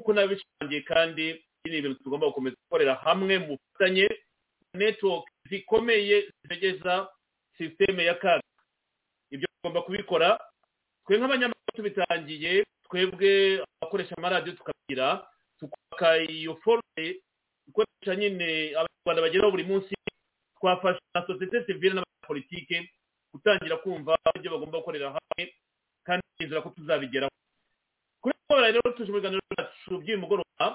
nk'uko 0.00 0.12
nabishimangiye 0.16 0.80
kandi 0.88 1.24
ni 1.68 1.76
ibintu 1.78 2.00
tugomba 2.00 2.26
gukomeza 2.32 2.56
gukorera 2.64 2.94
hamwe 3.04 3.36
mu 3.38 3.46
bufatanye 3.60 4.08
network 4.74 5.28
zikomeye 5.50 6.24
zitegeza 6.42 7.08
sisiteme 7.56 8.04
ya 8.08 8.14
kaga. 8.16 8.40
Ibyo 9.30 9.46
tugomba 9.60 9.82
kubikora 9.84 10.40
twe 11.04 11.18
nk'abanyamakuru 11.20 11.76
tubitangiye 11.76 12.64
twebwe 12.88 13.60
abakoresha 13.60 14.16
amaradiyo 14.16 14.56
tukagira 14.56 15.26
tukubaka 15.60 16.18
iyo 16.18 16.56
forume 16.64 17.20
dukoresha 17.68 18.16
nyine 18.16 18.72
abanyarwanda 18.78 19.20
bageraho 19.22 19.50
buri 19.52 19.64
munsi 19.68 19.92
twafasha 20.56 21.00
na 21.14 21.26
sosiyete 21.26 21.64
sivile 21.68 21.94
n'abanyapolitike 21.94 22.88
gutangira 23.36 23.76
kumva 23.84 24.16
ibyo 24.36 24.50
bagomba 24.50 24.78
gukorera 24.80 25.12
hamwe 25.12 25.42
kandi 26.06 26.22
twizera 26.40 26.62
ko 26.64 26.70
tuzabigeraho. 26.72 27.30
Kuri 28.20 28.34
siporo 28.38 28.60
rero 28.62 28.80
tuje 28.96 29.10
mu 29.12 29.18
biganiro 29.18 29.42
byacu 29.50 29.90
by'uyu 30.00 30.18
mugoroba 30.22 30.66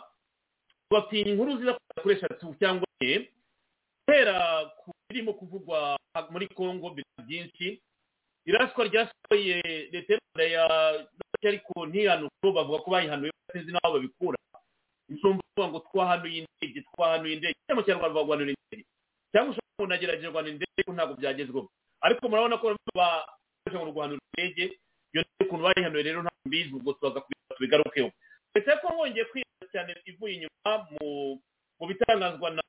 tubafitiye 0.90 1.24
inkuru 1.32 1.52
nziza 1.56 1.74
kuri 2.02 2.14
eshatu 2.16 2.56
cyangwa 2.60 2.86
enye 3.02 3.30
guhera 4.08 4.36
ku 4.80 4.92
birimo 5.10 5.34
kuvugwa 5.34 5.98
muri 6.32 6.48
congo 6.54 6.96
byinshi. 7.26 7.82
Iraswa 8.46 8.86
ryasohoye 8.86 9.58
leta 9.92 10.14
y'u 10.14 10.22
rwanda 10.22 10.44
ya 10.56 10.66
ariko 11.46 11.74
ntihanukuru 11.90 12.54
bavuga 12.54 12.80
ko 12.86 12.88
bayihanuye 12.94 13.32
sinzi 13.54 13.72
n'aho 13.74 13.94
babikura. 13.98 14.38
Kuvuga 15.22 15.66
ngo 15.70 15.80
twahanuye 15.90 16.38
indege 16.46 16.82
twahanuye 16.94 17.34
indege. 17.34 17.58
Cyangwa 17.66 17.82
mu 17.82 17.86
kinyarwanda 17.86 18.16
baguhanura 18.18 18.52
indege. 18.54 18.84
Cyangwa 19.34 19.50
ushobora 19.52 19.74
umuntu 19.78 19.94
agerageza 19.98 20.30
guhanura 20.34 20.54
indege 20.54 20.82
ntabwo 20.94 21.14
byagezweho. 21.18 21.68
Ariko 22.06 22.22
murabona 22.30 22.58
ko 22.62 22.66
bakoresha 22.94 23.78
ngo 23.82 23.92
guhanura 23.98 24.22
indege 24.38 24.64
iyo 25.16 25.22
ndege 25.24 25.44
ukuntu 25.48 25.64
bayihanuye 25.64 26.04
rero 26.04 26.20
ntabwo 26.22 26.44
mbizi 26.46 26.72
ubwo 26.76 26.92
tubaza 26.94 27.24
tubigarukeho 27.56 28.12
leta 28.56 28.72
ya 28.72 28.78
kongo 28.84 29.08
yongeye 29.08 29.26
kwirinda 29.32 29.66
cyane 29.72 29.92
ivuye 30.06 30.34
inyuma 30.36 30.72
mu 31.80 31.86
bitangazwa 31.88 32.50
na 32.52 32.64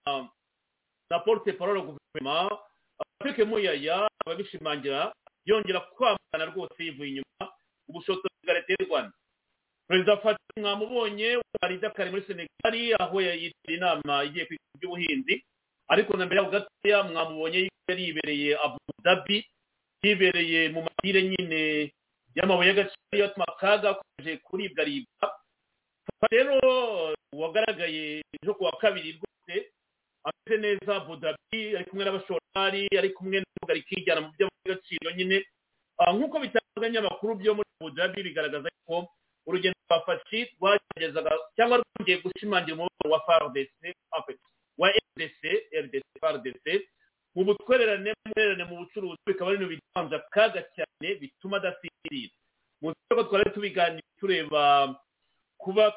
na 1.11 1.19
porte 1.19 1.53
parole 1.53 1.81
guverinoma 1.83 2.51
patrick 2.99 3.39
muyaya 3.47 4.09
ababishimangira 4.27 5.12
yongera 5.47 5.81
kwamagana 5.81 6.45
rwose 6.55 6.79
yivuye 6.84 7.09
inyuma 7.11 7.45
ubushotozi 7.89 8.34
bwa 8.45 8.55
leta 8.55 8.73
y'u 8.73 8.87
rwanda. 8.89 9.13
Perezida 9.89 10.17
fati 10.17 10.43
mwamubonye 10.61 11.39
wari 11.63 11.78
dakari 11.78 12.11
muri 12.11 12.23
senegali 12.27 12.95
aho 12.99 13.21
yitabiriye 13.23 13.77
inama 13.78 14.25
igiye 14.25 14.45
kwiga 14.47 14.63
iby'ubuhinzi 14.75 15.34
ariko 15.89 16.17
na 16.17 16.27
mbere 16.27 16.39
yaho 16.41 16.51
gatoya 16.51 17.03
mwamubonye 17.03 17.71
yari 17.89 18.03
yibereye 18.05 18.59
abu 18.59 18.78
dhabi 19.05 19.47
yibereye 20.03 20.69
mu 20.75 20.83
madire 20.83 21.23
nyine 21.23 21.93
y'amabuye 22.36 22.69
y'agaciro 22.69 23.14
yatuma 23.22 23.44
akaga 23.48 23.91
akomeje 23.91 24.36
kuribwa 24.47 24.84
ribwa 24.84 25.26
rero 26.30 26.56
wagaragaye 27.32 28.22
ejo 28.42 28.54
ku 28.54 28.64
wa 28.64 28.72
kabiri 28.80 29.12
rwose 29.19 29.54
ameze 30.28 30.56
neza 30.62 30.97
abu 30.97 31.16
dhabi 31.16 31.76
ari 31.76 31.84
kumwe 31.88 32.04
n'abashoramari 32.04 32.82
ari 32.98 33.10
kumwe 33.16 33.36
n'urubuga 33.41 33.74
rikijyana 33.74 34.20
mu 34.20 34.30
by'agaciro 34.34 35.10
nyine. 35.16 35.38
Ah, 35.98 36.12
nk'uko 36.12 36.36
bitangazwa 36.41 36.76
n'ibinyamakuru 36.82 37.32
byo 37.41 37.52
muri 37.56 37.69
abu 37.80 37.91
dhabi 37.97 38.20
bigaragaza 38.22 38.68
ko 38.86 39.08
urugendo 39.47 39.78
rwa 39.88 40.00
fashi 40.06 40.38
rwagezaga 40.60 41.30
cyangwa 41.56 41.80
rwongeye 41.80 42.18
gushimangira 42.24 42.74
umubano 42.76 43.06
wa 43.12 43.20
fardc 43.26 43.72
wa 44.80 44.88
rdc 44.92 45.41
rdc 45.84 46.04
fardc 46.20 46.66
mu 47.34 47.44
butwererane 47.44 48.12
mu 48.68 48.76
bucuruzi 48.80 49.20
bikaba 49.26 49.50
ari 49.50 49.64
ibintu 49.64 49.72
bitanze 49.80 50.14
akaga 50.16 50.60
cyane. 50.74 50.85
Bituma 51.01 51.57
adasinzira 51.57 52.33
mu 52.81 52.93
rwego 52.93 53.22
twari 53.28 53.51
tubiganira 53.51 54.07
tureba 54.21 54.95
kuba 55.59 55.93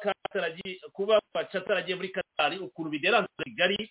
kuba 0.92 1.22
ataragiye 1.40 1.96
muri 1.96 2.08
katari 2.12 2.58
ukuntu 2.58 2.90
bideranze 2.90 3.28
rigari 3.44 3.90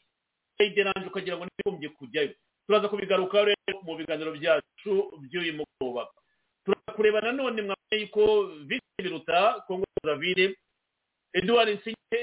yideranje 0.59 1.07
ukagira 1.07 1.37
ngo 1.37 1.45
ntigombye 1.45 1.89
kujyayo. 1.89 2.33
Turaza 2.67 2.89
kubigarukaho 2.89 3.45
rero 3.45 3.79
mu 3.81 3.95
biganiro 3.97 4.31
byacu 4.37 4.91
by'uyu 5.23 5.53
mugoroba 5.57 6.09
turaza 6.65 6.91
kureba 6.95 7.21
nanone 7.21 7.61
mwamenye 7.61 7.97
yuko 8.05 8.45
visi 8.67 8.99
biruta 9.01 9.63
kongo 9.67 9.85
zavire 10.03 10.57
eduard 11.33 11.69
nsinye 11.69 12.21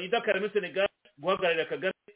idakara 0.00 0.40
muri 0.40 0.52
senegal 0.52 0.88
guhagararira 1.18 1.64
kagame 1.68 2.10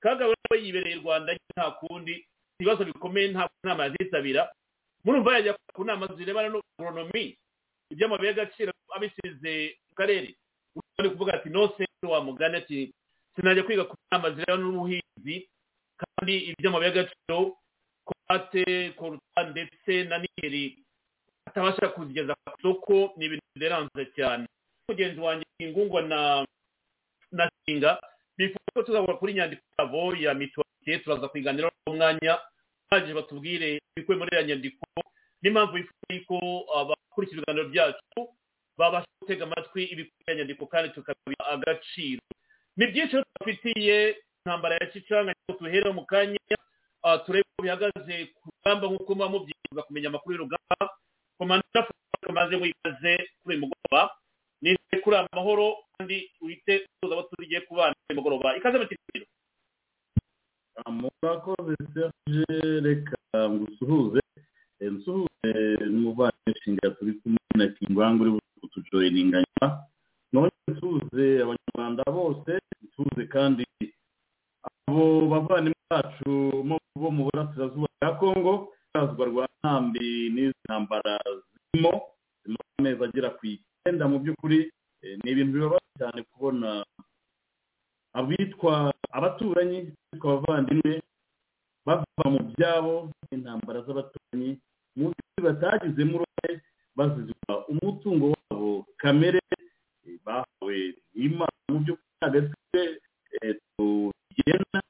kagame 0.00 0.34
we 0.50 0.56
yibereye 0.64 0.96
i 0.96 1.00
rwanda 1.00 1.34
nta 1.34 1.70
kundi 1.80 2.24
ibibazo 2.60 2.84
bikomeye 2.84 3.28
nta 3.28 3.48
nama 3.64 3.84
yazitabira. 3.84 4.48
Murumva 5.04 5.34
yajya 5.38 5.52
ku 5.74 5.84
nama 5.84 6.06
zirebana 6.16 6.48
n'agronomi 6.48 7.36
iby'amabuye 7.90 8.28
y'agaciro 8.30 8.72
abisize 8.94 9.78
mu 9.88 9.94
karere. 9.94 10.34
Uri 10.98 11.10
kuvuga 11.10 11.34
ati 11.34 11.48
no 11.50 11.68
sense 11.76 12.04
wa 12.06 12.20
mugani 12.24 12.56
ati 12.56 12.92
sinajya 13.36 13.62
kwiga 13.62 13.84
ku 13.84 13.94
nama 14.12 14.30
zirebana 14.34 14.62
n'ubuhinzi 14.62 15.36
kandi 16.00 16.34
iby'amabuye 16.52 16.88
y'agaciro 16.88 17.56
komate 18.04 18.92
koruta 18.98 19.40
ndetse 19.50 19.92
na 20.08 20.18
nigeri 20.18 20.78
batabasha 21.46 21.88
kuzigeza 21.94 22.34
ku 22.34 22.58
isoko 22.58 23.12
ni 23.16 23.24
ibintu 23.26 23.44
bideranze 23.54 24.04
cyane. 24.16 24.46
Mugenzi 24.88 25.20
wanjye 25.20 25.46
ingungwa 25.58 26.02
na 26.02 26.20
na 27.32 27.44
singa 27.64 28.00
bifuza 28.36 28.72
ko 28.74 28.82
tuzahura 28.82 29.14
kuri 29.20 29.34
nyandiko 29.34 29.62
yabo 29.78 30.16
ya 30.16 30.34
mituwalite 30.34 30.98
turaza 31.04 31.28
kuyiganiraho 31.28 31.74
umwanya 31.86 32.38
bahagije 32.90 33.14
batubwire 33.14 33.78
ibikubiye 33.96 34.18
muri 34.18 34.30
iriya 34.32 34.46
nyandiko. 34.48 34.84
N'impamvu 35.42 35.72
bifuza 35.76 36.10
yuko 36.14 36.36
abakurikira 36.78 37.38
ibiganiro 37.40 37.68
byacu 37.72 38.20
babasha 38.78 39.06
gutega 39.20 39.44
amatwi 39.44 39.82
ibikubiye 39.92 40.36
nyandiko 40.36 40.66
kandi 40.66 40.88
tukabiha 40.94 41.44
agaciro. 41.54 42.22
Ni 42.76 42.86
byinshi 42.86 43.16
tubafitiye 43.22 44.16
intambara 44.44 44.74
ya 44.80 44.86
kicanga 44.92 45.32
tuhereho 45.58 45.92
mu 45.92 46.04
kanya 46.06 46.38
ah, 47.02 47.18
turebe 47.18 47.44
uko 47.54 47.62
bihagaze 47.62 48.14
ku 48.34 48.48
rugamba 48.50 48.86
nk'uko 48.88 49.12
muba 49.14 49.28
mubyifuza 49.28 49.82
kumenya 49.86 50.08
amakuru 50.08 50.32
y'urugamba. 50.34 50.84
Komanda 51.38 51.80
maze 52.32 52.56
wikaze 52.56 53.12
kuri 53.42 53.56
uyu 53.56 53.62
mugoroba 53.66 54.10
nizeye 54.62 54.98
kuri 55.04 55.16
amahoro 55.16 55.76
kandi 55.98 56.30
uhite 56.40 56.86
tuza 57.00 57.14
abo 57.14 57.22
tugiye 57.30 57.60
kubana 57.60 57.94
kuri 57.94 58.06
uyu 58.10 58.18
mugoroba. 58.18 58.56
Ikaze 58.56 58.78
mu 58.78 58.86
kiganiro 58.90 59.26
murakoze 60.86 61.74
serge 61.94 62.80
reka 62.80 63.16
ngusuhuze 63.50 64.20
nsuhuze 64.80 65.50
n'umuvandimwe 65.90 66.50
nshinga 66.54 66.90
turi 66.96 67.12
kumwe 67.20 67.38
na 67.58 67.66
kingwangu 67.74 68.22
uri 68.22 68.32
kutujoyininganya 68.60 69.66
none 70.32 70.50
nsuhuze 70.68 71.26
abanyarwanda 71.42 72.02
bose 72.12 72.52
nsuhuze 72.84 73.22
kandi 73.34 73.64
abo 74.88 75.26
bavandimwe 75.30 75.82
bacu 75.90 76.30
bo 77.00 77.08
mu 77.10 77.22
burasirazuba 77.26 77.88
bwa 78.00 78.10
kongo 78.20 78.52
bazwa 78.94 79.24
rwa 79.30 79.44
ntambi 79.60 80.30
n'izi 80.34 80.58
ntambara 80.64 81.18
zirimo 81.44 81.92
amezi 82.78 83.02
agera 83.04 83.30
ku 83.36 83.42
icyenda 83.46 84.04
mu 84.08 84.18
by'ukuri. 84.22 84.70
Eh, 85.02 85.14
ni 85.22 85.30
ibintu 85.30 85.52
bibabaje 85.54 85.90
cyane 85.98 86.20
kubona 86.30 86.68
abitwa 88.12 88.92
abaturanyi 89.12 89.78
abitwa 90.12 90.28
abavandimwe 90.32 91.02
bava 91.86 92.24
mu 92.32 92.40
byabo 92.52 92.94
intambara 93.34 93.80
z'abaturanyi 93.86 94.50
mu 94.96 95.06
by'ukuri 95.12 95.40
batagizemo 95.46 96.14
uruhare 96.18 96.54
bazizwa 96.96 97.52
umutungo 97.70 98.24
wabo 98.34 98.86
kamere 99.00 99.40
eh, 100.06 100.18
bahawe 100.24 100.76
n'imana. 101.14 101.56
Mu 101.72 101.78
by'ukuri 101.84 102.20
agatwe 102.26 102.80
tugenda 103.76 104.80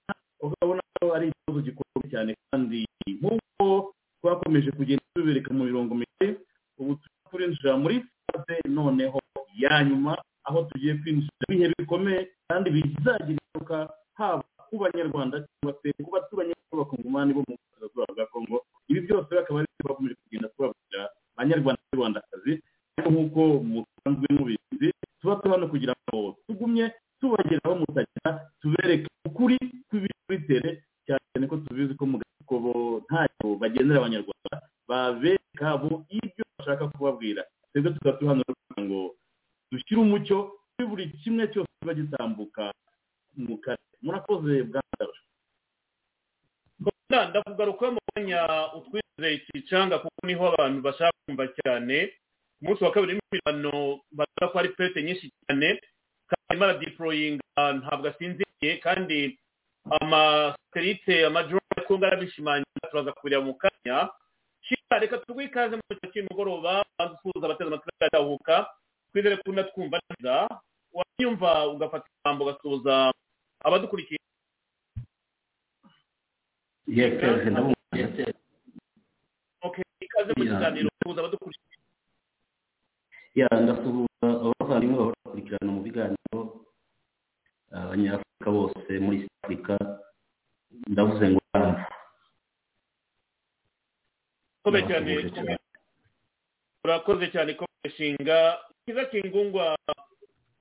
ukabona 0.40 0.82
ko 1.00 1.06
ari 1.16 1.26
ikibazo 1.28 1.60
gikomeye 1.66 2.06
cyane 2.12 2.30
kandi 2.50 2.78
nk'uko 3.18 3.92
twakomeje 4.20 4.70
kugenda 4.72 5.04
tubereka 5.14 5.50
mu 5.54 5.64
mirongo 5.68 5.92
migari 5.94 6.30
ubu 6.78 6.94
turi 7.00 7.16
kurinjira 7.30 7.76
muri 7.76 7.96
fase 8.26 8.54
noneho 8.68 9.18
ya 9.62 9.84
nyuma 9.84 10.12
aho 10.48 10.58
tugiye 10.72 10.94
kwinjira. 11.00 11.32
Ibihe 11.48 11.66
bikomeye 11.78 12.20
kandi 12.48 12.68
bizagira 12.74 13.36
ingaruka 13.36 13.76
haba 14.18 14.42
ku 14.68 14.74
banyarwanda 14.82 15.36
cyangwa 15.44 15.72
se 15.80 15.88
ku 16.04 16.10
baturanyi 16.12 16.52
b'abakongomani 16.72 17.32
bo 17.36 17.42
mu 17.48 17.54
burasirazuba 17.56 18.04
bwa 18.16 18.26
kongo 18.32 18.56
ibi 18.88 19.00
byose 19.06 19.28
bakaba 19.34 19.60
ari 19.60 19.68
byo 19.76 19.84
bakomeje 19.88 20.14
kugenda 20.24 20.48
tubabwira 20.52 21.02
banyarwanda 21.36 21.80
n'abanyarwandakazi 21.80 22.52
ariko 22.98 23.08
nk'uko 23.12 23.42
musanzwe 23.70 24.26
mubizi 24.36 24.88
tuba 25.20 25.36
turi 25.40 25.50
hano 25.54 25.66
kugira 25.72 25.94
ngo 25.96 26.36
tugumye 26.46 26.84
tubageraho 27.20 27.74
mutagira 27.80 28.28
tubereke 28.60 29.08
ukuri 29.28 29.56
kw'ibiri 29.88 30.14
kuri 30.26 30.38
tere 30.48 30.70
cyane 31.06 31.44
ko 31.48 31.56
tubizi 31.64 31.94
ko 31.96 32.04
mu 32.10 32.16
gakobo 32.20 32.72
ntacyo 33.08 33.46
bagendera 33.60 33.98
abanyarwanda 34.04 34.54
babereka 34.88 35.68
bo 35.80 36.04
ibyo 36.12 36.44
bashaka 36.58 36.88
kubabwira. 36.92 37.42
Twebwe 37.72 37.90
tukaba 37.96 38.16
turi 38.18 38.28
hano 38.28 38.42
kugira 38.44 38.80
ngo 38.84 38.98
dushyire 39.72 40.00
umucyo 40.00 40.36
kuri 40.76 40.84
buri 40.88 41.04
kimwe 41.22 41.44
cyose 41.52 41.68
kiba 41.80 41.94
gitambuka 41.94 42.72
mu 43.36 43.56
kare 43.58 43.78
murakoze 44.02 44.62
bwana 44.62 45.04
Komanda, 47.08 47.28
ndakugaruka 47.30 47.90
mu 47.90 48.00
mwanya 48.14 48.40
utwize 48.76 49.28
ikicanga 49.34 49.98
kuko 49.98 50.26
ni 50.26 50.34
ho 50.34 50.44
abantu 50.52 50.78
bashaka 50.82 51.12
kumva 51.26 51.44
cyane. 51.58 52.12
Umunsi 52.62 52.84
wa 52.84 52.92
kabiri 52.92 53.12
w'imirwano 53.16 54.00
bavuga 54.12 54.44
ko 54.50 54.54
hari 54.58 54.68
pete 54.76 55.02
nyinshi 55.02 55.32
cyane. 55.46 55.80
Kandi 56.28 56.44
arimo 56.48 56.64
aradiporoyinga 56.64 57.62
ntabwo 57.80 58.08
asinziriye. 58.12 58.76
Kandi 58.84 59.38
amasatelite 60.00 61.26
amadrone 61.26 61.64
ya 61.76 61.82
kongo 61.88 62.06
arabishimangira 62.06 62.88
turaza 62.90 63.12
kubireba 63.12 63.44
mu 63.44 63.54
kanya. 63.54 64.08
Reka 65.00 65.18
tuguhe 65.24 65.46
ikaze 65.48 65.76
mu 65.76 65.82
cyiciro 65.88 66.12
cy'umugoroba 66.12 66.84
maze 66.98 67.12
usuhuza 67.16 67.46
abateze 67.46 67.68
amatwi 67.68 67.90
agahuka 68.04 68.54
twizere 69.18 69.36
ko 69.42 69.50
unatwumva 69.50 69.98
neza 70.06 70.34
wanyumva 70.94 71.50
ugafata 71.74 72.06
ijambo 72.06 72.44
ugasuhuza 72.44 72.94
abadukurikiye. 73.66 74.20
Ikaze 80.00 80.30
mu 80.36 80.44
kiganiro 80.44 80.88
ndasuhuza 83.62 84.26
abavandimwe 84.44 84.96
bahora 84.98 85.16
bakurikirana 85.24 85.70
mu 85.74 85.80
biganiro 85.82 86.38
abanyafurika 87.74 88.48
bose 88.56 88.90
muri 89.04 89.18
afurika 89.42 89.74
ndavuze 90.90 91.24
ngo 91.30 91.40
cyane. 94.88 95.10
urakoze 96.84 97.24
cyane 97.34 97.50
ko 97.58 97.64
mushinga 97.84 98.38
kiza 98.98 99.10
kingungwa 99.10 99.78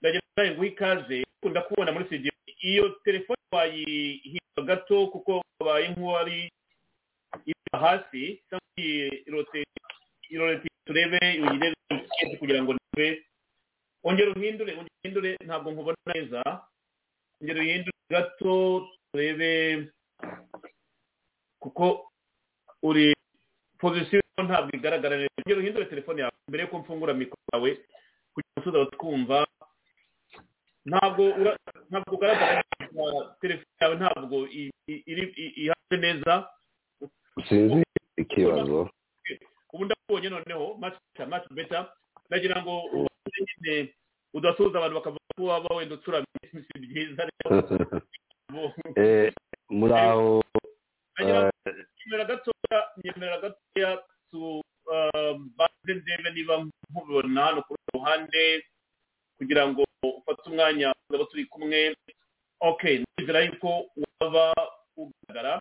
ndagira 0.02 0.22
ngo 0.54 0.66
ikaze 0.66 1.24
ukunda 1.42 1.62
kubona 1.62 1.92
muri 1.92 2.06
studio. 2.06 2.32
Iyo 2.62 2.90
telefone 3.04 3.38
wayihinga 3.52 4.62
gato 4.66 5.08
kuko 5.08 5.42
wabaye 5.60 5.90
nk'uwari 5.90 6.52
hasi 7.72 8.42
cyangwa 8.50 8.78
irote 9.28 9.66
irorete 10.30 10.68
turebe 10.86 11.18
uyirebe 11.42 11.76
kugira 12.40 12.62
ngo 12.64 12.74
ndebe 12.74 13.26
ongera 14.04 14.32
uhindure 14.32 14.74
uhindure 14.78 15.38
ntabwo 15.46 15.72
nkubona 15.72 15.98
neza. 16.14 16.42
Ongera 17.42 17.60
uhindure 17.62 17.98
gato 18.10 18.88
turebe 19.12 19.90
kuko 21.60 22.12
uri 22.84 23.14
pozisiyo 23.82 24.22
ntabwo 24.46 24.70
igaragara 24.78 25.18
neza. 25.18 25.34
Ongera 25.42 25.60
uhindure 25.60 25.86
telefone 25.86 26.22
yawe 26.22 26.34
mbere 26.48 26.64
yuko 26.64 26.78
mfungura 26.80 27.14
mikoro 27.14 27.42
yawe. 27.54 27.72
Twumva 29.08 29.48
ntabwo 30.86 31.24
ntabwo 31.90 32.14
ugaragara 32.16 32.64
telefone 33.40 33.72
yawe 33.82 33.96
ntabwo 33.96 34.38
ihagaze 34.88 35.98
neza. 36.04 36.34
Sinzi 37.48 37.84
ikibazo. 38.18 38.90
Ubu 39.74 39.86
ndakubonye 39.86 40.30
noneho 40.30 40.76
much 40.80 41.48
better. 41.52 41.88
Nagira 42.30 42.62
ngo 42.64 43.08
nyine 43.64 43.94
udasuhuza 44.34 44.78
abantu 44.78 44.96
bakavuga 45.00 45.32
ko 45.38 45.44
waba 45.44 45.76
wenda 45.76 45.96
ucuramye 45.96 46.44
si 46.52 46.80
byiza 46.80 47.24
rero 47.28 48.04
Eh, 48.96 49.32
muri 49.70 49.94
aho 49.94 50.44
nagira 51.16 51.40
ngo 51.48 51.52
eh, 51.68 51.76
nyemera 52.00 52.26
gatoya 52.26 52.80
nyemera 53.04 53.38
gatoya 53.44 53.92
tu 54.32 54.62
banze 55.58 55.92
ndebe 55.94 56.30
niba 56.36 56.64
nkubibona 56.90 57.42
hano 57.46 57.62
ku 57.68 57.76
rundi 57.76 57.92
ruhande 57.94 58.44
kugira 59.38 59.68
ngo 59.68 59.84
ufate 60.04 60.50
umwanya 60.50 60.94
tuzaba 61.08 61.26
turi 61.30 61.46
kumwe 61.46 61.96
okay 62.60 63.04
nizera 63.18 63.42
yuko 63.46 63.86
waba 64.20 64.54
ugaragara 64.98 65.60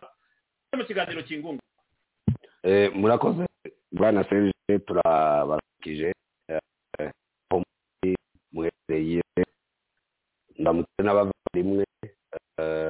mu 0.77 0.83
kiganiro 0.87 1.23
kingunga 1.23 1.61
murakoze 3.17 3.45
bwana 3.91 4.23
serge 4.29 4.79
turabarakije 4.85 6.13
eh, 6.49 6.61
aho 7.49 7.63
muri 7.65 8.15
muherereye 8.53 9.21
ndamutse 10.59 10.99
n'abavandimwe 11.03 11.85
eh, 12.61 12.89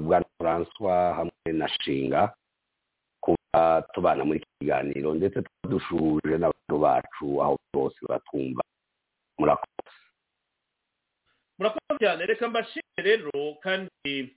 bwana 0.00 0.24
francois 0.40 1.14
hamwe 1.16 1.52
na 1.52 1.68
shinga 1.68 2.32
kuba 3.20 3.82
tubana 3.94 4.24
muri 4.24 4.38
iki 4.38 4.48
kiganiro 4.60 5.14
ndetse 5.14 5.42
tukaba 5.42 5.68
dushuje 5.72 6.34
n'abantu 6.38 6.76
bacu 6.84 7.26
aho 7.42 7.56
bose 7.74 7.98
batwumva 8.08 8.62
murakoze. 9.38 9.92
Murakoze 11.58 11.98
cyane. 12.00 12.26
Reka 12.26 12.48
mbashimire 12.48 13.02
rero 13.04 13.54
kandi 13.62 14.36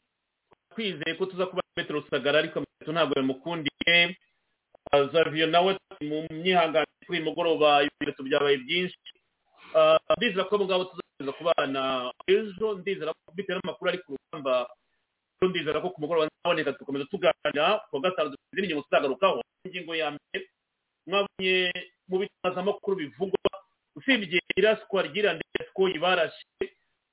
twizeye 0.71 1.15
ko 1.17 1.25
tuza 1.25 1.45
kuba 1.47 1.61
petero 1.75 1.99
rusagara 1.99 2.39
ariko 2.39 2.59
amafoto 2.59 2.91
ntabwo 2.91 3.13
yamukundiye. 3.19 3.87
Zaviyo 5.11 5.47
nawe 5.47 5.71
mu 6.01 6.17
myihangane 6.31 6.85
kuri 7.05 7.19
uyu 7.19 7.27
mugoroba 7.27 7.83
ibimenyetso 7.83 8.23
byabaye 8.23 8.57
byinshi. 8.63 8.99
Ah, 9.75 9.99
ndizera 10.17 10.43
ko 10.47 10.55
abo 10.55 10.65
ngabo 10.65 10.83
tuzakomeza 10.89 11.31
kubana 11.37 11.81
ejo 12.27 12.67
ndizera 12.79 13.11
ko 13.13 13.31
bitewe 13.35 13.59
n'amakuru 13.59 13.87
ari 13.89 13.99
ku 14.03 14.15
rugamba 14.15 14.53
ndizera 15.43 15.81
ko 15.83 15.89
ku 15.91 15.99
mugoroba 16.01 16.27
nzaboneka 16.31 16.73
tugakomeza 16.73 17.05
tuganira 17.11 17.65
ku 17.89 17.95
wa 17.95 18.01
gatanu 18.01 18.29
dufite 18.31 18.59
ingingo 18.63 18.81
tuzagarukaho 18.87 19.39
ingingo 19.67 19.93
ya 19.95 20.07
mbere 20.15 20.45
mwabonye 21.07 21.55
mu 22.09 22.15
bitangazamakuru 22.23 22.95
bivugwa 22.95 23.51
usibye 23.95 24.39
iraswa 24.55 24.99
ry'irandesiko 25.07 25.81
ibarashe 25.97 26.63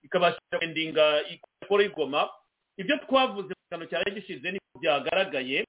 ikabasha 0.07 0.41
kwendinga 0.59 1.05
ikora 1.35 1.85
igoma 1.85 2.31
ibyo 2.79 2.97
twavuze 3.05 3.51
mu 3.51 3.63
kiganiro 3.67 3.89
cyari 3.91 4.15
gishize 4.15 4.47
niko 4.53 4.79
byagaragaye. 4.83 5.67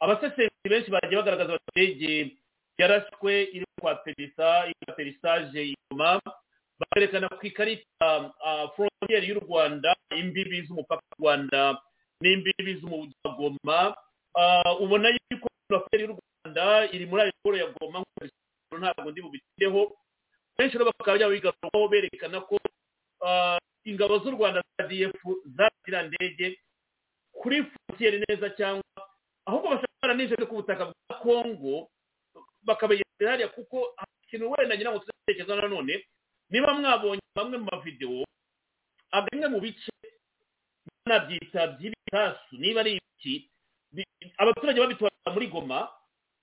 Abasesenguzi 0.00 0.68
benshi 0.70 0.90
bagiye 0.90 1.16
bagaragaza 1.16 1.52
abaturage 1.52 2.36
yarashwe 2.78 3.32
iri 3.56 3.66
kwa 3.80 3.94
perisa 4.04 4.68
perisaje 4.96 5.72
igoma 5.72 6.20
bakerekana 6.78 7.28
ku 7.28 7.46
ikarita 7.46 8.08
frontiere 8.76 9.26
y'u 9.26 9.40
rwanda 9.40 9.96
imbibi 10.16 10.62
z'umupaka 10.66 11.02
w'u 11.08 11.16
rwanda 11.24 11.60
n'imbibi 12.20 12.72
z'umujyi 12.80 13.14
wa 13.24 13.32
goma 13.38 13.78
ubona 14.80 15.08
yuko 15.30 15.48
frontiere 15.68 16.04
y'u 16.04 16.16
rwanda 16.16 16.64
iri 16.92 17.06
muri 17.06 17.22
aeroport 17.22 17.56
ya 17.60 17.66
goma 17.76 17.98
ntabwo 18.78 19.08
ndi 19.10 19.20
bubitireho 19.24 19.82
benshi 20.58 20.76
rero 20.78 20.92
bakaba 20.92 21.16
byabigarukaho 21.16 21.88
berekana 21.88 22.40
ko 22.44 22.56
ingabo 23.88 24.18
z'u 24.20 24.30
rwanda 24.36 24.60
za 24.78 24.84
df 24.88 25.16
zakira 25.56 26.02
ndege 26.02 26.58
kuri 27.32 27.64
frontiere 27.64 28.20
neza 28.28 28.50
cyangwa 28.52 28.84
n'ijoro 30.16 30.46
ku 30.46 30.54
butaka 30.60 30.84
bwa 30.90 31.16
kongo 31.22 31.88
bakabegereza 32.66 33.30
hariya 33.30 33.48
kuko 33.54 33.94
ikintu 34.26 34.50
wenda 34.52 34.74
ngira 34.76 34.90
ngo 34.90 34.98
tuzatekereza 35.04 35.56
nanone 35.56 35.94
niba 36.50 36.74
mwabonye 36.74 37.22
bamwe 37.36 37.56
mu 37.58 37.66
mavidewo 37.72 38.24
bimwe 39.30 39.46
mu 39.48 39.58
bice 39.60 39.92
nabyita 41.06 41.66
by'ibisasu 41.78 42.52
niba 42.58 42.80
ari 42.80 42.98
ibiki 42.98 43.34
abaturage 44.38 44.80
babitwara 44.80 45.30
muri 45.34 45.46
goma 45.48 45.88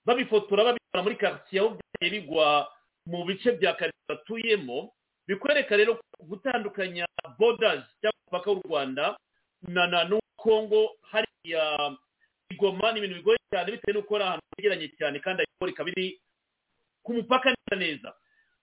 babifotora 0.06 0.64
babitwara 0.64 1.02
muri 1.04 1.16
karitsiye 1.16 1.60
aho 1.60 1.68
byagiye 1.76 2.10
bigwa 2.20 2.68
mu 3.06 3.24
bice 3.28 3.52
bya 3.60 3.72
karitsiye 3.78 4.08
batuyemo 4.08 4.92
bikwereka 5.28 5.76
rero 5.76 6.00
gutandukanya 6.20 7.06
bodazi 7.38 7.84
cyangwa 8.00 8.18
umupaka 8.24 8.50
w'u 8.50 8.62
rwanda 8.68 9.04
na 9.68 9.86
na 9.86 10.04
n'ukongo 10.08 10.96
hariya 11.12 11.64
igoma 12.50 12.92
ni 12.92 12.98
ibintu 12.98 13.16
bigoye 13.20 13.38
cyane 13.54 13.70
bitewe 13.72 13.94
n'uko 13.94 14.10
ari 14.18 14.24
ahantu 14.26 14.44
hegeranye 14.58 14.88
cyane 14.98 15.16
kandi 15.22 15.38
ayo 15.46 15.70
ikaba 15.70 15.90
iri 15.94 16.18
ku 17.06 17.14
mupaka 17.14 17.54
neza 17.54 17.76
neza. 17.78 18.10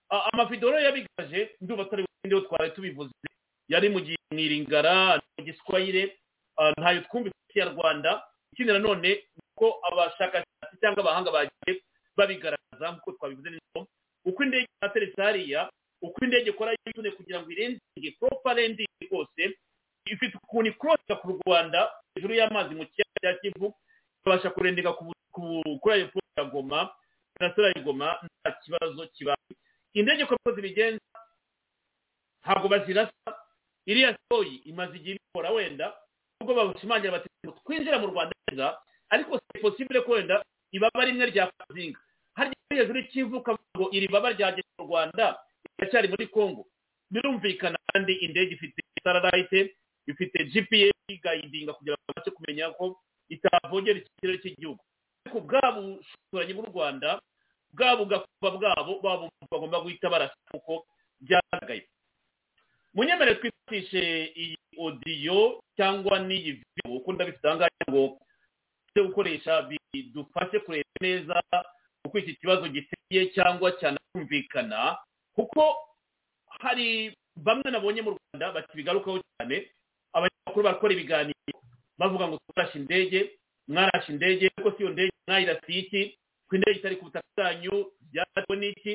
Amavidewo 0.09 0.71
rero 0.71 0.83
yabigaje 0.83 1.55
ndumva 1.61 1.83
atari 1.87 2.03
bukundeho 2.03 2.41
twari 2.41 2.71
tubivuze. 2.75 3.13
Yari 3.71 3.87
mu 3.89 3.99
mwiringara 4.31 5.21
mu 5.37 5.43
giswahire 5.47 6.17
ntayo 6.77 7.01
twumvise 7.07 7.35
kinyarwanda 7.53 8.23
ikindi 8.53 8.73
nanone 8.73 9.23
uko 9.55 9.79
abashakashatsi 9.87 10.75
cyangwa 10.81 10.99
abahanga 11.03 11.31
bagiye 11.31 11.79
babigaragaza 12.17 12.91
nk'uko 12.91 13.11
twabivuze 13.15 13.49
neza. 13.49 13.79
Uko 14.25 14.43
indege 14.43 14.67
yateretse 14.83 15.21
hariya 15.21 15.69
uko 16.01 16.17
indege 16.25 16.49
ikora 16.51 16.75
yonyine 16.85 17.15
kugira 17.15 17.39
ngo 17.39 17.47
irendinge 17.51 18.09
propa 18.19 18.53
rendinge 18.53 19.05
rwose 19.07 19.41
ifite 20.05 20.35
ukuntu 20.43 20.69
ikorosha 20.75 21.15
ku 21.21 21.39
rwanda 21.39 21.87
hejuru 22.15 22.33
y'amazi 22.35 22.75
mu 22.75 22.83
kiyaga 22.91 23.19
cya 23.21 23.33
kivu 23.41 23.71
ikabasha 24.21 24.49
kurendeka 24.49 24.93
kuri 24.93 25.93
ayo 25.93 26.07
poro 26.13 26.25
ya 26.37 26.43
goma 26.45 26.89
na 27.39 27.55
sura 27.55 27.71
ya 27.75 27.81
goma 27.83 28.17
nta 28.23 28.51
kibazo 28.51 29.07
kibaye 29.07 29.51
indege 29.93 30.23
uko 30.23 30.51
zibigenza 30.55 31.01
ntabwo 32.43 32.67
bazirasa. 32.69 33.11
Iriya 33.85 34.17
soyi 34.29 34.55
imaze 34.69 34.97
igihe 34.97 35.15
ibikora 35.17 35.49
wenda 35.51 35.93
nubwo 36.39 36.53
babushimangira 36.55 37.11
bati 37.17 37.29
twinjira 37.65 37.97
mu 37.99 38.07
rwanda 38.13 38.33
neza 38.49 38.77
ariko 39.09 39.39
si 39.41 39.59
posibile 39.61 40.01
ko 40.05 40.11
wenda 40.11 40.45
ibaba 40.71 41.05
rimwe 41.05 41.25
rya 41.33 41.49
kazinga. 41.57 41.99
Harya 42.37 42.53
hejuru 42.69 42.99
y'ikivuka 42.99 43.57
ngo 43.77 43.89
iri 43.91 44.07
baba 44.07 44.31
ryageze 44.37 44.69
mu 44.77 44.85
rwanda 44.85 45.37
iracyari 45.81 46.07
muri 46.13 46.27
congo. 46.29 46.65
Birumvikana 47.11 47.77
kandi 47.93 48.13
indege 48.21 48.53
ifite 48.53 48.81
sararayite 49.03 49.75
ifite 50.07 50.37
gps 50.45 50.93
igayidinga 51.09 51.73
kugira 51.73 51.97
ngo 51.97 52.05
babashe 52.13 52.31
kumenya 52.31 52.69
ko 52.77 53.01
itavogera 53.71 53.99
ikirere 53.99 54.37
cy'igihugu. 54.43 54.83
Ariko 55.25 55.39
bwa 55.47 55.61
bushoboranyi 55.71 56.53
bw'u 56.53 56.69
rwanda 56.73 57.09
bwa 57.73 57.95
bugakuba 57.97 58.49
bwabo 58.51 58.93
bagomba 59.51 59.79
guhita 59.81 60.09
barasa 60.11 60.35
kuko 60.51 60.83
byagaragaye 61.23 61.87
munyemerere 62.93 63.39
twifashishe 63.39 64.33
iyi 64.35 64.57
odiyo 64.77 65.63
cyangwa 65.77 66.19
n'iyi 66.19 66.51
videwo 66.59 66.97
uko 66.99 67.13
ndabifite 67.13 67.47
aha 67.47 67.55
ngaha 67.55 67.85
ngo 67.89 68.19
tujye 68.91 69.07
gukoresha 69.07 69.53
bidufashe 69.93 70.59
kureba 70.59 70.89
neza 71.01 71.37
uko 72.05 72.17
iki 72.19 72.35
kibazo 72.35 72.67
giteye 72.67 73.31
cyangwa 73.31 73.71
cyanumvikana 73.79 74.97
kuko 75.35 75.63
hari 76.59 77.15
bamwe 77.35 77.71
nabonye 77.71 78.01
mu 78.03 78.11
rwanda 78.19 78.51
bakibigarukaho 78.51 79.21
cyane 79.23 79.71
abanyamakuru 80.13 80.63
barakora 80.65 80.91
ibiganiro 80.93 81.55
bavuga 81.97 82.27
ngo 82.27 82.35
twarashe 82.51 82.75
indege 82.79 83.30
mwarashe 83.71 84.11
indege 84.11 84.45
ariko 84.57 84.71
si 84.77 84.83
iyo 84.83 84.89
ndege 84.91 85.11
mwayirasiye 85.27 85.79
iki 85.79 86.01
ko 86.47 86.55
indege 86.55 86.79
itari 86.79 86.95
ku 86.95 87.05
butaka 87.05 87.27
bwanyu 87.37 87.91
byatewe 88.11 88.55
n'iki? 88.59 88.93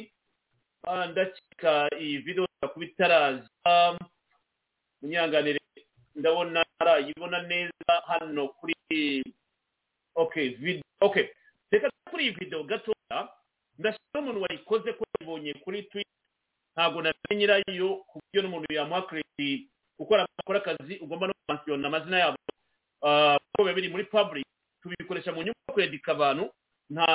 Ndakeka 1.11 1.73
iyi 2.01 2.19
videwo 2.19 2.47
kuba 2.73 2.85
itaraza 2.85 3.49
munyanganire 5.03 5.61
ndabona 6.15 6.65
arayibona 6.79 7.43
neza 7.43 7.93
hano 8.07 8.49
kuri 8.49 8.75
okay 10.15 11.27
reka 11.71 11.91
kuri 12.11 12.25
iyi 12.25 12.33
video 12.39 12.65
gatoya. 12.65 13.29
Ndashaka 13.79 14.19
umuntu 14.19 14.43
wayikoze 14.43 14.93
ko 14.93 15.05
yabonye 15.21 15.55
kuri 15.55 15.83
twitter. 15.83 16.13
Ntabwo 16.77 17.03
namenye 17.03 17.37
nyirayo 17.37 17.89
ku 18.09 18.21
buryo 18.21 18.41
n'umuntu 18.43 18.69
yamuha 18.73 19.07
gukora 19.99 20.27
akora 20.41 20.59
akazi 20.61 20.97
ugomba 21.01 21.27
no 21.27 21.33
kumansiyona 21.47 21.89
amazina 21.89 22.19
yabo. 22.19 22.37
Kuko 23.53 23.65
biba 23.65 23.75
biri 23.75 23.89
muri 23.89 24.05
public 24.05 24.46
tubikoresha 25.17 25.33
mu 25.33 25.43
nyungu 25.43 25.73
kwedika 25.73 26.13
abantu 26.13 26.45
nta 26.91 27.07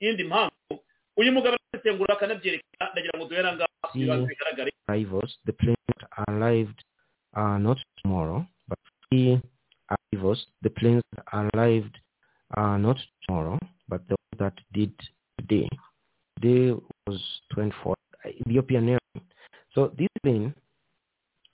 yindi 0.00 0.24
mpamvu 0.24 0.84
uyu 1.16 1.32
mugabo 1.32 1.56
arasesengura 1.56 2.14
akanabyerekana 2.14 2.92
ndagira 2.92 3.18
ngo 3.18 3.26
duhere 3.28 3.48
ibibazo 3.94 4.26
bigaragare 4.26 4.70
arrivals, 4.88 5.38
the 5.46 5.52
planes 5.52 6.00
arrived 6.28 6.82
uh, 7.36 7.56
not 7.58 7.78
tomorrow, 8.02 8.44
but 8.68 8.78
three 9.08 9.40
arrivals, 9.90 10.46
the 10.62 10.70
planes 10.70 11.02
that 11.14 11.24
arrived 11.32 11.98
uh, 12.56 12.76
not 12.76 12.98
tomorrow, 13.26 13.58
but 13.88 14.00
the 14.08 14.16
ones 14.18 14.38
that 14.38 14.54
did 14.72 14.92
today. 15.38 15.68
Today 16.36 16.74
was 17.06 17.20
24th, 17.54 17.94
Ethiopian 18.40 18.88
Airlines. 18.88 19.28
So 19.74 19.92
this 19.96 20.08
plane 20.22 20.52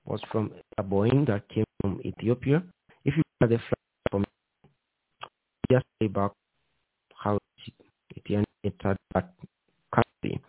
was 0.06 0.20
from 0.32 0.52
a 0.78 0.82
Boeing 0.82 1.26
that 1.26 1.48
came 1.50 1.66
from 1.80 2.00
Ethiopia. 2.04 2.62
If 3.04 3.14
you 3.16 3.22
look 3.40 3.42
at 3.42 3.50
the 3.50 3.58
flight 3.58 3.88
from 4.10 4.24
just 5.70 5.84
say 6.00 6.08
back 6.08 6.32
how 7.14 7.38
it, 7.66 7.74
it 8.16 8.44
entered 8.64 8.96
that 9.14 9.32
country. 9.94 10.40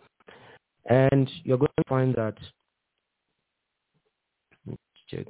And 0.86 1.30
you're 1.44 1.58
that 2.12 2.34
let's 4.66 4.80
check. 5.08 5.26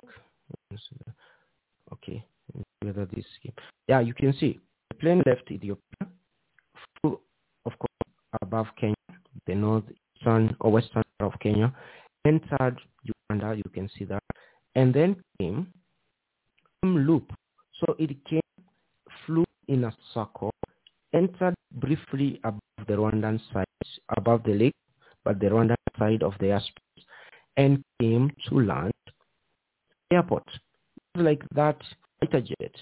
Okay. 1.93 2.25
Whether 2.83 3.07
this 3.07 3.25
yeah 3.89 4.01
you 4.01 4.15
can 4.15 4.33
see. 4.39 4.59
The 4.91 4.95
plane 4.97 5.23
left 5.27 5.51
Ethiopia. 5.51 6.09
Flew 7.01 7.21
of 7.67 7.73
course 7.79 8.13
above 8.43 8.67
Kenya 8.81 8.95
the 9.47 9.55
northern 9.55 10.57
or 10.61 10.73
western 10.73 11.03
part 11.19 11.33
of 11.35 11.41
Kenya. 11.41 11.75
Entered 12.27 12.81
Uganda 13.03 13.57
you 13.57 13.71
can 13.73 13.89
see 13.99 14.05
that. 14.05 14.23
And 14.75 14.93
then 14.95 15.17
came 15.39 15.67
some 16.83 17.07
loop. 17.07 17.33
So 17.81 17.95
it 17.99 18.11
came 18.25 18.41
flew 19.27 19.45
in 19.69 19.85
a 19.85 19.93
circle 20.15 20.51
entered 21.13 21.55
briefly 21.73 22.41
above 22.45 22.61
the 22.87 22.95
Rwandan 22.95 23.41
side 23.53 23.67
above 24.17 24.43
the 24.45 24.53
lake 24.53 24.75
but 25.25 25.41
the 25.41 25.47
Rwandan 25.47 25.77
side 25.99 26.23
of 26.23 26.35
the 26.41 26.47
airspace 26.47 27.05
and 27.57 27.83
came 28.01 28.31
to 28.49 28.61
land 28.61 28.93
airport. 30.13 30.49
Like 31.15 31.43
that 31.55 31.81
fighter 32.21 32.41
jet. 32.41 32.75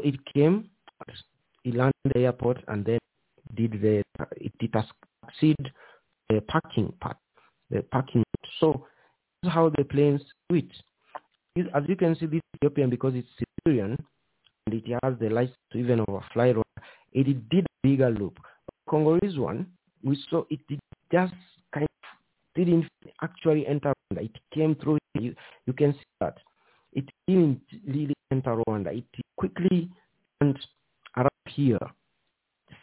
It 0.00 0.16
came, 0.34 0.70
it 1.64 1.74
landed 1.74 1.94
the 2.12 2.20
airport 2.20 2.64
and 2.68 2.84
then 2.84 2.98
did 3.54 3.72
the, 3.80 4.02
it 4.36 4.52
did 4.58 4.74
succeed 5.24 5.56
the 6.28 6.40
parking 6.42 6.92
part, 7.00 7.16
the 7.70 7.82
parking. 7.82 8.24
So 8.58 8.86
this 9.42 9.48
is 9.48 9.54
how 9.54 9.70
the 9.76 9.84
planes 9.84 10.22
do 10.48 10.56
it. 10.56 11.68
As 11.74 11.84
you 11.88 11.96
can 11.96 12.16
see, 12.16 12.26
this 12.26 12.40
Ethiopian, 12.56 12.90
because 12.90 13.14
it's 13.14 13.28
Syrian, 13.64 13.96
and 14.66 14.74
it 14.74 14.84
has 15.02 15.14
the 15.20 15.28
license 15.28 15.56
to 15.72 15.78
even 15.78 16.04
overfly, 16.08 16.54
it 17.12 17.48
did 17.50 17.64
a 17.64 17.86
bigger 17.86 18.10
loop. 18.10 18.38
Congolese 18.88 19.38
one, 19.38 19.66
we 20.02 20.18
saw 20.28 20.42
it 20.50 20.60
did 20.68 20.80
just 21.12 21.34
didn't 22.54 22.88
actually 23.22 23.66
enter 23.66 23.92
Rwanda. 24.12 24.24
It 24.24 24.36
came 24.52 24.74
through. 24.76 24.98
You, 25.14 25.34
you 25.66 25.72
can 25.72 25.92
see 25.92 26.04
that. 26.20 26.38
It 26.92 27.08
didn't 27.26 27.60
really 27.86 28.14
enter 28.30 28.62
Rwanda. 28.66 28.96
It 28.96 29.04
quickly 29.36 29.90
went 30.40 30.58
around 31.16 31.30
here, 31.48 31.78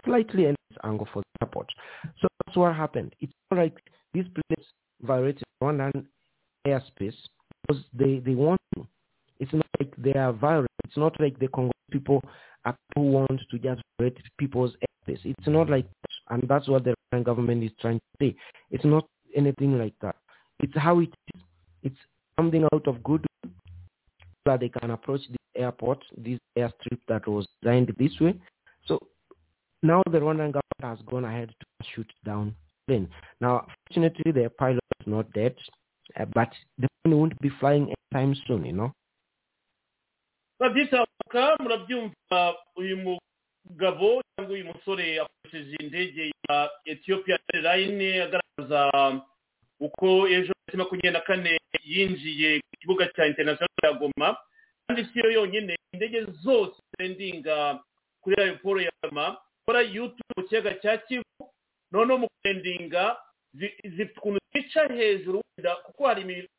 slightly 0.05 0.47
at 0.47 0.55
this 0.69 0.77
angle 0.83 1.07
for 1.13 1.21
the 1.21 1.45
airport. 1.45 1.67
So 2.21 2.27
that's 2.45 2.57
what 2.57 2.75
happened. 2.75 3.15
It's 3.19 3.33
like 3.51 3.77
these 4.13 4.25
planes 4.25 4.67
violated 5.01 5.43
Rwandan 5.61 6.05
airspace 6.67 7.15
because 7.67 7.83
they, 7.93 8.19
they 8.19 8.35
want 8.35 8.59
to. 8.75 8.87
It's 9.39 9.53
not 9.53 9.65
like 9.79 9.93
they 9.97 10.13
are 10.13 10.33
violent. 10.33 10.69
It's 10.83 10.97
not 10.97 11.19
like 11.19 11.39
the 11.39 11.47
Congo 11.47 11.71
people 11.89 12.21
are 12.65 12.75
who 12.95 13.01
want 13.01 13.41
to 13.49 13.57
just 13.57 13.81
violate 13.97 14.17
people's 14.37 14.73
airspace. 15.07 15.19
It's 15.23 15.47
not 15.47 15.69
like. 15.69 15.87
And 16.29 16.43
that's 16.47 16.69
what 16.69 16.85
the 16.85 16.95
government 17.23 17.63
is 17.63 17.71
trying 17.81 17.97
to 17.97 18.25
say. 18.25 18.35
It's 18.69 18.85
not 18.85 19.05
anything 19.35 19.77
like 19.77 19.93
that. 20.01 20.15
It's 20.59 20.77
how 20.77 21.00
it 21.00 21.13
is. 21.33 21.41
It's 21.83 21.97
something 22.38 22.65
out 22.73 22.88
of 22.88 23.03
good 23.03 23.25
that 24.45 24.59
they 24.59 24.69
can 24.69 24.91
approach 24.91 25.21
the 25.29 25.61
airport, 25.61 26.03
this 26.17 26.39
airstrip 26.57 27.00
that 27.07 27.27
was 27.27 27.47
designed 27.61 27.93
this 27.97 28.19
way. 28.19 28.35
So 28.85 29.00
now 29.83 30.01
the 30.11 30.19
Rwandan 30.19 30.53
government 30.53 30.83
has 30.83 31.00
gone 31.07 31.25
ahead 31.25 31.50
to 31.50 31.88
shoot 31.93 32.11
down 32.25 32.55
plane. 32.88 33.09
Now, 33.39 33.67
fortunately, 33.88 34.31
the 34.31 34.50
pilot 34.57 34.79
is 35.00 35.07
not 35.07 35.31
dead, 35.33 35.55
uh, 36.19 36.25
but 36.33 36.50
the 36.77 36.88
plane 37.03 37.17
won't 37.17 37.39
be 37.41 37.50
flying 37.59 37.93
anytime 38.13 38.35
soon, 38.47 38.65
you 38.65 38.73
know. 38.73 38.91
babyitabuka 40.59 41.57
murabyumva 41.59 42.55
uyu 42.75 42.97
mugabo 43.70 44.22
cyangwa 44.36 44.53
uyu 44.53 44.65
musore 44.65 45.20
akoresheje 45.20 45.75
indege 45.80 46.32
ya 46.50 46.70
etiyopiya 46.86 47.39
line 47.51 48.22
agaragaza 48.24 49.22
uko 49.80 50.27
ejo 50.27 50.53
tariki 50.53 50.77
makumyabiri 50.77 51.13
na 51.13 51.22
kane 51.22 51.58
yinjiye 51.84 52.60
ku 52.60 52.75
kibuga 52.80 53.08
cya 53.15 53.25
interinasiyonali 53.27 53.84
ya 53.84 53.94
goma. 53.94 54.38
Kandi 54.88 55.06
si 55.06 55.20
yo 55.20 55.32
yonyine 55.32 55.75
indege 55.94 56.25
zose 56.44 56.75
zendinga 56.98 57.80
kuri 58.22 58.36
aeroport 58.41 58.82
ya 58.84 58.91
goma. 59.03 59.38
Gukora 59.65 59.82
yutubu 59.82 60.34
mu 60.38 60.44
kiyaga 60.48 60.74
cya 60.82 60.98
kivu 60.98 61.25
noneho 61.91 62.18
mu 62.18 62.27
kurendinga 62.30 63.18
zifite 63.53 64.13
ukuntu 64.18 64.39
zica 64.53 64.88
hejuru 64.94 65.41
wenda 65.58 65.75
kuko 65.75 66.08
hari 66.08 66.50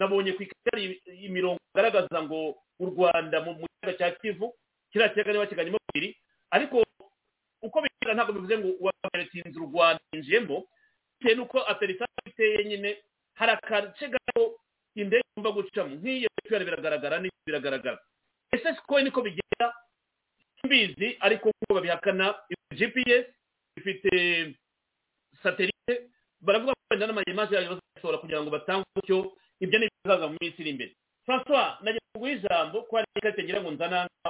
nabonye 0.00 0.32
ku 0.32 0.42
hari 0.72 1.00
imirongo 1.22 1.58
igaragaza 1.74 2.22
ngo 2.22 2.54
u 2.80 2.86
rwanda 2.86 3.40
mu 3.44 3.54
kiyaga 3.82 3.98
cya 3.98 4.10
kivu 4.18 4.54
kiriya 4.92 5.08
kiyaga 5.14 5.32
niba 5.32 5.46
kiganyemo 5.46 5.78
bibiri 5.94 6.16
ariko 6.52 6.84
uko 7.62 7.76
bigaragara 7.82 8.14
ntabwo 8.14 8.32
bivuze 8.36 8.54
ngo 8.58 8.68
uwagatsinze 8.80 9.56
u 9.58 9.66
rwanda 9.72 10.00
yinjiyemo 10.12 10.56
bitewe 11.18 11.34
n'uko 11.36 11.58
aterisaje 11.72 12.28
iteye 12.30 12.64
nyine 12.68 12.90
hari 13.38 13.52
agace 13.52 14.08
gato 14.08 14.42
indege 14.94 15.24
igomba 15.32 15.50
gucamo. 15.56 15.94
Nk'iyo 15.96 16.28
piyara 16.44 16.64
biragaragara 16.68 17.16
n'ibyo 17.20 17.42
biragaragara. 17.46 17.98
Ese 18.52 18.74
siko 18.76 19.00
niko 19.00 19.20
bigenda? 19.22 19.66
Mbizi 20.64 21.16
ariko 21.20 21.48
nk'uko 21.48 21.74
babihakana 21.74 22.34
gps 22.78 23.24
ifite 23.78 24.10
satelite 25.42 25.94
baravuga 26.40 26.72
ko 26.72 26.80
wenda 26.90 27.06
n'amayimaje 27.06 27.54
yayo 27.54 27.70
bazasohora 27.78 28.18
kugira 28.18 28.42
ngo 28.42 28.50
batange 28.50 28.84
umucyo 28.92 29.18
ibyo 29.64 29.78
ni 29.78 29.86
ibizaza 29.88 30.26
mu 30.28 30.36
minsi 30.40 30.58
iri 30.62 30.70
imbere. 30.70 30.92
Francois 31.24 31.78
nagira 31.82 32.04
ngo 32.10 32.16
uguhe 32.18 32.32
ijambo 32.36 32.76
ko 32.86 32.92
hari 32.96 33.06
ikarita 33.16 33.42
ngira 33.42 33.60
ngo 33.62 33.70
nzananga 33.70 34.28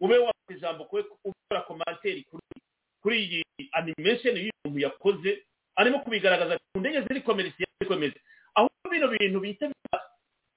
ube 0.00 0.16
wafite 0.18 0.37
ijambo 0.54 0.84
kwe 0.84 1.04
ukora 1.24 1.60
komantere 1.66 2.24
kuri 3.02 3.16
iyi 3.24 3.42
animation 3.72 4.36
y'uyu 4.36 4.52
muntu 4.64 4.78
yakoze 4.80 5.44
arimo 5.76 5.98
kubigaragaza 6.00 6.58
ku 6.72 6.78
ndege 6.80 7.00
ziri 7.02 7.20
komerisiye 7.22 7.66
zikomeze 7.80 8.18
aho 8.54 8.68
bino 8.90 9.08
bintu 9.08 9.40
bita 9.40 9.70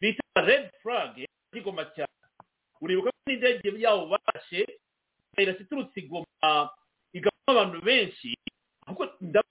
bita 0.02 0.24
red 0.42 0.72
flag 0.82 1.26
zigoma 1.54 1.86
cyane 1.96 2.14
uribuka 2.82 3.10
ko 3.12 3.18
n'indege 3.28 3.70
yawo 3.78 4.06
bashe 4.10 4.66
irasa 5.38 5.62
iturutse 5.64 6.00
igoma 6.00 6.70
igamo 7.14 7.46
abantu 7.48 7.82
benshi 7.86 8.34
ahubwo 8.88 9.06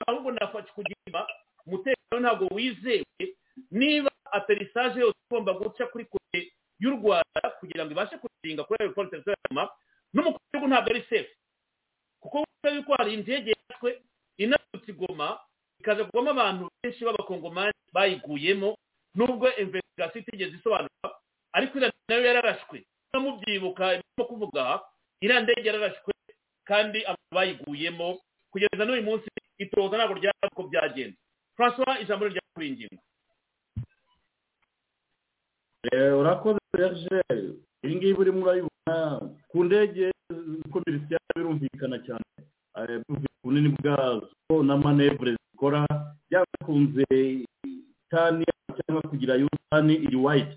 ahubwo 0.06 0.30
nafashe 0.32 0.70
kugira 0.74 1.26
umutekano 1.66 2.18
ntabwo 2.20 2.46
wizewe 2.54 3.04
niba 3.70 4.10
aterisaje 4.32 5.00
yose 5.00 5.18
igomba 5.30 5.52
guca 5.54 5.84
kuri 5.92 6.04
kure 6.10 6.52
y'u 6.82 6.90
rwanda 6.98 7.40
kugira 7.60 7.84
ngo 7.86 7.92
ibashe 7.94 8.16
kuzinga 8.18 8.64
kuri 8.66 8.78
aeroport 8.82 9.12
international 9.12 9.68
n'umukuru 10.14 10.42
w'igihugu 10.44 10.68
ntabwo 10.68 10.90
ari 10.90 11.02
safe. 11.10 11.30
Kuko 12.20 12.36
wumva 12.38 12.68
yuko 12.76 12.90
hari 12.98 13.14
indege 13.14 13.50
yatwe 13.56 13.90
inaturutse 14.36 14.90
igoma 14.92 15.38
ikaza 15.80 16.04
kugwamo 16.04 16.30
abantu 16.30 16.62
benshi 16.82 17.04
b'abakongomani 17.04 17.72
bayiguyemo 17.92 18.76
nubwo 19.14 19.46
investigation 19.56 20.22
itigeze 20.22 20.56
isobanurwa 20.56 21.08
ariko 21.52 21.78
iriya 21.78 21.92
na 22.08 22.14
yo 22.14 22.22
yararashwe. 22.28 22.84
Mubyibuka 23.14 23.84
irimo 23.94 24.24
kuvuga 24.28 24.80
iriya 25.20 25.40
ndege 25.40 25.66
yararashwe 25.68 26.12
kandi 26.68 26.98
abantu 27.04 27.32
bayiguyemo 27.34 28.08
kugeza 28.52 28.84
n'uyu 28.84 29.02
munsi 29.02 29.26
itoza 29.58 29.96
ntabwo 29.96 30.14
ryari 30.18 30.48
uko 30.52 30.62
byagenze. 30.68 31.16
Francois 31.56 32.00
ijambo 32.02 32.24
rya 32.28 32.42
ngingo? 32.60 33.02
Eh, 35.92 36.12
urakoze 36.18 36.58
serge. 37.08 37.56
Iyi 37.84 37.96
ngiyi 37.96 38.14
urimo 38.14 38.40
urayibona 38.44 38.94
ku 39.48 39.64
ndege 39.64 40.10
komerisiya 40.72 41.18
birumvikana 41.36 41.98
cyane. 42.06 42.24
Eh, 42.76 43.00
bunini 43.44 43.68
bwazo 43.76 44.28
n'amanevure 44.66 45.36
zikora. 45.52 45.86
Byakunze 46.30 47.04
tani 48.10 48.44
cyangwa 48.76 49.02
kugira 49.10 49.34
yutani 49.40 49.94
iri 49.94 50.16
wayiti 50.16 50.56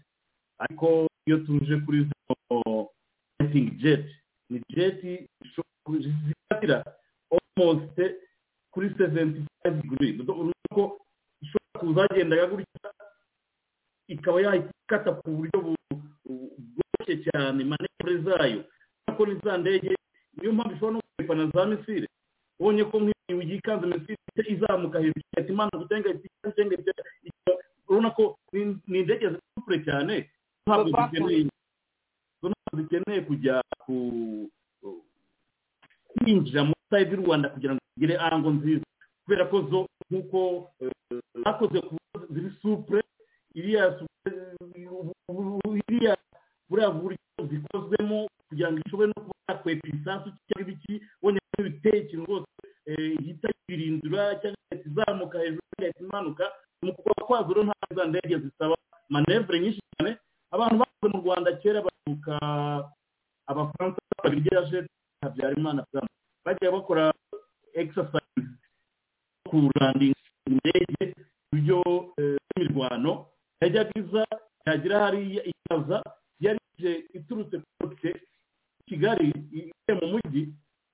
ariko 0.59 1.07
iyo 1.27 1.37
tuje 1.45 1.75
kuri 1.85 1.99
zino 2.09 2.85
fighting 3.37 3.67
jet 3.81 4.05
ni 4.49 4.61
jet 4.69 4.99
zikatira 6.25 6.83
almost 7.33 7.97
kuri 8.71 8.87
75 8.89 9.81
degree. 9.81 10.19
Urabona 10.21 10.53
ko 10.73 10.83
ishobora 11.41 11.79
kuzagendaga 11.79 12.45
gutya 12.47 12.89
ikaba 14.07 14.41
yahita 14.41 14.71
ikata 14.85 15.11
ku 15.21 15.29
buryo 15.31 15.75
bu- 17.05 17.23
cyane 17.25 17.61
manevure 17.63 18.15
zayo 18.25 18.63
ko 19.17 19.25
ni 19.25 19.35
za 19.43 19.57
ndege 19.57 19.95
niyo 20.37 20.53
mpamvu 20.53 20.73
ishobora 20.75 20.93
no 20.93 21.01
kwepana 21.17 21.45
za 21.53 21.65
misire 21.65 22.07
ubonye 22.59 22.83
ko 22.89 22.97
nk'iyo 22.99 23.41
yikanze 23.41 23.85
misile 23.85 24.41
izamuka 24.49 24.99
hejuru 24.99 25.21
igahita 25.21 25.53
imanuka 25.53 25.85
cyangwa 25.89 26.09
igahita 26.11 27.03
urabona 27.87 28.09
ko 28.11 28.23
ni- 28.53 28.79
indege 28.87 29.29
zikure 29.29 29.77
cyane 29.85 30.29
ntabwo 30.65 30.89
zikeneye. 30.91 31.45
Ntabwo 32.41 32.73
zikeneye 32.81 33.21
kujya 33.27 33.61
ku 33.83 33.93
kwinjira 36.17 36.63
muri 36.63 36.81
sayidi 36.89 37.11
y'u 37.15 37.21
rwanda 37.25 37.49
kugira 37.49 37.73
ngo 37.75 37.81
zigire 37.95 38.15
ango 38.17 38.49
nziza. 38.51 38.85
Kubera 39.23 39.45
ko 39.51 39.57
zo 39.69 39.79
nk'uko 40.11 40.39
eh, 40.81 40.91
zakoze 41.43 41.79
ku 41.81 41.95
ziri 42.33 42.49
supure 42.61 43.01
iriya 43.55 43.93
buriya 46.73 46.89
buryo 46.89 47.17
zikozwemo 47.49 48.25
kugira 48.49 48.71
ngo 48.73 48.79
ishobore 48.85 49.07
no 49.13 49.19
kuba 49.21 49.37
yakwepa 49.49 49.85
isasu 49.93 50.27
cyangwa 50.49 50.61
ibiki 50.65 50.93
biteye 51.63 51.97
ikintu 52.01 52.25
rwose 52.25 52.49
eh, 52.89 53.13
ihita 53.21 53.47
yirindura 53.69 54.35
cyangwa 54.41 54.57
igahita 54.73 54.89
izamuka 54.89 55.37
hejuru 55.39 55.61
igahita 55.77 55.99
imanuka 56.01 56.43
mu 56.83 56.91
kugwa 56.97 57.13
kwazo 57.27 57.49
rero 57.53 57.63
nta 57.63 57.95
za 57.95 58.03
ndege 58.09 58.35
zisaba 58.43 58.75
manevure 59.09 59.59
nyinshi 59.59 59.81
cyane 59.97 60.17
abantu 60.51 60.75
bakoze 60.81 61.07
mu 61.13 61.19
rwanda 61.23 61.49
kera 61.61 61.79
bavuka 61.85 62.33
abafaransa 63.47 63.99
babiryaje 64.23 64.77
habyarimana 65.21 65.85
Frank. 65.91 66.09
bagiye 66.45 66.71
bakora 66.71 67.13
exercise 67.73 68.43
kurandinga 69.49 70.19
indege 70.49 71.13
uburyo 71.53 71.79
eh, 72.17 72.35
bw'imirwano 72.49 73.11
yajyaga 73.61 73.91
iza 74.01 74.23
yagira 74.67 74.99
hariya 74.99 75.43
ikaza 75.51 75.97
iturutse 77.13 77.61
kose 77.79 78.09
kigali 78.87 79.31
ivuye 79.51 79.93
mu 80.01 80.07
mujyi 80.13 80.43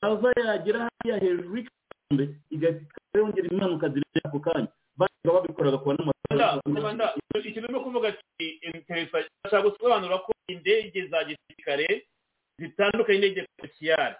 aza 0.01 0.29
yagera 0.45 0.79
hariya 0.87 1.17
hejuru 1.23 1.57
y'ikambe 1.57 2.23
igahita 2.49 2.99
yongera 3.15 3.47
impanuka 3.51 3.87
zirenze 3.89 4.19
ako 4.23 4.39
kanya. 4.39 4.67
Bajyaga 4.99 5.33
babikoraga 5.39 5.77
ku 5.79 5.87
Rwanda, 5.95 6.61
Rwanda, 6.65 7.05
ikintu 7.39 7.59
urimo 7.67 7.79
kuvuga 7.83 8.07
ati 8.11 8.47
interesa 8.67 9.17
ashaka 9.43 9.69
gusobanura 9.69 10.17
ko 10.25 10.31
indege 10.47 11.07
za 11.07 11.23
gisirikare 11.23 11.87
zitandukanye 12.59 13.19
n'indege 13.19 13.47
komerciyari 13.55 14.15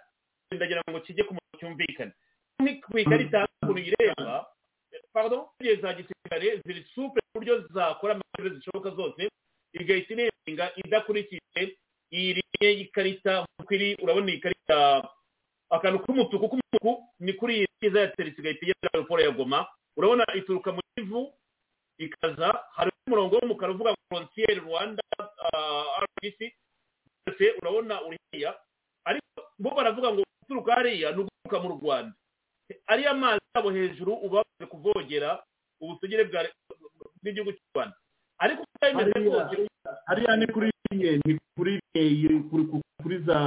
ndagira 0.52 0.80
ngo 0.90 1.00
kijye 1.00 1.24
ku 1.24 1.32
muntu 1.36 1.58
cyumvikane. 1.60 2.12
Ni 2.64 2.80
ku 2.80 2.98
ikarita 2.98 3.46
ukuntu 3.62 3.80
uyireba 3.80 4.46
pardon 5.12 5.44
indege 5.60 5.80
za 5.82 5.94
gisirikare 5.94 6.46
ziri 6.64 6.82
supe 6.94 7.20
ku 7.20 7.38
buryo 7.38 7.54
zakora 7.74 8.12
amayeri 8.16 8.56
zishoboka 8.56 8.90
zose 8.96 9.28
igahita 9.72 10.12
inenga 10.14 10.64
idakurikije 10.76 11.62
iyi 12.10 12.30
rimwe 12.36 12.68
y'ikarita 12.78 13.32
nk'uko 13.46 13.70
iri 13.74 13.88
urabona 14.02 14.28
iyi 14.32 14.40
karita 14.42 14.78
akantu 15.70 15.98
k'umutuku 16.04 16.46
k'umutuku 16.50 16.90
ni 17.22 17.32
kuri 17.38 17.52
iyi 17.56 17.66
nziza 17.78 18.00
ya 18.00 18.08
terisi 18.16 18.40
igahita 18.40 18.62
igera 18.66 18.88
aeroport 18.94 19.22
ya 19.22 19.30
goma 19.30 19.58
urabona 19.96 20.24
ituruka 20.34 20.72
mu 20.72 20.82
ivu 20.98 21.22
ikaza 21.98 22.48
hari 22.76 22.90
umurongo 23.06 23.36
w'umukara 23.38 23.72
uvuga 23.72 23.90
ngo 23.92 24.02
frontiere 24.08 24.54
rwanda 24.60 25.02
ah, 25.20 26.02
rbc 26.02 26.38
byose 27.26 27.44
urabona 27.62 27.94
uri 28.06 28.18
hariya 28.32 28.50
ariko 29.04 29.28
bo 29.58 29.70
baravuga 29.76 30.08
ngo 30.12 30.22
uturuka 30.42 30.74
hariya 30.74 31.12
ni 31.12 31.20
uguturuka 31.22 31.58
mu 31.62 31.68
rwanda. 31.78 32.14
Ariyo 32.86 33.10
amazi 33.10 33.40
yabo 33.54 33.70
hejuru 33.70 34.12
uba 34.14 34.42
bamaze 34.42 34.66
kuvogera 34.70 35.30
ubusugire 35.80 36.22
bw'igihugu 36.24 37.52
cy'u 37.52 37.68
rwanda. 37.74 37.96
ariko 38.40 38.62
uko 38.62 38.86
bimeze 38.86 39.30
kose 39.30 39.68
hariya 40.08 40.36
ni 40.36 40.46
kuri 40.46 40.68
ni 40.90 41.38
kuri 41.56 41.72
kuri 42.50 42.64
kuri 43.02 43.16
za 43.26 43.38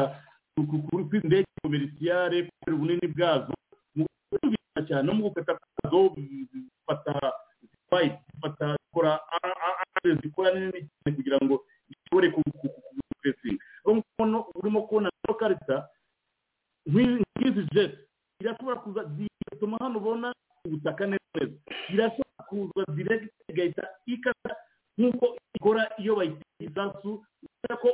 kuri 0.56 0.80
kuri 1.10 1.20
ndege 1.28 1.48
komerisiyare 1.62 2.38
kubera 2.44 2.76
ubunini 2.78 3.08
bwazo. 3.14 3.54
Mu 3.96 4.06
kubibika 4.30 4.82
cyane 4.88 5.04
no 5.08 5.14
mu 5.14 5.24
gukata 5.30 5.54
kwazo 5.58 6.14
zifata 6.52 7.14
zifata 7.62 8.66
zikora 8.80 9.12
ahantu 9.36 10.22
zikora 10.24 10.50
nini 10.54 10.80
cyane 10.90 11.16
kugira 11.18 11.38
ngo 11.44 11.56
ishobore 11.90 12.28
kugupesinga 12.32 13.62
urabona 13.86 14.38
urimo 14.56 14.82
kubona 14.88 15.10
ino 15.26 15.34
karita 15.34 15.78
nk'izi 16.88 17.64
jeti 17.74 17.98
irashobora 18.42 18.76
kuza 18.84 19.02
zigatuma 19.16 19.78
hano 19.82 19.98
ubona 20.00 20.34
ubutaka 20.66 21.06
neza. 21.08 21.54
Irashobora 21.94 22.44
kuza 22.50 22.82
direkiti 22.96 23.36
igahita 23.50 23.84
ikata 24.06 24.56
nk'uko 24.98 25.26
ikora 25.58 25.84
iyo 26.02 26.14
bayiteye 26.16 26.66
isansu 26.70 27.10
ubona 27.44 27.76
ko 27.82 27.90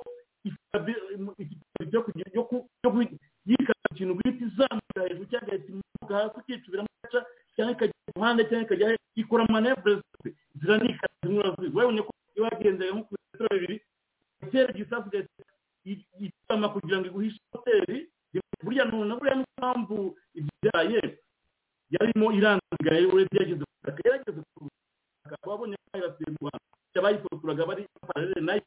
yikata 3.45 3.85
ikintu 3.91 4.13
bita 4.19 4.45
izamura 4.45 5.01
hejuru 5.07 5.25
cyangwa 5.31 5.55
igahita 5.55 6.15
hasi 6.15 6.39
ikicubira 6.53 6.81
amaca 6.85 7.19
cyangwa 7.55 7.73
ikajya 7.75 7.93
mu 8.07 8.11
muhanda 8.19 8.41
cyangwa 8.49 8.65
ikajya 8.65 8.87
ikora 9.15 9.43
manevure 9.49 9.93
zose 9.95 10.27
ziranikata 10.59 11.15
zimwe 11.23 11.43
na 11.43 11.51
zimwe 11.55 11.75
urabona 11.75 12.01
ko 12.07 12.11
iyo 12.35 12.43
wagenze 12.45 12.83
nko 12.91 13.03
ku 13.07 13.11
metero 13.15 13.47
bibiri 13.53 13.75
itera 14.43 14.69
igisasu 14.73 15.07
igahita 15.07 15.43
itama 16.19 16.67
kugira 16.73 16.97
ngo 16.99 17.07
iguhishe 17.07 17.39
hoteli 17.53 17.97
burya 18.63 18.83
none 18.85 19.13
buriya 19.17 19.35
n'impamvu 19.39 19.97
ibyaye 20.39 21.01
yarimo 21.93 22.27
irangiye 22.37 23.05
urebye 23.13 23.39
yageze 23.41 23.63
ku 23.65 23.73
butaka 23.81 23.99
yarageze 24.05 24.41
ku 24.53 24.59
butaka 24.67 25.49
wabonye 25.49 25.75
ko 25.79 25.97
yibasiye 25.97 26.27
mu 26.33 26.37
rwanda 26.43 26.68
abayiputuraga 26.99 27.65
bari 27.69 27.83
paralele 28.07 28.41
na 28.41 28.53
yo 28.55 28.63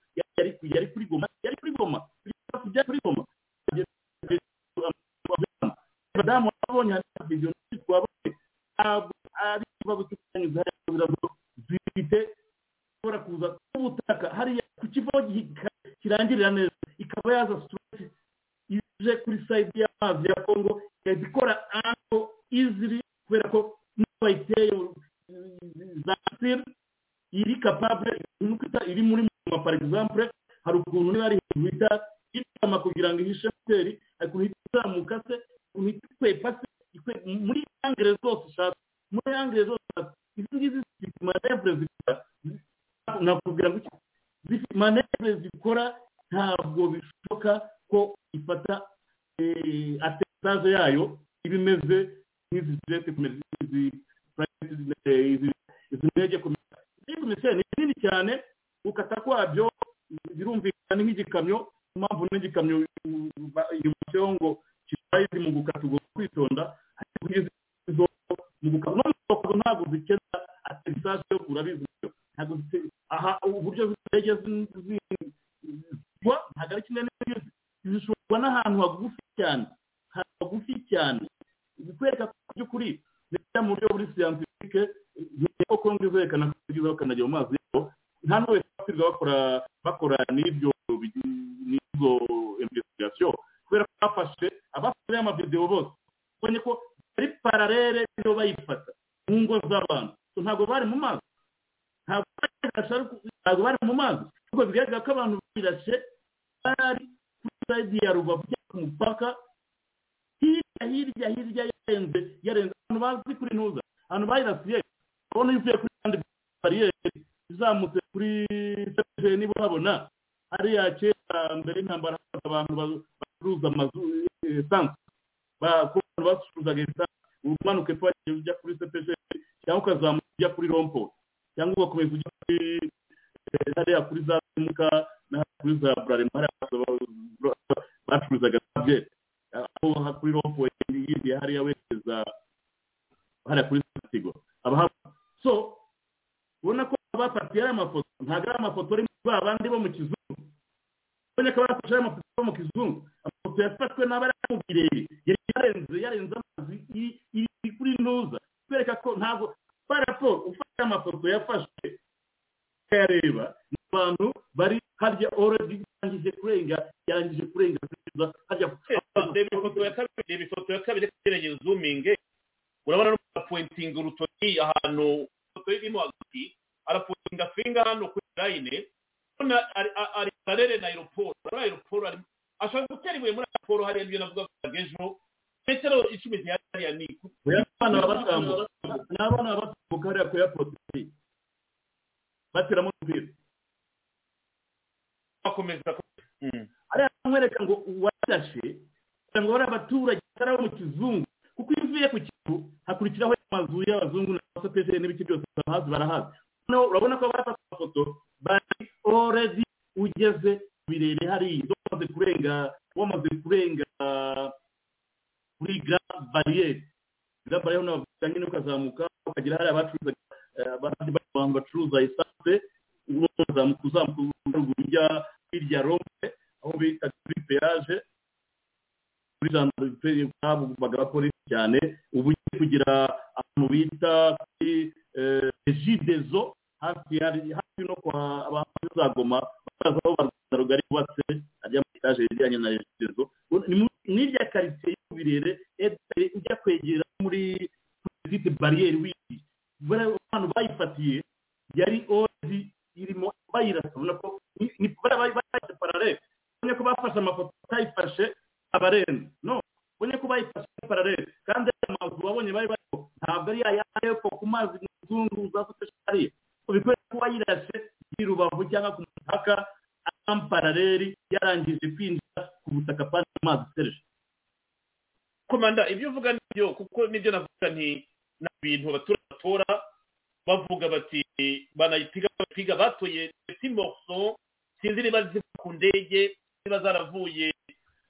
batoye 283.07 283.31
morso 283.75 284.37
sinzi 284.81 285.03
niba 285.03 285.23
ziva 285.33 285.43
ku 285.59 285.73
ndege 285.73 286.37
niba 286.65 286.79
zaravuye 286.83 287.53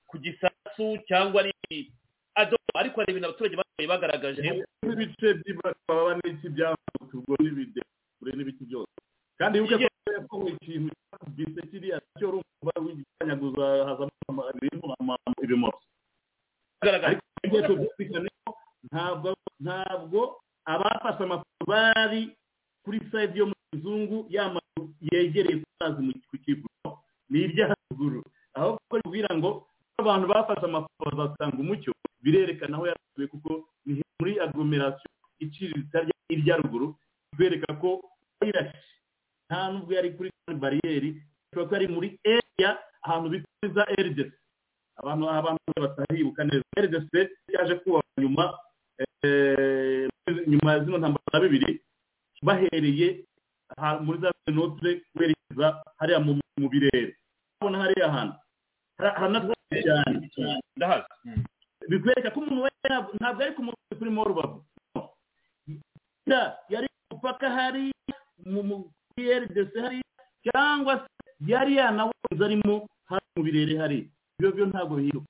ku 0.06 0.18
gisasu 0.18 0.98
cyangwa 1.08 1.40
ari 1.42 1.92
ado 2.34 2.56
ariko 2.74 3.00
hari 3.00 3.12
ibintu 3.12 3.28
abaturage 3.28 3.56
batoye 3.56 3.88
bagaragaje. 3.88 4.40
N'ibice 4.84 5.28
by'ibaba 5.40 6.16
n'iki 6.20 6.48
by'amazi 6.48 7.12
ubwo 7.16 7.34
n'ibidekure 7.40 8.30
n'ibiti 8.36 8.64
byose. 8.68 8.92
Kandi 9.38 9.60
wibuke 9.60 9.88
ko 10.04 10.12
yakowe 10.12 10.50
ikintu 10.56 10.92
cyakubise 11.08 11.60
kiriya 11.70 11.98
cyo 12.18 12.28
urumva 12.28 12.72
w'igitanyaguza 12.84 13.64
hazamo 13.88 14.40
ibintu 14.56 14.86
ibimoso 15.44 15.80
ariko 16.80 17.24
ibyo 17.44 17.60
byumvikane 17.76 18.28
ko 18.44 18.50
ntabwo 18.90 19.28
ntabwo 19.60 20.20
abafashe 20.64 21.22
amafoto 21.24 21.62
bari 21.68 22.22
kuri 22.84 22.98
sayidi 23.12 23.38
yo 23.38 23.46
mu 23.50 23.54
kizungu 23.70 24.18
y'amazu 24.34 24.61
yegereye 25.10 25.56
ku 25.60 25.66
mazi 25.80 26.00
mu 26.06 26.12
ku 26.30 26.36
kivuno 26.44 26.88
ni 27.30 27.38
iby'haruguru 27.46 28.22
aho 28.54 28.76
kuko 28.78 28.94
bibwira 29.02 29.30
ngo 29.36 29.50
abantu 29.98 30.26
bafashe 30.32 30.64
amafoto 30.66 31.16
bazatanga 31.16 31.58
umucyo 31.58 31.92
birerekana 32.22 32.76
aho 32.76 32.84
yaratuye 32.90 33.26
kuko 33.32 33.50
ni 33.86 34.02
muri 34.20 34.38
aglomeration 34.40 35.12
iciriritse 35.42 35.98
irya 36.30 36.56
ruguru 36.62 36.94
bibereka 37.32 37.74
ko 37.80 38.00
yirashe. 38.44 38.78
Nta 39.48 39.72
nubwo 39.72 39.92
yari 39.94 40.10
kuri 40.16 40.30
bariyeri 40.62 41.10
bishobora 41.50 41.68
ko 41.68 41.72
yari 41.74 41.86
muri 41.88 42.08
area 42.24 42.70
ahantu 43.02 43.26
bita 43.32 43.82
rdc 44.06 44.30
abantu 45.00 45.24
abantu 45.30 45.60
batahibuka 45.84 46.44
neza. 46.44 46.64
Rdc 46.78 47.12
yaje 47.54 47.74
kubaka 47.82 48.06
nyuma 48.22 48.44
eh, 49.24 50.08
nyuma 50.46 50.72
ya 50.72 50.84
zino 50.84 50.98
ntambara 50.98 51.40
bibiri 51.42 51.80
bahereye 52.42 53.24
muri 54.04 54.18
za 54.20 54.31
notre 54.50 55.02
werekeza 55.14 55.82
hariya 55.98 56.20
mu 56.20 56.38
birere 56.68 57.16
ubona 57.60 57.78
hariya 57.78 58.10
hantu. 58.10 58.36
Hara- 58.98 59.14
haranatwaye 59.14 59.82
cyane. 59.82 60.30
Ndahazi 60.76 61.06
bikwereka 61.88 62.30
ko 62.30 62.40
umuntu 62.40 62.62
wese 62.66 62.86
ntabwo 63.18 63.42
ari 63.42 63.52
ku 63.54 63.62
mutwe 63.62 63.94
kuri 63.98 64.10
mo 64.10 64.22
rubavu 64.24 64.58
yari 66.70 66.86
ku 66.88 67.16
mupaka 67.16 67.46
hariya 67.50 68.14
mu 68.46 68.86
kuri 69.14 69.30
rdc 69.42 69.72
hariya 69.82 70.08
cyangwa 70.46 70.94
se 71.06 71.10
yari 71.46 71.76
yanawuze 71.78 72.42
arimo 72.44 72.88
hano 73.10 73.26
mu 73.36 73.42
birere 73.42 73.74
hariya. 73.78 74.06
Ibyo 74.38 74.50
byo 74.52 74.64
ntabwo 74.66 74.94
bihinduka 74.98 75.28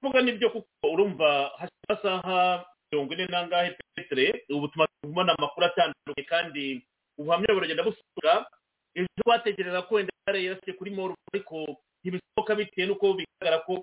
kuvuga 0.00 0.20
ni 0.22 0.32
byo 0.36 0.48
kuko 0.50 0.68
urumva 0.92 1.28
hashize 1.58 1.84
amasaha 1.88 2.64
mirongo 2.92 3.12
ine 3.14 3.24
n'angahe 3.30 3.70
petere 3.96 4.44
ubu 4.50 4.68
tumaze 4.68 4.92
kubona 5.04 5.32
amakuru 5.38 5.66
atandukanye 5.66 6.24
kandi 6.28 6.64
ubuhamya 7.18 7.54
buragenda 7.54 7.82
busura 7.86 8.46
ejo 8.94 9.08
batekereza 9.26 9.82
ko 9.88 9.94
wenda 9.94 10.12
yari 10.26 10.44
yarasiye 10.46 10.74
kuri 10.76 10.90
moru 10.90 11.14
ariko 11.32 11.56
ntibisohoka 12.02 12.52
bitewe 12.54 12.86
n'uko 12.88 13.06
bigaragara 13.18 13.58
ko 13.66 13.74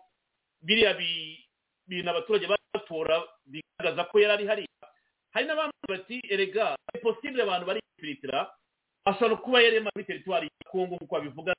biriya 0.62 0.94
bi- 0.94 1.39
bintu 1.88 2.10
abaturage 2.10 2.46
batora 2.74 3.24
bigaragaza 3.50 4.04
ko 4.12 4.15
yari 4.20 4.34
ari 4.34 4.46
hariya. 4.48 4.86
Hari 5.34 5.46
n'abandi 5.46 5.74
bati 5.89 6.18
erega 6.30 6.76
ni 6.94 7.00
posibile 7.02 7.44
abantu 7.44 7.65
bari 7.65 7.80
kwifiritira 7.82 8.50
ashobora 9.06 9.36
kuba 9.42 9.58
yari 9.62 9.80
muri 9.82 10.04
teritwari 10.06 10.46
ya 10.50 10.65
kongo 10.70 10.96
nk'uko 10.96 11.15
babivuga 11.15 11.54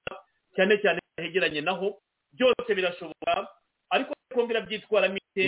cyane 0.55 0.75
cyane 0.83 1.01
hegeranye 1.19 1.61
naho. 1.61 1.99
Byose 2.35 2.71
birashoboka 2.75 3.33
ariko 3.91 4.13
kongo 4.35 4.51
irabyitwaramo 4.55 5.17
ite 5.19 5.43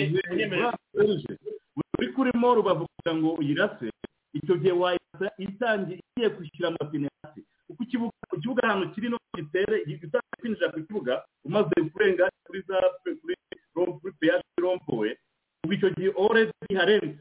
uri 1.99 2.07
kuri 2.15 2.31
mo 2.35 2.55
rubavu 2.55 2.85
kugira 2.91 3.13
ngo 3.15 3.29
uyirase 3.39 3.87
icyo 4.33 4.55
gihe 4.59 4.73
wayirasa 4.75 5.02
itangiye 5.37 5.99
igiye 5.99 6.29
gushyira 6.29 6.67
amapine 6.69 7.09
hasi. 7.23 7.41
Kuko 7.67 7.83
ikibuga 7.83 8.13
ku 8.29 8.35
kibuga 8.41 8.61
ahantu 8.63 8.91
kiri 8.93 9.09
no 9.09 9.17
gitere 9.35 9.77
utangiye 9.85 10.37
kwinjira 10.39 10.71
ku 10.73 10.79
kibuga 10.87 11.13
umaze 11.45 11.75
kurenga 11.93 12.29
kuri 12.45 12.61
za 12.67 12.77
kuri 13.01 13.35
kuri 13.75 14.13
peyaje 14.19 14.43
rompowe 14.61 15.09
ubwo 15.63 15.73
icyo 15.73 15.89
gihe 15.95 16.09
oredi 16.15 16.73
harenze 16.75 17.19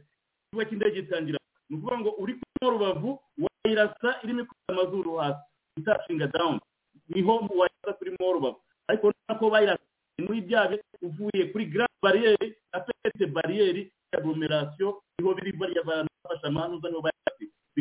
ikibuga 0.48 0.64
cy'indege 0.68 1.00
gitangira. 1.02 1.38
Ni 1.70 1.76
ukuvuga 1.76 1.98
ngo 2.00 2.10
uri 2.22 2.34
mo 2.62 2.70
rubavu 2.70 3.10
wayirasa 3.38 4.08
irimo 4.24 4.40
ikubita 4.42 4.72
amazuru 4.72 5.10
hasi. 5.16 5.42
Itashinga 5.78 6.26
dawuni 6.26 6.60
ni 7.08 7.22
ho 7.22 7.32
wayirasa 7.60 7.92
kuri 7.98 8.10
rubavu. 8.18 8.58
Ariko 8.88 9.06
urabona 9.08 9.38
ko 9.38 9.44
bayirasa 9.50 9.84
muri 10.18 10.40
byabe 10.40 10.76
uvuye 11.02 11.42
kuri 11.52 11.64
grand 11.66 11.90
bariyeri 12.02 12.48
na 12.72 12.80
petite 12.80 13.26
bariyeri 13.32 13.92
aglomeration 14.12 14.92
ni 15.18 15.24
ho 15.24 15.34
biri 15.34 15.52
bariya 15.56 15.82
bantu 15.82 16.10
bafashe 16.24 16.46
amanuza 16.46 16.88
ni 16.88 16.94
ho 16.96 17.00
bayafite 17.00 17.21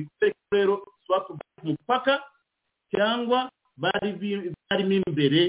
bikwereka 0.02 0.40
ko 0.50 0.54
rero 0.56 0.74
swap 1.06 1.26
ku 1.28 1.34
mupaka 1.64 2.14
cyangwa 2.92 3.40
bari 3.78 4.10
barimo 4.70 4.94
imbere 5.08 5.42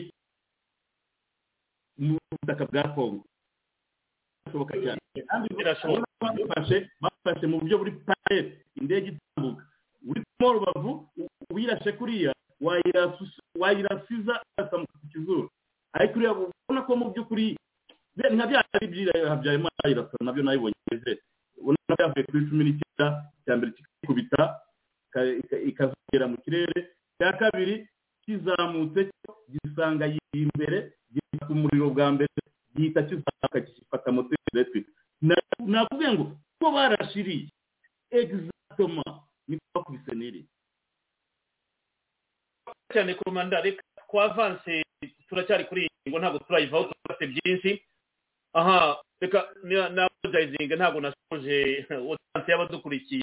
mu 1.98 2.16
butaka 2.40 2.64
bwa 2.70 2.84
kongo 2.94 3.24
birashoboka 4.44 4.74
cyane. 4.82 5.00
Kandi 5.28 5.46
Birashoboka. 5.54 6.06
bafashe 6.20 6.76
bafashe 7.00 7.44
mu 7.46 7.56
buryo 7.60 7.76
buri 7.78 7.92
parete 8.06 8.64
indege 8.80 9.08
itambuka. 9.16 9.62
Uri 10.08 10.20
mo 10.40 10.48
rubavu 10.52 10.92
uyirashe 11.52 11.92
kuriya 11.98 12.32
wayirasiza 13.60 14.34
irasa 14.58 14.76
mu 14.78 14.86
kizuru. 15.12 15.50
Ariko 15.92 16.14
uriya 16.18 16.32
ubona 16.32 16.80
ko 16.86 16.92
mu 16.96 17.06
by'ukuri 17.12 17.56
nka 18.16 18.46
bya 18.48 18.60
bindi 18.72 18.86
byira 18.92 19.12
habyarimana 19.30 19.84
irasa 19.88 20.16
na 20.20 20.32
byo 20.32 20.42
nabibonye. 20.42 20.76
Ubona 21.60 21.78
ko 21.96 22.00
yavuye 22.02 22.24
kuri 22.26 22.48
cumi 22.48 22.62
n'icyenda 22.64 23.06
cya 23.44 23.52
mbere 23.56 23.70
kikikubita 24.02 24.60
ika- 25.08 25.24
ika- 25.38 25.58
ikazogera 25.70 26.26
mu 26.28 26.36
kirere. 26.42 26.90
Cya 27.18 27.32
kabiri 27.38 27.86
kizamutse 28.26 29.10
cyo 29.22 29.32
gisanga 29.48 30.06
yiri 30.06 30.42
imbere 30.50 30.92
gifata 31.14 31.52
umuriro 31.54 31.90
bwa 31.94 32.12
mbere 32.12 32.34
gihita 32.74 33.02
kizamuka 33.06 33.58
gifata 33.62 34.12
moteri 34.12 34.42
electric. 34.52 34.86
Na- 35.22 35.38
nakubwiye 35.66 36.12
ngo 36.12 36.24
ko 36.60 36.66
barashiriye 36.72 37.46
egizatoma 38.10 39.02
niko 39.48 39.62
bakubise 39.74 40.12
n'iri. 40.14 40.42
Cyane 42.92 43.14
ku 43.14 43.22
rumanda 43.26 43.60
reka 43.62 43.82
twavanse 44.10 44.82
turacyari 45.28 45.64
kuri 45.64 45.80
iyi 45.86 45.90
ngingo 46.02 46.18
ntabwo 46.18 46.38
turayivaho 46.44 46.84
turafite 46.90 47.26
byinshi. 47.32 47.70
Aha 48.54 48.98
reka 49.20 49.48
napojayizinga 49.94 50.76
ntabwo 50.76 51.00
nasoje 51.00 51.86
otanse 52.10 52.48
y'abadukurikiye. 52.50 53.22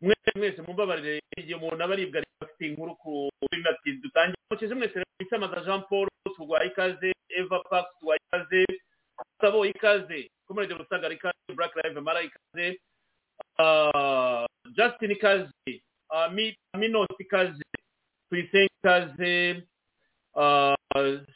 Mwese 0.00 0.30
mwese 0.36 0.62
mumbabarire. 0.62 1.20
Igihe 1.36 1.54
umuntu 1.54 1.84
aba 1.84 1.94
aribwa 1.94 2.22
afite 2.40 2.66
inkuru 2.66 2.94
kuri 2.96 3.62
nati 3.62 3.92
dutangiye 3.92 4.36
mukize 4.50 4.74
mwese 4.74 5.02
isamaza 5.20 5.60
jean 5.64 5.82
paul 5.88 6.08
turwaye 6.36 6.68
ikaze 6.68 7.12
eva 7.28 7.60
pax 7.70 7.84
turwaye 7.98 8.20
ikaze 8.28 8.64
sabo 9.40 9.66
ikaze 9.66 10.30
komerede 10.46 10.74
rusagara 10.74 11.14
ikaze 11.14 11.52
black 11.54 11.76
live 11.76 12.00
mara 12.00 12.22
ikaze 12.22 12.80
ah, 13.58 14.46
justin 14.72 15.10
ikaze 15.10 15.82
ah, 16.08 16.28
Mi- 16.28 16.56
minos 16.78 17.08
ikaze 17.18 17.62
tuyisenge 18.28 18.70
ikaze 18.80 19.62
ah, 20.36 20.74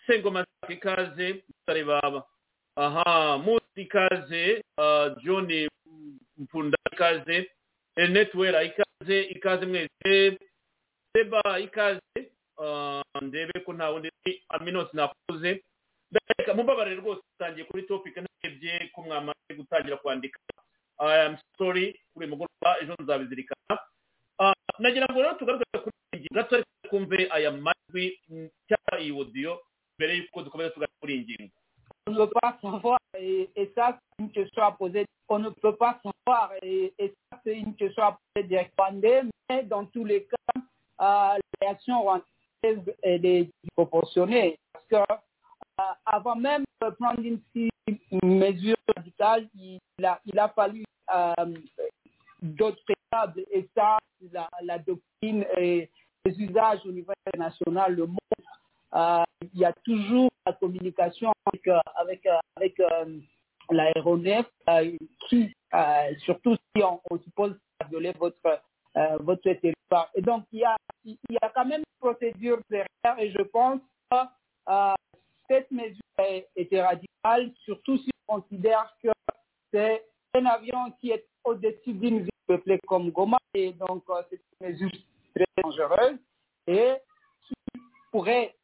sengoma 0.06 0.46
ikaze 0.68 1.42
turareba 1.66 2.24
aha 2.76 3.38
musi 3.38 3.82
ikaze 3.82 4.62
john 5.22 5.68
mpfunda 6.38 6.78
ikaze 6.92 7.50
ernest 7.96 8.34
wera 8.34 8.62
ikaze 8.62 9.22
ikaze 9.22 9.66
mwese 9.66 10.38
seba 11.12 11.42
ikaze 11.60 12.00
ah, 12.62 13.02
ndebe 13.22 13.60
ko 13.60 13.72
nta 13.72 13.90
wundi 13.90 14.10
aminos 14.48 14.94
nakuze. 14.94 15.62
Reka 16.38 16.54
mumbabarire 16.54 16.96
rwose 16.96 17.22
utangiye 17.34 17.64
kuri 17.66 17.82
topic 17.82 18.16
ntabye 18.16 18.90
ko 18.94 19.02
mwamaze 19.02 19.54
gutangira 19.56 19.96
kwandika. 19.96 20.38
I 20.98 21.26
am 21.26 21.36
sorry 21.58 22.00
kuri 22.14 22.26
mugoroba 22.26 22.78
ejo 22.82 22.94
nzabizirikana. 23.00 23.78
Nagira 24.78 25.06
ngo 25.10 25.22
rero 25.22 25.34
tugaruke 25.34 25.64
kuri 25.82 25.94
iyi 26.12 26.20
ngingo 26.20 26.34
gato 26.34 26.54
ariko 26.54 26.70
twumve 26.88 27.28
aya 27.30 27.50
majwi 27.50 28.20
cyangwa 28.68 29.00
iyi 29.02 29.12
odiyo 29.12 29.62
mbere 29.98 30.16
y'uko 30.16 30.42
dukomeza 30.42 30.70
tugaruka 30.70 30.98
kuri 31.00 31.14
iyi 31.14 31.22
ngingo. 31.24 31.54
On 32.06 32.12
ne 32.12 32.18
peut 32.18 32.32
pas 32.40 32.58
savoir, 32.60 32.98
et, 33.18 33.50
et 33.56 33.72
ça, 33.74 33.98
c'est 33.98 34.22
une 34.24 34.30
question 34.30 34.62
à 34.62 34.72
poser. 34.72 35.06
On 35.28 35.38
ne 35.38 35.48
peut 35.50 35.74
pas 35.76 35.98
savoir, 36.02 36.52
et, 36.62 36.92
ça, 36.98 37.40
c'est 37.44 37.56
une 37.56 37.74
question 37.74 38.02
à 38.02 38.18
poser 38.34 38.70
Rwandais, 38.78 39.22
mais 39.48 39.62
dans 39.64 39.86
tous 39.86 40.04
les 40.04 40.24
cas, 40.24 40.60
euh, 41.00 41.38
est 43.24 43.50
proportionnée. 43.74 44.58
Parce 44.72 44.86
que, 44.86 44.96
euh, 44.96 45.84
avant 46.04 46.36
même 46.36 46.64
de 46.82 46.90
prendre 46.90 47.20
une 47.20 48.38
mesure 48.38 48.76
radicale, 48.94 49.48
il 49.54 49.78
a, 50.04 50.48
fallu 50.50 50.84
euh, 51.14 51.54
d'autres 52.42 52.82
préalables, 52.84 53.44
et 53.50 53.68
ça, 53.74 53.98
la, 54.32 54.48
la 54.62 54.78
doctrine 54.78 55.44
et 55.56 55.90
les 56.24 56.40
usages 56.40 56.80
au 56.84 56.92
niveau 56.92 57.12
international 57.26 57.94
le 57.94 58.06
montrent. 58.06 58.53
Euh, 58.94 59.24
il 59.52 59.60
y 59.60 59.64
a 59.64 59.72
toujours 59.84 60.30
la 60.46 60.52
communication 60.52 61.32
avec, 61.46 61.66
euh, 61.66 61.78
avec, 61.96 62.26
euh, 62.26 62.38
avec 62.56 62.80
l'aéronef 63.70 64.46
qui, 65.28 65.52
surtout 66.18 66.54
si 66.54 66.82
on, 66.82 67.00
on 67.10 67.18
suppose 67.18 67.58
violé 67.88 68.12
votre, 68.18 68.60
votre 69.20 69.42
territoire. 69.42 70.10
Et 70.14 70.22
donc, 70.22 70.44
il 70.52 70.60
y, 70.60 70.64
a, 70.64 70.76
il 71.04 71.18
y 71.28 71.36
a 71.42 71.48
quand 71.50 71.64
même 71.64 71.80
une 71.80 72.00
procédure 72.00 72.58
derrière 72.70 73.18
et 73.18 73.30
je 73.30 73.42
pense 73.42 73.80
que 74.10 74.16
cette 75.48 75.70
mesure 75.70 76.00
était 76.56 76.82
radicale, 76.82 77.52
surtout 77.64 77.98
si 77.98 78.10
on 78.28 78.40
considère 78.40 78.94
que 79.02 79.08
c'est 79.72 80.06
un 80.34 80.46
avion 80.46 80.90
qui 81.00 81.10
est 81.10 81.26
au-dessus 81.42 81.92
d'une 81.94 82.20
ville 82.20 82.30
peuplée 82.46 82.78
comme 82.86 83.10
Goma 83.10 83.38
et 83.54 83.72
donc 83.72 84.04
c'est 84.30 84.40
une 84.60 84.68
mesure 84.68 84.90
très 85.34 85.44
dangereuse 85.62 86.18
et 86.66 86.94
qui 87.46 87.54
pourrait 88.10 88.54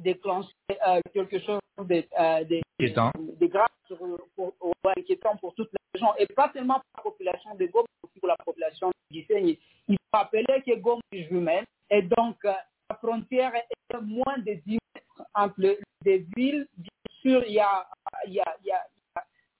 déclencher 0.00 0.52
euh, 0.70 1.00
quelque 1.12 1.38
chose 1.40 1.60
de, 1.78 2.04
euh, 2.18 2.44
de, 2.44 2.60
Inquiétant. 2.80 3.10
de 3.16 3.46
grave 3.46 3.68
sur- 3.86 3.98
pour- 4.36 4.52
pour- 4.54 4.72
inquiétant 4.96 5.36
pour 5.36 5.54
toute 5.54 5.70
la 5.72 5.78
région 5.94 6.14
et 6.18 6.26
pas 6.26 6.50
seulement 6.52 6.74
pour 6.80 6.84
la 6.96 7.02
population 7.02 7.54
de 7.54 7.66
Goma, 7.66 7.86
mais 8.02 8.08
aussi 8.08 8.18
pour 8.20 8.28
la 8.28 8.36
population 8.44 8.88
de 8.88 8.94
Gisenyi. 9.16 9.58
Il 9.88 9.94
faut 9.96 10.18
rappeler 10.18 10.44
que 10.66 10.74
Goma 10.76 11.00
est 11.12 11.24
jumelle 11.28 11.64
et 11.90 12.02
donc 12.02 12.36
euh, 12.44 12.52
la 12.90 12.96
frontière 12.96 13.54
est 13.54 14.00
moins 14.00 14.38
de 14.38 14.54
10 14.66 14.78
mètres 14.94 15.28
entre 15.34 15.60
les 16.04 16.18
villes. 16.36 16.66
Bien 16.76 16.90
sûr, 17.20 17.44
il 17.46 17.52
y 17.54 17.60
a, 17.60 17.86
il 18.26 18.32
y 18.34 18.40
a, 18.40 18.56
il 18.62 18.66
y 18.66 18.72
a, 18.72 18.86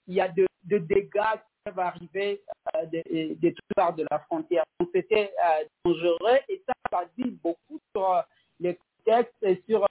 il 0.09 0.14
y 0.14 0.21
a 0.21 0.29
de, 0.29 0.47
de 0.64 0.79
dégâts 0.79 1.35
qui 1.35 1.51
peuvent 1.64 1.79
arriver 1.79 2.42
de, 2.90 3.35
de 3.35 3.51
toutes 3.51 3.75
parts 3.77 3.95
de 3.95 4.05
la 4.11 4.18
frontière. 4.21 4.64
Donc 4.81 4.88
c'était 4.95 5.33
dangereux 5.85 6.38
et 6.49 6.62
ça, 6.66 6.73
ça 6.90 7.05
dit 7.16 7.31
beaucoup 7.42 7.79
sur 7.95 8.23
les 8.59 8.77
contextes 9.05 9.35
et 9.42 9.62
sur 9.68 9.87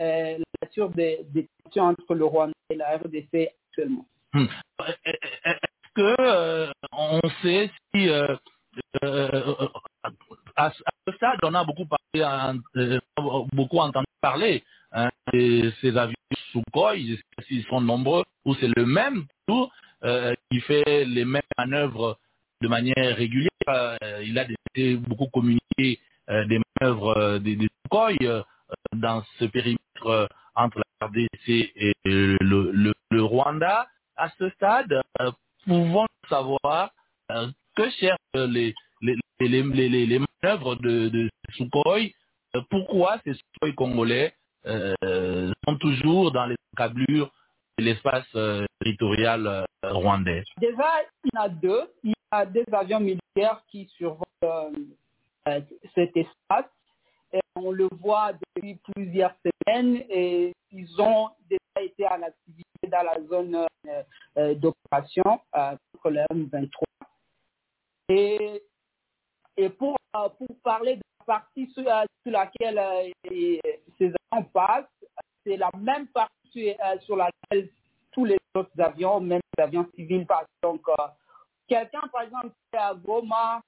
euh, 0.00 0.38
la 0.38 0.44
nature 0.62 0.90
des, 0.90 1.20
des 1.30 1.48
tensions 1.64 1.84
entre 1.84 2.14
le 2.14 2.24
Rwanda 2.24 2.54
et 2.70 2.76
la 2.76 2.96
RDC 2.96 3.50
actuellement. 3.68 4.06
Est-ce 4.34 5.92
que 5.94 6.14
euh, 6.20 6.70
on 6.92 7.20
sait 7.42 7.70
si 7.94 8.08
euh, 8.08 8.36
euh, 9.04 9.54
à, 10.56 10.72
ce 10.72 11.12
stade 11.16 11.38
on 11.42 11.54
a 11.54 11.64
beaucoup 11.64 11.86
beaucoup 13.52 13.78
entendu 13.78 14.06
parler 14.20 14.64
hein, 14.92 15.10
de 15.32 15.70
ces 15.80 15.96
avions 15.96 16.14
Sukhoi, 16.50 16.94
s'ils 17.46 17.64
sont 17.64 17.80
nombreux 17.80 18.24
ou 18.44 18.54
c'est 18.54 18.70
le 18.74 18.86
même 18.86 19.26
euh, 20.04 20.34
qui 20.50 20.60
fait 20.60 21.04
les 21.04 21.24
mêmes 21.24 21.42
manœuvres 21.58 22.18
de 22.62 22.68
manière 22.68 23.16
régulière. 23.16 23.48
Il 24.22 24.38
a 24.38 24.46
beaucoup 25.06 25.28
communiqué 25.28 26.00
des 26.28 26.60
manœuvres 26.80 27.38
des, 27.38 27.56
des 27.56 27.68
Sukhoi 27.84 28.12
dans 28.94 29.22
ce 29.38 29.44
périmètre 29.46 30.06
euh, 30.06 30.26
entre 30.54 30.78
la 30.78 31.06
RDC 31.06 31.48
et 31.48 31.92
le, 32.04 32.92
Rwanda. 33.12 33.86
À 34.16 34.28
ce 34.38 34.48
stade, 34.50 35.00
euh, 35.20 35.30
pouvons 35.64 36.06
savoir 36.28 36.90
euh, 37.30 37.48
que 37.76 37.88
cherchent 37.90 38.18
les, 38.34 38.74
manœuvres 39.40 40.76
de, 40.76 41.08
de 41.08 41.30
pourquoi 42.70 43.18
ces 43.24 43.34
Sukhoi 43.34 43.72
congolais 43.76 44.34
sont 44.64 45.76
toujours 45.80 46.32
dans 46.32 46.46
les 46.46 46.56
encablures 46.74 47.30
de 47.78 47.84
l'espace 47.84 48.30
territorial 48.80 49.64
rwandais? 49.82 50.44
Déjà, 50.58 51.02
il 51.24 51.30
y 51.34 51.38
en 51.38 51.42
a 51.42 51.48
deux. 51.48 51.82
Il 52.04 52.10
y 52.10 52.14
a 52.30 52.46
des 52.46 52.64
avions 52.72 53.00
militaires 53.00 53.62
qui 53.68 53.86
survolent 53.96 54.24
cet 55.94 56.16
espace. 56.16 56.66
On 57.56 57.70
le 57.70 57.88
voit 58.00 58.32
depuis 58.32 58.78
plusieurs 58.94 59.34
semaines 59.44 60.02
et 60.08 60.52
ils 60.70 61.00
ont 61.00 61.30
déjà 61.48 61.82
été 61.82 62.06
en 62.06 62.22
activité 62.22 62.88
dans 62.88 63.02
la 63.02 63.22
zone 63.24 63.66
euh, 63.88 64.02
euh, 64.38 64.54
d'opération 64.54 65.40
euh, 65.56 65.76
contre 65.92 66.10
le 66.10 66.20
M23. 66.30 66.68
Et, 68.08 68.62
et 69.56 69.68
pour, 69.68 69.96
pour 70.12 70.48
parler 70.62 70.96
de 70.96 71.02
la 71.20 71.24
partie 71.24 71.70
sur, 71.72 71.84
laquelle 72.26 73.12
ces 73.98 74.12
avions 74.32 74.44
passent, 74.52 74.84
c'est 75.44 75.56
la 75.56 75.70
même 75.78 76.06
partie 76.08 76.74
sur, 77.00 77.16
laquelle 77.16 77.70
tous 78.12 78.24
les 78.24 78.38
autres 78.54 78.80
avions, 78.80 79.20
même 79.20 79.40
les 79.56 79.64
avions 79.64 79.86
civils 79.94 80.26
passent. 80.26 80.46
Donc, 80.62 80.86
quelqu'un, 81.68 82.02
par 82.12 82.22
exemple, 82.22 82.48
qui 82.48 82.76
est 82.76 82.80
à 82.80 82.94
Goma, 82.94 83.60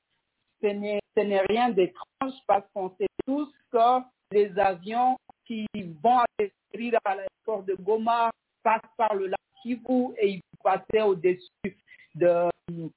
ce 0.60 0.66
n'est 0.68 1.00
ce 1.16 1.22
n'est 1.22 1.42
rien 1.48 1.70
d'étrange 1.70 2.34
parce 2.46 2.64
qu'on 2.72 2.90
sait 2.98 3.06
tous 3.26 3.52
que 3.70 4.02
les 4.32 4.58
avions 4.58 5.16
qui 5.46 5.66
vont 6.02 6.18
à 6.18 7.14
l'aéroport 7.14 7.62
de 7.64 7.74
Goma 7.74 8.30
passent 8.62 8.80
par 8.96 9.14
le 9.14 9.26
lac 9.28 9.38
Kivu 9.62 10.14
et 10.18 10.28
ils 10.28 10.40
passer 10.62 11.02
au-dessus 11.02 11.76
de 12.14 12.26
euh, 12.26 12.88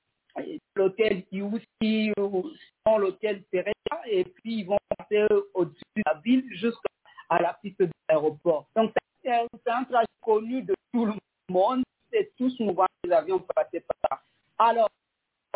l'hôtel 0.76 1.24
Iousi 1.32 2.12
ou 2.18 2.50
sinon 2.86 2.98
l'hôtel 2.98 3.44
Teresa 3.52 4.02
et 4.06 4.24
puis 4.24 4.60
ils 4.60 4.66
vont 4.66 4.78
passer 4.98 5.26
au-dessus 5.54 5.84
de 5.96 6.04
la 6.06 6.14
ville 6.22 6.46
jusqu'à 6.52 7.40
la 7.40 7.54
piste 7.62 7.80
de 7.80 7.90
l'aéroport. 8.10 8.68
Donc 8.76 8.94
c'est 9.22 9.32
un 9.32 9.84
trajet 9.84 10.08
connu 10.22 10.62
de 10.62 10.74
tout 10.94 11.06
le 11.06 11.14
monde 11.50 11.84
et 12.14 12.32
tous 12.38 12.56
nous 12.60 12.74
voient 12.74 12.88
les 13.04 13.12
avions 13.12 13.40
passer 13.40 13.82
par 13.82 13.98
là. 14.10 14.22
Alors, 14.58 14.90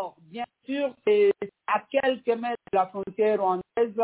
alors, 0.02 0.16
bien 0.22 0.46
sûr, 0.66 0.94
c'est 1.06 1.32
à 1.68 1.82
quelques 1.92 2.28
mètres 2.28 2.58
de 2.72 2.78
la 2.78 2.88
frontière 2.88 3.40
rwandaise, 3.40 3.96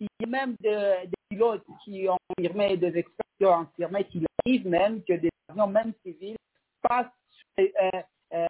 il 0.00 0.08
y 0.20 0.24
a 0.24 0.26
même 0.26 0.56
de- 0.60 1.06
des 1.06 1.16
pilotes 1.28 1.64
qui 1.84 2.08
ont 2.08 2.16
affirmé, 2.36 2.76
des 2.78 2.96
experts 2.98 3.26
qui 3.38 3.44
ont 3.44 3.60
affirmé 3.60 4.04
qu'il 4.04 4.26
arrive 4.44 4.66
même 4.66 5.02
que 5.04 5.12
des 5.14 5.30
avions, 5.48 5.66
même 5.66 5.92
civils, 6.02 6.36
passent 6.82 7.06
sur 7.30 7.66
euh, 7.82 7.90
euh, 8.32 8.46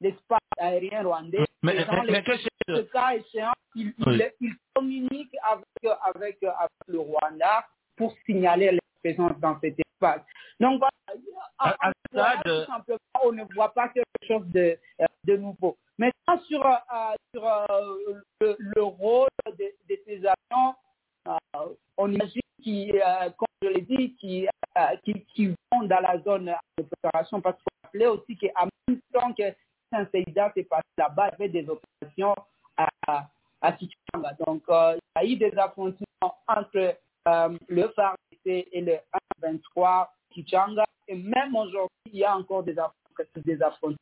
l'espace 0.00 0.38
aérien 0.58 1.02
rwandais. 1.02 1.44
Mais, 1.62 1.84
dans 1.84 2.02
mais- 2.02 2.22
les- 2.22 2.74
ce 2.76 2.80
cas 2.92 3.14
échéant, 3.14 3.52
ils, 3.74 3.88
ils- 3.98 4.04
Oui. 4.06 4.22
ils 4.40 4.54
communiquent 4.74 5.36
avec, 5.50 5.98
avec, 6.14 6.42
avec 6.42 6.70
le 6.88 6.98
Rwanda 6.98 7.66
pour 7.96 8.14
signaler 8.26 8.72
la 8.72 8.80
présence 9.02 9.38
dans 9.38 9.58
cet 9.60 9.78
espace. 9.78 10.22
Donc 10.58 10.80
voilà, 10.80 11.20
À- 11.58 11.70
à 11.70 11.88
en- 11.88 11.92
ce 11.92 12.18
stade, 12.18 12.42
tout 12.44 12.72
simplement, 12.72 12.98
on 13.24 13.32
ne 13.32 13.44
voit 13.54 13.72
pas 13.74 13.88
quelque 13.88 14.06
chose 14.26 14.46
de, 14.48 14.78
euh, 15.00 15.06
de 15.24 15.36
nouveau. 15.36 15.76
Maintenant, 15.98 16.42
sur, 16.48 16.64
euh, 16.66 17.14
sur 17.34 17.46
euh, 17.46 18.20
le, 18.40 18.56
le 18.58 18.82
rôle 18.82 19.28
de, 19.58 19.72
ces 20.06 20.18
avions, 20.18 20.74
euh, 21.28 21.74
on 21.96 22.10
imagine 22.10 22.40
qui, 22.62 22.92
euh, 22.92 23.30
comme 23.36 23.46
je 23.62 23.68
euh, 23.68 25.54
vont 25.72 25.82
dans 25.84 26.00
la 26.00 26.18
zone 26.22 26.54
de 26.78 26.84
préparation, 26.84 27.40
parce 27.40 27.56
qu'il 27.56 27.64
faut 27.64 27.84
rappeler 27.84 28.06
aussi 28.06 28.36
qu'en 28.36 28.68
même 28.88 29.00
temps 29.12 29.32
que 29.34 29.54
Saint-Seïda 29.90 30.52
s'est 30.54 30.64
passé 30.64 30.82
là-bas, 30.96 31.28
il 31.28 31.32
y 31.32 31.34
avait 31.34 31.62
des 31.62 31.68
opérations 31.68 32.34
à, 32.76 33.28
à 33.60 33.72
Kichanga. 33.72 34.34
Donc, 34.46 34.62
euh, 34.68 34.96
il 35.16 35.22
y 35.22 35.26
a 35.26 35.32
eu 35.32 35.36
des 35.36 35.58
affrontements 35.58 36.36
entre 36.48 36.96
euh, 37.28 37.58
le 37.68 37.88
FARC 37.88 38.16
et 38.44 38.80
le 38.80 38.98
1-23 39.76 40.08
Kichanga. 40.30 40.84
Et 41.08 41.14
même 41.14 41.54
aujourd'hui, 41.54 41.88
il 42.06 42.16
y 42.18 42.24
a 42.24 42.36
encore 42.36 42.62
des 42.62 42.78
affrontements 42.78 43.96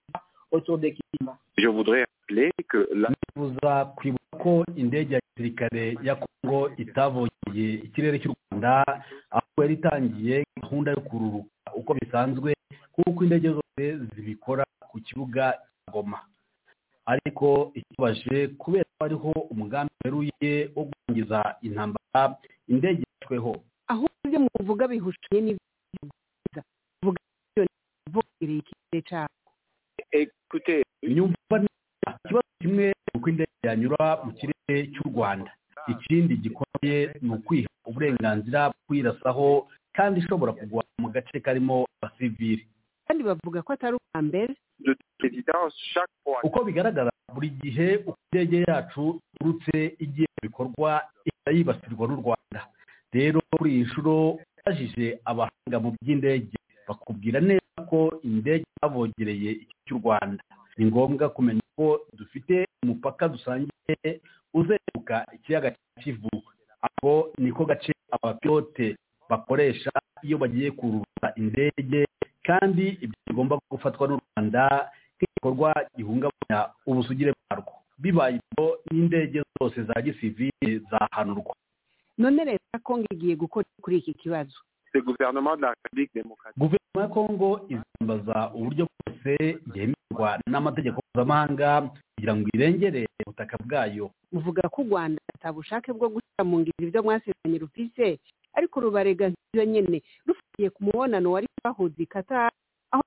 autour 0.53 0.78
de 0.78 0.88
Kichanga. 0.90 1.38
Je 1.57 1.68
voudrais 1.68 2.05
rappeler 2.05 2.51
que 2.68 2.88
la 2.94 3.09
nifuza 3.11 3.84
kwibuka 3.96 4.38
ko 4.42 4.64
indege 4.76 5.14
ya 5.14 5.20
gisirikare 5.20 5.98
ya 6.03 6.16
kongo 6.16 6.70
itavogeye 6.76 7.74
ikirere 7.84 8.18
cy'u 8.18 8.34
rwanda 8.51 9.03
ahubwo 9.30 9.62
yari 9.62 9.74
itangiye 9.74 10.44
gahunda 10.62 10.90
yo 10.90 11.01
kururuka 11.01 11.74
uko 11.74 11.94
bisanzwe 11.94 12.55
kuko 12.92 13.24
indege 13.24 13.48
zose 13.48 13.96
zibikora 14.14 14.64
ku 14.90 15.01
kibuga 15.01 15.53
cya 15.53 15.92
goma 15.92 16.20
ariko 17.07 17.72
ikibaje 17.74 18.48
kubera 18.48 18.84
ko 18.84 19.05
hariho 19.05 19.30
umugambi 19.51 19.92
weruye 20.05 20.70
wo 20.76 20.84
gutangiza 20.84 21.57
intambara 21.62 22.36
indege 22.68 23.05
yashweho 23.20 23.62
aho 23.88 24.07
ibyo 24.24 24.40
muvuga 24.40 24.88
bihushanye 24.88 25.40
n'ibyo 25.40 26.62
muvuga 27.03 27.20
ibyo 27.51 27.62
ntivugereye 27.64 28.59
ikirere 28.59 29.03
cyabo 29.09 29.49
écoutez, 30.12 30.82
nyumva 31.02 31.58
neza 31.58 32.18
ikibazo 32.24 32.46
kimwe 32.61 32.86
ni 32.86 32.94
uko 33.20 33.28
indege 33.28 33.50
yanyura 33.62 34.18
mu 34.24 34.32
kirere 34.32 34.86
cy'u 34.92 35.08
rwanda. 35.14 35.52
Ikindi 35.88 36.36
gikomeye 36.36 37.14
ni 37.22 37.30
ukwiha 37.30 37.68
uburenganzira 37.86 38.68
bwo 38.68 38.74
kwirasaho 38.86 39.68
kandi 39.92 40.20
ishobora 40.20 40.52
kugwa 40.52 40.84
mu 40.98 41.08
gace 41.11 41.40
karimo 41.40 41.86
abasivili 42.02 42.66
kandi 43.08 43.22
bavuga 43.24 43.62
ko 43.62 43.72
atari 43.72 43.96
ubwa 43.96 44.22
mbere. 44.22 44.54
Uko 46.42 46.64
bigaragara 46.64 47.11
buri 47.34 47.50
gihe 47.50 47.96
uko 48.06 48.18
indege 48.32 48.64
yacu 48.68 49.20
iturutse 49.34 49.94
igiye 49.98 50.26
mu 50.30 50.40
bikorwa 50.48 51.02
ihita 51.24 51.50
yibasirwa 51.50 52.08
n'u 52.08 52.16
rwanda. 52.22 52.61
Rero 53.12 53.40
kuri 53.58 53.70
iyi 53.74 53.82
nshuro 53.84 54.38
ubajije 54.62 55.18
abahanga 55.24 55.76
mu 55.82 55.90
by'indege 56.02 56.56
bakubwira 56.88 57.40
neza 57.40 57.70
ko 57.91 58.20
indege 58.24 58.64
zavogereye 58.80 59.51
iki 59.66 59.74
cy'u 59.86 59.99
rwanda. 59.99 60.43
Ni 60.78 60.86
ngombwa 60.86 61.28
kumenya 61.28 61.61
ko 61.76 62.01
dufite 62.14 62.66
umupaka 62.82 63.28
dusangiye 63.28 64.20
uzenguruka 64.55 65.26
ikiyaga 65.34 65.70
cya 65.70 66.03
kivu. 66.03 66.30
Ako 66.82 67.32
niko 67.38 67.64
gace 67.64 67.93
abapilote 68.11 68.97
bakoresha 69.28 69.91
iyo 70.22 70.38
bagiye 70.38 70.70
kururuka 70.70 71.34
indege 71.36 72.07
kandi 72.43 72.88
ibyo 72.88 73.18
bigomba 73.26 73.59
gufatwa 73.70 74.09
n'u 74.09 74.18
rwanda 74.20 74.91
nk'igikorwa 75.16 75.74
gihungabanya 75.97 76.59
ubusugire 76.86 77.32
bwarwo. 77.36 77.72
Bibaye 77.99 78.41
ibyo 78.41 78.80
n'indege 78.91 79.43
zose 79.61 79.82
za 79.82 80.03
gisivili 80.03 80.78
zahanurwa. 80.91 81.55
None 82.18 82.45
leta 82.45 82.64
ya 82.74 82.78
kongo 82.80 83.07
igiye 83.11 83.36
gukora 83.36 83.66
kuri 83.82 83.97
iki 83.99 84.14
kibazo. 84.14 84.57
Gouvernement 84.99 85.57
de 85.57 85.62
la 85.62 85.70
République 85.74 86.11
démocratique. 86.14 86.59
Guverinoma 86.59 87.01
ya 87.03 87.09
kongo 87.09 87.61
izambaza 87.68 88.51
uburyo 88.55 88.86
bwose 88.91 89.59
bwemerwa 89.66 90.38
n'amategeko 90.47 90.99
mpuzamahanga 91.01 91.91
kugira 92.14 92.36
ngo 92.36 92.49
irengere 92.55 93.07
ubutaka 93.26 93.57
bwayo. 93.64 94.11
Muvuga 94.32 94.62
ko 94.68 94.82
u 94.82 94.84
rwanda 94.91 95.20
atabushake 95.34 95.93
bwo 95.93 96.09
gushyira 96.09 96.45
mu 96.45 96.59
ngiro 96.61 96.82
ibyo 96.82 97.03
mwasezeranye 97.03 97.59
rufise 97.59 98.18
ariko 98.55 98.80
rubarega 98.80 99.28
nk'ibyo 99.30 99.64
nyine 99.64 100.03
rufatiye 100.26 100.70
ku 100.70 100.80
mubonano 100.84 101.32
wari 101.32 101.47
wahuze 101.64 102.03
i 102.03 102.07
Qatar 102.07 102.51
aho 102.91 103.03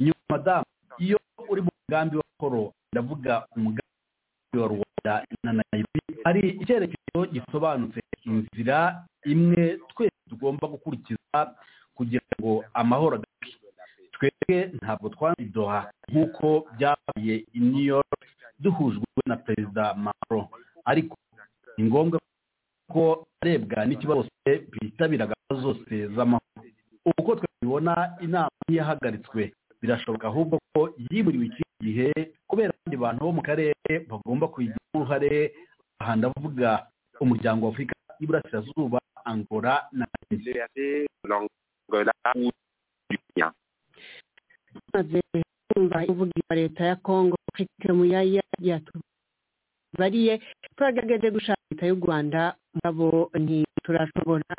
nyuma 0.00 0.14
madamu 0.30 0.64
iyo 0.98 1.18
uri 1.50 1.60
mu 1.62 1.70
mugambi 1.88 2.16
wa 2.16 2.24
koro 2.40 2.72
ndavuga 2.92 3.46
umugambi 3.56 4.58
wa 4.58 4.66
rwanda. 4.68 4.91
Na 5.04 5.52
nairobi 5.52 6.00
hari 6.24 6.48
icyerekezo 6.62 7.26
gisobanutse 7.32 8.00
inzira 8.24 9.04
imwe 9.24 9.78
twese 9.90 10.14
tugomba 10.28 10.68
gukurikiza 10.68 11.54
kugira 11.94 12.22
ngo 12.40 12.64
amahoro 12.74 13.16
agaruke 13.16 13.58
twebwe 14.12 14.70
ntabwo 14.78 15.08
twanzidoha 15.08 15.90
nk'uko 16.10 16.66
byabaye 16.78 17.34
i 17.54 17.60
new 17.60 17.84
york 17.84 18.20
duhujwe 18.62 19.02
na 19.26 19.36
perezida 19.36 19.94
macron. 19.94 20.46
Ariko 20.84 21.16
ni 21.78 21.84
ngombwa 21.84 22.18
ko 22.92 23.26
arebwa 23.42 23.86
n'ikibazo 23.86 24.28
bitabira 24.70 25.26
gahunda 25.26 25.62
zose 25.62 26.08
z'amahoro. 26.14 26.62
Uko 27.18 27.34
twabibona 27.36 28.14
inama 28.20 28.50
ntiyahagaritswe 28.68 29.52
birashoboka 29.82 30.26
ahubwo 30.30 30.58
ko 30.74 30.94
yiburiwe 31.10 31.46
iki 31.46 31.62
gihe 31.82 32.08
kubera 32.46 32.70
abandi 32.70 32.96
bantu 32.96 33.20
bo 33.26 33.32
mu 33.32 33.42
karere 33.42 33.74
bagomba 34.10 34.46
kuyigiramo 34.48 34.81
uruhare 34.94 35.52
aha 36.00 36.16
ndavuga 36.16 36.86
umuryango 37.20 37.66
wa 37.66 37.72
afurika 37.72 37.94
y'iburasirazuba 38.20 38.98
angola 39.24 39.74
na 39.92 40.06
tumaze 44.92 45.20
kumva 45.74 46.04
imvugo 46.06 46.30
ya 46.50 46.56
leta 46.56 46.84
ya 46.84 46.96
kongo 46.96 47.36
afrique 47.52 47.92
muyaya 47.92 48.42
yatubariye 48.60 50.40
twagerageje 50.76 51.30
gushaka 51.30 51.60
leta 51.70 51.86
y'u 51.86 52.00
rwanda 52.02 52.56
ngabo 52.78 53.30
ntiturashobora 53.34 54.54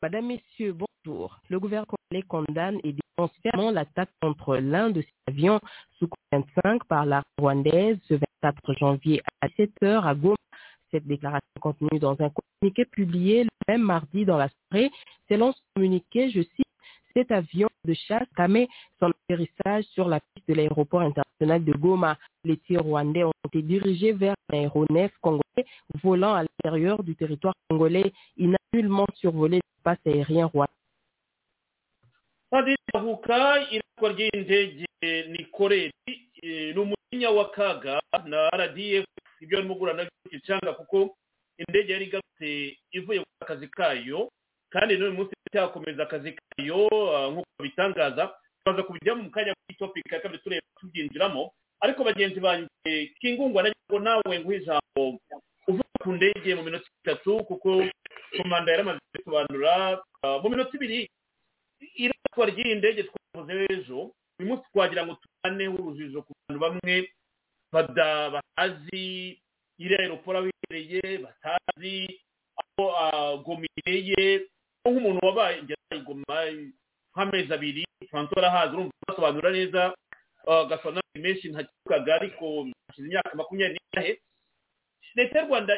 Madame, 0.00 0.26
Messieurs, 0.26 0.76
bonjour. 1.04 1.40
Le 1.48 1.58
gouvernement 1.58 1.96
condamne 2.28 2.78
et 2.84 2.94
dénonce 2.94 3.32
fermement 3.42 3.72
l'attaque 3.72 4.10
contre 4.22 4.56
l'un 4.56 4.90
de 4.90 5.02
ses 5.02 5.12
avions 5.26 5.60
sous 5.98 6.08
25 6.30 6.84
par 6.84 7.04
la 7.04 7.24
rwandaise 7.36 7.98
ce 8.08 8.14
24 8.14 8.74
janvier 8.78 9.20
à 9.40 9.48
7h 9.48 10.06
à 10.06 10.14
Goma. 10.14 10.36
Cette 10.92 11.04
déclaration 11.04 11.48
contenue 11.60 11.98
dans 11.98 12.16
un 12.20 12.30
communiqué 12.30 12.84
publié 12.84 13.42
le 13.42 13.50
même 13.66 13.82
mardi 13.82 14.24
dans 14.24 14.36
la 14.36 14.48
soirée. 14.70 14.92
Selon 15.28 15.52
ce 15.52 15.58
communiqué, 15.74 16.30
je 16.30 16.42
cite, 16.42 16.66
cet 17.12 17.32
avion 17.32 17.68
de 17.84 17.94
chasse 17.94 18.28
camé 18.36 18.68
son 19.00 19.10
atterrissage 19.10 19.82
sur 19.94 20.06
la 20.06 20.20
piste 20.20 20.48
de 20.48 20.54
l'aéroport 20.54 21.00
international 21.00 21.64
de 21.64 21.72
Goma. 21.72 22.16
Les 22.44 22.56
tirs 22.58 22.84
rwandais 22.84 23.24
ont 23.24 23.32
été 23.48 23.62
dirigés 23.62 24.12
vers 24.12 24.36
un 24.52 24.58
aéronef 24.58 25.10
congolais 25.22 25.42
volant 26.02 26.34
à 26.34 26.42
l'intérieur 26.42 27.02
du 27.02 27.14
territoire 27.16 27.54
congolais. 27.68 28.12
Il 28.36 28.50
survolé 29.14 29.60
l'espace 29.62 29.98
aérien 30.06 30.46
rwandais. 30.46 30.72
Uvuga 55.68 55.96
ku 56.02 56.10
ndege 56.16 56.54
mu 56.54 56.62
minota 56.62 56.88
itatu 57.02 57.44
kuko 57.48 57.84
komanda 58.36 58.72
yaramaze 58.72 59.00
kubisobanura 59.12 59.74
ah, 60.22 60.38
mu 60.42 60.48
minota 60.50 60.72
ibiri 60.76 61.00
iratwa 62.04 62.44
ry'iyi 62.50 62.74
ndege 62.80 63.02
twavuze 63.08 63.52
ejo 63.74 63.98
uyu 64.38 64.48
munsi 64.48 64.64
twagira 64.72 65.02
ngo 65.06 65.14
tubaneho 65.22 65.74
urujijo 65.78 66.22
ku 66.26 66.32
bantu 66.46 66.58
bamwe 66.64 66.94
batazi 68.32 69.38
iri 69.78 69.94
aeroport 69.94 70.36
aho 70.38 70.46
iherereye 70.50 71.18
batazi 71.18 72.20
aho 72.60 72.84
ah, 72.96 73.36
goma 73.44 73.66
iherereye 73.76 74.46
nk'umuntu 74.84 75.20
wabaye 75.26 75.62
ngera 75.62 75.94
igoma 75.96 76.36
nk'amezi 77.14 77.52
abiri 77.54 77.82
francois 78.10 78.38
arahazi 78.38 78.72
urumva 78.74 78.92
basobanura 79.08 79.50
neza 79.50 79.82
ah, 80.48 80.64
gasobanura 80.64 81.02
menshi 81.14 81.48
ntakivugaga 81.48 82.14
ariko 82.14 82.66
hashize 82.88 83.06
imyaka 83.06 83.34
makumyabiri 83.36 83.78
n'ingahe 83.80 84.12
leta 85.14 85.38
y'u 85.40 85.46
rwanda 85.48 85.72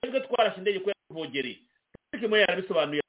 twebwe 0.00 0.20
twarashe 0.20 0.58
indege 0.58 0.78
ko 0.80 0.88
yatuvogereye 0.90 1.58
ariko 2.12 2.24
imwe 2.26 2.40
yarabisobanuye 2.40 3.02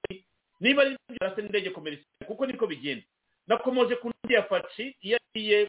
niba 0.59 0.81
ari 0.81 0.91
byo 0.95 1.15
byarase 1.15 1.41
n'indege 1.41 1.69
komerisiyali 1.69 2.25
kuko 2.27 2.45
niko 2.45 2.67
bigenda. 2.67 3.05
Nakomoje 3.47 3.95
ku 3.99 4.07
ndege 4.09 4.33
ya 4.33 4.43
faci 4.47 4.95
iyo 5.01 5.17
agiye 5.35 5.59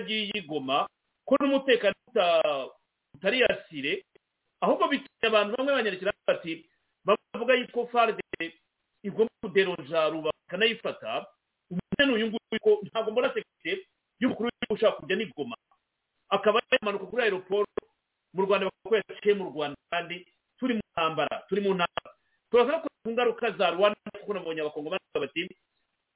agiye 0.00 0.30
igoma 0.40 0.88
ko 1.28 1.36
n'umutekano 1.40 1.94
uta- 2.08 2.68
utari 3.14 3.40
yasire 3.44 4.04
ahubwo 4.60 4.88
bituma 4.88 5.26
abantu 5.28 5.56
bamwe 5.56 5.72
banyarukira 5.76 6.12
bati 6.26 6.64
bavuga 7.04 7.54
yuko 7.54 7.86
farde 7.92 8.22
igomba 9.04 9.32
kuderoja 9.44 10.08
ruba 10.08 10.30
ikanayifata 10.48 11.26
umwe 11.70 12.02
n'uyu 12.06 12.26
nguyu 12.32 12.60
ko 12.64 12.80
ntabwo 12.88 13.10
mbona 13.12 13.28
sekirite 13.34 13.84
y'umukuru 14.20 14.48
w'igihugu 14.48 14.74
ushaka 14.74 14.96
kujya 15.04 15.16
n'igoma 15.20 15.56
akaba 16.32 16.62
yamanuka 16.72 17.04
kuri 17.12 17.22
aeroport 17.22 17.68
mu 18.34 18.42
rwanda 18.46 18.68
yaciye 18.90 19.34
mu 19.34 19.44
rwanda 19.50 19.76
kandi 19.90 20.26
turi 20.58 20.74
mu 20.74 20.82
ntambara 20.92 21.34
turi 21.48 21.60
mu 21.60 21.74
ntambara. 21.74 22.10
Turavuga 22.50 22.78
ko 22.82 22.88
ku 23.02 23.10
ngaruka 23.10 23.50
za 23.58 23.70
rwanda 23.70 23.98
kuko 24.20 24.34
nabonye 24.34 24.60
abakongomani 24.60 25.02
bavuga 25.14 25.26
bati 25.26 25.42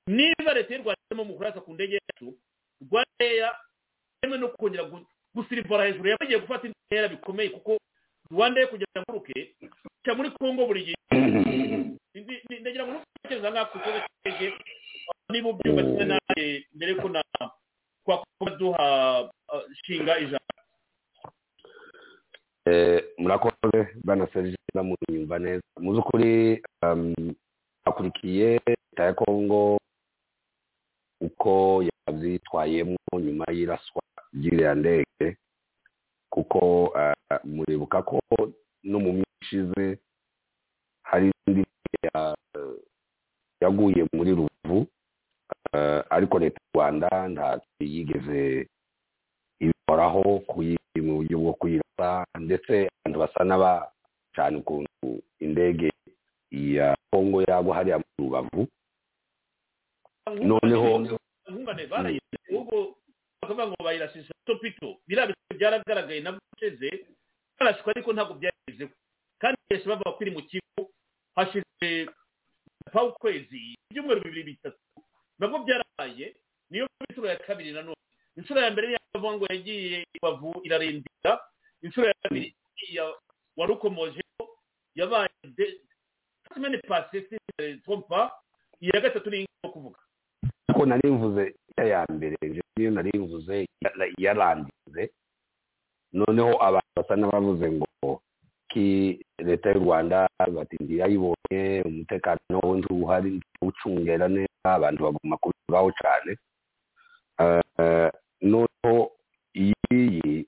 niba 0.07 0.55
leta 0.55 0.75
y'u 0.75 0.83
rwanda 0.83 1.03
irimo 1.11 1.25
mu 1.25 1.35
kurasa 1.37 1.61
ku 1.61 1.75
ndege 1.75 1.99
yacu 1.99 2.35
rwandeya 2.83 3.51
yemewe 4.23 4.39
no 4.41 4.49
kongera 4.49 4.85
gu- 4.91 5.07
gusirivara 5.35 5.87
hejuru 5.87 6.09
yaba 6.09 6.25
igiye 6.25 6.41
gufata 6.41 6.66
intera 6.66 7.09
bikomeye 7.09 7.51
kuko 7.51 7.79
rwanda 8.31 8.61
yo 8.61 8.69
kugira 8.69 8.89
ngo 8.99 9.05
nguruke 9.12 9.55
ica 10.03 10.14
muri 10.16 10.31
kongo 10.31 10.66
buri 10.66 10.85
gihe. 10.85 10.97
Ndagira 12.61 12.85
ngo 12.87 12.93
ntutekereza 12.99 13.51
nk'ako 13.51 13.73
ku 13.73 13.79
kibazo 13.85 14.01
cy'indege 14.23 14.47
niba 15.31 15.49
ubyumva 15.53 15.83
kimwe 15.83 16.05
nanjye 16.05 16.47
mbere 16.75 16.93
ko 16.99 17.07
na 17.09 17.23
twakuba 18.05 18.51
duha 18.59 18.87
ah, 19.53 19.62
shinga 19.85 20.14
Eh, 20.19 20.29
murakoze 23.19 23.79
bwana 24.05 24.27
serge 24.33 24.57
munyumva 24.75 25.39
neza. 25.39 25.62
Mu 25.81 25.93
by'ukuri 25.93 26.62
um, 26.83 27.14
akurikiye 27.85 28.61
leta 28.66 29.05
ya 29.05 29.12
kongo 29.14 29.79
uko 31.21 31.83
yabyitwayemo 31.83 32.97
nyuma 33.19 33.45
y'iraswa 33.53 34.03
ry'iriya 34.35 34.75
ndege 34.75 35.37
kuko 36.31 36.59
uh, 36.95 37.39
muribuka 37.45 38.03
ko 38.03 38.21
no 38.85 38.99
mu 39.01 39.12
minsi 39.12 39.35
ishize 39.43 39.99
hari 41.03 41.33
indi 41.49 41.64
yaguye 43.62 44.07
muri 44.12 44.31
ruvu 44.35 44.79
uh, 45.75 46.01
ariko 46.11 46.39
leta 46.39 46.61
y'u 46.61 46.71
rwanda 46.75 47.09
ntacyo 47.29 47.83
yigeze 47.83 48.69
kuyi- 50.47 50.77
mu 51.03 51.23
buryo 51.23 51.39
bwo 51.39 51.53
kuyirasa 51.55 52.27
ndetse 52.39 52.89
abantu 53.07 53.19
basa 53.23 53.41
n'abacana 53.45 54.59
ukuntu 54.59 55.23
indege 55.41 55.91
ya 56.51 56.97
kongo 57.11 57.43
yagwa 57.47 57.75
hariya 57.77 57.99
mu 57.99 58.05
rubavu. 58.19 58.67
Noneho 60.43 60.99
bakavuga 63.43 63.67
ngo 63.67 63.77
bayirashisha 63.85 64.35
topito 64.45 64.99
biriya 65.07 65.27
bitego 65.27 65.55
byaragaragaye 65.59 66.21
nabwo 66.21 66.41
ushize 66.57 66.89
barashwe 67.59 67.91
ariko 67.95 68.13
ntabwo 68.13 68.35
byagezeho 68.35 68.91
kandi 69.39 69.57
benshi 69.71 69.89
bavuga 69.89 70.13
ko 70.13 70.19
iri 70.21 70.31
mu 70.35 70.43
kigo 70.43 70.83
hashize 71.37 72.11
ukwezi 73.15 73.79
ibyumweru 73.91 74.21
bibiri 74.21 74.43
bitatu 74.53 74.79
nabwo 75.39 75.59
byarabaye 75.65 76.35
niyo 76.71 76.85
inshuro 77.09 77.29
ya 77.29 77.37
kabiri 77.41 77.73
nanone 77.73 77.97
inshuro 78.39 78.61
ya 78.61 78.70
mbere 78.70 78.86
yavuga 78.95 79.32
ngo 79.36 79.47
yagiye 79.51 80.07
ibavu 80.14 80.61
irarindira. 80.64 81.32
Inshuro 81.82 82.07
ya 82.07 82.14
kabiri 82.22 82.55
ya 82.95 83.05
wari 83.57 83.72
ukomojeho 83.72 84.43
yabaye 84.95 85.28
de 85.57 85.66
semaine 86.55 86.78
passée 86.89 87.26
si 87.28 87.34
je 87.36 87.39
ne 87.59 87.74
me 87.74 87.80
trompe 87.82 88.07
pas 88.09 88.30
iya 88.80 89.01
gatatu 89.01 89.30
ni 89.30 89.36
iyo 89.45 89.70
kuvuga. 89.72 89.99
Ko 90.74 90.86
nari 90.86 91.11
mvuze 91.11 91.55
ya 91.78 92.07
mbere 92.11 92.36
niyo 92.76 92.91
nari 92.91 93.18
mvuze 93.18 93.66
ya- 93.82 94.12
yarangize 94.18 95.11
noneho 96.12 96.55
abantu 96.62 96.89
basa 96.97 97.16
n'abavuze 97.16 97.66
ngo 97.72 98.22
ki 98.70 99.18
leta 99.39 99.70
y'u 99.72 99.80
rwanda 99.84 100.28
bati 100.55 100.76
ntiyayibonye 100.80 101.82
umutekano 101.86 102.61
wundi 102.62 102.86
uhari 102.95 103.41
ucungera 103.62 104.28
neza 104.28 104.64
abantu 104.64 105.03
bagomba 105.05 105.36
kubivugaho 105.36 105.91
cyane 106.03 106.36
Eh, 107.41 108.11
noneho 108.43 109.11
iyi 109.55 110.47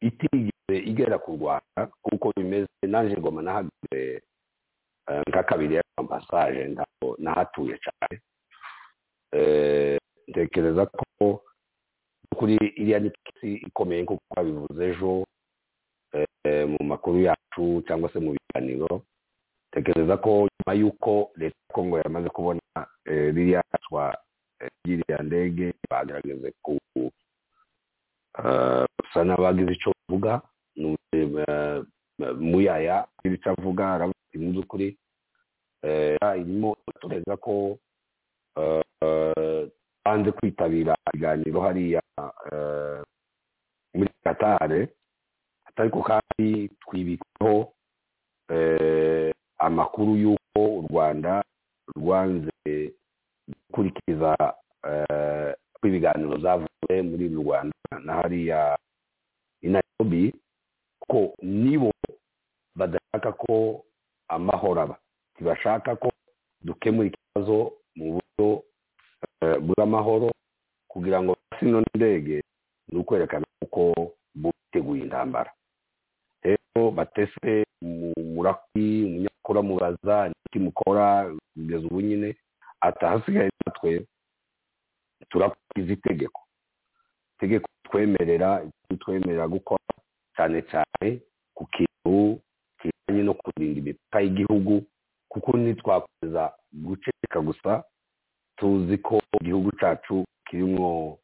itigeze 0.00 0.74
igera 0.90 1.18
ku 1.18 1.30
rwanda 1.36 1.80
kuko 2.02 2.32
bimeze 2.36 2.68
naje 2.88 3.16
ngoma 3.16 3.42
nahagaze 3.42 4.22
eh, 5.08 5.22
nka 5.28 5.42
kabiri 5.42 5.74
ya 5.74 5.82
ambasaje 5.96 6.62
ntabwo 6.68 7.16
nahatuye 7.18 7.78
cyane. 7.84 8.16
Eh, 9.32 9.98
ntekereza 10.28 10.86
ko 10.86 11.42
kuri 12.36 12.56
iriya 12.76 12.98
ni 13.00 13.10
kesi 13.10 13.54
ikomeye 13.68 14.02
nk'uko 14.02 14.22
twabivuze 14.32 14.82
ejo 14.90 15.24
eh, 16.12 16.64
mu 16.68 16.78
makuru 16.84 17.20
yacu 17.20 17.82
cyangwa 17.86 18.08
se 18.12 18.18
mu 18.18 18.32
biganiro 18.36 19.02
tekereza 19.72 20.16
ko 20.16 20.48
nyuma 20.52 20.72
y'uko 20.80 21.30
leta 21.36 21.56
ya 21.68 21.74
kongo 21.74 21.98
yamaze 21.98 22.28
kubona 22.28 22.60
ririya 23.06 23.62
twa 24.62 24.70
ry'iriya 24.84 25.18
ndege 25.22 25.72
bagerageze 25.90 26.52
ku 26.62 26.78
eh, 28.38 28.84
gusa 29.00 29.20
n'abagize 29.24 29.72
icyo 29.72 29.90
bavuga 30.08 30.40
eh, 31.12 31.82
muyaya 32.38 33.06
icyo 33.24 33.50
avuga 33.52 33.84
aravuga 33.94 34.38
mu 34.38 34.50
by'ukuri 34.52 34.88
eh, 35.82 36.16
irimo 36.40 36.76
tureza 37.00 37.34
ko 37.36 37.78
banze 40.04 40.30
kwitabira 40.32 40.94
ibiganiro 41.14 41.60
hariya 41.60 42.02
muri 43.94 44.10
katare 44.24 44.80
ariko 45.76 46.02
kandi 46.02 46.68
twibikaho 46.84 47.72
eh, 48.52 49.32
amakuru 49.58 50.16
y'uko 50.16 50.60
u 50.78 50.82
rwanda 50.90 51.42
rwanze 51.96 52.92
gukurikiza 53.48 54.36
eh, 54.88 55.54
ko 55.80 55.88
ibiganiro 55.88 56.38
zavuye 56.38 57.02
muri 57.02 57.26
uru 57.28 57.42
rwanda 57.42 57.74
na 58.04 58.12
hariya 58.14 58.76
i 59.62 59.68
nairobi 59.68 60.34
ko 61.08 61.34
nibo 61.42 61.90
badashaka 62.76 63.32
ko 63.32 63.84
amahoro 64.28 64.80
aba. 64.82 64.96
Ntibashaka 65.34 65.96
ko 65.96 66.10
dukemura 66.62 67.08
ikibazo 67.08 67.72
mu 67.96 68.18
buryo 68.18 68.62
eh, 69.42 69.58
bw'amahoro 69.60 70.30
kugira 70.88 71.22
ngo 71.22 71.36
sino 71.60 71.82
ndege 71.94 72.42
ni 72.88 72.98
ukwerekana 72.98 73.46
uko 73.62 74.12
biteguye 74.34 75.02
intambara. 75.02 75.50
Rero 76.42 76.90
batese 76.90 77.64
mu- 77.82 78.12
murakwi 78.34 79.04
umunyakuru 79.04 79.58
amubaza 79.60 80.30
mukora 80.54 81.32
kugeza 81.54 81.86
ubu 81.86 82.00
nyine 82.00 82.36
atahasigaye 82.82 83.50
natwe 83.66 84.06
turakurikiza 85.30 85.92
itegeko. 85.92 86.40
Itegeko 87.36 87.68
twemerera 87.84 88.62
twemerera 88.98 89.48
gukora 89.48 89.84
cyane 90.36 90.62
cyane 90.70 91.20
ku 91.54 91.66
kintu 91.74 92.40
kijyanye 92.80 93.22
no 93.22 93.34
kurinda 93.34 93.78
imipaka 93.80 94.20
y'igihugu 94.20 94.82
kuko 95.28 95.56
ntitwakomeza 95.56 96.52
guceceka 96.72 97.38
gusa 97.40 97.84
tuzi 98.56 98.98
ko 98.98 99.20
igihugu 99.40 99.70
cyacu 99.80 100.24
kirimo 100.46 101.18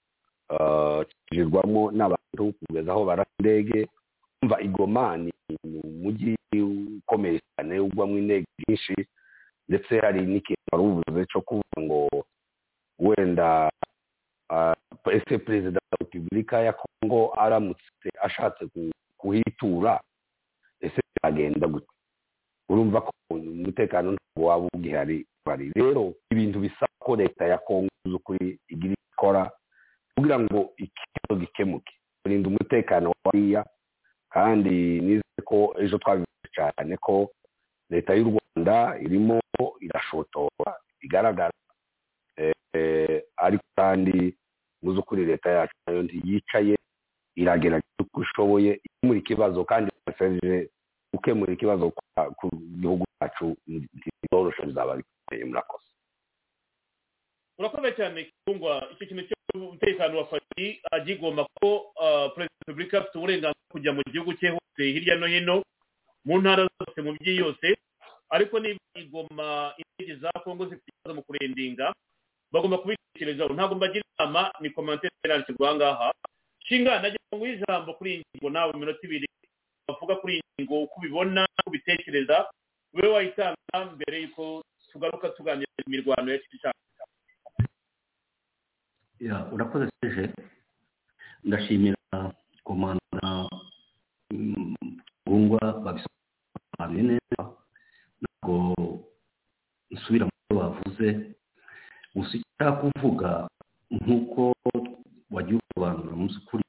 eh, 0.51 1.07
kijirwamo 1.27 1.91
n'abantu 1.93 2.53
kugeza 2.59 2.93
aho 2.93 3.05
barasa 3.05 3.31
indege. 3.39 3.89
Umva 4.43 4.61
igoma 4.63 5.17
ni 5.17 5.33
ni 5.65 5.81
umujyi 5.85 6.37
ukomeye 7.03 7.41
cyane 7.57 7.81
ugwamo 7.81 8.19
indege 8.19 8.47
nyinshi 8.69 8.95
ndetse 9.69 10.01
hari 10.01 10.21
n'ikintu 10.27 10.63
wari 10.73 10.85
uvuze 10.85 11.21
cyo 11.31 11.41
kuvuga 11.41 11.79
ngo 11.81 12.01
wenda 12.99 13.71
ah, 14.51 14.75
ese 15.13 15.39
perezida 15.39 15.81
wa 15.93 15.97
repubulika 16.01 16.61
ya 16.61 16.73
kongo 16.73 17.33
aramutse 17.39 18.09
ashatse 18.23 18.67
ku- 18.67 18.91
kuhitura? 19.19 20.01
Ese 20.81 21.01
byagenda 21.23 21.67
gute? 21.67 21.87
Urumva 22.69 23.01
ko 23.01 23.11
umutekano 23.31 24.13
ntabwo 24.13 24.49
waba 24.49 24.69
ugihari 24.75 25.27
bari 25.47 25.73
rero 25.77 26.15
ibintu 26.31 26.61
bisaba 26.61 26.93
ko 26.99 27.17
leta 27.17 27.45
ya 27.47 27.59
kongo 27.59 27.89
z'ukuri 28.09 28.59
igira 28.69 28.93
icyo 28.93 29.09
ikora 29.15 29.51
kugira 30.17 30.39
ngo 30.39 30.71
ikibazo 30.77 31.41
gikemuke. 31.41 31.93
Kurinda 32.23 32.49
umutekano 32.49 33.13
wariya 33.25 33.65
kandi 34.31 35.01
nizere 35.01 35.43
ko 35.45 35.75
ejo 35.81 35.99
twabivuze 35.99 36.49
cyane 36.55 36.97
ko 37.01 37.31
leta 37.91 38.15
y'u 38.15 38.29
rwanda 38.37 38.99
irimo 39.01 39.41
irashotora 39.81 40.71
bigaragara 41.01 41.53
eh, 42.37 43.23
ariko 43.37 43.65
kandi 43.77 44.35
mu 44.83 44.93
by'ukuri 44.93 45.25
leta 45.25 45.51
yacu 45.51 45.75
na 45.87 45.93
yo 45.93 46.03
ntiyicaye 46.03 46.75
iragerageza 47.37 48.01
uko 48.03 48.23
ishoboye 48.23 48.71
ikemura 48.85 49.19
ikibazo 49.19 49.65
kandi 49.65 49.91
serije 50.19 50.69
gukemura 51.15 51.53
ikibazo 51.53 51.91
ku 52.39 52.47
gihugu 52.81 53.05
cyacu 53.19 53.57
ntibyoroshye 53.67 54.63
bizaba 54.67 54.97
bikomeye 54.99 55.45
murakoze. 55.45 55.89
Urakoze 57.59 57.91
cyane 57.99 58.31
kungwa 58.47 58.87
icyo 58.93 59.07
kintu 59.07 59.23
cy'umutekano 59.29 60.19
wa 60.19 60.27
fari 60.31 60.67
agigomba 60.95 61.43
ko 61.59 61.91
ah, 62.03 62.29
perezida 62.35 62.55
wa 62.55 62.67
repubulika 62.67 62.99
afite 62.99 63.17
uburenganzira 63.19 63.71
kujya 63.73 63.91
mu 63.97 64.03
gihugu 64.13 64.33
cye 64.39 64.49
hose 64.55 64.83
hirya 64.95 65.17
no 65.19 65.27
hino 65.27 65.57
mu 66.25 66.39
ntara 66.39 66.69
zose 66.79 66.99
mu 67.03 67.13
mijyi 67.19 67.37
yose. 67.43 67.67
Ariko 68.31 68.59
niba 68.61 68.81
igoma 68.95 69.75
indege 69.81 70.21
za 70.21 70.31
kongo 70.45 70.67
zifite 70.67 70.89
ikibazo 70.91 71.15
mu 71.15 71.23
kurendinga 71.23 71.93
bagomba 72.53 72.79
kubitekerezaho 72.79 73.53
ntabwo 73.55 73.75
mbagira 73.77 74.05
inama 74.19 74.53
ni 74.61 74.71
komantere 74.71 75.13
yandikirwa 75.29 75.69
aha 75.69 75.77
ngaha 75.77 76.09
shinga 76.67 77.01
nagira 77.03 77.23
ngo 77.29 77.37
nguhe 77.37 77.53
ijambo 77.57 77.91
kuri 77.95 78.11
iyi 78.15 78.23
ngingo 78.25 78.49
nawe 78.51 78.73
minota 78.73 79.03
ibiri 79.07 79.29
bavuga 79.89 80.15
kuri 80.21 80.33
iyi 80.35 80.43
ngingo 80.61 80.75
uko 80.85 80.95
ubibona 81.01 81.43
uko 81.59 81.69
ubitekereza 81.71 82.37
ube 82.95 83.09
wayitanga 83.09 83.79
mbere 83.95 84.17
y'uko 84.23 84.65
tugaruka 84.93 85.29
tuganira 85.37 85.69
imirwano 85.87 86.33
ya 86.33 86.39
kicukiro 86.39 86.73
urakoze 89.53 89.89
seje 90.01 90.25
ndashimira 91.45 91.97
komanda 92.65 93.49
ngungwa 95.29 95.61
babisobanuye 95.85 97.03
neza. 97.03 97.43
Ntabwo 98.43 98.75
nsubira 99.91 100.25
mu 100.27 100.33
byo 100.47 100.55
bavuze 100.61 101.07
gusa 102.15 102.33
icyo 102.39 102.49
nshaka 102.55 102.73
kuvuga 102.81 103.29
nk'uko 103.91 104.43
wagiye 105.35 105.59
usobanura 105.61 106.15
mu 106.19 106.27
by'ukuri 106.31 106.65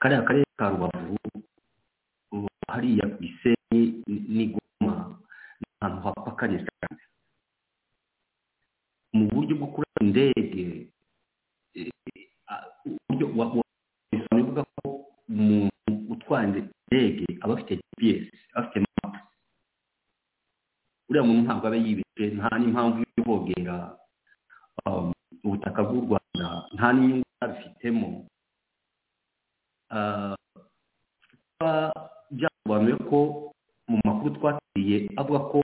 kariya 0.00 0.22
karere 0.26 0.46
ka 0.58 0.70
rubavu 0.70 1.16
hariya 2.70 3.04
ku 3.10 3.16
gisenyi 3.24 3.82
n'igoma 4.34 4.94
ni 5.60 5.66
ahantu 5.80 5.98
hapakanye 6.06 6.58
cyane. 6.66 7.02
Mu 9.16 9.24
buryo 9.32 9.54
bwo 9.56 9.66
kurasa 9.72 9.98
indege 10.04 10.64
ah, 12.52 12.62
uburyo 12.86 13.26
wa- 13.38 13.52
wa- 13.56 13.70
bisobanura 14.12 14.42
bivuga 14.44 14.62
ko 14.76 14.82
umuntu 15.28 16.12
utwara 16.12 16.44
indege 16.48 17.24
aba 17.42 17.54
afite 17.56 17.80
gps 17.80 18.24
afite 18.58 18.76
uriya 21.16 21.28
muntu 21.28 21.42
ntabwo 21.48 21.64
aba 21.66 21.76
yibeshye 21.80 22.24
nta 22.36 22.48
n'impamvu 22.60 22.98
yo 23.16 23.22
kogera 23.24 23.76
um, 24.84 25.08
ubutaka 25.44 25.80
bw'u 25.88 26.04
rwanda 26.04 26.46
nta 26.76 26.88
n'inyungu 26.92 27.24
abifitemo 27.44 28.08
byasobanuye 32.36 32.96
ko 33.08 33.18
mu 33.88 33.96
makuru 34.04 34.34
twakiriye 34.36 34.96
avuga 35.20 35.40
ko 35.50 35.58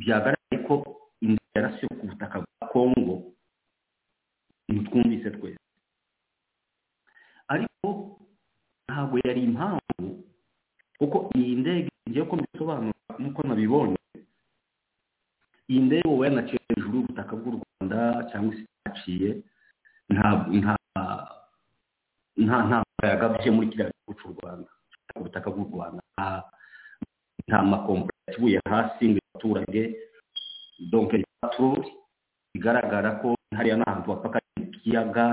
byagaragaye 0.00 0.58
ko 0.66 0.74
indege 1.22 1.52
yarasiwe 1.56 1.92
ku 2.00 2.04
butaka 2.10 2.36
bwa 2.42 2.66
kongo 2.72 3.14
ntitwumvise 4.68 5.28
twese. 5.36 5.62
Ariko 7.52 7.88
ntabwo 8.88 9.14
yari 9.26 9.40
impamvu 9.46 10.24
kuko 10.98 11.16
iyi 11.38 11.54
ndege 11.62 11.90
ngiye 12.08 12.24
ko 12.26 12.34
mbisobanura 12.36 13.12
nk'uko 13.20 13.40
nabibonye 13.46 13.98
iyi 15.72 15.80
ndege 15.88 16.04
wowe 16.08 16.26
yanaciye 16.28 16.60
hejuru 16.68 16.94
y'ubutaka 17.00 17.32
bw'u 17.40 17.52
rwanda 17.56 17.98
cyangwa 18.30 18.52
se 18.56 18.62
yaciye 18.84 19.28
nta 20.12 20.28
nta 20.60 20.74
nta 22.44 22.56
nta 22.68 22.78
yagabye 23.08 23.48
muri 23.54 23.70
kiriya 23.72 23.88
gihugu 23.92 24.12
cy'u 24.20 24.30
rwanda 24.36 24.68
ku 25.16 25.24
butaka 25.24 25.48
bw'u 25.52 25.64
rwanda. 25.72 26.02
Nta 27.48 27.58
makompani 27.72 28.20
yakibuye 28.28 28.58
hasi 28.72 29.02
ngo 29.08 29.18
abaturage 29.32 29.82
donke 30.90 31.16
patroli 31.40 31.88
bigaragara 32.52 33.10
ko 33.24 33.28
hariya 33.56 33.76
n'ahantu 33.80 34.06
bapaka 34.12 34.38
ikiyaga 34.60 35.24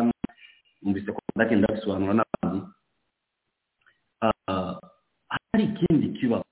numvise 0.81 1.09
ko 1.11 1.19
ndagenda 1.35 1.67
bisobanura 1.75 2.13
n'abandi. 2.15 2.59
Hari 5.29 5.63
ikindi 5.69 6.07
kibazo. 6.19 6.47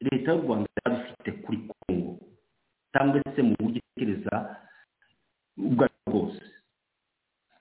Leta 0.00 0.30
y'u 0.32 0.42
rwanda 0.46 0.67
yaba 1.28 1.36
ifite 1.36 1.44
kuri 1.44 1.58
kongo 1.68 2.18
cyangwa 2.92 3.20
se 3.36 3.42
mu 3.42 3.54
buryo 3.60 3.80
itekereza 3.84 4.34
ubwo 5.58 5.84
ari 5.84 5.94
bwo 6.06 6.12
bwose. 6.12 6.42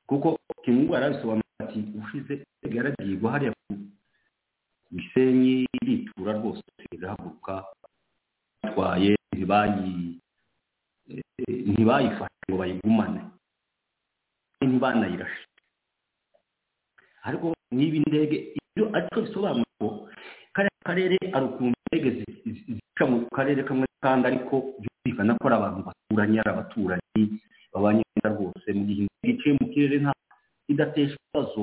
Kuko 0.08 0.40
kingu 0.64 0.94
yarabisobanura 0.94 1.60
ati 1.60 1.80
ushize 2.00 2.34
igwa 2.64 3.32
hariya 3.32 3.52
ku 3.68 3.74
gisenyi 4.96 5.68
iritura 5.82 6.32
rwose 6.40 6.64
irahaguruka 6.96 7.66
batwaye 8.64 9.16
ntibayi 9.36 10.20
ntibayifashe 11.48 12.40
ngo 12.48 12.58
bayigumane 12.62 13.22
ntibanayirashe. 14.64 15.44
Ariko 17.28 17.52
niba 17.72 17.96
indege 18.00 18.38
ibyo 18.60 18.86
ariko 18.96 19.18
bisobanura 19.28 19.68
ko 19.80 19.88
kariya 20.56 20.80
karere 20.88 21.18
ari 21.36 21.46
ukuntu 21.52 21.77
indege 21.92 22.24
zica 22.46 23.04
mu 23.10 23.18
karere 23.36 23.64
kamwe 23.64 23.86
kandi 24.04 24.24
ariko 24.28 24.56
byumvikana 24.82 25.36
ko 25.40 25.44
ari 25.48 25.56
abantu 25.58 25.80
baturanye 25.88 26.38
ari 26.40 26.50
abaturanyi 26.52 27.24
babanye 27.74 28.04
neza 28.12 28.30
rwose. 28.36 28.68
Mu 28.78 28.84
gihe 28.88 29.02
indege 29.06 29.30
iciye 29.34 29.54
mu 29.60 29.66
kirere 29.74 29.98
nta 30.04 30.14
idatesha 30.72 31.16
ibibazo 31.18 31.62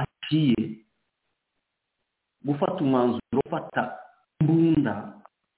aciye 0.00 0.60
gufata 2.46 2.78
umwanzuro 2.84 3.38
ufata 3.46 3.82
imbunda 4.40 4.94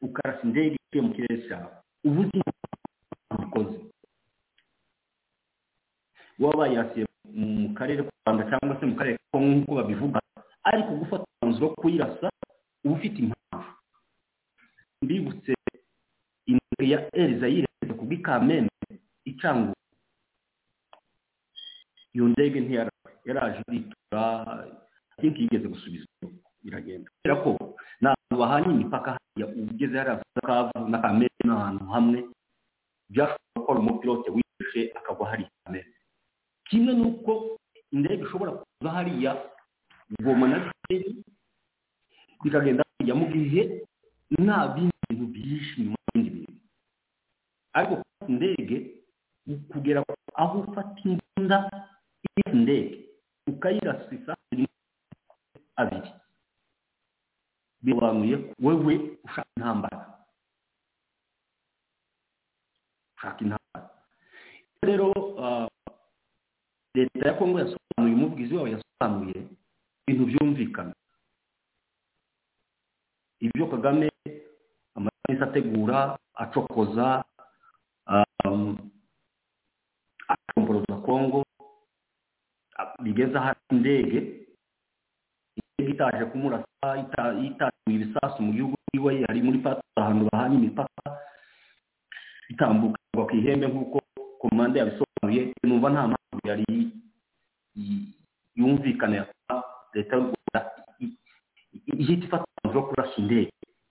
ukarasa 0.02 0.42
indege 0.46 0.76
iciye 0.78 1.02
mu 1.06 1.10
kirere 1.14 1.36
cyawe 1.48 1.70
uba 2.06 2.20
uzi 2.20 2.38
ubikoze 3.32 3.76
waba 6.40 6.56
bayirasiye 6.58 7.04
mu 7.38 7.70
karere 7.78 8.02
k'u 8.02 8.12
rwanda 8.24 8.42
cyangwa 8.50 8.74
se 8.80 8.84
mu 8.86 8.94
karere 8.98 9.16
ka 9.16 9.24
kongo 9.32 9.48
nk'uko 9.54 9.72
babivuga 9.78 10.18
ariko 10.70 10.90
gufata 11.00 11.24
umwanzuro 11.28 11.66
wo 11.68 11.74
kuyirasa 11.80 12.26
uba 12.84 12.94
ufite 12.96 13.16
impamvu 13.22 13.41
mbibutse 15.02 15.52
indege 16.46 16.84
ya 16.92 16.98
eriza 17.20 17.46
yireze 17.54 17.92
ku 17.98 18.04
bw'ikamembe 18.06 18.70
icangura 19.30 19.78
iyo 22.14 22.24
ndege 22.28 22.58
ntiyaraje 22.60 23.60
iritura 23.68 24.22
ariko 25.18 25.38
yigeze 25.42 25.66
gusubiza 25.68 26.06
iragenda. 26.66 27.08
Kubera 27.10 27.34
ko 27.44 27.50
ni 28.00 28.06
abantu 28.08 28.34
bahanye 28.42 28.68
imipaka 28.74 29.08
hariya 29.16 29.46
ugeze 29.72 29.94
hariya 29.98 30.22
kavu 30.46 30.88
na 30.92 30.98
kamere 31.02 31.34
n'ahantu 31.46 31.84
hamwe 31.94 32.18
byashobora 33.12 33.56
gukora 33.58 33.78
umupilote 33.80 34.28
wishe 34.34 34.80
akagwa 34.98 35.26
hariya 35.30 35.50
kamere 35.64 35.88
kimwe 36.68 36.92
n'uko 36.94 37.32
indege 37.94 38.22
ishobora 38.24 38.52
kuza 38.60 38.90
hariya 38.96 39.30
goma 40.24 40.46
na 40.48 40.58
bikagenda 42.44 42.82
hariya. 42.98 43.14
Mu 43.20 43.26
gihe 43.32 43.62
nta 44.44 44.58
bindi 44.74 44.91
y'ibindi 45.54 46.30
bintu 46.30 46.52
ariko 47.72 47.94
indege 48.28 48.76
kugera 49.72 50.00
aho 50.34 50.58
ufata 50.60 51.00
imbunda 51.04 51.58
iyo 52.28 52.54
ndege 52.54 52.96
ukayirasisa 53.46 54.32
abiri. 55.76 56.10
Bisobanuye 57.82 58.36
wewe 58.62 58.94
ushaka 59.24 59.48
intambara. 59.56 59.98
Ushaka 63.16 63.40
intambara. 63.44 63.90
Rero 64.82 65.08
leta 66.94 67.28
ya 67.28 67.34
kongo 67.34 67.58
yasobanuye 67.58 68.14
umuvugizi 68.14 68.54
wawe 68.54 68.70
yasobanuye 68.70 69.38
ibintu 70.06 70.24
byumvikana. 70.26 70.94
Ibyo 73.40 73.66
kagame 73.66 74.10
amasanisi 75.02 75.42
ategura 75.44 75.98
acokoza 76.34 77.24
acomboroza 80.28 80.94
kongo 81.06 81.44
bigeze 83.02 83.36
ahari 83.38 83.60
indege 83.70 84.18
indege 85.58 85.92
itaje 85.94 86.24
kumurasa 86.30 86.86
itajuye 87.02 87.50
ibisasu 87.86 88.42
mu 88.42 88.52
gihugu 88.52 88.74
iwe 88.94 89.20
yari 89.26 89.42
muri 89.42 89.58
pata 89.58 89.82
ahantu 89.96 90.28
bahanye 90.32 90.56
imipaka 90.56 91.02
itambuka 92.48 92.98
ku 93.14 93.34
ihembe 93.36 93.66
nk'uko 93.68 93.98
komande 94.40 94.78
yabisobanuye 94.78 95.42
numva 95.62 95.88
nta 95.90 96.02
mpamvu 96.10 96.42
yari 96.48 96.66
yumvikana 98.56 99.16
ya 99.16 99.24
leta 99.94 100.16
y'u 100.16 100.22
rwanda 100.30 100.60
ihita 101.86 102.24
ifata 102.26 102.44
umwanzuro 102.48 102.80
wo 102.80 102.88
kurasa 102.88 103.16
indege. 103.22 103.50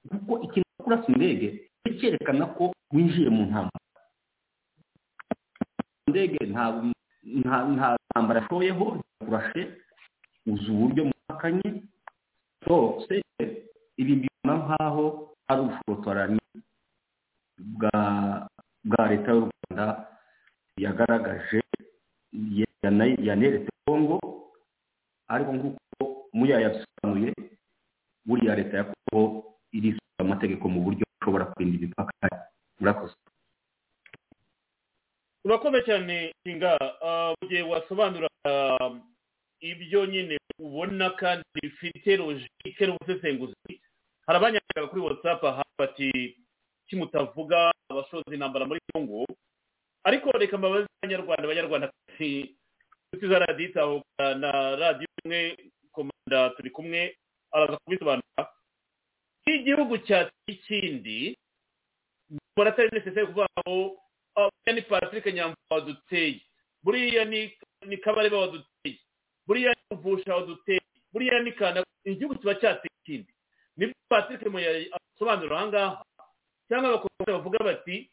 Kuko 0.09 0.34
ikintu 0.45 0.70
kurasa 0.84 1.08
indege 1.14 1.48
cyerekana 2.00 2.46
ko 2.58 2.74
winjiye 2.94 3.30
mu 3.30 3.44
ntambara. 3.50 3.80
Indege 6.08 6.40
nta 6.52 6.64
ntambara 8.10 8.40
yashoyeho 8.42 8.86
kurashe 9.26 9.62
uzi 10.48 10.68
uburyo 10.72 11.02
mupakanye 11.10 11.70
so 12.66 12.76
se 13.08 13.16
ibi 14.02 14.14
mbibona 14.16 14.54
nk'aho 14.66 15.06
ari 15.50 15.62
ubushotoranyi 15.62 16.40
bwa 18.84 19.04
leta 19.10 19.32
y'u 19.32 19.46
rwanda 19.50 19.86
yagaragaje 20.78 21.60
yaneretse 23.28 23.72
kongo 23.86 24.18
ariko 25.34 25.52
nk'uko 25.54 26.04
muya 26.34 26.58
yabisobanuye 26.64 27.30
buriya 28.26 28.56
leta 28.56 28.78
ya 28.78 28.84
kongo 28.90 29.22
irisuka 29.72 30.11
amategeko 30.22 30.69
mu 30.69 30.80
buryo 30.86 31.03
ishobora 31.22 31.45
kurinda 31.51 31.78
imipaka 31.78 32.13
murakoze. 32.80 33.15
Urakoze 35.45 35.80
cyane 35.86 36.34
kinga. 36.43 36.78
Mu 37.41 37.47
gihe 37.49 37.61
wasobanura 37.65 38.28
ibyo 39.61 40.05
nyine 40.05 40.38
ubona 40.59 41.09
kandi 41.17 41.45
bifite 41.53 42.17
logike 42.17 42.84
n'ubusesenguzi 42.86 43.74
hari 44.26 44.38
abanyarwanda 44.38 44.89
kuri 44.89 45.01
watsapu 45.01 45.45
aha 45.47 45.63
bati 45.78 46.09
kimutavuga 46.89 47.72
abashoza 47.89 48.34
intambara 48.34 48.65
muri 48.65 48.82
kongo 48.93 49.26
ariko 50.03 50.32
reka 50.38 50.57
mbabaze 50.57 50.88
abanyarwanda 51.01 51.43
abanyarwanda 51.45 51.86
inshuti 52.19 53.28
za 53.30 53.39
radiyo 53.39 53.69
itahuka 53.69 54.24
na 54.41 54.51
radiyo 54.76 55.07
imwe 55.26 55.57
komanda 55.93 56.49
turi 56.57 56.69
kumwe 56.69 57.17
araza 57.51 57.78
kubisobanura. 57.86 58.41
Nk'igihugu 59.46 59.98
cyateye 59.98 60.48
ikindi 60.48 61.38
mbona 62.32 62.70
atari 62.70 62.89
necessary 62.94 63.26
kuvuga 63.28 63.48
ngo 63.60 63.98
buriya 64.36 64.74
ni 64.76 64.82
patrick 64.82 65.26
nyamvura 65.26 65.70
waduteye. 65.70 66.42
Buriya 66.84 67.26
ni 67.26 67.98
kabareba 67.98 68.38
waduteye. 68.38 69.00
Buriya 69.48 69.74
ni 69.74 69.98
mvusha 69.98 70.36
waduteye. 70.36 70.82
Buriya 71.14 71.39
ni 71.44 71.52
kana 71.52 71.84
igihugu 72.06 72.39
kiba 72.39 72.56
cyateye 72.56 72.92
ikindi 73.04 73.34
ni 73.78 73.86
byo 73.88 73.96
patrick 74.10 74.42
asobanura 74.96 75.58
aha 75.58 75.68
ngaha. 75.68 76.06
Cyangwa 76.70 76.89
abakomite 76.89 77.32
bavuga 77.32 77.60
bati 77.64 78.10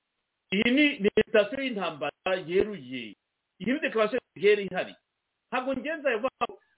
iyi 0.53 0.70
ni 1.01 1.11
sitasiyo 1.26 1.62
y'intambara 1.62 2.33
yeruye. 2.47 3.14
Iyi 3.61 3.72
ni 3.72 3.81
dekarasiyo 3.81 4.20
yari 4.37 4.64
ihari. 4.66 4.95
Ntabwo 5.53 5.76
ngenza 5.76 6.11
yavuga 6.11 6.31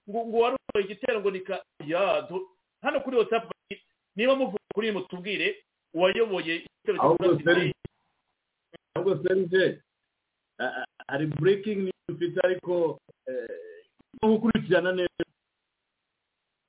ngo 0.09 0.37
wari 0.39 0.55
usohoye 0.55 0.85
igitero 0.85 1.19
ngo 1.21 1.31
ni 1.31 1.39
ka 1.39 1.63
hano 2.81 2.99
kuri 3.01 3.17
watsapu 3.17 3.51
niba 4.15 4.35
muvuga 4.35 4.63
kuri 4.73 4.91
mutubwire 4.91 5.47
uwayoboye 5.93 6.65
ahubwo 8.95 9.11
serije 9.23 9.81
hari 11.07 11.25
burekingi 11.27 11.81
niyo 11.81 12.09
mfite 12.13 12.37
ariko 12.43 12.99
no 14.21 14.25
gukurikirana 14.29 14.91
neza 14.91 15.23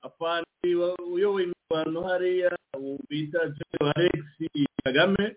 afandi 0.02 0.68
uyoboye 1.14 1.44
imirwano 1.46 1.98
hariya 2.08 2.50
bita 3.08 3.40
alex 3.80 4.24
kagame 4.84 5.36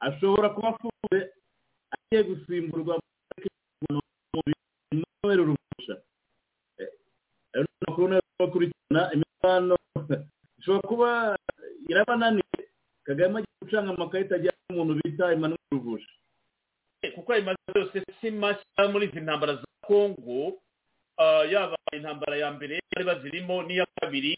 ashobora 0.00 0.48
kuba 0.54 0.68
afunze 0.68 1.18
agiye 1.94 2.22
gusimburwa 2.28 3.00
noel 5.22 5.40
rugusha 5.48 5.94
kubona 7.94 8.20
bakurikirana 8.38 9.02
imirwano 9.14 9.76
ishobora 10.62 10.88
kuba 10.88 11.10
irabananiye 11.90 12.62
kagame 13.04 13.38
agiye 13.42 13.58
gucanga 13.62 13.90
amakarita 13.94 14.34
ajyana 14.38 14.62
n'umuntu 14.70 14.94
bita 15.02 15.32
emmanuel 15.34 15.58
rugusha 15.72 16.10
kuko 17.14 17.32
ayo 17.32 17.42
mazina 17.42 17.74
yose 17.76 17.98
si 18.20 18.30
mashya 18.30 18.82
muri 18.92 19.06
izi 19.10 19.20
ntambara 19.20 19.54
za 19.58 19.66
kongo 19.86 20.62
yaba 21.50 21.76
intambara 21.92 22.36
ya 22.36 22.48
mbere 22.54 22.78
bari 22.94 23.04
bazirimo 23.06 23.62
n'iya 23.66 23.86
kabiri 24.00 24.34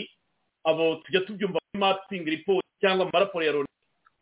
abo 0.64 0.96
tujya 1.04 1.20
tubyumva 1.28 1.60
muri 1.60 1.78
mapingi 1.80 2.30
ripoti 2.30 2.68
cyangwa 2.80 3.04
amaraporo 3.08 3.44
ya 3.44 3.52
loni. 3.52 3.68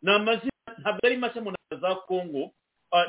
Ni 0.03 0.11
amazina 0.11 0.69
ntabwo 0.79 1.01
ari 1.07 1.17
mashya 1.17 1.41
mu 1.41 1.51
ntambara 1.55 1.79
za 1.81 1.95
kongo 2.03 2.51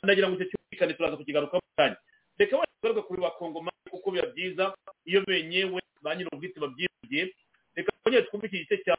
nagira 0.07 0.29
ngo 0.31 0.37
icyo 0.39 0.47
cyumvikane 0.55 0.95
turaza 0.95 1.17
kukigaruka 1.19 1.57
mu 1.59 1.69
kanya. 1.77 1.99
Reka 2.39 2.55
wenda 2.57 2.75
tugaruke 2.79 3.03
kuri 3.11 3.21
ba 3.23 3.31
kongo 3.35 3.59
kuko 3.91 4.11
biba 4.11 4.27
byiza 4.31 4.65
iyo 5.05 5.21
benyewe 5.27 5.83
ba 6.03 6.15
nyir'ubwite 6.15 6.61
babyivugiye 6.63 7.35
reka 7.77 7.93
iki 8.45 8.59
gice 8.59 8.83
cya 8.85 8.95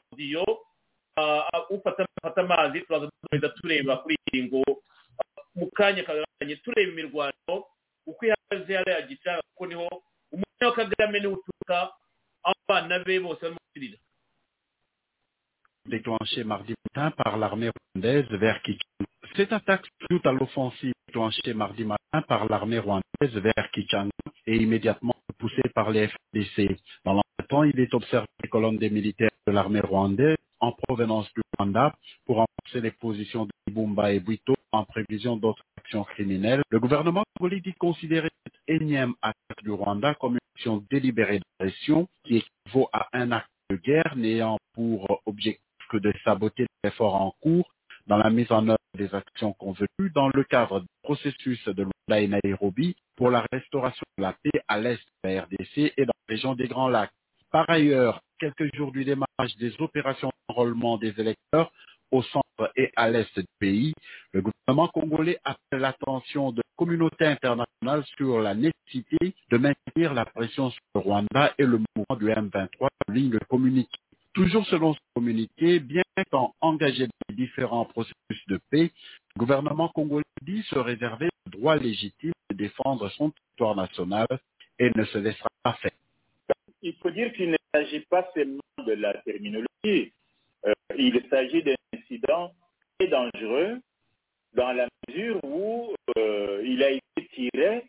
mardi 16.44 16.74
matin 16.84 17.12
par 17.12 17.38
l'armée 17.38 17.70
rwandaise 17.70 18.28
vers 18.32 18.62
Kichanga. 18.62 19.06
Cette 19.36 19.54
attaque 19.54 19.88
tout 20.10 20.22
à 20.26 20.32
l'offensive 20.32 20.94
déclenchée 21.08 21.54
mardi 21.54 21.86
matin 21.86 22.22
par 22.28 22.46
l'armée 22.50 22.80
rwandaise 22.80 23.38
vers 23.38 23.72
Kichanga 23.72 24.12
est 24.48 24.58
immédiatement 24.58 25.16
poussée 25.38 25.70
par 25.74 25.92
les 25.92 26.08
FDC. 26.08 26.78
Dans 27.06 27.22
l'entretemps, 27.46 27.64
il 27.64 27.80
est 27.80 27.94
observé 27.94 28.28
des 28.42 28.50
colonnes 28.50 28.78
des 28.78 28.90
militaires 28.90 29.30
de 29.48 29.52
l'armée 29.52 29.80
rwandaise 29.80 30.38
en 30.60 30.72
provenance 30.72 31.32
du 31.34 31.42
Rwanda 31.58 31.94
pour 32.26 32.38
renforcer 32.38 32.82
les 32.82 32.92
positions 32.92 33.46
de 33.46 33.52
Ibumba 33.68 34.14
et 34.14 34.20
Bwito 34.20 34.56
en 34.72 34.84
prévision 34.84 35.38
d'autres 35.38 35.64
actions 35.78 36.04
criminelles. 36.04 36.62
Le 36.70 36.80
gouvernement 36.80 37.24
congolais 37.38 37.62
dit 37.62 37.74
considérer 37.74 38.30
cette 38.44 38.82
énième 38.82 39.14
attaque 39.22 39.64
du 39.64 39.72
Rwanda 39.72 40.16
comme 40.16 40.34
une 40.34 40.40
action 40.56 40.84
délibérée 40.90 41.40
d'agression 41.60 42.08
qui 42.24 42.38
équivaut 42.38 42.90
à 42.94 43.10
un 43.14 43.32
acte 43.32 43.50
de 43.70 43.76
guerre 43.76 44.14
n'ayant 44.16 44.58
pour 44.74 45.22
objectif 45.26 45.62
que 45.90 45.98
de 45.98 46.14
saboter 46.24 46.66
l'effort 46.84 47.16
en 47.16 47.32
cours 47.42 47.70
dans 48.08 48.18
la 48.18 48.30
mise 48.30 48.52
en 48.52 48.68
œuvre 48.68 48.78
des 48.98 49.14
actions 49.14 49.54
convenues 49.54 50.12
dans 50.14 50.30
le 50.34 50.44
cadre 50.44 50.80
du 50.80 50.88
processus 51.04 51.64
de 51.68 51.84
Luanda 51.84 52.22
et 52.22 52.40
Nairobi 52.44 52.96
pour 53.16 53.30
la 53.30 53.46
restauration 53.52 54.04
de 54.18 54.24
la 54.24 54.34
paix 54.34 54.62
à 54.68 54.80
l'est 54.80 55.00
de 55.24 55.30
la 55.30 55.42
RDC 55.44 55.94
et 55.98 56.06
dans 56.06 56.14
la 56.28 56.34
région 56.34 56.56
des 56.56 56.68
Grands 56.68 56.90
Lacs. 56.90 57.12
Par 57.52 57.70
ailleurs, 57.70 58.22
quelques 58.40 58.74
jours 58.76 58.92
du 58.92 59.06
démarrage 59.06 59.56
des 59.60 59.74
opérations 59.80 60.32
d'enrôlement 60.48 60.98
des 60.98 61.14
électeurs 61.20 61.72
au 62.12 62.22
centre 62.24 62.72
et 62.76 62.92
à 62.96 63.10
l'est 63.10 63.38
du 63.38 63.46
pays, 63.60 63.94
le 64.34 64.42
gouvernement 64.42 64.88
congolais 64.90 65.40
appelle 65.44 65.82
l'attention 65.82 66.52
de 66.52 66.58
la 66.58 66.76
communauté 66.78 67.26
internationale 67.26 68.04
sur 68.18 68.40
la 68.40 68.54
nécessité 68.54 69.36
de 69.50 69.58
maintenir 69.58 70.14
la 70.14 70.26
pression 70.26 70.70
sur 70.70 70.82
le 70.96 71.02
Rwanda 71.02 71.54
et 71.58 71.66
le 71.66 71.80
mouvement 71.96 72.18
du 72.18 72.28
M23 72.28 72.88
en 73.08 73.14
ligne 73.14 73.32
de 73.32 73.40
communiqué. 73.50 73.98
Toujours 74.34 74.66
selon 74.68 74.94
ce 74.94 75.00
communiqué, 75.16 75.80
bien 75.80 76.04
qu'en 76.32 76.54
engagé 76.62 77.08
dans 77.08 77.14
les 77.30 77.36
différents 77.36 77.86
processus 77.86 78.48
de 78.48 78.60
paix, 78.70 78.92
le 79.36 79.40
gouvernement 79.40 79.90
congolais 79.90 80.26
dit 80.42 80.64
se 80.64 80.78
réserver 80.78 81.30
le 81.46 81.52
droit 81.52 81.78
légitime 81.78 82.34
de 82.52 82.56
défendre 82.56 83.10
son 83.12 83.32
territoire 83.32 83.76
national 83.76 84.28
et 84.80 84.92
ne 84.96 85.06
se 85.06 85.18
laissera 85.18 85.50
pas 85.64 85.74
faire. 85.74 85.92
Il 86.86 86.94
faut 87.02 87.10
dire 87.10 87.34
qu'il 87.34 87.50
ne 87.50 87.58
s'agit 87.74 88.02
pas 88.02 88.30
seulement 88.36 88.62
de 88.86 88.94
la 88.94 89.16
terminologie. 89.24 90.14
Euh, 90.68 90.74
il 90.96 91.20
s'agit 91.32 91.64
d'un 91.64 91.74
incident 91.98 92.54
très 93.00 93.08
dangereux 93.08 93.82
dans 94.54 94.72
la 94.72 94.88
mesure 95.08 95.44
où 95.44 95.96
euh, 96.20 96.62
il 96.64 96.84
a 96.84 96.92
été 96.92 97.28
tiré 97.34 97.86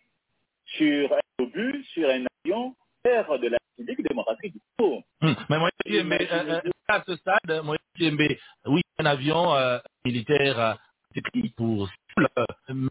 sur 0.78 1.12
un 1.12 1.44
obus, 1.44 1.84
sur 1.92 2.08
un 2.08 2.24
avion 2.42 2.74
terre 3.02 3.38
de 3.38 3.48
la 3.48 3.58
République 3.76 4.08
démocratique 4.08 4.54
du 4.54 4.60
Congo. 4.78 5.02
Hum, 5.20 5.36
Mais 5.50 5.58
moi, 5.58 5.70
mais, 5.86 6.32
euh, 6.32 6.60
à 6.88 7.02
ce 7.06 7.16
stade, 7.16 7.64
moi, 7.64 7.76
oui, 8.00 8.82
un 8.98 9.06
avion 9.06 9.54
euh, 9.54 9.78
militaire 10.06 10.58
euh, 10.58 10.74
c'est 11.14 11.20
pris 11.20 11.50
pour 11.50 11.86
cible, 11.88 12.28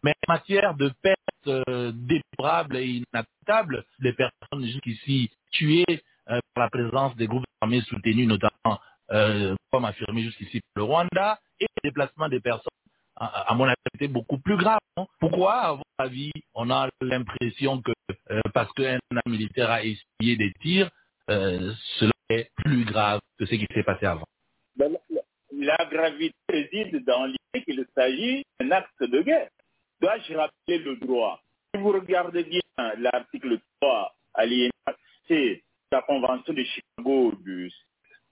mais 0.03 0.13
en 0.27 0.33
matière 0.33 0.75
de 0.75 0.91
pertes 1.01 1.17
euh, 1.47 1.91
déplorables 1.93 2.77
et 2.77 3.03
inacceptables, 3.13 3.85
des 3.99 4.13
personnes 4.13 4.65
jusqu'ici 4.65 5.31
tuées 5.57 5.85
euh, 6.29 6.39
par 6.53 6.65
la 6.65 6.69
présence 6.69 7.15
des 7.15 7.27
groupes 7.27 7.45
armés 7.61 7.81
soutenus, 7.81 8.27
notamment, 8.27 8.79
euh, 9.11 9.55
comme 9.71 9.85
affirmé 9.85 10.23
jusqu'ici, 10.23 10.61
le 10.75 10.83
Rwanda, 10.83 11.39
et 11.59 11.65
le 11.83 11.89
déplacement 11.89 12.29
des 12.29 12.39
personnes, 12.39 12.71
à, 13.17 13.53
mon 13.55 13.63
avis, 13.65 13.75
c'était 13.93 14.09
beaucoup 14.09 14.39
plus 14.39 14.57
grave. 14.57 14.79
Pourquoi, 15.19 15.53
à 15.53 15.71
votre 15.71 15.83
avis, 15.99 16.31
on 16.53 16.69
a 16.69 16.89
l'impression 16.99 17.81
que 17.81 17.91
euh, 18.29 18.41
parce 18.53 18.71
qu'un 18.73 18.99
militaire 19.25 19.71
a 19.71 19.83
essuyé 19.83 20.35
des 20.35 20.51
tirs, 20.59 20.89
cela 21.27 22.11
est 22.29 22.49
plus 22.55 22.83
grave 22.83 23.21
que 23.39 23.45
ce 23.45 23.55
qui 23.55 23.65
s'est 23.73 23.83
passé 23.83 24.05
avant? 24.05 24.25
Ben, 24.75 24.97
la, 25.09 25.21
la 25.77 25.85
gravité 25.85 26.35
réside 26.49 27.05
dans 27.05 27.25
l'idée 27.25 27.63
qu'il 27.63 27.85
s'agit 27.95 28.43
d'un 28.59 28.71
acte 28.71 29.01
de 29.01 29.21
guerre. 29.21 29.49
Dois-je 30.01 30.33
rappeler 30.33 30.79
le 30.79 30.97
droit? 30.97 31.39
Si 31.73 31.81
vous 31.81 31.91
regardez 31.93 32.43
bien 32.43 32.59
l'article 32.97 33.59
3, 33.79 34.13
alinéa 34.33 34.71
De 35.29 35.59
la 35.91 36.01
Convention 36.03 36.53
de 36.53 36.63
Chicago 36.63 37.31
du 37.43 37.71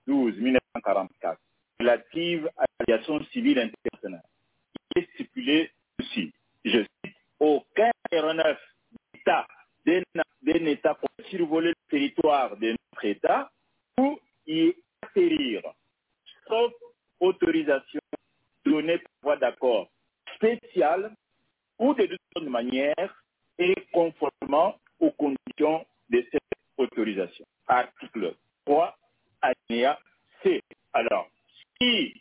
12 0.06 0.38
1944, 0.38 1.40
relative 1.80 2.50
à 2.58 2.66
l'aviation 2.80 3.24
civile 3.32 3.60
internationale, 3.60 4.24
il 4.96 5.02
est 5.02 5.14
stipulé 5.14 5.72
aussi, 6.00 6.32
je 6.64 6.80
cite, 7.04 7.16
aucun 7.40 7.92
aéronef 8.12 8.60
d'État 9.14 9.48
d'un 9.86 10.66
État 10.66 10.94
pour 10.96 11.10
survoler 11.30 11.70
le 11.70 11.90
territoire 11.90 12.56
de 12.58 12.72
notre 12.72 13.06
État 13.06 13.52
ou 14.00 14.20
y 14.46 14.74
atterrir, 15.02 15.64
sauf 16.48 16.74
autorisation 17.20 18.02
donnée 18.66 19.00
par 19.00 19.12
voie 19.24 19.38
d'accord 19.38 19.90
spéciale 20.36 21.16
ou 21.80 21.94
de 21.96 22.18
toute 22.36 22.48
manière 22.50 23.24
et 23.58 23.74
conformément 23.92 24.78
aux 25.00 25.12
conditions 25.12 25.86
de 26.10 26.24
cette 26.32 26.53
autorisation. 26.78 27.46
Article 27.68 28.36
3, 28.66 28.98
alinéa 29.42 30.00
C. 30.42 30.62
Alors, 30.94 31.30
si 31.80 32.14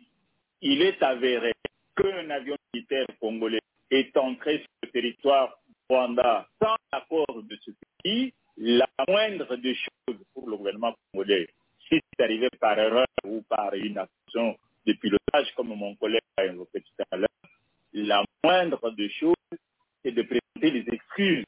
il 0.60 0.82
est 0.82 1.02
avéré 1.02 1.52
qu'un 1.96 2.30
avion 2.30 2.56
militaire 2.72 3.06
congolais 3.20 3.60
est 3.90 4.16
entré 4.16 4.58
sur 4.58 4.68
le 4.84 4.90
territoire 4.90 5.58
Rwanda 5.88 6.48
sans 6.60 6.76
l'accord 6.92 7.42
de 7.42 7.58
ce 7.64 7.70
pays, 8.02 8.32
la 8.56 8.86
moindre 9.08 9.56
des 9.56 9.74
choses 9.74 10.18
pour 10.32 10.48
le 10.48 10.56
gouvernement 10.56 10.94
congolais, 11.12 11.48
si 11.88 12.00
c'est 12.16 12.24
arrivé 12.24 12.48
par 12.60 12.78
erreur 12.78 13.06
ou 13.24 13.42
par 13.42 13.74
une 13.74 13.98
action 13.98 14.56
de 14.86 14.92
pilotage, 14.94 15.52
comme 15.56 15.68
mon 15.68 15.94
collègue 15.96 16.20
a 16.36 16.44
évoqué 16.44 16.80
tout 16.80 17.04
à 17.10 17.16
l'heure, 17.16 17.28
la 17.92 18.24
moindre 18.42 18.90
des 18.92 19.10
choses, 19.10 19.34
c'est 20.02 20.12
de 20.12 20.22
présenter 20.22 20.70
les 20.80 20.94
excuses. 20.94 21.44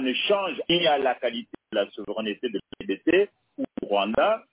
Ne 0.00 0.12
change 0.28 0.60
ni 0.68 0.86
à 0.86 0.98
la 0.98 1.14
qualité 1.16 1.50
de 1.72 1.76
la 1.78 1.90
souveraineté 1.90 2.48
de 2.50 2.60
l'UDC 2.80 3.30
ou 3.58 3.64
du 3.80 3.88
Rwanda, 3.88 4.44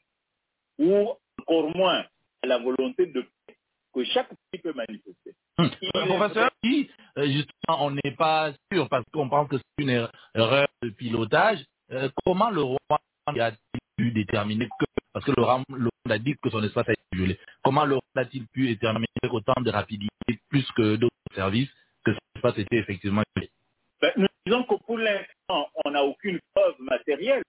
ou 0.80 1.10
encore 1.42 1.76
moins 1.76 2.06
à 2.44 2.48
la 2.48 2.58
volonté 2.60 3.08
de 3.08 3.22
paix 3.46 3.56
que 3.94 4.04
chaque 4.06 4.30
pays 4.52 4.62
peut 4.62 4.74
manifester. 4.74 5.36
Hum. 5.58 5.70
Euh, 5.96 6.06
professeur, 6.08 6.50
si 6.64 6.90
euh, 7.18 7.26
justement 7.28 7.86
on 7.86 7.92
n'est 7.92 8.16
pas 8.18 8.54
sûr 8.72 8.90
parce 8.90 9.06
qu'on 9.14 9.30
pense 9.30 9.50
que 9.50 9.58
c'est 9.58 9.84
une 9.84 9.90
er- 9.92 10.08
erreur 10.34 10.68
de 10.82 10.90
pilotage, 10.90 11.60
euh, 11.92 12.10
comment 12.26 12.50
le 12.50 12.62
Rwanda 12.64 13.46
a-t-il 13.46 13.80
pu 13.98 14.12
déterminer 14.12 14.68
que, 14.80 14.86
parce 15.14 15.26
que 15.26 15.32
le 15.38 15.44
Rwanda 15.44 15.66
a 16.10 16.18
dit 16.20 16.36
que 16.42 16.50
son 16.50 16.64
espace 16.64 16.90
a 16.90 16.94
été 16.94 17.02
violé, 17.14 17.38
comment 17.64 17.86
le 17.86 17.96
Rwanda 17.96 18.22
a-t-il 18.28 18.48
pu 18.48 18.68
déterminer 18.68 19.06
avec 19.22 19.34
autant 19.34 19.62
de 19.62 19.70
rapidité, 19.70 20.10
plus 20.50 20.66
que 20.72 20.96
d'autres 20.96 21.14
services, 21.36 21.70
que 22.04 22.14
cet 22.14 22.22
espace 22.38 22.58
était 22.60 22.78
effectivement 22.78 23.24
violé? 23.36 23.52
Ben, 24.04 24.12
nous 24.18 24.28
disons 24.46 24.66
que 24.66 24.76
pour 24.84 24.98
l'instant, 24.98 25.70
on 25.86 25.92
n'a 25.92 26.04
aucune 26.04 26.38
preuve 26.54 26.76
matérielle. 26.80 27.42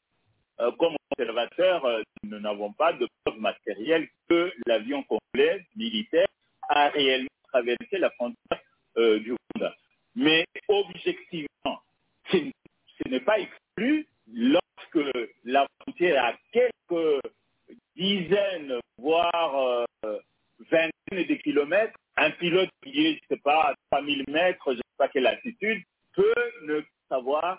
Euh, 0.61 0.71
comme 0.79 0.95
observateur, 1.11 1.85
euh, 1.85 2.01
nous 2.23 2.39
n'avons 2.39 2.73
pas 2.73 2.93
de 2.93 3.09
preuve 3.25 3.41
matérielle 3.41 4.07
que 4.29 4.53
l'avion 4.65 5.03
congolais 5.03 5.67
militaire 5.75 6.29
a 6.69 6.91
réellement 6.91 7.27
traversé 7.49 7.99
la 7.99 8.09
frontière 8.11 8.61
euh, 8.99 9.19
du 9.19 9.33
Rwanda. 9.33 9.75
Mais 10.15 10.45
objectivement, 10.69 11.83
ce 12.31 13.09
n'est 13.09 13.19
pas 13.19 13.41
exclu 13.41 14.07
lorsque 14.33 15.13
la 15.43 15.67
frontière 15.81 16.25
a 16.25 16.35
quelques 16.53 17.21
dizaines, 17.97 18.79
voire 18.99 19.85
vingtaines 20.71 21.27
de 21.27 21.35
kilomètres, 21.35 21.99
un 22.17 22.31
pilote 22.31 22.71
qui 22.85 23.07
est, 23.07 23.13
je 23.15 23.15
ne 23.15 23.37
sais 23.37 23.43
pas, 23.43 23.71
à 23.71 23.75
3000 23.91 24.23
mètres, 24.29 24.63
je 24.67 24.71
ne 24.71 24.77
sais 24.77 24.97
pas 24.97 25.09
quelle 25.09 25.27
altitude, 25.27 25.83
peut 26.15 26.35
ne 26.63 26.81
savoir 27.09 27.59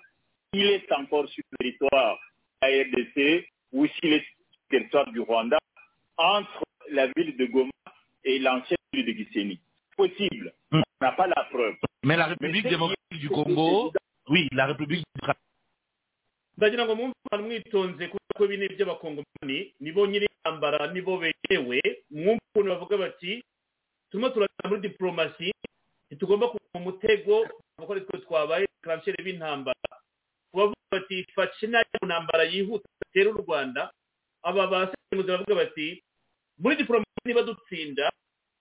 s'il 0.53 0.65
est 0.69 0.91
encore 0.91 1.27
sur 1.29 1.43
le 1.51 1.57
territoire 1.57 2.17
de 2.61 2.67
la 2.67 2.83
RDC 2.83 3.47
ou 3.73 3.87
s'il 3.87 4.13
est 4.13 4.19
sur 4.19 4.35
le 4.71 4.77
territoire 4.77 5.11
du 5.11 5.19
Rwanda 5.19 5.57
entre 6.17 6.63
la 6.91 7.07
ville 7.15 7.35
de 7.37 7.45
Goma 7.45 7.71
et 8.23 8.39
l'ancienne 8.39 8.77
ville 8.93 9.05
de 9.05 9.11
Gisenyi. 9.11 9.59
Possible. 9.97 10.53
On 10.71 10.81
n'a 11.01 11.11
pas 11.13 11.27
la 11.27 11.43
preuve. 11.51 11.75
Mais 12.03 12.17
la 12.17 12.25
République 12.27 12.67
démocratique 12.67 13.19
du 13.19 13.29
Congo, 13.29 13.91
oui, 14.29 14.47
la 14.51 14.65
République 14.67 15.03
démocratique 15.15 15.41
ndagira 16.57 16.85
ngo 16.85 16.95
mwumve 16.95 17.13
abantu 17.31 17.47
mwitonze 17.47 18.07
kuko 18.07 18.45
ibi 18.45 18.57
ni 18.57 18.65
iby'abakongomani 18.65 19.73
nibo 19.79 20.07
nyiri 20.07 20.27
intambara 20.37 20.87
nibo 20.93 21.17
begewe 21.17 21.81
mwumve 22.11 22.39
ukuntu 22.55 22.69
bavuga 22.69 22.97
bati 22.97 23.43
turimo 24.09 24.29
turagana 24.29 24.69
muri 24.69 24.81
diporomasi 24.81 25.51
ntitugomba 26.11 26.47
kuva 26.47 26.63
mu 26.73 26.79
mutego 26.79 27.47
kuko 27.79 27.91
ari 27.93 28.01
twe 28.01 28.19
twabaye 28.19 28.65
karanshere 28.81 29.23
b'intambara. 29.23 29.75
Bavuga 30.53 30.75
bati 30.91 31.25
fashe 31.35 31.67
na 31.67 31.79
yo 31.79 31.99
ntambara 32.07 32.43
yihuta 32.43 32.87
zitera 33.05 33.29
u 33.31 33.41
rwanda. 33.43 33.91
Aba 34.43 34.67
basemuzi 34.67 35.27
bavuga 35.31 35.55
bati 35.55 36.03
muri 36.57 36.75
diporomasi 36.75 37.25
niba 37.25 37.43
dutsinda 37.43 38.11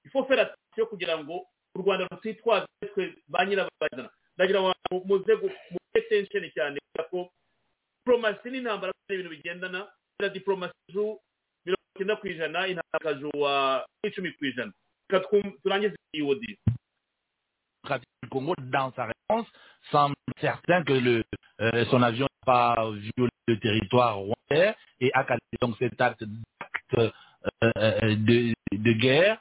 ifo 0.05 0.25
fera 0.25 0.55
yo 0.77 0.87
kugira 0.87 1.19
ngo 1.19 1.47
u 1.75 1.79
rwanda 1.83 2.09
rutitwaze 2.11 2.67
twe 2.95 3.15
ba 3.29 3.45
nyirabayazana 3.47 4.11
ndagira 4.37 4.61
ngo 4.61 4.73
muze 5.07 5.35
muze 5.35 6.01
tensheni 6.09 6.51
cyane 6.51 6.79
kubera 6.83 7.09
ko 7.11 7.31
diporomasi 8.03 8.51
n'intambara 8.51 8.93
ni 9.09 9.15
ibintu 9.15 9.31
bigendana. 9.31 9.87
Na 10.21 10.29
diporomasi 10.29 10.75
ju 10.95 11.19
mirongo 11.67 11.87
icyenda 11.95 12.17
ku 12.17 12.27
ijana 12.27 12.67
intambara 12.67 12.99
akaju 12.99 13.31
wa 13.39 13.55
icumi 14.07 14.31
ku 14.35 14.45
ijana. 14.47 14.73
Reka 15.11 15.27
turangize 15.63 15.97
iyi 16.15 16.23
wodi? 16.23 16.59
Démocratique 17.85 18.09
du 18.23 18.29
Congo, 18.29 18.55
dans 18.59 18.93
sa 18.93 19.07
réponse, 19.07 19.47
semble 19.91 20.15
certain 20.41 20.83
que 20.85 20.93
le, 20.93 21.25
euh, 21.61 21.85
son 21.87 22.03
avion 22.03 22.27
n'a 22.27 22.53
pas 22.53 22.91
violé 22.91 23.31
le 23.47 23.59
territoire 23.59 24.17
rwandais 24.17 24.75
et 25.01 25.11
a 25.15 25.27
donc 25.61 25.77
cet 25.79 26.01
acte 26.01 26.25
euh, 26.99 27.11
euh, 27.63 28.17
de, 28.17 28.93
guerre. 28.93 29.39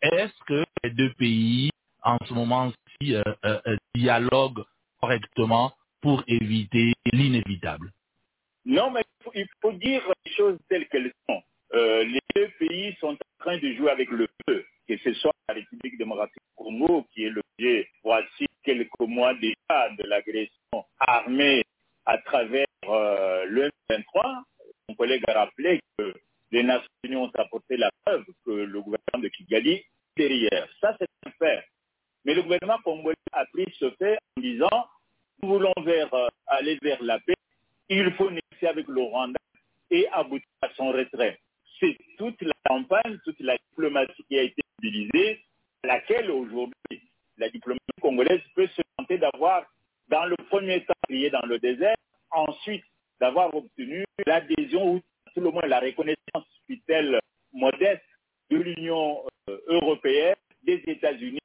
Est-ce 0.00 0.32
que 0.46 0.64
les 0.82 0.90
deux 0.90 1.12
pays, 1.14 1.70
en 2.02 2.18
ce 2.26 2.34
euh, 2.34 3.22
euh, 3.44 3.76
dialoguent 3.94 4.64
correctement 5.00 5.72
pour 6.00 6.22
éviter 6.26 6.92
l'inévitable? 7.12 7.92
Non, 8.64 8.90
mais 8.90 9.02
il 9.34 9.46
faut 9.60 9.72
dire 9.72 10.02
les 10.24 10.32
choses 10.32 10.58
telles 10.68 10.88
qu'elles 10.88 11.12
sont. 11.28 11.42
Euh, 11.74 12.04
les 12.04 12.20
deux 12.36 12.48
pays 12.58 12.94
sont 13.00 13.14
en 13.14 13.38
train 13.40 13.58
de 13.58 13.72
jouer 13.72 13.90
avec 13.90 14.08
le 14.10 14.28
feu, 14.46 14.64
que 14.88 14.96
ce 14.98 15.12
soit 15.14 15.32
la 15.48 15.54
République 15.54 15.98
démocratique 15.98 16.36
du 16.36 16.54
Congo, 16.64 17.04
qui 17.12 17.24
est 17.24 17.30
l'objet, 17.30 17.88
voici 18.04 18.46
quelques 18.62 19.00
mois 19.00 19.34
déjà, 19.34 19.90
de 19.98 20.04
l'agression 20.04 20.84
armée 21.00 21.64
à 22.06 22.18
travers 22.18 22.66
euh, 22.84 23.44
le 23.46 23.70
M23. 23.90 24.42
Mon 24.88 24.94
collègue 24.94 25.24
a 25.28 25.32
rappelé 25.32 25.80
que 25.98 26.14
les 26.52 26.62
Nations 26.62 26.88
Unies 27.02 27.16
ont 27.16 27.30
apporté 27.34 27.76
la 27.76 27.90
preuve 28.04 28.24
que 28.46 28.50
le 28.52 28.80
gouvernement 28.80 29.22
de 29.22 29.28
Kigali 29.28 29.72
est 29.72 29.86
derrière. 30.16 30.68
Ça, 30.80 30.96
c'est 31.00 31.08
un 31.26 31.30
fait. 31.32 31.64
Mais 32.24 32.34
le 32.34 32.42
gouvernement 32.42 32.78
congolais 32.84 33.16
a 33.32 33.44
pris 33.46 33.66
ce 33.80 33.90
fait 33.98 34.18
en 34.36 34.40
disant, 34.40 34.86
nous 35.42 35.48
voulons 35.48 35.72
euh, 35.84 36.28
aller 36.46 36.78
vers 36.82 37.02
la 37.02 37.18
paix, 37.18 37.34
il 37.88 38.12
faut 38.12 38.30
négocier 38.30 38.68
avec 38.68 38.86
le 38.86 39.02
Rwanda 39.02 39.40
et 39.90 40.06
aboutir 40.12 40.48
à 40.62 40.68
son 40.74 40.92
retrait. 40.92 41.40
C'est 41.84 41.98
toute 42.16 42.40
la 42.40 42.54
campagne, 42.66 43.18
toute 43.24 43.38
la 43.40 43.56
diplomatie 43.70 44.24
qui 44.26 44.38
a 44.38 44.42
été 44.42 44.62
utilisée, 44.82 45.40
à 45.82 45.88
laquelle 45.88 46.30
aujourd'hui 46.30 47.02
la 47.36 47.50
diplomatie 47.50 47.84
congolaise 48.00 48.40
peut 48.54 48.66
se 48.68 48.80
tenter 48.96 49.18
d'avoir, 49.18 49.66
dans 50.08 50.24
le 50.24 50.36
premier 50.48 50.82
temps, 50.86 50.94
crié 51.06 51.28
dans 51.28 51.44
le 51.46 51.58
désert, 51.58 51.96
ensuite 52.30 52.84
d'avoir 53.20 53.54
obtenu 53.54 54.04
l'adhésion 54.26 54.94
ou 54.94 55.00
tout 55.34 55.40
le 55.42 55.50
moins 55.50 55.66
la 55.66 55.80
reconnaissance, 55.80 56.46
fut-elle 56.66 57.20
modeste, 57.52 58.02
de 58.50 58.56
l'Union 58.56 59.22
euh, 59.50 59.58
européenne, 59.66 60.36
des 60.62 60.82
États-Unis, 60.86 61.38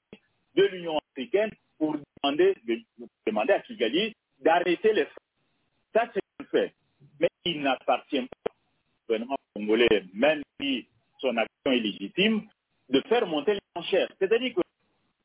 de 0.55 0.63
l'Union 0.67 0.99
africaine 1.11 1.51
pour 1.77 1.97
demander, 2.23 2.55
de- 2.65 2.81
demander 3.27 3.53
à 3.53 3.59
Kigali 3.61 4.15
d'arrêter 4.39 4.93
les 4.93 5.05
frappes. 5.05 5.23
Ça, 5.93 6.09
c'est 6.13 6.21
un 6.41 6.45
fait. 6.45 6.73
Mais 7.19 7.29
il 7.45 7.61
n'appartient 7.61 8.21
pas 8.21 8.51
au 8.51 9.07
gouvernement 9.07 9.35
même 10.13 10.41
si 10.59 10.87
son 11.19 11.35
action 11.37 11.71
est 11.71 11.79
légitime, 11.79 12.43
de 12.89 13.01
faire 13.01 13.25
monter 13.27 13.53
les 13.53 13.59
enchères. 13.75 14.09
C'est-à-dire 14.19 14.53
que 14.55 14.61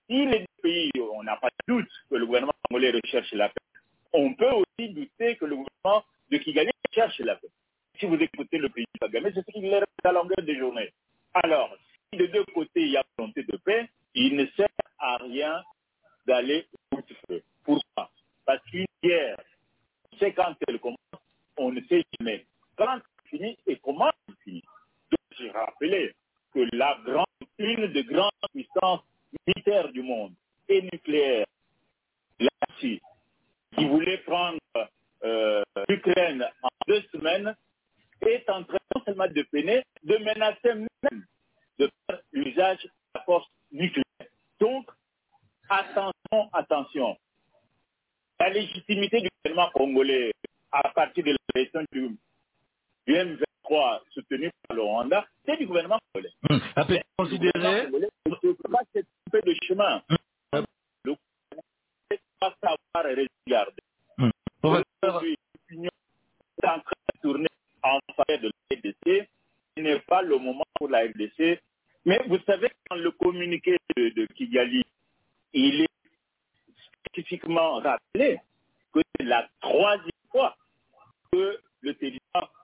si 0.08 0.26
les 0.26 0.40
deux 0.40 0.62
pays, 0.62 0.90
on 1.12 1.22
n'a 1.22 1.36
pas 1.36 1.48
de 1.48 1.74
doute 1.74 1.88
que 2.10 2.16
le 2.16 2.26
gouvernement 2.26 2.52
congolais 2.68 2.90
recherche 2.90 3.32
la 3.32 3.48
paix, 3.48 3.54
on 4.12 4.34
peut 4.34 4.50
aussi 4.50 4.90
douter 4.90 5.36
que 5.36 5.44
le 5.44 5.56
gouvernement 5.56 6.04
de 6.30 6.38
Kigali 6.38 6.70
cherche 6.92 7.18
la 7.20 7.36
paix. 7.36 7.48
Si 7.98 8.06
vous 8.06 8.16
écoutez 8.16 8.58
le 8.58 8.68
président 8.68 8.90
Kagame, 9.00 9.30
c'est 9.34 9.46
ce 9.46 9.52
qu'il 9.52 9.64
est 9.66 9.76
à 9.76 9.84
la 10.04 10.12
longueur 10.12 10.44
des 10.44 10.58
journées. 10.58 10.92
Alors, 11.32 11.74
si 12.12 12.18
de 12.18 12.26
deux 12.26 12.44
côtés 12.54 12.82
il 12.82 12.90
y 12.90 12.96
a 12.96 13.04
volonté 13.16 13.44
de 13.44 13.56
paix, 13.58 13.88
il 14.14 14.36
ne 14.36 14.46
sert 14.56 14.68
à 14.98 15.16
rien 15.16 15.62
d'aller 16.26 16.66
au 16.72 16.96
bout 16.96 17.02
du 17.06 17.14
feu. 17.28 17.42
Pourquoi? 17.64 18.10
Parce 18.44 18.62
qu'une 18.64 18.86
guerre, 19.02 19.36
sait 20.18 20.32
quand 20.32 20.54
elle 20.68 20.78
commence, 20.80 20.98
on 21.56 21.72
ne 21.72 21.80
sait 21.82 22.04
jamais 22.18 22.46
quand 22.76 23.00
et 23.42 23.76
comment 23.82 24.10
elle 24.28 24.34
finit. 24.44 24.62
Donc, 25.10 25.20
j'ai 25.38 26.14
que 26.52 26.76
la 26.76 26.98
grande, 27.04 27.26
une 27.58 27.92
des 27.92 28.04
grandes 28.04 28.30
puissances 28.52 29.02
militaires 29.46 29.90
du 29.92 30.02
monde 30.02 30.32
et 30.68 30.82
nucléaire, 30.82 31.46
la 32.38 32.50
Russie, 32.68 33.00
qui 33.76 33.86
voulait 33.86 34.18
prendre 34.18 34.58
euh, 35.24 35.62
l'Ukraine 35.88 36.46
en 36.62 36.68
deux 36.86 37.02
semaines, 37.12 37.54
est 38.22 38.48
en 38.48 38.62
train 38.62 38.78
non 38.94 39.02
seulement 39.04 39.26
de 39.26 39.42
peiner, 39.42 39.82
de 40.04 40.16
menacer 40.18 40.74
même 40.74 41.26
de 41.78 41.90
faire 42.06 42.20
l'usage 42.32 42.82
de 42.84 42.90
la 43.16 43.22
force 43.22 43.48
nucléaire. 43.72 44.04
Donc, 44.60 44.88
attention, 45.68 46.48
attention. 46.52 47.16
La 48.38 48.50
légitimité 48.50 49.20
du 49.20 49.28
gouvernement 49.44 49.70
congolais 49.72 50.32
à 50.70 50.88
partir 50.90 51.24
de 51.24 51.30
la 51.30 51.62
gestion 51.62 51.84
du, 51.92 52.16
du 53.06 53.14
M23 53.14 54.00
soutenu 54.10 54.50
par 54.66 54.76
le 54.76 54.82
Rwanda, 54.82 55.26
c'est 55.44 55.56
du 55.56 55.66
gouvernement 55.66 55.98
congolais. 56.12 56.32
Peut 56.48 56.54
être 56.94 57.04
Le 57.18 57.24
considéré 57.24 57.52
gouvernement 57.52 57.84
congolais 57.90 58.08
ne 58.26 58.52
peut 58.52 58.70
pas 58.70 58.82
se 58.94 59.00
tromper 59.30 59.50
de 59.52 59.56
chemin. 59.64 60.02
Le 60.52 61.14
gouvernement 61.14 62.22
doit 62.40 62.54
savoir 62.60 63.16
regarder. 63.46 63.82
Aujourd'hui, 64.62 65.36
l'Union 65.68 65.90
est 66.62 66.66
en 66.66 66.80
train 66.80 66.92
de 67.14 67.20
tourner 67.20 67.48
en 67.82 67.98
faveur 68.16 68.40
de 68.42 68.50
la 68.70 68.76
RDC. 68.76 69.28
Ce 69.76 69.82
n'est 69.82 69.98
pas 70.00 70.22
le 70.22 70.38
moment 70.38 70.64
pour 70.74 70.88
la 70.88 71.00
RDC. 71.04 71.60
Mais 72.06 72.20
vous 72.28 72.38
savez, 72.46 72.70
dans 72.90 72.96
le 72.96 73.10
communiqué 73.12 73.76
de, 73.96 74.08
de 74.10 74.26
Kigali, 74.34 74.82
il 75.52 75.82
est 75.82 75.88
spécifiquement 77.06 77.80
rappelé 77.80 78.40
que 78.92 79.00
c'est 79.16 79.24
la 79.24 79.48
troisième 79.60 80.10
fois 80.30 80.56
que 81.32 81.58
le 81.80 81.94
territoire 81.94 82.52
euh, 82.52 82.63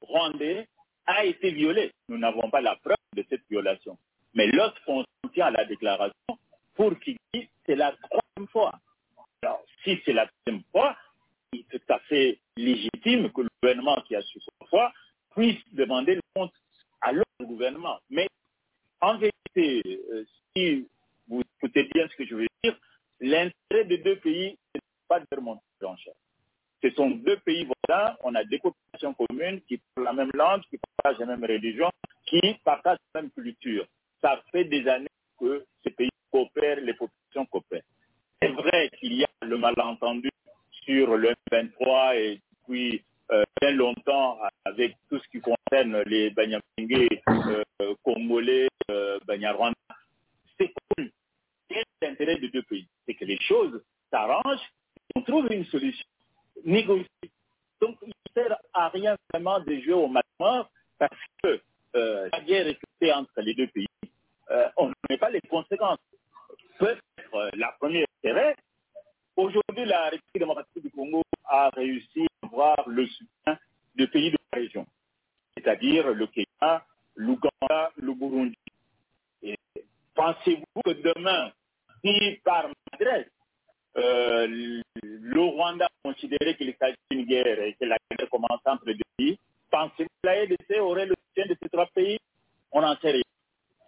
rwandais 0.00 0.68
a 1.06 1.24
été 1.24 1.50
violé. 1.50 1.92
Nous 2.08 2.18
n'avons 2.18 2.50
pas 2.50 2.60
la 2.60 2.76
preuve 2.76 2.96
de 3.16 3.24
cette 3.28 3.42
violation. 3.50 3.98
Mais 4.34 4.46
lorsqu'on 4.48 5.04
tient 5.32 5.46
à 5.46 5.50
la 5.50 5.64
déclaration, 5.64 6.38
pour 6.74 6.98
Kigali, 6.98 7.48
c'est 7.66 7.76
la 7.76 7.92
troisième 7.92 8.48
fois. 8.50 8.72
Alors, 9.42 9.62
si 9.82 10.00
c'est 10.04 10.12
la 10.12 10.26
troisième 10.26 10.64
fois, 10.72 10.96
il 11.52 11.60
est 11.60 11.78
tout 11.78 11.92
à 11.92 11.98
fait 12.00 12.38
légitime 12.56 13.30
que 13.32 13.42
le 13.42 13.48
gouvernement 13.62 13.96
qui 14.06 14.16
a 14.16 14.22
su 14.22 14.40
trois 14.40 14.68
fois 14.68 14.92
puisse 15.34 15.62
demander 15.72 16.16
le 16.16 16.20
compte 16.34 16.52
à 17.00 17.12
l'autre 17.12 17.44
gouvernement. 17.44 17.98
Mais 18.10 18.26
en 19.00 19.18
vérité, 19.18 19.82
euh, 20.12 20.24
si 20.56 20.88
vous 21.28 21.42
écoutez 21.58 21.84
bien 21.94 22.08
ce 22.08 22.16
que 22.16 22.26
je 22.26 22.34
veux 22.34 22.46
dire, 22.62 22.76
l'intérêt 23.20 23.84
des 23.84 23.98
deux 23.98 24.16
pays, 24.16 24.56
n'est 24.74 24.80
pas 25.08 25.20
de 25.20 25.26
remonter 25.34 25.62
l'enchère. 25.80 26.14
Ce 26.82 26.90
sont 26.90 27.10
deux 27.10 27.36
pays 27.38 27.66
voisins, 27.86 28.16
on 28.22 28.34
a 28.34 28.44
des 28.44 28.58
populations 28.58 29.14
communes 29.14 29.60
qui 29.62 29.78
parlent 29.94 30.06
la 30.06 30.12
même 30.12 30.30
langue, 30.34 30.62
qui 30.70 30.78
partagent 30.78 31.20
la 31.20 31.26
même 31.26 31.44
religion, 31.44 31.90
qui 32.26 32.40
partagent 32.64 32.98
la 33.14 33.22
même 33.22 33.30
culture. 33.30 33.86
Ça 34.22 34.42
fait 34.50 34.64
des 34.64 34.86
années 34.88 35.08
que 35.38 35.64
ces 35.82 35.90
pays 35.90 36.10
coopèrent, 36.30 36.80
les 36.80 36.94
populations 36.94 37.46
coopèrent. 37.46 37.82
C'est 38.40 38.48
vrai 38.48 38.90
qu'il 38.98 39.14
y 39.14 39.24
a 39.24 39.28
le 39.42 39.58
malentendu 39.58 40.30
sur 40.84 41.16
le 41.16 41.34
23 41.50 42.16
et 42.16 42.40
depuis 42.66 43.02
euh, 43.30 43.42
bien 43.60 43.72
longtemps 43.72 44.38
avec 44.64 44.96
tout 45.08 45.18
ce 45.18 45.28
qui 45.28 45.40
concerne 45.40 46.02
les 46.06 46.30
Banyamenge 46.30 46.62
euh, 46.78 47.94
congolais, 48.02 48.68
euh, 48.90 49.18
Banyarwanda. 49.26 49.74
C'est 50.58 50.72
est 51.70 51.84
l'intérêt 52.02 52.36
des 52.36 52.48
deux 52.48 52.62
pays? 52.62 52.86
C'est 53.06 53.14
que 53.14 53.24
les 53.24 53.38
choses 53.40 53.82
s'arrangent, 54.10 54.70
on 55.16 55.22
trouve 55.22 55.48
une 55.50 55.64
solution 55.66 56.04
négociée. 56.64 57.08
Donc, 57.80 57.96
il 58.02 58.08
ne 58.08 58.42
sert 58.42 58.56
à 58.72 58.88
rien 58.88 59.16
vraiment 59.32 59.60
de 59.60 59.80
jouer 59.80 59.94
au 59.94 60.08
matmort 60.08 60.70
parce 60.98 61.20
que 61.42 61.60
euh, 61.96 62.28
la 62.32 62.40
guerre 62.40 62.66
est 62.66 62.78
faite 62.98 63.12
entre 63.14 63.40
les 63.40 63.54
deux 63.54 63.68
pays. 63.68 63.86
Euh, 64.50 64.68
on 64.76 64.88
ne 64.88 64.94
connaît 65.02 65.18
pas 65.18 65.30
les 65.30 65.40
conséquences. 65.42 65.98
Peut-être 66.78 67.34
euh, 67.34 67.50
la 67.54 67.72
première 67.78 68.06
intérêt, 68.18 68.56
aujourd'hui, 69.36 69.84
la 69.84 70.04
République 70.04 70.38
démocratique 70.38 70.82
du 70.82 70.90
Congo 70.90 71.22
a 71.44 71.70
réussi 71.70 72.26
à 72.42 72.46
avoir 72.46 72.88
le 72.88 73.06
soutien 73.06 73.58
de 73.94 74.06
pays 74.06 74.30
de 74.30 74.38
la 74.52 74.58
région, 74.58 74.86
c'est-à-dire 75.56 76.12
le 76.12 76.26
Kenya, 76.26 76.84
l'Ouganda, 77.14 77.92
le 77.96 78.12
Burundi. 78.14 78.58
Pensez-vous 80.14 80.82
que 80.82 80.90
demain, 80.90 81.52
si 82.04 82.40
par 82.44 82.68
adresse, 82.92 83.28
euh, 83.96 84.46
le 85.02 85.40
Rwanda 85.40 85.86
a 85.86 86.08
considéré 86.08 86.56
qu'il 86.56 86.74
s'agit 86.78 86.96
d'une 87.10 87.26
guerre 87.26 87.60
et 87.60 87.74
que 87.74 87.84
la 87.84 87.96
guerre 88.10 88.28
commence 88.30 88.60
entre 88.64 88.86
les 88.86 88.94
deux 88.94 89.00
pays, 89.16 89.38
pensez-vous 89.70 90.08
que 90.22 90.26
la 90.26 90.42
RDC 90.44 90.80
aurait 90.80 91.06
le 91.06 91.14
soutien 91.28 91.46
de 91.52 91.56
ces 91.62 91.68
trois 91.68 91.86
pays? 91.94 92.18
On 92.72 92.80
n'en 92.80 92.96
sait 92.96 93.12
rien. 93.12 93.22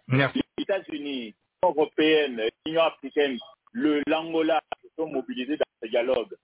Merci. 0.07 0.41
Les 0.57 0.63
États-Unis, 0.63 1.35
l'Union 1.63 1.75
européenne, 1.75 2.41
l'Union 2.65 2.81
africaine, 2.83 3.37
le 3.73 4.01
l'Angola 4.07 4.61
sont 4.95 5.07
mobilisés 5.07 5.57
dans 5.57 5.65
ce 5.83 5.89
dialogue. 5.89 6.35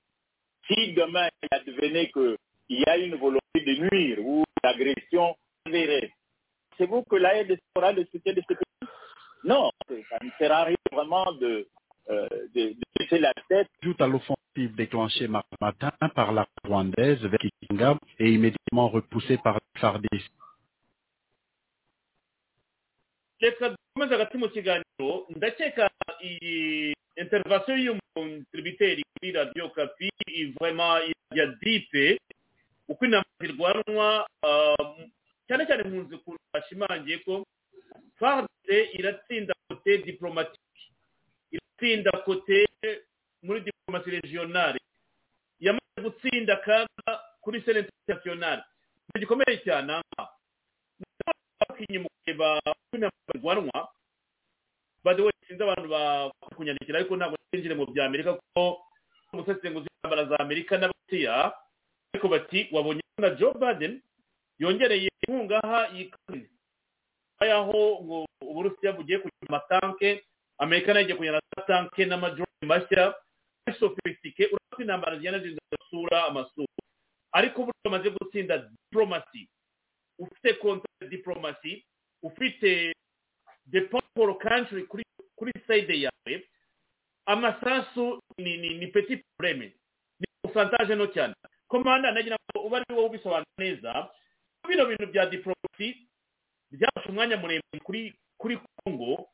Si 0.68 0.94
demain 0.94 1.30
il 1.42 1.48
advenait 1.52 2.12
qu'il 2.12 2.38
y 2.70 2.84
a 2.90 2.98
une 2.98 3.16
volonté 3.16 3.42
de 3.56 3.90
nuire 3.90 4.20
ou 4.22 4.44
d'agression 4.64 5.36
c'est 6.78 6.86
vous 6.86 7.04
que 7.04 7.16
la 7.16 7.42
RDC 7.42 7.60
aura 7.76 7.94
le 7.94 8.06
soutien 8.06 8.34
de 8.34 8.42
ce 8.42 8.54
pays? 8.54 8.90
Non, 9.44 9.72
ça 9.88 10.18
ne 10.22 10.30
sert 10.38 10.52
à 10.52 10.64
rien 10.66 10.76
vraiment 10.92 11.32
de, 11.34 11.68
euh, 12.10 12.28
de, 12.56 12.74
de 12.74 12.84
laisser 13.00 13.20
la 13.20 13.34
tête. 13.50 13.68
Ajoute 13.82 14.02
à 14.02 14.08
l'offensive 14.08 14.76
déclenchée 14.76 15.28
mardi 15.28 15.56
matin 15.62 15.92
par 16.16 16.32
la 16.32 16.46
rwandaise 16.66 17.22
vers 17.26 17.40
Kikinga 17.40 17.98
et 18.20 18.30
immédiatement 18.32 18.90
repoussée 18.90 19.38
par 19.38 19.60
FARDC. 19.78 20.30
reka 23.42 23.70
dukomeze 23.70 24.14
hagati 24.14 24.38
mu 24.38 24.48
kiganiro 24.50 25.28
ndakeka 25.36 25.90
iyi 26.24 26.94
interivasiyo 27.22 27.76
y'umutribiteri 27.78 29.04
kuri 29.14 29.32
radiyo 29.32 29.70
kapi 29.70 30.10
ivurema 30.28 31.02
ya 31.36 31.46
dipe 31.62 32.20
uko 32.88 33.06
inama 33.06 33.26
zirwanwa 33.42 34.28
cyane 35.48 35.66
cyane 35.68 35.84
mpunzi 35.84 36.16
ukuntu 36.16 36.40
bashimangiye 36.54 37.18
ko 37.26 37.44
farde 38.20 38.78
iratsinda 38.94 39.54
kote 39.68 39.98
diplomatike 39.98 40.63
iratsinda 41.54 42.12
kote 42.26 42.66
muri 43.46 43.62
diplomasi 43.62 44.10
regionale 44.12 44.80
yamaze 45.60 46.00
gutsinda 46.04 46.54
akaga 46.58 47.12
kuri 47.42 47.62
sene 47.62 47.80
internationale 47.86 48.64
ikintu 49.08 49.20
gikomeye 49.20 49.58
cyane 49.66 49.94
aha 49.94 50.24
inyuma 51.90 52.10
kureba 52.24 52.62
by 55.04 55.14
the 55.16 55.22
way 55.22 55.32
sinzi 55.48 55.64
abantu 55.64 55.88
bakunyandikira 55.90 57.00
ariko 57.00 57.16
ntabwo 57.18 57.36
twinjire 57.52 57.76
mu 57.76 57.86
bya 57.92 58.06
amerika 58.06 58.34
kuko 58.40 58.86
umusesenguzi 59.34 59.88
w'intambara 59.92 60.26
za 60.32 60.40
amerika 60.40 60.78
n'abasiya 60.78 61.52
ariko 62.14 62.28
bati 62.32 62.70
wabonye 62.72 63.02
na 63.18 63.30
joe 63.36 63.54
biden? 63.54 64.02
Yongereye 64.60 65.10
inkunga 65.28 65.60
aha 65.64 65.88
yikane 65.98 66.48
yaho 67.42 68.00
ngo 68.04 68.18
uburusiya 68.42 68.94
bugiye 68.96 69.18
kugira 69.20 69.48
amatanke 69.50 70.24
amerika 70.58 70.94
na 70.94 71.00
yo 71.00 71.04
igiye 71.06 71.18
kugira 71.18 71.40
amatanke 71.58 72.06
n'amajoroni 72.06 72.66
mashya. 72.68 73.14
Ari 73.68 73.78
sofisitike 73.80 74.44
urabona 74.52 74.76
ko 74.76 74.82
intambara 74.82 75.16
zigenda 75.18 75.40
zidasura 75.40 76.26
amasura 76.28 76.68
ariko 77.32 77.64
buryo 77.64 77.80
bamaze 77.86 78.10
gutsinda 78.10 78.58
diplomasi 78.58 79.50
ufite 80.20 80.54
konti 80.60 80.88
diplomasi 81.10 81.86
ufite 82.24 82.94
power 83.90 84.38
country 84.38 84.84
kuri 85.36 85.52
side 85.68 85.96
yawe 86.02 86.34
amasasu 87.26 88.20
ni 88.38 88.88
petit 88.92 89.24
probleme 89.38 89.74
ni 90.20 90.26
pourcentage 90.44 90.96
no 90.96 91.08
cyane. 91.08 91.34
Komanda 91.68 92.12
nagira 92.12 92.36
ngo 92.36 92.68
uba 92.68 92.78
ari 92.78 92.86
wowe 92.96 93.06
ubisobanura 93.08 93.58
neza. 93.58 94.10
Bino 94.68 94.86
bintu 94.86 95.08
bya 95.08 95.26
diplomasi 95.26 96.08
byafashe 96.72 97.10
umwanya 97.10 97.38
muremure 97.38 97.80
kuri 97.84 98.14
kuri 98.38 98.60
Congo. 98.84 99.30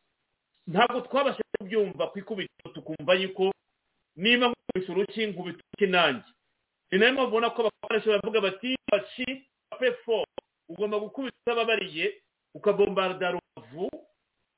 Ntabwo 0.69 1.01
twabasha 1.01 1.41
kubyumva 1.59 2.07
ku 2.13 2.19
ikubitiro 2.21 2.69
tukumva 2.73 3.13
yuko 3.17 3.51
niba 4.15 4.45
nkubise 4.53 4.89
uruki 4.91 5.21
nkubita 5.27 5.59
uruki 5.65 5.87
nanjye 5.91 6.29
ni 6.91 6.97
na 6.97 7.05
yo 7.05 7.13
mpamvu 7.13 7.29
ubona 7.29 7.49
ko 7.49 7.59
abakoresha 7.61 8.09
baravuga 8.09 8.41
bati 8.41 8.69
bashi 8.91 9.27
pe 9.79 9.89
fo 10.05 10.25
ugomba 10.69 10.99
gukubita 10.99 11.37
utababariye 11.41 12.05
ukabombarda 12.53 13.31
rubavu 13.37 13.89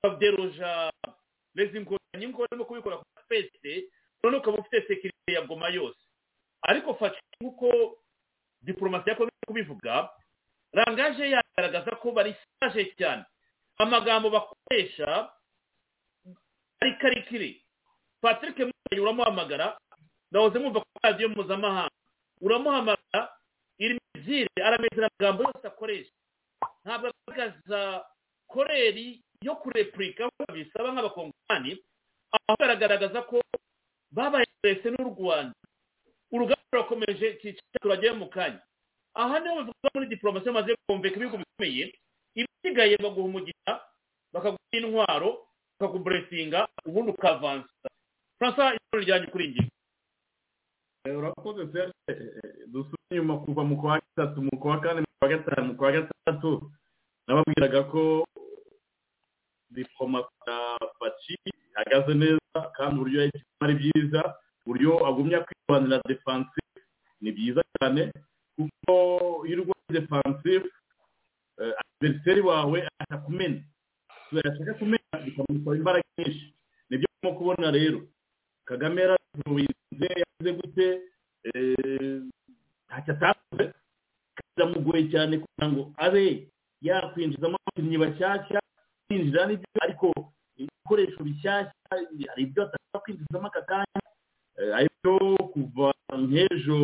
ukaderoja 0.04 0.92
lezi 1.56 1.78
inkotanyi 1.78 2.26
nk'uko 2.28 2.42
barimo 2.48 2.66
kubikora 2.66 2.98
ku 2.98 3.06
fese 3.28 3.88
none 4.24 4.38
ukaba 4.38 4.58
ufite 4.60 4.82
sekirite 4.88 5.32
ya 5.34 5.42
goma 5.42 5.70
yose. 5.70 6.00
Ariko 6.62 6.94
fasha 6.94 7.20
nk'uko 7.42 7.68
diporomasi 8.62 9.10
yakomeje 9.10 9.44
kubivuga 9.48 10.10
rangaje 10.74 11.30
yagaragaza 11.30 11.92
ko 12.00 12.12
barisaje 12.12 12.94
cyane. 12.98 13.24
Amagambo 13.78 14.30
bakoresha 14.30 15.30
ari 16.82 16.94
karikiri. 16.98 17.62
Patrick 18.22 18.58
mwanya 18.60 19.02
uramuhamagara? 19.02 19.78
Ndahoze 20.32 20.60
mwumva 20.60 20.80
ku 20.80 20.88
radiyo 21.04 21.30
mpuzamahanga. 21.30 21.92
Uramuhamagara? 22.42 23.30
Iri 23.78 24.00
mizire 24.16 24.50
aramezera 24.64 25.10
amagambo 25.20 25.44
yose 25.44 25.68
akoresha. 25.68 26.12
Ntabwo 26.86 27.12
agaragaza 27.28 28.06
koreri 28.48 29.22
yo 29.42 29.56
kurepurika 29.56 30.30
bisaba 30.54 30.92
nk'abakongomani. 30.94 31.82
Aho 32.32 32.56
baragaragaza 32.60 33.22
ko 33.26 33.42
babaye 34.12 34.46
wese 34.64 34.90
n'u 34.92 35.10
rwanda. 35.18 35.54
Urugamba 36.32 36.64
rurakomeje 36.72 37.30
icyiciro 37.30 37.78
turagiye 37.82 38.12
mu 38.14 38.30
kanya. 38.30 38.62
Aha 39.14 39.40
ni 39.40 39.50
ho 39.50 39.56
bivuga 39.66 39.90
muri 39.94 40.08
diporomasi 40.08 40.46
bamaze 40.46 40.76
kumvika 40.88 41.16
ibihugu 41.18 41.38
bikomeye 41.44 41.84
ibisigaye 42.36 42.96
baguha 42.98 43.28
umugisha 43.28 43.74
bakaguha 44.34 44.72
intwaro 44.72 45.30
bakakuburesinga 45.82 46.68
ubundi 46.86 47.12
ukavansa. 47.12 47.70
Francois 48.38 48.78
ijoro 48.78 49.02
ryanjye 49.04 49.28
kuri 49.34 49.48
njye. 49.48 49.64
Urakoze 51.18 51.66
serge. 51.74 51.94
Dusubire 52.70 53.10
inyuma 53.12 53.38
kuva 53.42 53.64
mu 53.66 53.76
kwa 53.82 53.98
gatatu 54.00 54.42
mu 54.42 54.54
kwa 54.62 54.80
kane 54.80 55.02
mu 55.02 55.08
kwa 55.20 55.28
gatanu 55.30 55.68
mu 55.68 55.76
kwa 55.76 55.92
gatandatu 55.92 56.72
nababwiraga 57.28 57.84
ko 57.92 58.26
diplomasi 59.70 60.30
ya 60.48 60.78
faci 61.00 61.36
ihagaze 61.72 62.14
neza 62.14 62.60
kandi 62.78 62.96
uburyo 62.96 63.20
yayishyizemo 63.20 63.64
ari 63.64 63.76
byiza 63.76 64.22
uburyo 64.66 64.92
agumya 65.08 65.40
kwisobanurira 65.46 66.02
defansive 66.08 66.78
ni 67.22 67.32
byiza 67.32 67.62
cyane 67.80 68.12
kuko 68.56 68.94
iyo 69.48 69.62
urwaye 69.62 69.90
defansive 69.90 70.66
adveriseri 71.82 72.42
wawe 72.42 72.88
atakumena 73.00 73.64
yashaka 74.40 74.74
kumena 74.80 75.16
bikamusaba 75.26 75.76
imbaraga 75.78 76.08
nyinshi. 76.18 76.46
Nibyo 76.90 77.08
turimo 77.12 77.38
kubona 77.38 77.72
rero. 77.72 78.00
Kagame 78.66 79.02
yarabizinze 79.02 80.08
yavuze 80.22 80.52
gute? 80.60 80.88
Ntacyo 82.88 83.12
atakoze 83.16 83.64
biramugoye 84.56 85.04
cyane 85.12 85.34
kugira 85.44 85.68
ngo 85.72 85.82
abe 86.06 86.26
yakwinjizamo 86.82 87.56
abakinnyi 87.60 87.98
bashyashya 88.04 88.60
kwinjira 89.08 89.42
n'ibyo 89.48 89.70
ariko 89.86 90.08
ibikoresho 90.62 91.20
bishyashya 91.24 91.74
hari 91.92 92.42
ibyo 92.46 92.62
atashobora 92.64 93.04
kwinjizamo 93.04 93.48
aka 93.48 93.62
kanya. 93.70 94.00
Ariko 94.80 95.12
kuva 95.54 95.88
nk'ejo 96.22 96.80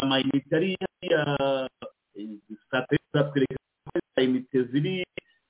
amayinite 0.00 0.52
ari 0.56 0.70
ya 1.12 1.22
satelite 2.70 3.08
zatwereka 3.12 3.58
ko 3.84 3.90
amayinite 3.98 4.58
ziri 4.70 4.94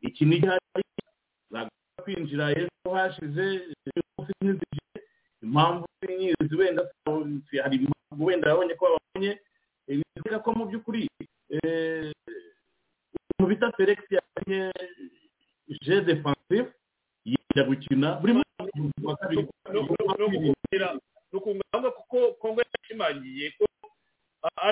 ikinigi 0.00 0.46
hari 0.46 0.60
bagomba 1.50 2.02
kwinjira 2.04 2.50
ejo 2.52 2.90
hashize 2.94 3.46
impamvu 5.42 5.86
nyizi 6.18 6.54
wenda 6.56 6.82
hari 7.62 7.76
impamvu 7.76 8.24
wenda 8.24 8.48
yabonye 8.50 8.74
ko 8.74 8.84
babonye 8.86 9.32
bivuga 9.88 10.38
ko 10.44 10.48
mu 10.56 10.64
by'ukuri 10.68 11.08
umuntu 13.38 13.48
bita 13.48 13.72
felix 13.76 13.98
yazanye 14.10 14.72
je 15.82 16.00
defensive 16.00 16.68
yenda 17.24 17.62
gukina 17.68 18.08
buri 18.20 18.32
ni 18.34 18.42
ukungana 21.32 21.90
kuko 21.90 22.32
kongo 22.40 22.60
yashimangiye 22.62 23.50
ko 23.58 23.64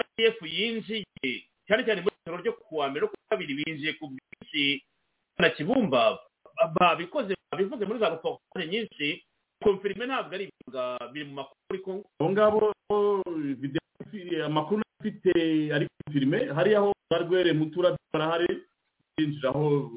rpf 0.00 0.38
yinjiye 0.42 1.04
cyane 1.66 1.82
cyane 1.86 2.00
muri 2.02 2.16
ijoro 2.24 2.38
ryo 2.42 2.52
ku 2.52 2.76
wa 2.78 2.86
mbere 2.90 3.02
no 3.06 3.10
ku 3.12 3.16
kabiri 3.30 3.54
binjiye 3.54 3.92
ku 3.98 4.04
bwinshi 4.10 4.82
na 5.38 5.50
kibumba 5.50 6.18
babikoze 6.80 7.34
babivuze 7.52 7.84
muri 7.86 7.98
za 7.98 8.08
raporo 8.08 8.38
nyinshi 8.66 9.22
konfirime 9.62 10.06
ntabwo 10.06 10.34
ari 10.34 10.44
ibanga 10.50 10.98
biri 11.12 11.24
mu 11.24 11.34
makuru 11.42 11.78
kongo 11.84 12.04
abo 12.20 12.28
ngabo 12.30 12.60
amakuru 14.46 14.82
afite 15.00 15.32
ari 15.74 15.86
konfirime 16.04 16.38
hariya 16.56 16.78
aho 16.78 16.90
rwere 17.22 17.52
mutura 17.52 17.96
barahari 18.12 18.48
binjiraho 19.16 19.90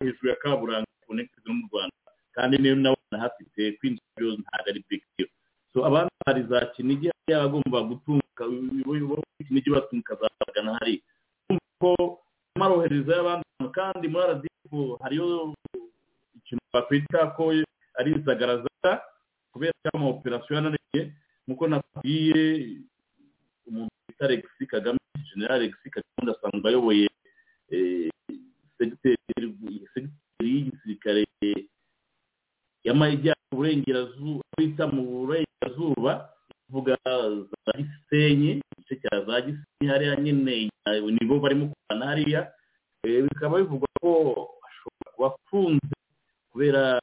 hejuru 0.00 0.28
ya 0.28 0.36
kaburangi 0.36 0.86
konekitizi 1.06 1.48
no 1.48 1.54
mu 1.54 1.68
rwanda. 1.72 1.94
Kandi 2.34 2.58
niyo 2.58 2.74
nawe 2.74 2.96
nahafite 3.10 3.72
kwinjira 3.78 4.06
byose 4.16 4.38
ntabwo 4.42 4.68
ari 4.70 4.84
big 4.88 5.02
deal. 5.18 5.28
So 5.72 5.84
abandi 5.86 6.10
hari 6.26 6.42
za 6.50 6.66
kinigi 6.74 7.08
hariya 7.10 7.42
bagomba 7.46 7.78
gutunga 7.82 8.44
kinigi 9.46 9.70
batunga 9.70 10.02
kazagana 10.16 10.78
hari 10.80 11.02
ko 11.80 12.18
marohereza 12.56 13.12
y'abandi 13.16 13.44
bantu 13.58 13.68
kandi 13.78 14.04
muri 14.08 14.24
aradifu 14.24 14.78
hariyo 15.02 15.54
ikintu 16.38 16.64
bakwita 16.72 17.20
ko 17.36 17.52
ari 17.98 18.10
izagaraza 18.16 18.90
kubera 19.52 19.72
ko 19.82 19.88
ama 19.96 20.06
operasiyo 20.16 20.52
yananiye 20.56 21.00
nk'uko 21.46 21.64
nakubwiye 21.68 22.42
umuntu 23.68 23.92
bita 24.08 24.24
alexi 24.26 24.62
kagame 24.66 24.98
general 25.28 25.56
alexi 25.60 25.86
kagame 25.90 26.20
ndasanzwe 26.22 26.66
ayoboye 26.68 27.06
eh, 27.72 28.10
segiteri 28.76 29.46
y'igisirikare 30.42 31.22
y'amajyaruguru 32.84 33.56
burengerazuba 33.56 34.42
bita 34.58 34.84
mu 34.92 35.02
burengerazuba 35.26 36.12
ivuga 36.68 36.94
za 37.04 37.72
gisenyi 37.78 38.60
igice 38.86 39.00
cya 39.02 39.20
za 39.26 39.40
gisenyi 39.40 39.86
hariya 39.90 40.16
nyine 40.16 40.70
nibo 41.10 41.40
barimo 41.40 41.68
kurwana 41.74 42.06
hariya. 42.06 42.52
Eh, 43.04 43.22
bikaba 43.22 43.58
bivugwa 43.58 43.88
ko 44.00 44.10
ashobora 44.66 45.10
kuba 45.14 45.26
afunze 45.34 45.96
kubera 46.50 47.00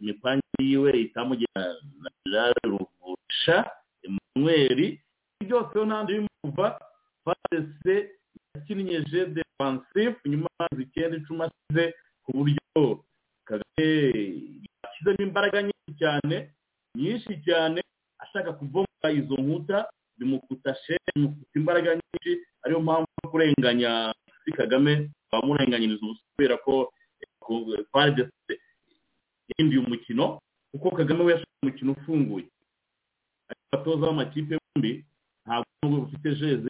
imipangire 0.00 0.60
yiwe 0.60 0.90
itamugena 1.00 1.76
na 2.02 2.10
general 2.24 2.54
ruvusha 2.64 3.70
emmanuel. 4.04 4.98
Byose 5.40 5.78
yo 5.78 5.84
ntandi 5.84 6.12
bimuva 6.12 6.80
fadese 7.24 8.10
yakinnye 8.54 9.00
je 9.10 9.26
defensive 9.26 10.16
nyuma 10.24 10.48
y'amazi 10.52 10.82
icyenda 10.82 11.16
icumi 11.16 11.42
ashize 11.44 11.84
ku 12.24 12.30
buryo 12.36 13.04
kagame 13.44 13.88
yashyizemo 14.84 15.20
imbaraga 15.28 15.62
nyinshi 15.62 15.92
cyane 16.00 16.36
nyinshi 16.96 17.32
cyane 17.44 17.80
ashaka 18.18 18.52
kuvoma 18.52 19.08
izo 19.12 19.36
nkuta. 19.36 19.88
Bimukuta 20.18 20.74
shene 20.82 21.08
bimukuta 21.14 21.50
imbaraga 21.58 21.90
nyinshi 21.98 22.32
ariyo 22.62 22.80
mpamvu 22.80 23.08
yo 23.24 23.30
kurenganya 23.30 24.14
si 24.44 24.52
kagame 24.52 25.10
bamurenganyiriza 25.32 26.02
ubusa 26.06 26.22
kubera 26.36 26.56
ko 26.58 26.90
fadese 27.92 28.52
yahinduye 29.48 29.80
umukino 29.86 30.40
kuko 30.72 30.90
kagame 30.96 31.22
we 31.24 31.32
yashaka 31.32 31.52
umukino 31.62 31.92
ufunguye. 31.92 32.46
Ariko 33.48 33.64
abatoza 33.72 34.06
b'amakipe 34.06 34.58
bombi 34.58 35.04
ntabwo 35.46 36.00
bafite 36.00 36.28
jeze 36.40 36.68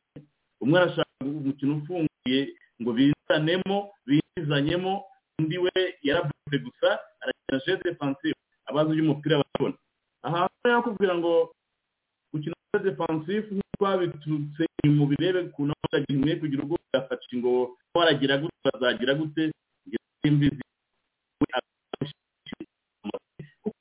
umwe 0.60 0.76
arashaka 0.80 1.24
umukino 1.24 1.76
ufunguye 1.78 2.40
ngo 2.82 2.90
bizanemo 2.92 3.76
bizanyemo 4.06 4.92
undi 5.38 5.58
we 5.58 5.72
yarabutse 6.02 6.56
gusa 6.64 6.88
arakina 7.20 7.58
jeze 7.66 7.82
defensive 7.84 8.36
abazi 8.66 8.90
iby'umupira 8.92 9.40
barabona. 9.42 9.76
Aha 10.22 10.48
rero 10.64 10.82
kubwira 10.82 11.14
ngo 11.18 11.54
gukina 12.32 12.54
defensive 12.78 13.46
nk'uko 13.54 13.82
babiturutse 13.84 14.62
mu 14.96 15.04
birebe 15.10 15.40
ukuntu 15.48 15.72
abagira 15.84 16.12
imwe 16.14 16.32
kugira 16.40 16.62
ubwo 16.64 16.76
bwafashe 16.90 17.32
ngo 17.38 17.52
waragira 17.94 18.38
gute 18.40 18.58
bazagira 18.64 19.12
gute 19.14 19.42
imbizi 20.28 20.62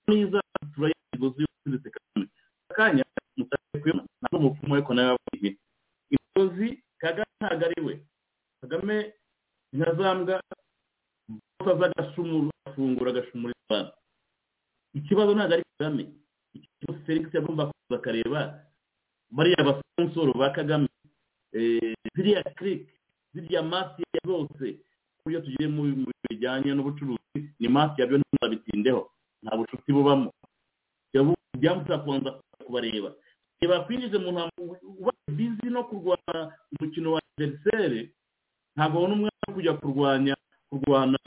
niza 0.08 0.40
turayigozi 0.76 1.42
yose 1.66 1.90
kagame. 1.90 2.28
Akanya 2.70 3.04
mutakuyemo 3.38 4.02
ntabwo 4.22 4.38
umupfumu 4.40 4.74
ariko 4.76 4.94
nawe 4.94 5.10
yavuye 5.10 5.50
imigozi 6.14 6.68
kagame 7.02 7.32
ntabwo 7.42 7.66
ari 7.66 7.80
we. 7.86 7.94
Kagame 8.62 8.96
ntazambwa 9.74 10.36
aza 11.60 11.86
agashumura 11.88 12.52
agafungura 12.66 13.10
agashumura 13.12 13.54
abantu 13.68 13.92
ikibazo 14.94 15.32
ntabwo 15.36 15.54
ari 15.56 15.64
kagame. 15.78 16.04
Ikibazo 16.54 17.00
felix 17.06 17.26
yagomba 17.34 17.64
kuza 17.72 17.96
akareba 18.00 18.40
bariya 19.36 19.64
basonsoro 19.66 20.34
ba 20.38 20.50
kagame 20.54 20.88
eh, 21.54 21.94
ziriya 22.16 22.44
kirike 22.58 22.94
ziriya 23.34 23.64
masiya 23.64 24.20
zose 24.26 24.78
buryo 25.26 25.40
tugiye 25.42 25.68
mu 25.70 25.84
bijyanye 26.30 26.74
n'ubucuruzi 26.74 27.40
ni 27.60 27.68
masiya 27.68 28.08
byo 28.08 28.18
ntuzabitindeho 28.22 29.02
nta 29.44 29.58
bucuti 29.58 29.92
bubamo. 29.92 30.30
Byamusaba 31.60 32.00
kubanza 32.04 32.30
kubareba. 32.66 33.12
Reba 33.62 33.84
kwinjiza 33.86 34.20
mu 34.20 34.32
ntabwo 34.32 34.76
uba 35.00 35.12
bizi 35.32 35.68
no 35.70 35.84
kurwana 35.84 36.52
umukino 36.74 37.12
wa 37.16 37.20
adversary 37.38 38.12
ntabwo 38.76 38.96
wabona 39.04 39.14
umwanya 39.16 39.44
wo 39.48 39.54
kujya 39.56 39.74
kurwanya 39.80 40.36
kurwana 40.70 41.20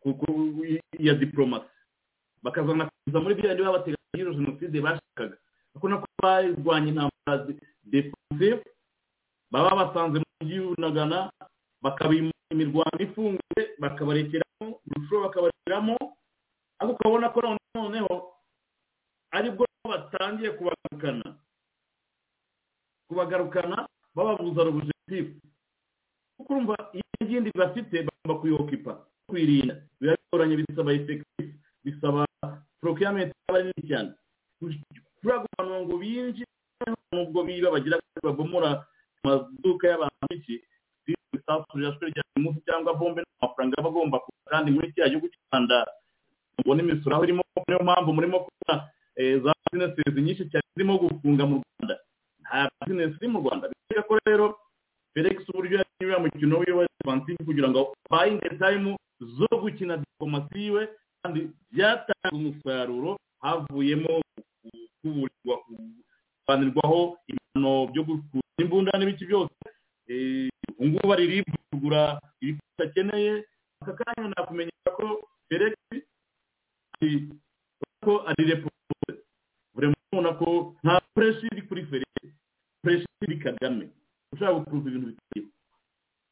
ku- 0.00 0.14
ku- 0.14 0.66
ya 0.98 1.14
diplomasi 1.14 1.70
bakazana 2.42 2.90
kuza 3.06 3.18
muri 3.20 3.34
biriya 3.34 3.54
niba 3.54 3.72
bateganya 3.78 4.14
iyo 4.18 4.34
jenoside 4.34 4.78
bashakaga. 4.80 5.36
Kuko 5.72 5.88
nako 5.88 6.03
barwanya 6.24 6.88
intambara 6.90 7.34
defensive 7.92 8.64
baba 9.52 9.70
basanze 9.80 10.16
mu 10.22 10.28
mujyi 10.40 10.58
w'unagana 10.64 11.18
bakabima 11.84 12.32
imirwano 12.52 12.98
ifunguye 13.06 13.62
bakabarekeramo 13.82 14.66
urushaho 14.88 15.20
bakabarekeramo 15.28 15.94
ariko 16.80 16.92
ukabona 16.96 17.26
ko 17.34 17.38
none- 17.44 17.72
noneho 17.76 18.12
ari 19.36 19.48
bwo 19.54 19.64
batangiye 19.84 20.50
kubagarukana. 20.56 21.26
Kubagarukana 23.08 23.76
bababuza 24.14 24.62
objectif 24.62 25.26
kuko 26.36 26.50
urumva 26.54 26.74
iyo 26.96 27.04
ikindi 27.22 27.50
bafite 27.54 27.96
bagomba 28.06 28.40
kuyokipa 28.40 28.92
kwirinda. 29.28 29.74
Biba 30.00 30.16
bigoranye 30.18 30.54
bisaba 30.56 30.92
effectif 30.92 31.46
bisaba 31.84 32.24
procurement 32.80 33.30
aba 33.48 33.58
ari 33.58 33.70
nini 33.70 33.88
cyane. 33.88 34.10
Kuriya 35.24 35.40
guhanura 35.42 35.78
ngo 35.88 35.94
binjire 35.96 36.52
nubwo 37.16 37.40
biba 37.48 37.72
bagira 37.72 37.96
ngo 37.96 38.20
babomora 38.28 38.84
amaduka 39.24 39.84
y'abantu 39.88 40.32
iki 40.36 40.54
isasurira 41.34 41.96
rya 42.12 42.22
buri 42.28 42.40
munsi 42.44 42.60
cyangwa 42.68 42.92
bombe 42.94 43.20
n'amafaranga 43.24 43.74
aba 43.80 43.88
agomba 43.88 44.18
kuba. 44.20 44.38
Kandi 44.52 44.68
muri 44.70 44.92
kiriya 44.92 45.08
gihugu 45.10 45.28
cy'u 45.32 45.42
rwanda 45.50 45.76
mubona 46.60 46.80
imisoro 46.84 47.12
aho 47.16 47.24
irimo 47.24 47.42
niyo 47.66 47.80
mpamvu 47.82 48.10
murimo 48.14 48.36
kubona 48.44 48.74
eh, 49.16 49.40
za 49.42 49.50
bizinesi 49.72 50.20
nyinshi 50.22 50.44
cyane 50.52 50.66
zirimo 50.76 50.94
gufunga 51.00 51.44
mu 51.48 51.54
rwanda. 51.64 51.94
Nta 52.44 52.68
bizinesi 52.86 53.16
iri 53.18 53.28
mu 53.32 53.38
rwanda. 53.42 53.64
Bivuga 53.72 54.02
ko 54.08 54.12
rero 54.28 54.46
felix 55.14 55.36
uburyo 55.48 55.78
yakinnye 55.80 56.04
uriya 56.06 56.22
mukino 56.24 56.54
wiwe 56.62 56.82
defensive 57.00 57.40
kugira 57.44 57.68
ngo 57.72 57.80
bayinde 58.10 58.48
time 58.60 58.96
zo 59.20 59.48
gukina 59.62 59.96
diplomasi 59.96 60.54
yiwe 60.62 60.82
kandi 61.22 61.40
byatanze 61.72 62.34
umusaruro 62.36 63.18
havuyemo 63.42 64.20
kuburirwa 65.02 65.54
kuvanirwaho 65.64 67.00
ibihano 67.28 67.72
byo 67.92 68.02
gukura 68.04 68.42
imbunda 68.62 68.92
n'ibiki 68.98 69.24
byose. 69.26 69.54
Eh, 70.08 70.48
ubu 70.78 70.84
ngubu 70.88 71.08
bari 71.08 71.26
ribu 71.26 71.52
kugura 71.72 72.20
ibikoresho 72.40 72.82
akeneye 72.84 73.32
aka 73.80 73.92
kanya 73.98 74.28
nakumenyesha 74.36 74.90
ko 74.96 75.06
ari- 75.52 77.28
ko 78.04 78.12
ari 78.28 78.42
repubulika 78.44 79.12
urabona 79.74 79.96
ubona 80.12 80.30
ko 80.38 80.48
nta 80.84 81.00
pureshi 81.14 81.46
iri 81.52 81.62
kuri 81.68 81.82
felix 81.88 82.12
pureshi 82.82 83.06
iri 83.24 83.36
kagame. 83.40 83.88
Ushaka 84.32 84.54
gukuruza 84.60 84.88
ibintu 84.88 85.06
bitariho 85.08 85.48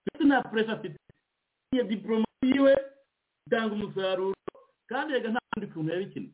ndetse 0.04 0.22
nta 0.28 0.38
pureshi 0.48 0.70
afite. 0.70 0.98
Iyo 1.72 1.84
diporomasi 1.88 2.44
yiwe 2.52 2.72
itanga 3.46 3.72
umusaruro 3.74 4.36
kandi 4.90 5.12
reka 5.16 5.28
nta 5.32 5.40
kundi 5.52 5.66
kuntu 5.72 5.92
yabikina. 5.92 6.28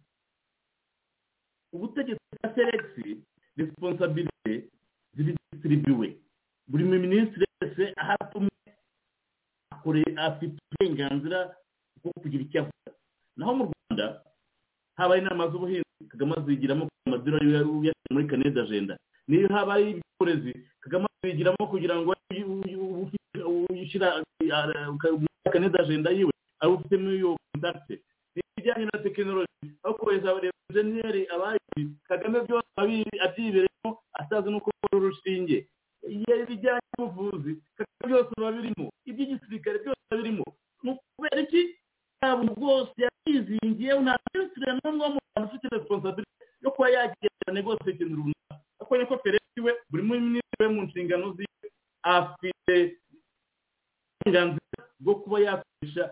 Ubutegetsi 1.72 2.24
bwa 2.42 2.50
felix 2.54 2.82
responsabilite 3.56 4.52
ziri 5.14 5.34
distribuwe 5.52 6.08
buri 6.68 6.84
minisitiri 6.84 7.46
wese 7.60 7.92
aho 7.96 8.42
akore 9.72 10.02
afite 10.16 10.56
uburenganzira 10.62 11.38
bwo 12.02 12.12
kugira 12.22 12.42
icyo 12.44 12.58
avuga 12.62 12.90
naho 13.36 13.52
mu 13.58 13.64
rwanda 13.68 14.06
habaye 14.98 15.20
inama 15.22 15.48
z'ubuhinzi 15.50 16.02
kagame 16.08 16.32
azigiramo 16.38 16.84
amadorari 17.06 17.52
yashyira 17.54 18.12
muri 18.14 18.26
kaneda 18.30 18.62
agenda 18.62 18.94
niyo 19.28 19.48
habaye 19.48 19.84
iby'uburezi 19.90 20.52
kagame 20.82 21.06
azigiramo 21.24 21.62
kugira 21.70 21.94
ngo 21.98 22.14
ushyira 23.82 24.08
kaneda 25.52 25.78
agenda 25.80 26.10
yiwe 26.10 26.32
ari 26.60 26.72
ufitemo 26.72 27.10
iyo 27.12 27.30
kontakite 27.52 27.94
ibijyanye 28.42 28.84
na 28.92 28.98
tekinoloji 29.02 29.68
aho 29.84 29.94
kohereza 29.94 30.30
abarenjeniyeri 30.30 31.22
abayizi 31.34 31.94
kagame 32.08 32.38
byose 32.46 32.68
abyibereyemo 33.24 33.90
atazi 34.20 34.48
n'uko 34.50 34.68
bakora 34.74 34.96
urushinge. 35.04 35.58
Ibijyanye 36.02 36.80
n'ubuvuzi 36.98 37.52
kagame 37.76 38.04
byose 38.10 38.30
biba 38.36 38.50
birimo 38.56 38.86
iby'igisirikare 39.10 39.78
byose 39.82 40.00
biba 40.10 40.16
birimo. 40.22 40.44
Ni 40.82 40.90
ukubera 40.90 41.40
iki? 41.42 41.62
Ntabwo 42.18 42.50
bwose 42.58 42.94
yabizingiye 43.04 43.92
nta 44.02 44.14
minisitiri 44.34 44.66
n'umwe 44.74 45.02
wo 45.06 45.10
mu 45.14 45.20
rwanda 45.22 45.46
ufite 45.48 45.66
responsabilite 45.76 46.44
yo 46.62 46.70
kuba 46.74 46.88
yagira 46.94 47.50
negose 47.54 47.86
ikintu 47.90 48.16
runaka. 48.18 48.54
Ariko 48.80 48.92
niko 48.98 49.14
felix 49.22 49.42
we 49.64 49.72
buri 49.90 50.02
minisitiri 50.02 50.60
we 50.60 50.68
mu 50.74 50.80
nshingano 50.86 51.26
ziwe 51.36 51.66
afite 52.02 52.74
uburenganzira 54.20 54.82
bwo 55.00 55.14
kuba 55.22 55.36
yakoresha 55.40 56.04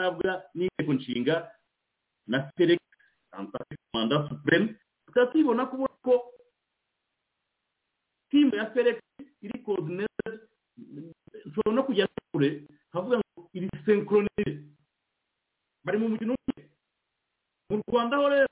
imbaraga 0.00 0.44
n'inteko 0.54 0.92
nshinga 0.94 1.50
na 2.26 2.50
felix 2.56 2.78
manda 3.94 4.28
supreme. 4.28 4.76
Tukaba 5.06 5.26
tubibona 5.32 5.66
ko 5.66 5.76
ubona 5.76 5.96
ko 6.04 6.14
timu 8.30 8.54
ya 8.56 8.70
felix 8.70 9.00
iri 9.42 9.58
coordinated 9.64 10.40
nshobora 11.46 11.74
no 11.74 11.82
kujya 11.84 12.06
kure 12.32 12.68
havuga 12.92 13.18
ngo 13.18 13.48
iri 13.54 13.68
synchronise 13.84 14.64
bari 15.84 15.98
mu 15.98 16.08
mukino 16.08 16.34
umwe. 16.36 16.68
Mu 17.70 17.82
rwanda 17.88 18.16
ho 18.16 18.28
rero 18.28 18.48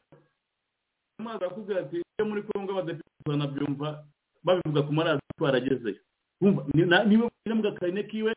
amazi 1.19 1.45
arakubwira 1.45 1.81
ati 1.81 1.97
iyo 2.01 2.25
muri 2.27 2.43
kongo 2.43 2.73
abadepite 2.73 3.21
banabyumva 3.27 4.05
babivuga 4.45 4.83
ku 4.83 4.93
maradiyo 4.93 5.33
twaragezeyo 5.39 6.01
Wumva, 6.41 6.67
ni- 6.75 6.85
na- 6.87 7.05
ni 7.05 7.17
we 7.17 7.23
wenyine 7.31 7.55
mu 7.55 7.63
gakarine 7.63 8.03
kiwe 8.11 8.33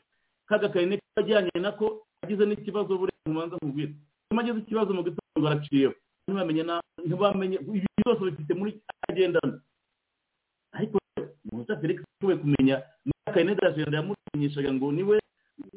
ka 0.48 0.58
gakarine 0.58 0.98
kiwe 0.98 1.16
ajyanye 1.18 1.60
nako 1.60 2.07
agize 2.28 2.44
n'ikibazo 2.46 2.92
buriya 3.00 3.24
mubanza 3.32 3.56
mubwira 3.64 3.92
nyuma 4.28 4.42
agize 4.44 4.60
ikibazo 4.60 4.92
mu 4.94 5.02
gitondo 5.08 5.48
araciyeho 5.48 5.94
ntibamenye 6.28 6.64
ntibamenye 7.08 7.58
ibi 7.78 7.88
byose 8.04 8.22
bifite 8.28 8.52
muri 8.60 8.72
agendana 9.10 9.56
ariko 10.76 10.98
musa 11.52 11.80
felix 11.82 11.98
ashoboye 12.04 12.38
kumenya 12.44 12.76
n'akarine 13.08 13.56
d'agenda 13.56 13.98
yamumenyeshaga 13.98 14.72
ngo 14.76 14.92
ni 14.92 15.04
we 15.10 15.18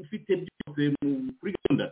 ufite 0.03 0.31
byose 0.43 0.81
kuri 1.39 1.51
gahunda 1.57 1.87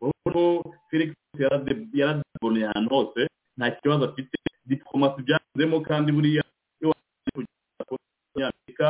urabona 0.00 0.30
ko 0.34 0.42
felix 0.90 1.10
yarade- 1.42 1.88
yaradeboneye 2.00 2.66
ahantu 2.70 2.90
hose 2.94 3.20
nta 3.58 3.66
kibazo 3.82 4.02
afite 4.08 4.36
diplomasi 4.70 5.18
byanyuzemo 5.26 5.76
kandi 5.88 6.08
buriya 6.16 6.42
iyo 6.80 6.86
wagiye 6.92 7.30
kugera 7.34 7.82
ku 7.88 7.94
banyamerika 8.34 8.86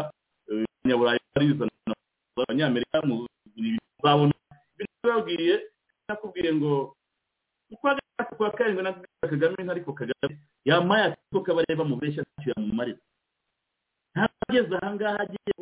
eh, 0.51 0.65
abanyaburayi 0.79 1.21
barizana 1.35 1.95
abanyamerika 2.37 2.97
muzabona 3.09 4.35
ibintu 4.75 5.07
babwiye 5.11 5.55
nakubwiye 6.09 6.51
ngo 6.55 6.73
uko 7.73 7.85
karindwi 8.67 8.83
na 8.83 8.93
kagame 9.31 9.71
ariko 9.71 9.93
kagame 9.95 10.35
yamaye 10.67 11.05
akiko 11.15 11.41
kabareba 11.47 11.85
mubeshya 11.87 12.23
ntacyo 12.27 12.51
yamumarira. 12.57 12.99
Ntageze 14.15 14.75
ahangaha 14.83 15.19
agiye 15.23 15.53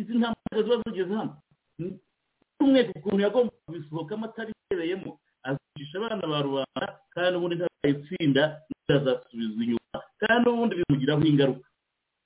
izi 0.00 0.12
ntambwe 0.20 0.60
ziba 0.62 0.76
zigeze 0.84 1.14
hano. 1.16 1.32
Umwete 2.60 2.92
ukuntu 2.98 3.20
yagomba 3.24 3.52
kubisohokamo 3.66 4.24
atari 4.28 4.52
ibereyemo 4.68 5.10
azicisha 5.42 5.96
abana 5.98 6.26
ba 6.28 6.38
rubanda 6.44 6.86
kandi 7.14 7.34
ubundi 7.40 7.56
ntazayitsinda 7.56 8.42
ntazasubizwa 8.84 9.60
inyuma 9.64 9.96
kandi 10.20 10.44
ubundi 10.52 10.74
bimugiraho 10.78 11.22
ingaruka. 11.24 11.66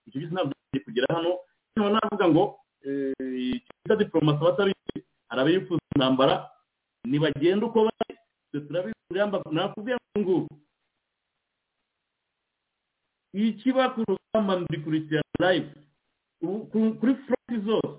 Icyo 0.06 0.18
gihe 0.20 0.32
ntabwo 0.34 0.52
tugiye 0.58 0.80
kugera 0.84 1.06
hano. 1.14 1.30
Hano 1.78 1.88
navuga 1.94 2.26
ngo 2.28 2.42
eh, 2.82 3.14
icyo 3.54 3.94
diplomasi 3.96 4.40
abatabizi 4.42 4.98
hari 5.30 5.40
abifuza 5.40 5.82
intambara 5.94 6.34
nibagenda 7.06 7.66
uko 7.70 7.78
bari 7.86 8.14
twe 8.50 8.58
turabizi 8.66 8.98
ingamba 9.10 9.36
nakubwiye 9.54 9.96
ngo 9.96 10.18
ngubu 10.20 10.48
ikiba 13.34 13.90
ku 13.94 14.00
rugamba 14.08 14.60
ndikurikirana 14.62 15.38
live 15.42 15.70
kuri 17.00 17.14
fronti 17.26 17.56
zose 17.66 17.98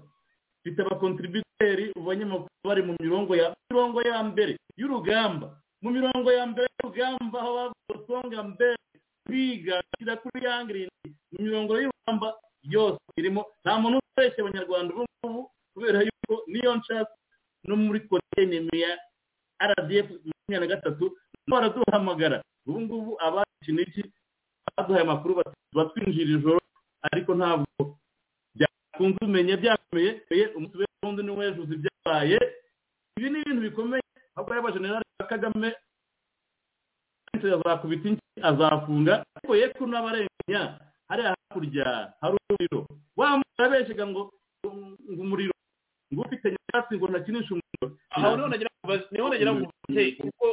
mfite 0.62 0.80
abakontributeri 0.82 1.86
abanyamakuru 1.98 2.50
bari 2.64 2.82
mu 2.88 2.94
mirongo 3.00 3.36
ya 3.36 3.56
mirongo 3.70 4.00
ya 4.02 4.24
mbere 4.24 4.54
y'urugamba. 4.80 5.48
Mu 5.82 5.90
mirongo 5.92 6.30
ya 6.32 6.46
mbere 6.48 6.68
y'urugamba 6.74 7.38
aho 7.42 7.52
bagosonga 7.58 8.40
mbere 8.44 8.76
kwiga 9.26 9.82
shyira 9.98 10.16
kuri 10.24 10.46
yangirini 10.46 10.90
mu 11.32 11.38
mirongo 11.46 11.72
y'urugamba 11.82 12.28
yose 12.64 13.00
irimo 13.20 13.42
nta 13.62 13.74
muntu 13.82 13.98
ubeshya 14.02 14.42
abanyarwanda 14.42 14.90
ubu 14.94 15.04
ngubu 15.26 15.42
kubera 15.74 16.00
yuko 16.08 16.34
niyo 16.48 16.72
nshatse 16.80 17.14
no 17.68 17.76
muri 17.76 18.00
kontinenti 18.10 18.78
ya 18.82 18.92
rdf 19.70 20.08
makumyabiri 20.26 20.60
na 20.60 20.68
gatatu 20.74 21.06
baraduhamagara 21.50 22.38
ubu 22.68 22.80
ngubu 22.82 23.12
abazi 23.22 23.72
iki 23.86 24.04
baduhaye 24.78 25.04
amakuru 25.06 25.32
bati 25.40 25.56
batwinjira 25.78 26.32
ijoro 26.38 26.60
ariko 27.12 27.32
ntabwo 27.36 27.82
byakunze 28.56 29.20
umenya 29.26 29.56
byakomeye 29.62 30.12
umunsi 30.58 30.76
w'undi 31.04 31.22
ni 31.24 31.32
wejuze 31.38 31.72
ibyabaye 31.78 32.38
ibi 33.18 33.28
ni 33.30 33.38
ibintu 33.42 33.62
bikomeye 33.68 34.04
ahubwo 34.36 34.52
yaba 34.56 34.72
generali 34.76 35.06
wa 35.20 35.28
kagame 35.28 35.70
azakubita 37.36 38.08
inki 38.10 38.24
azafunga 38.42 39.14
ariko 39.38 39.54
ye 39.56 39.66
ko 39.78 39.84
n'abarenganya 39.86 40.62
hariya 41.10 41.30
hakurya 41.36 41.88
hari 42.22 42.34
umuriro. 42.42 42.80
Wa 43.16 43.38
muntu 43.38 43.54
arabeshyaga 43.60 44.06
ngo 44.10 44.22
ngo 44.66 45.22
umuriro 45.24 45.54
ngo 46.14 46.22
ufite 46.26 46.48
nyakatsi 46.52 46.96
ngo 46.98 47.06
ntakinishe 47.12 47.52
umuriro. 47.54 47.88
Aho 48.16 48.36
ni 48.36 48.42
ho 48.42 48.48
nagira 48.50 48.70
ngo 48.74 48.86
baze- 48.90 49.10
ni 49.12 49.20
ho 49.22 49.28
nagira 49.30 49.52
ngo 49.54 49.62
mvuze 49.70 50.04
kuko 50.18 50.46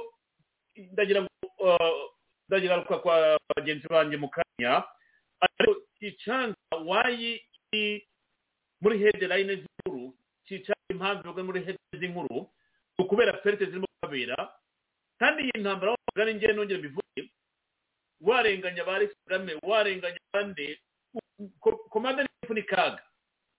ndagira 0.92 1.20
ngo 1.24 1.30
ndagaruka 2.48 2.98
kwa 2.98 3.38
bagenzi 3.56 3.86
banjye 3.88 4.16
mu 4.16 4.28
kanya 4.28 4.84
ariko 5.40 5.80
kicanza 5.98 6.74
wayi 6.86 7.40
iri 7.72 8.06
muri 8.80 8.98
headline 8.98 9.56
z'inkuru 9.62 10.14
kicanza 10.46 10.88
impamvu 10.90 11.22
ivuga 11.24 11.42
muri 11.42 11.60
headline 11.64 11.98
z'inkuru 12.00 12.38
ni 12.98 13.04
ukubera 13.04 13.38
ferite 13.42 13.64
zirimo 13.66 13.86
kubabera 14.00 14.38
kandi 15.18 15.42
iyi 15.42 15.60
ntambara 15.62 15.92
aho 15.92 15.98
mugari 16.08 16.34
njye 16.34 16.52
nongere 16.52 16.78
mbivuge 16.78 17.22
warenganya 18.20 18.84
ba 18.84 18.98
Kagame 19.26 19.52
warenganya 19.62 20.18
abandi 20.32 20.78
ko- 21.60 21.86
komanda 21.90 22.22
n'ifu 22.22 22.54
ni 22.54 22.62
kaga. 22.62 23.02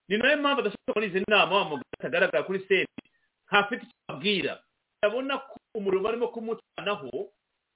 Ni 0.08 0.18
na 0.18 0.32
yo 0.32 0.38
mpamvu 0.38 0.60
adashobora 0.62 0.94
muri 0.96 1.08
izi 1.08 1.24
nama 1.28 1.56
wa 1.56 1.64
mugabo 1.64 1.84
atagaragara 2.00 2.44
kuri 2.44 2.60
seni 2.68 2.88
ntafite 3.48 3.84
icyo 3.84 3.96
ababwira. 4.08 4.64
Urabona 5.04 5.38
ko 5.38 5.56
umuriro 5.76 6.04
barimo 6.04 6.28
kumucanaho 6.28 7.10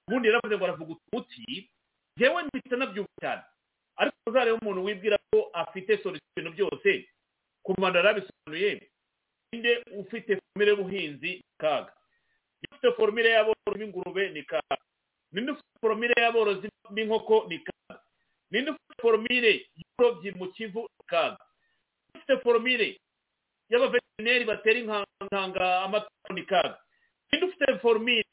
ubundi 0.08 0.28
yaravuze 0.28 0.56
ngo 0.56 0.64
aravuga 0.64 0.94
umuti 1.12 1.70
njyewe 2.16 2.42
mpita 2.48 2.76
nabyumva 2.76 3.12
cyane. 3.20 3.42
Ariko 3.96 4.16
uzareba 4.26 4.58
umuntu 4.62 4.84
wibwira 4.84 5.16
ko 5.30 5.50
afite 5.52 5.98
solution 6.02 6.32
ibintu 6.36 6.52
byose 6.56 6.90
komanda 7.62 7.98
yarabisobanuye 8.00 8.88
ninde 9.52 9.72
ufite 10.00 10.40
formire 10.40 10.70
y'ubuhinzi 10.72 11.30
kaga. 11.60 11.92
Ninde 12.58 12.72
ufite 12.72 12.88
formire 12.96 13.28
y'aborozi 13.30 13.78
b'ingurube 13.78 14.30
ni 14.32 14.42
kaga. 14.42 14.76
Ninde 15.32 15.50
ufite 15.52 15.76
formire 15.80 16.14
y'aborozi 16.22 16.66
b'inkoko 16.90 17.46
ni 17.48 17.58
kaga. 17.58 18.00
Ninde 18.50 18.70
ufite 18.70 18.94
formire 19.02 19.52
y'uburobyi 19.78 20.30
mu 20.38 20.46
kivu 20.52 20.80
ni 20.88 21.04
kaga. 21.06 21.38
Ufite 22.14 22.34
formire 22.42 22.88
y'abaveterineri 23.70 24.44
batera 24.44 24.78
inkanga 24.78 25.82
amatungo 25.84 26.30
ni 26.34 26.42
kaga. 26.46 26.78
Ninde 27.32 27.46
ufite 27.46 27.78
formire 27.82 28.24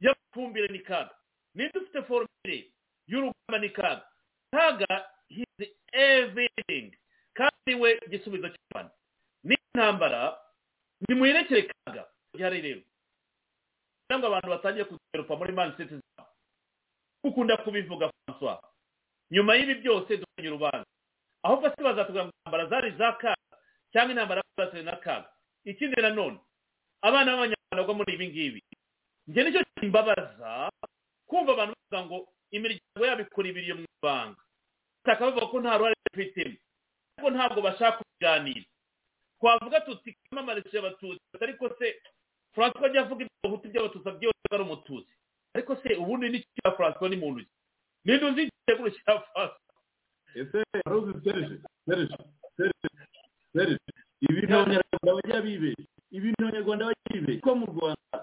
y'amafumbire 0.00 0.68
ni 0.68 0.78
kaga 0.78 1.14
ninde 1.54 1.78
ufite 1.78 2.02
formire 2.02 2.72
y'urugamba 3.06 3.58
ni 3.60 3.68
kaga 3.70 4.06
kaga 4.52 5.10
hizi 5.28 5.76
everything. 5.92 6.96
Kandi 7.34 7.74
we 7.80 7.98
igisubizo 8.06 8.48
cy'abantu 8.48 8.92
n'intambara 9.44 10.38
nimuyerekere 11.08 11.62
kaga. 11.84 12.06
Gihari 12.36 12.60
rero. 12.60 12.80
Ngo 14.12 14.26
abantu 14.26 14.48
batangiye 14.48 14.84
kudevelopa 14.84 15.36
muri 15.36 15.52
man 15.52 15.76
city 15.76 15.94
zabo. 16.16 16.28
Ukunda 17.24 17.56
kubivuga 17.56 18.10
françois. 18.26 18.58
Nyuma 19.30 19.54
y'ibi 19.56 19.74
byose 19.74 20.16
dufanye 20.16 20.48
urubanza. 20.48 20.86
Ahubwo 21.42 21.70
se 21.70 21.82
bazatubwira 21.82 22.24
ngo 22.24 22.32
intambara 22.38 22.66
zari 22.66 22.90
za 22.98 23.12
kaga 23.12 23.36
cyangwa 23.92 24.10
intambara 24.12 24.42
zatewe 24.56 24.82
na 24.82 24.96
kaga? 24.96 25.28
Ikindi 25.64 26.02
nanone 26.02 26.38
abana 27.02 27.32
b'abanyarwanda 27.32 27.76
bagwa 27.76 27.94
muri 27.94 28.14
ibi 28.14 28.28
ngibi 28.28 28.62
njye 29.28 29.40
ni 29.44 29.52
cyo 29.52 29.62
kimbabaza 29.80 30.70
kumva 31.28 31.52
abantu 31.52 31.74
bavuga 31.76 32.00
ngo 32.06 32.18
imiryango 32.50 33.04
yabo 33.06 33.22
ikora 33.22 33.48
ibiriyo 33.48 33.74
mu 33.76 33.84
ibanga. 34.00 34.40
Bataka 35.04 35.24
bavuga 35.28 35.46
ko 35.52 35.56
nta 35.60 35.78
ruhare 35.78 35.96
bafitemo 36.08 36.56
ariko 37.18 37.28
ntabwo 37.30 37.60
bashaka 37.62 37.98
kubiganira. 38.00 38.64
Twavuga 39.38 39.80
tuti 39.86 40.16
kamamarishe 40.30 40.78
abatutsi. 40.78 41.22
Ariko 41.40 41.64
se 41.78 41.86
francois 42.54 42.84
ajya 42.90 43.00
avuga 43.04 43.22
ibihutu 43.24 43.68
by'abatutsi 43.68 44.10
byose 44.18 44.40
ari 44.52 44.62
umututsi? 44.64 45.12
Ariko 45.54 45.72
se 45.76 45.88
ubundi 45.96 46.26
n'iki 46.32 46.48
cya 46.56 46.72
francois 46.76 47.10
ni 47.10 47.16
muntu 47.16 47.40
ki 47.44 47.50
ninde 48.04 48.24
uzi 48.26 48.40
igiteguro 48.48 48.90
cya 48.90 49.14
francois? 49.20 49.52
Ese 50.34 50.58
wari 50.86 50.96
uzi 50.98 51.12
serije 51.24 51.56
serije 51.86 52.16
serije 52.56 52.88
serije 53.52 53.78
ibintu 54.28 54.52
abanyarwanda 54.56 55.10
bajya 55.16 55.38
bibeshya 55.44 55.84
ibintu 56.16 56.40
abanyarwanda 56.42 56.84
bajya 56.88 57.08
bibeshya 57.14 57.40
ko 57.44 57.50
mu 57.54 57.66
rwanda 57.72 58.16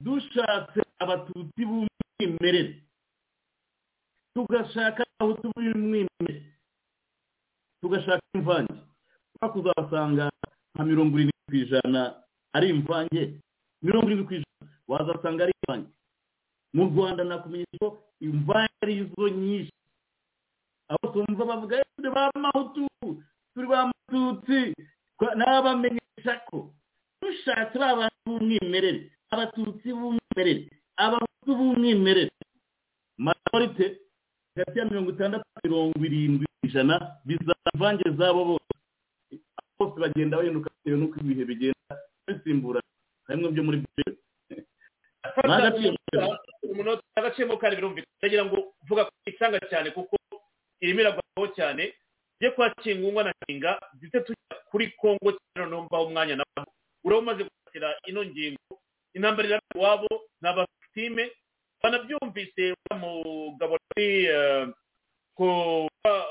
dushatse 0.00 0.80
abatutsi 0.98 1.62
b'umwimerere. 1.64 2.82
Tugashaka 4.34 5.02
abahutu 5.18 5.48
b'umwimerere 5.54 6.34
tugashaka 7.80 8.22
imvange. 8.34 8.74
Ushobora 9.36 9.52
kuzasanga 9.52 10.24
nka 10.74 10.82
mirongo 10.84 11.14
irindwi 11.16 11.44
ku 11.48 11.54
ijana 11.56 12.00
ari 12.56 12.66
imvange. 12.72 13.22
Mirongo 13.84 14.06
irindwi 14.08 14.26
ku 14.28 14.34
ijana 14.40 14.62
wazasanga 14.88 15.40
ari 15.44 15.52
imvange. 15.60 15.88
Mu 16.76 16.82
rwanda 16.92 17.22
nakumenyesha 17.24 17.76
ko 17.80 17.88
imvange 18.20 18.76
ari 18.84 18.94
zo 19.12 19.24
nyinshi. 19.28 19.72
Aho 20.88 21.04
tumva 21.12 21.42
bavuga 21.44 21.80
"Eh, 21.80 21.86
turi 21.96 22.10
ba 22.14 22.30
mahutu? 22.36 22.84
Turi 23.56 23.66
ba 23.66 23.88
matutsi 23.90 24.60
n'abamenyesha 25.36 26.44
ko 26.52 26.70
dushatse 27.20 27.76
ba 27.80 27.96
bantu 27.96 28.20
b'umwimerere. 28.28 29.10
Abatutsi 29.30 29.88
b'umwimerere. 29.92 30.70
Abahutu 30.96 31.50
b'umwimerere. 31.58 32.30
Majorite 33.18 34.00
mirongo 34.90 35.10
itandatu 35.12 35.44
mirongo 35.64 35.96
irindwi 36.04 36.46
ku 36.46 36.66
ijana 36.66 36.94
bizaba 37.24 37.70
imvange 37.74 38.06
zabo 38.18 38.44
bose. 38.44 38.72
Bose 39.78 39.96
bagenda 40.00 40.36
bahinduka 40.36 40.70
bitewe 40.72 40.96
n'uko 40.98 41.16
ibihe 41.20 41.44
bigenda 41.44 41.92
bisimbura 42.26 42.80
harimo 43.28 43.48
byo 43.52 43.62
muri 43.64 43.78
byo 43.84 44.16
agaciyemo 47.16 47.56
kare 47.60 47.76
birumvikana 47.76 48.16
ndagira 48.20 48.44
ngo 48.44 48.56
vuga 48.88 49.04
ko 49.04 49.10
isanga 49.26 49.58
cyane 49.70 49.90
kuko 49.90 50.16
irimo 50.80 51.00
iragwaho 51.00 51.46
cyane. 51.56 51.92
Tujye 52.38 52.50
kwa 52.52 52.70
kingungwa 52.80 53.24
na 53.24 53.32
kinga 53.46 53.80
ndetse 53.96 54.20
tujya 54.20 54.56
kuri 54.70 54.88
kongo 55.00 55.32
cyane 55.54 55.70
numvaho 55.70 56.04
umwanya 56.06 56.36
nawe 56.36 56.66
uraba 57.04 57.20
umaze 57.22 57.42
gukatira 57.44 57.88
ino 58.08 58.24
ngingo 58.24 58.72
intambara 59.16 59.48
irabera 59.48 59.74
iwabo 59.74 60.10
ni 60.40 60.48
abafitime 60.48 61.24
banabyumvise 61.82 62.64
mugabo 63.00 63.74
ari 63.96 64.28
ko 65.36 65.88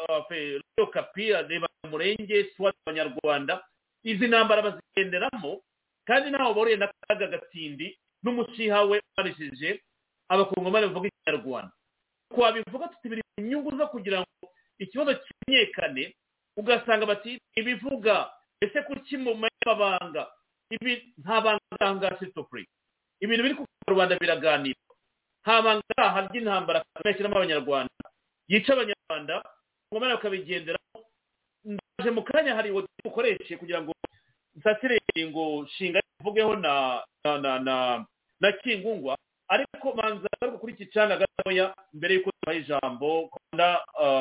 radiyo 0.10 0.88
kapi 0.94 1.34
areba 1.34 1.68
umurenge 1.84 2.50
swati 2.56 2.78
abanyarwanda 2.86 3.64
izi 4.04 4.28
ntambara 4.28 4.62
bazigenderamo 4.62 5.62
kandi 6.08 6.30
ntawe 6.30 6.54
bahuriye 6.54 6.78
n'akaga 6.78 7.28
gatindi 7.28 7.98
n'umushiha 8.24 8.82
we 8.90 9.02
ubarishije 9.14 9.82
abakongomani 10.30 10.88
bavuga 10.90 11.08
ikinyarwanda. 11.10 11.72
Twabivuga 12.30 12.88
tuti 12.88 13.10
biri 13.10 13.22
mu 13.38 13.44
nyungu 13.46 13.70
zo 13.78 13.86
kugira 13.88 14.20
ngo 14.22 14.46
ikibazo 14.82 15.12
kimenyekane 15.22 16.14
ugasanga 16.58 17.06
bati 17.06 17.38
ibivuga 17.56 18.30
ese 18.62 18.82
kuki 18.82 19.18
mu 19.18 19.34
mabanga 19.38 20.28
ibi 20.70 21.14
nta 21.22 21.42
banga 21.42 21.88
ngaha 21.96 22.18
sitopuri 22.20 22.66
ibintu 23.20 23.44
biri 23.44 23.56
ku 23.56 23.64
rwanda 23.92 24.18
biraganirwa 24.20 24.94
nta 25.46 25.62
banga 25.62 26.04
harya 26.16 26.38
intambara 26.42 26.80
bashyiramo 27.06 27.38
abanyarwanda. 27.38 28.04
Yica 28.50 28.74
abanyarwanda 28.74 29.36
ngomara 29.90 30.16
bakabigenderaho 30.18 30.98
ndaje 31.66 32.10
mu 32.12 32.22
kanya 32.26 32.56
hari 32.58 32.72
uwo 32.74 32.82
dukoreshe 33.06 33.58
kugira 33.58 33.82
ngo 33.82 33.94
nsasire 34.58 34.98
ngo 35.30 35.66
shinga 35.78 36.00
ivugeho 36.20 36.56
na 36.58 37.04
na 37.24 37.32
na 37.38 37.52
na 37.60 37.76
na 38.42 38.48
kingungwa. 38.52 39.14
Ariko 39.48 39.94
manza 39.94 40.26
ariko 40.42 40.58
kuri 40.58 40.74
iki 40.74 40.86
cana 40.90 41.18
gatoya 41.22 41.70
mbere 41.94 42.14
y'uko 42.18 42.32
tubaha 42.34 42.58
ijambo 42.58 43.30
kunda 43.30 43.68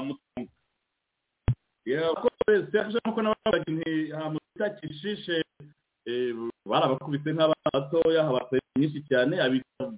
mutunga. 0.05 0.53
Serge 1.85 2.99
nk'uko 3.01 3.21
nabaga 3.23 3.59
nti 3.69 4.11
hamutita 4.13 4.71
kishishe 4.81 5.45
barabakubise 6.67 7.33
nk'abana 7.33 7.69
batoya 7.75 8.25
habateye 8.25 8.63
nyinshi 8.79 9.01
cyane 9.09 9.35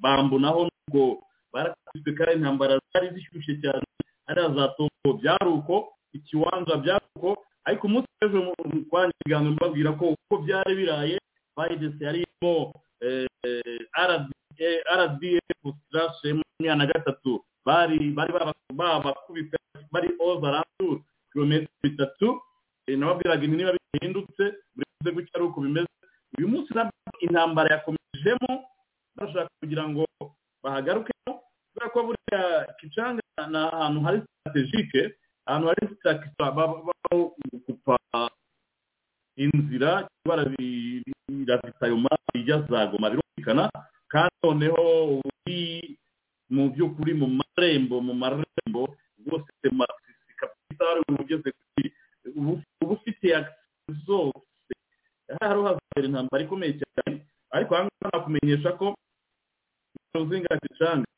bambu 0.03 0.39
naho 0.39 0.69
nubwo 0.69 1.23
barakubise 1.53 2.11
kandi 2.19 2.35
intambara 2.39 2.79
zari 2.93 3.09
zishyushye 3.15 3.55
cyane 3.63 3.85
ariya 4.27 4.49
za 4.55 4.65
tongo 4.77 5.11
byari 5.21 5.49
uko 5.51 5.75
ikiwanza 6.13 6.77
byari 6.83 7.05
uko 7.17 7.31
ariko 7.65 7.87
umunsi 7.87 8.09
w'ejo 8.23 8.55
twanya 8.91 9.13
ibiganiro 9.21 9.53
mbabwira 9.55 9.91
ko 9.99 10.05
uko 10.15 10.35
byari 10.45 10.73
biraye 10.79 11.17
bayidesi 11.57 12.05
yarimo 12.05 12.73
rdf 14.99 15.63
sirashe 15.91 16.33
makumyabiri 16.35 16.79
na 16.79 16.87
gatatu. 16.87 17.45
Bari 17.67 17.99
bari 18.15 18.33
babakubise 18.75 19.57
bari 19.93 20.09
oza 20.21 20.51
randuru 20.63 21.03
kilometero 21.33 21.71
bitatu. 21.83 22.41
Nababwiraga 22.97 23.43
inti 23.45 23.57
niba 23.57 23.73
bihindutse 23.93 24.45
buri 24.75 24.87
wese 24.87 25.11
gutya 25.15 25.35
ari 25.37 25.45
uko 25.45 25.59
bimeze. 25.61 25.91
Uyu 26.39 26.49
munsi 26.49 26.71
intambara 27.25 27.69
yakomejemo 27.75 28.53
bashaka 29.17 29.51
kugira 29.61 29.85
ngo 29.89 30.05
bahagarukemo 30.63 31.33
kubera 31.73 31.87
ko 31.93 31.99
buriya 32.07 32.41
kicanga 32.79 33.23
ni 33.51 33.59
ahantu 33.59 33.99
hari 34.07 34.19
sitaratejike 34.23 35.03
ahantu 35.49 35.67
hari 35.71 35.83
sitaratejike 35.89 36.45
gukupa 37.53 37.97
inzira 39.37 40.09
ravitayoma 41.49 42.11
ijya 42.35 42.57
za 42.71 42.87
goma 42.91 43.11
birumvikana 43.11 43.65
kandi 44.09 44.33
noneho 44.43 44.83
uri 45.21 45.97
mu 46.51 46.71
by'ukuri 46.73 47.13
mu 47.15 47.27
marembo 47.41 48.01
mu 48.01 48.15
marembo 48.15 48.83
rwose 49.27 49.51
kapitali 50.41 51.01
ugeze 51.21 51.49
kuri 51.53 51.85
uba 52.37 52.61
ufite 52.95 53.29
zose 54.07 54.73
hari 55.41 55.61
hazabera 55.63 56.07
intambara 56.07 56.45
ikomeye 56.45 56.73
cyane 56.81 57.27
ariko 57.57 57.71
aha 57.75 57.85
ngaha 57.89 58.11
nakumenyesha 58.13 58.71
ko 58.79 58.87
uzinga 60.17 60.57
gicanga 60.63 61.09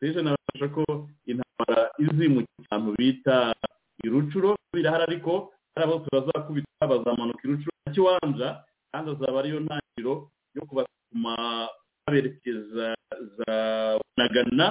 seje 0.00 0.20
nabasha 0.22 0.68
ko 0.74 0.82
intambara 1.26 1.90
izi 1.98 2.26
mu 2.28 2.40
kintu 2.44 2.90
bita 2.98 3.36
irucuro 4.04 4.56
birahari 4.72 5.04
ariko 5.08 5.52
hari 5.74 5.84
abo 5.86 5.96
turazakubita 6.04 6.84
bazamanuka 6.90 7.40
irucuro. 7.44 7.72
Na 7.86 7.92
kiwanja 7.92 8.48
kandi 8.92 9.10
azaba 9.10 9.38
ariyo 9.40 9.60
ntangiriro 9.60 10.14
yo 10.54 10.62
kubatuma 10.68 11.32
baberekeza 12.06 12.94
za 13.36 13.54
nagana 14.16 14.66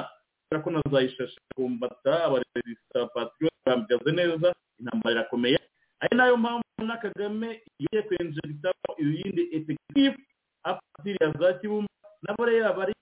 kubera 0.45 0.63
ko 0.63 0.69
nazayishasha 0.71 1.39
kumbata 1.55 2.13
abaresita 2.29 2.99
patriot 3.13 3.53
bamagaze 3.65 4.11
neza 4.11 4.49
intambara 4.79 5.11
irakomeye. 5.15 5.59
Ari 6.03 6.13
na 6.17 6.25
yo 6.27 6.35
mpamvu 6.37 6.83
na 6.83 6.97
kagame 6.97 7.61
igiye 7.79 8.01
kwenjeritaho 8.03 8.89
ibindi 8.97 9.41
efekitifu 9.55 10.19
apatiri 10.63 11.17
ya 11.21 11.31
za 11.39 11.53
kibumba. 11.59 11.89
Nabo 12.23 12.45
rero 12.45 12.73
bari 12.73 12.93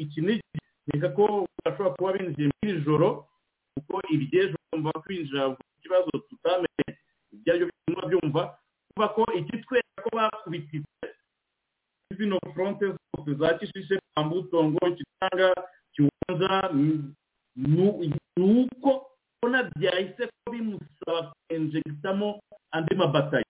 ikinigi 0.00 0.42
nkeka 0.88 1.08
ko 1.16 1.46
bashobora 1.64 1.94
kuba 1.96 2.12
binjiye 2.12 2.48
muri 2.48 2.68
iri 2.72 2.84
joro 2.84 3.28
kuko 3.74 4.00
iry'ejo 4.12 4.56
bumva 4.72 4.92
kwinjira 5.04 5.42
ku 5.56 5.62
kibazo 5.82 6.10
tutamenye 6.28 6.88
ibyo 7.32 7.52
ari 7.52 7.64
byo 7.64 7.66
bituma 7.68 8.02
byumva. 8.08 8.42
Kuva 8.94 9.06
ko 9.14 9.22
ikitwereka 9.38 10.00
ko 10.04 10.10
bakubititse 10.16 11.06
zino 12.16 12.36
fronte 12.54 12.86
zose 12.96 13.30
za 13.40 13.54
kishishe 13.58 14.00
kambutongo 14.16 14.80
kitanga 14.96 15.48
kiwanja 15.92 16.70
ni 17.56 18.04
uko 18.36 19.06
ubona 19.38 19.70
byahise 19.76 20.26
ko 20.26 20.50
bimusaba 20.52 21.32
kwenjegitamo 21.46 22.40
andi 22.74 22.94
mabatayo 22.96 23.44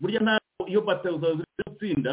burya 0.00 0.20
ntabwo 0.20 0.62
iyo 0.68 0.80
batayo 0.82 1.16
ziri 1.18 1.62
gutsinda 1.66 2.12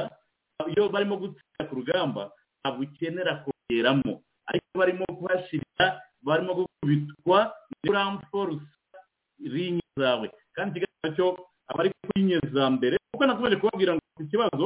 iyo 0.72 0.90
barimo 0.90 1.16
gutsinda 1.18 1.64
ku 1.70 1.76
rugamba 1.82 2.32
ntabwo 2.62 2.84
ukenera 2.84 3.44
kongeramo. 3.44 4.22
Ariko 4.48 4.68
barimo 4.80 5.06
kuhashirira 5.18 5.86
barimo 6.24 6.52
gukubitwa 6.56 7.52
ramforusa 7.84 8.98
rinye 9.44 9.84
zawe. 9.98 10.28
Kandi 10.56 10.80
ikigaragara 10.80 11.16
cyo 11.16 11.28
abari 11.68 11.90
kuri 12.06 12.40
za 12.54 12.66
mbere 12.70 12.96
kuko 13.12 13.24
nakomeje 13.26 13.56
kubabwira 13.60 13.94
ngo 13.96 14.04
ku 14.18 14.24
kibazo 14.32 14.66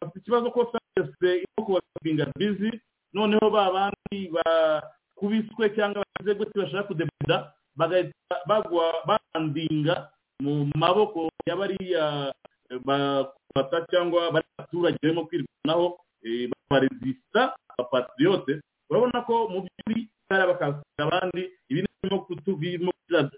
bafite 0.00 0.18
ikibazo 0.20 0.46
ko 0.52 0.60
fayese 0.72 1.28
irimo 1.42 1.60
kubasabinga 1.66 2.24
bizi 2.38 2.70
noneho 3.12 3.46
ba 3.50 3.72
bandi 3.72 4.18
bakubiswe 4.36 5.64
cyangwa 5.76 6.04
bagize 6.04 6.32
gute 6.38 6.54
bashaka 6.60 6.92
bagahita 6.94 7.36
bagwa 7.76 8.86
bandinga 9.06 10.10
mu 10.42 10.68
maboko 10.76 11.28
ya 11.46 11.56
bariya 11.56 12.32
bafata 12.84 13.86
cyangwa 13.90 14.32
bari 14.32 14.46
abaturage 14.58 14.98
barimo 15.02 15.26
kwirwanaho 15.28 15.86
babaresista 16.50 17.54
abapatriyote 17.72 18.60
urabona 18.90 19.22
ko 19.26 19.48
mu 19.52 19.58
by'ukuri 19.64 20.08
hari 20.28 20.44
bakasira 20.50 21.02
abandi 21.06 21.42
ibi 21.70 21.80
birimo 21.86 22.18
kutubirimo 22.26 22.90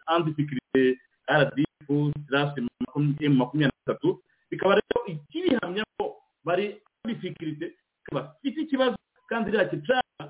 antifikirite 0.06 0.98
rdf 1.28 1.88
sirasi 2.26 2.58
makumyabiri 2.88 3.68
na 3.68 3.70
gatatu 3.86 4.22
bikaba 4.50 4.74
rero 4.80 4.98
ikibihamya 5.06 5.84
ko 5.98 6.16
bari 6.44 6.80
antifikirite 7.04 7.76
bafite 8.12 8.58
ikibazo 8.64 8.96
kandi 9.28 9.50
iriya 9.52 9.68
kicana 9.68 10.24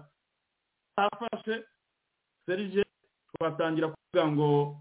hafashe 0.96 1.64
serije 2.46 2.82
twatangira 3.48 3.88
kuvuga 3.88 4.32
ngo 4.32 4.76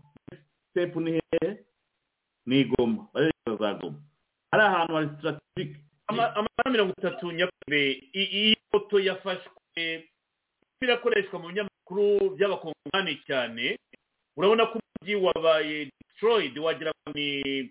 sitepu 0.73 0.99
ni 1.01 1.11
hehe? 1.11 1.57
Ni 2.45 2.59
igoma. 2.61 3.07
Barerekeza 3.13 3.57
za 3.59 3.73
goma. 3.73 3.99
Hari 4.51 4.63
ahantu 4.63 4.93
hari 4.95 5.07
sitarategike 5.09 5.79
amasaha 6.07 6.69
mirongo 6.71 6.93
itatu 6.97 7.31
nyakure 7.31 7.91
iyi 8.13 8.57
foto 8.71 8.99
yafashwe 8.99 10.09
birakoreshwa 10.81 11.39
mu 11.39 11.47
binyamakuru 11.47 12.35
by'abakongomani 12.35 13.15
cyane. 13.27 13.77
Urabona 14.37 14.65
ko 14.65 14.79
umujyi 14.79 15.15
wabaye 15.15 15.91
destroyed 16.01 16.57
wagira 16.57 16.91
ngo 16.91 17.11
ni 17.19 17.69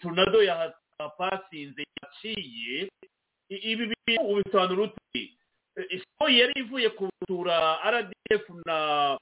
tornado 0.00 0.42
yapasinze 0.42 1.84
yaciye. 2.02 2.88
Ibi 3.48 3.86
bintu 3.86 4.22
ubisobanura 4.30 4.82
uti 4.82 5.36
isoko 5.90 6.28
yari 6.30 6.52
ivuye 6.60 6.88
gusura 6.90 7.76
rdf 7.90 8.44
na 8.66 9.18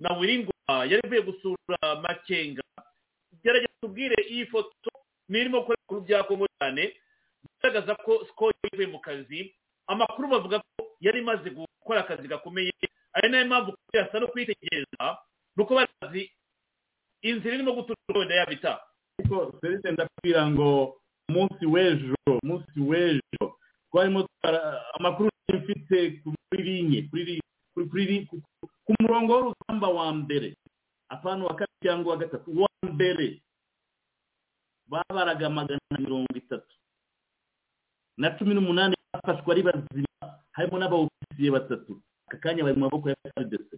na 0.00 0.12
wiringoma 0.18 0.51
yari 0.68 1.00
ivuye 1.04 1.22
gusura 1.22 1.78
makenga. 2.02 2.62
Gerageza 3.44 3.72
tubwire 3.80 4.16
iyi 4.30 4.46
foto 4.46 4.90
nirimo 5.28 5.60
gukorera 5.60 5.86
ku 5.88 6.00
bya 6.00 6.22
kongo 6.24 6.46
cyane. 6.58 6.94
Bigaragaza 7.42 7.94
ko 8.04 8.24
sikoro 8.26 8.52
ivuye 8.72 8.86
mu 8.86 8.98
kazi. 9.00 9.54
Amakuru 9.86 10.28
bavuga 10.28 10.58
ko 10.62 10.94
yari 11.00 11.18
imaze 11.20 11.50
gukora 11.50 12.00
akazi 12.06 12.28
gakomeye. 12.28 12.70
Ari 13.12 13.28
na 13.28 13.38
yo 13.40 13.46
mpamvu 13.46 13.70
yasa 13.92 14.20
no 14.20 14.28
kwitegereza 14.28 15.18
ni 15.56 15.62
uko 15.62 15.74
barazi 15.74 16.30
inzira 17.22 17.54
irimo 17.54 17.72
guturuka 17.74 18.18
wenda 18.18 18.34
yabita. 18.34 18.80
Ariko 19.18 19.58
serivisi 19.60 19.90
ndakubwira 19.92 20.50
ngo 20.50 20.96
umunsi 21.28 21.66
w'ejo 21.66 22.14
umunsi 22.42 22.80
w'ejo. 22.80 23.44
Twarimo 23.90 24.24
amakuru 24.96 25.28
mfite 25.52 26.22
kuri 26.24 26.62
linye 26.62 27.02
kuri 27.10 27.42
li- 28.92 28.96
kuri- 28.96 28.98
kuri 28.98 28.98
li- 28.98 28.98
ku- 28.98 28.98
ku 28.98 29.02
murongo 29.02 29.32
w'urugamba 29.32 29.88
wa 29.88 30.12
mbere. 30.12 30.48
Apana 31.08 31.44
wa 31.44 31.54
kabiri 31.54 31.82
cyangwa 31.82 32.12
wa 32.12 32.18
gatatu 32.20 32.48
wa 32.60 32.68
mbere. 32.82 33.42
Babaraga 34.88 35.50
magana 35.50 35.80
na 35.90 35.98
mirongo 35.98 36.28
itatu. 36.34 36.74
Na 38.18 38.30
cumi 38.38 38.54
n'umunani 38.54 38.94
bafashwe 39.12 39.52
ari 39.52 39.62
bazima. 39.62 40.24
Harimo 40.52 40.78
n'abawufisiye 40.78 41.50
batatu. 41.50 42.00
Aka 42.28 42.36
kanya 42.38 42.64
bari 42.64 42.76
mu 42.76 42.84
maboko 42.88 43.08
ya 43.08 43.16
frdc 43.36 43.70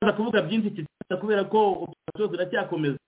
tuza 0.00 0.12
kuvuga 0.12 0.42
byinshi 0.42 0.70
kiza 0.70 1.16
kubera 1.20 1.44
ko 1.48 1.88
operasiyo 1.88 2.28
ziracyakomeza 2.30 2.98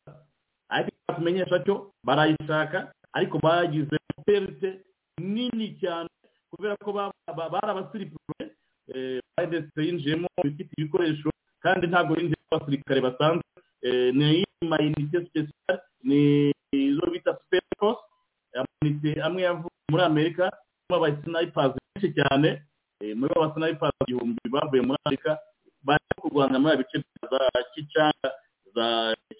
ariko 0.68 1.12
kumenyesha 1.14 1.60
cyo 1.64 1.92
barayishaka 2.04 2.92
ariko 3.12 3.36
bagize 3.38 3.96
perite 4.24 4.80
nini 5.20 5.76
cyane 5.80 6.08
kubera 6.50 6.76
ko 6.80 6.92
ba- 6.92 7.12
yinjiyemo 9.76 10.28
ifite 10.44 10.70
ibikoresho 10.78 11.30
kandi 11.62 11.86
ntabwo 11.86 12.12
yinjiyemo 12.14 12.52
abasirikare 12.52 13.00
basanzwe 13.00 13.44
ni 14.12 14.44
amayinite 14.62 15.26
special 15.26 15.78
ni 16.02 16.52
izo 16.72 17.06
bita 17.12 17.36
force 17.78 18.00
amayinite 18.54 19.20
amwe 19.22 19.42
yavuye 19.42 19.78
muri 19.90 20.02
amerika 20.04 20.44
harimo 20.50 20.94
abasinayipazi 20.96 21.78
benshi 21.84 22.08
cyane 22.16 22.48
muri 23.18 23.30
abo 23.34 23.42
basinayipazi 23.46 23.96
igihumbi 24.06 24.42
bavuye 24.54 24.82
muri 24.82 24.98
amerika 25.04 25.30
baje 25.86 26.12
kurwana 26.20 26.58
muri 26.58 26.76
bice 26.80 26.98
za 27.30 27.40
kicanga 27.74 28.28
za 28.74 28.86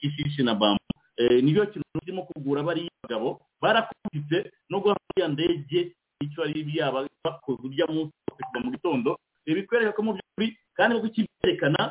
kishishi 0.00 0.42
na 0.42 0.54
bambu 0.54 0.80
Eh, 1.18 1.40
ni 1.44 1.52
byo 1.52 1.64
kintu 1.66 2.00
kirimo 2.04 2.22
kugura 2.28 2.60
bariya 2.62 2.92
bagabo 3.02 3.40
barakubitse 3.62 4.52
nubwo 4.68 4.92
hariya 4.92 5.28
ndege 5.32 5.96
icyo 6.20 6.42
ari 6.44 6.60
byaba 6.64 7.08
bakoze 7.24 7.60
urya 7.64 7.86
munsi 7.88 8.12
kuva 8.28 8.60
mu 8.60 8.70
gitondo. 8.76 9.16
Ibi 9.46 9.60
bikwereka 9.62 9.92
ko 9.96 10.02
mu 10.02 10.12
by'ukuri 10.16 10.48
kandi 10.76 10.90
nubwo 10.94 11.08
ikibyerekana 11.10 11.82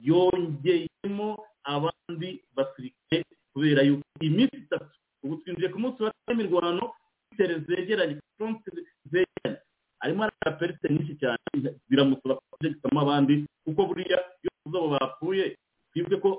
yongeyemo 0.00 1.28
abandi 1.64 2.28
basirikare 2.56 3.24
kubera 3.52 3.82
yuko 3.82 4.04
iminsi 4.20 4.56
itatu 4.64 4.90
ubu 5.24 5.36
twinjiye 5.40 5.68
ku 5.72 5.78
munsi 5.80 6.02
wa 6.02 6.10
kane 6.12 6.32
imirwano 6.40 6.92
tere 7.36 7.58
zegeranye 7.66 8.16
fronte 8.36 8.68
zegeranye 9.10 9.58
harimo 10.00 10.22
hari 10.22 10.56
perite 10.58 10.86
nyinshi 10.92 11.14
cyane 11.20 11.68
biramusaba 11.88 12.38
kubyegekamo 12.50 12.98
abandi 13.00 13.34
kuko 13.64 13.80
buriya 13.88 14.18
iyo 14.42 14.50
tuzi 14.64 14.76
abo 14.78 14.88
bapfuye 14.94 15.44
twibuke 15.92 16.16
ko 16.22 16.30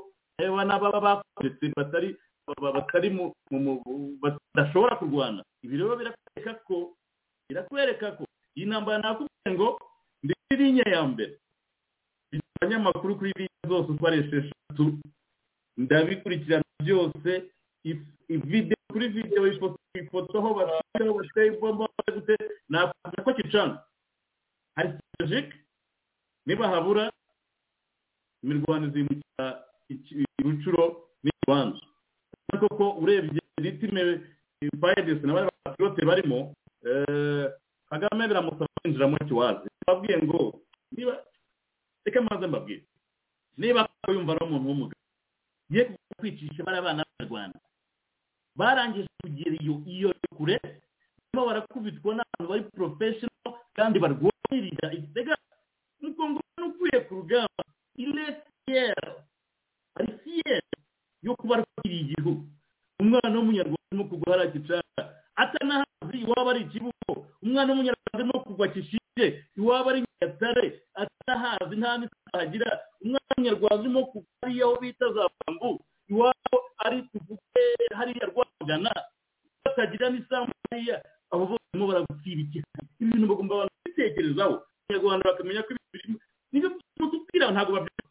aba 0.41 0.63
n'ababa 0.65 0.99
bakomeretse 1.05 1.65
batari 1.77 2.09
ba- 2.47 2.73
batari 2.77 3.09
mu 3.09 3.33
mu- 3.51 3.81
mu- 3.85 4.15
badashobora 4.21 4.95
kurwana. 5.01 5.41
Ibi 5.65 5.75
rero 5.81 5.97
birakwereka 5.99 6.53
ko 6.63 6.93
birakwereka 7.49 8.07
ko 8.17 8.23
iyi 8.55 8.65
ntambara 8.69 9.01
nakubwiye 9.01 9.49
ngo 9.57 9.67
linya 10.55 10.83
ya 10.87 11.03
mbere. 11.03 11.39
Abanyamakuru 12.61 13.15
kuri 13.17 13.31
linya 13.37 13.67
zose 13.67 13.91
uko 13.91 14.07
ari 14.07 14.17
esheshatu 14.19 14.97
ndabikurikirana 15.77 16.63
byose. 16.83 17.51
Video 18.29 18.75
kuri 18.91 19.07
video 19.09 19.47
ifoto 19.47 20.37
aho 20.39 20.53
bafite 20.53 21.03
aho 21.03 21.13
bateye 21.13 21.51
bomba 21.59 21.87
bari 21.97 22.19
gute 22.19 22.35
nakuvuga 22.69 23.23
ko 23.23 23.33
kicanga 23.33 23.83
hari 24.75 24.89
strategic 24.95 25.53
niba 26.45 26.67
habura 26.67 27.11
imirwano 28.43 28.87
izimukira 28.87 29.63
rucuro 30.43 30.83
n'ikibanza. 31.23 31.79
Ariko 32.53 32.67
ko 32.77 32.85
urebye 33.01 33.41
ritime 33.57 34.01
fayedesi 34.81 35.23
n'abari 35.27 35.49
bapilote 35.65 36.01
barimo 36.05 36.53
eh, 36.87 37.51
kagame 37.89 38.27
biramusaba 38.27 38.67
kwinjira 38.81 39.07
muri 39.07 39.25
kiwazi 39.25 39.67
babwiye 39.87 40.17
ngo 40.23 40.39
niba 40.91 41.13
reka 42.05 42.21
maze 42.21 42.47
mbabwire. 42.47 42.83
Niba 43.57 43.89
yumva 44.13 44.31
ari 44.33 44.43
umuntu 44.45 44.67
w'umugabo 44.69 45.03
ye 45.69 45.81
kwicisha 46.19 46.63
bariya 46.63 46.81
bana 46.85 47.03
b'abanyarwanda. 47.03 47.59
Barangije 48.55 49.07
kugira 49.21 49.55
iyo 49.61 49.73
iyo 49.85 50.09
kure 50.37 50.55
barimo 50.61 51.41
barakubitwa 51.49 52.11
n'abantu 52.15 52.47
bari 52.49 52.63
porofeshono 52.71 53.49
kandi 53.77 53.99
barwanirira 53.99 54.87
rega 55.15 55.35
umugongo 56.01 56.39
n'uvuye 56.57 56.97
ku 57.07 57.11
rugamba 57.19 57.61
iresiyeri 57.97 59.11
ari 59.97 60.11
fiyeri 60.23 60.69
yo 61.25 61.35
kuba 61.35 61.55
arwaniye 61.59 62.01
igihugu. 62.03 62.43
Umwana 63.01 63.35
w'umunyarwanda 63.37 63.77
urimo 63.91 64.03
kugwa 64.09 64.33
hariya 64.37 64.53
atanahazi 65.43 66.17
iwaba 66.23 66.49
ari 66.51 66.61
ikibugo 66.65 67.13
umwana 67.43 67.69
w'umunyarwanda 67.71 68.15
urimo 68.17 68.37
kugwa 68.45 68.67
kishije 68.73 69.25
iwaba 69.57 69.87
ari 69.91 69.99
nyagatare 70.05 70.65
atanahazi 71.01 71.75
nta 71.79 71.91
n'isaha 71.99 72.37
agira 72.45 72.69
umwana 73.03 73.25
w'umunyarwanda 73.31 73.79
urimo 73.83 74.01
kugwa 74.11 74.31
hariya 74.41 74.63
aho 74.65 74.75
bita 74.81 75.05
za 75.15 75.23
bambu 75.37 75.71
iwabo 76.11 76.57
ari 76.85 76.97
tuvuge 77.11 77.63
hariya 77.97 78.25
rwamagana 78.31 78.91
batagira 79.65 80.09
n'isambu 80.09 80.53
abo 81.31 81.43
bose 81.49 81.63
barimo 81.71 81.85
baragutira 81.91 82.39
iki 82.45 82.59
ibintu 83.03 83.25
bagomba 83.27 83.53
abantu 83.55 83.73
kubitekerezaho 83.83 84.53
abanyarwanda 84.87 85.23
bakamenya 85.29 85.61
ko 85.65 85.69
ibintu 85.73 85.91
birimo 85.93 86.17
ni 86.51 86.57
byo 86.63 86.69
tubwira 87.11 87.45
ntabwo 87.51 87.71
babyumva. 87.75 88.07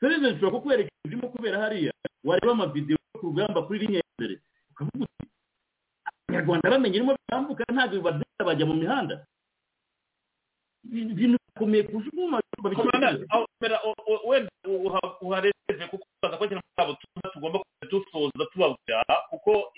Serivisi 0.00 0.32
zishobora 0.34 0.54
kukwereka 0.58 0.90
ibintu 0.90 1.06
birimo 1.08 1.26
kubera 1.32 1.56
hariya 1.62 1.92
wareba 2.26 2.52
amavidewo 2.52 2.98
ku 3.18 3.26
rugamba 3.30 3.62
kuri 3.66 3.86
mbere 3.86 4.34
ukavuga 4.74 5.04
uti 5.06 5.24
abanyarwanda 6.28 6.70
bamenye 6.70 6.96
irimo 6.96 7.12
bitambuka 7.16 7.64
ntabwo 7.72 7.94
bibabyara 7.96 8.44
bajya 8.48 8.66
mu 8.68 8.74
mihanda. 8.74 9.14
Ibintu 10.84 11.36
bikomeye 11.46 11.82
kurusha 11.88 12.10
uko 12.12 12.20
wenda 14.28 14.50
uha- 14.66 15.16
uhareze 15.20 15.84
kuko 15.90 16.04
ubaza 16.22 16.36
ko 16.38 16.44
kino 16.48 16.60
cyabo 16.76 16.92
tugomba 17.32 17.58
dusoza 17.90 18.44
tubabwira 18.52 19.02
kuko 19.30 19.72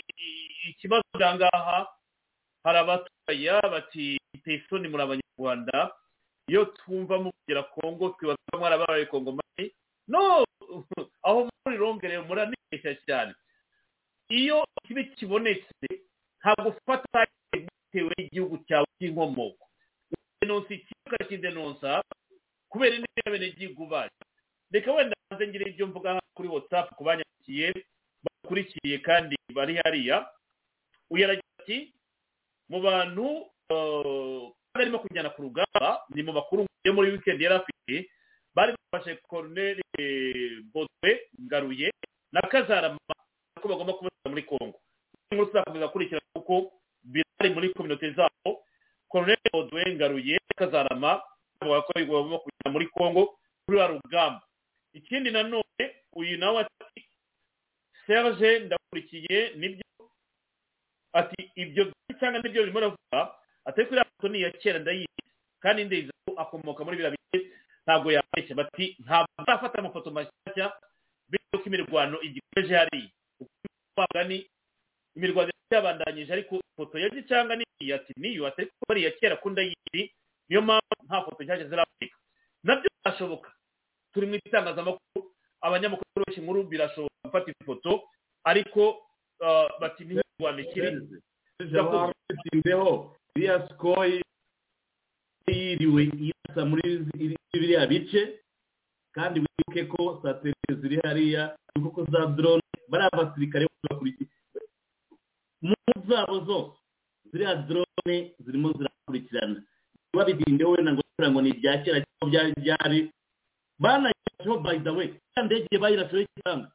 ikibazo 0.70 1.06
cya 1.18 1.35
ngaha 1.35 1.78
hari 2.64 2.78
abaturage 2.78 3.51
bati 3.72 4.05
biteye 4.35 4.59
isoni 4.59 4.89
muri 4.89 5.02
abanyarwanda 5.02 5.77
iyo 6.51 6.64
twumva 6.78 7.18
muvugira 7.18 7.62
kongo 7.74 8.10
twibaza 8.18 8.43
ko 8.52 8.59
mwarabaye 8.59 9.06
kongomani 9.06 9.66
no! 10.09 10.44
Aho 11.27 11.48
muri 11.66 11.77
rongere 11.78 12.18
muranibeshya 12.22 12.94
cyane. 13.06 13.32
Iyo 14.31 14.62
ikibi 14.85 15.05
kibonetse 15.18 15.86
ntabwo 16.40 16.68
ufata 16.72 17.26
bitewe 17.52 18.10
n'igihugu 18.18 18.58
cyawe 18.68 18.86
cy'inkomoko. 18.98 19.64
Denonsa 20.40 20.74
ikibi 20.74 21.00
ukakidenonsa 21.06 22.02
kubera 22.68 22.96
intebe 22.96 23.30
benegihugu 23.38 23.86
bayo 23.86 24.10
reka 24.72 24.92
wenda 24.92 25.16
hanze 25.30 25.46
ngire 25.48 25.70
ibyo 25.70 25.86
mvuga 25.86 26.20
kuri 26.34 26.48
whatsapp 26.48 26.88
ku 26.96 27.04
banyandikiye 27.04 27.74
bakurikiye 28.24 28.98
kandi 29.04 29.36
bari 29.54 29.76
hariya. 29.84 30.26
Uyu 31.10 31.24
aragira 31.24 31.50
ati 31.60 31.92
mu 32.70 32.80
bantu 32.80 33.26
eh, 33.70 34.42
kandi 34.72 34.82
arimo 34.86 34.98
kujyana 35.02 35.30
ku 35.34 35.42
rugamba 35.42 36.00
ni 36.14 36.22
mu 36.22 36.32
makuru 36.32 36.64
yo 36.86 36.92
muri 36.94 37.10
weekend 37.12 37.40
yari 37.42 37.54
afite 37.58 38.08
bari 38.54 38.72
bafashe 38.78 39.18
koroneri 39.28 39.82
botwe 40.72 41.10
ngaruye 41.42 41.90
na 42.32 42.40
kazarama 42.46 42.98
ko 43.60 43.66
bagomba 43.68 43.92
kubashyira 43.98 44.30
muri 44.30 44.42
congo. 44.46 44.78
Inkuru 45.31 45.47
tuzakomeza 45.47 45.86
gukurikirana 45.86 46.27
kuko 46.35 46.73
birari 47.02 47.55
muri 47.55 47.74
kominote 47.74 48.11
zabo. 48.12 48.65
Koroneri 49.09 49.51
botwe 49.52 49.82
ngaruye 49.94 50.39
kazarama 50.57 51.23
bavuga 51.61 51.82
ko 51.82 51.93
bagomba 51.94 52.39
kujya 52.39 52.70
muri 52.73 52.86
congo 52.86 53.39
kuri 53.66 53.78
wa 53.78 53.86
rugamba. 53.86 54.43
Ikindi 54.93 55.31
nanone 55.31 55.85
uyu 56.16 56.39
nawe 56.39 56.61
ati 56.66 57.02
serge 58.07 58.59
ndakurikiye 58.59 59.52
ni 59.57 59.69
byo 59.69 60.11
ati 61.12 61.51
ibyo 61.57 61.93
cyangwa 62.20 62.43
ni 62.43 62.48
byo 62.48 62.62
birimo 62.62 62.78
aravuga 62.78 63.35
atari 63.65 63.86
kuri 63.89 64.01
foto 64.16 64.28
ni 64.28 64.39
iya 64.39 64.51
kera 64.51 64.78
ndayizi 64.78 65.23
kandi 65.61 65.85
ndeza 65.85 66.12
ko 66.27 66.35
akomoka 66.40 66.85
muri 66.85 66.97
biriya 66.97 67.15
bice 67.15 67.51
ntabwo 67.86 68.12
yabeshya. 68.12 68.55
Bati 68.57 68.97
ntabwo 68.98 69.31
azafata 69.39 69.78
amafoto 69.78 70.11
mashyashya 70.11 70.73
bityo 71.31 71.59
ko 71.59 71.65
imirwano 71.66 72.20
igikomeje 72.23 72.74
hariya. 72.77 73.11
Kuko 73.39 74.23
ni 74.28 74.47
imirwano 75.16 75.50
yabandanyije 75.70 76.32
ariko 76.32 76.60
ifoto 76.60 76.98
ya 76.98 77.08
gicanga 77.10 77.56
ni 77.56 77.64
iyi? 77.80 77.92
Ati 77.92 78.12
niyo 78.16 78.46
atari 78.46 78.68
kuba 78.68 78.90
ari 78.94 79.00
iya 79.02 79.10
kera 79.18 79.36
ko 79.36 79.50
ndayizi 79.50 80.02
niyo 80.48 80.62
mpamvu 80.62 81.04
nta 81.06 81.22
foto 81.24 81.42
nshyashya 81.44 81.68
ziraboneka 81.68 82.16
na 82.64 82.76
byo 82.76 82.88
birashoboka. 83.04 83.50
Turi 84.12 84.26
mu 84.26 84.34
itangazamakuru 84.34 85.20
abanyamakuru 85.60 86.24
benshi 86.26 86.40
inkuru 86.40 86.62
birashoboka 86.70 87.14
gufata 87.24 87.50
ifoto 87.60 87.92
ariko 88.44 88.82
ah, 89.44 89.68
bati 89.80 90.04
ni 90.04 90.14
ho 90.14 90.22
imirwano 90.22 90.60
ikiri 90.60 90.90
bitinzeho 92.28 93.16
iriya 93.36 93.68
sikoyi 93.68 94.22
yiriwe 95.50 96.02
irasa 96.04 96.62
muri 96.64 96.82
iri- 97.18 97.38
biriya 97.52 97.86
bice 97.86 98.20
kandi 99.14 99.40
wibuke 99.42 99.82
ko 99.90 100.20
satelite 100.22 100.70
ziri 100.80 100.96
hariya 101.04 101.56
wibuke 101.76 101.94
ko 101.94 102.02
za 102.12 102.26
drone 102.26 102.62
bariya 102.90 103.10
basirikare 103.18 103.66
bakurikiye. 103.90 104.30
Mu 105.62 105.74
zabo 106.08 106.40
zose. 106.44 106.76
Ziriya 107.32 107.54
drone 107.68 108.16
zirimo 108.44 108.72
zirakurikirana. 108.72 109.62
Babidinde 110.14 110.64
wenda 110.64 110.92
ngo 110.92 111.02
ngo 111.30 111.40
ni 111.42 111.50
ibya 111.50 111.78
kera 111.84 112.00
cyangwa 112.00 112.26
byari 112.30 112.52
byari 112.62 112.98
banayirasheho 113.78 114.58
by 114.62 114.78
the 114.78 114.90
way. 114.90 115.14
Ya 115.36 115.42
ndege 115.42 115.78
bayirasheho 115.78 116.20
ikiranga. 116.22 116.72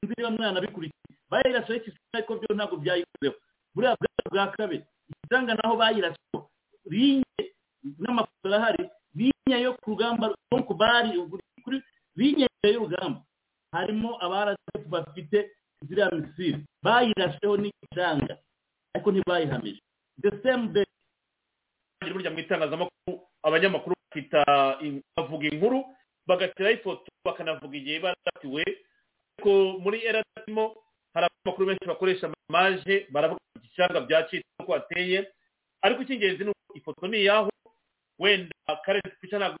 Sinzi 0.00 0.14
niba 0.18 0.30
mwana 0.30 0.60
bikurikiye 0.60 1.16
bayirasheho 1.30 1.74
ikiranga 1.78 2.14
ariko 2.14 2.32
byo 2.36 2.54
ntabwo 2.56 2.76
byayikozeho 2.76 3.34
buriya 3.74 3.96
bwari 3.96 4.28
bwa 4.30 4.46
kabiri 4.52 4.84
ikiranga 5.08 5.54
naho 5.54 5.76
bayirasheho 5.76 6.50
linye 6.90 7.42
n'amafoto 7.98 8.44
arahari. 8.48 8.90
Linye 9.14 9.56
yo 9.62 9.72
ku 9.80 9.90
rugamba 9.90 10.34
donc 10.50 10.68
bari 10.76 11.16
kuri 11.64 11.82
linye 12.16 12.46
y'urugamba 12.64 13.22
harimo 13.72 14.18
abarasheho 14.24 14.84
bafite 14.88 15.50
ziriya 15.86 16.10
misiri 16.10 16.58
bayirasheho 16.82 17.54
n'ikiranga 17.56 18.34
ariko 18.94 19.08
ntibayihamije. 19.12 19.80
The 20.22 20.30
same 20.42 20.72
day 20.74 20.84
burya 22.12 22.30
mu 22.30 22.38
itangazamakuru 22.40 23.14
abanyamakuru 23.46 23.94
bafita 24.10 24.40
bavuga 25.16 25.46
inkuru 25.52 25.78
bagatiraho 26.26 26.74
ifoto 26.74 27.08
bakanavuga 27.24 27.76
igihe 27.76 27.98
baratiwe 28.00 28.62
ariko 29.38 29.78
muri 29.84 29.98
eratimo 30.08 30.74
hari 31.14 31.26
abanyamakuru 31.26 31.64
benshi 31.68 31.86
bakoresha 31.90 32.26
amaje 32.48 33.06
baravuga 33.12 33.38
ngo 33.44 33.58
igishanga 33.62 34.00
byacitse 34.06 34.48
uko 34.60 34.72
hateye 34.72 35.18
ariko 35.84 36.00
icy'ingenzi 36.02 36.42
ni 36.44 36.50
uko 36.50 36.72
ifoto 36.78 37.06
ni 37.06 37.18
iyaho 37.22 37.50
wenda 38.18 38.54
karere 38.84 39.10
pica 39.20 39.36
ntabwo 39.38 39.58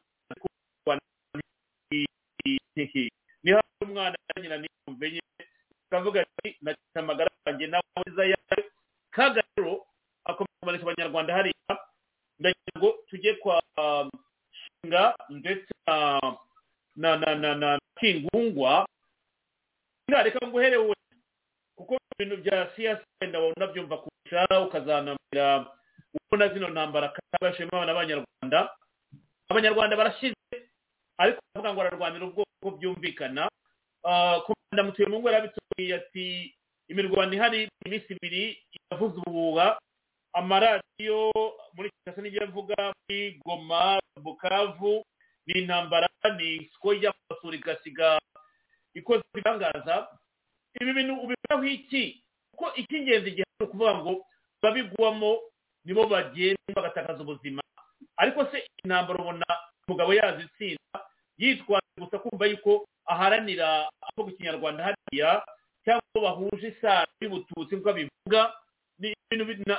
ni 3.42 3.50
hafi 3.52 3.84
umwana 3.84 4.16
nyina 4.42 4.56
niyumve 4.58 5.06
nye 5.12 5.20
akavuga 5.90 6.20
ati 6.20 6.56
nakita 6.62 7.00
amagara 7.00 7.30
yanjye 7.46 7.66
nawe 7.66 7.82
wiza 8.06 8.24
yawe. 8.24 8.58
Kaga 9.10 9.42
rero 9.56 9.86
akomeza 10.24 10.56
kumanisha 10.60 10.84
abanyarwanda 10.84 11.34
hariya. 11.34 11.72
Ndagira 12.38 12.72
ngo 12.78 12.88
tujye 13.08 13.34
kwa 13.34 13.62
shinga 14.52 15.14
ndetse 15.28 15.72
na 15.86 16.20
na 16.96 17.16
na 17.16 17.34
na 17.34 17.54
na 17.54 17.78
kingungwa. 18.00 18.86
Reka 20.08 20.46
nguhere 20.46 20.76
wowe. 20.76 20.94
Kuko 21.76 21.96
ibintu 22.18 22.36
bya 22.42 22.70
siyasi 22.76 23.04
wenda 23.20 23.38
wabona 23.40 23.66
byumva 23.66 23.96
kurusha 23.98 24.60
ukazanamira 24.60 25.66
ubona 26.14 26.48
zino 26.48 26.68
ntambara 26.68 27.08
kabashemo 27.14 27.70
abana 27.72 27.94
b'abanyarwanda 27.94 28.58
abanyarwanda 29.48 29.96
barashize 29.96 30.34
ariko 31.18 31.40
baravuga 31.54 31.72
ngo 31.72 31.78
bararwanira 31.78 32.24
ubwoko 32.26 32.70
byumvikana 32.78 33.48
komanda 34.02 34.82
mutuye 34.84 35.08
mu 35.08 35.18
ngo 35.20 35.28
yarabitubwiye 35.30 35.94
ati 35.94 36.54
imirwano 36.88 37.32
ihari 37.34 37.68
iminsi 37.86 38.12
ibiri 38.16 38.44
yavuze 38.90 39.16
ubuhuha 39.26 39.78
amaradiyo 40.32 41.32
muri 41.74 41.90
kinshasa 41.90 42.22
ni 42.22 42.30
byo 42.30 42.42
avuga 42.44 42.76
muri 42.94 43.40
goma 43.44 43.98
bukavu 44.22 45.04
ni 45.46 45.60
intambara 45.60 46.08
ni 46.36 46.68
siko 46.72 46.94
ijya 46.94 47.12
kubasura 47.12 47.56
igasiga 47.56 48.18
ikoze 48.94 49.22
ibitangaza 49.34 50.08
ibi 50.80 50.92
bintu 50.92 51.14
ubivugaho 51.14 51.64
iki? 51.64 52.22
Kuko 52.52 52.74
icy'ingenzi 52.76 53.30
gihari 53.30 53.54
ni 53.60 53.66
ukuvuga 53.66 53.94
ngo 53.98 54.12
babigwamo 54.62 55.38
nibo 55.84 56.06
bagenda 56.06 56.74
bagatakaza 56.74 57.22
ubuzima. 57.22 57.62
Ariko 58.16 58.44
se 58.50 58.66
intambara 58.84 59.18
ubona 59.22 59.46
umugabo 59.88 60.14
yazitsinda 60.14 60.98
yitwaje 61.38 61.86
gusa 61.98 62.18
kumva 62.18 62.46
yuko 62.46 62.86
aharanira 63.08 63.88
avuga 64.08 64.32
ikinyarwanda 64.32 64.84
hariya 64.86 65.42
cyangwa 65.84 66.18
bahuje 66.24 66.68
isano 66.72 67.08
y'ubututsi 67.20 67.74
nk'uko 67.76 67.92
bivuga 67.96 68.40
ni 68.98 69.14
ibintu 69.32 69.74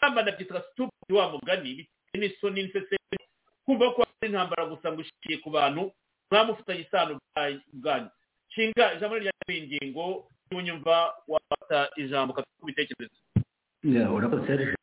namba 0.00 0.22
nabyitwa 0.22 0.60
stupid 0.72 1.10
wa 1.16 1.30
mugani 1.32 1.74
bitewe 1.78 2.16
n'isoni 2.18 2.62
n'isesemi 2.62 3.18
kumva 3.64 3.92
ko 3.94 4.02
ari 4.04 4.28
intambara 4.28 4.66
gusa 4.68 4.92
ngo 4.92 5.00
ishikiye 5.00 5.38
ku 5.42 5.48
bantu 5.50 5.92
mwamufitanye 6.30 6.80
isano 6.84 7.18
bwanyu. 7.72 8.10
Nshinga 8.50 8.94
ijambo 8.94 9.14
rya 9.18 9.32
ingingo 9.48 10.04
n'unyumva 10.50 11.14
wafata 11.28 11.90
ijambo 11.96 12.32
ukatuka 12.32 12.62
ibitekerezo 12.62 13.18
urakoze 14.14 14.46
serije 14.46 14.74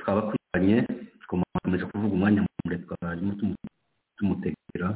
twabakurikiranye 0.00 0.76
tukomeje 1.20 1.84
kuvuga 1.90 2.14
umwanya 2.14 2.40
muremure 2.46 2.76
twajyamo 2.86 3.32
tumutekera 4.16 4.88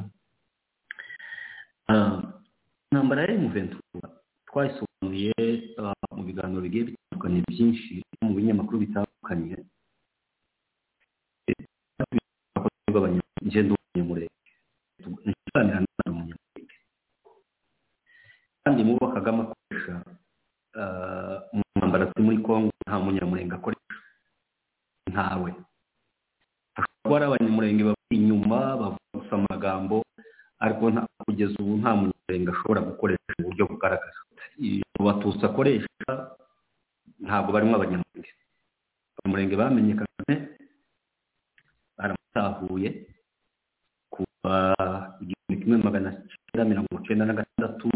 intambara 1.87 3.21
ya 3.23 3.33
emuventura 3.37 4.07
twayisobanuye 4.47 5.33
mu 6.15 6.21
biganiro 6.27 6.61
bigiye 6.61 6.83
bitandukanye 6.91 7.39
byinshi 7.47 7.93
mu 8.23 8.31
binyamakuru 8.35 8.77
bitandukanye. 8.83 9.55
Ngendo 13.47 13.75
umunyamurenge 13.75 14.51
ntikiganira 15.23 15.79
n'abana 15.79 16.11
umunyamurenge 16.15 16.75
kandi 18.63 18.81
mubo 18.83 19.05
kagame 19.15 19.41
akoresha 19.47 19.93
mu 21.55 21.61
ntambara 21.77 22.03
ziri 22.11 22.21
muri 22.25 22.39
congo 22.43 22.71
nta 22.83 22.95
munyamurenge 22.99 23.53
akoresha. 23.55 23.95
Ntawe. 25.11 25.49
Hashobora 26.75 26.99
kuba 27.03 27.15
ari 27.17 27.25
abanyamurenge 27.27 27.81
bari 27.87 28.15
inyuma 28.19 28.57
bavuga 28.79 29.07
gusa 29.15 29.33
amagambo 29.39 29.95
ariko 30.63 30.83
kugeza 31.25 31.55
ubu 31.61 31.73
nta 31.81 31.91
munyamurenge 31.95 32.49
ashobora 32.51 32.81
gukoresha 32.89 33.29
mu 33.39 33.45
buryo 33.49 33.63
bugaragara 33.69 34.17
abatutsi 34.99 35.43
akoresha 35.45 36.11
ntabwo 37.23 37.49
barimo 37.53 37.75
abanyamurenge. 37.77 38.31
Abanyamurenge 39.17 39.55
bamenye 39.61 39.93
kagame 40.01 40.35
baramutahuye 41.97 42.89
kuva 44.13 44.53
igihumbi 45.21 45.55
kimwe 45.61 45.77
magana 45.77 46.09
cyenda 46.49 46.63
mirongo 46.69 46.91
icyenda 47.01 47.25
na 47.25 47.37
gatandatu 47.39 47.87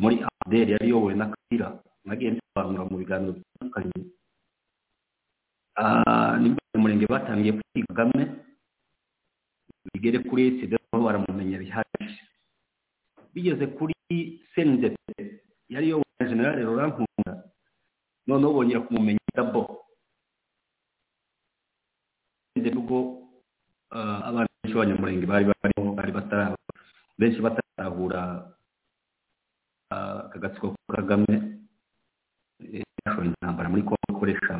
muri 0.00 0.16
aderi 0.44 0.72
yari 0.72 0.86
iyobowe 0.86 1.14
na 1.16 1.26
kabira 1.32 1.68
nagiye 2.04 2.30
bisobanura 2.36 2.84
mu 2.90 2.96
biganiro 3.00 3.32
bitandukanye. 3.38 3.98
Nibwo 6.40 6.58
abanyamurenge 6.60 7.06
batangiye 7.10 7.52
kwiga 7.58 7.88
kagame 7.94 8.24
bigere 9.88 10.18
kuri 10.28 10.60
sida 10.60 10.76
aho 10.92 11.02
baramumenya 11.04 11.58
bihagije. 11.62 12.20
Bigeze 13.34 13.64
kuri 13.78 13.94
senidete 14.54 15.24
yari 15.72 15.86
iyobowe 15.86 16.14
na 16.20 16.26
generale 16.28 16.62
Laurent 16.66 16.94
Nkunda 16.98 17.32
noneho 18.26 18.52
bongera 18.52 18.80
kumumenya 18.86 19.24
dabo. 19.36 19.62
Ubwo 22.80 22.98
abana 23.90 24.46
benshi 24.60 24.74
b'abanyamurenge 24.74 25.26
bari 25.26 25.44
barimo 25.48 25.94
bari 25.96 26.12
batara 26.12 26.44
benshi 27.18 27.40
batarahura 27.40 28.20
akagatsiko 29.90 30.74
ka 30.74 30.96
kagame 31.00 31.34
yashoye 33.06 33.28
intambara 33.30 33.68
muri 33.70 33.82
kongo 33.86 34.06
ikoresha 34.10 34.54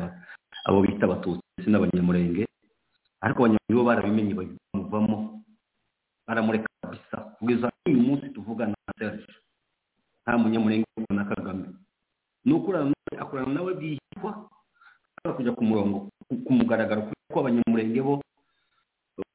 abo 0.65 0.81
bita 0.81 1.05
abatutsi 1.05 1.43
ndetse 1.53 1.69
n'abanyamurenge. 1.69 2.43
Ariko 3.21 3.39
abanyamurenge 3.45 3.75
bo 3.77 3.83
barabimenye 3.83 4.33
bamuvamo 4.73 5.17
baramureka 6.27 6.67
kabisa. 6.81 7.17
Kugeza 7.39 7.69
uyu 7.87 8.01
munsi 8.01 8.29
tuvugana 8.33 8.73
na 8.87 8.93
serge 8.99 9.25
nta 10.23 10.37
munyamurenge 10.37 10.85
na 11.09 11.25
kagame. 11.25 11.67
Ni 12.45 12.53
ukurana 12.53 12.93
akorana 13.19 13.53
nawe 13.53 13.73
bwihitwa 13.77 14.31
ashobora 15.17 15.35
kujya 15.37 15.51
ku 15.57 15.63
murongo 15.63 15.97
ku 16.45 16.51
mugaragaro 16.53 17.01
kuko 17.09 17.39
abanyamurenge 17.45 18.01
bo 18.01 18.13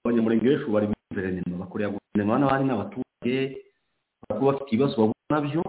abanyamurenge 0.05 0.45
benshi 0.47 0.67
bari 0.71 0.87
muri 0.91 1.07
guverinoma. 1.11 1.63
Bakorera 1.67 1.91
guverinoma 1.95 2.39
n'abandi 2.39 2.65
n'abaturage 2.67 3.35
kuba 4.27 4.53
bafite 4.53 4.71
ibibazo 4.75 4.95
bahura 4.99 5.31
na 5.31 5.41
byo 5.45 5.63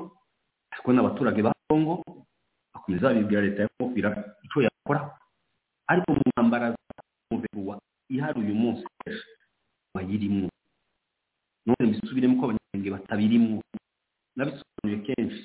ariko 0.74 0.90
n'abaturage 0.94 1.42
ba 1.46 1.52
kongo 1.70 1.94
bakomeza 2.74 3.10
babibwira 3.14 3.42
leta 3.46 3.62
ya 3.62 3.70
kongo 3.78 3.94
icyo 4.46 4.60
yakora. 4.66 5.02
Ariko 5.88 6.08
mu 6.14 6.22
ntambara 6.34 6.66
z'umuveruwa 6.74 7.76
ihari 8.10 8.40
uyu 8.42 8.56
munsi 8.56 8.84
bayirimo 9.94 10.48
none 11.66 11.84
mbisubiremo 11.88 12.36
ko 12.40 12.44
abanyamurenge 12.46 12.90
batabirimo. 12.96 13.60
Nabisobanuye 14.36 14.98
kenshi. 15.06 15.42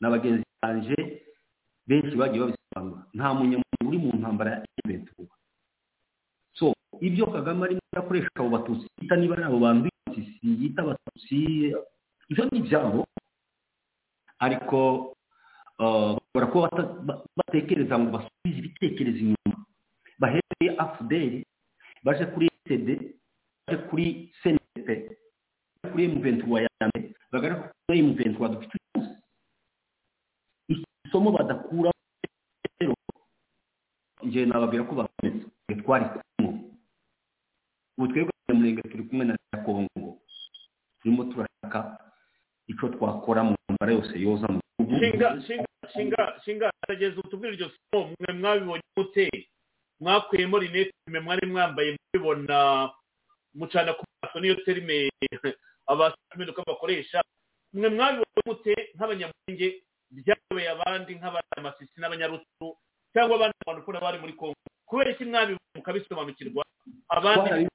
N'abagenzi 0.00 0.44
banje 0.62 0.98
benshi 1.86 2.14
bagiye 2.16 2.40
babisobanura 2.42 3.00
nta 3.14 3.28
munyamurenge 3.36 3.84
uri 3.88 3.98
mu 4.02 4.10
ntambara 4.18 4.50
ya 4.54 4.58
eventuwa 4.84 5.34
so 6.58 6.74
ibyo 7.00 7.26
kagame 7.30 7.62
arimo 7.64 7.82
arakoresha 7.94 8.30
abo 8.38 8.48
batutsi 8.56 8.86
yita 9.00 9.16
niba 9.16 9.34
ari 9.36 9.44
abo 9.46 9.58
bantu 9.62 9.86
b'abatutsi 9.86 10.46
yita 10.60 10.80
abatutsi 10.82 11.36
ibyo 12.30 12.42
ni 12.50 12.58
ibyabo. 12.60 13.00
Ariko 14.38 14.78
bashobora 15.78 16.46
kuba 16.52 16.68
batekereza 17.38 17.94
ngo 17.98 18.10
basubize 18.14 18.58
ibitekerezo 18.58 19.18
inyuma. 19.22 19.56
Bahereye 20.18 20.70
afuderi 20.78 21.46
baje 22.04 22.24
kuri 22.32 22.46
sd 22.68 22.88
baje 23.66 23.78
kuri 23.88 24.04
baje 24.86 25.16
kuri 25.92 26.04
m23 26.08 26.62
ya 26.62 26.86
mbere 26.88 27.14
bagaruka 27.32 27.72
kuri 27.86 28.02
m23 28.02 28.38
dufite 28.54 28.76
uyu 30.68 30.84
isomo 31.06 31.30
badakura 31.32 31.90
rero 32.80 32.94
njye 34.22 34.46
nababwira 34.46 34.84
ko 34.84 34.94
bakomeza. 34.94 35.46
Twari 35.82 36.04
kumwe. 36.04 36.52
Ubu 37.98 38.06
twebwe 38.12 38.32
abanyamurenge 38.34 38.82
turi 38.90 39.02
kumwe 39.08 39.24
na 39.24 39.36
kongo 39.64 40.18
turimo 41.00 41.24
turashaka 41.24 41.80
icyo 42.68 42.88
twakora 42.88 43.44
mu 43.44 43.54
ntambara 43.56 43.92
yose 43.92 44.12
yoza 44.20 44.46
mu 44.52 44.60
gihugu 44.84 45.00
shinga 45.04 45.28
shinga 45.46 45.66
shinga 45.92 46.22
shinga 46.44 46.66
arageza 46.84 47.20
utubwire 47.20 47.54
iryo 47.54 47.70
somo 47.70 48.12
mwe 48.20 48.32
mwabibonye 48.34 48.82
mute 48.96 49.24
mwakuyemo 50.00 50.58
rinete 50.58 50.92
mwari 51.22 51.46
mwambaye 51.46 51.96
mubibona 51.96 52.90
mucana 53.54 53.92
ku 53.94 54.04
maso 54.22 54.40
niyo 54.40 54.54
terime 54.64 55.10
abasiminduka 55.86 56.62
bakoresha. 56.66 57.22
Mwe 57.72 57.88
mwabibonye 57.88 58.42
mute 58.46 58.74
nk'abanyamurenge 58.94 59.68
byayoboye 60.10 60.68
abandi 60.70 61.14
nk'abanyamasisi 61.16 61.96
n'abanyarutu 62.00 62.66
cyangwa 63.12 63.36
abandi 63.36 63.56
bantu 63.66 63.80
ukora 63.82 64.00
bari 64.00 64.18
muri 64.18 64.32
kongo 64.32 64.54
kubera 64.86 65.10
iki 65.12 65.24
mwabibonye 65.24 65.74
mukabisobanukirwa? 65.76 66.64
Abandi 67.08 67.68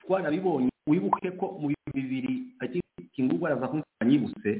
Twarabibonye, 0.00 0.70
wibuke 0.86 1.30
ko 1.38 1.46
mu 1.60 1.68
bihumbi 1.70 2.00
bibiri 2.00 2.32
kingurwa 3.14 3.50
araza 3.50 3.68
kumva 3.68 4.04
nyibutse 4.04 4.50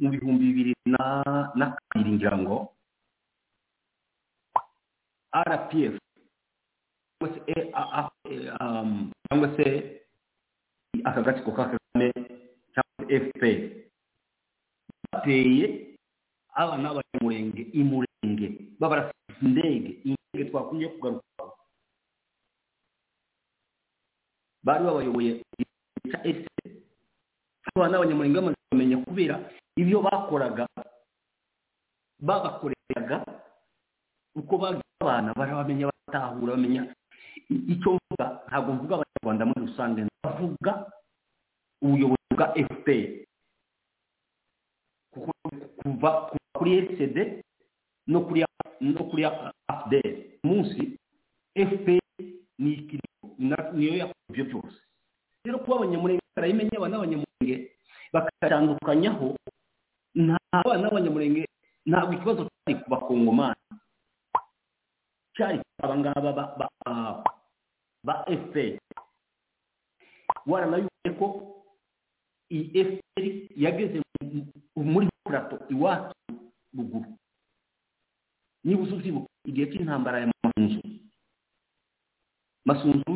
mu 0.00 0.08
bihumbi 0.10 0.44
bibiri 0.50 0.72
na 0.86 1.66
kabiri 1.88 2.10
ngira 2.16 2.36
ngo 2.38 2.72
rpf 5.34 5.94
cyangwa 7.20 7.28
se 7.34 7.40
eh, 7.52 7.70
ah, 7.74 7.88
ah, 7.98 8.08
eh, 8.30 8.50
um, 8.60 9.10
cyangwa 9.28 9.48
se 9.56 9.66
aka 11.04 11.20
gatsiko 11.22 11.52
ka 11.52 11.64
kagame 11.70 12.08
cyangwa 12.74 13.02
fpr 13.22 13.60
bateye 15.12 15.66
abana 16.54 16.94
b'abanyamurenge 16.94 17.62
imurenge 17.72 18.48
babarasize 18.80 19.38
indege 19.42 19.90
indege 20.04 20.50
twakumye 20.50 20.88
kugaruka 20.88 21.44
bari 24.64 24.84
babayoboye 24.84 25.32
cya 26.10 26.18
ese 26.26 26.48
abana 27.76 27.96
b'abanyamurenge 27.98 28.36
bamaze 28.38 28.56
kumenya 28.70 28.96
kubera 29.04 29.36
ibyo 29.76 29.98
bakoraga 30.02 30.66
babakoreraga 32.20 33.16
uko 34.36 34.58
bagize 34.58 34.84
abana 35.00 35.34
barabamenya 35.34 35.86
batahura 35.90 36.52
bamenya 36.54 36.82
icyo 37.50 37.98
mvuga 37.98 38.26
ntabwo 38.48 38.70
mvuga 38.72 38.94
abanyarwanda 38.96 39.42
muri 39.48 39.60
rusange 39.66 40.00
ndavuga 40.06 40.72
ubuyobozi 41.82 42.30
bwa 42.36 42.46
kuko 45.12 45.30
kuva 45.82 46.10
kuri 46.54 46.70
lcd 46.80 47.16
no 48.06 48.20
kuri 48.26 48.44
no 48.80 49.02
kuri 49.10 49.22
afdr 49.68 50.06
munsi 50.46 50.96
fpr 51.54 52.00
ni 52.58 52.72
niyo 53.74 53.94
yakora 53.96 54.28
ibyo 54.30 54.44
byose. 54.44 54.78
Rero 55.44 55.58
kuba 55.58 55.76
abanyamurenge 55.76 56.22
barayimenya 56.36 56.76
abana 56.78 56.96
b'abanyamurenge 57.00 57.56
bakatandukanyaho 58.12 59.26
nta 60.14 60.36
abana 60.52 60.86
b'abanyamurenge 60.88 61.42
ntabwo 61.88 62.12
ikibazo 62.14 62.42
cyari 62.46 62.74
ku 62.84 62.86
bakongomani 62.92 63.56
cyari 65.36 65.58
ku 65.58 65.82
abangaba 65.84 66.30
ba 66.32 66.44
ba 66.58 66.66
ba 68.06 68.14
fpr 68.26 68.78
waranabibonye 70.46 71.10
ko 71.18 71.26
iyi 72.50 72.64
fpr 72.86 73.24
yageze 73.56 73.98
mu- 74.22 74.46
muri 74.92 75.08
plato 75.26 75.56
iwacu 75.70 76.14
ruguru 76.76 77.10
niba 78.64 78.82
uzi 78.82 78.94
uzibuka 78.94 79.28
igihe 79.48 79.66
cy'intambara 79.72 80.20
ya 80.20 80.26
masunzu. 80.28 80.80
Masunzu 82.66 83.12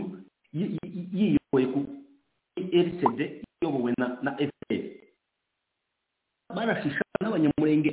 yi- 0.57 0.79
yi- 0.81 1.09
yiyoboye 1.13 1.67
ku 1.73 1.81
rcd 2.57 3.21
iyobowe 3.61 3.93
na 3.99 4.31
fpr 4.41 4.83
barashisha 6.55 7.03
n'abanyamurenge. 7.21 7.93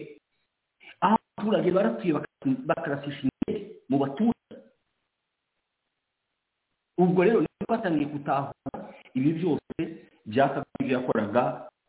Aho 1.01 1.17
abaturage 1.17 1.69
baratuye 1.71 2.11
baka- 2.13 2.61
bakarasisha 2.69 3.27
indege. 3.27 3.60
Mu 3.91 3.97
baturage 3.99 4.55
ubwo 7.01 7.19
rero 7.23 7.39
niyo 7.43 7.63
twatangiye 7.67 8.05
gutahura 8.07 8.77
ibi 9.17 9.29
byose 9.37 9.79
byakabaye 10.25 10.79
ibyo 10.81 10.93
yakoraga 10.97 11.41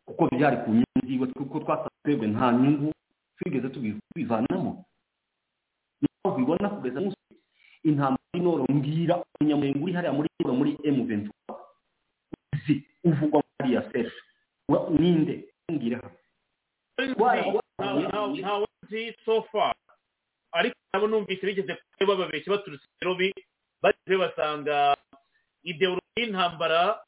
kuko 0.07 0.23
byari 0.35 0.57
ku 0.65 0.71
nyungu 0.75 1.01
ziwe 1.07 1.27
kuko 1.37 1.57
twasanze 1.63 1.99
twebwe 2.03 2.27
nta 2.35 2.47
nyungu 2.53 2.89
twigeze 3.39 3.69
tubivanamo. 3.69 4.85
Niyo 6.01 6.27
ubibona 6.35 6.69
kugeza 6.75 7.01
munsi 7.01 7.19
intambara 7.85 8.27
y'inoro 8.35 8.65
mbwira 8.71 9.15
umunyamurenge 9.23 9.79
uri 9.83 9.93
hariya 9.93 10.13
muri 10.17 10.29
Noro 10.41 10.55
muri 10.59 10.73
M23 10.95 11.31
uzi 12.55 12.75
uvugwa 13.05 13.39
muri 13.43 13.55
hariya 13.59 13.83
Wa- 14.71 14.91
ninde? 14.91 15.35
Mbwira 15.71 15.99
ntawe 18.41 18.67
nzi 18.83 19.15
so 19.25 19.43
far? 19.51 19.75
Ariko 20.53 20.77
nabo 20.93 21.07
numvise 21.09 21.47
bigeze 21.47 21.73
kure 21.75 22.05
bababeshya 22.07 22.53
baturutse 22.53 22.85
i 22.87 22.93
Nairobi 23.01 23.29
bageze 23.83 24.17
basanga 24.23 24.97
ideologi 25.63 26.13
y'intambara 26.17 27.01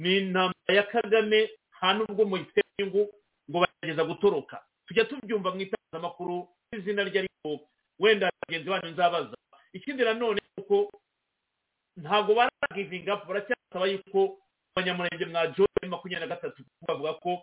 ni 0.00 0.16
intambara 0.18 0.72
ya 0.74 0.82
kagame 0.82 1.50
nta 1.78 1.92
nubwo 1.94 2.24
muyifite 2.24 2.60
inyungu 2.78 3.02
ngo 3.50 3.58
bagerageza 3.60 4.04
gutoroka. 4.04 4.56
Tujya 4.86 5.04
tubyumva 5.04 5.50
mu 5.54 5.60
itangazamakuru 5.60 6.48
izina 6.72 7.04
rye 7.04 7.18
ariko 7.20 7.68
wenda 7.98 8.30
bagenzi 8.46 8.68
banyu 8.70 8.88
nzabaza. 8.92 9.36
Ikindi 9.72 10.02
nanone 10.04 10.40
ni 10.40 10.62
uko 10.62 10.90
ntabwo 11.96 12.34
baragivinga 12.34 13.14
up 13.14 13.26
baracyasaba 13.28 13.86
yuko 13.86 14.38
abanyamurenge 14.74 15.24
mwa 15.26 15.46
joye 15.46 15.86
makumyabiri 15.88 16.20
na 16.28 16.34
gatatu 16.34 16.62
bavuga 16.88 17.12
ko 17.22 17.42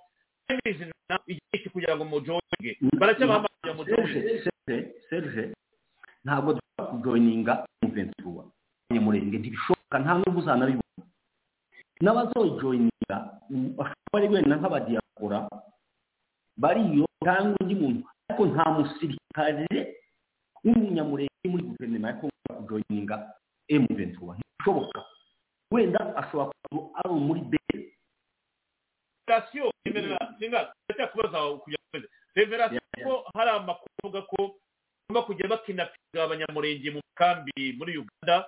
izina 0.70 0.94
igihe 1.28 1.70
kugira 1.74 1.94
ngo 1.96 2.04
mujoyinge 2.06 2.72
baracyabahamagara 3.00 3.74
mujoyinge 3.78 4.92
serge 5.10 5.44
ntabwo 6.24 6.50
dushobora 6.58 6.92
kujoyininga 6.92 7.54
umuventura 7.84 8.44
abanyamurenge 8.88 9.38
ntibishoboka 9.40 9.96
nta 10.00 10.12
n'ubwo 10.18 10.40
uzanabibona 10.42 11.04
n'abazojoyininga 12.02 13.18
bashobora 13.78 14.18
ari 14.18 14.28
wenda 14.34 14.56
nk'abadiyakora 14.58 15.40
bariyo 16.62 17.06
cyangwa 17.24 17.56
undi 17.62 17.76
muntu 17.82 18.02
ariko 18.30 18.44
nta 18.54 18.66
musirikare 18.76 19.68
w'umunyamurenge 20.66 21.46
muri 21.52 21.64
guverinoma 21.70 22.08
ya 22.10 22.16
kongo 22.20 22.50
kujoyininga 22.60 23.16
emuventura 23.74 24.34
ntibishoboka 24.38 25.00
wenda 25.72 26.00
ashobora 26.20 26.52
kuba 26.70 26.82
ari 27.00 27.14
muri 27.28 27.42
bere 27.52 27.82
reverasiyo 29.32 29.72
kugira 31.22 31.40
ngo 31.42 31.54
ukomeze 31.56 32.08
reverasiyo 32.36 32.82
ko 33.04 33.14
hari 33.36 33.50
amakuru 33.50 33.92
avuga 34.04 34.22
ko 34.28 34.40
bagomba 35.10 35.28
kujya 35.28 35.48
bakinapiga 35.52 36.20
abanyamurenge 36.24 36.90
mu 36.92 37.02
kambi 37.16 37.74
muri 37.78 37.98
uganda 37.98 38.48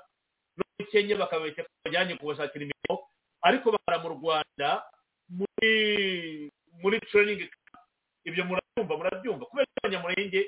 no 0.57 0.63
muri 0.75 0.85
kenya 0.91 1.15
bakabeshya 1.19 1.63
ko 1.63 1.71
bajyanye 1.85 2.13
kubashakira 2.19 2.63
imirimo 2.63 2.95
ariko 3.43 3.67
bakara 3.71 3.97
mu 4.03 4.09
rwanda 4.19 4.69
muri 5.29 5.73
muri 6.81 6.97
camp. 6.99 7.51
ibyo 8.23 8.43
murabyumva 8.47 8.93
murabyumva. 8.97 9.45
Kubera 9.51 9.67
ko 9.67 9.77
abanyamurenge 9.83 10.41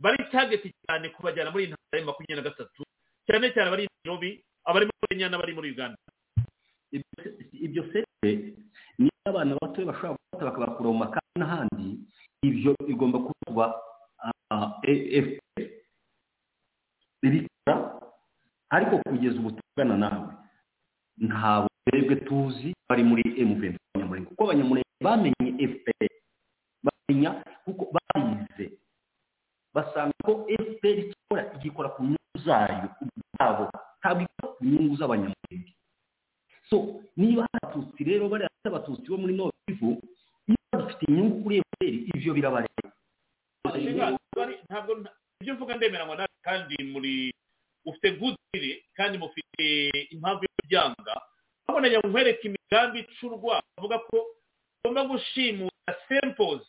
bari 0.00 0.24
target 0.32 0.64
cyane 0.88 1.08
kubajyana 1.12 1.50
muri 1.52 1.64
iyi 1.68 1.72
ntambara 1.72 1.98
ya 2.00 2.06
makumyabiri 2.08 2.36
na 2.40 2.48
gatatu 2.48 2.82
cyane 3.28 3.46
cyane 3.52 3.68
abari 3.68 3.84
i 3.84 3.88
nairobi 4.04 4.30
abari 4.64 4.84
muri 4.88 5.06
kenya 5.12 5.28
n'abari 5.28 5.52
muri 5.52 5.68
uganda. 5.76 6.00
Ibyo 7.52 7.82
sete 7.92 8.30
niyo 8.98 9.12
abana 9.28 9.56
bato 9.62 9.84
bashobora 9.86 10.16
gufata 10.18 10.44
bakabakura 10.48 10.88
mu 10.90 10.98
makamba 11.04 11.36
n'ahandi 11.38 11.86
ibyo 12.42 12.72
bigomba 12.86 13.18
kuba 13.26 13.64
fpr 14.84 15.66
rikora 17.22 17.74
ariko 18.70 18.98
kugeza 18.98 19.36
ubu 19.38 19.50
tuvugana 19.50 19.96
nawe. 19.96 20.32
Ntabwo 21.20 21.68
twebwe 21.84 22.16
tuzi 22.16 22.68
bari 22.88 23.02
muri 23.04 23.22
emuventi 23.40 23.78
abanyamurenge 23.94 24.28
kuko 24.30 24.42
abanyamurenge 24.44 24.90
bamenye 25.04 25.50
fpr 25.70 26.10
bamenya 26.84 27.30
kuko 27.64 27.82
bayize. 27.94 28.66
Basanga 29.74 30.14
ko 30.24 30.46
fpr 30.48 30.96
ikora 31.12 31.42
igikora 31.56 31.88
ku 31.94 32.00
nyungu 32.02 32.38
zayo 32.46 32.88
ubwabo. 33.02 33.64
Ntabwo 34.00 34.22
ikora 34.24 34.48
ku 34.56 34.62
nyungu 34.64 34.94
z'abanyamurenge. 34.96 35.72
So 36.70 37.00
niba 37.16 37.42
hari 37.42 37.58
abatutsi 37.62 38.04
rero 38.04 38.28
bariya 38.28 38.50
abatutsi 38.64 39.06
bo 39.10 39.16
muri 39.18 39.34
nord 39.34 39.52
kivu 39.66 40.00
niba 40.48 40.78
bafite 40.78 41.02
inyungu 41.08 41.42
kuri 41.42 41.62
fpr 41.62 41.86
ivyo 42.16 42.34
birabareba. 42.34 42.88
Bari- 44.36 44.58
ntabwo 44.70 44.94
nta- 44.94 45.14
ibyo 45.40 45.54
mvuga 45.54 45.76
ndemeranywa 45.76 46.16
nawe 46.16 46.28
kandi 46.42 46.74
muri 46.84 47.34
ufite 47.84 48.08
gudire 48.18 48.84
kandi 48.96 49.18
mufite 49.18 49.64
impamvu 50.14 50.42
yo 50.44 50.50
kubyanga 50.62 51.14
nagira 51.80 51.98
ngo 52.00 52.08
nkwereke 52.08 52.44
imigambi 52.48 52.98
icurwa 53.00 53.62
avuga 53.78 53.98
ko 53.98 54.26
ugomba 54.84 55.04
gushimuta 55.08 55.92
sempozi 56.08 56.68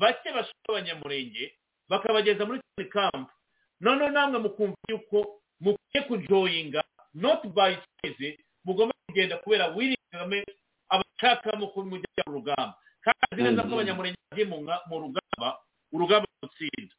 bake 0.00 0.28
bashaka 0.32 0.68
abanyamurenge 0.68 1.44
bakabageza 1.88 2.44
muri 2.46 2.60
kino 2.76 2.88
kampu 2.92 3.32
noneho 3.80 4.10
namwe 4.10 4.38
mukumva 4.38 4.76
yuko 4.88 5.40
mukwiye 5.60 6.00
kujoyinga 6.08 6.82
not 7.14 7.40
by 7.56 7.74
choice 8.02 8.38
mugomba 8.64 8.94
kugenda 9.08 9.36
kubera 9.42 9.66
wiri 9.76 9.96
kagame 10.10 10.44
abashakamo 10.92 11.66
ko 11.74 11.82
mujya 11.84 12.22
mu 12.26 12.32
rugamba. 12.40 12.74
Kandi 13.02 13.18
azi 13.32 13.42
neza 13.42 13.62
ko 13.66 13.72
abanyamurenge 13.74 14.18
bagiye 14.30 14.46
mu 14.48 14.56
mu 14.62 14.96
rugamba 15.02 15.48
urugamba 15.92 16.26
rutsinda. 16.42 16.94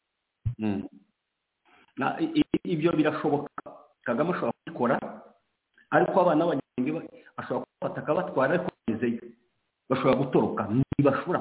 Mm. 0.59 0.83
I- 2.19 2.43
ibyo 2.73 2.91
birashoboka. 2.91 3.49
Kagame 4.03 4.33
ashobora 4.33 4.53
kubikora 4.59 4.95
ariko 5.95 6.15
abana 6.21 6.43
b'abanyamurenge 6.45 6.91
ba- 6.91 7.07
ashobora 7.39 7.65
kubafata 7.65 7.99
akabatwara 8.01 8.51
ariko 8.57 8.69
bagezeyo. 8.73 9.23
Bashobora 9.89 10.19
gutoroka. 10.21 10.61
Ntibashobora 10.73 11.39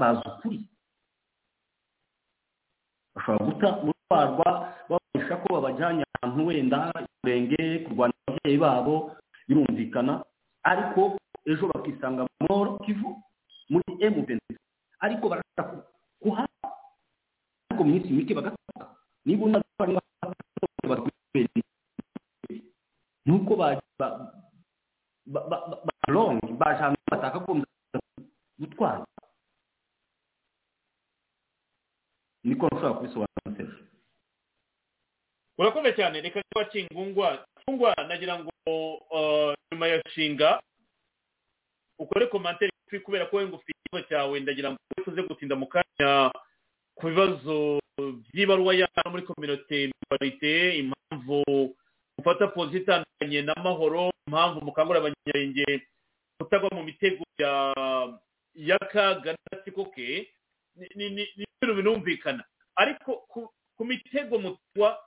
bazi 0.00 0.22
ukuri. 0.28 0.58
Bashobora 3.14 3.44
guta- 3.44 3.78
gutwarwa 3.84 4.48
babesha 4.88 5.34
ko 5.42 5.46
babajyanye 5.60 6.04
ahantu 6.16 6.46
wenda 6.48 6.78
umurenge 6.96 7.62
kurwanya 7.84 8.16
ababyeyi 8.26 8.58
babo 8.58 8.94
birumvikana 9.48 10.24
ariko 10.64 11.16
ejo 11.46 11.66
bakisanga 11.72 12.22
mu 12.22 12.46
Nord 12.48 12.84
kivu 12.86 13.18
muri 13.70 13.90
emuventi 14.00 14.54
ariko 15.00 15.28
barashaka 15.28 15.62
ku- 15.70 15.84
kuhaba 16.22 16.68
ariko 17.70 17.82
mu 17.84 17.90
minsi 17.92 18.10
mike 18.14 18.34
bagatoka 18.34 18.84
niba 19.26 19.44
unazanye 19.46 19.98
nuko 23.26 23.52
ba 23.56 23.78
ba 23.98 24.08
ba 25.26 25.40
ba 25.50 25.56
ba 25.86 25.92
longi 26.10 26.52
baje 26.58 26.82
ahantu 26.82 26.98
batakagombye 27.10 27.66
gutwara. 28.58 29.06
Niko 32.44 32.66
nshobora 32.66 32.94
kubisobanura. 32.98 33.74
Urakoze 35.58 35.92
cyane. 35.94 36.20
Reka 36.20 36.42
kuba 36.50 36.64
kingungwa 36.64 37.46
kingungwa 37.64 37.94
nagira 38.08 38.38
ngo 38.38 38.50
uh, 39.10 39.54
nyuma 39.72 39.86
ya 39.88 40.02
shinga 40.14 40.60
ukore 41.98 42.26
komantere 42.26 42.72
kubera 43.04 43.26
ko 43.26 43.36
wenda 43.36 43.56
ufite 43.56 43.72
ikibazo 43.72 44.06
cyawe 44.08 44.40
ndagira 44.40 44.70
ngo 44.70 44.78
tuze 45.04 45.22
gutinda 45.22 45.56
mu 45.56 45.66
kanya 45.66 46.30
ku 46.98 47.06
bibazo 47.08 47.78
by'ibaruwa 48.32 48.74
yawe 48.74 49.08
muri 49.10 49.22
kominote 49.22 49.88
minorite 49.90 50.52
impamvu 50.82 51.40
mufata 52.18 52.46
pozisiyo 52.52 52.82
itandukanye 52.82 53.40
n'amahoro 53.42 54.10
impamvu 54.28 54.60
mukangurira 54.64 55.00
abanyarenge 55.00 55.86
kutagwa 56.38 56.68
mu 56.76 56.82
mitego 56.84 57.24
ya 57.38 57.52
y'akaga 58.54 59.32
n'agatsiko 59.32 59.84
ke 59.94 60.28
ni 60.76 61.24
ibintu 61.36 61.72
binumvikana. 61.76 62.44
Ariko 62.76 63.24
ku 63.76 63.82
mitego 63.84 64.38
mutwa 64.38 64.98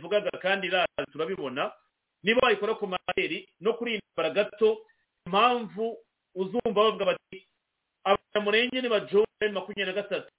kuko 0.00 0.08
bivugaga 0.08 0.30
kandi 0.42 0.66
iraza 0.66 1.06
turabibona. 1.12 1.72
Niba 2.22 2.40
wayikora 2.42 2.74
ku 2.74 2.86
maheri 2.86 3.48
no 3.60 3.72
kuri 3.74 3.96
ntambara 4.00 4.34
gato 4.34 4.84
impamvu 5.26 5.96
uzumva 6.34 6.72
bavuga 6.74 7.04
bati 7.04 7.38
abanyamurenge 8.04 8.80
nibajone 8.82 9.46
makumyabiri 9.52 9.86
na 9.86 9.92
gatatu. 9.92 10.32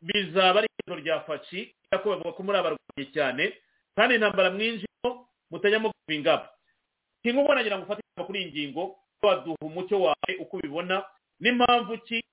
Bizaba 0.00 0.58
ari 0.60 0.68
ijoro 0.84 1.00
rya 1.00 1.20
faci 1.26 1.74
ko 2.02 2.10
bavuga 2.10 2.32
ko 2.32 2.42
muri 2.42 2.58
abarwanyi 2.58 3.06
cyane 3.12 3.44
kandi 3.96 4.14
intambara 4.14 4.50
mwinjimo 4.50 5.28
mutajyamo 5.50 5.92
ingabo. 6.08 6.46
Kingo 7.22 7.54
nagira 7.54 7.76
ngo 7.78 7.84
ufate 7.84 8.02
kuri 8.26 8.38
iyi 8.42 8.50
ngingo 8.50 8.96
waduha 9.22 9.58
umucyo 9.60 10.00
wawe 10.00 10.32
uko 10.40 10.56
ubibona. 10.56 11.04
N'impamvu 11.40 11.98
ki 12.06 12.24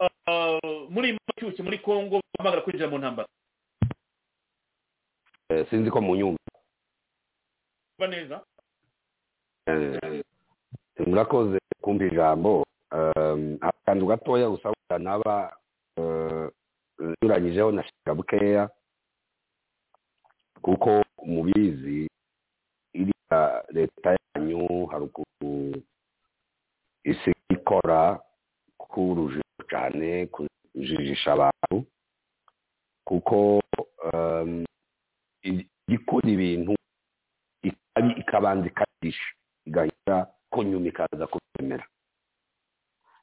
ah, 0.00 0.58
muri 0.90 1.08
iyi 1.08 1.18
mpamvu 1.18 1.62
muri 1.64 1.78
congo 1.78 2.20
bahamagara 2.38 2.62
kwinjira 2.62 2.90
mu 2.90 2.98
ntambara? 2.98 3.28
Sinzi 5.70 5.90
ko 5.90 6.00
mu 6.00 6.16
nyumba 6.16 6.40
kuba 7.96 8.06
neza 8.08 8.36
Eh, 9.66 10.22
murakoze 11.06 11.58
kumva 11.82 12.04
ijambo 12.04 12.64
Um, 12.94 13.58
akantu 13.60 14.06
gatoya 14.06 14.46
gusa 14.50 14.70
naba 14.98 15.56
eh, 15.98 16.46
nyuranyijeho 17.22 17.72
na 17.72 17.82
shaka 17.82 18.14
bukeya. 18.14 18.70
Kuko 20.62 21.02
mubizi 21.26 22.06
iriya 22.94 23.64
leta 23.74 24.14
yanyu 24.14 24.86
haruguru 24.86 25.74
isi 27.04 27.32
ikora 27.50 28.20
k'urujijo 28.78 29.42
cyane 29.70 30.26
kujijisha 30.30 31.32
abantu 31.34 31.82
kuko 33.04 33.58
um, 34.12 34.64
ikora 35.88 36.28
ibintu 36.30 36.74
ikabanza 38.20 38.66
ikabisha 38.66 39.28
igahita 39.66 40.16
ko 40.50 40.62
nyuma 40.64 40.88
ikaza 40.88 41.26
kubyemera 41.26 41.86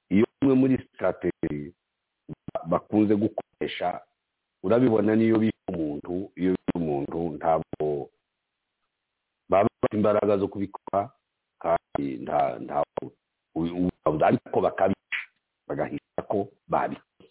iyo 0.10 0.26
umwe 0.42 0.54
muri 0.56 0.76
sitrategi 0.78 1.74
bakunze 2.70 3.14
gukoresha 3.16 4.02
urabibona 4.64 5.16
n'iyo 5.16 5.38
bishe 5.42 5.64
umuntu 5.74 6.14
iyo 6.40 6.52
bishe 6.56 6.74
umuntu 6.78 7.20
ntabwo 7.38 8.10
baba 9.50 9.68
bafite 9.68 9.96
imbaraga 9.98 10.34
zo 10.38 10.48
kubikora 10.48 11.10
kandi 11.64 12.06
nta 12.24 12.40
ntabwo 12.66 13.04
ariko 14.28 14.58
bakabisha 14.62 15.24
bagahisha 15.68 16.22
ko 16.32 16.48
babikoze. 16.68 17.28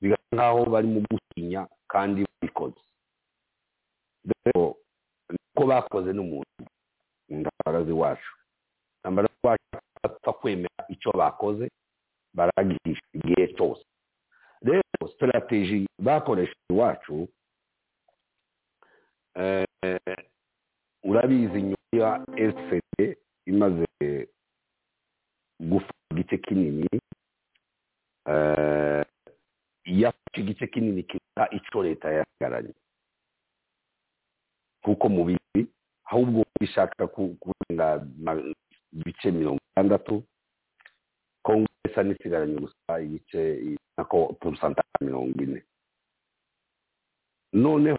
Bigasa 0.00 0.28
nk'aho 0.34 0.60
barimo 0.72 1.00
gutinya 1.08 1.62
kandi 1.88 2.24
babikoze. 2.28 2.80
Niko 5.56 5.66
bakoze 5.66 6.12
n'umuntu. 6.12 6.62
Indambara 7.28 7.84
z'iwacu 7.84 8.30
indambara 9.00 9.28
z'iwacu 9.28 9.64
bapfa 10.02 10.32
kwemera 10.32 10.84
icyo 10.88 11.10
bakoze 11.12 11.70
baragihisha 12.34 13.02
igihe 13.12 13.48
cyose. 13.56 13.84
Rero 14.62 15.08
sitarateji 15.10 15.86
bakoresheje 15.98 16.60
iwacu 16.70 17.28
eh, 19.34 19.66
urabizi 21.04 21.62
nyuma 21.62 21.76
ya 21.92 22.20
fpd 22.52 23.16
imaze 23.46 23.86
gufata 25.60 25.94
igice 26.10 26.38
kinini 26.38 26.88
eh, 28.28 29.04
yafashe 29.84 30.40
igice 30.40 30.66
kinini 30.66 31.02
kiruta 31.02 31.50
icyo 31.50 31.82
leta 31.82 32.12
yasigaranye 32.12 32.74
kuko 34.86 35.08
mu 35.10 35.22
bibi 35.26 35.66
ahubwo 36.06 36.44
bishaka 36.60 37.06
ku- 37.10 37.34
kurenga 37.42 38.06
ibice 38.94 39.30
mirongo 39.34 39.58
itandatu 39.74 40.22
kongo 41.42 41.66
isa 41.88 42.02
n'isigaranye 42.06 42.56
gusa 42.62 43.00
igice 43.02 43.40
nako 43.98 44.32
porusantari 44.40 44.86
mirongo 45.02 45.34
ine. 45.42 45.60
Noneho 47.52 47.98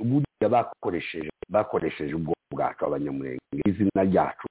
buriya 0.00 0.48
bakoresheje 0.48 1.30
bakoresheje 1.48 2.14
ubwoko 2.14 2.40
bwacu 2.52 2.84
abanyamurenge 2.86 3.40
izina 3.68 4.04
ryacu. 4.04 4.46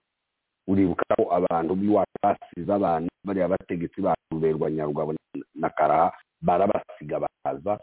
Uribuka 0.67 1.03
ko 1.17 1.23
abantu 1.33 1.75
b'iwacu 1.75 2.15
basize 2.23 2.71
abantu 2.73 3.09
bariya 3.25 3.47
bategetsi 3.53 4.01
bacu 4.01 4.21
ruberwa 4.31 4.71
nyarugabo 4.71 5.13
na 5.55 5.69
karaha 5.69 6.11
barabasiga 6.41 7.19
baraza 7.23 7.79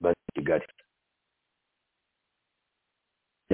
bari 0.00 0.16
i 0.28 0.32
kigali 0.32 0.66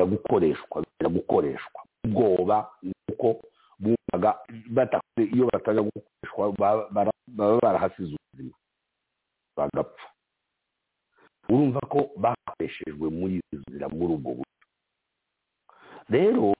gukoreshwa 0.04 0.82
bijya 0.84 1.08
gukoreshwa 1.08 1.80
ubwoba 2.04 2.70
nuko 2.82 3.28
bumvaga 3.78 4.30
batakoze 4.70 5.22
iyo 5.34 5.44
batajya 5.52 5.82
gukoreshwa 5.82 6.52
baba 6.92 7.12
barahasize 7.62 8.16
ubuzima 8.16 8.54
bagapfa. 9.56 10.06
Urumva 11.48 11.80
ko 11.80 12.10
bakoreshejwe 12.16 13.06
muri 13.10 13.34
izi 13.52 13.62
nzira 13.68 13.88
muri 13.88 14.12
ubwo 14.14 14.30
buryo. 14.34 14.54
Rero 16.08 16.54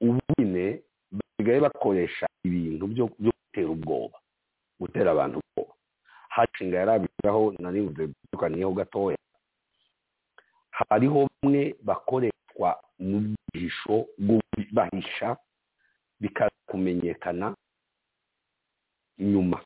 ubu 0.00 0.20
nyine 0.38 0.82
basigaye 1.12 1.60
bakoresha 1.60 2.26
ibintu 2.44 2.86
byo 2.86 3.04
gutera 3.18 3.68
ubwoba 3.70 4.18
gutera 4.80 5.10
abantu 5.12 5.40
ubwoba. 5.40 5.74
Hashinga 6.28 6.76
yarabigaho 6.78 7.52
naribuze 7.58 8.06
bitandukaniyeho 8.06 8.72
gatoya. 8.72 9.18
Hariho 10.70 11.28
bamwe 11.42 11.74
bakoreshwa 11.82 12.43
mu 12.98 13.34
bwihisho 13.52 14.06
bwo 14.18 14.40
bahisha 14.72 15.36
bikaza 16.20 16.54
kumenyekana 16.70 17.54
nyuma 19.18 19.58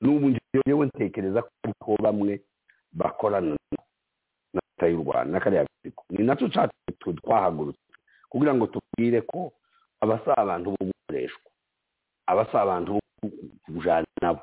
n'ubu 0.00 0.26
njyewe 0.30 0.86
ntekereza 0.86 1.42
ko 1.42 1.50
ariko 1.64 1.96
bamwe 2.04 2.34
bakorana 2.92 3.56
na 4.52 4.60
leta 4.60 4.86
y'u 4.88 5.02
rwanda 5.02 5.32
na 5.32 5.40
kariya 5.40 5.64
gatsiko. 5.66 6.04
Ni 6.10 6.24
na 6.24 6.36
cyo 6.36 6.48
twe 6.48 7.12
twahagurutse 7.18 7.92
kugira 8.30 8.54
ngo 8.54 8.66
tubwire 8.66 9.20
ko 9.22 9.52
aba 10.00 10.18
si 10.24 10.30
abantu 10.36 10.70
bo 10.74 10.82
gukoreshwa 10.90 11.50
aba 12.26 12.44
si 12.50 12.56
abantu 12.56 12.92
bo 12.92 13.00
kujana 13.64 14.06
nabo. 14.22 14.42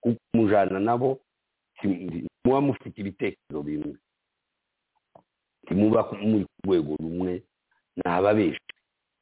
Kuko 0.00 0.20
mujana 0.34 0.80
nabo 0.80 1.20
muba 2.44 2.60
mufite 2.60 2.96
ibitekerezo 3.00 3.62
bimwe. 3.62 3.96
Ntimuba 5.64 6.00
muri 6.20 6.44
ku 6.44 6.56
rwego 6.66 6.92
rumwe 7.02 7.32
ni 7.96 8.02
ababeshi 8.04 8.60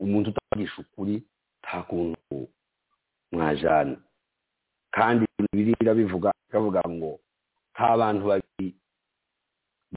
umuntu 0.02 0.30
utavugisha 0.34 0.78
ukuri 0.82 1.22
nta 1.62 1.82
kuntu 1.88 2.48
mwajana. 3.32 3.96
Kandi 4.92 5.24
biriya 5.52 5.94
bivuga 5.94 6.30
bikavuga 6.46 6.80
ngo 6.88 7.20
nta 7.74 7.96
bantu 7.96 8.24
babiri 8.30 8.68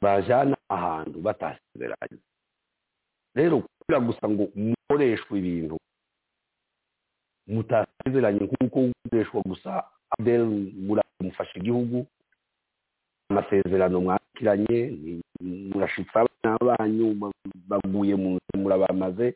bajana 0.02 0.56
ahantu 0.70 1.18
batasezeranye. 1.26 2.20
Rero 3.36 3.56
kugira 3.66 4.00
gusa 4.00 4.26
ngo 4.30 4.44
mukoreshwe 4.56 5.34
ibintu 5.40 5.76
mutasezeranye 7.48 8.40
nk'uko 8.46 8.80
gukoreshwa 9.04 9.40
gusa 9.46 9.72
abel 10.20 10.44
muramufasha 10.86 11.56
igihugu 11.60 12.06
amasezerano 13.30 13.98
mwakiranye 14.36 15.24
murashitsa 15.41 16.20
abana 16.44 16.57
banyu 16.78 17.32
baguye 17.68 18.16
mu 18.16 18.30
nzu 18.36 18.57
murabamaze 18.64 19.36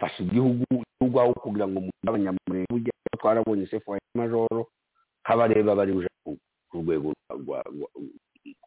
fasha 0.00 0.22
igihugu 0.22 0.64
igihugu 0.72 1.20
aho 1.20 1.32
kugira 1.34 1.68
ngo 1.68 1.80
mugire 1.80 2.08
abanyamurenge 2.08 2.66
burya 2.70 2.92
twarabonye 3.18 3.66
sefu 3.66 3.90
wa 3.90 3.98
majoro 4.14 4.66
kabareba 5.24 5.74
bari 5.74 5.92
buje 5.92 6.08
ku 6.24 6.38
rwego 6.72 7.12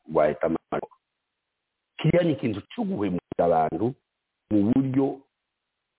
rwa 0.09 0.27
leta 0.27 0.49
majoro. 0.49 0.95
Kiriya 1.97 2.23
ni 2.23 2.33
ikintu 2.33 2.61
cyo 2.69 2.83
guhemukira 2.83 3.45
abantu 3.45 3.93
mu 4.51 4.59
buryo 4.71 5.21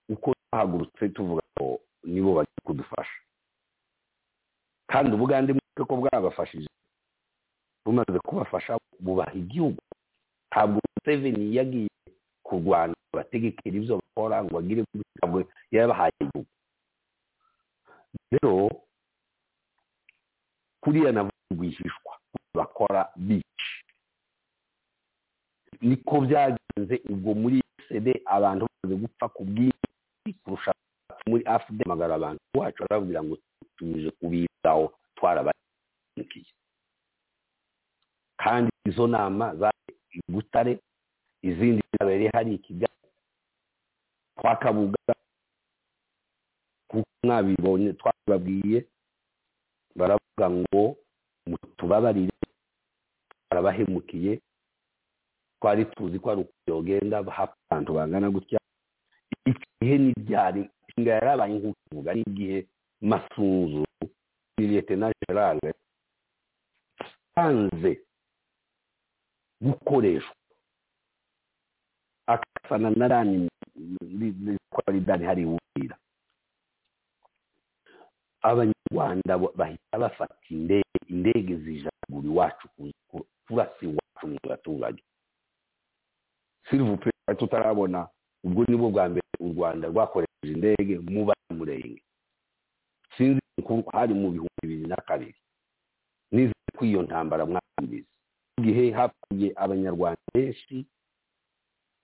uko 0.09 0.33
twahagurutse 0.35 1.09
tuvuga 1.09 1.41
ngo 1.59 1.79
nibo 2.03 2.33
bagiye 2.35 2.61
kudufasha. 2.63 3.17
Kandi 4.87 5.11
ubugande 5.15 5.53
mwese 5.53 5.81
ko 5.87 5.95
bwabafashije 5.97 6.69
bumaze 7.85 8.19
kubafasha 8.19 8.79
bubaha 8.99 9.33
igihugu. 9.33 9.81
Ntabwo 10.51 10.79
museveni 10.95 11.55
yagiye 11.55 11.89
kurwana 12.43 12.93
abategekera 13.13 13.75
ibyo 13.77 13.95
bakora 14.01 14.43
ngo 14.43 14.55
agire 14.59 14.81
ntabwo 15.17 15.37
yabahaye 15.71 16.13
igihugu. 16.21 16.49
Rero 18.31 18.69
kuriya 20.81 21.11
navuga 21.11 21.37
rwihishwa 21.55 22.13
bakora 22.53 23.09
bici 23.15 23.73
niko 25.81 26.21
byagenze 26.21 26.95
ubwo 27.09 27.33
muri 27.33 27.61
sede 27.89 28.21
abantu 28.25 28.65
bamaze 28.69 28.95
gupfa 29.01 29.25
ku 29.29 29.41
bwinshi 29.45 30.29
kurusha 30.43 30.71
muri 31.27 31.43
afide 31.45 31.83
magara 31.87 32.15
abantu 32.15 32.39
wacu 32.57 32.83
barababwira 32.83 33.23
ngo 33.23 33.35
tuje 33.77 34.09
kubitaho 34.19 34.93
twarabakiye 35.15 36.45
kandi 38.43 38.71
izo 38.85 39.07
nama 39.07 39.55
zari 39.55 39.93
i 40.11 40.19
butare 40.31 40.79
izindi 41.41 41.81
zabereye 41.99 42.29
hari 42.33 42.53
i 42.55 42.57
kigali 42.57 43.07
twakabuga 44.37 44.99
kuko 46.87 47.07
mwabibonye 47.23 47.93
twababwiye 47.93 48.85
baravuga 49.95 50.45
ngo 50.49 50.83
tubabarire 51.77 52.31
twarabahemukiye 53.47 54.39
twari 55.59 55.85
tuzi 55.85 56.19
ko 56.19 56.31
ari 56.31 56.41
ukuyogenda 56.41 57.23
hafi 57.23 57.53
abantu 57.69 57.93
bangana 57.93 58.29
gutya. 58.29 58.59
Igihe 59.45 59.95
n'ibyari 59.97 60.59
inshinga 60.67 61.11
yarabaye 61.11 61.53
nk'ukuvuga 61.59 62.11
n'igihe 62.13 62.67
masunzu 63.01 63.83
ni 64.57 64.67
liyetena 64.67 65.11
gerale 65.19 65.73
hanze 67.35 67.91
gukoreshwa. 69.63 70.35
Akasana 72.27 72.89
na 72.89 73.07
rani 73.07 73.49
kwa 74.69 74.83
ridani 74.93 75.25
hari 75.25 75.45
wurira 75.45 75.97
abanyarwanda 78.41 79.37
bahita 79.55 79.99
bafata 79.99 80.35
indege 80.49 80.83
indege 81.09 81.55
zijagura 81.57 82.27
iwacu 82.27 82.67
kurasa 83.47 83.75
iwacu 83.81 84.27
mu 84.27 84.37
baturage. 84.49 85.03
Sirivupe 86.69 87.11
tutarabona 87.37 88.07
ubwo 88.43 88.63
ni 88.67 88.75
bwo 88.77 88.89
bwa 88.89 89.09
mbere 89.09 89.27
u 89.39 89.53
rwanda 89.53 89.87
rwakoresheje 89.87 90.53
indege 90.53 90.99
mu 90.99 91.25
banyamurenge 91.25 92.03
sinzi 93.17 93.41
ko 93.67 93.83
hari 93.91 94.13
mu 94.13 94.31
bihumbi 94.31 94.61
bibiri 94.63 94.87
na 94.87 94.95
kabiri. 94.95 95.35
Nize 96.31 96.53
ko 96.77 96.85
iyo 96.85 97.01
ntambara 97.03 97.45
mwambizi 97.45 98.07
igihe 98.57 98.91
hapfuye 98.91 99.53
abanyarwanda 99.55 100.21
benshi 100.33 100.85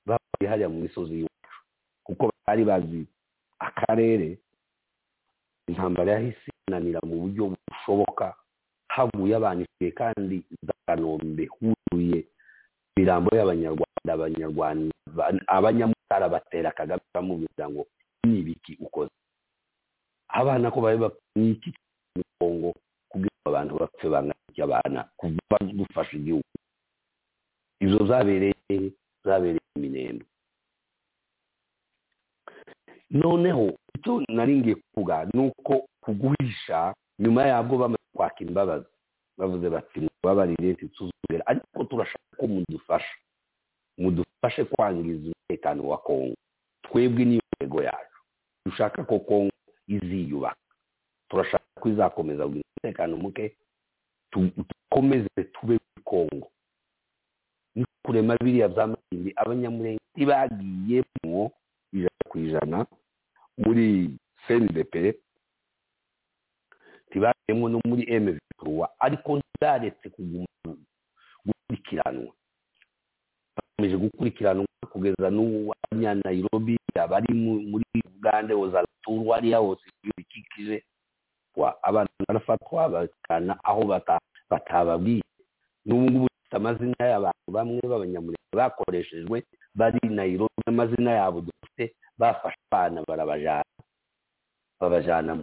bavuye 0.08 0.46
hariya 0.50 0.70
mu 0.70 0.80
misozi 0.82 1.14
y'iwacu. 1.14 1.58
Kuko 2.04 2.24
bari 2.48 2.64
bazi 2.66 3.02
akarere 3.60 4.38
intambara 5.70 6.12
yahise 6.18 6.50
inanira 6.68 7.00
mu 7.06 7.16
buryo 7.22 7.44
bushoboka 7.54 8.36
havuye 8.90 9.36
igihe 9.36 9.92
kandi 9.92 10.38
za 10.66 10.74
kanombe 10.88 11.46
huzuye 11.46 12.26
imirambo 12.98 13.30
y'abanyarwanda 13.38 14.10
abanyarwanda 14.14 14.94
abanyamutara 15.48 16.30
batera 16.30 16.72
kagame 16.72 17.02
bamubwira 17.14 17.70
ngo 17.70 17.86
ni 18.26 18.40
ibiki 18.40 18.74
ukoze? 18.82 19.12
Abana 20.30 20.72
ko 20.72 20.82
bari 20.82 20.98
n'iki 21.36 21.70
mu 22.16 22.24
kongo 22.40 22.70
kugira 23.10 23.36
abantu 23.46 23.74
bapfe 23.80 24.08
bangana 24.10 24.39
abana 24.64 25.10
kuva 25.18 25.58
dufasha 25.74 26.18
igihugu. 26.18 26.44
Izo 27.80 28.06
zabereye 28.08 28.92
zabereye 29.24 29.62
iminendo 29.76 30.26
noneho 33.12 33.74
icyo 33.96 34.24
nari 34.30 34.56
ngiye 34.58 34.76
kuvuga 34.76 35.26
ni 35.34 35.40
uko 35.48 35.88
kuguhisha 36.04 36.94
nyuma 37.20 37.46
yabwo 37.46 37.78
bamaze 37.78 38.04
kwaka 38.16 38.40
imbabazi. 38.44 38.86
Bavuze 39.38 39.70
bati 39.70 40.00
mubabarire 40.00 40.72
ntituzongera 40.74 41.44
ariko 41.48 41.84
turashaka 41.84 42.36
ko 42.38 42.48
mudufasha. 42.48 43.16
Mudufashe 43.98 44.64
kwangiza 44.66 45.32
umutekano 45.32 45.88
wa 45.88 45.98
kongo. 45.98 46.36
Twebwe 46.84 47.26
niyo 47.26 47.42
ntego 47.56 47.84
yacu. 47.84 48.20
Dushaka 48.66 49.04
ko 49.04 49.20
kongo 49.20 49.52
iziyubaka. 49.88 50.60
Turashaka 51.30 51.66
ko 51.82 51.90
izakomeza 51.90 52.46
umutekano 52.46 53.18
muke 53.18 53.56
dukomeze 54.32 55.44
tube 55.54 55.80
kongo 56.04 56.52
ni 57.76 57.86
kurema 58.06 58.38
biriya 58.38 58.68
by'amashyamba 58.68 59.32
abanyamurenge 59.42 60.02
ntibagiyemo 60.16 61.52
ijana 61.94 62.24
ku 62.30 62.36
ijana 62.40 62.78
muri 63.58 64.18
cndp 64.48 64.94
ntibagiyemo 67.10 67.70
no 67.70 67.80
muri 67.86 68.04
mvpruwa 68.20 68.90
ariko 69.00 69.38
ntibaretse 69.38 70.10
gukurikiranwa. 71.46 72.34
Bakomeje 73.56 73.96
gukurikiranwa 73.98 74.66
kugeza 74.92 75.30
n'ubu 75.30 75.74
abanyanairobi 75.84 76.78
abari 77.00 77.34
muri 77.72 77.86
uganda 78.18 78.56
ozaturu 78.56 79.30
hariya 79.32 79.58
hose 79.58 79.86
bikikije 80.04 80.84
abantu 81.82 82.12
barafatwa 82.28 82.90
bakana 82.90 83.54
aho 83.64 83.82
batababwiye. 84.50 85.24
N'ubu 85.86 86.06
ngubu 86.12 86.28
dufite 86.28 86.56
amazina 86.56 86.96
y'abantu 87.12 87.48
bamwe 87.52 87.82
b'abanyamurenge 87.84 88.54
bakoreshejwe 88.56 89.38
bari 89.76 90.00
nairobi 90.10 90.62
amazina 90.68 91.12
yabo 91.12 91.42
dufite 91.42 91.96
bafashe 92.18 92.58
abana 92.72 93.04
barabajana 93.08 93.64
babajana 94.80 95.36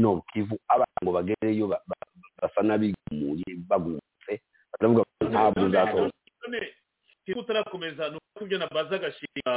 no 0.00 0.22
kivu 0.32 0.58
abantu 0.68 0.98
ngo 1.04 1.12
bagereyo 1.12 1.66
basa 2.40 2.60
n'abigumuye 2.62 3.46
bagumutse 3.68 4.32
baravuga 4.72 5.02
ngo 5.02 5.28
ntabwo 5.30 5.62
nzasohoka 5.68 6.18
kiba 7.24 7.40
utarakomeza 7.40 8.10
ni 8.10 8.16
uko 8.16 8.44
ibyo 8.44 8.58
nabaza 8.58 8.94
agashinga 8.96 9.54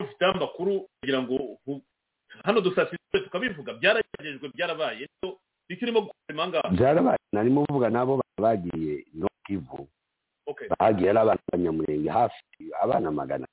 ufite 0.00 0.22
amakuru 0.24 0.86
kugira 1.00 1.22
ngo 1.22 1.36
hano 2.44 2.60
dusasire 2.60 2.98
tukabivuga. 3.24 3.72
Byaragejejwe 3.74 4.48
byarabaye. 4.54 5.08
Icyo 5.68 5.84
urimo 5.84 6.00
gukora 6.00 6.30
impanga? 6.30 6.58
Byarabaye. 6.70 7.18
Narimo 7.32 7.64
kuvuga 7.66 7.90
nabo 7.90 8.20
bagiye 8.38 9.04
no 9.14 9.28
kivu. 9.46 9.88
Bagiye 10.80 11.10
ari 11.10 11.18
abana 11.18 11.40
b'abanyamurenge 11.44 12.08
hafi 12.10 12.72
abana 12.82 13.10
magana 13.10 13.46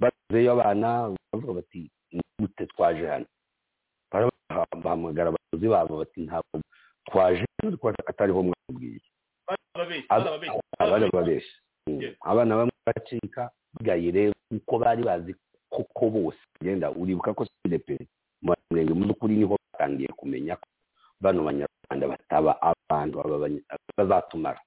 bagezeyo 0.00 0.52
abana 0.52 1.14
bavuga 1.32 1.52
bati 1.62 1.90
gute 2.40 2.66
twaje 2.66 3.06
hano? 3.06 3.26
Bahamagara 4.82 5.28
abayobozi 5.30 5.68
babo 5.70 5.98
bati 6.02 6.20
ntabwo 6.26 6.60
twaje 7.06 7.44
atariho 8.06 8.42
mwabwiye 8.42 9.00
barababeshya 9.46 10.10
Ab- 10.10 10.24
barababeshya 10.24 10.60
abari 10.78 11.10
babeshya 11.14 11.56
abana 12.20 12.56
bamwe 12.56 12.74
bacika 12.86 13.50
bigaye 13.78 14.10
rero 14.10 14.34
uko 14.50 14.78
bari 14.78 15.02
bazi 15.02 15.34
koko 15.70 16.10
bose. 16.10 16.38
Genda 16.62 16.90
uribuka 16.90 17.34
ko 17.34 17.46
cdp 17.46 17.88
mu 18.42 18.54
murenge 18.70 18.92
mu 18.94 19.04
by'ukuri 19.06 19.34
ni 19.36 19.44
ho 19.48 19.56
batangiye 19.56 20.08
kumenya 20.18 20.56
ko 20.56 20.66
bano 21.20 21.44
banyarwanda 21.44 22.04
bataba 22.12 22.52
abantu 22.62 23.16
bazatumara. 23.96 24.60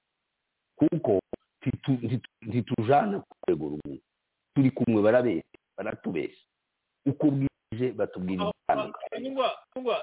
Kuko 0.78 1.20
ntitu- 1.62 2.00
ntitu- 2.02 2.34
ntitujana 2.42 3.20
ku 3.20 3.34
rwego 3.46 3.64
rumwe 3.78 3.98
turi 4.54 4.70
kumwe 4.70 5.02
barabeshya 5.02 5.58
baratubeshya. 5.76 6.44
Uko 7.06 7.24
bwije 7.30 7.92
batubwira 7.98 8.42
ibitandukanye 8.50 9.18
cyangwa 9.22 9.48
cyangwa 9.72 9.96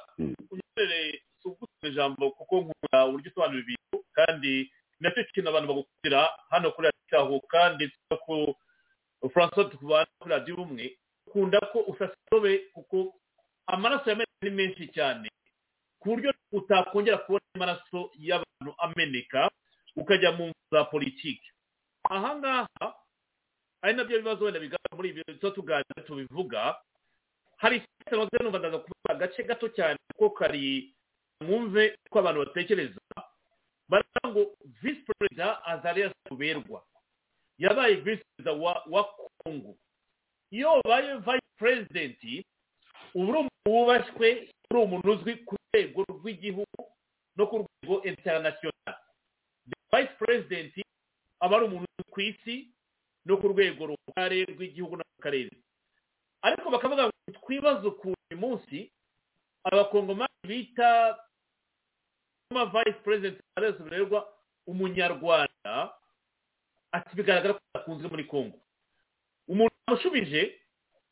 unyemerere 0.51 1.21
si 1.41 1.47
ugutuma 1.47 1.87
ijambo 1.89 2.31
kuko 2.37 2.53
nkunda 2.61 2.97
uburyo 3.07 3.29
usobanura 3.31 3.59
ibintu 3.63 3.97
kandi 4.13 4.53
na 5.01 5.09
cyo 5.11 5.23
kintu 5.33 5.49
abantu 5.49 5.67
bagukundira 5.71 6.21
hano 6.53 6.71
kuri 6.71 6.89
cyaho 7.09 7.35
kandi 7.49 7.83
ku 8.25 8.53
francois 9.29 9.69
tukubana 9.69 10.07
kuri 10.19 10.31
radiyo 10.33 10.55
ubumwe 10.55 10.97
ukunda 11.27 11.59
ko 11.71 11.79
usasobe 11.79 12.57
kuko 12.73 13.13
amaraso 13.67 14.09
yameneka 14.09 14.41
ni 14.41 14.49
menshi 14.49 14.87
cyane. 14.91 15.29
Ku 15.99 16.09
buryo 16.09 16.33
utakongera 16.51 17.17
kubona 17.17 17.45
amaraso 17.55 18.11
y'abantu 18.19 18.71
ameneka 18.77 19.49
ukajya 19.95 20.31
mu 20.31 20.51
za 20.71 20.83
politiki. 20.89 21.47
Aha 22.09 22.35
ngaha 22.35 22.87
ari 23.81 23.93
na 23.93 24.03
byo 24.03 24.17
bibazo 24.19 24.45
wenda 24.45 24.59
bigaragara 24.59 24.95
muri 24.97 25.09
ibi 25.09 25.23
tuba 25.39 25.51
tuganira 25.55 26.01
tubivuga. 26.07 26.75
Hari 27.57 27.77
icyatsi 27.77 28.15
maze 28.17 28.37
numva 28.43 28.59
ndaza 28.59 28.77
kuvuga 28.81 29.09
agace 29.09 29.43
gato 29.43 29.69
cyane 29.69 29.97
kuko 30.17 30.29
kari 30.35 30.93
mwumve 31.41 31.95
ko 32.09 32.19
abantu 32.19 32.39
batekereza. 32.45 32.99
Baravuga 33.89 34.21
ngo 34.27 34.41
visi 34.81 35.01
perezida 35.05 35.63
azariya 35.65 36.11
kuberwa. 36.27 36.81
Yabaye 37.61 37.95
visi 38.01 38.23
perezida 38.25 38.51
wa 38.93 39.03
kongo 39.43 39.77
iyo 40.51 40.69
wabaye 40.81 41.13
vayisi 41.25 41.53
perezidenti 41.59 42.33
uba 43.13 43.29
uri 43.29 43.37
umuntu 43.39 43.69
wubashywe 43.69 44.29
uri 44.71 44.79
umuntu 44.83 45.07
uzwi 45.13 45.33
ku 45.45 45.53
rwego 45.61 45.99
rw'igihugu 46.09 46.81
no 47.37 47.43
ku 47.47 47.55
rwego 47.61 47.95
interinasiyonari 48.09 49.01
vayisi 49.91 50.13
perezidenti 50.19 50.81
aba 51.39 51.53
ari 51.57 51.65
umuntu 51.65 51.87
uzwi 51.91 52.11
ku 52.13 52.19
isi 52.21 52.55
no 53.25 53.37
ku 53.37 53.47
rwego 53.53 53.81
rugari 53.93 54.45
rw'igihugu 54.49 54.95
n'akarere. 54.97 55.53
Ariko 56.41 56.73
bakavuga 56.73 57.05
ngo 57.05 57.13
twibaze 57.37 57.85
ukuntu 57.87 58.17
uyu 58.33 58.37
munsi 58.41 58.77
abakongomani 59.63 60.41
bita 60.49 60.89
areze 63.55 63.83
birerwa 63.83 64.25
umunyarwanda 64.67 65.93
ati 66.91 67.15
bigaragara 67.15 67.53
ko 67.53 67.59
akunzwe 67.73 68.07
muri 68.09 68.23
congo. 68.27 68.57
Umuntu 69.47 69.75
amushubije 69.87 70.41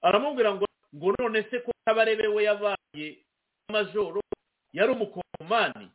aramubwira 0.01 0.55
ngo 0.55 0.65
ngo 0.95 1.07
none 1.19 1.43
se 1.49 1.59
ko 1.59 1.71
kabarebe 1.85 2.27
we 2.27 2.43
yabaye 2.43 3.07
majoro 3.71 4.21
yari 4.73 4.91
umukongomani 4.91 5.87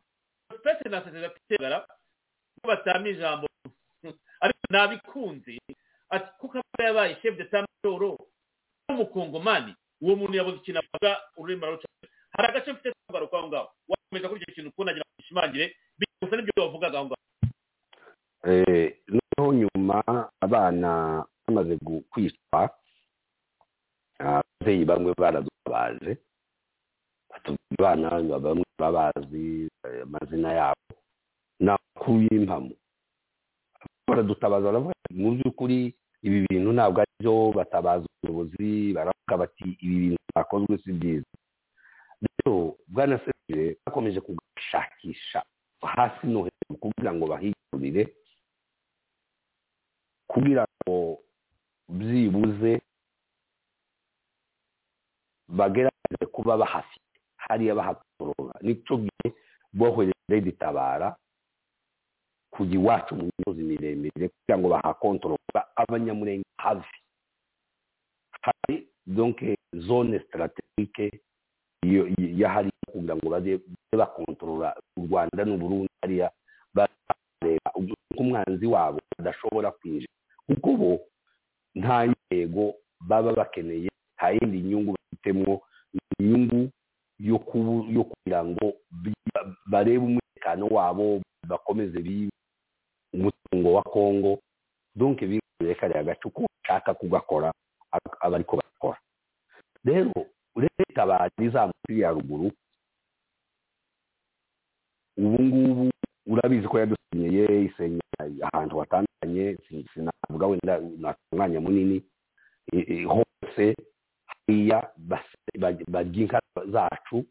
pese 0.63 0.89
na 0.89 1.03
sosiyete 1.03 1.37
ategara 1.37 1.77
ko 2.61 2.67
batama 2.67 3.07
ijambo. 3.09 3.47
Ariko 4.43 4.65
nabikunze 4.69 5.53
ati 6.09 6.29
kuko 6.39 6.57
aba 6.57 6.83
yabaye 6.87 7.15
chef 7.21 7.35
d'etat 7.37 7.65
majoro 7.83 8.17
umukongomani 8.89 9.75
uwo 10.01 10.15
muntu 10.15 10.37
yabuze 10.37 10.57
ikintu 10.57 10.79
avuga 10.79 11.11
ururimi 11.37 11.63
araruca 11.63 11.87
hari 12.31 12.47
agace 12.47 12.71
mfite 12.73 12.93
kugaruka 13.07 13.37
aho 13.37 13.47
ngaho. 13.47 13.69
Wakomeza 13.89 14.29
kuri 14.29 14.41
icyo 14.41 14.53
kintu 14.53 14.69
kuko 14.71 14.83
nagira 14.83 15.05
ngo 15.05 15.19
ushimangire 15.19 15.65
gusa 16.21 16.35
n'ibyo 16.35 16.63
wavugaga 16.63 16.97
aho 16.97 17.05
ngaho. 17.05 17.21
Noneho 18.45 19.53
nyuma 19.53 20.03
abana 20.41 21.25
bamaze 21.47 21.77
kwicwa 22.09 22.69
ababyeyi 24.19 24.85
bamwe 24.85 25.13
baradutabaje 25.17 26.17
batubwira 27.29 27.89
abana 27.91 28.39
bamwe 28.39 28.65
babazi 28.79 29.69
eh, 29.85 30.03
amazina 30.03 30.51
yabo. 30.53 30.81
Ni 31.59 31.69
amakuru 31.69 32.21
y'impamo 32.21 32.71
baradutabaza 34.07 34.65
baravuga 34.65 34.93
mu 35.11 35.31
by'ukuri 35.35 35.93
ibi 36.21 36.45
bintu 36.49 36.69
ntabwo 36.73 37.01
ari 37.01 37.11
byo 37.19 37.51
batabaza 37.55 38.05
ubuyobozi 38.05 38.93
baravuga 38.93 39.35
bati 39.37 39.63
ibi 39.81 39.95
bintu 39.99 40.21
byakozwe 40.35 40.77
si 40.83 40.91
byiza. 40.93 41.31
Rero 42.21 42.77
bwana 42.87 43.19
serivire 43.23 43.77
bakomeje 43.85 44.21
kugashakisha 44.21 45.43
hasi 45.81 46.27
no 46.27 46.43
hejuru 46.47 46.77
kugira 46.81 47.13
ngo 47.13 47.25
bahikurire 47.27 48.03
kugira 50.27 50.65
ngo 50.83 51.19
byibuze 51.89 52.81
bagerageze 55.47 56.25
kuba 56.31 56.57
bahafite. 56.57 57.01
Hariya 57.37 57.75
bahatorora 57.75 58.53
ni 58.61 58.75
cyo 58.83 58.97
gihe 58.97 59.27
bohereza 59.73 60.15
ritabara 60.29 61.15
kujya 62.51 62.73
iwacu 62.79 63.15
mu 63.15 63.29
misozi 63.29 63.61
miremire 63.63 64.29
kugira 64.33 64.57
ngo 64.57 64.67
bahakontorora 64.69 65.61
abanyamurenge 65.75 66.45
hafi. 66.57 66.97
Hari 68.41 68.87
donke 69.05 69.57
zone 69.73 70.19
strategike 70.25 71.21
iyo- 71.85 72.09
yahari 72.17 72.71
kugira 72.91 73.15
ngo 73.15 73.29
bajye 73.29 73.59
bakontorora 73.93 74.73
u 74.97 75.05
rwanda 75.05 75.45
n'uburundi 75.45 75.89
hariya 76.01 76.31
bareba 76.73 77.69
umwanzi 78.17 78.65
wabo 78.65 78.99
adashobora 79.19 79.71
kwinjira. 79.71 80.11
Kuko 80.47 80.69
bo 80.77 80.91
nta 81.75 82.05
ntego 82.07 82.73
baba 83.01 83.33
bakeneye 83.33 83.89
nta 84.17 84.29
yindi 84.31 84.61
nyungu 84.61 84.95
bafitemo 84.95 85.61
inyungu 86.19 86.69
yo 87.19 87.39
kugira 87.39 88.43
ngo 88.45 88.73
barebe 89.71 90.03
umutekano 90.05 90.67
wabo 90.67 91.21
bakomeze 91.47 91.99
bibe 92.01 92.31
umutungo 93.13 93.73
wa 93.73 93.83
kongo 93.83 94.39
donc 94.95 95.19
bikoreye 95.23 95.75
kariya 95.79 96.03
gace 96.03 96.27
uko 96.27 96.43
bashaka 96.43 96.93
kugakora 96.93 97.51
ak- 97.91 98.17
aba 98.19 98.35
ariko 98.35 98.57
bakora. 98.59 98.99
Rero 99.85 100.11
leta 100.55 101.05
bari 101.05 101.31
izamuka 101.39 101.93
ya 101.93 102.11
ruguru 102.11 102.51
ubu 105.17 105.43
ngubu 105.43 105.91
urabizi 106.27 106.67
ko 106.67 106.79
yadusenyeye 106.79 107.65
isenya 107.65 108.01
ahantu 108.53 108.77
hatandukanye 108.79 109.57
sin- 109.69 109.87
sinavuga 109.93 110.47
wenda 110.47 110.79
umwanya 111.31 111.61
munini 111.61 112.03
hose 113.07 113.75
hariya 114.25 114.89
barya 115.87 116.21
inka 116.23 116.39
zacu 116.71 117.25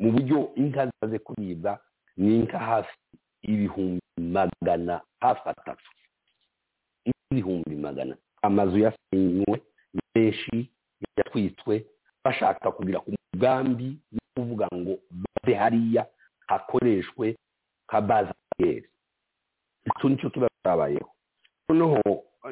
mu 0.00 0.12
buryo 0.12 0.52
inka 0.56 0.86
zimaze 0.90 1.18
kuribwa 1.18 1.80
ni 2.16 2.36
inka 2.40 2.58
hafi 2.58 2.96
ibihumbi 3.42 4.00
magana 4.18 5.00
hafi 5.20 5.48
atatu. 5.48 5.90
Ibihumbi 7.30 7.76
magana. 7.76 8.16
Amazu 8.42 8.78
yasenywe 8.78 9.62
menshi 10.14 10.70
yatwitswe 11.16 11.86
bashaka 12.24 12.70
kugira 12.72 13.00
ku 13.00 13.12
mugambi 13.32 13.98
wo 14.12 14.20
kuvuga 14.42 14.66
ngo 14.74 14.98
bave 15.10 15.54
hariya 15.54 16.06
hakoreshwe 16.46 17.36
nka 17.86 18.00
bazayeri 18.00 18.88
icyo 19.88 20.06
ni 20.08 20.16
cyo 20.18 20.30
kiba 20.30 20.48
cyabayeho 20.62 21.10
noneho 21.68 22.02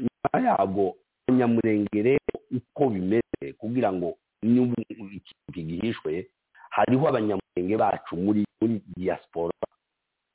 nyuma 0.04 0.36
yabwo 0.46 0.94
abanyamurenge 1.28 1.98
rero 2.02 2.34
uko 2.56 2.82
bimeze 2.94 3.46
kugira 3.58 3.92
ngo 3.92 4.14
ikintu 4.42 5.50
kigihishwe 5.54 6.28
hariho 6.70 7.04
abanyamurenge 7.08 7.74
bacu 7.76 8.16
muri 8.16 8.42
muri 8.60 8.82
diaspora 8.96 9.54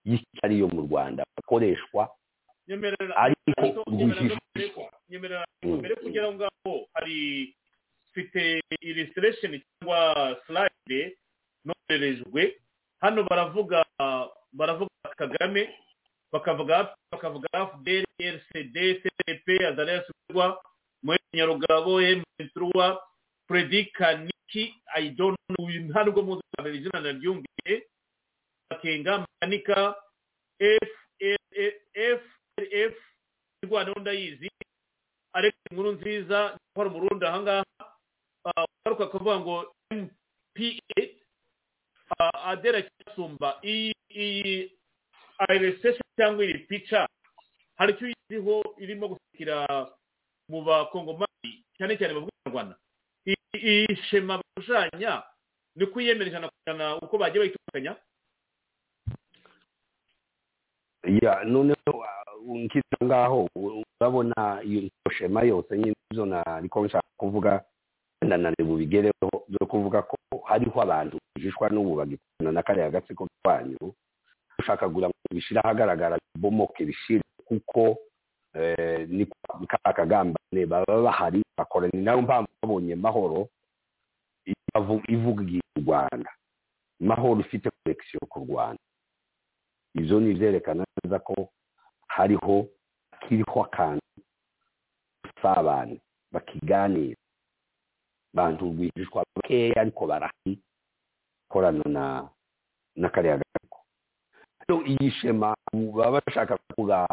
y'ishyari 0.05 0.59
yo 0.59 0.67
mu 0.67 0.81
rwanda 0.87 1.23
bakoreshwa 1.37 2.09
ariko 3.15 3.83
rwihishwa 3.87 4.83
mbere 5.11 5.95
kugera 5.95 6.25
aho 6.27 6.33
ngaho 6.35 6.71
hari 6.93 7.17
mfite 8.11 8.61
illustration 8.81 9.51
cyangwa 9.61 9.99
slide 10.47 11.17
nohererejwe 11.65 12.41
hano 13.01 13.23
baravuga 13.23 13.85
baravuga 14.53 15.09
kagame 15.17 15.69
bakavuga 16.31 16.95
bakavuga 17.11 17.47
fdr 17.71 18.05
rcd 18.35 18.75
cdp 19.01 19.47
azarias 19.69 20.05
rwa 20.31 20.61
muri 21.03 21.19
nyarugabo 21.33 22.01
m23 22.01 22.97
fredi 23.47 23.85
kaniki 23.85 24.75
uyu 25.59 25.79
nta 25.89 26.03
nubwo 26.03 26.21
muzi 26.23 26.41
kwambara 26.55 26.75
izina 26.75 26.99
naryumviye. 26.99 27.75
Bakenga 28.69 29.25
mekanika 29.25 29.95
f 30.59 30.89
f 31.93 32.23
f 32.71 32.93
rwanda 33.63 33.93
ndayizi 34.01 34.49
ariko 35.33 35.57
inkuru 35.71 35.91
nziza 35.91 36.57
gukora 36.67 36.89
umurundi 36.89 37.25
ahangaha 37.25 37.63
garuka 38.85 39.03
akavuga 39.03 39.39
ngo 39.39 39.55
mpa 39.91 41.01
adera 42.45 42.81
cyasumba 42.81 43.59
iyi 43.63 43.93
iyi 44.09 44.71
ayiresitesheni 45.39 46.15
cyangwa 46.17 46.43
iri 46.45 46.59
pica 46.67 47.07
hari 47.77 47.93
icyo 47.93 48.05
uyiziho 48.07 48.55
irimo 48.79 49.07
gushyikira 49.07 49.55
mu 50.49 50.61
bakongomani 50.67 51.51
cyane 51.77 51.93
cyane 51.97 52.13
mu 52.13 52.27
rwanda 52.49 52.75
iyi 53.53 53.87
shema 54.09 54.41
bashushanya 54.41 55.23
ni 55.75 55.85
ko 55.87 56.01
iyemeje 56.01 56.29
ijana 56.29 56.47
ku 56.49 56.55
ijana 56.65 56.85
uko 56.99 57.15
bagiye 57.17 57.39
bayitunganya 57.39 57.93
ya 61.23 61.43
noneho 61.43 61.93
nkita 62.45 62.97
ngaho 63.03 63.47
urabona 63.55 64.61
iyo 64.63 64.89
shema 65.17 65.41
yose 65.43 65.77
nyine 65.77 65.95
izo 66.11 66.25
nariko 66.25 66.85
nshaka 66.85 67.07
kuvuga. 67.17 67.63
Wenda 68.21 68.37
nari 68.37 68.63
bubigereho 68.63 69.27
byo 69.47 69.65
kuvuga 69.67 70.01
ko. 70.01 70.17
Hariho 70.45 70.81
abantu 70.81 71.17
bigishwa 71.35 71.69
n'ubu 71.69 71.95
bagikorana 71.95 72.51
na 72.51 72.63
kariya 72.63 72.89
gatsiko 72.91 73.27
kanyu 73.43 73.93
ushaka 74.59 74.89
kugira 74.89 75.07
ngo 75.07 75.15
bishyire 75.31 75.61
ahagaragara 75.63 76.17
bibomoke 76.35 76.85
bishire 76.85 77.23
kuko 77.45 77.97
ni 79.07 79.25
ka 79.67 79.93
kagambane 79.93 80.65
baba 80.67 81.01
bahari 81.01 81.41
bakora 81.57 81.87
ni 81.93 82.01
na 82.01 82.11
yo 82.11 82.21
mpamvu 82.21 82.49
babonye 82.61 82.95
mahoro 82.95 83.47
ivuga 85.07 85.43
u 85.77 85.81
rwanda. 85.81 86.31
Mahoro 86.99 87.41
ifite 87.41 87.69
korekisiyo 87.69 88.19
ku 88.29 88.39
rwanda. 88.49 88.81
Ibyo 89.95 90.19
ni 90.19 90.31
ibyerekana 90.31 90.85
neza 91.03 91.19
ko 91.19 91.49
hariho 92.07 92.67
kiriho 93.21 93.63
akantu 93.63 94.01
usabane 95.25 96.01
bakiganira. 96.31 97.17
Bantu 98.33 98.65
rwihishwa 98.73 99.23
bakeya 99.35 99.81
ariko 99.81 100.07
barahari 100.07 100.59
korana 101.49 101.83
na 101.85 102.03
na 102.95 103.09
kariya 103.09 103.37
gatsiko. 103.37 103.77
Rero 104.67 104.85
iyi 104.85 105.11
shema 105.11 105.55
baba 105.73 106.21
bashaka 106.25 106.57
kuvuga 106.57 107.07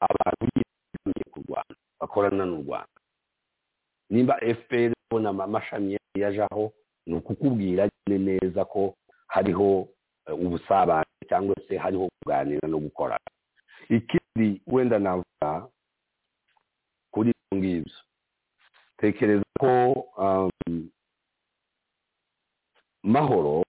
abantu 0.00 0.44
bitabiriye 0.52 1.24
ku 1.32 1.38
rwanda 1.48 1.74
bakorana 2.00 2.44
n'u 2.44 2.62
rwanda. 2.62 2.98
Nimba 4.10 4.34
fpr 4.40 4.92
ubona 5.10 5.30
amashami 5.30 5.96
yajaho 6.14 6.72
ni 7.06 7.14
ukukubwira 7.16 7.88
neza 8.06 8.64
ko 8.64 8.94
hariho 9.28 9.88
ubusabane 10.26 11.06
cyangwa 11.28 11.54
se 11.68 11.76
hariho 11.78 12.08
kuganira 12.20 12.68
no 12.68 12.78
gukora. 12.78 13.16
Ikindi 13.88 14.60
wenda 14.66 14.98
navuga 14.98 15.68
kuri 17.10 17.30
ibyo 17.30 17.56
ngibyo 17.58 17.94
tekereza 18.98 19.45
ko 19.60 19.70
mahoro 23.02 23.62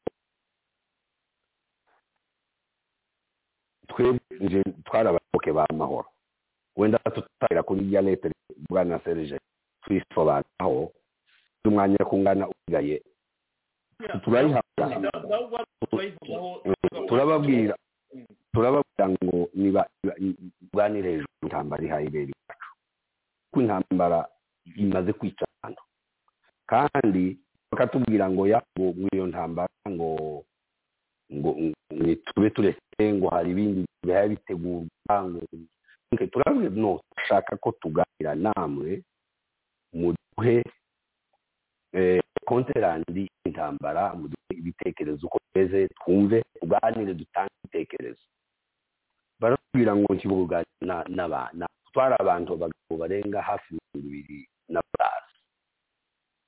twebwe 3.89 4.63
twari 4.85 5.07
abayoboke 5.09 5.51
ba 5.53 5.65
mahoro. 5.73 6.07
Wenda 6.77 6.99
tutahira 6.99 7.63
kuri 7.63 7.93
ya 7.93 8.01
leta 8.01 8.29
bwana 8.69 8.99
serije 9.03 9.39
twisobanuraho 9.83 10.91
umwanya 11.65 11.97
kungana 12.05 12.47
usigaye 12.47 13.01
turayihabwa. 14.23 14.85
Turababwira 17.07 17.75
turababwira 18.53 19.05
ngo 19.09 19.49
niba 19.53 19.89
bwanire 20.73 21.09
hejuru 21.11 21.43
intambara 21.43 21.83
ihaye 21.83 22.07
ibere 22.07 22.31
iwacu 22.33 22.69
ko 23.51 23.61
intambara 23.61 24.19
imaze 24.75 25.13
kwica 25.13 25.45
abantu 25.63 25.81
kandi 26.67 27.37
bakatubwira 27.71 28.29
ngo 28.29 28.47
yabo 28.47 28.85
muri 28.99 29.13
iyo 29.15 29.27
ntambara 29.27 29.71
ngo 29.89 30.09
ngo 31.33 31.49
tube 32.25 32.49
turetse 32.49 33.03
ngo 33.13 33.27
hari 33.29 33.51
ibindi 33.51 33.85
bihaye 34.05 34.29
bitegurwa 34.29 35.15
ngo 35.27 35.41
turabwira 36.31 36.69
no 36.75 36.99
dushaka 37.17 37.57
ko 37.57 37.71
tuganira 37.81 38.35
namwe 38.35 39.03
muduhe 39.93 40.63
konterandi 42.45 43.27
intambara 43.45 44.13
muduhe 44.15 44.51
ibitekerezo 44.55 45.27
uko 45.27 45.37
bimeze 45.53 45.87
twumve 45.87 46.43
tuganire 46.59 47.13
dutange 47.13 47.51
ibitekerezo. 47.63 48.23
Baratubwira 49.39 49.95
ngo 49.95 50.13
ntibuganira 50.15 50.97
n'abantu 51.15 51.65
twari 51.91 52.15
abantu 52.19 52.49
abagabo 52.53 52.93
barenga 53.01 53.41
hafi 53.41 53.73
mirongo 53.75 54.07
ibiri 54.07 54.47
na 54.77 54.81
batanu 54.93 55.25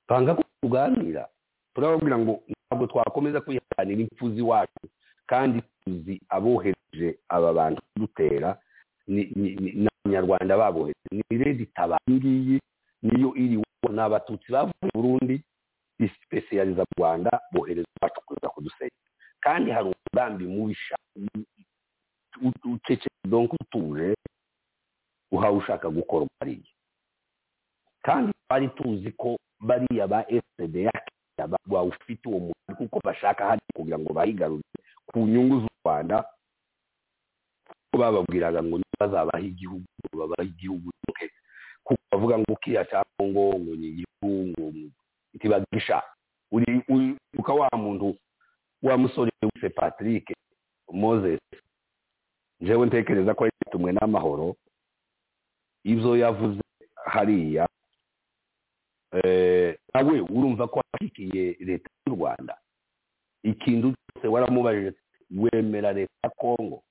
banga 0.08 0.34
ko 0.38 0.42
tuganira 0.62 1.28
turababwira 1.74 2.18
ngo 2.18 2.34
ntabwo 2.48 2.86
twakomeza 2.86 3.40
kwihanganira 3.42 4.00
impfu 4.06 4.30
z'iwacu 4.34 4.86
kandi 5.26 5.62
tuzi 5.84 6.14
abohereje 6.28 7.18
aba 7.28 7.52
bantu 7.52 7.82
kudutera. 7.94 8.58
N'abanyarwanda 9.10 10.56
babohereje. 10.58 11.10
Ni 11.10 11.38
redi 11.38 11.66
taba 11.66 11.98
niyo 12.06 13.30
iri 13.34 13.56
ni 13.90 14.00
abatutsi 14.00 14.52
bavuye 14.52 14.90
burundi 14.94 15.42
isipesiyaliza 15.98 16.82
mu 16.82 16.94
rwanda 16.98 17.30
bohereza 17.52 17.88
iwacu 18.00 18.20
kuza 18.26 18.48
kudusenya. 18.48 19.00
Kandi 19.40 19.70
hari 19.70 19.86
umugambi 19.94 20.44
mubisha. 20.46 20.96
Ucece 22.64 23.08
donko 23.24 23.56
utuje 23.60 24.14
uhawe 25.32 25.56
ushaka 25.56 25.90
gukora 25.90 26.26
hariya 26.40 26.66
kandi 28.02 28.32
twari 28.48 28.68
tuzi 28.68 29.10
ko 29.12 29.36
bariya 29.60 30.06
ba 30.08 30.22
fpd 30.24 30.88
bawufite 31.66 32.28
uwo 32.28 32.38
muntu 32.40 32.72
kuko 32.78 33.00
bashaka 33.04 33.46
hari 33.46 33.60
kugira 33.74 33.98
ngo 33.98 34.12
bayigarurire 34.12 34.80
ku 35.08 35.18
nyungu 35.26 35.60
z'u 35.60 35.72
rwanda 35.84 36.24
kuko 37.68 37.96
bababwiraga 37.98 38.62
ngo 38.62 38.80
bazabaha 39.00 39.40
igihugu 39.40 39.84
babaha 40.12 40.42
igihugu 40.44 40.90
kuko 41.84 42.00
bavuga 42.12 42.38
ngo 42.38 42.56
kiriya 42.60 42.84
cya 42.84 43.00
kongo 43.16 43.56
ngo 43.58 43.72
ni 43.76 43.86
igihugu 43.88 44.46
ngo 44.52 44.64
ntibagisha. 45.34 46.02
Uri 46.52 46.82
uka 47.38 47.52
wa 47.54 47.68
muntu 47.78 48.16
wa 48.82 48.98
musore 48.98 49.30
wise 49.42 49.68
patrick 49.70 50.32
moses 50.92 51.38
njyewe 52.60 52.86
ntekereza 52.86 53.34
ko 53.34 53.46
yatumwe 53.46 53.92
n'amahoro. 53.92 54.56
Ibyo 55.84 56.16
yavuze 56.16 56.60
hariya 57.06 57.68
nawe 59.94 60.20
urumva 60.20 60.68
ko 60.68 60.80
washyigikiye 60.82 61.56
leta 61.60 61.90
y'u 62.06 62.14
rwanda. 62.14 62.54
Ikintu 63.42 63.94
cyose 64.12 64.28
waramubajije 64.28 64.92
wemera 65.30 65.92
leta 65.92 66.12
ya 66.24 66.30
kongo 66.30 66.82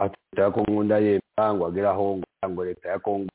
leta 0.00 0.42
ya 0.42 0.50
kongo 0.50 0.84
ndayemera 0.84 1.54
ngo 1.54 1.66
agere 1.66 1.88
aho 1.88 2.20
ngo 2.48 2.64
leta 2.64 2.88
ya 2.88 2.98
kongo 2.98 3.28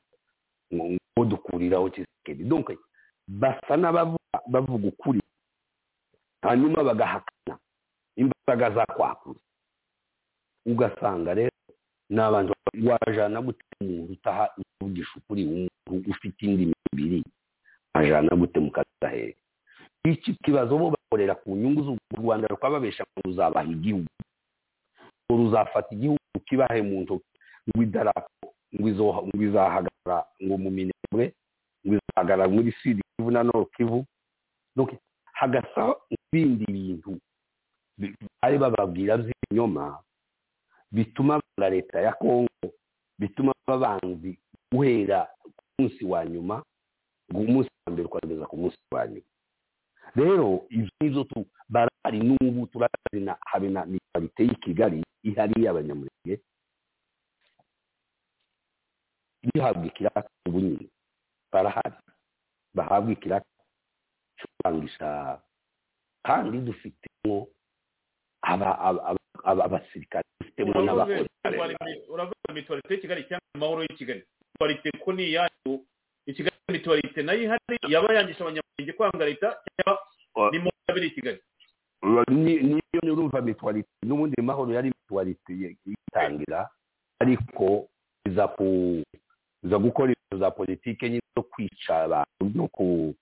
ngo 0.74 1.24
dukuriraho 1.24 1.90
kisekedi 1.90 2.44
donc 2.44 2.70
basa 3.28 3.76
n'abavuga 3.76 4.88
ukuri. 4.88 5.20
Hanyuma 6.42 6.84
bagahakana. 6.84 7.58
Imbaraga 8.16 8.70
za 8.74 8.86
kwakuza 8.86 9.40
ugasanga 10.66 11.34
rero 11.34 11.50
ni 12.10 12.20
abantu 12.20 12.52
wajana 12.86 13.42
gute 13.42 13.62
umuntu 13.80 14.12
utaha 14.12 14.54
uvugisha 14.80 15.10
ukuri 15.16 15.44
umuntu 15.44 16.10
ufite 16.10 16.42
indi 16.46 16.72
mibiri. 16.92 17.24
Ajana 17.96 18.36
gute 18.36 18.58
mu 18.60 18.70
kazi 18.70 19.34
iki 20.06 20.34
kibazo 20.44 20.78
bo 20.78 20.90
bakorera 20.94 21.34
ku 21.34 21.56
nyungu 21.56 21.82
z'u 21.82 21.94
rwanda 22.20 22.46
rukababesha 22.48 23.02
ngo 23.04 23.20
ruzabaha 23.26 23.66
igihugu. 23.70 24.06
Ngo 25.26 25.34
ruzafata 25.38 25.90
igihugu 25.94 26.20
kibahe 26.46 26.82
mu 26.82 27.02
ntoki 27.02 27.26
ngo 27.68 27.82
idarapo 27.82 28.46
ngo 28.74 29.42
izahagarara 29.42 30.18
ngo 30.42 30.54
mu 30.62 30.70
minembwe 30.70 31.34
ngo 31.86 31.92
izahagarara 31.98 32.46
muri 32.48 32.70
sidi 32.82 33.02
kivu 33.16 33.30
na 33.30 33.42
nord 33.42 33.66
kivu. 33.76 34.04
Hagasa 35.36 35.94
ibindi 36.08 36.64
bintu 36.72 37.18
bari 38.40 38.56
bababwira 38.58 39.16
by'ibinyoma 39.20 39.98
bituma 40.92 41.40
banga 41.42 41.68
leta 41.70 42.00
ya 42.00 42.12
kongo 42.12 42.48
bituma 43.18 43.52
babanzi 43.66 44.38
guhera 44.72 45.28
ku 45.42 45.50
munsi 45.78 46.04
wa 46.04 46.24
nyuma 46.24 46.62
umunsi 47.34 47.70
wa 47.86 47.92
mbere 47.92 48.06
ukageza 48.08 48.46
ku 48.46 48.56
munsi 48.56 48.78
wa 48.92 49.06
nyuma. 49.06 49.26
Rero 50.16 50.66
ibyo 50.70 50.90
ngibyo 51.02 51.44
barahari 51.68 52.18
n'ubu 52.22 52.66
turazi 52.70 53.20
na 53.20 53.36
habe 53.46 53.68
na 53.68 53.84
miparite 53.86 54.42
y'i 54.46 54.56
kigali 54.62 55.02
ihari 55.22 55.62
y'abanyamurenge 55.64 56.34
bihabwa 59.42 59.86
ikiraka 59.86 60.30
ubu 60.48 60.60
nyine 60.60 60.86
barahari. 61.52 61.96
Bahabwa 62.74 63.12
ikiraka 63.12 63.46
cyo 64.38 64.46
kurangisha 64.56 65.40
kandi 66.22 66.58
dufitemo 66.58 67.48
abasirikare 69.44 70.24
dufitemo 70.40 70.82
n'abakozi 70.82 71.28
uravuga 72.08 72.52
mituwarite 72.54 72.94
y'i 72.94 73.00
kigali 73.00 73.24
cyangwa 73.28 73.48
amahoro 73.54 73.82
y'i 73.82 73.96
kigali 73.96 74.22
mituwarite 74.22 74.88
ko 75.04 75.12
ni 75.12 75.24
iyacu 75.34 75.72
i 76.26 76.32
kigali 76.34 76.56
mituwarite 76.72 77.22
na 77.22 77.32
yo 77.32 77.42
ihari 77.42 77.78
yaba 77.88 78.14
yangisha 78.14 78.40
abanyamurenge 78.44 78.92
kwanga 78.96 79.24
leta 79.26 79.56
cyangwa 79.76 80.02
ni 80.52 80.58
mu 80.58 80.70
kabiri 80.86 81.06
i 81.06 81.10
kigali 81.10 81.40
Ni- 82.28 82.60
niyo 82.62 83.00
nurumva 83.02 83.40
mitwarite 83.42 83.88
n'ubundi 84.02 84.42
mahoro 84.42 84.72
yari 84.74 84.88
mitwarite 84.88 85.76
yitangira 85.86 86.68
ariko 87.18 87.88
iza 88.26 89.78
gukora 89.78 90.12
ibintu 90.12 90.38
za 90.38 90.50
politike 90.50 91.08
nyine 91.10 91.22
zo 91.36 91.42
kwica 91.42 91.94
abantu 92.04 92.44
no 92.54 92.68
ku 92.68 93.14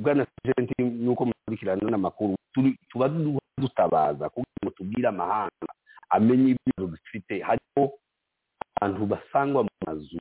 bwana 0.00 0.26
sergent 0.44 0.70
nuko 0.78 1.24
mukurikirana 1.24 1.90
n'amakuru 1.90 2.36
tuba 2.88 3.08
du- 3.08 3.38
dutabaza 3.58 4.28
kugira 4.28 4.60
ngo 4.64 4.70
tubwire 4.70 5.08
amahanga 5.08 5.68
amenye 6.10 6.50
ibibazo 6.56 6.86
dufite. 6.96 7.40
Hariho 7.42 7.92
abantu 8.76 9.06
basangwa 9.06 9.62
mu 9.64 9.70
mazu 9.86 10.18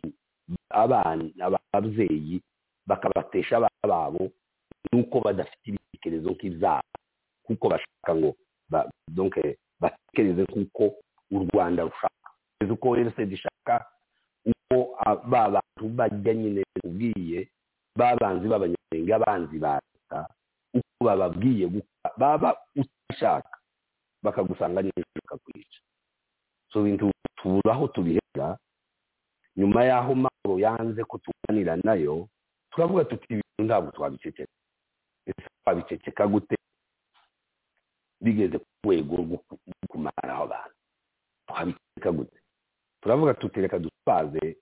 abana 0.69 1.25
ababyeyi 1.47 2.41
bakabatesha 2.87 3.57
abana 3.57 3.85
babo 3.87 4.31
nuko 4.93 5.19
badafite 5.21 5.65
ibitekerezo 5.67 6.29
nk'ibyabo 6.31 6.87
kuko 7.45 7.63
bashaka 7.69 8.11
ngo 8.15 8.31
batekereze 9.81 10.41
nk'uko 10.43 10.83
u 11.31 11.37
rwanda 11.47 11.83
rushaka. 11.83 12.29
Kugeza 12.59 12.73
uko 12.73 12.95
rcd 12.95 13.31
ishaka 13.33 13.75
uko 14.45 14.97
ba 15.31 15.49
bantu 15.49 15.83
bajya 15.97 16.33
nyine 16.33 16.63
ubwiye 16.85 17.49
babanzi 17.95 18.47
b'abanyamurenge 18.47 19.13
abanzi 19.13 19.57
ba 19.59 19.79
leta 19.81 20.19
uko 20.73 20.99
bababwiye 21.05 21.65
baba 22.17 22.57
utashaka 22.75 23.57
bakagusanga 24.23 24.81
neza 24.81 25.07
bakakwica. 25.15 25.79
So 26.73 26.83
bintu 26.83 27.11
tubura 27.37 27.73
aho 27.73 27.87
tubihera 27.87 28.57
nyuma 29.57 29.83
y'aho 29.85 30.15
mahoro 30.15 30.59
yanze 30.59 31.03
ko 31.03 31.17
tuganira 31.23 31.75
na 31.83 31.93
yo 31.95 32.27
turavuga 32.71 33.03
tuti 33.05 33.25
ibintu 33.29 33.63
ntabwo 33.67 33.91
twabiceceka. 33.91 34.51
Ese 35.27 35.47
twabiceceka 35.63 36.27
gute? 36.27 36.55
Bigeze 38.21 38.57
ku 38.59 38.65
rwego 38.85 39.15
rwo 39.17 39.37
ku- 39.47 39.57
rwo 39.67 39.85
kumaraho 39.89 40.43
abantu 40.45 40.75
twabiceceka 41.47 42.11
gute? 42.11 42.37
Turavuga 43.01 43.33
tuti 43.33 43.61
reka 43.61 43.79
dutwaze 43.79 44.57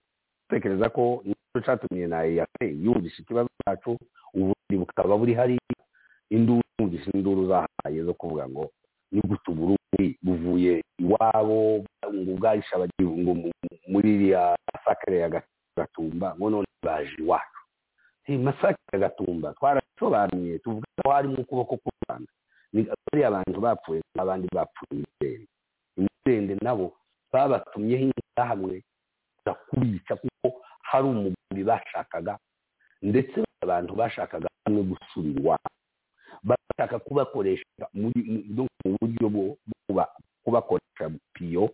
dutekereza 0.49 0.89
ko 0.89 1.21
ni 1.25 1.35
cyo 1.53 1.59
cyatumye 1.61 2.07
na 2.07 2.23
eyase 2.25 2.65
yumvisha 2.83 3.21
ikibazo 3.21 3.49
cyacu 3.63 3.97
ubundi 4.33 4.75
bukaba 4.79 5.17
buri 5.17 5.33
hariya. 5.33 5.75
Induru 6.29 6.61
yumvisha 6.79 7.11
induru 7.13 7.47
zahaye 7.47 8.03
zo 8.03 8.13
kuvuga 8.13 8.47
ngo 8.49 8.71
ni 9.11 9.21
gute 9.21 9.51
uburundi 9.51 10.17
buvuye 10.21 10.83
iwabo 10.99 11.83
ngo 12.13 12.33
abagiye 12.47 13.09
ngo 13.23 13.33
mu- 13.33 13.51
muri 13.87 14.09
iriya 14.15 14.55
masakare 14.73 15.17
ya 15.19 15.29
Ga- 15.29 15.47
gatumba 15.77 16.35
ngo 16.37 16.49
none 16.49 16.67
baje 16.83 17.15
iwacu. 17.19 17.59
Masakare 18.29 18.93
ya 18.93 18.99
gatumba 18.99 19.53
twarasobanuye 19.53 20.59
tuvuga 20.59 20.87
ko 21.03 21.09
harimo 21.11 21.37
ukuboko 21.41 21.77
k'u 21.77 21.89
rwanda 22.05 22.31
ni 22.73 22.85
bariya 22.85 23.27
abantu 23.27 23.57
bapfuye 23.61 24.01
n'abandi 24.15 24.47
bapfuye 24.53 25.01
imitende 25.01 25.47
imitende 25.97 26.53
nabo 26.61 26.93
babatumyeho 27.33 28.11
hamwe 28.37 28.83
za 29.45 29.53
kubica 29.53 30.13
kuko 30.21 30.61
hari 30.81 31.05
umugambi 31.07 31.63
bashakaga 31.65 32.37
ndetse 33.01 33.41
abantu 33.63 33.95
bashakaga 33.95 34.47
hamwe 34.65 34.81
gusubira 34.83 35.39
iwabo. 35.41 35.69
Bashaka 36.43 36.99
kubakoresha 36.99 37.85
mu 37.93 38.11
buryo 38.99 39.27
bwo 39.29 39.57
kuba- 39.87 40.11
kubakoresha 40.43 41.05
piyo 41.33 41.69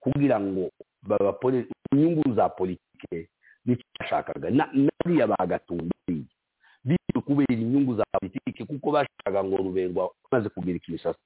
kugira 0.00 0.40
ngo 0.40 0.70
babapore 1.02 1.66
inyungu 1.92 2.34
za 2.34 2.48
politike 2.48 3.28
ni 3.64 3.76
cyo 3.76 3.86
bashakaga 4.00 4.50
Na- 4.50 4.70
nariya 4.72 5.26
bagatumbiye 5.26 6.24
bityo 6.84 7.20
kubera 7.20 7.52
inyungu 7.54 7.94
za 7.96 8.04
politike 8.20 8.64
kuko 8.64 8.90
bashakaga 8.92 9.44
ngo 9.44 9.56
ruberwa 9.56 10.10
amaze 10.32 10.48
kugira 10.48 10.76
ikimisasa 10.76 11.18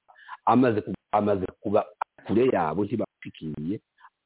amaze 0.47 0.81
ku- 0.81 0.95
amaze 1.13 1.47
kuba 1.61 1.87
kure 2.27 2.49
yabo 2.53 2.85
ntibashikiriye 2.85 3.81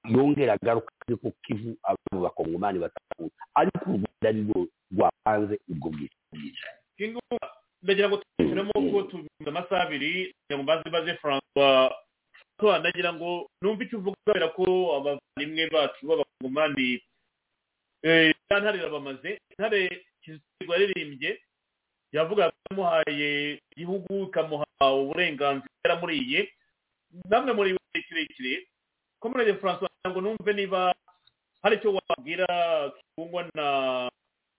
yongera 0.08 0.52
agaruka 0.56 0.88
ariko 1.08 1.32
kivu 1.44 1.76
abo 1.82 2.20
bakongomani 2.24 2.78
batakuye 2.78 3.30
ariko 3.54 3.84
u 3.90 3.98
rwanda 4.00 4.28
ari 4.28 4.40
rwo 4.48 4.66
rwapanze 4.92 5.60
ubwo 5.68 5.88
bwicanyi. 5.90 6.52
Ndagira 7.82 8.08
ngo 8.08 8.16
twishyuremo 8.22 8.72
ko 8.74 8.98
tubivuze 9.08 9.48
amasaha 9.48 9.82
abiri 9.86 10.10
kugira 10.34 10.56
ngo 10.56 10.62
mbaze 10.62 10.86
baze 10.90 11.12
francois. 11.22 11.92
Francois 12.56 12.80
ndagira 12.80 13.10
ngo 13.14 13.30
numve 13.62 13.84
icyo 13.84 13.98
uvuga 13.98 14.16
kubera 14.26 14.48
ko 14.56 14.64
abavandimwe 14.98 15.64
bacu 15.70 16.00
b'abakongomani 16.06 17.02
eh, 18.02 18.34
ya 18.50 18.60
ntare 18.60 18.78
ntare 19.58 19.80
kizigwa 20.22 20.74
yaririmbye 20.78 21.30
yavugaga 22.12 22.50
ko 22.50 22.58
yamuhaye 22.70 23.60
igihugu 23.76 24.12
ikamuha 24.30 24.66
uburenganzira 25.00 25.70
yaramuriye 25.84 26.40
namwe 27.30 27.52
muri 27.52 27.70
igihe 27.74 28.02
kirekire. 28.08 28.54
Komerede 29.20 29.54
francois 29.60 29.90
kugira 29.90 30.10
ngo 30.10 30.20
numve 30.20 30.52
niba 30.52 30.94
hari 31.62 31.76
icyo 31.76 31.94
wabwira 31.94 32.46
kibungwa 32.96 33.42
na 33.54 33.66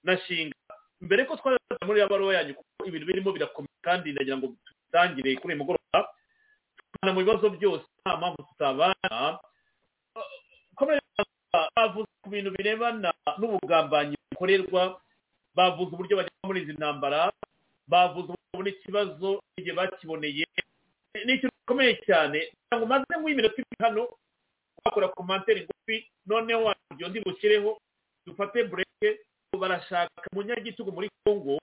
na 0.04 0.14
shinga. 0.24 0.69
Mbere 1.02 1.26
ko 1.26 1.36
twaraza 1.40 1.86
muri 1.86 2.00
baruwa 2.10 2.34
yanyu 2.36 2.54
kuko 2.56 2.86
ibintu 2.88 3.06
birimo 3.08 3.32
birakomeye 3.32 3.78
kandi 3.82 4.12
ndagira 4.12 4.38
ngo 4.38 4.48
dutangire 4.52 5.36
kuri 5.40 5.54
uyu 5.56 5.62
mugoroba 5.62 6.00
tubana 6.92 7.14
mu 7.14 7.20
bibazo 7.24 7.48
byose 7.56 7.86
nta 8.04 8.18
mpamvu 8.18 8.42
tutabana. 8.50 9.40
Bavuze 11.76 12.08
ku 12.24 12.30
bintu 12.30 12.52
birebana 12.54 13.10
n'ubugambanyi 13.40 14.16
bukorerwa 14.32 15.02
bavuze 15.58 15.90
uburyo 15.96 16.16
bajya 16.22 16.46
muri 16.46 16.62
izi 16.62 16.74
ntambara 16.78 17.32
bavuze 17.90 18.30
uburyo 18.30 18.46
babona 18.54 18.70
ikibazo 18.70 19.30
igihe 19.58 19.74
bakiboneye. 19.76 20.46
Ni 21.26 21.34
ikintu 21.36 21.50
gikomeye 21.66 21.94
cyane. 22.06 22.40
Kugira 22.54 22.76
ngo 22.78 22.86
maze 22.86 23.06
nk'iminota 23.18 23.58
ibiri 23.60 23.82
hano 23.82 24.02
wakora 24.86 25.08
komantere 25.10 25.66
ngufi 25.66 25.96
noneho 26.30 26.70
undi 27.06 27.20
bushyireho 27.26 27.72
dufate 28.26 28.64
bureke 28.70 29.10
barashaka 29.58 30.30
umunyagitugu 30.34 30.92
muri 30.92 31.10
kongo 31.26 31.58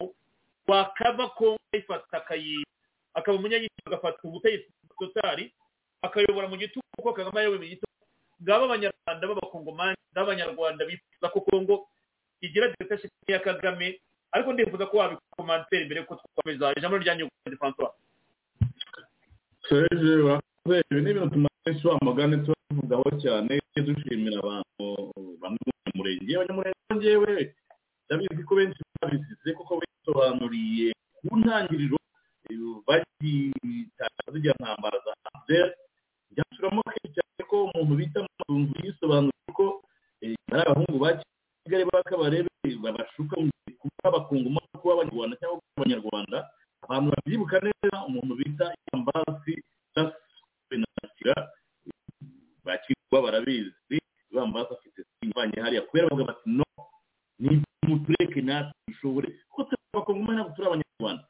wakava 0.67 1.29
kongo 1.39 1.59
ayifata 1.75 2.17
akayi 2.19 2.65
akaba 3.15 3.39
umunyagitugu 3.39 3.87
agafata 3.87 4.19
ubutegetsi 4.25 4.71
totari 4.99 5.53
akayobora 6.03 6.49
mu 6.49 6.57
gitugu 6.57 6.83
kuko 6.97 7.13
kagame 7.13 7.41
ayoboye 7.41 7.61
mu 7.61 7.69
gitugu. 7.69 7.93
Ngabo 8.43 8.65
abanyarwanda 8.65 9.25
b'abakongomani 9.29 9.97
n'abanyarwanda 10.15 10.83
bifuza 10.85 11.27
ko 11.33 11.41
kongo 11.41 11.75
igira 12.41 12.69
dictatorship 12.69 13.13
ya 13.29 13.39
kagame 13.41 14.01
ariko 14.33 14.53
ndifuza 14.53 14.87
ko 14.91 14.95
wabikomantere 14.99 15.85
mbere 15.87 16.03
ko 16.05 16.17
twakomeza. 16.21 16.73
Ijambo 16.77 16.97
ryanyu 16.99 17.29
francois. 17.59 17.93
Serge 19.69 20.11
urakoze 20.25 20.77
ibi 20.91 21.01
ni 21.03 21.11
ibintu 21.11 21.31
tumaze 21.31 21.69
inshuro 21.71 21.97
amagane 22.01 22.37
tubavugaho 22.45 23.09
cyane 23.23 23.61
dushimira 23.77 24.39
abantu 24.41 24.85
bamwe 25.41 25.59
mu 25.65 25.73
banyamurenge 25.73 26.33
abanyamurenge 26.37 26.93
njyewe 26.97 27.33
ndabizi 28.07 28.43
ko 28.47 28.53
benshi 28.55 28.81
babisize 29.03 29.49
kuko 29.59 29.73
bisobanuriye 29.83 30.89
ku 31.19 31.35
ntangiriro 31.41 31.99
bagitaza 32.87 34.27
zijya 34.33 34.53
ntambara 34.61 34.99
za 35.05 35.13
hanze 35.25 35.59
byasubiramo 36.31 36.83
kenshi 36.87 37.15
cyane 37.17 37.43
ko 37.51 37.57
umuntu 37.69 37.93
bita 38.01 38.19
amatunzu 38.23 38.75
yisobanuriye 38.85 39.51
ko 39.59 39.67
eh, 40.23 40.35
ari 40.53 40.63
abahungu 40.63 40.99
ba 41.03 41.11
kigali 41.65 41.85
bakabarebe 41.91 42.51
babashuka 42.83 43.35
mu 43.41 43.51
gihe 43.51 43.75
kuba 43.81 44.05
abakongomani 44.11 44.77
kuba 44.81 44.93
abanyarwanda 44.95 45.35
cyangwa 45.41 45.59
kuba 45.59 45.75
abanyarwanda 45.83 46.39
abantu 46.85 47.07
babyibuka 47.15 47.57
neza 47.67 47.97
umuntu 48.09 48.33
bita 48.41 48.67
ambasi 48.95 49.53
benasira 50.71 51.35
bakirwa 52.65 53.19
barabizi 53.25 53.99
bambasi 54.35 54.71
afite 54.75 55.01
sinyibanye 55.09 55.57
hariya 55.65 55.83
kubera 55.87 56.07
bavuga 56.11 56.31
bati 56.31 56.47
no 56.51 56.65
ni 57.39 57.63
mutureke 57.89 58.41
natwe 58.43 58.75
dushobore. 58.89 59.29
Kuko 59.51 59.63
turi 59.69 59.83
abakongomani 59.95 60.37
ntabwo 60.39 60.53
turi 60.57 60.67
abanyarwanda? 60.69 61.23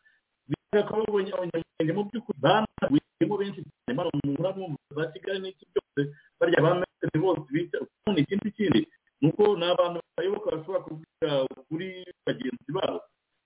Bigaragara 0.48 0.88
ko 0.88 0.92
abanyamurenge 1.10 1.92
mu 1.96 2.02
by'ukuri 2.08 2.38
banaguyemo 2.44 3.34
benshi 3.40 3.60
cyane. 3.64 3.92
Bano 3.98 4.10
mu 4.24 4.66
mu 4.72 4.78
za 4.96 5.04
kigali 5.12 5.38
n'iki 5.42 5.64
byose 5.70 6.00
barya 6.38 6.60
ba 6.64 6.70
metero 6.80 7.16
bose 7.22 7.42
bita 7.54 7.76
ubundi 7.82 8.20
ikindi 8.22 8.48
kindi? 8.56 8.80
Ni 9.20 9.28
uko 9.32 9.56
ni 9.56 9.64
abantu 9.64 9.98
bayoboka 10.16 10.48
bashobora 10.56 10.84
kuvuga 10.86 11.28
kuri 11.68 11.88
bagenzi 12.26 12.70
babo 12.76 12.98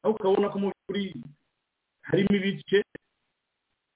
aho 0.03 0.11
ukabona 0.16 0.51
ko 0.53 0.57
mu 0.59 0.69
by'ukuri 0.73 1.05
harimo 2.09 2.32
ibice 2.39 2.78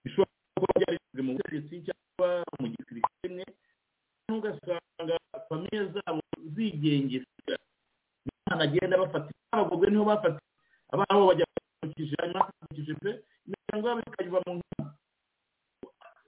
bishobora 0.04 0.30
kuba 0.54 0.68
byarishyize 0.78 1.20
mu 1.26 1.32
butegetsi 1.36 1.74
cyangwa 1.86 2.28
mu 2.60 2.66
gisirikare 2.72 3.44
ugasanga 4.30 5.16
famiye 5.48 5.80
zabo 5.94 6.20
zigengesera 6.54 7.56
umwana 8.24 8.62
agenda 8.64 9.00
bafata 9.02 9.30
abagogwe 10.14 10.14
ni 10.14 10.14
ho 10.14 10.16
bafata 10.16 10.40
abana 10.92 11.12
babo 11.14 11.26
bajya 11.30 11.44
bakikije 11.82 12.14
hanyuma 12.20 12.42
bakikije 12.60 12.94
pe 13.02 13.10
imiryango 13.46 13.84
yabo 13.88 14.00
ikajya 14.06 14.40
mu 14.46 14.52
nkama 14.58 14.86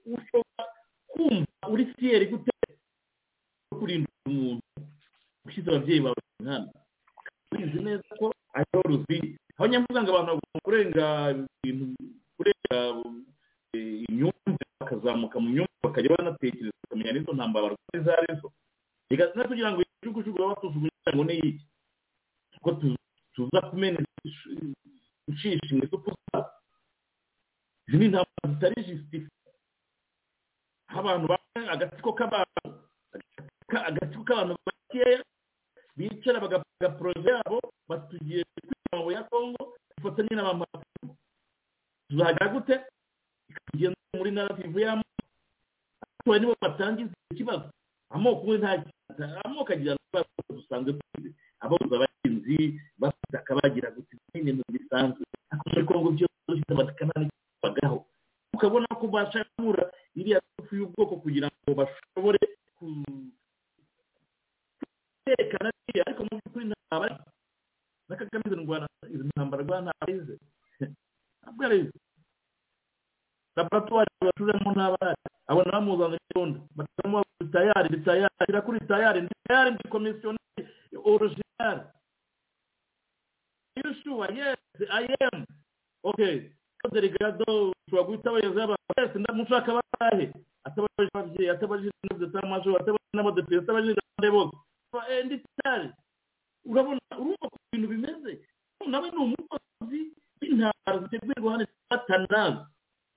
ushobora 0.06 0.64
kumva 1.12 1.64
uri 1.72 1.84
fiyeri 1.96 2.26
gute 2.30 2.52
kurinda 3.78 4.08
umuntu 4.26 4.62
ushyize 5.46 5.68
ababyeyi 5.70 6.00
bawe 6.04 6.20
mu 6.26 6.34
nkanda 6.44 6.72
ubizi 7.52 7.78
neza 7.84 8.10
ko 8.18 8.26
ariho 8.58 8.80
ruzi 8.88 9.18
aho 9.56 9.64
nyamvuga 9.70 10.00
ngo 10.02 10.10
abantu 10.12 10.30
bagomba 10.32 10.58
kurenga 10.66 11.06
ibintu 11.64 11.86
kurenga 12.36 12.78
kugira 12.96 13.08
eh, 13.74 14.04
imyumvire 14.08 14.66
bakazamuka 14.80 15.36
mu 15.42 15.48
myumvire 15.52 15.82
bakajya 15.84 16.10
banatekereza 16.16 16.76
bakamenya 16.82 17.12
n'izo 17.12 17.32
ntambara 17.34 17.64
barwaye 17.66 17.96
izo 18.00 18.10
ari 18.12 18.34
zo 18.40 18.48
bigatuma 19.10 19.48
kugira 19.50 19.68
ngo 19.72 19.80
igihugu 19.82 20.20
baba 20.36 20.52
basuzuguye 20.54 20.92
ngo 21.14 21.24
ni 21.24 21.34
iki 21.38 21.64
ko 22.64 22.70
tu- 22.80 22.98
tuza 23.34 23.58
kumena 23.70 23.98
inshishi 25.28 25.74
mu 25.76 25.82
isupu 25.84 26.10
zabo 26.32 26.50
izi 27.88 27.96
ni 27.98 28.04
intambara 28.06 28.46
zitari 28.52 28.84
jisitifu 28.86 29.30
aho 30.88 30.98
abantu 31.00 31.26
bamwe 31.32 31.60
agatsiko 31.74 32.10
k'abantu 32.18 32.68
ka- 33.70 33.86
agatsiko 33.88 34.22
k'abantu 34.24 34.52
bakeya 34.66 35.20
bicara 35.96 36.40
bagapanga 36.44 36.88
poroje 36.98 37.30
yabo 37.30 37.58
batugiye 37.88 38.42
kwiga 38.52 38.96
mu 39.04 39.10
ya 39.14 39.22
kongo 39.30 39.62
dufatanye 39.96 40.32
n'abamapuro 40.34 41.14
tuzajya 42.08 42.46
gute 42.52 42.74
ikagenda 43.50 43.98
muri 44.18 44.30
narativu 44.30 44.78
y'amoko 44.78 45.22
abaturage 46.02 46.40
nibo 46.40 46.54
batangiza 46.62 47.14
ikibazo 47.32 47.66
amoko 48.10 48.42
we 48.46 48.58
nta 48.58 48.72
amoko 49.66 49.72
agira 49.72 49.93
ibibazo 49.98 50.30
dusanzwe 50.55 50.90
tuzi 50.98 51.28
ababuze 51.60 51.94
abahinzi 51.97 52.56
bafite 53.01 53.34
akabagira 53.38 53.90
gusa 53.90 54.12
ni 54.34 54.40
ibintu 54.40 54.62
bisanzwe 54.72 55.22
ariko 55.51 55.64
muri 55.70 55.84
kongo 55.88 56.09
byose 56.16 56.36
bifite 56.48 56.72
amakanani 56.72 57.26
bagaho 57.62 57.98
ukabona 58.55 58.86
ko 59.01 59.05
bashakura 59.10 59.84
iriya 60.14 60.40
tufu 60.56 60.72
y'ubwoko 60.78 61.16
kugira 61.22 61.47
ngo 61.51 61.72
bashobore 61.80 62.38
ku- 62.78 63.32
kwerekana 65.24 65.68
biriya 65.86 66.05
ariko 66.06 66.22
mu 66.24 66.34
by'ukuri 66.38 66.64
ntabwo 66.70 67.05
ari 67.05 67.16
na 68.09 68.14
kagame 68.16 68.44
izo 68.47 68.56
ndwara 68.62 68.86
izo 69.14 69.24
ntambara 69.26 69.62
rwa 69.66 69.78
ntabwo 69.82 70.02
arize 70.06 70.34
ntabwo 71.43 71.62
arize 71.66 71.97
laboratwari 73.56 74.10
bacuramo 74.22 74.70
n'abari 74.76 75.22
abo 75.51 75.60
nabo 75.66 75.82
muzana 75.86 76.16
irondo 76.30 76.59
batamo 76.76 77.24
tayari 77.52 77.88
ni 77.90 77.98
tayari 78.06 78.34
shyira 78.47 78.60
kuri 78.62 78.78
tayari 78.88 79.20
ni 79.22 79.30
tayari 79.47 79.70
ndi 79.74 79.84
komisiyoneri 79.88 80.62
orojinari 81.05 81.82
you 83.76 83.94
sure 84.02 84.28
yes 84.34 84.59
i 84.90 85.05
am 85.32 85.44
okay 86.02 86.51
delegado 86.93 87.74
ushobora 87.90 88.06
guhita 88.06 88.30
abayobozi 88.30 88.56
b'abantu 88.60 88.93
wese 88.97 89.18
ndamushaka 89.18 89.70
barahe 89.78 90.26
atabajije 90.64 91.10
ababyeyi 91.14 91.51
atabajije 91.51 91.93
n'abadetamasho 92.06 92.70
atabajije 92.78 93.14
n'abadepite 93.16 93.59
atabajije 93.59 93.94
n'abandi 93.98 94.30
bose 94.36 94.56
Eh, 95.10 95.24
ndi 95.26 95.36
tayari 95.60 95.88
urabona 96.64 97.01
urumva 97.20 97.47
ko 97.52 97.56
ibintu 97.68 97.88
bimeze 97.93 98.32
nawe 98.88 99.06
ni 99.12 99.18
umukozi 99.18 99.98
w'intambara 100.40 100.97
zitegurirwa 101.02 101.52
hano 101.52 101.64
batanazi 101.90 102.60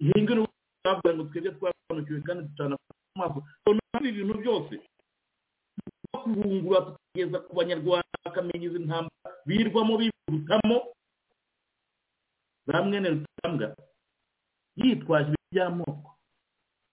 ihinga 0.03 0.33
n'ubu 0.35 0.51
bavuga 0.83 1.09
ngo 1.15 1.23
twebwe 1.29 1.51
twasobanukiwe 1.55 2.19
kandi 2.27 2.41
ducana 2.51 2.75
amaso 3.15 3.39
naho 3.63 4.05
ibintu 4.11 4.33
byose 4.43 4.75
no 6.11 6.17
kurungura 6.21 6.79
tukageza 6.89 7.37
ku 7.47 7.51
banyarwanda 7.55 8.15
bakamenya 8.25 8.65
izi 8.67 8.79
ntambara 8.83 9.29
birwamo 9.47 9.93
bivurutamo 10.01 10.77
za 12.67 12.77
mwene 12.83 13.09
rutambwa 13.09 13.67
yitwaje 14.75 15.31
ibintu 15.31 15.47
by'amoko 15.53 16.09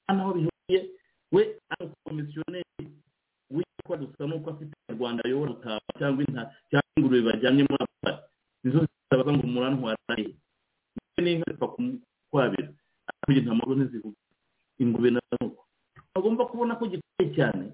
hano 0.06 0.20
aho 0.22 0.32
bihuriye 0.34 0.80
we 1.34 1.42
ari 1.74 1.82
umukomisiyoneri 1.90 2.86
witwa 3.50 3.96
gusa 3.96 4.26
nuko 4.26 4.50
afite 4.50 4.74
rwanda 4.90 5.22
ayobora 5.24 5.50
utaba 5.52 5.80
cyangwa 5.98 6.22
inka 6.24 6.42
cyangwa 6.70 6.90
ingurube 6.96 7.22
bajyanye 7.30 7.62
muri 7.62 7.84
abari 7.84 8.18
nizo 8.64 8.80
zitabaza 8.82 9.30
ngo 9.32 9.46
murantwara 9.46 9.98
he 10.16 10.24
ndetse 10.92 11.18
n'inka 11.22 11.46
zipfa 11.52 11.66
kwabira 12.30 12.68
ariko 13.28 13.40
nta 13.44 13.54
mpamvu 13.54 13.74
ntizivuga 13.76 14.18
ingurube 14.82 15.10
na 15.10 15.20
nuko 15.40 15.62
bagomba 16.14 16.42
kubona 16.50 16.74
ko 16.80 16.84
giteye 16.90 17.26
cyane 17.36 17.64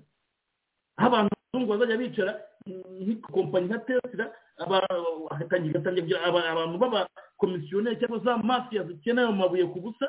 aho 1.01 1.07
abantu 1.09 1.31
bazungu 1.41 1.71
bazajya 1.73 1.97
bicara 1.97 2.33
nk'ikompanyi 3.01 3.67
nka 3.73 3.79
tesla 3.87 4.25
hagatangira 5.33 5.81
kugira 5.81 6.19
abantu 6.29 6.77
b'abakomisiyoneri 6.83 7.97
cyangwa 8.01 8.19
za 8.21 8.37
zikeneye 9.23 9.29
amabuye 9.31 9.65
ku 9.71 9.79
busa 9.81 10.07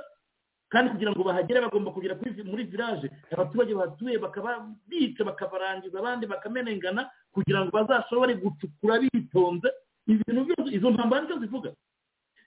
kandi 0.70 0.90
kugira 0.92 1.12
ngo 1.14 1.22
bahagere 1.24 1.62
bagomba 1.62 1.92
kugera 1.94 2.18
muri 2.50 2.64
village. 2.66 3.06
Abaturage 3.32 3.74
bahatuye 3.78 4.18
bakaba 4.18 4.66
bica 4.90 5.22
bakabarangiza 5.24 6.00
abandi 6.02 6.26
bakamenengana 6.26 7.10
kugira 7.32 7.62
ngo 7.62 7.70
bazashobore 7.72 8.34
gucukura 8.42 8.98
bitonze. 9.00 9.70
Ibintu 10.10 10.42
byose 10.50 10.74
izo 10.76 10.90
ntambara 10.90 11.22
ni 11.22 11.28
cyo 11.30 11.38
zivuga. 11.40 11.70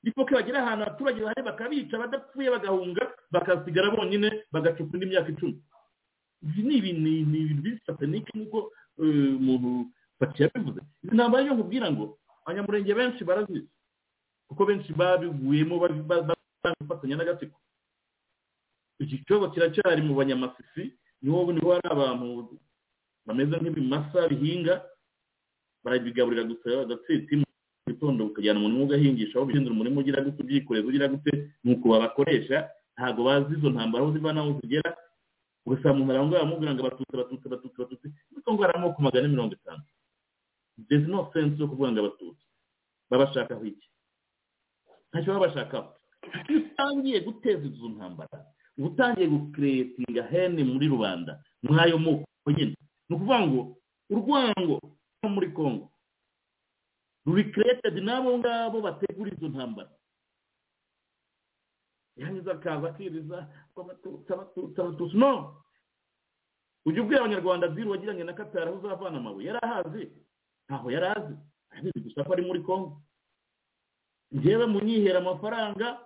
Ifoke 0.02 0.34
bagera 0.34 0.58
ahantu 0.66 0.82
abaturage 0.84 1.20
bahari 1.22 1.42
bakabica 1.46 1.94
badapfuye 1.98 2.50
bagahunga 2.50 3.02
bakasigara 3.30 3.90
bonyine 3.94 4.28
bagacukura 4.52 4.98
indi 4.98 5.06
myaka 5.14 5.30
icumi. 5.30 5.62
Ibi 6.42 6.92
ni 6.92 7.20
ibintu 7.22 7.62
biri 7.62 7.78
satanike 7.86 8.30
nk'uko 8.34 8.70
umuntu 8.98 9.86
baciye 10.20 10.50
bivuze 10.54 10.80
izi 11.02 11.14
ntambara 11.14 11.42
niyo 11.46 11.54
nkubwira 11.54 11.86
ngo 11.94 12.18
abanyamurenge 12.44 12.94
benshi 12.94 13.22
barazizi 13.24 13.68
kuko 14.50 14.62
benshi 14.66 14.90
babiguyemo 14.92 15.78
bafatanya 16.80 17.16
n'agatsiko. 17.16 17.58
Iki 18.98 19.24
kibazo 19.24 19.50
kiracyari 19.52 20.00
mu 20.02 20.14
banyamasisi 20.16 20.84
ni 21.22 21.28
ho 21.30 21.52
ni 21.52 21.60
ho 21.60 21.68
hari 21.76 21.88
abantu 21.92 22.56
bameze 23.26 23.54
nk'ibimasa 23.60 24.28
bihinga 24.30 24.74
barabigaburira 25.84 26.48
gusa 26.48 26.82
agatsiti 26.82 27.36
mu 27.36 27.44
gitondo 27.86 28.20
ukajyana 28.26 28.58
umurimo 28.60 28.84
ugahingisha 28.88 29.36
aho 29.36 29.46
bihindura 29.46 29.74
umurimo 29.76 30.00
ugira 30.00 30.24
gute 30.24 30.40
ubyikoreza 30.42 30.86
ugira 30.88 31.12
gute 31.12 31.32
nuko 31.64 31.84
babakoresha 31.92 32.56
ntabwo 32.96 33.20
bazi 33.28 33.52
izo 33.54 33.68
ntambara 33.70 34.00
aho 34.04 34.12
ziva 34.14 34.32
n'aho 34.32 34.50
zigera. 34.60 34.90
Ugasanga 35.66 35.98
umuntu 35.98 36.14
aho 36.16 36.26
ngaho 36.26 36.42
bamubwira 36.42 36.72
ngo 36.72 36.82
abatutsi 36.82 37.12
abatutsi 37.14 37.44
abatutsi 37.46 37.76
abatutsi 37.78 38.08
ariko 38.32 38.48
ngo 38.52 38.60
hari 38.62 38.74
amoko 38.78 38.98
magana 39.02 39.28
mirongo 39.28 39.52
itanu. 39.58 39.82
There 40.88 41.00
is 41.02 41.58
yo 41.58 41.66
kuvuga 41.68 41.90
ngo 41.92 42.00
abatutsi. 42.00 42.44
Babashakaho 43.10 43.64
iki? 43.66 43.88
Ntacyo 45.10 45.32
baba 45.32 45.46
bashakaho 45.48 45.95
iyo 46.48 46.58
utangiye 46.60 47.20
guteza 47.20 47.64
izo 47.66 47.88
ntambara 47.88 48.38
utangiye 48.78 49.26
gukeretinga 49.28 50.22
hene 50.30 50.64
muri 50.64 50.86
rubanda. 50.88 51.40
Mw'ayo 51.62 51.98
moko 51.98 52.26
nyine. 52.52 52.76
Ni 53.08 53.12
ukuvuga 53.16 53.38
ngo 53.46 53.60
urwango 54.10 54.76
rwo 55.22 55.28
muri 55.34 55.48
congo. 55.56 55.86
Ruri 57.26 57.44
keretedi 57.52 58.00
n'abo 58.00 58.38
ngabo 58.38 58.80
bategura 58.80 59.30
izo 59.32 59.48
ntambara. 59.48 59.90
Yangiza 62.16 62.52
akaza 62.52 62.88
akiriza 62.88 63.48
abatutsi 63.76 64.32
abatutsi 64.32 64.80
abatutsi. 64.80 65.16
No! 65.16 65.62
Ujya 66.86 67.02
ubwira 67.02 67.20
abanyarwanda 67.20 67.68
ziri 67.74 67.88
wagiranye 67.88 68.24
na 68.24 68.32
katari 68.32 68.68
aho 68.70 68.78
uzavana 68.78 69.18
amabuye. 69.18 69.46
Yari 69.48 69.58
ahazi? 69.62 70.04
Ntaho 70.68 70.90
yari 70.90 71.06
azi. 71.06 71.34
Arabizi 71.70 72.00
gusa 72.00 72.24
ko 72.24 72.32
ari 72.32 72.42
muri 72.46 72.60
congo. 72.62 73.02
Njyewe 74.32 74.66
munyihera 74.66 75.18
amafaranga 75.18 75.98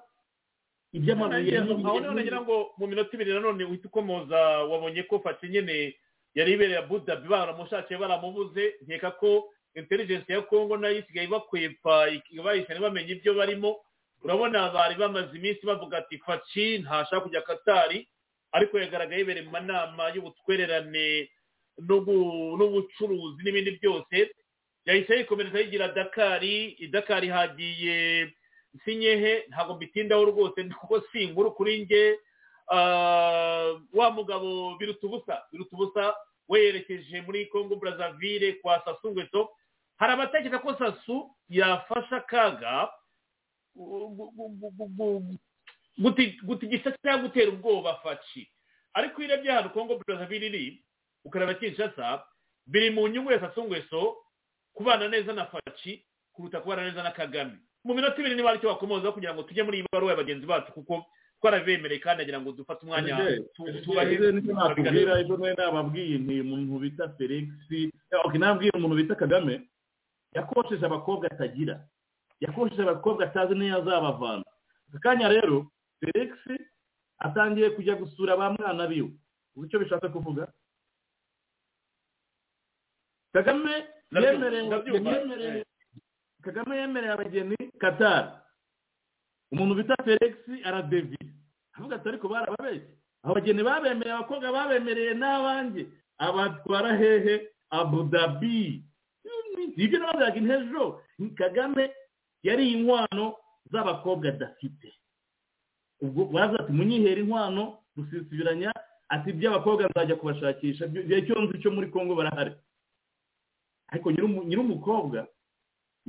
iby'amabuye 0.92 1.58
aho 1.58 1.74
ni 1.74 1.84
ho 1.84 2.14
nagira 2.14 2.40
ngo 2.40 2.74
mu 2.78 2.86
minota 2.86 3.10
ibiri 3.14 3.32
nanone 3.34 3.64
uhita 3.64 3.88
ukomoza 3.88 4.38
wabonye 4.70 5.02
ko 5.06 5.20
fati 5.20 5.48
nyine 5.48 5.94
yari 6.34 6.52
ibereye 6.52 6.78
abudabi 6.78 7.28
baramushakiye 7.28 7.98
baramubuze. 8.00 8.74
Nkeka 8.86 9.10
ko 9.20 9.50
intelligence 9.74 10.26
ya 10.32 10.42
congo 10.42 10.76
na 10.76 10.88
yo 10.88 10.98
isigaye 10.98 11.26
bakwepa 11.30 12.06
bahise 12.44 12.74
bamenya 12.80 13.12
ibyo 13.14 13.34
barimo. 13.34 13.76
Urabona 14.24 14.70
bari 14.74 14.94
bamaze 14.94 15.36
iminsi 15.38 15.66
bavuga 15.66 15.98
ati 15.98 16.18
faci 16.18 16.78
ntashaka 16.78 17.20
kujya 17.20 17.42
katari 17.42 18.08
ariko 18.52 18.78
yagaragaye 18.78 19.20
ibereye 19.22 19.46
mu 19.46 19.50
manama 19.54 20.10
y'ubutwererane 20.14 21.30
n'ubucuruzi 21.88 23.42
n'ibindi 23.44 23.78
byose. 23.78 24.30
Yahise 24.86 25.16
yikomereza 25.16 25.58
yigira 25.60 25.88
dakari 25.94 26.68
idakari 26.82 27.28
hagiye 27.28 28.32
sinyehe 28.84 29.44
ntabwo 29.48 29.74
mbitindaho 29.74 30.24
rwose 30.24 30.64
kuko 30.64 31.00
si 31.12 31.22
inkuru 31.24 31.52
kuri 31.52 31.82
nge 31.86 32.18
wa 33.92 34.10
mugabo 34.14 34.76
biruta 34.78 35.06
ubusa. 35.06 35.42
Biruta 35.52 35.76
ubusa 35.76 36.14
we 36.48 36.60
yerekeje 36.64 37.20
muri 37.20 37.46
congo 37.46 37.76
brazzaville 37.76 38.52
kwa 38.62 38.82
sasu 38.84 39.10
ngweto. 39.10 39.50
Hari 39.96 40.12
abatekereza 40.12 40.58
ko 40.58 40.74
sasu 40.78 41.30
yafasha 41.48 42.16
akaga 42.16 42.88
gutigisa 46.42 46.92
cyangwa 47.02 47.22
gutera 47.28 47.50
ubwoba 47.52 47.94
faci 48.02 48.48
ariko 48.94 49.22
iyo 49.22 49.28
urebye 49.34 49.50
ahantu 49.52 49.70
congo 49.70 49.98
brazzaville 49.98 50.46
iri 50.46 50.82
ukareba 51.24 51.54
kinshasa 51.54 52.24
biri 52.66 52.90
mu 52.90 53.08
nyungu 53.08 53.32
ya 53.32 53.40
sasu 53.40 53.64
ngweso 53.64 54.16
kubana 54.74 55.08
neza 55.08 55.32
na 55.32 55.46
faci 55.46 56.04
kuruta 56.32 56.60
kubana 56.60 56.84
neza 56.84 57.02
na 57.02 57.10
kagame. 57.10 57.58
Mu 57.84 57.94
minota 57.94 58.20
ibiri 58.20 58.34
niba 58.36 58.50
ari 58.50 58.60
cyo 58.60 58.68
wakomozaho 58.68 59.12
kugira 59.16 59.34
ngo 59.34 59.42
tujye 59.42 59.62
muri 59.62 59.78
iyi 59.80 59.86
baruwa 59.92 60.12
ya 60.12 60.20
bagenzi 60.20 60.46
bacu 60.46 60.72
kuko 60.72 61.06
twarabemereye 61.40 62.00
kandi 62.00 62.22
agira 62.22 62.40
ngo 62.40 62.52
dufate 62.52 62.84
umwanya 62.84 63.16
nakubwira 64.52 65.20
ejo 65.20 65.36
nawe 65.36 65.54
nababwiye 65.56 66.18
nti 66.20 66.40
umuntu 66.44 66.78
bita 66.84 67.08
felix 67.16 67.48
nabwiye 68.38 68.70
umuntu 68.76 68.96
bita 69.00 69.14
kagame 69.16 69.64
yakosheje 70.36 70.84
abakobwa 70.86 71.26
atagira. 71.32 71.80
Yakosheje 72.40 72.82
abakobwa 72.82 73.24
atazi 73.24 73.54
n'iyo 73.54 73.76
azabavana. 73.82 74.44
Aka 74.88 74.98
kanya 75.02 75.28
rero 75.28 75.66
felix 76.00 76.30
atangiye 77.18 77.70
kujya 77.74 77.94
gusura 77.96 78.36
ba 78.36 78.52
mwana 78.52 78.86
biwe. 78.86 79.10
Uzi 79.56 79.66
icyo 79.66 79.78
bishatse 79.80 80.08
kuvuga? 80.08 80.52
Kagame 83.32 83.84
yemereye 84.12 85.64
kagame 86.42 86.76
yemereye 86.76 87.12
abageni 87.12 87.56
katari 87.78 88.28
umuntu 89.52 89.74
bita 89.74 89.94
felix 90.04 90.34
aradevi 90.64 91.18
avuga 91.76 91.96
ati 91.96 92.08
ariko 92.08 92.28
barababeshye 92.28 92.88
abageni 93.22 93.62
babemereye 93.62 94.14
abakobwa 94.14 94.52
babemereye 94.52 95.12
n'abanjye 95.14 95.82
abatwara 96.18 96.96
hehe 96.96 97.34
abudabi 97.70 98.84
ibyo 99.76 99.98
nabazaga 99.98 100.36
intejo 100.36 101.02
kagame 101.36 101.90
yari 102.42 102.72
inkwano 102.72 103.36
z'abakobwa 103.72 104.28
adafite 104.28 104.88
ubwo 106.02 106.24
baza 106.32 106.60
ati 106.60 106.72
munyihere 106.72 107.20
inkwano 107.20 107.78
dusisibiranya 107.96 108.72
ati 109.08 109.30
iby'abakobwa 109.30 109.88
nzajya 109.90 110.16
kubashakisha 110.16 110.84
igihe 110.86 111.22
cyo 111.26 111.36
nzi 111.42 111.58
cyo 111.62 111.70
muri 111.70 111.88
congo 111.92 112.14
barahari 112.14 112.52
ariko 113.92 114.08
nyir'umu- 114.12 114.44
nyir'umukobwa 114.48 115.26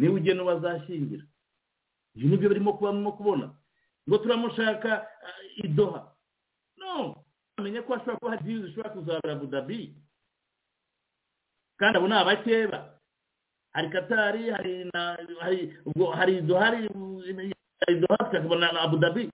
ni 0.02 0.08
we 0.10 0.14
ugena 0.18 0.42
bazashyingira 0.44 1.24
ibi 2.16 2.28
ni 2.28 2.38
byo 2.38 2.50
barimo 2.50 2.74
kuba 2.74 2.92
barimo 2.92 3.12
kubona. 3.12 3.46
Ngo 4.08 4.18
turamushaka 4.18 4.92
ah, 5.26 5.42
idoha. 5.64 6.02
No 6.78 7.16
amenye 7.58 7.82
ko 7.86 7.94
hashobora 7.94 8.18
kuba 8.18 8.32
hari 8.32 8.44
dizi 8.44 8.62
zishobora 8.68 8.90
kuzabera 8.94 9.36
budabi 9.36 9.94
kandi 11.78 11.98
abo 11.98 12.08
ni 12.08 12.16
abakeba. 12.16 12.80
Hari 13.74 13.90
katari 13.90 14.50
hari 14.50 14.90
na 14.94 15.18
hari 15.40 15.78
ubwo 15.86 16.12
hari 16.12 16.38
idoha 16.42 18.18
tukabona 18.18 18.72
na 18.72 18.82
abudabi 18.82 19.30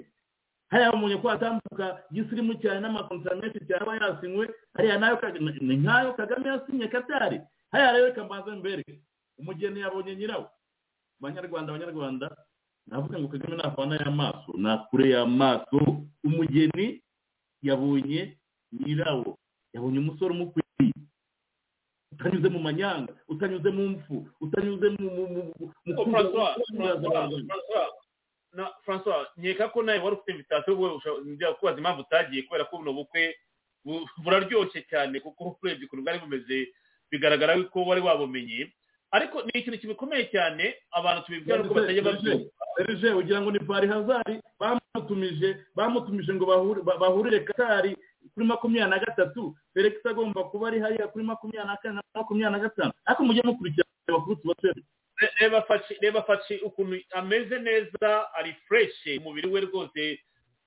hariya 0.70 0.94
umuntu 0.94 1.22
ko 1.22 1.28
atambuka 1.32 2.04
gisirimu 2.12 2.54
cyane 2.62 2.80
n'amakontara 2.84 3.40
menshi 3.40 3.66
cyane 3.68 3.82
aba 3.82 3.96
yasinywe. 3.96 4.46
Hariya 4.76 5.00
na 5.00 5.10
yo 5.10 5.18
ni 5.62 5.76
nkayo 5.82 6.14
kagame 6.14 6.48
yasinye 6.50 6.88
katari 6.88 7.42
hariya 7.72 7.92
rero 7.94 8.06
reka 8.06 8.24
mbanze 8.24 8.52
mbereke. 8.52 9.02
Umugeni 9.40 9.80
yabonye 9.80 10.16
nyirawo. 10.16 10.50
Banyarwanda 11.20 11.70
abanyarwanda 11.74 12.28
navuga 12.88 13.20
ngo 13.20 13.28
kagame 13.28 13.56
navana 13.58 13.96
y'amaso 14.02 14.52
nakure 14.58 15.10
y'amaso 15.10 15.80
umugeni 16.24 17.02
yabonye 17.62 18.38
nyirawo. 18.72 19.38
Yabonye 19.74 20.00
umusore 20.00 20.32
umukwiriye 20.34 20.94
utanyuze 22.12 22.50
mu 22.50 22.60
manyanga 22.60 23.14
utanyuze 23.28 23.70
mu 23.70 23.84
mfu 23.90 24.16
utanyuze 24.42 24.88
mu 25.00 25.10
mu 25.34 25.42
Oh, 25.98 26.06
na 28.56 28.72
François, 28.86 29.28
nkeka 29.38 29.70
ko 29.70 29.84
nawe 29.84 30.00
wari 30.00 30.16
ufite 30.16 30.72
wowe 30.72 30.96
ushobora 30.98 31.54
kubaza 31.60 31.78
impamvu 31.78 32.02
utagiye 32.02 32.42
kubera 32.48 32.66
ko 32.66 32.78
buno 32.80 32.94
bukwe 32.94 33.36
bu- 33.86 34.08
buraryoshye 34.24 34.82
cyane 34.90 35.20
kuko 35.20 35.58
urebye 35.62 35.86
ukuntu 35.86 36.04
bwari 36.04 36.20
bumeze 36.24 36.74
bigaragara 37.12 37.54
ko 37.70 37.86
wari 37.86 38.02
wabumenye. 38.02 38.72
Ariko 39.12 39.42
ni 39.44 39.52
ikintu 39.60 39.80
kibikomeye 39.80 40.26
cyane 40.32 40.76
abantu 40.92 41.26
tubibwira 41.26 41.58
nuko 41.58 41.74
batajya 41.74 42.02
babyumva. 42.04 42.50
serge 42.78 43.10
ugira 43.14 43.42
ngo 43.42 43.52
ni 43.52 43.60
pari 43.60 43.88
hazari 43.88 44.36
bamutumije 44.60 45.58
bamutumije 45.76 46.34
ngo 46.34 46.46
bahurire 47.00 47.40
katari 47.48 47.96
kuri 48.34 48.46
makumyabiri 48.46 48.90
na 48.90 49.00
gatatu. 49.00 49.56
Felix 49.74 50.06
agomba 50.06 50.44
kuba 50.52 50.68
ari 50.68 50.80
hariya 50.80 51.08
kuri 51.08 51.24
makumyabiri 51.26 51.68
na 51.68 51.78
kane 51.78 51.96
na 51.96 52.02
makumyabiri 52.16 52.52
na 52.52 52.60
gatanu. 52.68 52.92
Ariko 53.06 53.24
mujye 53.24 53.42
mukurikira 53.44 53.86
amakuru 54.08 54.36
tubatera 54.36 54.74
Re- 55.18 55.32
reba 55.40 55.62
faci 55.62 55.94
reba 56.02 56.22
faci 56.24 56.56
ukuntu 56.62 57.00
ameze 57.16 57.60
neza 57.60 58.34
ari 58.38 58.54
fureshe 58.68 59.18
umubiri 59.18 59.48
we 59.50 59.62
rwose. 59.62 60.20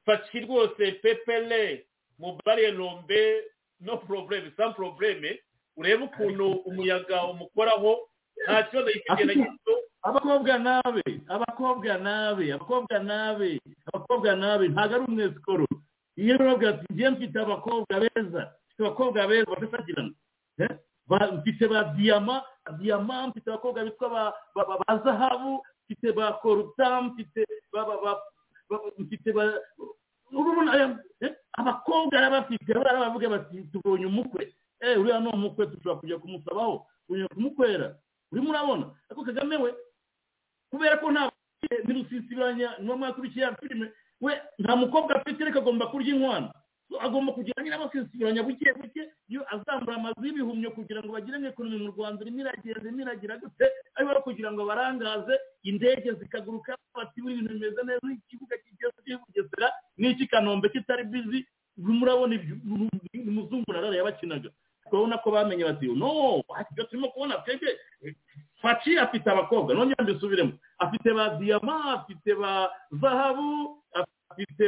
Faci 0.07 0.41
rwose 0.41 0.93
pepele 1.03 1.87
mubare 2.19 2.73
nombe 2.73 3.45
no 3.81 3.97
probleme 3.97 4.51
sans 4.57 4.75
probleme 4.75 5.39
urebe 5.77 6.05
ukuntu 6.05 6.51
umuyaga 6.67 7.25
umukoraho 7.25 8.10
nta 8.45 8.63
kibazo 8.69 8.89
gito. 9.35 9.73
abakobwa 10.03 10.55
nabe 10.59 11.03
abakobwa 11.29 11.93
nabe 11.99 12.45
abakobwa 12.53 12.99
nabe 12.99 13.51
abakobwa 13.93 14.31
nabe 14.37 14.65
ntabwo 14.73 14.95
ari 14.97 15.05
umwesikoro 15.09 15.67
iyo 16.17 16.35
urabwira 16.37 16.71
ati 16.75 16.87
ngiye 16.93 17.11
mfite 17.11 17.37
abakobwa 17.41 17.95
beza. 18.03 18.43
Mfite 18.67 18.81
abakobwa 18.83 19.27
beza 19.29 19.51
badasagirana 19.51 20.13
Eh? 20.61 20.73
Ba- 21.09 21.33
mfite 21.37 21.65
ba 21.69 21.85
diyama 21.97 22.43
diyama 22.79 23.27
mfite 23.29 23.49
abakobwa 23.51 23.85
bitwa 23.85 24.09
ba- 24.09 25.03
zahabu 25.05 25.63
mfite 25.85 26.09
ba 26.17 26.33
koruta 26.43 26.87
mfite 27.03 27.41
ba 27.73 27.83
mfite 28.99 29.31
ba 29.33 29.45
abakobwa 31.59 32.19
arabafite 32.19 32.73
barabavuga 32.75 33.29
bati 33.29 33.63
tubonye 33.73 34.07
umukwe. 34.07 34.55
Eh 34.81 34.97
uriya 35.01 35.21
ni 35.21 35.29
umukwe 35.29 35.67
dushobora 35.67 36.01
kujya 36.01 36.19
kumusabaho. 36.19 36.87
Kujya 37.07 37.29
kumukwera. 37.35 37.97
Urimo 38.33 38.51
urabona 38.51 38.87
ariko 39.11 39.25
kagame 39.25 39.57
we 39.57 39.71
kubera 40.71 40.97
ko 41.03 41.11
nta 41.13 41.31
ntirusisibiranya 41.85 42.79
niyo 42.81 42.97
mwakurikiye 42.97 43.45
ya 43.45 43.57
filime 43.57 43.93
we 44.21 44.33
nta 44.59 44.77
mukobwa 44.77 45.17
afite 45.17 45.43
ariko 45.43 45.59
agomba 45.59 45.87
kurya 45.91 46.15
inkwano. 46.15 46.53
Agomba 47.01 47.33
kugira 47.33 47.63
nyine 47.63 47.75
abasisibiranya 47.79 48.43
buke 48.43 48.73
buke 48.75 49.03
iyo 49.31 49.43
azamura 49.55 49.95
amazu 49.97 50.27
y'ibihumyo 50.27 50.71
kugira 50.75 50.99
ngo 51.03 51.13
bagire 51.15 51.39
nk'ekonomi 51.39 51.79
mu 51.87 51.93
rwanda 51.95 52.23
irimo 52.27 52.41
iragenda 52.43 52.81
irimo 52.83 53.01
iragira 53.07 53.39
gute? 53.39 53.67
Ariko 53.95 54.21
kugira 54.27 54.51
ngo 54.53 54.67
barangaze 54.67 55.35
indege 55.63 56.13
zikaguruka 56.19 56.75
bati 56.95 57.23
buri 57.23 57.35
ibintu 57.39 57.55
bimeze 57.55 57.81
neza 57.87 58.07
ikibuga 58.13 58.57
kigeze 58.59 58.99
cy'i 59.07 59.17
bugesera 59.23 59.69
n'iki 59.99 60.27
kanombe 60.27 60.69
kitari 60.75 61.05
bizi 61.07 61.47
murabona 61.79 62.35
umuzungu 63.15 63.71
narara 63.73 63.95
yabakinaga. 63.97 64.51
Turabona 64.91 65.19
ko 65.23 65.31
bamenye 65.31 65.65
bati 65.65 65.87
no 65.95 66.43
ibyo 66.71 66.85
turimo 66.91 67.09
kubona 67.15 67.39
twebwe 67.47 67.79
faci 68.61 68.99
afite 68.99 69.27
abakobwa. 69.31 69.75
Nongera 69.75 70.03
mbisubiremo 70.05 70.53
afite 70.79 71.09
ba 71.15 71.39
diyama 71.39 71.95
afite 72.03 72.35
ba 72.35 72.69
zahabu 73.01 73.79
afite 74.31 74.67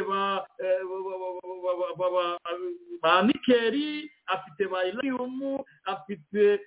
ba 3.02 3.22
nikeri 3.22 4.10
afite 4.26 4.64
ba 4.70 4.84
irayumu 4.86 5.64
afite 5.84 6.60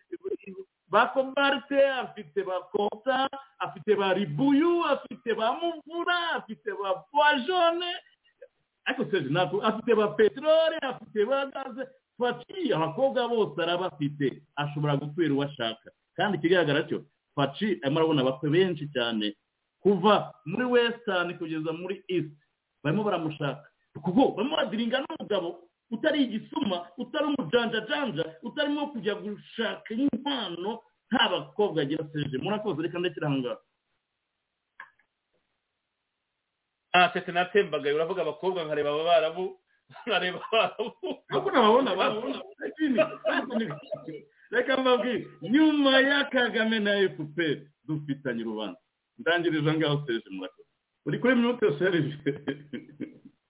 ba 0.89 1.07
kombarite 1.13 1.81
afite 1.89 2.43
ba 2.45 2.61
kota 2.71 3.27
afite 3.59 3.95
ba 3.97 4.13
ribuyu 4.13 4.83
afite 4.85 5.33
ba 5.37 5.57
muvura 5.59 6.37
afite 6.37 6.69
ba 6.81 7.01
poajone 7.11 7.91
ariko 8.85 9.03
seje 9.11 9.29
ntabwo 9.33 9.61
afite 9.65 9.91
ba 9.97 10.07
peteroli 10.13 10.77
afite 10.81 11.19
ba 11.25 11.45
gaze 11.49 11.83
faci 12.19 12.73
abakobwa 12.73 13.27
bose 13.27 13.57
arabafite 13.61 14.43
ashobora 14.55 14.95
gutwera 14.97 15.33
uwo 15.33 15.43
ashaka. 15.43 15.91
Kandi 16.15 16.37
ikigaragara 16.37 16.83
cyo 16.87 17.03
faci 17.35 17.79
arimo 17.83 17.99
arabona 17.99 18.21
abakwe 18.21 18.49
benshi 18.49 18.87
cyane 18.93 19.35
kuva 19.83 20.33
muri 20.45 20.65
wesitani 20.65 21.33
kugeza 21.37 21.71
muri 21.73 22.03
east. 22.07 22.31
Barimo 22.83 23.03
baramushaka. 23.03 23.67
Kuko 23.93 24.31
barimo 24.35 24.55
badiringa 24.57 24.99
n'umugabo 25.03 25.67
utari 25.91 26.23
igisuma 26.23 26.87
utari 26.97 27.25
umujanjajanja 27.29 28.25
utarimo 28.43 28.87
kujya 28.95 29.15
gushaka 29.15 29.89
impano 29.93 30.81
nta 31.11 31.29
bakobwa 31.29 31.81
agira 31.81 32.03
seje. 32.13 32.37
Murakoze 32.41 32.81
reka 32.81 32.99
ndekera 32.99 33.27
aho 33.27 33.37
ngaho 33.37 33.61
nta 36.89 37.09
tete 37.13 37.31
natembagaye 37.31 37.95
uravuga 37.95 38.21
abakobwa 38.21 38.63
nkareba 38.63 38.89
aba 38.89 39.03
barabu. 39.03 39.59
Nkareba 40.07 40.39
ntabwo 41.29 41.49
nababona 41.51 41.95
babona 41.95 42.41
reka 44.51 44.77
mbabwire 44.77 45.27
nyuma 45.41 45.99
ya 45.99 46.23
kagame 46.25 46.79
na 46.79 47.09
fpr 47.09 47.57
dufitanye 47.87 48.41
urubanza 48.43 48.79
ndangirije 49.17 49.69
aho 49.69 49.77
ngaho 49.77 50.03
seje 50.07 50.29
murakoze 50.29 50.69
uri 51.05 51.19
kuri 51.19 51.35
minute 51.35 51.65
serije 51.79 52.17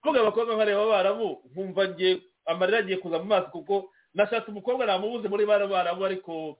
kuvuga 0.01 0.21
abakobwa 0.21 0.55
nkareba 0.55 0.83
abarabu 0.83 1.41
nkumva 1.51 1.87
ngiye 1.89 2.21
amarira 2.45 2.77
agiye 2.79 2.97
kuza 2.97 3.19
mu 3.19 3.25
maso 3.25 3.47
kuko 3.51 3.91
nashatse 4.13 4.51
umukobwa 4.51 4.85
namubuze 4.85 5.27
muri 5.27 5.45
bara 5.45 5.67
barabu 5.67 6.05
ariko 6.05 6.59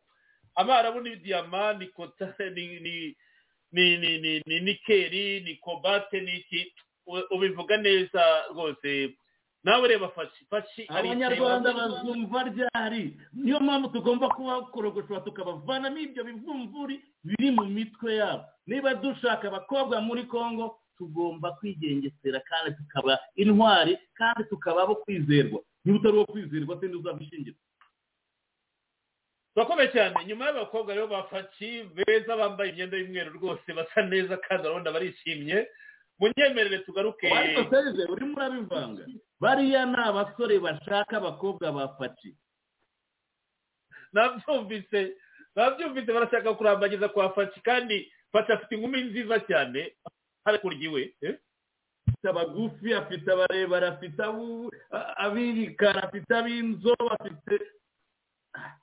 abarabu 0.56 1.02
ni 1.02 1.16
diyama 1.16 1.74
ni 1.74 1.88
kota 1.88 2.34
ni 2.56 2.80
ni 2.80 3.16
ni 3.72 3.98
ni 3.98 4.12
ni 4.24 4.42
ni 4.46 4.60
nikeri 4.60 5.40
ni 5.42 5.56
kobate 5.56 6.22
ni 6.22 6.32
iki? 6.38 6.74
Ubivuga 7.32 7.78
neza 7.78 8.24
rwose. 8.54 9.14
Nawe 9.66 9.88
reba 9.90 10.10
fashi 10.14 10.46
fashi 10.50 10.86
abanyarwanda 10.90 11.74
bazumva 11.74 12.44
ryari? 12.54 13.18
Niyo 13.34 13.60
mpamvu 13.60 13.90
tugomba 13.90 14.30
kubakorogosha 14.30 15.22
tukabavanamo 15.26 15.98
ibyo 15.98 16.22
bivumvuri 16.24 17.02
biri 17.26 17.50
mu 17.52 17.66
mitwe 17.66 18.16
yabo. 18.22 18.44
Niba 18.70 18.94
dushaka 18.94 19.48
abakobwa 19.50 20.02
muri 20.02 20.24
congo 20.30 20.78
tugomba 20.98 21.52
kwigengesera 21.58 22.40
kandi 22.46 22.78
tukaba 22.78 23.20
intwari 23.36 23.98
kandi 24.14 24.44
tukaba 24.50 24.84
abo 24.86 24.96
kwizerwa. 25.02 25.60
Niba 25.86 25.98
utari 26.00 26.16
uwo 26.18 26.26
kwizerwa 26.26 26.80
sindi 26.80 26.98
uzabishingira 26.98 27.58
turakomeye 29.54 29.90
cyane. 29.92 30.16
Nyuma 30.28 30.46
y'abakobwa 30.46 30.94
rero 30.94 31.08
ba 31.08 31.24
faci 31.32 31.84
beza 31.96 32.36
bambaye 32.38 32.70
imyenda 32.72 32.98
y'umweru 32.98 33.34
rwose 33.40 33.74
basa 33.74 34.02
neza 34.04 34.38
kandi 34.38 34.68
urabona 34.68 34.92
barishimye. 34.92 35.68
Munyemerere 36.20 36.80
tugaruke. 36.86 37.28
Urimo 38.12 38.36
urabivanga 38.38 39.04
bariya 39.40 39.86
ni 39.86 39.98
abasore 40.00 40.60
bashaka 40.60 41.18
abakobwa 41.18 41.72
ba 41.72 41.96
faci 42.00 42.36
nabyumvise 44.14 45.18
nabyumvise 45.56 46.10
barashaka 46.14 46.54
kurambagiza 46.56 47.10
kwa 47.10 47.34
faci 47.36 47.60
kandi 47.62 48.12
faci 48.32 48.52
afite 48.52 48.76
inkumi 48.76 49.02
nziza 49.12 49.40
cyane. 49.48 49.96
Hakurya 50.46 50.84
iwe 50.88 51.16
eh? 51.22 51.36
afite 52.08 52.28
abagufi 52.30 52.94
afite 52.94 53.28
abarebare 53.32 53.88
afite 53.88 54.20
abo- 54.24 54.70
a- 54.92 55.14
ab'ibikara 55.26 56.04
afite 56.08 56.32
ab'inzobe 56.32 57.08
afite 57.20 57.56
Ah, 58.56 58.78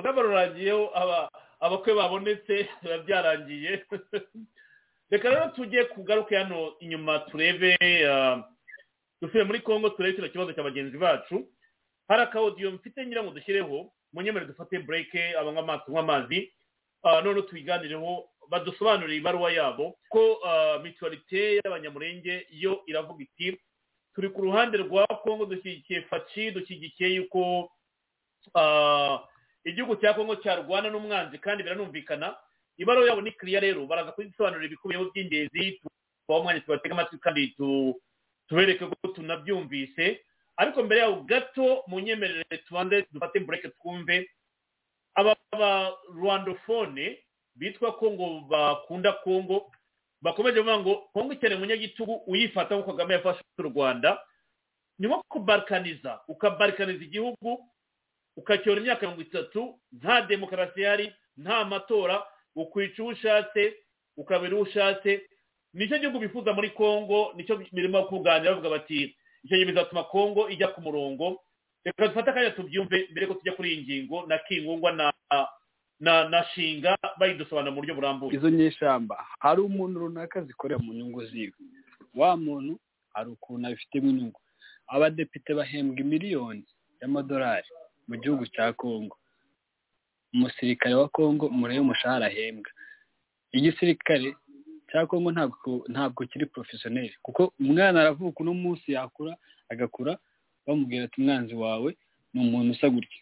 uraba 0.00 0.22
rurangiyeho 0.22 0.90
aba- 0.94 1.30
abakwe 1.64 1.94
babonetse 1.94 2.68
biba 2.82 2.98
byarangiye 2.98 3.72
reka 5.10 5.30
rero 5.30 5.48
tujye 5.56 5.84
kugaruke 5.84 6.36
hano 6.36 6.76
inyuma 6.80 7.18
turebe 7.18 7.76
ah, 8.08 8.44
dusubire 9.20 9.44
muri 9.44 9.60
congo 9.60 9.90
turebe 9.90 10.16
kino 10.16 10.28
kibazo 10.28 10.52
cya 10.52 10.62
bagenzi 10.62 10.98
bacu. 10.98 11.48
Hari 12.08 12.22
akawodiyo 12.22 12.70
mfite 12.70 13.06
ngira 13.06 13.22
ngo 13.24 13.30
dushyireho 13.32 13.92
munyemere 14.12 14.46
dufate 14.46 14.78
bureke 14.78 15.38
abanywa 15.38 15.62
amazi 15.62 15.82
tunywa 15.84 16.00
amazi. 16.00 16.52
Ah, 17.02 17.20
noneho 17.20 17.42
tubiganireho 17.48 18.24
badusobanurire 18.50 19.16
ibaruwa 19.16 19.52
yabo. 19.52 19.96
Ko 20.08 20.38
ah, 20.44 20.78
mituwalite 20.82 21.56
y'abanyamurenge 21.56 22.46
yo 22.50 22.82
iravuga 22.86 23.24
iti 23.24 23.56
turi 24.14 24.28
ku 24.28 24.40
ruhande 24.42 24.76
rwa 24.78 25.06
congo 25.06 25.46
dushyigikiye 25.46 26.02
faci 26.02 26.50
dushyigikiye 26.50 27.08
yuko 27.14 27.70
igihugu 29.64 29.96
cya 29.96 30.14
kongo 30.14 30.36
cyarwana 30.36 30.90
n'umwanzi 30.90 31.38
kandi 31.38 31.62
biranumvikana. 31.62 32.36
Ibaruwa 32.78 33.06
yabo 33.08 33.20
ni 33.22 33.32
kiriya 33.32 33.60
rero. 33.60 33.86
Baraza 33.86 34.12
kuzisobanurira 34.12 34.66
ibikubiyeho 34.66 35.10
by'ingenzi. 35.14 35.80
Tubaho 36.26 36.40
umwanya 36.40 36.60
tubatega 36.60 36.94
amatwi 36.94 37.18
kandi 37.18 37.48
tu- 37.56 38.00
tubereke 38.48 38.86
ko 38.86 39.08
tunabyumvise. 39.14 40.20
Ariko 40.56 40.82
mbere 40.82 41.00
yaho 41.00 41.22
gato 41.26 41.82
mu 41.86 42.00
nyemerere 42.00 42.58
tubanze 42.66 43.06
dufate 43.12 43.40
bureke 43.40 43.68
twumve. 43.78 44.26
Aba 45.14 45.36
ba 45.58 45.94
rwandofone 46.14 47.18
bitwa 47.56 47.92
ko 47.98 48.10
ngo 48.10 48.40
bakunda 48.50 49.12
kongo 49.22 49.70
bakomeje 50.22 50.58
kuvuga 50.58 50.78
ngo 50.82 50.94
kongo 51.14 51.32
ikeneye 51.32 51.56
umunyagitugu 51.58 52.14
uyifata 52.26 52.74
nk'uko 52.74 52.92
kagame 52.98 53.14
yafashe 53.14 53.42
u 53.58 53.62
rwanda. 53.62 54.18
Ni 54.98 55.06
nko 55.06 55.22
kubarikaniza. 55.28 56.20
Ukabarikaniza 56.28 57.04
igihugu 57.04 57.62
ukacyora 58.36 58.80
imyaka 58.80 59.06
mirongo 59.06 59.22
itatu 59.22 59.78
nta 59.92 60.22
demokarasi 60.22 60.80
ihari 60.80 61.06
nta 61.36 61.64
matora 61.64 62.22
ukwica 62.56 62.98
uwo 63.02 63.12
ushatse 63.12 63.74
ukabira 64.16 64.54
uwo 64.54 64.62
ushatse 64.62 65.22
ni 65.74 65.88
cyo 65.88 65.98
gihugu 65.98 66.18
bifuza 66.18 66.52
muri 66.52 66.70
congo 66.70 67.32
ni 67.36 67.44
cyo 67.44 67.56
birimo 67.72 68.02
kuganira 68.06 68.50
bavuga 68.54 68.70
bati 68.78 69.16
icyo 69.44 69.56
gihe 69.58 69.66
bizatuma 69.70 70.04
congo 70.06 70.48
ijya 70.48 70.68
ku 70.72 70.80
murongo. 70.80 71.40
Reka 71.84 72.08
dufate 72.08 72.30
akanya 72.30 72.50
tubyumve 72.56 73.08
mbere 73.12 73.26
ko 73.26 73.34
tujya 73.34 73.52
kuri 73.52 73.68
iyi 73.74 73.82
ngingo 73.84 74.24
na 74.26 74.38
kingungwa 74.38 74.92
na 74.92 75.12
na 76.00 76.28
na 76.28 76.44
shinga 76.54 76.96
bayidusobanura 77.20 77.70
mu 77.70 77.80
buryo 77.82 77.94
burambuye. 77.94 78.36
Izo 78.38 78.48
nyeshyamba 78.50 79.20
hari 79.40 79.60
umuntu 79.60 80.00
runaka 80.08 80.40
zikorera 80.48 80.78
mu 80.80 80.92
nyungu 80.94 81.24
ziwe. 81.28 81.52
Wa 82.14 82.36
muntu 82.36 82.80
hari 83.12 83.30
ukuntu 83.36 83.66
abifitemo 83.68 84.08
inyungu. 84.10 84.40
Abadepite 84.88 85.52
bahembwa 85.54 86.04
miliyoni 86.04 86.64
y'amadolari. 87.02 87.68
Mu 88.08 88.14
gihugu 88.20 88.44
cya 88.54 88.72
kongo 88.72 89.16
umusirikare 90.34 90.94
wa 90.94 91.08
kongo 91.08 91.48
murebe 91.48 91.80
umushahara 91.80 92.26
ahembwa 92.26 92.70
igisirikare 93.52 94.36
cya 94.90 95.06
kongo 95.06 95.28
ntabwo 95.32 95.84
ntabwo 95.92 96.20
kiri 96.26 96.46
porofesiyoneri 96.46 97.14
kuko 97.22 97.52
umwana 97.60 98.00
aravuka 98.00 98.40
uno 98.42 98.54
munsi 98.54 98.92
yakura 98.92 99.36
agakura 99.72 100.18
bamubwira 100.66 101.04
ati 101.04 101.20
umwanzi 101.20 101.54
wawe 101.54 101.96
ni 102.34 102.40
umuntu 102.40 102.72
usa 102.72 102.88
gutya. 102.90 103.20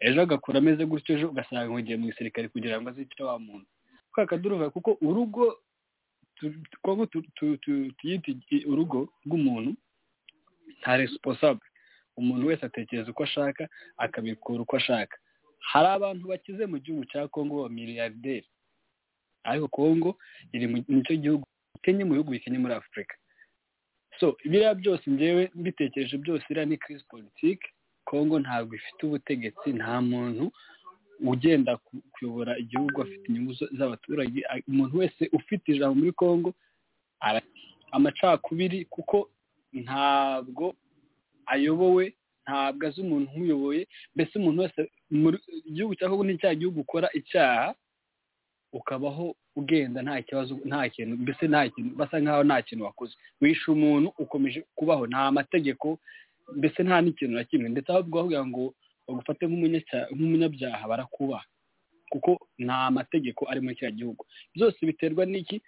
Ejo 0.00 0.20
agakura 0.22 0.58
ameze 0.58 0.84
gutyo 0.86 1.14
ejo 1.16 1.26
ugasanga 1.32 1.64
nkugiye 1.70 1.96
mu 1.96 2.06
gisirikare 2.10 2.48
kugira 2.52 2.76
ngo 2.80 2.88
azice 2.90 3.22
wa 3.22 3.38
muntu. 3.38 3.66
Kwa 4.12 4.26
kaduruva 4.26 4.70
kuko 4.70 4.98
urugo 5.00 5.44
tu- 6.36 7.56
tuyita 7.98 8.32
urugo 8.70 9.08
rw'umuntu 9.26 9.70
nta 10.80 10.96
resiponsable 10.96 11.68
umuntu 12.20 12.46
wese 12.52 12.62
atekereza 12.66 13.10
uko 13.10 13.22
ashaka 13.24 13.68
akabikura 13.96 14.60
uko 14.62 14.76
ashaka. 14.76 15.16
Hari 15.70 15.88
abantu 15.88 16.28
bakize 16.28 16.64
mu 16.66 16.78
gihugu 16.78 17.04
cya 17.10 17.28
kongo 17.28 17.68
miliyarderi 17.68 18.46
ariko 19.44 19.68
kongo 19.68 20.10
iri 20.52 20.66
mu 20.70 20.76
ni 20.88 21.02
cyo 21.06 21.16
gihugu 21.16 21.44
kenye 21.82 22.04
mu 22.04 22.12
bihugu 22.16 22.30
bikenye 22.36 22.58
muri 22.60 22.74
afurika 22.76 23.14
so 24.20 24.36
biriya 24.44 24.74
byose 24.76 25.04
ngewe 25.10 25.48
mbitekereje 25.54 26.16
byose 26.20 26.44
iriya 26.50 26.66
ni 26.68 26.76
kirisi 26.78 27.04
politike 27.08 27.66
kongo 28.04 28.36
ntabwo 28.40 28.74
ifite 28.76 29.00
ubutegetsi 29.06 29.68
nta 29.78 30.00
muntu 30.04 30.52
ugenda 31.30 31.76
ku- 31.76 32.02
kuyobora 32.12 32.52
igihugu 32.58 32.96
afite 33.02 33.24
inyungu 33.28 33.52
z'abaturage. 33.78 34.40
Umuntu 34.68 34.94
wese 35.00 35.22
ufite 35.32 35.64
ijambo 35.72 35.94
muri 36.00 36.12
kongo 36.12 36.50
amacakubiri 37.92 38.84
kuko 38.84 39.30
ntabwo 39.72 40.74
ayobowe 41.46 42.14
ntabwo 42.44 42.86
azi 42.86 43.00
umuntu 43.00 43.30
umuyoboye 43.36 43.82
mbese 44.14 44.32
umuntu 44.38 44.62
wese 44.62 44.80
igihugu 45.68 45.94
cya 45.94 46.08
kongo 46.08 46.24
ni 46.24 46.38
cya 46.38 46.54
gihugu 46.54 46.80
ukora 46.80 47.08
icyaha 47.12 47.74
ukabaho 48.72 49.36
ugenda 49.56 50.02
nta 50.02 50.22
kibazo 50.22 50.54
nta 50.64 50.88
kintu 50.88 51.16
mbese 51.16 51.48
nta 51.48 51.68
kintu 51.68 51.94
basa 51.96 52.20
nkaho 52.20 52.44
nta 52.44 52.62
kintu 52.62 52.84
wakoze. 52.84 53.14
Wishe 53.40 53.70
umuntu 53.70 54.08
ukomeje 54.18 54.62
kubaho 54.74 55.06
nta 55.06 55.30
mategeko 55.32 55.98
mbese 56.56 56.82
nta 56.82 57.00
n'ikintu 57.02 57.34
na 57.36 57.44
kimwe. 57.44 57.68
Ndetse 57.68 57.90
ahubwo 57.92 58.16
bavuga 58.18 58.46
ngo 58.46 58.74
bagufate 59.08 59.46
nk'umunyabyaha 59.46 60.88
barakubaha. 60.88 61.44
Kuko 62.10 62.46
nta 62.58 62.90
mategeko 62.90 63.46
ari 63.50 63.60
muri 63.60 63.74
kiriya 63.74 63.90
gihugu. 63.98 64.22
Byose 64.54 64.78
biterwa 64.86 65.26
n'iki? 65.26 65.62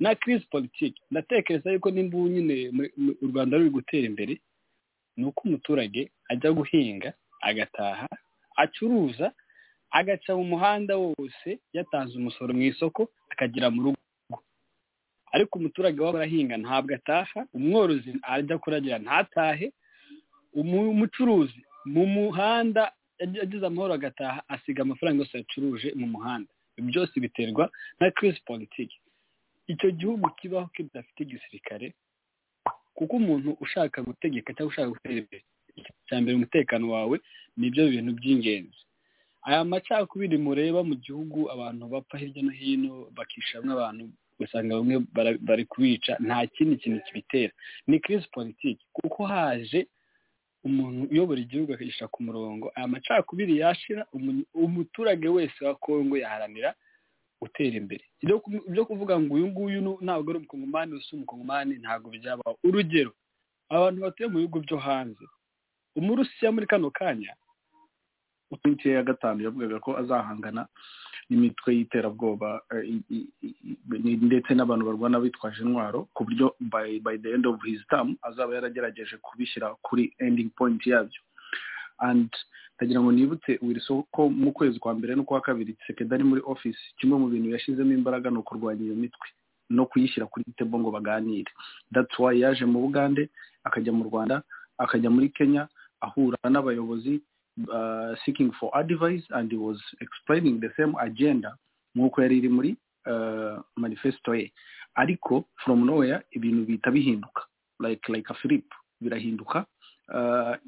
Na 0.00 0.14
kirisi 0.14 0.46
politiki 0.50 1.02
ndatekereza 1.10 1.72
yuko 1.72 1.90
nimba 1.90 2.18
ubu 2.18 2.28
nyine 2.28 2.54
u 3.22 3.26
rwanda 3.30 3.56
ruri 3.58 3.70
gutera 3.70 4.06
imbere 4.06 4.38
ni 5.18 5.24
uko 5.26 5.40
umuturage 5.48 6.02
ajya 6.30 6.50
guhinga 6.54 7.10
agataha 7.42 8.06
acuruza 8.56 9.32
agaca 9.90 10.30
mu 10.38 10.44
muhanda 10.52 10.94
wose 10.96 11.48
yatanze 11.76 12.14
umusoro 12.16 12.54
mu 12.54 12.62
isoko 12.70 13.02
akagera 13.32 13.70
mu 13.74 13.80
rugo. 13.82 14.38
Ariko 15.34 15.58
umuturage 15.58 15.98
waba 16.00 16.18
arahinga 16.22 16.56
ntabwo 16.56 16.94
ataha 16.94 17.40
umworozi 17.56 18.10
ajya 18.22 18.56
kuragira 18.62 18.98
ntatahe 18.98 19.66
umu- 20.60 20.90
umucuruzi 20.94 21.60
mu 21.94 22.04
muhanda 22.06 22.82
agize 23.42 23.64
amahoro 23.66 23.94
agataha 23.94 24.40
asiga 24.48 24.82
amafaranga 24.82 25.22
yose 25.24 25.36
yacuruje 25.38 25.88
mu 26.00 26.06
muhanda. 26.14 26.50
Byose 26.78 27.14
biterwa 27.20 27.64
na 28.00 28.10
kirisi 28.14 28.40
politiki 28.46 28.96
icyo 29.72 29.90
gihugu 29.90 30.30
kibaho 30.38 30.66
kidafite 30.74 31.18
igisirikare 31.22 31.86
kuko 32.98 33.16
umuntu 33.22 33.50
ushaka 33.62 34.02
gutegeka 34.02 34.50
cyangwa 34.54 34.70
ushaka 34.74 34.90
gutera 34.90 35.14
imbere 35.22 35.42
icya 35.78 36.16
mbere 36.20 36.34
umutekano 36.36 36.90
wawe 36.90 37.16
ni 37.56 37.70
byo 37.70 37.86
bintu 37.88 38.12
by'ingenzi. 38.18 38.80
Aya 39.46 39.62
macakubiri 39.64 40.34
mureba 40.38 40.82
mu 40.82 40.94
gihugu 40.98 41.46
abantu 41.54 41.82
bapfa 41.92 42.18
hirya 42.18 42.42
no 42.42 42.50
hino 42.50 42.92
bakishamwa 43.16 43.72
abantu 43.78 44.10
ugasanga 44.34 44.74
bamwe 44.78 44.96
bari 45.48 45.64
kubica 45.64 46.12
nta 46.26 46.46
kindi 46.50 46.76
kintu 46.82 47.00
kibitera. 47.06 47.52
Ni 47.86 48.00
kirisi 48.02 48.28
politiki. 48.34 48.82
Kuko 48.92 49.26
haje 49.30 49.86
umuntu 50.66 51.06
uyobora 51.12 51.40
igihugu 51.40 51.72
akagishyira 51.74 52.08
ku 52.10 52.22
murongo 52.26 52.66
aya 52.74 52.88
macakubiri 52.90 53.58
yashira 53.62 54.02
umu- 54.12 54.46
umuturage 54.54 55.28
wese 55.30 55.58
wa 55.64 55.74
kongo 55.78 56.16
yaharanira 56.18 56.74
gutera 57.40 57.76
imbere. 57.76 58.04
Ibyo 58.22 58.40
ku- 58.42 58.64
ibyo 58.68 58.84
kuvuga 58.86 59.14
ngo 59.20 59.34
uyu 59.34 59.46
nguyu 59.50 59.80
ntabwo 60.02 60.30
ari 60.30 60.38
umukongomani 60.42 60.94
usa 60.98 61.16
umukongomani 61.16 61.74
ntabwo 61.78 62.10
byabaho 62.10 62.58
urugero. 62.64 63.12
Abantu 63.70 63.98
batuye 64.02 64.26
mu 64.28 64.38
bihugu 64.42 64.60
byo 64.66 64.76
hanze. 64.78 65.24
Umurusiya 65.96 66.52
muri 66.52 66.66
kano 66.66 66.90
kanya 66.90 67.34
itariki 68.50 68.88
ya 68.88 69.02
gatanu 69.04 69.44
yavugaga 69.44 69.76
ko 69.84 69.90
azahangana 70.00 70.64
n'imitwe 71.28 71.68
y'iterabwoba 71.76 72.62
eh, 72.72 72.96
ndetse 74.28 74.54
n'abantu 74.56 74.84
barwana 74.88 75.20
bitwaje 75.20 75.60
intwaro 75.62 76.08
ku 76.16 76.24
buryo 76.24 76.56
by 77.04 77.16
the 77.22 77.28
end 77.34 77.44
of 77.46 77.60
his 77.64 77.80
term 77.92 78.16
azaba 78.24 78.54
yaragerageje 78.56 79.16
kubishyira 79.20 79.74
kuri 79.84 80.14
ending 80.18 80.48
point 80.56 80.80
yabyo. 80.86 81.20
And 82.00 82.30
ndagira 82.78 83.00
ngo 83.02 83.12
nibutse 83.12 83.58
Wilson 83.62 84.02
ko 84.14 84.28
mu 84.30 84.52
kwezi 84.54 84.78
kwa 84.78 84.94
mbere 84.94 85.14
n'ukwa 85.18 85.40
kabiri 85.42 85.72
Tshisekedi 85.74 86.14
ari 86.14 86.24
muri 86.24 86.42
office 86.46 86.78
kimwe 86.98 87.18
mu 87.18 87.26
bintu 87.28 87.50
yashyizemo 87.50 87.92
imbaraga 87.92 88.30
ni 88.30 88.38
ukurwanya 88.38 88.84
iyo 88.86 88.94
mitwe 88.94 89.28
no 89.70 89.86
kuyishyira 89.86 90.26
kuri 90.30 90.44
tebo 90.56 90.78
ngo 90.80 90.90
baganire. 90.90 91.50
Why 92.18 92.40
yaje 92.40 92.64
mu 92.64 92.80
bugande 92.80 93.28
akajya 93.64 93.92
mu 93.92 94.04
rwanda 94.08 94.42
akajya 94.78 95.10
muri 95.10 95.28
kenya 95.34 95.68
ahura 96.00 96.38
n'abayobozi 96.48 97.20
uh, 97.68 98.14
seeking 98.24 98.52
for 98.60 98.70
advice 98.78 99.26
and 99.34 99.52
was 99.58 99.76
explaining 100.00 100.60
the 100.60 100.70
same 100.76 100.94
agenda 101.02 101.56
nk'uko 101.94 102.22
yari 102.22 102.38
iri 102.38 102.48
muri 102.48 102.70
uh, 103.10 103.58
manifesto 103.76 104.34
ye. 104.34 104.52
Ariko 104.94 105.44
from 105.64 105.84
nowhere 105.86 106.22
ibintu 106.30 106.64
bihita 106.64 106.90
bihinduka. 106.90 107.42
Like 107.80 108.08
like 108.08 108.30
a 108.30 108.34
flip 108.34 108.64
birahinduka 109.02 109.66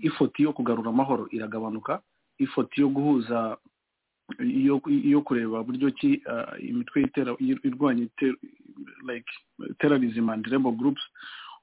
ifoti 0.03 0.43
yo 0.43 0.53
kugarura 0.53 0.91
amahoro 0.91 1.29
iragabanuka. 1.31 2.01
Ifoti 2.39 2.81
yo 2.81 2.89
guhuza 2.89 3.57
yo 5.05 5.21
kureba 5.27 5.63
buryo 5.63 5.91
ki 5.91 6.23
uh, 6.27 6.55
imitwe 6.65 7.11
irwanya 7.65 8.07
terrorism 9.79 10.29
and 10.31 10.47
rebel 10.47 10.73
groups 10.73 11.03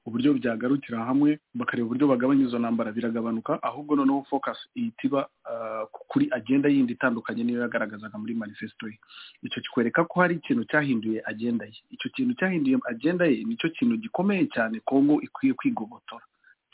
uburyo 0.06 0.34
byagarukira 0.34 1.04
hamwe 1.04 1.38
bakareba 1.54 1.86
uburyo 1.86 2.06
bagabanya 2.08 2.44
izo 2.44 2.58
ntambara 2.58 2.92
biragabanuka 2.92 3.62
ahubwo 3.62 3.96
noneho 3.96 4.24
focus 4.30 4.56
ihita 4.74 5.02
iba 5.04 5.28
uh, 5.44 5.84
kuri 6.08 6.28
agenda 6.30 6.68
yindi 6.68 6.92
itandukanye 6.92 7.44
niyo 7.44 7.60
yagaragazaga 7.60 8.18
muri 8.18 8.34
manifesto 8.34 8.88
ye. 8.88 8.98
Icyo 9.42 9.60
kikwereka 9.62 10.04
ko 10.04 10.20
hari 10.20 10.34
ikintu 10.40 10.64
cyahinduye 10.64 11.22
agenda 11.24 11.64
ye. 11.66 11.76
Icyo 11.90 12.10
kintu 12.10 12.34
cyahinduye 12.40 12.78
agenda 12.88 13.24
ye 13.26 13.44
ni 13.44 13.56
cyo 13.56 13.68
kintu 13.70 13.96
gikomeye 13.96 14.46
cyane 14.48 14.80
kongo 14.84 15.20
ikwiye 15.20 15.54
kwigobotora 15.54 16.24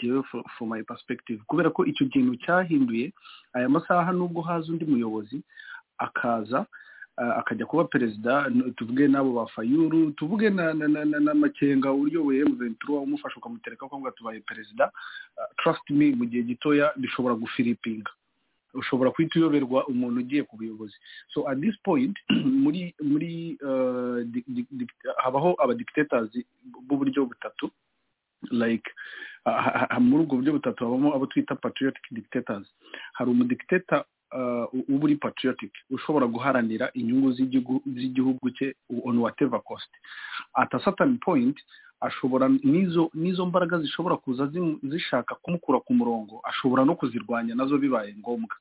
jewe 0.01 0.23
for, 0.31 0.66
my 0.66 0.83
perspective. 0.83 1.41
Kubera 1.47 1.71
ko 1.71 1.85
icyo 1.87 2.07
kintu 2.09 2.37
cyahinduye 2.37 3.12
aya 3.53 3.69
masaha 3.69 4.12
nubwo 4.12 4.43
haza 4.43 4.73
undi 4.73 4.85
muyobozi 4.85 5.43
akaza 5.99 6.66
uh, 7.19 7.39
akajya 7.39 7.66
kuba 7.66 7.85
perezida 7.85 8.51
tuvuge 8.77 9.09
n'abo 9.09 9.33
ba 9.33 9.47
fayuru 9.47 10.11
tuvuge 10.19 10.51
na, 10.51 11.35
makenga 11.35 11.93
uyoboye 11.93 12.45
M23 12.45 13.03
umufasha 13.03 13.37
ukamutereka 13.37 13.89
ko 13.89 14.11
tubaye 14.16 14.41
perezida 14.41 14.91
uh, 15.39 15.49
trust 15.62 15.87
me 15.91 16.15
mu 16.15 16.25
gihe 16.27 16.43
gitoya 16.43 16.93
bishobora 16.97 17.35
gufiripinga 17.35 18.11
ushobora 18.75 19.11
guhita 19.11 19.39
uyoberwa 19.39 19.87
umuntu 19.87 20.21
ugiye 20.21 20.43
ku 20.43 20.57
buyobozi. 20.57 20.97
So 21.33 21.49
at 21.49 21.61
this 21.61 21.77
point 21.85 22.16
muri 22.65 22.95
muri 23.03 23.57
di, 24.27 24.43
habaho 25.23 25.55
abadictators 25.62 26.31
b'uburyo 26.87 27.27
butatu. 27.31 27.71
Like 28.51 28.85
muri 30.01 30.23
ubwo 30.25 30.37
buryo 30.37 30.53
butatu 30.53 30.85
habamo 30.85 31.15
abo 31.15 31.27
twita 31.27 31.55
patriotic 31.55 32.03
dictators. 32.11 32.66
Hari 33.12 33.31
umudictator 33.31 34.05
uh, 34.33 34.66
uba 34.89 35.05
uri 35.05 35.16
patriotic 35.16 35.73
ushobora 35.91 36.27
guharanira 36.27 36.91
inyungu 36.95 37.33
z'igihugu 37.87 38.51
cye 38.57 38.75
on 39.05 39.19
whatever 39.19 39.61
cost. 39.62 39.91
At 40.57 40.75
a 40.75 40.81
certain 40.85 41.19
point 41.19 41.57
ashobora 42.01 42.49
n'izo 43.15 43.47
mbaraga 43.47 43.79
zishobora 43.79 44.16
kuza 44.16 44.51
zishaka 44.83 45.35
kumukura 45.35 45.81
ku 45.81 45.95
murongo 45.95 46.41
ashobora 46.45 46.85
no 46.85 46.95
kuzirwanya 46.97 47.55
na 47.55 47.66
zo 47.66 47.79
bibaye 47.79 48.15
ngombwa. 48.19 48.57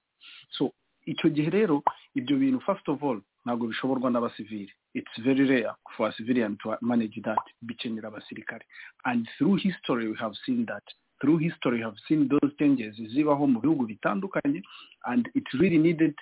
So 0.52 0.72
icyo 1.06 1.30
gihe 1.30 1.50
rero 1.50 1.84
ibyo 2.16 2.38
bintu 2.38 2.60
first 2.62 2.88
of 2.90 3.04
all 3.04 3.20
ntabwo 3.46 3.68
bishoborwa 3.68 4.10
n'abasivili 4.12 4.72
it's 4.94 5.22
very 5.22 5.46
rare 5.48 5.72
for 5.98 6.08
a 6.10 6.14
civilian 6.14 6.58
to 6.58 6.78
manage 6.82 7.20
that 7.24 7.42
bikenera 7.62 8.08
abasirikare. 8.10 8.62
And 9.06 9.28
through 9.38 9.56
history 9.58 10.08
we 10.08 10.16
have 10.20 10.36
seen 10.46 10.66
that. 10.68 10.84
Through 11.20 11.40
history 11.40 11.78
we 11.78 11.84
have 11.84 11.98
seen 12.08 12.28
those 12.30 12.52
changes 12.60 12.96
zibaho 12.96 13.48
mu 13.48 13.60
bihugu 13.62 13.86
bitandukanye 13.88 14.62
and 15.06 15.30
it 15.34 15.44
really 15.60 15.78
needed 15.80 16.14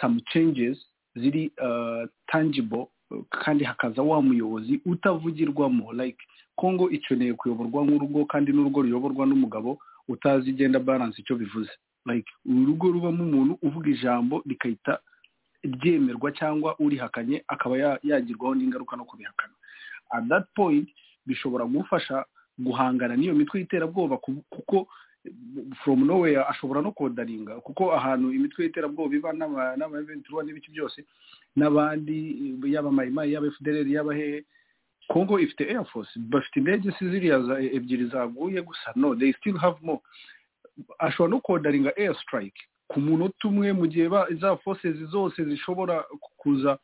some 0.00 0.20
changes 0.32 0.78
ziri 1.16 1.50
uh, 1.60 2.06
tangible 2.30 2.86
kandi 3.30 3.64
hakaza 3.64 4.02
wa 4.02 4.22
muyobozi 4.22 4.80
utavugirwamo. 4.86 5.92
Like 5.92 6.18
kongo 6.56 6.90
ikeneye 6.90 7.34
kuyoborwa 7.34 7.84
nk'urugo 7.84 8.24
kandi 8.24 8.52
n'urugo 8.52 8.82
ruyoborwa 8.82 9.26
n'umugabo 9.26 9.78
utazi 10.08 10.50
igenda 10.50 10.78
balance 10.80 11.20
icyo 11.22 11.36
bivuze. 11.36 11.70
Like 12.06 12.30
urugo 12.46 12.86
rubamo 12.92 13.24
umuntu 13.24 13.58
uvuga 13.62 13.90
ijambo 13.90 14.42
rikahita 14.46 14.98
ryemerwa 15.64 16.32
cyangwa 16.32 16.74
urihakanye 16.78 17.44
akaba 17.48 17.78
ya- 17.78 17.98
yagirwaho 18.02 18.54
n'ingaruka 18.54 18.96
no 18.96 19.04
kubihakana. 19.04 19.54
At 20.10 20.28
that 20.28 20.46
point 20.54 20.88
bishobora 21.26 21.64
gufasha 21.64 22.24
guhangana 22.58 23.16
n'iyo 23.16 23.34
mitwe 23.34 23.60
y'iterabwoba 23.64 24.16
ku- 24.18 24.44
kuko 24.50 24.86
from 25.84 26.02
nowhere 26.06 26.42
ashobora 26.50 26.82
no 26.82 26.90
kodaringa 26.92 27.60
kuko 27.62 27.94
ahantu 27.94 28.32
imitwe 28.34 28.64
y'iterabwoba 28.66 29.14
iba 29.16 29.30
n'ama 29.32 29.76
M23 29.78 30.44
n'ibiki 30.44 30.70
byose 30.74 31.04
n'abandi 31.56 32.58
yaba 32.66 32.90
mayimayi 32.90 33.32
yaba 33.32 33.50
fdr 33.54 33.86
yaba 33.88 34.14
hehe 34.14 34.44
kongo 35.08 35.38
ifite 35.38 35.60
air 35.70 35.84
force 35.84 36.10
bafite 36.18 36.56
indege 36.58 36.90
si 36.98 37.06
ziriya 37.10 37.38
ebyiri 37.72 38.06
zaguye 38.10 38.62
gusa 38.62 38.92
no 38.96 39.14
they 39.14 39.32
still 39.38 39.56
have 39.58 39.78
more. 39.82 40.00
Ashobora 40.98 41.30
no 41.30 41.40
kodaringa 41.40 41.92
air 41.96 42.14
strike 42.18 42.58
ku 42.92 43.00
munota 43.00 43.48
umwe 43.48 43.72
mu 43.72 43.86
gihe 43.88 44.08
za 44.40 44.56
forces 44.60 44.96
zose 45.10 45.44
zishobora 45.44 46.04
kuza 46.36 46.78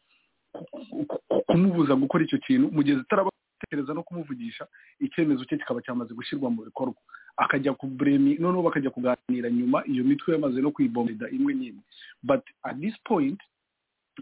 ku- 0.52 0.64
ku- 0.90 1.04
ku- 1.28 1.42
kumubuza 1.46 1.92
gukora 1.94 2.24
icyo 2.24 2.38
kintu 2.40 2.70
mu 2.72 2.80
gihe 2.82 2.96
zitarabatekereza 3.04 3.92
no 3.94 4.02
kumuvugisha 4.02 4.64
icyemezo 5.00 5.44
cye 5.44 5.58
kikaba 5.60 5.82
cyamaze 5.84 6.14
gushyirwa 6.14 6.48
mu 6.50 6.62
bikorwa. 6.64 6.96
Akajya 7.36 7.72
ku 7.78 7.86
bremi 7.86 8.34
noneho 8.40 8.62
bakajya 8.66 8.90
kuganira 8.90 9.50
nyuma 9.50 9.84
iyo 9.86 10.02
mitwe 10.04 10.34
yamaze 10.34 10.58
no 10.60 10.70
kuyibomeda 10.74 11.28
imwe 11.30 11.54
n'imwe. 11.54 11.82
But 12.22 12.42
at 12.64 12.80
this 12.80 12.94
point 13.04 13.38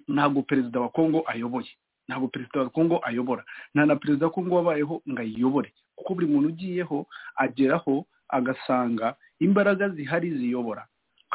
ntabwo 0.09 0.43
perezida 0.43 0.81
wa 0.81 0.89
kongo 0.93 1.23
ayoboye. 1.27 1.71
Ntabwo 2.09 2.29
perezida 2.29 2.61
wa 2.61 2.71
kongo 2.71 3.01
ayobora. 3.03 3.45
Nta 3.75 3.87
na 3.87 3.97
perezida 3.97 4.27
wa 4.27 4.33
kongo 4.33 4.55
wabayeho 4.61 5.01
ngo 5.09 5.21
ayiyobore 5.21 5.73
kuko 5.97 6.15
buri 6.15 6.27
muntu 6.27 6.49
ugiyeho 6.53 7.07
ageraho 7.37 8.05
agasanga 8.29 9.17
imbaraga 9.41 9.89
zihari 9.89 10.31
ziyobora. 10.39 10.85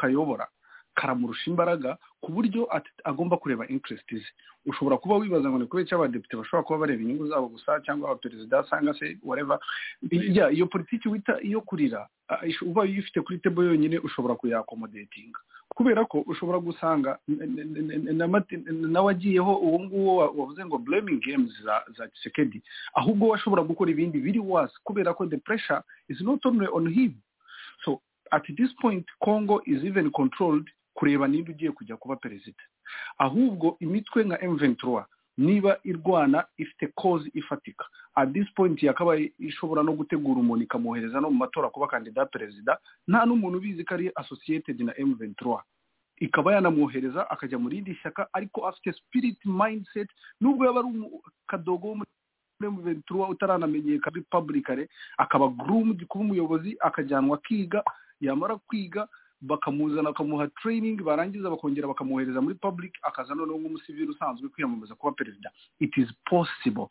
Kayobora 0.02 0.48
karamurusha 0.94 1.48
imbaraga 1.50 1.96
ku 2.20 2.32
buryo 2.34 2.68
agomba 3.04 3.36
kureba 3.40 3.64
interest 3.70 4.04
ze. 4.12 4.26
Ushobora 4.66 4.96
kuba 5.00 5.16
wibaza 5.16 5.48
ngo 5.50 5.58
ni 5.58 5.66
kubera 5.66 5.86
icyo 5.88 5.96
abadepite 5.98 6.36
bashobora 6.36 6.62
kuba 6.66 6.78
bareba 6.84 7.02
inyungu 7.02 7.26
zabo 7.32 7.48
gusa 7.48 7.80
cyangwa 7.80 8.10
abaperezida 8.12 8.62
cyangwa 8.68 8.94
se 8.94 9.16
whatever. 9.24 9.58
Ya 10.10 10.50
iyo 10.52 10.66
politiki 10.68 11.08
wita 11.08 11.40
iyo 11.42 11.60
kurira 11.64 12.06
ubaye 12.62 12.90
uyifite 12.92 13.20
kuri 13.24 13.38
tebo 13.40 13.64
yonyine 13.64 13.98
ushobora 14.04 14.34
kuyakomodetinga 14.36 15.38
kubera 15.74 16.04
ko 16.04 16.20
ushobora 16.28 16.58
gusanga 16.60 17.18
nawe 18.92 19.10
agiyeho 19.12 19.56
uwo 19.56 19.78
nguwo 19.80 20.16
wa- 20.16 20.30
wavuze 20.30 20.64
ngo 20.66 20.78
blaming 20.78 21.20
games 21.20 21.50
za 21.96 22.08
Tshisekedi. 22.08 22.62
Ahubwo 22.94 23.28
we 23.28 23.34
ashobora 23.40 23.62
gukora 23.62 23.90
ibindi 23.90 24.18
biri 24.20 24.38
worse. 24.40 24.74
Kubera 24.84 25.14
ko 25.14 25.26
the 25.26 25.38
pressure 25.38 25.82
is 26.08 26.20
not 26.20 26.44
only 26.46 26.66
on 26.72 26.86
him. 26.92 27.14
So 27.84 28.00
at 28.32 28.42
this 28.56 28.72
point 28.80 29.06
congo 29.24 29.60
is 29.66 29.84
even 29.84 30.10
controlled 30.10 30.66
kureba 30.94 31.28
ninde 31.28 31.50
ugiye 31.52 31.70
kujya 31.72 31.96
kuba 31.96 32.16
perezida. 32.16 32.62
Ahubwo 33.18 33.76
imitwe 33.80 34.24
nka 34.24 34.36
M23 34.36 35.04
niba 35.38 35.78
irwana 35.84 36.44
ifite 36.56 36.92
cause 37.02 37.30
ifatika. 37.34 37.84
At 38.14 38.32
this 38.32 38.46
point 38.54 38.82
yakabaye 38.82 39.32
ishobora 39.38 39.82
no 39.82 39.92
gutegura 39.92 40.40
umuntu 40.40 40.64
ikamwohereza 40.64 41.20
no 41.20 41.30
mu 41.30 41.36
matora 41.38 41.68
kuba 41.70 41.86
kandida 41.86 42.26
perezida. 42.26 42.78
Nta 43.08 43.24
n'umuntu 43.26 43.58
ubizi 43.58 43.84
ko 43.84 43.94
ari 43.94 44.10
associated 44.14 44.80
na 44.80 44.92
M23. 44.92 45.60
Ikaba 46.20 46.54
yanamwohereza 46.54 47.30
akajya 47.30 47.58
mu 47.58 47.68
rindi 47.68 47.94
shyaka 47.94 48.28
ariko 48.32 48.66
afite 48.68 48.92
spirit 48.92 49.38
mindset. 49.44 50.08
Nubwo 50.40 50.66
yaba 50.66 50.80
ari 50.80 51.10
kadogo 51.46 51.88
wo 51.88 51.94
muri 51.94 52.10
M23 52.62 53.30
utaranamenyeka 53.30 54.10
publicly 54.30 54.88
akaba 55.18 55.48
groomed 55.48 56.06
kuba 56.06 56.24
umuyobozi 56.24 56.76
akajyanwa 56.80 57.38
akiga 57.38 57.82
yamara 58.22 58.56
kwiga 58.56 59.08
bakamuzana 59.42 60.02
bakamuha 60.14 60.46
training 60.62 61.02
barangiza 61.02 61.50
bakongera 61.50 61.88
bakamwohereza 61.90 62.40
muri 62.40 62.54
public 62.54 62.94
akaza 63.02 63.34
noneho 63.34 63.58
nk'umusivili 63.58 64.10
usanzwe 64.14 64.48
kwiyamamaza 64.48 64.94
kuba 64.94 65.12
perezida. 65.12 65.50
It 65.80 65.96
is 65.98 66.08
possible. 66.30 66.86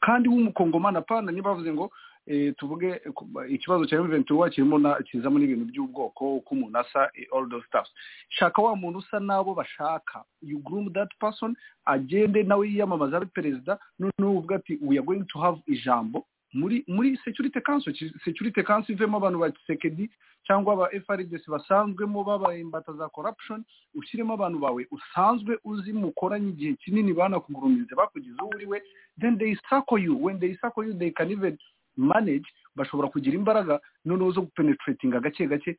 Kandi 0.00 0.28
w'umukongomani 0.28 0.96
apana 0.98 1.32
niba 1.32 1.50
bavuze 1.50 1.72
ngo 1.72 1.90
eh, 2.26 2.54
tuvuge 2.58 2.88
eh, 2.88 3.52
ikibazo 3.54 3.86
cya 3.86 3.98
M23 3.98 4.50
kirimo 4.50 4.94
kizamo 5.10 5.38
n'ibintu 5.38 5.64
by'ubwoko 5.72 6.36
uko 6.36 6.54
umuntu 6.54 6.78
asa 6.78 7.10
eh, 7.14 7.26
all 7.36 7.48
those 7.48 7.66
stuff 7.66 7.86
shaka 8.28 8.62
wa 8.62 8.76
muntu 8.76 8.98
usa 8.98 9.18
n'abo 9.20 9.54
bashaka. 9.54 10.22
You 10.42 10.58
groom 10.58 10.92
that 10.92 11.08
person 11.20 11.56
agende 11.86 12.42
nawe 12.42 12.68
yiyamamaza 12.68 13.16
ari 13.16 13.26
perezida 13.26 13.78
noneho 13.98 14.38
uvuga 14.38 14.56
ati 14.56 14.78
we 14.82 14.98
are 14.98 15.06
going 15.06 15.24
to 15.26 15.38
have 15.40 15.58
ijambo. 15.66 16.26
Muri 16.56 16.84
muri 16.88 17.16
security 17.24 17.60
council 17.60 17.92
security 18.24 18.62
council 18.64 18.94
ivemo 18.96 19.16
abantu 19.20 19.38
ba 19.44 19.52
sekedi 19.66 20.08
cyangwa 20.46 20.72
aba 20.72 20.86
FRDC 21.04 21.44
basanzwemo 21.50 22.24
babaye 22.24 22.60
imbata 22.60 22.92
za 22.92 23.08
corruption 23.08 23.64
ushyiremo 23.94 24.34
abantu 24.34 24.58
bawe 24.58 24.86
usanzwe 24.90 25.58
uzi 25.64 25.92
mukoranye 25.92 26.48
igihe 26.50 26.74
kinini 26.80 27.12
banakugurumize 27.12 27.94
bakugize 27.94 28.38
uwo 28.42 28.50
uri 28.56 28.66
we 28.66 28.82
then 29.20 29.38
they 29.38 29.54
circle 29.68 29.98
you. 29.98 30.14
When 30.24 30.38
they 30.40 30.54
circle 30.60 30.84
you 30.86 30.94
they 30.94 31.10
can 31.10 31.30
even 31.30 31.58
manage 31.96 32.46
bashobora 32.76 33.08
kugira 33.08 33.34
imbaraga 33.36 33.80
noneho 34.04 34.30
zo 34.32 34.40
gupenetratinga 34.42 35.20
gake 35.20 35.46
gake 35.46 35.76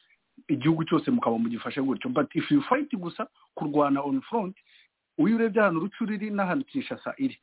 igihugu 0.47 0.83
cyose 0.85 1.11
mukaba 1.11 1.37
mugifashe 1.37 1.81
gutyo. 1.81 2.09
But 2.09 2.27
if 2.35 2.51
you 2.51 2.61
fight 2.61 2.91
gusa 2.95 3.27
kurwana 3.55 4.01
on 4.03 4.21
front 4.21 4.55
uyu 5.17 5.35
urebye 5.35 5.61
ahantu 5.61 5.79
rucuru 5.79 6.13
iri 6.13 6.29
n'ahantu 6.29 6.65
kinshasa 6.65 7.13
iri. 7.17 7.37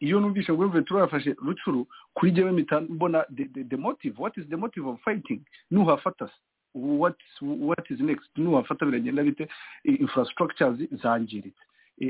Iyo 0.00 0.20
numvise 0.20 0.52
ngo 0.52 0.68
mve 0.68 0.84
yafashe 0.98 1.34
rucuru 1.38 1.86
kuri 2.14 2.32
jyewe 2.32 2.52
mpita 2.52 2.80
mbona 2.80 3.24
the, 3.36 3.76
motive 3.76 4.14
what 4.18 4.36
is 4.36 4.46
the 4.48 4.56
motive 4.56 4.86
of 4.88 5.00
fighting? 5.04 5.40
Nuhafata 5.70 6.26
se 6.28 6.34
what, 6.74 7.16
what 7.42 7.90
is 7.90 8.00
next? 8.00 8.28
Nuhafata 8.36 8.86
biragenda 8.86 9.22
bite 9.24 9.48
infrastructures 9.84 10.78
zangiritse. 11.02 11.60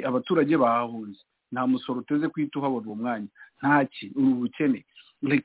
Abaturage 0.04 0.56
bahahunze. 0.56 1.20
Nta 1.52 1.66
musoro 1.66 2.00
uteze 2.00 2.28
kuhita 2.28 2.58
uhabona 2.58 2.86
uwo 2.86 2.96
mwanya. 2.96 3.26
Ntaki 3.62 4.12
uri 4.14 4.26
ubukene 4.28 4.84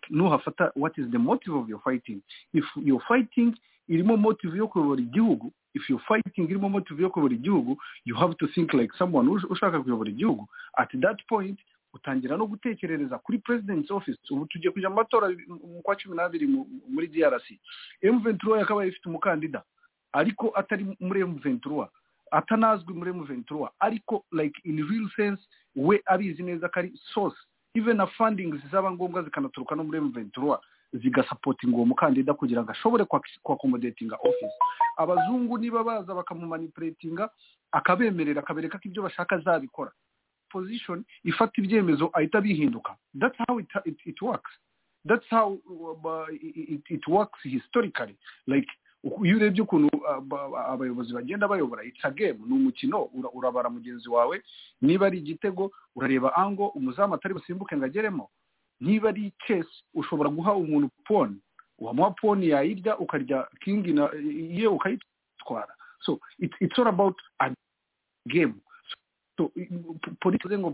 nuhafata 0.10 0.72
what 0.76 0.98
is 0.98 1.08
the 1.12 1.18
motive 1.18 1.56
of 1.56 1.70
your 1.70 1.80
fighting? 1.82 2.22
If 2.54 2.66
your 2.76 3.02
fighting 3.08 3.56
irimo 3.90 4.18
motive 4.18 4.58
yo 4.58 4.68
kuyobora 4.68 5.02
igihugu 5.02 5.52
if 5.74 5.90
your 5.90 6.00
fighting 6.08 6.50
irimo 6.50 6.70
motive 6.70 7.02
yo 7.02 7.10
kuyobora 7.10 7.36
igihugu 7.36 7.78
you 8.06 8.16
have 8.16 8.34
to 8.36 8.48
think 8.48 8.74
like 8.74 8.92
someone 8.98 9.30
ush- 9.30 9.46
ushaka 9.52 9.82
kuyobora 9.84 10.10
igihugu. 10.10 10.48
At 10.78 10.90
that 11.02 11.18
point 11.30 11.60
utangira 11.94 12.38
no 12.38 12.48
gutekerereza 12.48 13.18
kuri 13.20 13.38
president's 13.40 13.92
office. 13.92 14.20
Ubu 14.32 14.46
tugiye 14.46 14.72
kujya 14.72 14.90
mu 14.90 14.96
matora 14.96 15.28
mu 15.48 15.82
kwa 15.84 15.96
cumi 15.96 16.16
n'abiri 16.16 16.48
mu- 16.48 16.68
muri 16.90 17.08
drc 17.08 17.48
m23 18.04 18.58
yakabaye 18.58 18.90
ifite 18.90 19.06
umukandida 19.10 19.64
ariko 20.14 20.52
atari 20.56 20.84
muri 21.00 21.24
m23 21.24 21.88
atanazwi 22.32 22.94
muri 22.94 23.12
m23 23.12 23.70
ariko 23.80 24.24
like 24.32 24.62
in 24.64 24.78
real 24.90 25.10
sense 25.16 25.42
we 25.76 26.02
abizi 26.06 26.44
neza 26.44 26.70
ko 26.70 26.80
ari 26.80 26.92
source. 27.14 27.38
Even 27.76 27.98
na 27.98 28.08
funding 28.08 28.52
zizaba 28.64 28.92
ngombwa 28.92 29.24
zikanaturuka 29.24 29.76
no 29.76 29.84
muri 29.84 30.00
m23 30.00 30.60
zigasapotinga 30.94 31.76
uwo 31.78 31.86
mukandida 31.86 32.34
kugira 32.34 32.64
ngo 32.64 32.72
ashobore 32.72 33.06
kwakomodetinga 33.44 34.16
office. 34.16 34.56
Abazungu 34.98 35.58
niba 35.58 35.84
baza 35.84 36.16
bakamumanipuletinga 36.16 37.30
akabemerera 37.72 38.42
akabereka 38.44 38.78
ko 38.78 38.84
ibyo 38.92 39.04
bashaka 39.04 39.36
azabikora. 39.40 39.92
Position 40.52 41.04
ifata 41.24 41.62
ibyemezo 41.62 42.10
ahita 42.14 42.42
bihinduka. 42.42 42.96
That's 43.20 43.38
how 43.48 43.60
it, 43.60 43.70
it, 43.86 43.98
it 44.06 44.22
works. 44.22 44.52
That's 45.06 45.26
how 45.30 45.58
uh, 46.06 46.26
it, 46.32 46.82
it 46.90 47.08
works 47.08 47.40
historically. 47.44 48.16
Like 48.48 48.68
iyo 49.26 49.38
urebye 49.38 49.62
ukuntu 49.62 49.90
abayobozi 50.68 51.14
bagenda 51.14 51.48
bayobora 51.48 51.84
it's 51.84 52.06
a 52.06 52.12
game 52.12 52.40
ni 52.48 52.54
umukino 52.54 53.10
urabara 53.34 53.70
mugenzi 53.70 54.10
wawe. 54.10 54.42
Niba 54.82 55.08
ari 55.08 55.18
igitego 55.18 55.72
urareba 55.96 56.36
ango 56.36 56.68
umuzamu 56.68 57.14
atari 57.16 57.34
busimbuke 57.34 57.78
ngo 57.78 57.86
ageremo. 57.86 58.30
Niba 58.80 59.10
ari 59.10 59.34
chess 59.48 59.66
ushobora 59.94 60.30
guha 60.30 60.54
umuntu 60.54 60.90
poni 61.06 61.36
wamuha 61.80 62.12
poni 62.12 62.50
yayirya 62.50 62.98
ukarya 62.98 63.48
kingi 63.60 63.96
ye 64.62 64.68
ukayitwara. 64.68 65.74
So 66.02 66.20
it, 66.40 66.52
it's 66.60 66.78
all 66.80 66.88
about 66.88 67.16
a 67.40 67.50
game. 68.28 68.62
So 69.42 69.52
politize 70.22 70.58
ngo 70.58 70.72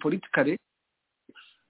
politikare 0.00 0.56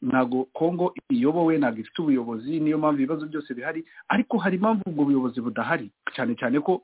ntabwo 0.02 0.44
kongo 0.55 0.94
iyobowe 1.10 1.58
ntabwo 1.58 1.81
ifite 1.83 1.99
ubuyobozi 2.02 2.60
niyo 2.62 2.78
mpamvu 2.78 3.00
ibibazo 3.02 3.26
byose 3.26 3.50
bihari 3.55 3.83
ariko 4.08 4.39
hari 4.39 4.57
impamvu 4.57 4.83
ubwo 4.86 5.05
buyobozi 5.10 5.41
budahari 5.42 5.91
cyane 6.15 6.34
cyane 6.39 6.60
ko 6.62 6.83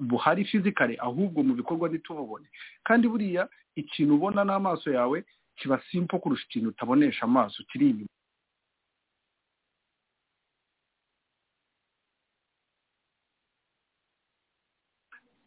buhari 0.00 0.44
fizikare 0.46 0.94
ahubwo 1.02 1.42
mu 1.42 1.54
bikorwa 1.58 1.88
ntitububone. 1.90 2.46
Kandi 2.86 3.08
buriya 3.10 3.48
ikintu 3.74 4.14
ubona 4.14 4.44
n'amaso 4.46 4.90
yawe 4.94 5.24
kiba 5.58 5.82
simpo 5.90 6.18
kurusha 6.22 6.44
ikintu 6.46 6.68
utabonesha 6.70 7.22
amaso 7.26 7.62
kiri 7.72 7.90
inyuma. 7.90 8.10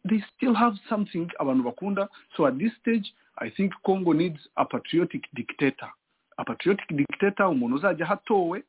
They 0.08 0.22
still 0.36 0.54
have 0.54 0.76
something 0.88 1.28
abantu 1.38 1.62
bakunda. 1.64 2.08
So 2.36 2.46
at 2.46 2.58
this 2.58 2.72
stage 2.80 3.12
i 3.38 3.50
think 3.50 3.72
congo 3.84 4.12
needs 4.12 4.40
a 4.56 4.64
patriotic 4.64 5.22
dictator. 5.34 5.90
A 6.38 6.44
patriotic 6.44 6.88
dictator 6.96 7.46
umuntu 7.48 7.76
uzajya 7.76 8.06
hatowe 8.06 8.62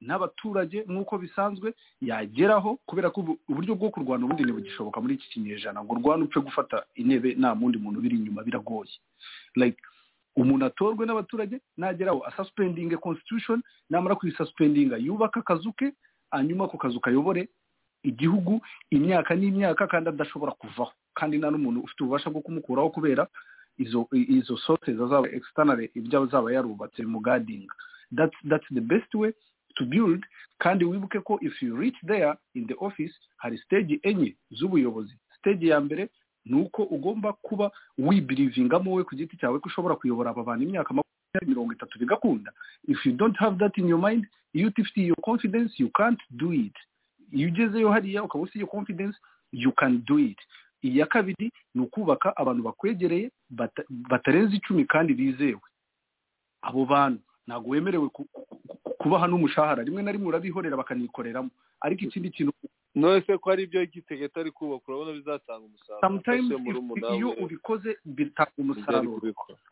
n'abaturage 0.00 0.84
nk'uko 0.88 1.18
bisanzwe 1.18 1.74
yageraho 2.00 2.78
kubera 2.86 3.10
ko 3.10 3.36
uburyo 3.48 3.74
bwo 3.74 3.90
kurwana 3.90 4.24
ubundi 4.24 4.42
ntibugishoboka 4.44 5.00
muri 5.00 5.14
iki 5.14 5.28
kinyejana. 5.28 5.84
Ngo 5.84 5.94
urwane 5.94 6.24
upfe 6.24 6.40
gufata 6.40 6.84
intebe 6.94 7.34
nta 7.34 7.52
wundi 7.52 7.78
muntu 7.78 8.00
biri 8.00 8.16
inyuma 8.16 8.42
biragoye. 8.42 8.90
Like 9.56 9.78
umuntu 10.36 10.66
atorwe 10.66 11.06
n'abaturage 11.06 11.60
nageraho 11.76 12.20
asuspendinge 12.26 12.96
constitution 12.96 13.62
namara 13.90 14.14
kuyisuspendinga 14.16 14.96
yubaka 14.96 15.40
akazu 15.40 15.72
ke 15.72 15.92
hanyuma 16.30 16.64
ako 16.64 16.76
kazu 16.78 17.00
kayobore 17.00 17.48
igihugu 18.04 18.60
imyaka 18.90 19.34
n'imyaka 19.34 19.86
kandi 19.88 20.08
adashobora 20.12 20.52
kuvaho. 20.52 20.92
Kandi 21.14 21.38
nta 21.38 21.50
n'umuntu 21.50 21.80
ufite 21.80 22.00
ububasha 22.04 22.30
bwo 22.30 22.40
kumukuraho 22.40 22.90
kubera 22.90 23.26
izo 23.78 24.06
izo 24.12 24.56
sote 24.56 24.94
zazaba 24.94 25.28
external 25.28 25.80
ibyo 25.94 26.22
azaba 26.22 26.52
yarubatse 26.52 27.02
mu 27.02 27.20
gading 27.20 27.66
that's 28.16 28.68
the 28.74 28.80
best 28.80 29.14
way 29.14 29.32
to 29.76 29.84
build. 29.86 30.22
Kandi 30.58 30.84
wibuke 30.84 31.20
ko 31.24 31.38
if 31.42 31.62
you 31.62 31.74
reach 31.76 31.96
there 32.06 32.34
in 32.54 32.66
the 32.66 32.74
office 32.78 33.10
hari 33.36 33.58
stage 33.58 33.98
enye 34.02 34.36
z'ubuyobozi. 34.50 35.14
Stage 35.38 35.66
ya 35.66 35.80
mbere 35.80 36.08
ni 36.44 36.60
uko 36.62 36.82
ugomba 36.82 37.32
kuba 37.32 37.70
wibirivingamo 37.98 38.90
wowe 38.90 39.04
ku 39.04 39.16
giti 39.16 39.36
cyawe 39.36 39.58
ko 39.58 39.66
ushobora 39.68 39.96
kuyobora 39.96 40.30
aba 40.30 40.44
bantu 40.44 40.62
imyaka 40.64 40.94
makumyabiri 40.94 41.46
mirongo 41.50 41.72
itatu 41.72 41.98
bigakunda. 41.98 42.52
If 42.88 43.06
you 43.06 43.12
don't 43.16 43.36
have 43.38 43.58
that 43.58 43.78
in 43.78 43.88
your 43.88 43.98
mind 43.98 44.26
iyo 44.52 44.68
utifitiye 44.68 45.06
iyo 45.06 45.14
confidence 45.22 45.72
you 45.82 45.88
can't 45.90 46.20
do 46.30 46.52
it. 46.52 46.76
Iyo 47.34 47.48
ugezeyo 47.50 47.90
hariya 47.90 48.22
ukaba 48.24 48.44
ufite 48.46 48.58
iyo 48.58 48.66
confidence 48.70 49.16
you 49.52 49.72
can 49.72 50.02
do 50.06 50.18
it. 50.18 50.38
Iya 50.82 51.06
kabiri 51.06 51.52
ni 51.74 51.82
ukubaka 51.82 52.36
abantu 52.36 52.62
bakwegereye 52.62 53.30
batarenze 53.90 54.56
icumi 54.56 54.84
kandi 54.84 55.14
bizewe. 55.14 55.60
Abo 56.62 56.84
bantu 56.86 57.20
ntabwo 57.46 57.70
wemerewe 57.70 58.08
kubaha 58.98 59.26
n'umushahara. 59.28 59.82
Rimwe 59.84 60.02
na 60.02 60.12
rimwe 60.12 60.28
urabihorera 60.28 60.76
bakanikoreramo. 60.76 61.50
Ariko 61.80 62.04
ikindi 62.04 62.30
kintu 62.30 62.52
none 62.94 63.20
ko 63.20 63.50
ari 63.50 63.62
ibyo 63.66 63.84
gitegeko 63.86 64.40
ari 64.40 64.50
kubaka 64.50 64.84
urabona 64.88 65.12
bizatanga 65.18 65.64
umusaruro. 65.66 66.00
Iyo 67.16 67.28
ubikoze 67.44 67.96
bitanga 68.04 68.50
umusaruro. 68.58 69.20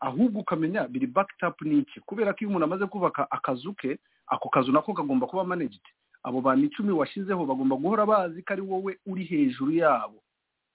ahubwo 0.01 0.39
ukamenya 0.41 0.87
biri 0.87 1.07
backed 1.07 1.41
up 1.47 1.57
n'iki 1.61 1.99
kubera 2.05 2.33
ko 2.33 2.39
iyo 2.41 2.49
umuntu 2.49 2.65
amaze 2.65 2.85
kubaka 2.85 3.25
akazu 3.31 3.73
ke 3.73 3.97
ako 4.27 4.49
kazu 4.49 4.71
nako 4.71 4.93
kagomba 4.93 5.27
kuba 5.27 5.43
managed. 5.45 5.81
Abo 6.23 6.41
bantu 6.41 6.65
icumi 6.65 6.91
washyizeho 6.91 7.45
bagomba 7.45 7.75
guhora 7.75 8.05
bazi 8.05 8.41
ko 8.43 8.53
ari 8.53 8.61
wowe 8.61 8.97
uri 9.05 9.23
hejuru 9.25 9.71
yabo. 9.71 10.19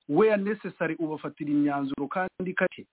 Where 0.09 0.37
necessary 0.37 0.97
ubafatira 0.99 1.51
imyanzuro 1.51 2.09
kandi 2.09 2.55
kake 2.55 2.87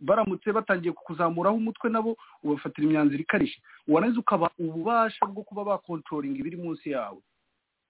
baramutse 0.00 0.52
batangiye 0.52 0.92
kukuzamuraho 0.92 1.56
umutwe 1.56 1.90
nabo 1.90 2.16
ubafatira 2.42 2.86
imyanzuro 2.88 3.20
ikarishye 3.22 3.62
warangiza 3.88 4.20
ukaba 4.20 4.50
ububasha 4.58 5.26
bwo 5.26 5.42
kuba 5.42 5.64
bakontrolinga 5.64 6.38
ibiri 6.38 6.56
munsi 6.56 6.90
yawe. 6.90 7.18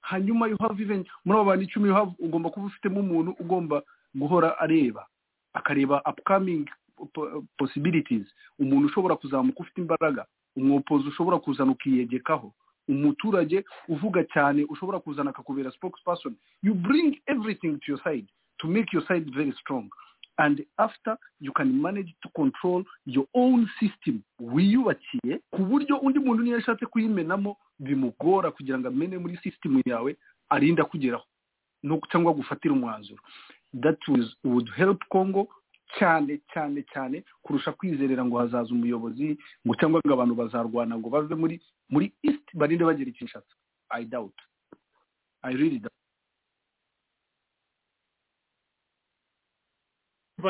Hanyuma 0.01 0.49
you 0.49 0.57
have 0.61 0.81
even 0.83 1.05
muri 1.25 1.39
abo 1.39 1.45
bantu 1.51 1.65
icumi 1.65 1.91
ugomba 2.19 2.51
kuba 2.51 2.67
ufitemo 2.67 3.01
umuntu 3.01 3.31
ugomba 3.41 3.83
guhora 4.15 4.59
areba 4.59 5.07
akareba 5.53 6.03
upcoming 6.11 6.65
possibilities. 7.59 8.27
Umuntu 8.59 8.87
ushobora 8.89 9.17
kuzamuka 9.17 9.61
ufite 9.61 9.79
imbaraga 9.81 10.27
umwopozi 10.57 11.09
ushobora 11.09 11.39
kuzana 11.39 11.73
ukiyegekaho 11.73 12.53
umuturage 12.91 13.65
uvuga 13.89 14.25
cyane 14.35 14.65
ushobora 14.69 14.99
kuzana 15.01 15.31
akakubera 15.31 15.71
spokesperson. 15.71 16.35
You 16.63 16.75
bring 16.75 17.17
everything 17.27 17.79
to 17.79 17.87
your 17.93 18.01
side 18.05 18.27
to 18.59 18.67
make 18.69 18.93
your 18.93 19.07
side 19.07 19.31
very 19.35 19.53
strong. 19.61 19.89
And 20.39 20.65
after 20.79 21.17
you 21.41 21.53
can 21.53 21.69
manage 21.83 22.13
to 22.23 22.29
control 22.35 22.85
your 23.07 23.27
own 23.35 23.69
system. 23.81 24.23
Wiyubakiye 24.41 25.41
ku 25.53 25.63
buryo 25.65 25.97
undi 26.03 26.19
muntu 26.19 26.43
niyo 26.43 26.57
yashatse 26.57 26.87
kuyimenamo 26.87 27.57
bimugora 27.79 28.51
kugira 28.51 28.79
ngo 28.79 28.89
amene 28.89 29.19
muri 29.19 29.37
system 29.43 29.83
yawe 29.87 30.17
arinda 30.49 30.85
kugeraho 30.85 31.25
cyangwa 32.11 32.33
gufatira 32.33 32.75
umwanzuro. 32.75 33.21
That 33.83 33.99
would 34.45 34.69
help 34.77 34.99
congo 35.13 35.49
cyane 35.99 36.41
cyane 36.53 36.83
cyane 36.93 37.25
kurusha 37.43 37.73
kwizerera 37.73 38.25
ngo 38.25 38.39
hazaza 38.39 38.71
umuyobozi 38.75 39.39
ngo 39.67 39.75
cyangwa 39.75 40.01
ngo 40.07 40.15
abantu 40.15 40.35
bazarwana 40.35 40.99
ngo 40.99 41.09
bave 41.11 41.35
muri 41.35 41.57
muri 41.89 42.13
east 42.23 42.47
barinde 42.55 42.85
bagera 42.85 43.11
ikinshasa 43.11 43.55
i 43.91 44.05
doubt. 44.05 44.35
I 45.43 45.53
really 45.57 45.79
doubt. 45.79 45.93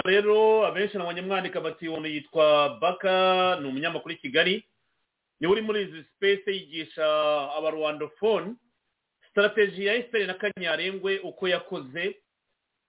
Rero 0.04 0.66
abenshi 0.66 0.98
nabonye 0.98 1.22
mwandika 1.22 1.60
umuntu 1.60 2.08
yitwa 2.08 2.78
baka 2.80 3.58
ni 3.60 3.68
umunyamakuru 3.68 4.14
i 4.14 4.16
kigali. 4.16 4.64
Niwe 5.40 5.52
uri 5.52 5.62
muri 5.62 5.82
izi 5.82 6.02
sipesi 6.04 6.50
yigisha 6.50 7.06
abarwandofone 7.56 8.54
sitarategi 9.26 9.86
ya 9.86 9.94
efuperi 9.94 10.26
na 10.26 10.34
kanyarengwe 10.34 11.18
uko 11.18 11.48
yakoze. 11.48 12.16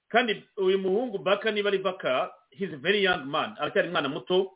Kandi 0.10 0.44
uyu 0.58 0.80
muhungu 0.80 1.18
baka 1.18 1.52
niba 1.52 1.70
ari 1.70 1.78
baka 1.78 2.34
hizi 2.52 2.76
veri 2.76 3.04
yangi 3.04 3.26
mani 3.26 3.54
aracyari 3.60 3.88
umwana 3.88 4.10
muto. 4.10 4.52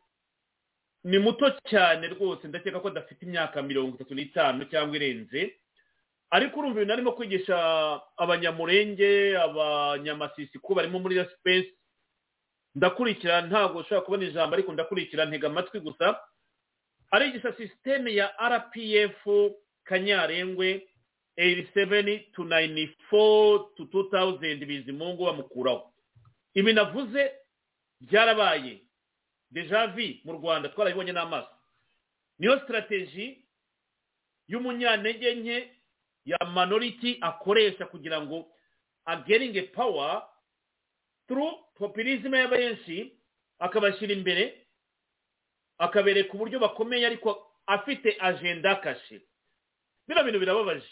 Ni 1.03 1.17
muto 1.19 1.49
cyane 1.69 2.07
rwose. 2.07 2.47
Ndakeka 2.47 2.79
ko 2.79 2.87
adafite 2.87 3.21
imyaka 3.25 3.61
mirongo 3.61 3.95
itatu 3.95 4.15
n'itanu 4.15 4.65
cyangwa 4.65 4.95
irenze. 4.95 5.55
Ariko 6.29 6.59
urumva 6.59 6.77
ibintu 6.81 6.93
arimo 6.93 7.11
kwigisha 7.11 7.55
abanyamurenge 8.17 9.37
abanyamasisi 9.37 10.59
ko 10.59 10.73
barimo 10.75 10.99
muri 10.99 11.15
sipesi 11.29 11.73
ndakurikira 12.75 13.41
ntabwo 13.41 13.79
ushobora 13.79 14.01
kubona 14.05 14.23
ijambo 14.25 14.55
ariko 14.55 14.73
ndakurikira 14.73 15.25
ntega 15.25 15.47
amatwi 15.47 15.79
gusa. 15.79 16.19
Arigisha 17.11 17.53
sisiteme 17.53 18.15
ya 18.15 18.27
rpf 18.41 19.21
kanyarengwe 19.83 20.87
eyiri 21.37 21.69
seveni 21.73 22.19
tu 22.33 22.43
nayini 22.43 22.87
fo 23.09 23.71
tu 23.77 23.85
tu 23.85 24.03
tawuzenti 24.09 24.65
bizimungu 24.65 25.25
bamukuraho 25.25 25.93
ibi 26.53 26.73
navuze 26.73 27.31
byarabaye 28.01 28.81
deja 29.51 29.87
vi 29.87 30.21
mu 30.25 30.33
rwanda 30.33 30.69
twarabibonye 30.69 31.11
n'amaso. 31.11 31.49
Niyo 32.39 32.59
sitarateji 32.59 33.45
y'umunyantege 34.47 35.35
nke 35.35 35.71
ya 36.25 36.37
minority 36.45 37.17
akoresha 37.21 37.85
kugira 37.85 38.21
ngo 38.21 38.51
ageringe 39.05 39.61
power 39.61 40.27
through 41.27 41.53
populism 41.75 42.35
y'abenshi 42.35 43.13
akabashyira 43.59 44.13
imbere 44.13 44.67
akabereka 45.77 46.33
uburyo 46.33 46.59
bakomeye 46.59 47.05
ariko 47.05 47.51
afite 47.65 48.17
agenda 48.19 48.75
kashe 48.75 49.21
bino 50.07 50.23
bintu 50.23 50.39
birababaje. 50.39 50.91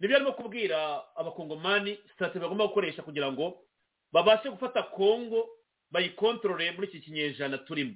Nibyo 0.00 0.16
arimo 0.16 0.32
kubwira 0.32 1.04
abakongomani 1.16 1.98
sitati 2.10 2.38
bagomba 2.38 2.66
gukoresha 2.66 3.02
kugira 3.02 3.32
ngo 3.32 3.62
babashe 4.12 4.50
gufata 4.50 4.82
kongo 4.82 5.48
bayikontorore 5.90 6.70
muri 6.70 6.86
iki 6.88 7.00
kinyejana 7.00 7.58
turimo. 7.58 7.94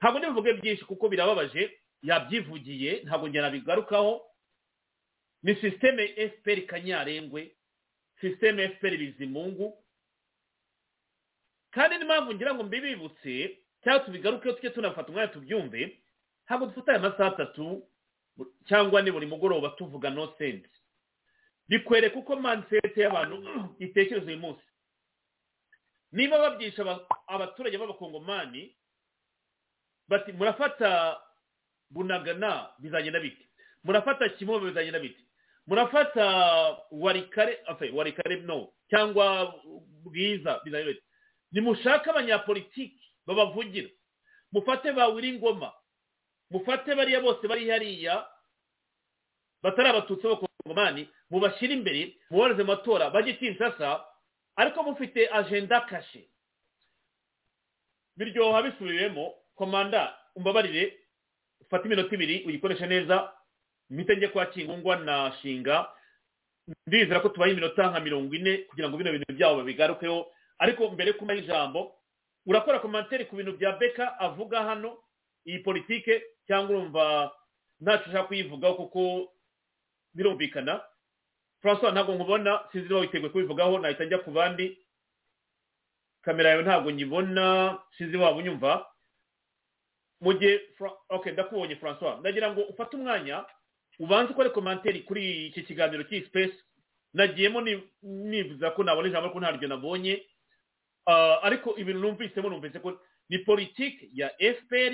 Ntabwo 0.00 0.18
ndibuvuge 0.18 0.52
byinshi 0.52 0.84
kuko 0.84 1.08
birababaje 1.08 1.78
yabyivugiye 2.02 3.02
ntabwo 3.04 3.28
njye 3.28 3.40
nabigarukaho. 3.40 4.22
Ni 5.42 5.54
sisiteme 5.54 6.08
fpr 6.30 6.66
kanyarengwe 6.66 7.52
sisiteme 8.20 8.68
fpr 8.68 8.96
bizimungu. 8.96 9.84
Kandi 11.70 11.98
n'impamvu 11.98 12.34
ngira 12.34 12.54
ngo 12.54 12.62
mbibibutse 12.62 13.58
cyangwa 13.82 14.04
tubigarukeho 14.04 14.54
tujye 14.56 14.70
tunafata 14.70 15.08
umwanya 15.08 15.32
tubyumve 15.32 15.98
ntabwo 16.46 16.66
dufata 16.66 16.92
aya 16.92 17.00
masaha 17.00 17.28
atatu 17.32 17.88
cyangwa 18.68 19.02
ni 19.02 19.10
buri 19.10 19.26
mugoroba 19.26 19.68
tuvuga 19.74 20.10
no 20.10 20.34
sense 20.38 20.68
bikwereka 21.68 22.16
uko 22.18 22.36
mansete 22.36 23.00
y'abantu 23.00 23.36
itekereza 23.78 24.26
uyu 24.26 24.38
munsi. 24.38 24.64
Niba 26.14 26.38
babyisha 26.38 26.82
abaturage 27.26 27.78
b'abakongomani 27.78 28.70
bati 30.08 30.32
murafata 30.32 31.18
bunagana 31.90 32.70
bizagenda 32.78 33.20
bite? 33.20 33.44
Murafata 33.84 34.28
kimobe 34.28 34.66
bizagenda 34.70 34.98
bite? 35.00 35.20
Murafata 35.66 36.24
warikare 36.90 37.58
warikare 37.92 38.36
no 38.46 38.72
cyangwa 38.90 39.54
bwiza 40.04 40.60
bizagenda 40.64 40.92
bite? 40.92 41.02
Nimushake 41.52 42.10
abanyapolitiki 42.10 43.00
babavugira. 43.26 43.88
Mufate 44.52 44.92
ba 44.92 45.08
ngoma. 45.08 45.72
Mufate 46.50 46.94
bariya 46.94 47.20
bose 47.20 47.48
bari 47.48 47.68
hariya 47.70 48.26
batari 49.62 49.88
abatutsi 49.88 50.22
b'abakongomani 50.26 51.08
mubashyire 51.30 51.74
imbere 51.74 52.14
muboroze 52.30 52.62
mu 52.62 52.68
matora 52.68 53.10
bajye 53.10 53.32
kinshasa 53.34 54.04
ariko 54.56 54.82
mufite 54.82 55.28
agenda 55.32 55.80
kashe. 55.80 56.28
Biryoha 58.16 58.62
bisubiyemo 58.62 59.34
komanda 59.54 60.14
umbabarire 60.36 60.98
ufate 61.60 61.84
iminota 61.86 62.14
ibiri 62.14 62.44
uyikoreshe 62.46 62.86
neza 62.86 63.32
mpite 63.90 64.16
njye 64.16 64.28
kwa 64.28 64.46
kingungwa 64.46 64.96
na 64.96 65.32
shinga. 65.42 65.90
Ndizera 66.86 67.20
ko 67.20 67.28
tubaye 67.28 67.52
iminota 67.52 67.90
nka 67.90 68.00
mirongo 68.00 68.34
ine 68.34 68.56
kugira 68.58 68.88
ngo 68.88 68.96
bino 68.96 69.12
bintu 69.12 69.32
byabo 69.34 69.56
babigarukeho. 69.56 70.32
Ariko 70.58 70.90
mbere 70.90 71.10
yo 71.10 71.14
kumaha 71.18 71.38
ijambo 71.38 71.94
urakora 72.46 72.78
komantere 72.78 73.24
ku 73.24 73.36
bintu 73.36 73.52
bya 73.58 73.72
beka 73.76 74.18
avuga 74.20 74.62
hano 74.62 74.98
iyi 75.46 75.58
politike 75.58 76.22
cyangwa 76.46 76.76
urumva 76.78 77.32
ntacyo 77.80 78.06
ushaka 78.08 78.24
kuyivugaho 78.30 78.74
kuko 78.74 79.32
birumvikana 80.14 80.80
francois 81.64 81.92
ntabwo 81.92 82.14
nkubona 82.14 82.60
sinzi 82.72 82.88
niba 82.88 83.00
witeguye 83.00 83.32
kubivugaho 83.32 83.78
nahita 83.78 84.04
njya 84.04 84.18
ku 84.18 84.30
bandi. 84.30 84.78
Kamera 86.22 86.50
yawe 86.50 86.62
ntabwo 86.62 86.90
nyibona 86.90 87.78
sinzi 87.96 88.16
waba 88.16 88.36
unyumva. 88.36 88.86
Mu 90.20 90.32
gihe 90.36 90.60
ok 91.08 91.32
ndakubonye 91.32 91.76
francois 91.76 92.20
ndagira 92.20 92.52
ngo 92.52 92.60
ufate 92.68 92.96
umwanya 92.96 93.44
ubanze 93.98 94.32
ukore 94.32 94.50
komantere 94.50 95.00
kuri 95.08 95.46
iki 95.46 95.62
kiganiro 95.62 96.04
cy'iyi 96.04 96.24
sipesi 96.28 96.58
nagiyemo 97.16 97.60
nifuza 98.02 98.70
ko 98.76 98.84
nabona 98.84 99.08
ijambo 99.08 99.26
ariko 99.32 99.40
ntaryo 99.40 99.68
nabonye. 99.68 100.20
Ariko 101.42 101.76
ibintu 101.80 102.00
numvisemo 102.00 102.48
numvise 102.52 102.76
ko 102.78 103.00
ni 103.32 103.38
politiki 103.40 104.10
ya 104.12 104.28
fpr 104.36 104.92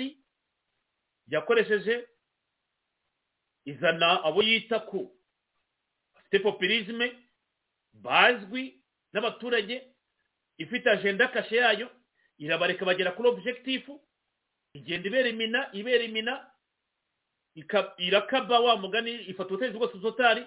yakoresheje. 1.27 2.07
Izana 3.65 4.23
abo 4.23 4.39
yita 4.43 4.79
ko 4.87 5.11
bafite 6.31 6.43
populisme 6.43 7.11
bazwi 7.93 8.81
n'abaturage 9.13 9.81
ifite 10.57 10.87
agenda 10.89 11.27
kashe 11.27 11.55
yayo 11.55 11.89
irabareka 12.37 12.85
bagera 12.85 13.11
kuri 13.11 13.29
objective 13.29 13.91
igenda 14.73 15.07
ibera 15.07 15.29
imina 15.29 15.69
ibera 15.73 16.03
imina 16.03 16.47
irakaba 17.97 18.59
wa 18.59 18.77
mugani 18.77 19.11
ifata 19.27 19.49
ubutegetsi 19.49 19.77
bwose 19.77 19.99
totari 19.99 20.45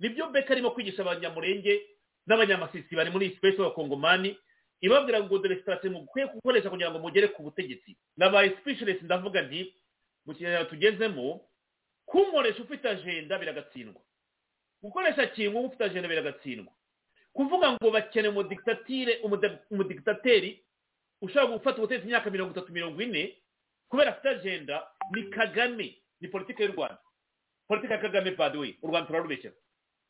ni 0.00 0.08
byo 0.08 0.28
beka 0.30 0.52
arimo 0.54 0.70
kwigisha 0.70 1.02
abanyamurenge 1.02 1.82
n'abanyamasisi 2.26 2.94
bari 2.96 3.10
muri 3.10 3.34
space 3.36 3.56
b'abakongomani 3.58 4.36
ibabwira 4.80 5.22
ngo 5.22 5.38
dore 5.38 5.56
sitati 5.56 5.88
mukwiye 5.88 6.26
gukoresha 6.26 6.70
kugira 6.70 6.90
ngo 6.90 6.98
mugere 6.98 7.28
ku 7.28 7.42
butegetsi. 7.42 7.96
Nabaye 8.16 8.50
speechless 8.60 9.02
ndavuga 9.02 9.42
nti 9.42 9.74
mu 10.26 10.34
kinyarwanda 10.34 10.70
tugezemo 10.70 11.40
kunkoresha 12.06 12.62
ufite 12.62 12.88
agenda 12.88 13.38
biragatsindwa. 13.38 14.02
Gukoresha 14.84 15.26
kintu 15.32 15.60
ufite 15.64 15.84
agenda 15.84 16.08
biragatsindwa 16.08 16.72
kuvuga 17.32 17.72
ngo 17.72 17.88
bakeneye 17.90 18.30
umudikitatire 18.32 19.12
umudikitateri 19.70 20.60
ushobora 21.24 21.52
gufata 21.56 21.78
ubutegetsi 21.80 22.06
imyaka 22.06 22.30
mirongo 22.30 22.52
itatu 22.52 22.72
mirongo 22.72 23.00
ine 23.02 23.38
kubera 23.88 24.10
afite 24.12 24.28
agenda 24.28 24.84
ni 25.14 25.22
kagame 25.32 25.98
ni 26.20 26.28
politiki 26.28 26.62
y'u 26.62 26.72
rwanda. 26.72 26.98
Politiki 27.68 27.92
ya 27.92 27.98
kagame 27.98 28.30
baduwe 28.36 28.76
u 28.82 28.86
rwanda 28.88 29.06
turarubeshyira 29.06 29.54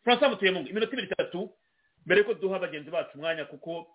francois 0.04 0.30
mutuyemungu 0.30 0.68
iminota 0.68 0.92
ibiri 0.92 1.06
itatu 1.08 1.50
mbere 2.06 2.20
yuko 2.20 2.34
duha 2.34 2.58
bagenzi 2.58 2.90
bacu 2.90 3.14
umwanya 3.18 3.44
kuko 3.44 3.86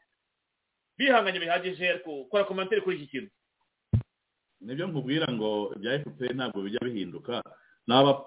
bihanganye 0.98 1.40
bihagije 1.40 1.90
ariko 1.90 2.24
kora 2.25 2.43
komantere 2.43 2.82
kuri 2.82 2.95
iki 2.98 3.08
kintu. 3.08 3.32
Nibyo 4.61 4.88
nkubwira 4.88 5.27
ngo 5.33 5.74
ibya 5.75 5.99
fpr 5.99 6.33
ntabwo 6.35 6.61
bijya 6.61 6.80
bihinduka. 6.83 7.43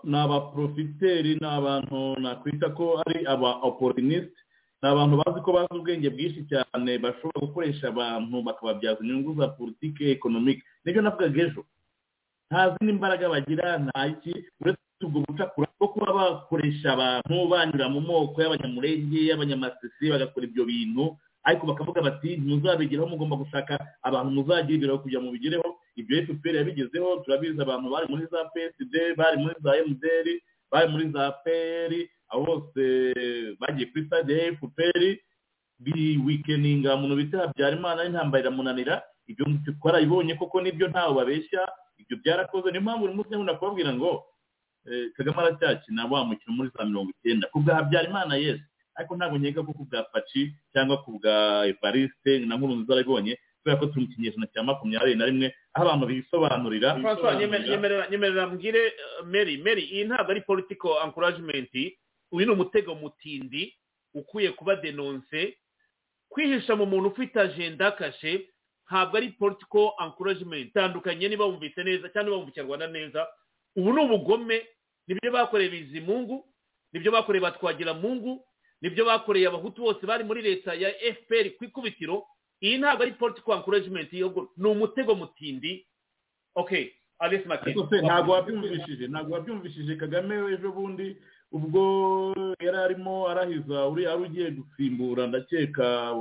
Ni 0.04 0.16
abaprofiteri 0.18 1.38
ni 1.40 1.46
abantu 1.46 2.18
nakwita 2.20 2.74
ko 2.74 2.98
ari 3.06 3.22
aba 3.26 3.62
oporinisite 3.62 4.34
ni 4.82 4.88
abantu 4.90 5.14
bazi 5.22 5.38
ko 5.44 5.50
bazi 5.54 5.70
ubwenge 5.78 6.10
bwinshi 6.10 6.42
cyane 6.50 6.90
bashobora 6.98 7.38
gukoresha 7.46 7.88
abantu 7.94 8.42
bakababyaza 8.42 9.00
inyungu 9.06 9.38
za 9.38 9.48
politiki 9.54 10.10
ekonomike 10.10 10.62
ni 10.84 10.90
byo 10.92 11.02
navugaga 11.02 11.42
ejo. 11.46 11.62
Nta 12.50 12.74
zindi 12.74 12.92
mbaraga 12.98 13.28
bagira 13.30 13.78
nta 13.78 14.00
iki 14.12 14.32
uretse 14.60 14.82
ubwo 15.06 15.20
bucakura 15.26 15.68
bwo 15.78 15.88
kuba 15.88 16.10
bakoresha 16.12 16.92
abantu 16.98 17.34
banyura 17.48 17.86
mu 17.88 18.00
moko 18.02 18.36
y'abanyamurenge 18.42 19.20
y'abanyamasisi 19.30 20.10
bagakora 20.10 20.44
ibyo 20.50 20.64
bintu 20.66 21.04
ariko 21.44 21.66
bakavuga 21.66 22.00
bati 22.02 22.36
ntuzabigeraho 22.36 23.08
mugomba 23.08 23.36
gushaka 23.36 23.74
abantu 24.02 24.30
muzagira 24.36 24.74
ibiro 24.78 24.98
kugira 25.02 25.20
ngo 25.20 25.26
mubigereho 25.30 25.68
ibyo 25.96 26.14
fpr 26.26 26.54
yabigezeho 26.56 27.08
turabizi 27.24 27.60
abantu 27.62 27.90
bari 27.90 28.06
muri 28.10 28.24
za 28.32 28.44
psd 28.52 28.94
bari 29.18 29.36
muri 29.42 29.54
za 29.64 29.72
mdr 29.88 30.26
bari 30.70 30.86
muri 30.92 31.04
za 31.12 31.24
pr 31.44 31.92
abo 32.32 32.42
bose 32.48 32.82
bagiye 33.60 33.86
kuri 33.90 34.06
stade 34.06 34.32
ya 34.38 34.52
fpr 34.56 35.02
wikeninga 36.26 36.96
muntu 36.96 37.16
bita 37.16 37.38
habyarimana 37.38 38.04
n'intambara 38.04 38.42
iramunanira. 38.42 39.02
Ibyo 39.26 39.44
twarabibonye 39.80 40.34
koko 40.34 40.60
ni 40.62 40.72
byo 40.72 40.88
ntawe 40.88 41.14
babeshya 41.14 41.62
ibyo 41.98 42.16
byarakoze. 42.22 42.70
Niyo 42.70 42.80
mpamvu 42.82 43.00
buri 43.02 43.14
munsi 43.14 43.34
nkunda 43.34 43.54
kubabwira 43.54 43.92
ngo 43.94 44.24
kagame 45.16 45.38
aracyakina 45.38 46.06
wa 46.06 46.24
mukino 46.24 46.52
muri 46.54 46.70
za 46.76 46.84
mirongo 46.84 47.10
icyenda. 47.10 47.48
Ku 47.50 47.60
bwa 47.60 47.74
habyarimana 47.74 48.36
yesi 48.36 48.62
ariko 48.94 49.16
ntabwo 49.16 49.38
nkeka 49.38 49.62
ko 49.64 49.72
ku 49.72 49.84
bwa 49.88 50.02
paci 50.12 50.52
cyangwa 50.72 51.02
ku 51.04 51.18
bwa 51.18 51.66
evariste 51.66 52.38
na 52.46 52.56
nkuru 52.56 52.74
nziza 52.76 52.92
arabibonye 52.94 53.38
kubera 53.62 53.78
ko 53.80 53.86
turi 53.86 54.00
mu 54.00 54.08
kinyejana 54.12 54.46
cya 54.52 54.62
makumyabiri 54.62 55.14
na 55.16 55.26
rimwe 55.26 55.48
aho 55.74 55.84
abantu 55.86 56.06
bisobanurira. 56.10 56.98
Nyemerera 58.10 58.46
mbwire 58.46 58.82
meri 59.24 59.56
meri 59.62 59.82
iyi 59.86 60.04
ntabwo 60.04 60.30
ari 60.32 60.40
political 60.42 60.98
encouragement. 61.04 61.70
Uyu 62.32 62.46
ni 62.46 62.52
umutego 62.52 62.94
mutindi 62.94 63.70
ukwiye 64.14 64.50
kuba 64.52 64.76
denonse. 64.76 65.56
Kwihisha 66.28 66.76
mu 66.76 66.86
muntu 66.86 67.08
ufite 67.08 67.36
agenda 67.40 67.90
kashe 67.92 68.48
ntabwo 68.90 69.16
ari 69.16 69.28
political 69.38 69.92
encouragement. 70.04 70.68
Itandukanye 70.74 71.28
niba 71.28 71.44
wumvise 71.46 71.84
neza 71.84 72.08
cyangwa 72.08 72.22
niba 72.24 72.36
wumva 72.36 72.50
ikinyarwanda 72.50 72.86
neza. 72.90 73.26
Ubu 73.76 73.92
ni 73.92 74.00
ubugome 74.04 74.66
ni 75.06 75.14
byo 75.14 75.30
bakoreye 75.32 75.70
bizimungu 75.70 76.44
ni 76.92 77.00
byo 77.00 77.12
bakoreye 77.12 77.42
batwagira 77.42 77.94
mungu 77.94 78.44
ni 78.82 78.90
byo 78.90 79.04
bakoreye 79.06 79.46
abahutu 79.48 79.82
bose 79.82 80.02
bari 80.06 80.24
muri 80.24 80.42
leta 80.42 80.74
ya 80.74 80.90
fpr 81.14 81.56
ku 81.56 81.64
ikubitiro. 81.64 82.26
Iyi 82.62 82.78
ntabwo 82.78 83.02
ari 83.02 83.12
political 83.18 83.56
encouragement 83.58 84.12
ni 84.12 84.66
umutego 84.68 85.14
mutindi. 85.14 85.86
Okay 86.54 86.90
alesi 87.18 87.48
make 87.48 87.70
ntabwo 88.02 88.32
wabyumvishije 88.34 89.06
ntabwo 89.08 89.34
wabyumvishije 89.34 89.96
kagame 89.96 90.34
ejo 90.54 90.72
bundi 90.72 91.16
ubwo 91.52 91.82
yari 92.60 92.76
arimo 92.78 93.28
arahiza 93.28 93.86
uri 93.88 94.06
ari 94.06 94.22
ugiye 94.22 94.50
gusimbura 94.50 95.26
ndakeka 95.26 96.14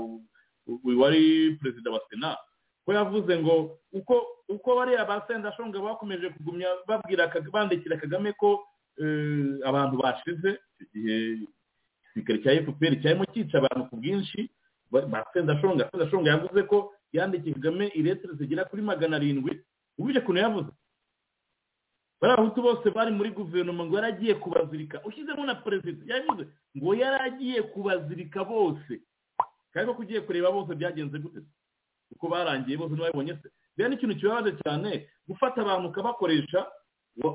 wari 0.98 1.58
perezida 1.62 1.92
wa 1.92 2.02
sena. 2.10 2.38
Ko 2.86 2.94
yavuze 2.94 3.40
ngo 3.40 3.80
uko 3.94 4.28
uko 4.50 4.76
bariya 4.76 5.06
ba 5.06 5.24
sendashonga 5.28 5.80
bakomeje 5.80 6.30
kugumya 6.30 6.68
babwira 6.88 7.30
bandikira 7.54 7.98
kagame 7.98 8.34
ko 8.34 8.62
eh, 8.98 9.58
abantu 9.66 9.98
bashize 10.02 10.58
icyo 10.82 10.86
gihe 10.94 11.18
igisirikare 12.16 12.40
cya 12.44 12.52
fpr 12.66 12.94
cyarimo 13.02 13.26
cyica 13.34 13.56
abantu 13.58 13.90
ku 13.90 13.96
bwinshi 13.98 14.50
ba 14.92 15.26
sendashonga. 15.34 15.90
Sendashonga 15.92 16.30
yavuze 16.32 16.64
ko 16.68 16.94
yandikiye 17.14 17.54
kagame 17.56 17.88
iretire 17.96 18.34
zigera 18.36 18.66
kuri 18.66 18.82
magana 18.82 19.16
arindwi. 19.16 19.64
Ubije 19.98 20.20
ukuntu 20.20 20.42
yavuze? 20.42 20.72
Bariya 22.22 22.38
bahutu 22.38 22.62
bose 22.62 22.90
bari 22.92 23.12
muri 23.12 23.30
guverinoma 23.32 23.86
ngo 23.86 23.96
yari 23.96 24.08
agiye 24.14 24.34
kubazirika. 24.36 25.02
Ushyizemo 25.06 25.46
na 25.46 25.56
perezida. 25.56 26.16
Yavuze 26.16 26.48
ngo 26.78 26.92
yari 26.96 27.18
agiye 27.28 27.62
kubazirika 27.62 28.44
bose. 28.44 29.02
Kandi 29.74 29.88
koko 29.90 30.02
ugiye 30.04 30.22
kureba 30.22 30.52
bose 30.52 30.76
byagenze 30.76 31.18
gute? 31.20 31.42
Uko 32.12 32.28
barangiye 32.30 32.78
bose 32.78 32.94
ntibabibonye 32.94 33.34
se. 33.42 33.50
Rero 33.78 33.90
ni 33.90 33.96
ikintu 33.96 34.16
kibabaje 34.20 34.52
cyane 34.64 35.08
gufata 35.28 35.62
abantu 35.64 35.88
ukabakoresha 35.90 36.68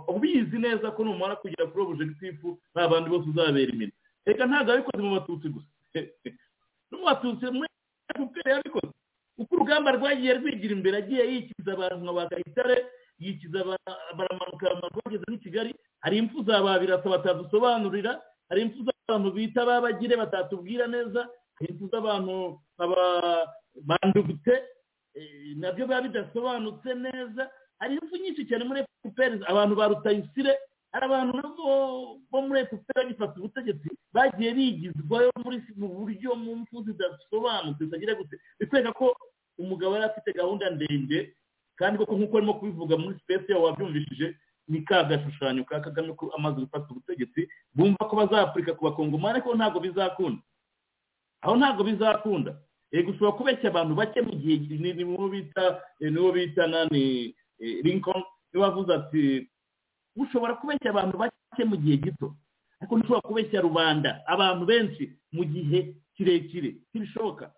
ubizi 0.08 0.58
neza 0.58 0.90
ko 0.92 1.04
numara 1.04 1.36
kugera 1.36 1.66
kuri 1.66 1.82
objectifu 1.84 2.58
nta 2.76 2.88
bandi 2.88 3.10
bose 3.10 3.28
uzabera 3.28 3.72
imirimo. 3.72 3.96
Reka 4.26 4.46
ntabwo 4.46 4.70
yabikoze 4.72 5.02
mu 5.02 5.14
batutsi 5.16 5.48
gusa. 5.48 5.70
No 6.90 6.94
mu 6.98 7.04
batutsi 7.06 7.44
muri 7.50 7.68
fpr 8.16 8.48
yabikoze. 8.50 8.92
Uko 9.38 9.52
urugamba 9.54 9.92
rwagiye 9.96 10.34
rwigira 10.40 10.72
imbere 10.76 10.96
agiye 11.04 11.22
yikiza 11.32 11.72
abantu 11.76 12.00
nka 12.04 12.12
ba 12.16 12.24
kayitare 12.30 12.76
yikiza 13.20 13.58
baramanuka 14.16 14.66
bageze 14.96 15.24
n'i 15.28 15.38
kigali 15.38 15.72
hari 16.00 16.16
impfu 16.18 16.40
za 16.44 16.62
ba 16.64 16.78
birasa 16.80 17.08
batadusobanurira 17.08 18.12
hari 18.48 18.60
impfu 18.64 18.80
z'abantu 18.84 19.28
bita 19.36 19.64
babagire 19.68 20.16
batatubwira 20.16 20.86
neza 20.88 21.28
hari 21.60 21.68
impfu 21.72 21.88
z'abantu 21.92 22.60
aba- 22.80 23.46
bandugute 23.84 24.54
eh, 25.16 25.56
na 25.60 25.72
byo 25.72 25.84
biba 25.86 26.00
bidasobanutse 26.08 26.88
neza 26.96 27.44
hari 27.80 27.94
impfu 28.00 28.16
nyinshi 28.16 28.48
cyane 28.48 28.64
muri 28.64 28.80
fpr 29.04 29.32
abantu 29.52 29.74
ba 29.76 29.88
rutayisire 29.92 30.52
hari 30.96 31.04
abantu 31.12 31.32
nabo 31.36 32.20
bo 32.30 32.38
muri 32.42 32.64
fpr 32.64 32.96
bagifata 32.96 33.36
ubutegetsi 33.36 33.88
bagiye 34.16 34.50
bigizwayo 34.56 35.28
mu 35.76 35.88
buryo 35.92 36.32
mu 36.34 36.56
mpfu 36.64 36.82
zidasobanutse 36.88 37.84
zitagira 37.84 38.16
gute? 38.16 38.36
Bikwereka 38.60 38.92
ko 38.96 39.12
umugabo 39.60 39.92
yari 39.94 40.04
afite 40.08 40.32
gahunda 40.32 40.70
ndende 40.72 41.36
kandi 41.76 41.98
koko 42.00 42.16
nk'uko 42.16 42.36
arimo 42.36 42.54
kubivuga 42.56 42.96
muri 42.96 43.18
sipesi 43.20 43.52
yawe 43.52 43.64
wabyumvishije 43.64 44.26
ni 44.68 44.80
ka 44.88 45.04
gashushanyo 45.04 45.64
ka 45.68 45.84
kagame 45.84 46.12
ko 46.16 46.32
amaze 46.36 46.64
gufata 46.64 46.88
ubutegetsi 46.90 47.44
bumva 47.76 48.08
ko 48.08 48.16
bazapurika 48.16 48.72
ku 48.72 48.84
bakongomani 48.88 49.36
ariko 49.36 49.52
ntabwo 49.54 49.80
bizakunda. 49.84 50.40
Aho 51.44 51.54
ntabwo 51.60 51.84
bizakunda. 51.84 52.56
Yego 52.92 53.10
ushobora 53.12 53.36
kubeshya 53.36 53.68
abantu 53.68 53.94
bake 54.00 54.24
mu 54.24 54.32
gihe 54.32 54.80
ni 54.80 54.96
bita 55.30 55.64
eh, 56.00 56.08
niwo 56.12 56.32
bita 56.32 56.64
nani 56.66 57.34
eh, 57.60 57.84
lincoln 57.84 58.24
ni 58.52 58.60
we 58.60 58.64
wavuze 58.64 58.94
ati 58.94 59.44
ushobora 60.16 60.54
kubeshya 60.60 60.90
abantu 60.90 61.18
bake 61.18 61.64
mu 61.64 61.76
gihe 61.76 61.96
gito. 61.96 62.34
Ariko 62.80 62.96
ntushobora 62.98 63.20
kubeshya 63.28 63.60
rubanda. 63.60 64.22
Abantu 64.26 64.64
benshi 64.66 65.12
mu 65.32 65.44
gihe 65.44 65.94
kirekire. 66.16 66.76
Ntibishoboka. 66.94 67.52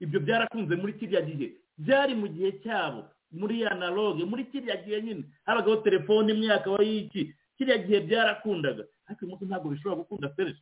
Ibyo 0.00 0.20
byarakunze 0.20 0.74
muri 0.76 0.92
kiriya 0.98 1.22
gihe. 1.22 1.46
Byari 1.78 2.14
mu 2.14 2.26
gihe 2.28 2.52
cyabo. 2.62 3.04
Muri 3.34 3.66
analogue 3.66 4.24
muri 4.24 4.44
kiriya 4.50 4.76
gihe 4.86 5.02
nyine. 5.02 5.24
Habagaho 5.46 5.76
telefone 5.82 6.32
imwe 6.32 6.52
akaba 6.54 6.82
y'iki 6.82 7.34
kiriya 7.58 7.78
gihe 7.78 8.00
byarakundaga. 8.06 8.84
Ariko 9.06 9.20
uyu 9.24 9.30
munsi 9.30 9.44
ntabwo 9.46 9.68
bishobora 9.70 10.00
gukunda 10.02 10.32
serije 10.36 10.60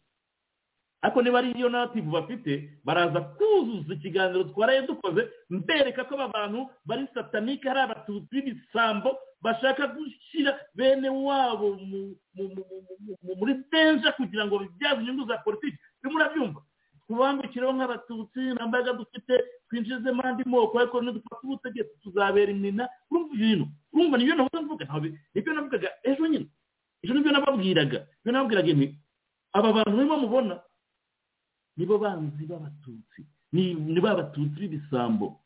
ariko 1.02 1.18
niba 1.22 1.39
ari 1.39 1.50
iyo 1.58 1.68
native 1.68 2.06
bafite 2.10 2.52
baraza 2.84 3.20
kuzuza 3.36 3.94
ikiganiro 3.94 4.44
twaraye 4.55 4.82
dukoze 4.86 5.22
mbereka 5.50 6.05
ko 6.06 6.14
aba 6.14 6.28
bantu 6.28 6.70
bari 6.86 7.06
satanike 7.14 7.68
hari 7.68 7.81
abatutsi 7.81 8.31
b'ibisambo 8.31 9.10
bashaka 9.42 9.86
gushyira 9.90 10.55
bene 10.74 11.08
wabo 11.10 11.74
mu- 11.74 12.14
mu- 12.34 12.52
mu- 12.55 12.66
mu- 12.70 13.18
mu- 13.22 13.36
muri 13.39 13.55
denja 13.72 14.12
kugira 14.14 14.47
ngo 14.47 14.58
bibyaze 14.62 15.00
inyungu 15.02 15.26
za 15.26 15.39
politiki. 15.42 15.78
Urimo 16.05 16.16
urabyumva 16.22 16.60
tubangukireho 17.10 17.72
nk'abatutsi 17.74 18.40
nta 18.55 18.66
mbaraga 18.70 18.92
dufite 18.94 19.34
twinjizemo 19.68 20.22
andi 20.22 20.42
moko 20.47 20.78
ariko 20.78 21.02
nidufata 21.02 21.42
ubutegetsi 21.42 21.98
tuzabera 22.02 22.50
imina. 22.55 22.86
Urumva 23.10 23.34
ibintu? 23.34 23.66
Urumva 23.92 24.16
ni 24.18 24.24
byo 24.24 24.34
navuze 24.39 24.60
mvuga 24.62 24.84
ni 25.34 25.40
byo 25.42 25.52
navugaga 25.52 25.89
ejo 26.06 26.22
nyine? 26.31 26.47
Ejo 27.02 27.12
ni 27.14 27.20
byo 27.26 27.32
nababwiraga. 27.34 27.98
Nibyo 28.22 28.31
nababwiraga 28.32 28.70
aba 29.52 29.68
bantu 29.74 29.97
barimo 29.98 30.16
mubona? 30.22 30.55
Nibo 31.76 31.99
banzi 31.99 32.47
b'abatutsi. 32.47 33.20
Ni 33.52 34.01
ba 34.01 34.15
batutsi 34.15 34.60
b'ibisambo. 34.60 35.39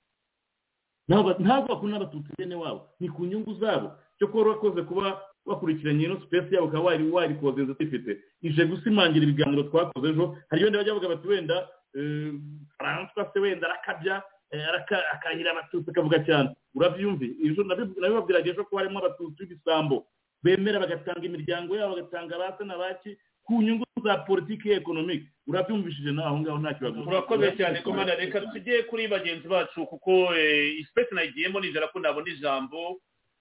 Ntabwo 1.08 1.34
bakunda 1.68 1.96
abatutsi 1.96 2.30
bene 2.38 2.54
wabo. 2.54 2.88
Ni 3.00 3.08
ku 3.08 3.26
nyungu 3.26 3.54
zabo. 3.60 3.92
Cyo 4.18 4.28
kuba 4.28 4.50
wakoze 4.50 4.82
kuba 4.82 5.20
wakurikiranye 5.46 6.04
ino 6.04 6.20
sipesi 6.20 6.54
yabo 6.54 6.66
ukaba 6.66 6.84
wari 6.84 7.10
warikoze 7.10 7.64
zifite. 7.64 8.18
Ije 8.42 8.66
gusimangira 8.66 9.22
ibiganiro 9.24 9.62
twakoze 9.70 10.08
ejo. 10.10 10.36
Hari 10.50 10.60
ibindi 10.62 10.78
bajya 10.78 10.94
bavuga 10.94 11.08
bati 11.14 11.28
wenda 11.28 11.68
eh, 11.94 12.32
faranswa 12.78 13.30
se 13.32 13.38
wenda 13.40 13.66
arakabya 13.70 14.22
eh, 14.50 14.66
akahira 15.14 15.50
abatutsi 15.54 15.90
akavuga 15.90 16.18
cyane. 16.26 16.50
Urabyumve? 16.74 17.26
Ejo 17.46 17.62
nabi- 17.62 17.94
nabibabwiraga 18.00 18.50
ejo 18.50 18.64
ko 18.66 18.76
harimo 18.76 18.98
abatutsi 18.98 19.46
b'ibisambo. 19.46 20.06
Bemera 20.42 20.80
bagatanga 20.82 21.22
imiryango 21.22 21.76
yabo 21.78 21.94
bagatanga 22.02 22.34
abase 22.34 22.64
na 22.66 22.74
baki. 22.78 23.14
Ku 23.46 23.62
nyungu 23.62 23.85
za 24.06 24.16
politiki 24.22 24.70
ekonomike 24.70 25.26
urabyumvishije 25.46 26.12
nawe 26.12 26.28
aho 26.28 26.38
ngaho 26.40 26.58
ntacyo 26.58 26.82
baguha 26.90 27.10
urakoze 27.10 27.52
cyane 27.58 27.82
komanda 27.82 28.14
reka 28.14 28.40
tujye 28.40 28.82
kuri 28.86 29.08
bagenzi 29.08 29.48
bacu 29.48 29.86
kuko 29.86 30.34
eh, 30.34 30.78
isipesi 30.80 31.14
nayigiyemo 31.14 31.60
nijoro 31.60 31.88
ko 31.88 31.98
nabona 32.00 32.30
ijambo 32.30 33.00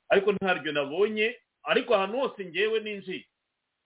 ariko 0.09 0.31
ntaryo 0.31 0.71
nabonye. 0.71 1.35
Ariko 1.63 1.95
ahantu 1.95 2.17
hose 2.19 2.45
ngewe 2.45 2.79
ninjiye. 2.79 3.25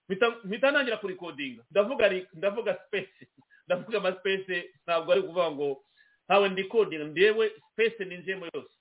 Mpita- 0.08 0.36
ntangira 0.44 0.96
kurikodinga 0.96 1.62
ndavuga 1.70 2.10
ndavuga 2.34 2.78
sipesi 2.84 3.24
ndavuga 3.66 3.98
amasipesi 3.98 4.64
ntabwo 4.84 5.12
ari 5.12 5.20
ukuvuga 5.20 5.50
ngo 5.50 5.84
ntawe 6.28 6.48
ndikodinga 6.48 7.04
ndewe 7.04 7.52
sipesi 7.70 8.04
ninjiyemo 8.04 8.46
yose. 8.54 8.74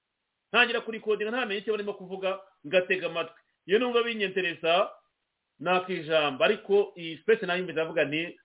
Ntangira 0.51 0.81
kurikodinga 0.81 1.31
ntamenye 1.31 1.59
icyo 1.61 1.73
barimo 1.73 1.93
kuvuga 1.93 2.39
ngatega 2.67 3.07
amatwi. 3.07 3.39
Iyo 3.65 3.79
numva 3.79 4.03
binyenteresa 5.59 6.11
nakijambo 6.19 6.43
ariko 6.43 6.93
iyi 6.97 7.17
sipesi 7.17 7.45
na 7.45 7.53
yo 7.53 7.59
imbere 7.59 7.73
ndavuga 7.73 8.05
ni 8.05 8.35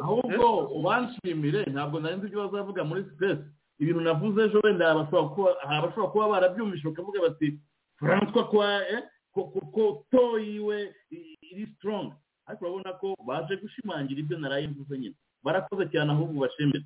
ahubwo 0.00 0.66
ubanshimire 0.78 1.64
ntabwo 1.72 2.00
nari 2.00 2.16
nzi 2.16 2.26
ibyo 2.26 2.48
bazavuga 2.48 2.84
muri 2.84 3.04
sipesi 3.04 3.42
ibintu 3.78 4.00
navuze 4.00 4.42
ejo 4.44 4.60
wenda 4.64 4.86
hari 4.86 4.98
abashobora 5.00 6.08
kuba- 6.12 6.28
barabyumvise 6.28 6.84
bakavuga 6.88 7.20
bati 7.20 7.58
furanswa 7.98 8.44
kwa 8.48 8.88
eh, 8.88 9.02
ko 9.32 10.04
to 10.10 10.38
yiwe 10.38 10.94
iri 11.40 11.66
strong. 11.76 12.12
Ariko 12.46 12.64
urabona 12.64 12.92
ko 13.00 13.16
baje 13.26 13.56
gushimangira 13.56 14.20
ibyo 14.20 14.38
naraye 14.38 14.68
mvuze 14.68 14.98
nyine. 14.98 15.14
Barakoze 15.42 15.86
cyane 15.88 16.12
ahubwo 16.12 16.40
bashimire 16.44 16.84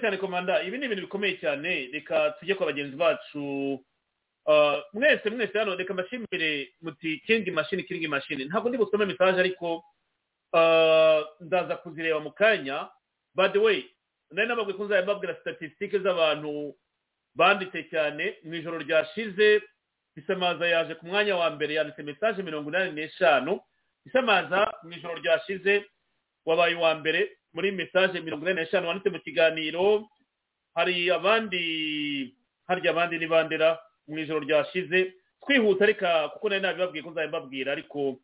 cyane 0.00 0.16
komanda 0.18 0.62
ibi 0.62 0.78
ni 0.78 0.86
ibintu 0.86 1.02
bikomeye 1.06 1.36
cyane. 1.38 1.88
Reka 1.92 2.30
tujye 2.40 2.54
kwa 2.54 2.66
bagenzi 2.66 2.96
bacu. 2.96 3.78
Mwese 4.92 5.30
mwese 5.30 5.58
hano 5.58 5.74
reka 5.74 5.94
mbashimire 5.94 6.72
muti 6.80 7.18
kingi 7.26 7.50
mashini 7.50 7.82
kingi 7.82 8.08
mashini 8.08 8.44
ntabwo 8.44 8.68
ndi 8.68 8.78
busome 8.78 9.04
mesaje 9.06 9.40
ariko 9.40 9.84
ah, 10.54 11.22
ndaza 11.40 11.76
kuzireba 11.76 12.20
mu 12.20 12.32
kanya. 12.32 12.88
By 13.34 13.48
the 13.48 13.58
nari 14.30 14.48
nababwiye 14.48 14.76
ko 14.76 14.84
nzajya 14.84 15.02
mbabwira 15.02 15.34
statisitike 15.40 15.98
z'abantu 15.98 16.74
banditse 17.34 17.82
cyane. 17.90 18.36
Mu 18.44 18.54
ijoro 18.54 18.78
ryashize 18.78 19.62
isamaza 20.16 20.66
yaje 20.68 20.94
ku 20.94 21.06
mwanya 21.06 21.36
wa 21.36 21.50
mbere 21.50 21.74
yanditse 21.74 22.02
mesaje 22.02 22.42
mirongo 22.42 22.68
inani 22.70 22.92
n'eshanu. 22.92 23.60
Isamaza 24.06 24.72
mu 24.82 24.92
ijoro 24.92 25.14
ryashize 25.22 25.84
wabaye 26.44 26.74
uwa 26.74 26.94
mbere 26.94 27.36
muri 27.54 27.70
mesaje 27.72 28.20
mirongo 28.20 28.44
inani 28.44 28.60
n'eshanu 28.60 28.88
wanditse 28.88 29.10
mu 29.10 29.20
kiganiro 29.20 30.08
hari 30.74 31.10
abandi 31.10 32.34
harya 32.68 32.90
abandi 32.90 33.18
ni 33.18 33.26
bandera? 33.26 33.78
Mu 34.08 34.18
ijoro 34.18 34.40
ryashize. 34.40 35.14
Twihuta 35.42 35.86
reka 35.86 36.28
kuko 36.28 36.48
nari 36.48 36.62
nabibabwiye 36.62 37.02
ko 37.04 37.10
nzajya 37.10 37.28
mbabwira 37.28 37.72
ariko 37.72 38.18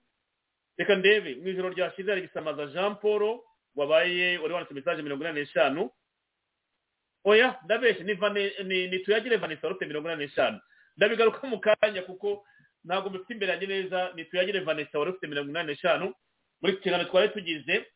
reka 0.79 0.95
ndebe. 0.95 1.35
Mu 1.43 1.49
ijoro 1.49 1.69
ryashize 1.75 2.11
hari 2.11 2.23
bisamaza 2.27 2.67
jean 2.67 2.95
paul 3.03 3.41
wabaye 3.77 4.39
wari 4.39 4.55
wanditse 4.55 4.75
mesaje 4.75 5.03
mirongo 5.03 5.23
inani 5.25 5.41
n'eshanu. 5.41 5.91
Oya 7.25 7.59
ndabeshye 7.65 8.05
ni 8.89 8.99
tuyagire 9.05 9.37
vanessa 9.37 9.69
rute 9.69 9.87
mirongo 9.87 10.09
inani 10.09 10.25
n'eshanu. 10.27 10.61
Ndabigaruka 10.97 11.47
mu 11.47 11.61
kanya 11.61 12.03
kuko 12.03 12.45
ntabwo 12.85 13.11
mbifite 13.11 13.33
imbere 13.33 13.53
yanjye 13.53 13.67
neza 13.67 14.13
ni 14.15 14.25
tuyagire 14.25 14.61
vanessa 14.61 14.99
wari 14.99 15.11
ufite 15.11 15.27
mirongo 15.27 15.51
inani 15.51 15.69
n'eshanu. 15.73 16.15
Muri 16.61 16.73
iki 16.73 16.83
kiganiro 16.83 17.11
twari 17.11 17.29
tugize. 17.29 17.87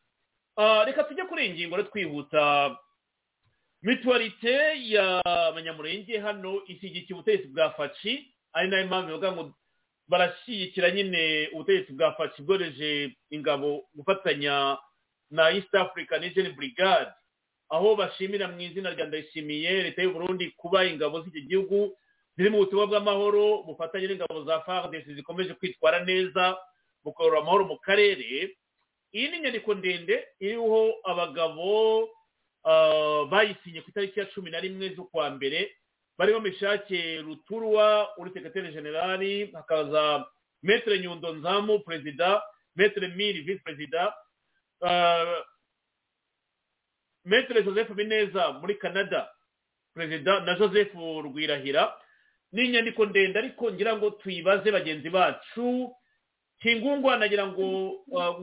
Ah, 0.57 0.83
reka 0.85 1.03
tujye 1.03 1.25
kuri 1.25 1.45
iyi 1.45 1.53
ngingo 1.53 1.75
rero 1.77 1.89
twihuta. 1.89 2.77
Mituwarite 3.83 4.53
y'abanyamurenge 4.91 6.17
hano 6.19 6.61
ishyigikiye 6.67 7.13
ubutegetsi 7.15 7.47
bwa 7.47 7.71
faci 7.71 8.33
ari 8.53 8.67
na 8.69 8.77
yo 8.79 8.87
mpamvu 8.87 9.07
bavuga 9.09 9.31
ngo 9.31 9.53
barashyigikira 10.07 10.91
nyine 10.91 11.49
ubutegetsi 11.53 11.93
bwa 11.93 12.13
faci 12.15 12.41
bworeje 12.41 13.15
ingabo 13.29 13.83
gufatanya 13.95 14.77
na 15.31 15.49
east 15.51 15.75
african 15.75 16.21
nigeri 16.21 16.49
brigade. 16.51 17.11
Aho 17.69 17.95
bashimira 17.95 18.47
mu 18.47 18.61
izina 18.61 18.89
rya 18.93 19.05
ndayishimiye 19.05 19.83
leta 19.83 20.01
y'u 20.03 20.13
Burundi 20.13 20.51
kuba 20.57 20.85
ingabo 20.85 21.21
z'iki 21.21 21.41
gihugu 21.41 21.97
ziri 22.37 22.49
mu 22.49 22.57
butumwa 22.57 22.87
bw'amahoro 22.87 23.63
bufatanye 23.65 24.07
n'ingabo 24.07 24.43
za 24.45 24.61
FARDC 24.61 25.05
zikomeje 25.15 25.53
kwitwara 25.53 26.05
neza 26.05 26.57
mu 27.03 27.11
kugarura 27.13 27.39
amahoro 27.41 27.65
mu 27.65 27.77
karere. 27.81 28.53
Iyi 29.13 29.27
ni 29.29 29.37
inyandiko 29.37 29.73
ndende 29.73 30.27
iriho 30.39 30.93
abagabo 31.03 32.09
bayisinye 33.29 33.81
ku 33.81 33.89
itariki 33.89 34.19
ya 34.19 34.25
cumi 34.25 34.51
na 34.51 34.59
rimwe 34.59 34.89
z'ukwa 34.95 35.29
mbere 35.29 35.71
barimo 36.17 36.39
mishake 36.39 37.21
ruturwa 37.21 38.09
uri 38.17 38.31
sekretari 38.33 38.71
generali 38.71 39.51
hakaza 39.51 40.25
metere 40.63 40.99
nyundo 40.99 41.33
nzamu 41.33 41.79
perezida 41.79 42.41
metere 42.75 43.07
miri 43.07 43.41
visi 43.41 43.59
perezida 43.63 44.13
ah, 44.85 45.41
metere 47.25 47.63
joseph 47.63 47.91
bineza 47.91 48.51
muri 48.51 48.75
canada 48.75 49.29
perezida 49.93 50.39
na 50.39 50.55
joseph 50.55 50.93
rwirahira. 50.95 51.93
Ni 52.51 52.65
inyandiko 52.65 53.05
ndende 53.05 53.39
ariko 53.39 53.71
ngira 53.71 53.97
ngo 53.97 54.09
tuyibaze 54.09 54.71
bagenzi 54.71 55.09
bacu 55.09 55.95
kingungwa 56.59 57.17
nagira 57.17 57.47
ngo 57.47 57.89
uh, 57.91 58.39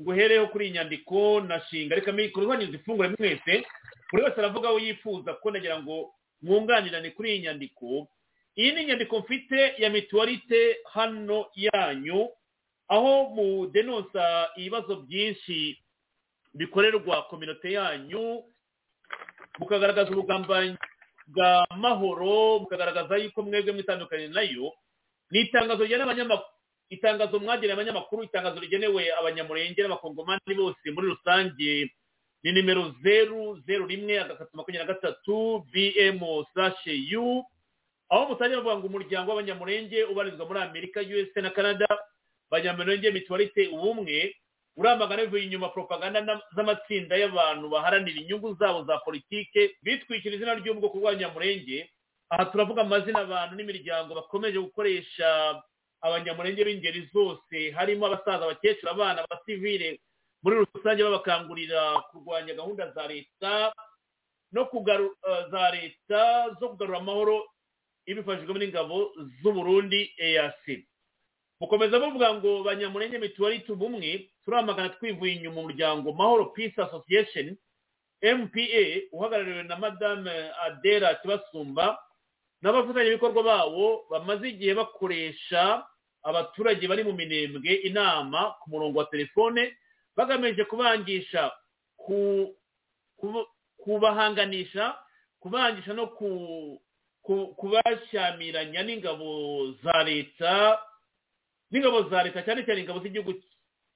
nguhereho 0.00 0.46
nguhereho 0.46 0.46
kuri 0.46 0.64
iyi 0.64 0.74
nyandiko 0.74 1.40
nashinga. 1.40 1.94
Reka 1.94 2.12
mikoro 2.12 2.46
zanyu 2.46 2.66
zifungure 2.72 3.08
mwese 3.18 3.66
buri 4.12 4.22
wese 4.24 4.38
aravuga 4.38 4.68
aho 4.68 4.78
yifuza 4.78 5.34
ko 5.34 5.50
nagira 5.50 5.82
ngo 5.82 6.14
mwunganirane 6.42 7.10
kuri 7.10 7.30
iyi 7.32 7.42
nyandiko. 7.42 8.08
Iyi 8.56 8.72
ni 8.72 8.82
inyandiko 8.82 9.18
mfite 9.18 9.74
ya 9.78 9.90
mituwarite 9.90 10.76
hano 10.92 11.46
yanyu 11.54 12.28
aho 12.88 13.24
mudenonsa 13.34 14.50
ibibazo 14.56 14.96
byinshi 14.96 15.78
bikorerwa 16.54 17.22
kominote 17.22 17.72
yanyu 17.72 18.44
mukagaragaza 19.58 20.10
ubugambanyi 20.10 20.76
bwa 21.26 21.66
mahoro 21.76 22.58
mukagaragaza 22.58 23.16
yuko 23.16 23.42
mwebwe 23.42 23.72
mwitandukanye 23.72 24.28
na 24.28 24.40
yo. 24.42 24.72
Ni 25.30 25.40
itangazo 25.40 25.82
rigena 25.82 26.04
abanyamakuru 26.04 26.57
itangazo 26.90 27.38
mwageneye 27.38 27.72
abanyamakuru 27.72 28.24
itangazo 28.24 28.60
rigenewe 28.60 29.12
abanyamurenge 29.18 29.82
n'abakongomani 29.82 30.54
bose 30.56 30.84
muri 30.94 31.06
rusange 31.12 31.90
ni 32.42 32.52
nimero 32.52 32.94
zeru 33.02 33.60
zeru 33.66 33.86
rimwe 33.86 34.20
agatatu 34.20 34.50
makumyabiri 34.56 34.86
na 34.86 34.94
gatatu 34.94 35.64
bm 35.72 36.20
sashe 36.54 36.94
u. 37.18 37.44
Aho 38.10 38.26
mutangira 38.28 38.60
bavuga 38.62 38.78
ngo 38.78 38.86
umuryango 38.86 39.30
w'abanyamurenge 39.30 40.04
ubarizwa 40.04 40.46
muri 40.46 40.60
amerika 40.60 41.00
usa 41.04 41.40
na 41.42 41.50
canada 41.50 41.86
abanyamurenge 42.50 43.10
mituwarite 43.10 43.68
ubumwe 43.68 44.32
uramagana 44.76 45.22
bivuye 45.28 45.44
inyuma 45.44 45.68
propaganda 45.68 46.40
z'amatsinda 46.56 47.16
y'abantu 47.20 47.68
baharanira 47.68 48.20
inyungu 48.20 48.54
zabo 48.56 48.84
za 48.88 48.98
politike 49.04 49.76
bitwikira 49.82 50.34
izina 50.38 50.54
ry'ubwoko 50.54 50.96
bw'abanyamurenge 50.98 51.90
aha 52.30 52.44
turavuga 52.48 52.80
amazina 52.86 53.18
abantu 53.26 53.54
n'imiryango 53.58 54.14
bakomeje 54.14 54.56
gukoresha 54.58 55.28
abanyamurenge 56.00 56.64
b'ingeri 56.64 57.10
zose 57.12 57.70
harimo 57.76 58.06
abasaza 58.06 58.44
abakecuru 58.44 58.90
abana 58.92 59.18
abasivile 59.24 60.00
muri 60.42 60.54
rusange 60.62 61.02
babakangurira 61.02 61.80
kurwanya 62.10 62.54
gahunda 62.54 62.90
za 62.94 63.06
leta 63.06 63.72
no 64.52 64.62
eh, 64.62 65.44
za 65.50 65.70
leta 65.70 66.20
zo 66.60 66.68
kugarura 66.68 66.98
amahoro 66.98 67.44
ibifashijwemo 68.06 68.58
n'ingabo 68.58 69.12
z'u 69.42 69.52
Burundi 69.52 70.14
EAC 70.18 70.64
mukomeza 71.60 72.00
muvuga 72.00 72.34
ngo 72.34 72.62
banyamurenge 72.62 73.18
mituwarite 73.18 73.72
ubumwe 73.72 74.30
turamagana 74.44 74.88
twivuye 74.88 75.32
inyuma 75.32 75.60
umuryango 75.60 76.12
mahoro 76.12 76.44
peace 76.54 76.78
association 76.82 77.56
mpa 78.22 78.64
uhagarariwe 79.12 79.62
na 79.62 79.76
madame 79.76 80.30
adera 80.66 81.14
kibasumba 81.14 81.98
n'abafatanyabikorwa 82.62 83.42
bawo 83.42 84.04
bamaze 84.10 84.48
igihe 84.48 84.74
bakoresha 84.74 85.86
abaturage 86.22 86.88
bari 86.88 87.04
mu 87.04 87.12
minembwe 87.12 87.74
inama 87.88 88.54
ku 88.60 88.70
murongo 88.70 88.98
wa 88.98 89.04
telefone 89.06 89.76
bagamije 90.16 90.64
kubangisha 90.64 91.52
ku 91.96 92.50
ku- 93.16 93.46
kubahanganisha 93.78 94.98
kubangisha 95.40 95.92
no 95.94 96.06
ku 96.18 96.28
ku- 97.22 97.54
kubashyamiranya 97.54 98.82
n'ingabo 98.82 99.28
za 99.82 100.02
leta 100.04 100.78
n'ingabo 101.70 102.02
za 102.10 102.22
leta 102.26 102.42
cyane 102.42 102.64
cyane 102.66 102.80
ingabo 102.82 103.00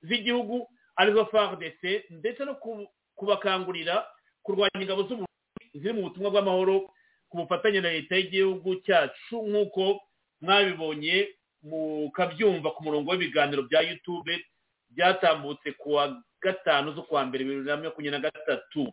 z'igihugu 0.03 0.69
ari 0.97 1.13
zo 1.13 1.27
FARDC 1.27 1.83
ndetse 2.11 2.45
no 2.45 2.55
ku- 2.63 2.87
kubakangurira 3.19 4.07
kurwanya 4.43 4.79
ingabo 4.83 5.03
z'uburundi 5.03 5.67
ziri 5.75 5.93
mu 5.95 6.03
butumwa 6.11 6.31
bw'amahoro 6.31 6.91
ku 7.33 7.37
bufatanye 7.49 7.81
na 7.81 7.89
leta 7.93 8.17
y'igihugu 8.17 8.77
cyacu 8.85 9.37
nk'uko 9.49 10.01
mwabibonye 10.45 11.29
mukabyumva 11.65 12.71
ku 12.77 12.85
murongo 12.85 13.11
w'ibiganiro 13.11 13.63
bya 13.65 13.81
youtube 13.81 14.45
byatambutse 14.93 15.73
ku 15.81 15.93
wa 15.97 16.13
gatanu 16.43 16.93
z'ukwa 16.93 17.25
mbere 17.27 17.45
bibiri 17.45 17.65
na 17.65 17.77
makumyabiri 17.81 18.11
na 18.23 18.29
gatatu. 18.29 18.93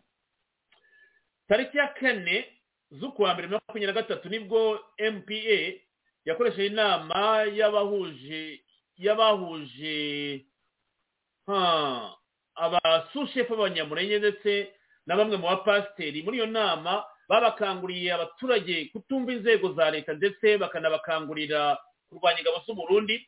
Tariki 1.48 1.76
ya 1.78 1.88
kane 1.92 2.46
z'ukwa 2.90 3.34
mbere 3.34 3.46
bibiri 3.46 3.58
na 3.58 3.62
makumyabiri 3.66 3.92
na 3.92 4.00
gatatu 4.00 4.28
ni 4.30 4.38
bwo 4.40 4.80
mpa 4.98 5.52
yakoresheje 6.24 6.66
inama 6.72 7.42
y'abahuje 7.52 8.62
y'abahuje 8.96 10.46
abasushefu 12.54 13.56
b'abanyamurenge 13.56 14.18
ndetse 14.18 14.72
na 15.06 15.16
bamwe 15.16 15.36
mu 15.36 15.46
bapasiteri. 15.48 16.22
Muri 16.22 16.36
iyo 16.38 16.46
nama 16.46 17.04
babakanguriye 17.30 18.10
abaturage 18.12 18.84
kutumva 18.92 19.30
inzego 19.32 19.72
za 19.78 19.90
leta 19.90 20.12
ndetse 20.18 20.58
bakanabakangurira 20.58 21.78
kurwanya 22.10 22.38
ingabo 22.42 22.58
z'u 22.66 22.74
Burundi. 22.74 23.22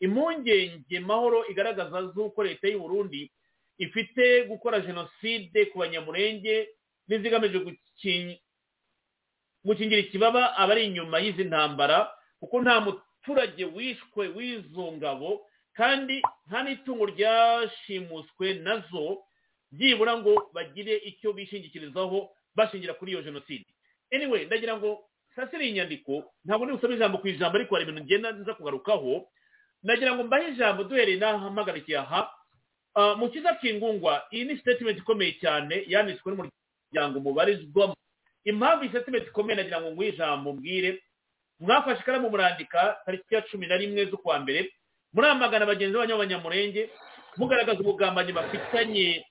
Impungenge 0.00 0.98
mahoro 1.00 1.46
igaragaza 1.46 2.02
z'uko 2.14 2.42
leta 2.42 2.66
y'u 2.68 2.80
Burundi 2.82 3.30
ifite 3.78 4.44
gukora 4.50 4.80
jenoside 4.82 5.66
ku 5.70 5.78
banyamurenge 5.78 6.68
n'izigamije 7.08 7.58
guki- 7.62 8.38
gukingira 9.64 10.00
ikibaba 10.02 10.56
abari 10.56 10.84
inyuma 10.86 11.18
y'izi 11.18 11.44
ntambara 11.46 12.10
kuko 12.40 12.62
nta 12.62 12.80
muturage 12.80 13.64
wishwe 13.64 14.28
w'izo 14.36 14.92
ngabo 14.98 15.46
kandi 15.78 16.22
nta 16.46 16.62
n'itungo 16.62 17.04
ryashimuswe 17.14 18.54
na 18.66 18.82
zo 18.90 19.22
byibura 19.70 20.18
ngo 20.18 20.50
bagire 20.54 20.94
icyo 21.10 21.32
bishingikirizaho 21.32 22.30
bashingira 22.58 22.94
kuri 22.94 23.12
iyo 23.12 23.22
jenoside. 23.22 23.66
Anyway 24.12 24.44
ndagira 24.46 24.76
ngo 24.76 25.04
sasire 25.36 25.64
iyi 25.64 25.72
nyandiko 25.78 26.24
ntabwo 26.44 26.64
ndi 26.66 26.74
gusoma 26.74 26.94
ijambo 26.94 27.18
ku 27.18 27.28
ijambo 27.28 27.54
ariko 27.58 27.74
hari 27.74 27.84
ibintu 27.86 28.02
ngenda 28.04 28.32
nza 28.32 28.54
kugarukaho. 28.54 29.28
Nagira 29.82 30.14
ngo 30.14 30.22
mbahe 30.26 30.48
ijambo 30.52 30.84
duhereye 30.84 31.16
n'ahamagarikiye 31.18 31.98
aha. 31.98 32.34
Ah, 32.94 33.14
mu 33.14 33.28
kiza 33.30 33.54
kingungwa 33.62 34.26
iyi 34.34 34.44
ni 34.44 34.56
statement 34.58 34.98
ikomeye 34.98 35.32
cyane 35.38 35.84
yanditswe 35.86 36.26
n'umuryango 36.34 37.20
mubarizwamo 37.22 37.94
impamvu 38.44 38.82
iyi 38.84 38.90
statement 38.90 39.26
ikomeye 39.30 39.56
nagira 39.56 39.80
ngo 39.80 39.90
nguhe 39.94 40.08
ijambo 40.08 40.52
mbwire. 40.52 41.02
Mwafashe 41.60 42.00
ikaramu 42.02 42.30
murandika 42.30 42.96
tariki 43.06 43.34
ya 43.34 43.42
cumi 43.42 43.66
na 43.66 43.76
rimwe 43.76 44.04
z'ukwa 44.06 44.38
mbere. 44.42 44.70
Muramagana 45.12 45.66
bagenzi 45.66 45.96
banyu 45.98 46.14
b'abanyamurenge 46.14 46.90
mugaragaza 47.36 47.80
ubugambanyi 47.80 48.32
bafitanye 48.32 49.24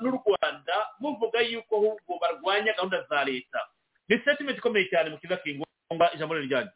n'u 0.00 0.10
rwanda 0.10 0.74
muvuga 1.00 1.40
yuko 1.40 1.76
ahubwo 1.76 2.18
barwanya 2.20 2.72
gahunda 2.76 3.02
za 3.10 3.24
leta. 3.24 3.60
Ni 4.08 4.18
statement 4.18 4.58
ikomeye 4.58 4.88
cyane 4.90 5.10
mu 5.10 5.18
kiza 5.18 5.36
kingungwa 5.36 6.14
ijambo 6.14 6.34
ryanyu 6.34 6.70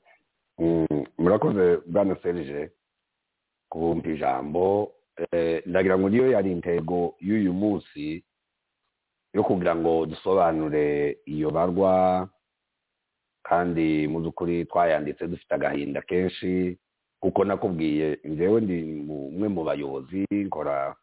Mm, 0.59 0.87
murakoze 1.19 1.77
bwana 1.87 2.17
serge 2.23 2.71
kubumva 3.69 4.09
ijambo. 4.11 4.93
Eh, 5.33 5.63
ndagira 5.67 5.99
ngo 5.99 6.09
niyo 6.09 6.31
yari 6.31 6.53
intego 6.53 7.15
y'uyu 7.21 7.53
munsi 7.53 8.25
yo 9.35 9.43
kugira 9.43 9.75
ngo 9.77 10.07
dusobanure 10.07 11.19
iyo 11.27 11.51
barwa 11.51 12.29
kandi 13.43 14.09
mu 14.09 14.21
by'ukuri 14.21 14.65
twayanditse 14.65 15.27
dufite 15.29 15.55
agahinda 15.55 16.03
kenshi 16.03 16.79
kuko 17.21 17.45
nakubwiye 17.45 18.19
njyewe 18.25 18.61
ndi 18.61 18.79
umwe 19.11 19.49
mu 19.49 19.65
bayobozi 19.65 20.25
nkora 20.31 20.97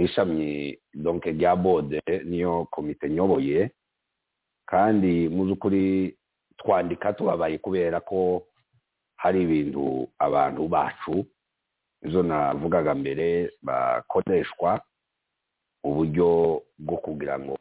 mu 0.00 0.06
ishami 0.06 0.78
donke 0.94 1.32
rya 1.32 1.56
bode 1.56 2.00
niyo 2.24 2.64
komite 2.72 3.10
nyoboye. 3.10 3.70
Kandi 4.66 5.28
mu 5.28 5.44
by'ukuri 5.44 6.16
twandika 6.56 7.12
tubabaye 7.12 7.58
kubera 7.60 8.00
ko 8.00 8.46
hari 9.20 9.42
ibintu 9.44 10.08
abantu 10.18 10.68
bacu 10.68 11.26
izo 12.02 12.22
navugaga 12.22 12.94
mbere 12.96 13.52
bakoreshwa 13.62 14.80
uburyo 15.84 16.62
bwo 16.80 16.96
kugira 16.96 17.36
ngo 17.38 17.56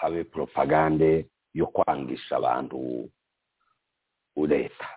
habe 0.00 0.24
propagande 0.24 1.28
yo 1.54 1.66
kwangisha 1.68 2.36
abantu 2.40 3.08
leta. 4.48 4.88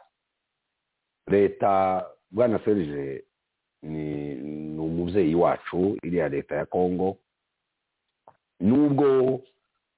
Leta 1.27 2.06
bwana 2.32 2.59
serge 2.64 3.24
ni 3.83 4.35
ni 5.06 5.11
umubyeyi 5.11 5.35
wacu 5.35 5.98
iriya 6.03 6.30
leta 6.30 6.56
ya 6.56 6.66
kongo 6.66 7.17
nubwo 8.59 9.42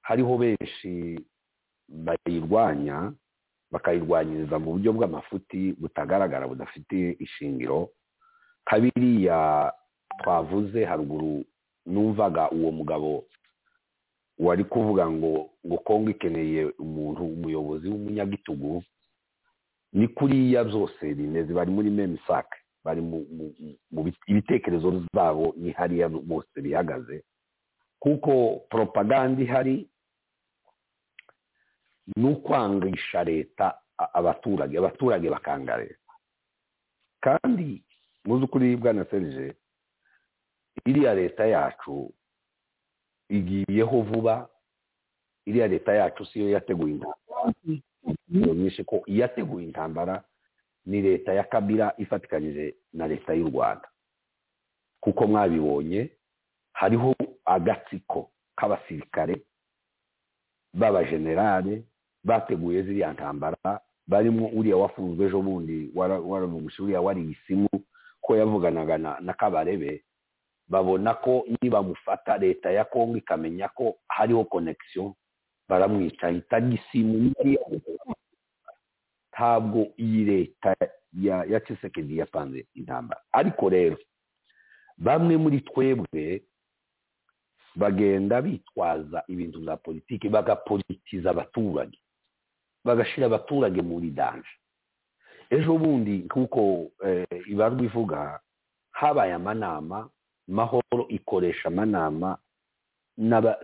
hariho 0.02 0.38
benshi 0.38 1.20
bayirwanya 1.88 3.12
bakayirwanyiriza 3.70 4.58
mu 4.58 4.72
buryo 4.76 4.92
bw'amafuti 4.92 5.72
butagaragara 5.80 6.48
budafite 6.48 7.16
ishingiro 7.20 7.88
nka 8.66 8.76
biriya 8.80 9.72
twavuze 10.20 10.84
haruguru 10.84 11.44
numvaga 11.86 12.50
uwo 12.50 12.70
mugabo 12.72 13.24
wari 14.38 14.64
kuvuga 14.64 15.10
ngo 15.10 15.50
ngo 15.66 15.76
kongo 15.78 16.10
ikeneye 16.10 16.64
umuntu 16.78 17.22
umuyobozi 17.24 17.88
w'umunyagitugu 17.88 18.82
ni 19.92 20.08
kuriya 20.08 20.64
byose 20.64 21.14
bimeze 21.14 21.52
bari 21.52 21.70
muri 21.70 21.90
memisake 21.90 22.58
bari 22.88 23.00
mu 23.04 23.20
ibitekerezo 24.26 25.04
zabo 25.14 25.52
ni 25.56 25.70
hariya 25.76 26.08
bose 26.08 26.56
bihagaze. 26.60 27.20
Kuko 28.00 28.64
poropaganda 28.70 29.42
ihari 29.42 29.84
ni 32.16 32.28
ukwangisha 32.30 33.24
leta 33.24 33.78
abaturage. 33.98 34.78
Abaturage 34.78 35.28
bakanga 35.30 35.76
leta. 35.76 36.12
Kandi 37.20 37.82
muzi 38.24 38.44
ukuri 38.44 38.76
bwana 38.76 39.04
serije 39.04 39.54
iriya 40.86 41.14
leta 41.14 41.46
yacu 41.46 42.12
igiyeho 43.28 44.00
vuba 44.02 44.48
iriya 45.46 45.68
leta 45.68 45.92
yacu 45.94 46.26
siyo 46.26 46.50
yateguye 46.50 46.94
intambara. 46.94 47.52
Nyinshi 48.28 48.84
ko 48.84 49.02
iyateguye 49.06 49.66
intambara 49.66 50.24
ni 50.88 51.02
leta 51.02 51.32
ya 51.34 51.44
kabira 51.44 51.92
ifatikanyije 52.00 52.74
na 52.92 53.06
leta 53.06 53.34
y'u 53.34 53.50
rwanda. 53.50 53.88
Kuko 55.00 55.26
mwabibonye 55.26 56.10
hariho 56.72 57.14
agatsiko 57.44 58.30
k'abasirikare 58.56 59.36
b'abajenerale 60.74 61.82
bateguye 62.24 62.82
ziriya 62.82 63.12
ntambara 63.12 63.80
barimo 64.06 64.48
uriya 64.56 64.76
wafunzwe 64.76 65.26
ejo 65.26 65.42
bundi 65.42 65.90
waravugushije 65.94 66.82
uriya 66.82 67.00
wari 67.00 67.22
isimu 67.30 67.68
ko 68.20 68.36
yavuganaga 68.36 68.98
na 68.98 69.32
kabarebe 69.34 70.04
babona 70.68 71.14
ko 71.14 71.44
nibamufata 71.62 72.38
leta 72.38 72.70
ya 72.70 72.84
kongo 72.84 73.16
ikamenya 73.16 73.68
ko 73.68 73.96
hariho 74.08 74.44
konekisiyo 74.44 75.14
baramwica. 75.68 76.22
Ahita 76.26 76.58
isimu 76.58 77.32
ntabwo 79.38 79.86
iyi 79.96 80.24
leta 80.24 80.74
ya 81.22 81.60
kisekedi 81.60 82.18
yapanze 82.18 82.66
intambara. 82.74 83.20
Ariko 83.32 83.68
rero 83.70 83.96
bamwe 84.98 85.36
muri 85.38 85.60
twebwe 85.62 86.42
bagenda 87.76 88.42
bitwaza 88.42 89.22
ibintu 89.28 89.60
bya 89.62 89.76
politiki 89.76 90.28
bagapolitiza 90.28 91.30
abaturage. 91.30 91.98
Bagashyira 92.84 93.26
abaturage 93.26 93.82
muri 93.82 94.10
danje 94.10 94.50
ejo 95.50 95.78
bundi 95.78 96.18
nk'uko 96.26 96.90
ibarwa 97.46 97.82
ivuga 97.82 98.40
habaye 98.90 99.32
amanama 99.32 100.10
mahoro 100.48 101.06
ikoresha 101.08 101.68
amanama 101.70 102.38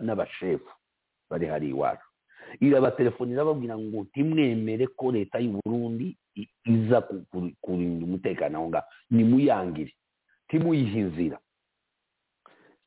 n'abashefu 0.01 0.71
bari 1.29 1.45
hari 1.45 1.69
iwacu. 1.69 2.07
Irabatelefoni 2.59 3.31
irababwira 3.33 3.77
ngo 3.77 4.03
ntimwemere 4.09 4.87
ko 4.87 5.11
leta 5.11 5.39
y'u 5.39 5.59
Burundi 5.65 6.17
iza 6.65 7.01
kurinda 7.61 8.05
umutekano 8.05 8.57
aho 8.57 8.67
ngaho 8.69 8.87
nimuyangire 9.11 9.93
ntimuyihe 10.47 10.99
inzira. 10.99 11.37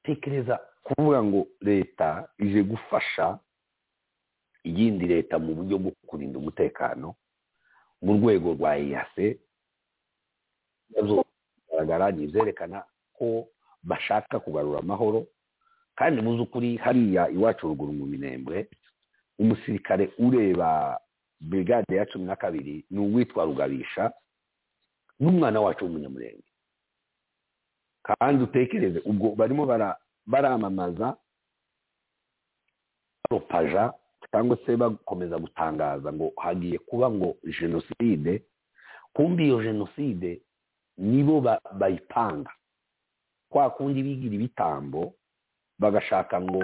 Tekereza 0.03 0.61
kuvuga 0.83 1.23
ngo 1.25 1.47
leta 1.61 2.29
ije 2.39 2.63
gufasha 2.63 3.39
iyindi 4.65 5.07
leta 5.07 5.39
mu 5.39 5.55
buryo 5.55 5.77
bwo 5.79 5.93
kurinda 6.07 6.39
umutekano 6.39 7.15
mu 8.03 8.13
rwego 8.17 8.53
rwa 8.55 8.77
eyase 8.77 9.39
bigaragara 10.89 12.11
ni 12.11 12.25
ibyerekana 12.25 12.85
ko 13.19 13.49
bashaka 13.83 14.41
kugarura 14.41 14.79
amahoro 14.79 15.27
kandi 15.97 16.23
muzi 16.23 16.43
ukuri 16.43 16.77
hariya 16.77 17.29
iwacu 17.31 17.69
ruguru 17.69 17.93
mu 17.93 18.07
minembwe 18.07 18.69
umusirikare 19.39 20.13
ureba 20.19 21.01
brigade 21.41 21.97
ya 21.97 22.07
cumi 22.07 22.25
na 22.25 22.37
kabiri 22.37 22.85
ni 22.91 22.99
uwitwa 23.01 23.45
rugabisha 23.45 24.13
n'umwana 25.21 25.61
wacu 25.61 25.85
w'umunyamurenge 25.85 26.45
kandi 28.03 28.45
utekereze 28.45 28.99
ubwo 29.05 29.35
barimo 29.35 29.67
baramamaza 30.27 31.17
baropaja 33.31 33.93
cyangwa 34.31 34.59
se 34.67 34.77
bakomeza 34.77 35.39
gutangaza 35.39 36.13
ngo 36.13 36.33
hagiye 36.37 36.79
kuba 36.79 37.11
ngo 37.11 37.37
jenoside 37.61 38.43
kumbi 39.13 39.45
iyo 39.47 39.63
jenoside 39.63 40.43
nibo 40.99 41.41
bayipanga. 41.79 42.51
Kwa 43.51 43.71
kundi 43.71 44.03
bigira 44.03 44.35
ibitambo 44.35 45.15
bagashaka 45.79 46.41
ngo 46.41 46.63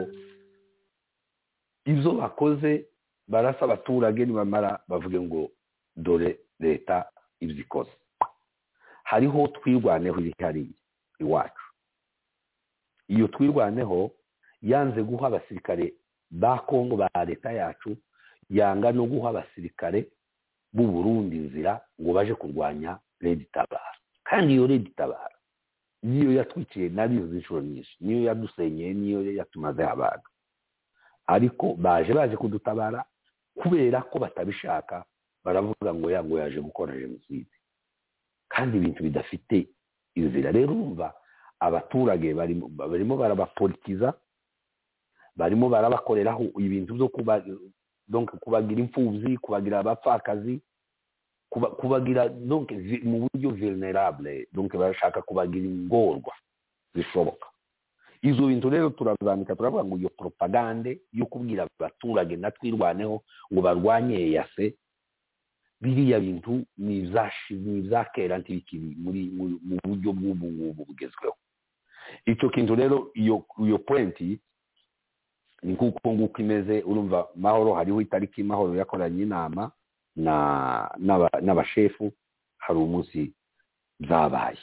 ibyo 1.85 2.13
bakoze 2.13 2.87
barasa 3.29 3.65
abaturage 3.65 4.25
nibamara 4.27 4.81
bavuge 4.89 5.21
ngo 5.21 5.51
dore 5.97 6.39
leta 6.61 7.05
ibyo 7.41 7.61
ikoze. 7.65 7.91
Hariho 9.05 9.49
twirwaneho 9.49 10.21
hariya 10.41 10.73
iwacu. 11.21 11.65
Iyo 13.09 13.29
twirwaneho 13.29 14.11
yanze 14.63 15.03
guha 15.03 15.27
abasirikare 15.27 15.95
ba 16.31 16.59
kongo 16.59 16.97
ba 16.97 17.09
leta 17.27 17.53
yacu 17.53 17.97
yanga 18.51 18.93
no 18.93 19.07
guha 19.07 19.29
abasirikare 19.31 20.09
b'u 20.73 20.87
Burundi 20.87 21.37
inzira 21.37 21.81
ngo 22.01 22.13
baje 22.13 22.35
kurwanya 22.35 22.99
redi 23.21 23.45
tabara 23.53 23.93
kandi 24.25 24.53
iyo 24.55 24.67
redi 24.67 24.91
tabara 24.91 25.31
niyo 26.03 26.33
yatwikiye 26.33 26.89
nariyo 26.89 27.27
inshuro 27.33 27.61
nyinshi 27.63 27.97
niyo 28.01 28.23
yadusenyeye 28.29 28.95
niyo 28.95 29.33
yatumazeho 29.37 29.91
abantu. 29.91 30.29
Ariko 31.27 31.75
baje 31.79 32.13
baje 32.15 32.37
kudutabara 32.37 33.05
kubera 33.61 34.03
ko 34.03 34.19
batabishaka 34.19 35.05
baravuga 35.45 35.95
ngo 35.95 36.11
yango 36.11 36.39
yaje 36.39 36.61
gukora 36.61 36.93
jenoside. 36.97 37.51
Kandi 38.49 38.77
ibintu 38.79 39.03
bidafite 39.03 39.69
inzira. 40.15 40.53
Rero 40.53 40.73
urumva 40.73 41.15
abaturage 41.61 42.35
barimo 42.35 43.17
barabapolitiza 43.17 44.15
barimo 45.37 45.69
barabakoreraho 45.69 46.45
ibintu 46.59 46.95
byo 46.95 47.09
kubagira 47.09 48.81
imfubyi 48.81 49.37
kubagira 49.39 49.79
abapfakazi 49.81 50.61
kubagira 51.51 52.29
mu 53.05 53.29
buryo 53.31 53.51
venerable 53.51 54.47
barashaka 54.53 55.23
kubagira 55.23 55.65
ingorwa 55.67 56.35
zishoboka. 56.95 57.47
Izo 58.25 58.47
bintu 58.49 58.71
rero 58.73 58.91
turazandika 58.91 59.57
turavuga 59.57 59.85
ngo 59.85 59.97
iyo 60.01 60.09
poropagande 60.17 61.01
yo 61.13 61.27
kubwira 61.29 61.69
abaturage 61.79 62.37
natwirwaneho 62.37 63.21
ngo 63.53 63.61
barwanye 63.63 64.17
eyase 64.17 64.75
biriya 65.81 66.21
bintu 66.21 66.65
ni 66.81 66.99
ibya 67.05 68.05
kera 68.15 68.39
ntibikiri 68.41 68.97
mu 68.97 69.77
buryo 69.85 70.11
bw'ubu 70.17 70.47
ngubu 70.53 70.85
bugezweho. 70.89 71.37
Icyo 72.27 72.49
kintu 72.51 72.73
rero 72.75 73.11
iyo 73.15 73.79
pointi 73.87 74.41
ni 75.63 75.73
nk'uko 75.77 76.13
nguko 76.13 76.41
imeze 76.43 76.81
urumva 76.89 77.29
mahoro 77.37 77.75
hariho 77.77 78.01
itariki 78.01 78.41
mahoro 78.43 78.73
yakoranye 78.75 79.23
inama 79.29 79.69
n'abashefu 81.43 82.13
hari 82.59 82.79
umunsi 82.79 83.33
zabaye. 84.09 84.59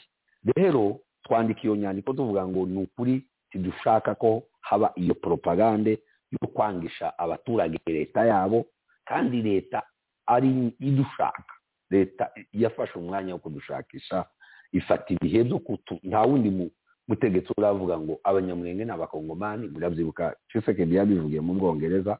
Rero 0.55 0.99
twandika 1.23 1.61
iyo 1.63 1.75
nyandiko 1.75 2.13
tuvuga 2.13 2.47
ngo 2.47 2.65
ni 2.65 2.77
ukuri 2.83 3.21
tidushaka 3.51 4.15
ko 4.15 4.43
haba 4.61 4.91
iyo 4.95 5.13
poropagande 5.13 5.99
yo 6.31 6.47
kwangisha 6.47 7.17
abaturage 7.19 7.77
leta 7.87 8.25
yabo 8.25 8.65
kandi 9.05 9.41
leta 9.41 9.83
ari 10.27 10.73
idushaka. 10.79 11.43
Leta 11.89 12.31
yafashe 12.53 12.99
umwanya 12.99 13.33
wo 13.33 13.39
kudushakisha 13.39 14.25
ifata 14.71 15.13
ibihe 15.13 15.43
byo 15.43 15.59
kutu 15.59 15.99
nta 16.03 16.21
wundi 16.21 16.71
mutegetsi 17.07 17.51
uravuga 17.57 17.99
ngo 17.99 18.19
abanyamurenge 18.23 18.85
ni 18.85 18.91
abakongomani 18.91 19.67
murabyibuka 19.67 20.35
cisekedi 20.51 20.95
yabivugiye 20.95 21.41
mu 21.41 21.53
bwongereza 21.53 22.17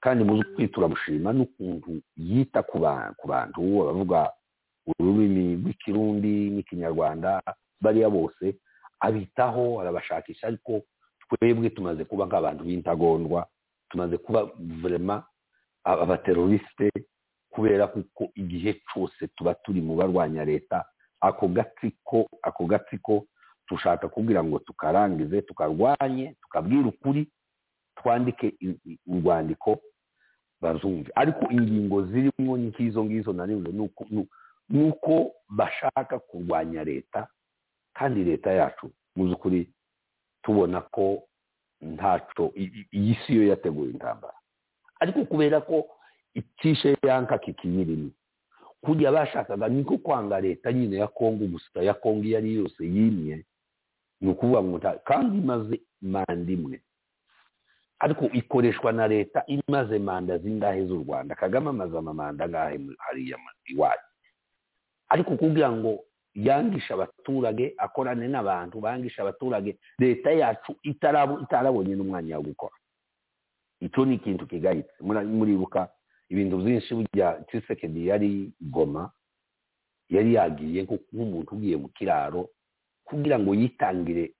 kandi 0.00 0.24
muzi 0.24 0.68
turamushima 0.68 1.32
n'ukuntu 1.32 2.00
yita 2.16 2.60
ku 2.62 2.78
bantu 2.78 3.64
abavuga 3.82 4.28
ururimi 5.00 5.56
rw'ikirundi 5.64 6.50
n'ikinyarwanda 6.52 7.40
bariya 7.80 8.10
bose 8.12 8.54
abitaho 9.00 9.80
arabashakisha 9.80 10.46
ariko 10.46 10.82
twebwe 11.28 11.70
tumaze 11.70 12.04
kuba 12.04 12.26
nk'abantu 12.26 12.64
b'intagondwa 12.64 13.46
tumaze 13.90 14.16
kuba 14.18 14.44
vurema 14.80 15.24
abaterorisite 15.84 16.90
kubera 17.50 17.86
kuko 17.86 18.28
igihe 18.34 18.80
cyose 18.92 19.28
tuba 19.36 19.54
turi 19.54 19.80
mu 19.80 19.96
barwanya 19.96 20.44
leta 20.44 20.84
ako 21.20 21.48
gatsiko 21.48 22.26
ako 22.42 22.64
gatsiko 22.66 23.24
dushaka 23.70 24.08
kugira 24.08 24.44
ngo 24.44 24.58
tukarangize 24.58 25.42
tukarwanye 25.42 26.34
tukabwira 26.42 26.88
ukuri 26.88 27.28
twandike 27.96 28.54
urwandiko 29.06 29.80
bazumve. 30.60 31.10
Ariko 31.14 31.50
ingingo 31.50 32.06
zirimo 32.06 32.56
nk'izo 32.58 33.04
ngizo 33.04 33.32
naniwe 33.32 33.72
ni 33.72 33.80
uko- 33.80 34.06
ni- 34.10 34.28
ni 34.68 34.84
uko 34.88 35.32
bashaka 35.48 36.18
kurwanya 36.18 36.84
leta 36.84 37.26
kandi 37.98 38.24
leta 38.24 38.50
yacu 38.52 38.90
mu 39.16 39.24
by'ukuri 39.26 39.66
tubona 40.42 40.80
ko 40.94 41.22
ntaco 41.82 42.52
iyi 42.94 43.14
si 43.26 43.34
yo 43.36 43.42
yateguye 43.50 43.90
intambara. 43.90 44.34
Ariko 45.00 45.24
kubera 45.24 45.60
ko 45.60 45.86
icishe 46.34 46.96
yanka 47.06 47.38
kikiyirimo 47.38 48.10
kurya 48.82 49.10
bashakaga 49.12 49.68
niko 49.68 49.98
kwanga 49.98 50.40
leta 50.40 50.72
nyine 50.72 50.96
ya 50.96 51.06
kongo 51.10 51.44
gusa 51.46 51.82
ya 51.82 51.94
kongo 51.94 52.24
iyo 52.24 52.38
ari 52.38 52.54
yo 52.54 52.62
yose 52.62 52.84
yimye 52.84 53.44
ni 54.20 54.30
ukuvuga 54.30 54.62
ngo 54.62 54.78
kandi 55.04 55.38
imaze 55.38 55.80
manda 56.02 56.52
imwe. 56.52 56.82
Ariko 57.98 58.24
ikoreshwa 58.30 58.92
na 58.92 59.08
leta 59.08 59.42
imaze 59.46 59.98
manda 59.98 60.38
zingahe 60.38 60.86
z'u 60.86 61.02
rwanda? 61.02 61.34
Kagame 61.34 61.68
amaze 61.70 61.98
amamanda 61.98 62.44
angahe 62.44 62.78
hariya 62.98 63.38
iwacu? 63.66 64.06
Ariko 65.08 65.36
kugira 65.36 65.72
ngo 65.72 66.04
yangisha 66.38 66.94
abaturage 66.94 67.74
akorane 67.78 68.28
n'abantu 68.28 68.80
bangisha 68.80 69.22
abaturage. 69.22 69.76
Leta 69.98 70.30
yacu 70.32 70.72
itarabo- 70.86 71.40
itarabonye 71.42 71.94
n'umwanya 71.98 72.36
wo 72.38 72.42
gukora. 72.54 72.76
Icyo 73.80 74.04
ni 74.06 74.14
ikintu 74.22 74.46
kigayitse. 74.46 74.94
Muribuka 75.02 75.88
ibintu 76.30 76.56
byinshi 76.62 76.94
burya 76.94 77.42
cisekedi 77.50 78.06
yari 78.06 78.52
goma 78.60 79.10
yari 80.08 80.34
yagiye 80.34 80.82
nk'umuntu 80.86 81.54
ugiye 81.54 81.76
mu 81.76 81.88
kiraro 81.90 82.48
kugira 83.04 83.38
ngo 83.38 83.54
yitangire 83.54 84.32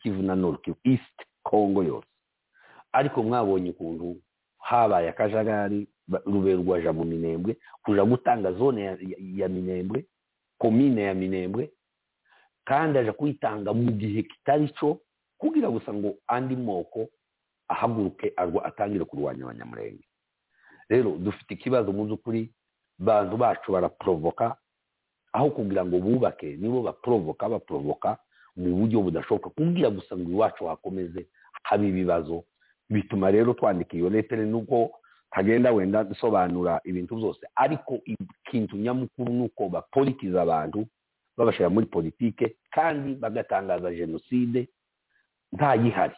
kivu 0.00 0.22
na 0.22 0.34
kivu 0.62 0.76
east 0.84 1.16
congo 1.42 1.82
yose. 1.82 2.06
Ariko 2.92 3.22
mwabonye 3.22 3.70
ukuntu 3.70 4.16
habaye 4.58 5.08
akajagari 5.10 5.86
rwaja 6.62 6.92
mu 6.92 7.04
minembwe 7.04 7.56
kuja 7.82 8.04
gutanga 8.04 8.52
zone 8.52 8.96
ya 9.36 9.48
minembwe 9.48 10.04
komine 10.58 11.02
ya 11.02 11.14
minembwe 11.14 11.70
kandi 12.64 12.98
aja 12.98 13.12
kuyitanga 13.12 13.72
mu 13.74 13.92
gihe 13.92 14.22
kitari 14.22 14.68
cyo 14.78 14.98
kugira 15.38 15.70
gusa 15.70 15.92
ngo 15.94 16.14
andi 16.26 16.56
moko 16.56 17.08
ahaguruke 17.68 18.32
atangire 18.64 19.04
kurwanya 19.04 19.44
abanyamurenge 19.44 20.04
rero 20.88 21.10
dufite 21.18 21.54
ikibazo 21.54 21.92
mu 21.92 22.04
by'ukuri 22.06 22.50
bantu 22.98 23.36
bacu 23.36 23.72
baraporovoka 23.72 24.56
aho 25.32 25.50
kugira 25.50 25.84
ngo 25.84 25.98
bubake 25.98 26.56
nibo 26.56 26.82
baporovoka 26.82 27.48
baporovoka 27.48 28.18
mu 28.56 28.70
buryo 28.76 29.00
budashoboka 29.02 29.50
kugira 29.50 29.90
gusa 29.90 30.16
ngo 30.16 30.30
iwacu 30.30 30.66
hakomeze 30.66 31.26
haba 31.62 31.84
ibibazo 31.84 32.44
bituma 32.90 33.30
rero 33.30 33.54
twandika 33.54 33.96
iyo 33.96 34.08
letere 34.10 34.44
nubwo 34.46 34.90
hagenda 35.36 35.72
wenda 35.72 36.04
dusobanura 36.04 36.80
ibintu 36.84 37.16
byose. 37.16 37.44
Ariko 37.54 38.00
ikintu 38.04 38.76
nyamukuru 38.76 39.32
ni 39.32 39.42
uko 39.52 39.68
bapolitiza 39.68 40.42
abantu 40.42 40.86
babashyira 41.36 41.68
muri 41.70 41.86
politike 41.86 42.56
kandi 42.72 43.14
bagatangaza 43.20 43.92
jenoside 43.92 44.68
ntayihari. 45.52 46.16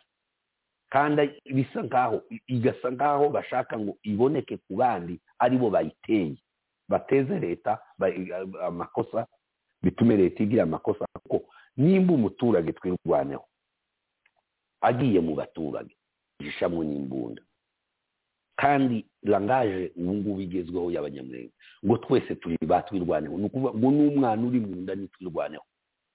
Kandi 0.89 1.23
bisa 1.55 1.83
nkaho 1.83 2.23
igasa 2.47 2.91
nkaho 2.91 3.29
bashaka 3.29 3.79
ngo 3.79 3.97
iboneke 4.03 4.57
ku 4.57 4.77
bandi 4.79 5.21
ari 5.39 5.57
bo 5.59 5.71
bayiteye. 5.71 6.37
Bateze 6.89 7.39
leta 7.39 7.79
amakosa 8.67 9.27
bitume 9.83 10.17
leta 10.17 10.43
igira 10.43 10.63
amakosa 10.63 11.05
kuko 11.23 11.45
nimba 11.77 12.15
umuturage 12.15 12.73
twirwaneho 12.73 13.45
agiye 14.81 15.21
mu 15.21 15.35
baturage 15.35 15.93
jishamwe 16.41 16.87
n'imbunda 16.87 17.43
kandi 18.59 19.07
langaje 19.23 19.93
ubu 19.97 20.12
ngubu 20.15 20.41
igezweho 20.41 20.91
y'abanyamurenge 20.91 21.53
ngo 21.85 21.97
twese 22.03 22.35
turi 22.35 22.57
batwirwaneho 22.67 23.39
ni 23.39 23.45
ukuvuga 23.47 23.70
ngo 23.78 23.89
n'umwana 23.91 24.43
uri 24.47 24.61
mu 24.61 24.77
nda 24.83 24.95
nitwirwaneho 24.99 25.65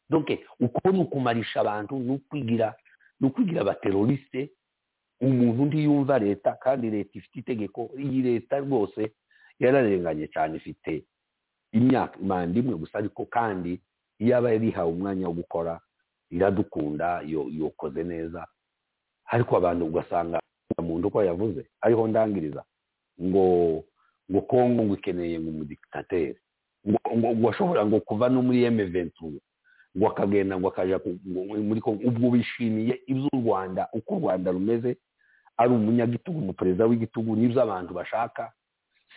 donc 0.10 0.28
uko 0.60 0.92
ni 0.92 1.00
ukumarisha 1.00 1.62
abantu 1.64 1.96
ni 2.00 2.12
ukwigira 2.20 2.76
ni 3.20 3.28
ukwigira 3.28 3.62
abaterorisite 3.62 4.52
umuntu 5.22 5.66
ntiyumva 5.66 6.20
leta 6.20 6.52
kandi 6.60 6.90
leta 6.92 7.14
ifite 7.20 7.36
itegeko 7.40 7.90
iyi 7.98 8.22
leta 8.22 8.60
rwose 8.60 9.12
yararenganye 9.60 10.28
cyane 10.28 10.58
ifite 10.60 11.04
imyaka 11.72 12.20
manda 12.20 12.60
imwe 12.60 12.76
gusa 12.76 12.98
ariko 13.00 13.26
kandi 13.26 13.80
iyo 14.20 14.38
aba 14.38 14.52
yarihawe 14.52 14.92
umwanya 14.92 15.28
wo 15.28 15.34
gukora 15.34 15.80
iradukunda 16.30 17.22
yo- 17.26 17.50
yokoze 17.52 18.04
neza. 18.04 18.48
Ariko 19.26 19.58
abantu 19.58 19.86
ugasanga 19.86 20.40
muntu 20.82 21.08
uko 21.08 21.24
yavuze 21.24 21.66
ariho 21.82 22.08
ndangiriza 22.08 22.64
ngo 23.22 23.84
ngo 24.32 24.42
kongo 24.42 24.84
ngo 24.84 24.94
ikeneye 24.96 25.40
ngo 25.40 25.50
umudiktateri 25.50 26.36
ngo 26.88 27.00
ngo 27.36 27.50
ashobora 27.50 27.86
ngo 27.86 28.00
kuva 28.00 28.30
no 28.30 28.42
muri 28.42 28.64
M23 28.70 29.12
ngo 29.98 30.06
akagenda 30.10 30.58
ngo 30.60 30.68
ngo- 30.74 31.64
muri 31.64 31.82
Congo. 31.82 32.02
Ubwo 32.08 32.32
bishimiye 32.32 33.02
iby'u 33.08 33.30
Rwanda 33.46 33.88
uko 33.94 34.16
u 34.16 34.20
Rwanda 34.20 34.52
rumeze 34.52 34.98
ari 35.58 35.72
umunyagitugu 35.74 36.40
umuperezida 36.40 36.86
w'igitugu 36.86 37.36
n'ibyo 37.36 37.62
abantu 37.62 37.94
bashaka. 37.94 38.52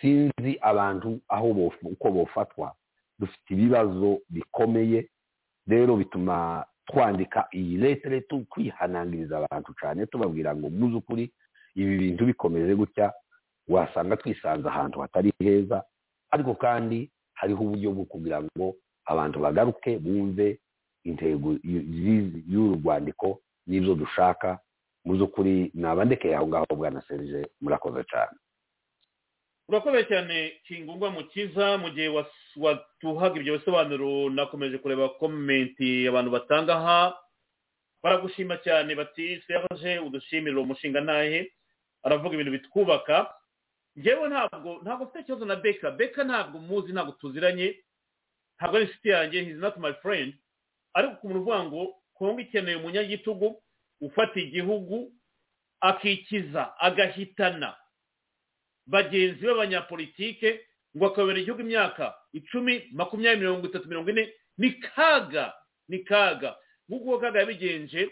Sinzi 0.01 0.59
abantu 0.61 1.19
aho 1.29 1.49
uko 1.83 2.11
bofatwa 2.11 2.75
dufite 3.19 3.49
ibibazo 3.55 4.21
bikomeye. 4.31 5.09
Rero 5.67 5.97
bituma 5.97 6.65
twandika 6.87 7.49
iyi 7.55 7.77
letere 7.77 8.21
tu 8.21 8.45
kwihanangiriza 8.51 9.37
abantu 9.39 9.75
cyane 9.81 10.07
tubabwira 10.07 10.55
ngo 10.57 10.71
mu 10.71 10.87
by'ukuri 10.89 11.31
ibi 11.75 11.95
bintu 11.99 12.25
bikomeje 12.27 12.75
gutya 12.75 13.13
wasanga 13.69 14.17
twisanze 14.17 14.69
ahantu 14.69 15.01
hatari 15.01 15.33
heza 15.39 15.83
ariko 16.31 16.55
kandi 16.55 17.11
hariho 17.35 17.65
uburyo 17.65 17.91
bwo 17.93 18.05
kugira 18.05 18.43
ngo 18.43 18.75
abantu 19.05 19.39
bagaruke 19.41 19.99
bumve 19.99 20.59
intego 21.05 21.55
y'uru 22.49 22.75
rwandiko 22.83 23.41
n'ibyo 23.67 23.95
dushaka. 23.95 24.59
Mu 25.07 25.15
by'ukuri 25.15 25.71
nabandekeye 25.75 26.35
aho 26.37 26.47
ngaho 26.51 26.67
bwana 26.77 27.03
serije 27.09 27.47
murakoze 27.63 28.03
cyane 28.11 28.35
urakoze 29.69 30.05
cyane 30.05 30.51
kingungwa 30.67 31.11
mukiza 31.11 31.79
mu 31.79 31.91
gihe 31.91 32.09
watuhaga 32.57 33.37
ibyo 33.41 33.59
bisobanuro 33.59 34.31
nakomeje 34.31 34.79
kureba 34.79 35.09
komenti 35.19 36.09
abantu 36.09 36.31
batanga 36.31 36.75
aha. 36.77 37.19
Baragushima 38.03 38.57
cyane 38.63 38.95
bati 38.95 39.43
serge 39.47 39.99
udushimire 39.99 40.57
uwo 40.57 40.67
mushinga 40.71 41.01
ntahe 41.01 41.51
aravuga 42.03 42.35
ibintu 42.35 42.53
bitwubaka. 42.53 43.35
Njyewe 43.97 44.29
ntabwo 44.29 44.79
ntabwo 44.83 45.05
mfite 45.05 45.21
ikibazo 45.21 45.45
na 45.45 45.57
beka. 45.57 45.91
Beka 45.91 46.25
ntabwo 46.25 46.59
muzi 46.61 46.93
ntabwo 46.93 47.13
tuziranye. 47.19 47.75
Ntabwo 48.59 48.77
ari 48.77 48.87
inshuti 48.87 49.09
yanjye 49.09 49.43
he's 49.45 49.59
not 49.59 49.77
my 49.77 49.93
friend. 50.03 50.35
Ariko 50.95 51.13
ukuntu 51.15 51.39
uvuga 51.41 51.65
ngo 51.65 51.95
kongo 52.15 52.41
ikeneye 52.41 52.77
umunyagitugu 52.77 53.63
ufata 54.01 54.41
igihugu 54.41 55.13
akikiza 55.81 56.79
agahitana. 56.81 57.75
Bagenzi 58.87 59.43
b'abanyapolitike 59.47 60.61
ngo 60.97 61.07
akabera 61.07 61.39
igihugu 61.39 61.63
imyaka 61.63 62.15
icumi 62.33 62.89
makumyabiri 62.93 63.41
mirongo 63.41 63.67
itatu 63.67 63.89
mirongo 63.89 64.11
ine 64.11 64.33
ni 64.59 64.71
kaga 64.81 65.55
ni 65.89 65.99
kaga. 66.05 66.57
Nk'uko 66.89 67.19
kaga 67.19 67.41
yabigenje 67.41 68.11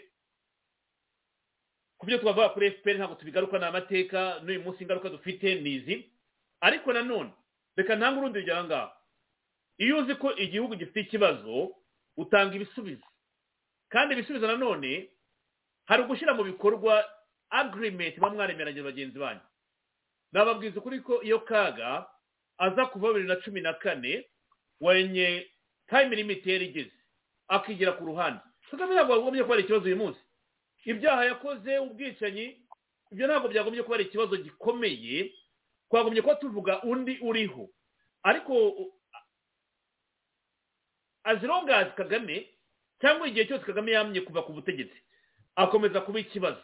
ku 1.97 2.05
byo 2.05 2.17
twavuga 2.17 2.49
kuri 2.49 2.71
fpr 2.71 2.95
ntabwo 2.97 3.15
tubigaruka 3.15 3.59
ni 3.59 3.65
amateka 3.65 4.39
n'uyu 4.43 4.61
munsi 4.61 4.83
ingaruka 4.83 5.09
dufite 5.09 5.55
ni 5.61 5.73
izi. 5.79 5.95
Ariko 6.61 6.93
nanone 6.93 7.31
reka 7.75 7.95
ntange 7.95 8.19
urundi 8.19 8.39
rugero 8.39 8.57
aha 8.57 8.63
ngaha 8.67 8.87
iyo 9.77 9.97
uzi 9.97 10.15
ko 10.15 10.35
igihugu 10.35 10.75
gifite 10.75 10.99
ikibazo 11.07 11.75
utanga 12.17 12.55
ibisubizo. 12.55 13.05
Kandi 13.89 14.13
ibisubizo 14.13 14.47
nanone 14.47 15.09
hari 15.85 16.03
ugushyira 16.03 16.33
mu 16.33 16.43
bikorwa 16.43 17.03
agreement 17.49 18.17
muba 18.17 18.29
mwaremeranye 18.29 18.81
bagenzi 18.83 19.19
banyu. 19.19 19.41
Nababwiza 20.35 20.79
ukuri 20.79 20.99
ko 20.99 21.21
iyo 21.23 21.39
kaga 21.39 22.05
aza 22.57 22.85
kuva 22.91 23.07
bibiri 23.07 23.27
na 23.27 23.35
cumi 23.35 23.61
na 23.61 23.73
kane 23.73 24.27
wenye 24.81 25.47
time 25.89 26.15
limit 26.15 26.45
yari 26.45 26.65
igeze. 26.65 26.91
Akigira 27.47 27.91
ku 27.95 28.05
ruhande. 28.05 28.39
Kagame 28.71 28.93
ntabwo 28.95 29.13
yagombye 29.15 29.43
kuba 29.43 29.53
ari 29.55 29.63
ikibazo 29.63 29.85
uyu 29.85 29.97
munsi. 29.97 30.19
Ibyaha 30.85 31.25
yakoze 31.25 31.79
ubwicanyi 31.79 32.45
ibyo 33.11 33.27
ntabwo 33.27 33.47
byagombye 33.47 33.83
kuba 33.83 33.95
ari 33.95 34.03
ikibazo 34.11 34.35
gikomeye. 34.37 35.31
Twagombye 35.89 36.21
kuba 36.21 36.35
tuvuga 36.35 36.81
undi 36.83 37.19
uriho. 37.21 37.69
Ariko 38.23 38.53
as 41.23 41.39
kagame 41.95 42.49
cyangwa 43.01 43.27
igihe 43.27 43.45
cyose 43.47 43.63
kagame 43.65 43.91
yamye 43.91 44.21
kuva 44.21 44.41
ku 44.43 44.51
butegetsi 44.53 44.99
akomeza 45.55 46.01
kuba 46.01 46.19
ikibazo. 46.19 46.59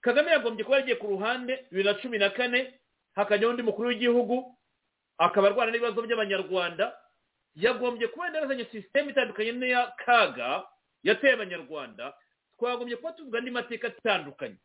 Kagame 0.00 0.30
yagombye 0.30 0.64
kuba 0.64 0.76
yagiye 0.78 0.96
ku 0.96 1.06
ruhande 1.06 1.66
bibiri 1.70 1.84
na 1.88 1.94
cumi 1.94 2.18
na 2.18 2.30
kane 2.30 2.83
hakajyaho 3.14 3.50
undi 3.50 3.62
mukuru 3.62 3.88
w'igihugu 3.88 4.56
akaba 5.18 5.46
arwana 5.48 5.70
n'ibibazo 5.72 6.02
by'abanyarwanda 6.02 6.96
yagombye 7.54 8.08
kuba 8.08 8.26
yarazanye 8.26 8.64
sisiteme 8.64 9.10
itandukanye 9.12 9.52
n'iya 9.52 9.94
kaga 10.04 10.66
yateye 11.02 11.32
abanyarwanda 11.34 12.14
twagombye 12.58 12.96
kuba 12.96 13.12
tuvuga 13.12 13.38
andi 13.38 13.50
mateka 13.50 13.88
atandukanye. 13.88 14.56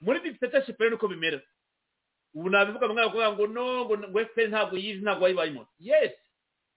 Muri 0.00 0.20
dictatorship 0.20 0.80
rero 0.80 0.90
niko 0.90 1.08
bimera. 1.08 1.40
Ubu 2.34 2.50
nabivuga 2.50 2.88
mwana 2.88 3.08
kuvuga 3.08 3.32
ngo 3.32 3.46
no 3.46 3.84
ngo 3.84 4.18
FPR 4.24 4.48
ntabwo 4.48 4.76
yizi 4.78 5.02
ntabwo 5.02 5.24
wayibayemo 5.24 5.66
yes 5.78 6.12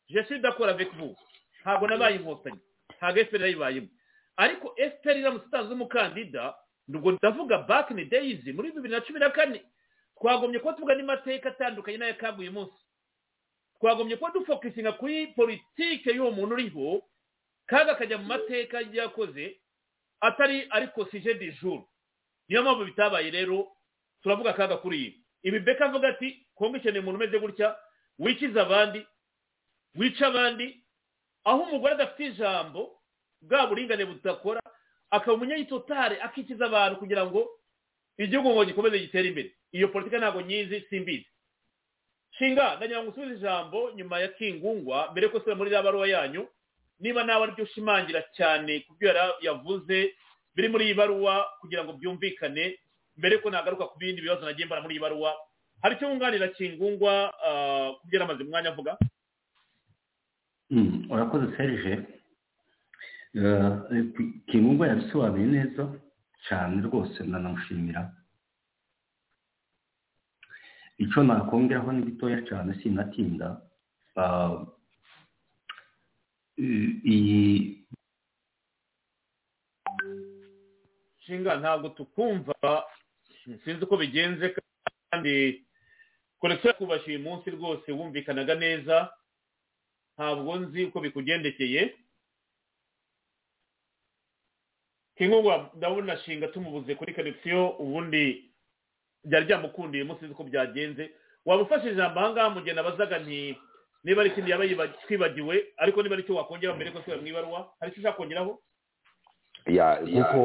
je 0.09 0.21
suis 0.25 0.39
d'accord 0.41 0.69
avec 0.69 0.91
vous. 0.93 1.15
Ntabwo 1.61 1.87
nabaye 1.87 2.15
inkotanyi. 2.15 2.59
Ntabwo 2.97 3.23
FPR 3.25 3.41
yayibayemo 3.41 3.87
ariko 4.37 4.75
FPR 4.77 5.17
iramutse 5.17 5.47
itanzwe 5.47 5.73
umukandida 5.73 6.53
nubwo 6.87 7.11
ndavuga 7.11 7.57
back 7.57 7.89
in 7.91 8.09
days 8.09 8.45
muri 8.53 8.71
bibiri 8.71 8.93
na 8.93 9.01
cumi 9.01 9.19
na 9.19 9.29
kane 9.29 9.63
twagombye 10.19 10.59
kuba 10.59 10.73
tuvuga 10.73 10.95
n'amateka 10.95 11.49
atandukanye 11.49 11.97
n'ayakaguye 11.97 12.49
umunsi 12.49 12.77
twagombye 13.79 14.17
kuba 14.17 14.31
dufokusinga 14.31 14.91
kuri 14.99 15.27
politike 15.35 16.09
y'uwo 16.15 16.31
muntu 16.31 16.53
uriho 16.55 17.01
kaga 17.65 17.91
akajya 17.91 18.17
mu 18.17 18.25
mateka 18.25 18.81
yakoze 18.93 19.57
atari 20.21 20.67
ariko 20.69 21.05
sije 21.05 21.33
di 21.33 21.51
jour. 21.51 21.83
Niyo 22.49 22.61
mpamvu 22.63 22.85
bitabaye 22.85 23.31
rero 23.31 23.67
turavuga 24.23 24.49
akaga 24.49 24.77
kuri 24.77 24.97
iyi 24.97 25.11
ibi 25.43 25.59
beka 25.59 25.85
avuga 25.85 26.07
ati 26.09 26.47
kongo 26.55 26.77
ikeneye 26.77 26.99
umuntu 27.01 27.17
umeze 27.19 27.39
gutya 27.39 27.75
wikiza 28.19 28.61
abandi 28.61 29.05
wica 29.95 30.27
abandi. 30.27 30.81
Aho 31.43 31.61
umugore 31.61 31.93
adafite 31.93 32.25
ijambo 32.27 33.01
bwa 33.41 33.67
buringane 33.67 34.05
budakora 34.05 34.61
akaba 35.09 35.33
umunyayitotare 35.33 36.21
akikiza 36.21 36.65
abantu 36.65 36.99
kugira 36.99 37.25
ngo 37.25 37.49
igihugu 38.17 38.49
ngo 38.53 38.65
gikomeze 38.65 38.99
gitere 38.99 39.27
imbere. 39.27 39.51
Iyo 39.71 39.87
politika 39.87 40.17
ntabwo 40.17 40.41
nyizi 40.41 40.81
simbizi. 40.89 41.27
Shinga 42.37 42.75
ndagira 42.75 43.03
ngo 43.03 43.11
usubize 43.11 43.35
ijambo 43.35 43.91
nyuma 43.95 44.19
ya 44.19 44.27
kingungwa 44.27 45.11
mbere 45.11 45.27
ko 45.29 45.39
sura 45.39 45.55
muri 45.55 45.73
ya 45.73 45.83
baruwa 45.83 46.07
yanyu. 46.07 46.47
Niba 46.99 47.23
nawe 47.23 47.43
ari 47.43 47.51
byo 47.59 47.63
ushimangira 47.67 48.21
cyane 48.37 48.79
ku 48.87 48.93
byo 48.99 49.11
yavuze 49.41 50.15
biri 50.55 50.67
muri 50.71 50.85
iyi 50.85 50.93
baruwa 50.95 51.43
kugira 51.59 51.83
ngo 51.83 51.93
byumvikane 51.99 52.79
mbere 53.19 53.37
ko 53.43 53.49
nagaruka 53.51 53.87
ku 53.91 53.99
bindi 53.99 54.21
bibazo 54.23 54.45
nagiye 54.47 54.65
mbara 54.65 54.81
muri 54.81 54.95
iyi 54.95 55.03
baruwa. 55.03 55.35
Hari 55.83 55.95
icyo 55.99 56.07
wunganira 56.07 56.47
kingungwa 56.55 57.31
ku 57.99 58.07
byo 58.07 58.15
yaramaze 58.19 58.43
umwanya 58.43 58.69
avuga? 58.71 58.95
Urakoze 61.11 61.51
serije 61.57 61.93
kingungwa 64.47 64.87
yabisobanuye 64.87 65.45
neza 65.47 65.83
cyane 66.47 66.81
rwose 66.87 67.23
ndanamushimira 67.23 68.01
icyo 70.97 71.23
nakongeraho 71.23 71.91
ni 71.91 72.05
gitoya 72.07 72.39
cyane 72.47 72.71
sinatinda. 72.79 73.47
Iyi 77.03 77.83
shinga 81.25 81.55
ntabwo 81.59 81.89
tukumva. 81.89 82.55
Sinzi 83.63 83.83
uko 83.83 83.97
bigenze 83.97 84.55
kandi 85.11 85.65
korekisiyo 86.39 86.71
yakubashye 86.71 87.09
uyu 87.11 87.19
munsi 87.27 87.49
rwose 87.51 87.91
wumvikanaga 87.91 88.55
neza. 88.55 89.11
Ntabwo 90.15 90.55
nzi 90.55 90.85
uko 90.87 90.99
bikugendekeye. 91.03 91.81
Kingungwa 95.17 95.69
ndabona 95.75 96.17
shinga 96.17 96.47
tumubuze 96.47 96.95
kuri 96.95 97.13
korekisiyo 97.13 97.69
ubundi 97.79 98.51
byari 99.23 99.45
byamukundiye 99.45 100.03
munsi 100.03 100.25
uko 100.25 100.43
byagenze. 100.43 101.11
Waba 101.45 101.63
ufashe 101.63 101.91
ijambo 101.91 102.19
ahangaha 102.19 102.49
mu 102.49 102.61
gihe 102.61 102.73
nabazaga 102.75 103.19
nti 103.19 103.57
niba 104.03 104.21
ari 104.21 104.29
ikindi 104.29 104.51
yaba 104.51 104.87
twibagiwe 104.87 105.65
ariko 105.77 106.03
niba 106.03 106.15
ari 106.15 106.23
icyo 106.23 106.35
wakongeraho 106.35 106.75
mbere 106.75 106.91
ko 106.91 106.99
tubera 106.99 107.21
mu 107.21 107.27
ibaruwa 107.27 107.59
hari 107.79 107.91
icyo 107.91 108.01
ushaka 108.01 108.17
kongeraho 108.17 108.59
kuko 109.65 110.41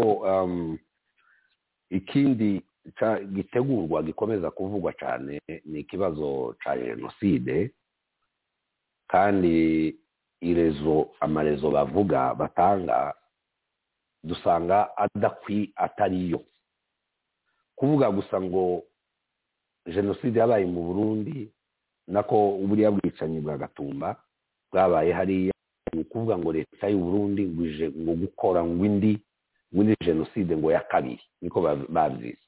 ikindi 1.91 2.63
gitegurwa 3.33 4.03
gikomeza 4.03 4.51
kuvugwa 4.51 4.93
cyane 4.93 5.41
ni 5.65 5.81
ikibazo 5.81 6.57
cya 6.65 6.77
jenoside 6.77 7.71
kandi 9.09 9.57
irezo 10.41 11.11
amarezo 11.21 11.71
bavuga 11.71 12.35
batanga 12.35 13.15
dusanga 14.25 14.97
adakwi 14.97 15.73
atariyo. 15.77 16.41
Kuvuga 17.77 18.11
gusa 18.11 18.41
ngo 18.41 18.83
jenoside 19.87 20.39
yabaye 20.41 20.67
mu 20.67 20.83
burundi 20.83 21.49
nako 22.07 22.59
buriya 22.67 22.91
bwicanyi 22.91 23.41
bwa 23.41 23.59
gatumba 23.59 24.17
bwabaye 24.73 25.13
hariya. 25.13 25.53
Ni 25.93 26.01
ukuvuga 26.01 26.39
ngo 26.39 26.53
leta 26.53 26.89
y'u 26.89 26.99
Burundi 27.03 27.43
ngwije 27.43 27.91
ngo 27.91 28.13
gukora 28.15 28.63
ngo 28.65 28.85
indi 28.85 29.19
ngo 29.75 29.83
indi 29.83 29.95
jenoside 30.05 30.57
ngo 30.57 30.73
ya 30.73 30.81
kabiri 30.81 31.23
niko 31.43 31.61
babyise. 31.89 32.47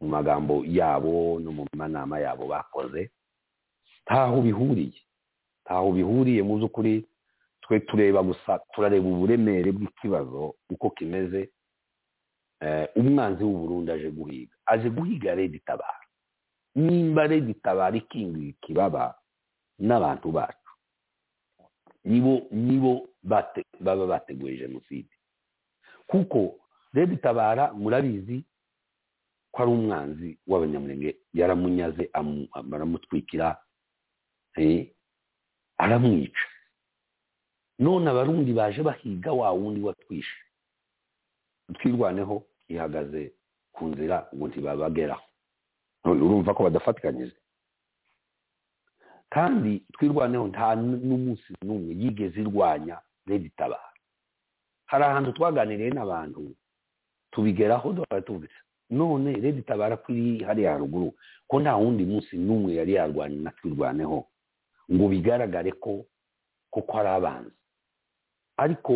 Mu 0.00 0.08
magambo 0.08 0.64
yabo 0.64 1.40
no 1.40 1.52
mu 1.52 1.66
manama 1.76 2.18
yabo 2.20 2.46
bakoze 2.46 3.10
ntaho 4.06 4.40
bihuriye. 4.42 4.96
Ntaho 5.64 5.92
bihuriye 5.92 6.40
mu 6.42 6.56
by'ukuri 6.56 7.04
twe 7.64 7.80
tureba 7.80 8.20
gusa 8.22 8.58
turareba 8.72 9.08
uburemere 9.08 9.72
bw'ikibazo 9.72 10.54
uko 10.70 10.90
kimeze 10.92 11.48
umwanzi 12.96 13.44
w'u 13.44 13.58
Burundi 13.58 13.90
aje 13.92 14.10
guhiga. 14.10 14.56
Aje 14.66 14.88
guhiga 14.90 15.34
redi 15.34 15.58
tabara 15.64 16.00
nimba 16.74 17.26
redi 17.26 17.54
tabara 17.54 17.96
ikingiye 17.96 18.48
ikibaba 18.52 19.14
n'abantu 19.78 20.28
bacu. 20.32 20.70
Nibo 22.04 22.42
nibo 22.50 23.08
baba 23.80 24.06
bateguye 24.06 24.56
jenoside. 24.56 25.08
Kuko 26.06 26.54
redi 26.92 27.16
tabara 27.16 27.72
murabizi 27.72 28.44
ko 29.52 29.62
ari 29.62 29.70
umwanzi 29.72 30.38
w'abanyamurenge 30.46 31.16
yaramunyaze 31.34 32.10
baramutwikira 32.64 33.56
aramwica. 35.78 36.44
None 37.78 38.06
abarundi 38.10 38.52
baje 38.52 38.82
bahiga 38.82 39.32
wa 39.32 39.50
wundi 39.52 39.80
watwishe. 39.82 40.36
Twirwaneho 41.74 42.42
ihagaze 42.68 43.32
ku 43.72 43.84
nzira 43.90 44.28
ngo 44.34 44.48
ntibabageraho. 44.48 45.24
Urumva 46.04 46.54
ko 46.54 46.62
badafatikanyije. 46.68 47.36
Kandi 49.30 49.82
twirwaneho 49.92 50.46
nta 50.48 50.74
n'umunsi 50.78 51.50
n'umwe 51.64 51.92
yigeze 52.00 52.40
irwanya 52.40 53.00
redi 53.26 53.50
tabara 53.58 53.90
hari 54.86 55.04
ahantu 55.04 55.32
twaganiriye 55.32 55.90
n'abantu 55.90 56.54
tubigeraho 57.32 57.88
tuvuze 58.26 58.54
none 58.90 59.32
redi 59.42 59.62
tabara 59.66 59.96
ko 59.96 60.12
iri 60.12 60.44
hariya 60.46 60.72
haruguru 60.78 61.10
ko 61.50 61.54
nta 61.60 61.74
wundi 61.76 62.04
munsi 62.06 62.36
n'umwe 62.38 62.74
yari 62.78 62.92
yarwanya 62.94 63.38
na 63.40 63.50
twirwaneho 63.58 64.18
ngo 64.92 65.04
bigaragare 65.08 65.72
ko 65.82 66.04
koko 66.70 66.92
ari 67.00 67.08
abanzi. 67.18 67.56
Ariko 68.56 68.92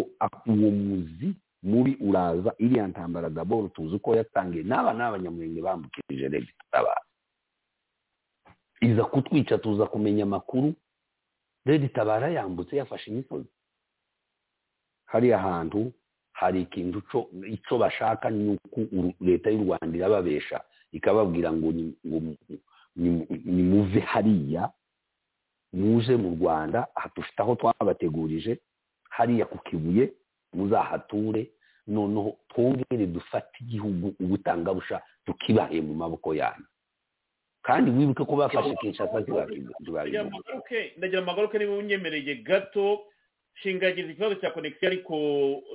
uwo 0.46 0.70
muzi 0.70 1.34
mubi 1.62 1.96
uraza 2.00 2.54
iriya 2.58 2.86
ntambara 2.88 3.30
daboro 3.30 3.68
tuzi 3.68 3.98
ko 3.98 4.14
yatangiye 4.16 4.62
n'aba 4.64 4.94
ni 4.94 5.02
abanyamurenge 5.02 5.60
bambukirije 5.62 6.28
redi 6.28 6.52
tabara 6.70 7.02
iza 8.80 9.04
kutwica 9.04 9.58
tuza 9.62 9.86
kumenya 9.86 10.22
amakuru 10.22 10.74
redi 11.66 11.88
tabara 11.88 12.28
yambutse 12.30 12.76
yafashe 12.76 13.10
imisozi 13.10 13.48
hariya 15.06 15.38
hantu 15.38 15.92
hari 16.32 16.62
ikintu 16.62 17.02
icyo 17.46 17.78
bashaka 17.78 18.30
ni 18.30 18.54
uko 18.54 18.80
leta 19.20 19.50
y'u 19.50 19.64
rwanda 19.64 19.96
irababesha 19.98 20.60
ikababwira 20.92 21.52
ngo 21.52 21.72
nimuve 22.96 24.00
hariya 24.00 24.70
muze 25.72 26.16
mu 26.16 26.30
rwanda 26.40 26.86
dufite 27.16 27.40
aho 27.42 27.54
twabategurije 27.54 28.58
hariya 29.18 29.44
ku 29.50 29.58
kibuye 29.66 30.12
muzahature 30.54 31.50
noneho 31.86 32.36
twongere 32.48 33.06
dufate 33.06 33.58
igihugu 33.60 34.14
ubutangabusha 34.20 35.02
tukibahe 35.26 35.80
mu 35.82 35.94
maboko 35.94 36.34
yanyu. 36.34 36.66
Kandi 37.62 37.90
wibuke 37.90 38.24
ko 38.24 38.36
bafashe 38.36 38.74
kinshasa 38.80 39.20
ndagira 40.96 41.18
amagaruke 41.22 41.58
niba 41.58 41.74
unyemereye 41.76 42.34
gato. 42.46 43.04
Shingagiza 43.58 44.10
ikibazo 44.14 44.34
cya 44.38 44.50
konegisiyo 44.54 44.88
ariko 44.88 45.14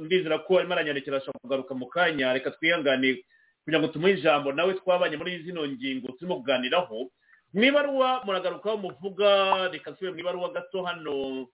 ndizera 0.01 0.39
ko 0.47 0.57
arimo 0.57 0.73
aranyandikira 0.73 1.17
ashobora 1.17 1.39
kugaruka 1.43 1.73
mu 1.75 1.85
kanya. 1.91 2.33
Reka 2.33 2.51
twihangane 2.55 3.19
kugira 3.65 3.79
ngo 3.79 3.87
tumuhe 3.91 4.13
ijambo. 4.15 4.51
Nawe 4.55 4.73
twabanye 4.79 5.17
muri 5.17 5.43
zino 5.43 5.67
ngingo 5.67 6.07
turimo 6.15 6.35
kuganiraho. 6.39 7.11
Mu 7.53 7.63
ibaruwa 7.63 8.23
muragarukaho 8.25 8.77
muvuga 8.77 9.67
reka 9.69 9.91
nsubire 9.91 10.13
mu 10.15 10.19
ibaruwa 10.23 10.49
gato 10.55 10.83
hano. 10.87 11.47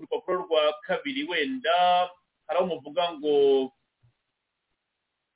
Ku 0.00 0.06
rupapuro 0.08 0.48
rwa 0.48 0.72
kabiri 0.88 1.24
wenda 1.28 2.08
hari 2.48 2.56
aho 2.58 2.66
muvuga 2.72 3.12
ngo 3.20 3.34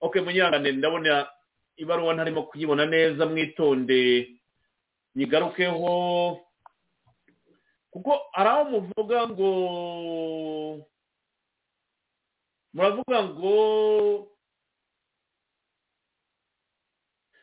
oke 0.00 0.20
munyangane 0.24 0.72
ndabona 0.72 1.28
ibaruwa 1.76 2.14
ntarimo 2.16 2.42
kuyibona 2.48 2.86
neza 2.88 3.26
mwitonde 3.28 4.32
nyigarukeho 5.16 5.92
kuko 7.92 8.10
hari 8.32 8.48
aho 8.48 8.62
muvuga 8.72 9.28
ngo 9.28 9.50
muravuga 12.74 13.18
ngo 13.28 13.54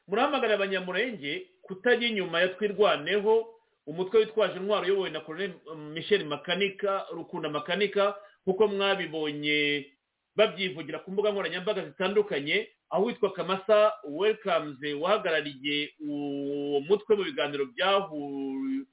murahamagarira 0.08 0.56
abanyamurenge 0.58 1.32
kutajya 1.62 2.08
inyuma 2.08 2.42
ya 2.42 2.48
twirwaneho 2.58 3.34
umutwe 3.88 4.20
witwaje 4.20 4.56
intwaro 4.60 4.86
uyobowe 4.86 5.10
na 5.10 5.20
colonel 5.20 5.54
michel 5.94 6.26
makanika 6.26 7.06
rukunda 7.12 7.50
makanika 7.50 8.16
nk'uko 8.46 8.68
mwabibonye 8.68 9.86
babyivugira 10.36 11.00
ku 11.00 11.12
mbuga 11.12 11.32
nkoranyambaga 11.32 11.86
zitandukanye 11.86 12.70
aho 12.90 13.04
witwa 13.06 13.34
kamasa 13.34 13.94
welikamuze 14.04 14.94
wahagarariye 14.94 15.94
uwo 16.00 16.80
mutwe 16.82 17.16
mu 17.16 17.24
biganiro 17.24 17.66
byahu- 17.66 18.86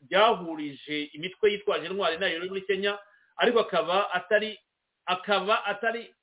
byahurije 0.00 1.02
imitwe 1.16 1.52
yitwaje 1.52 1.86
intwari 1.86 2.18
na 2.18 2.26
yo 2.28 2.44
muri 2.48 2.62
kenya 2.62 2.98
ariko 3.36 3.60
akaba 3.60 4.10
atari 4.12 4.58
akaba 5.06 5.64
atari 5.64 6.14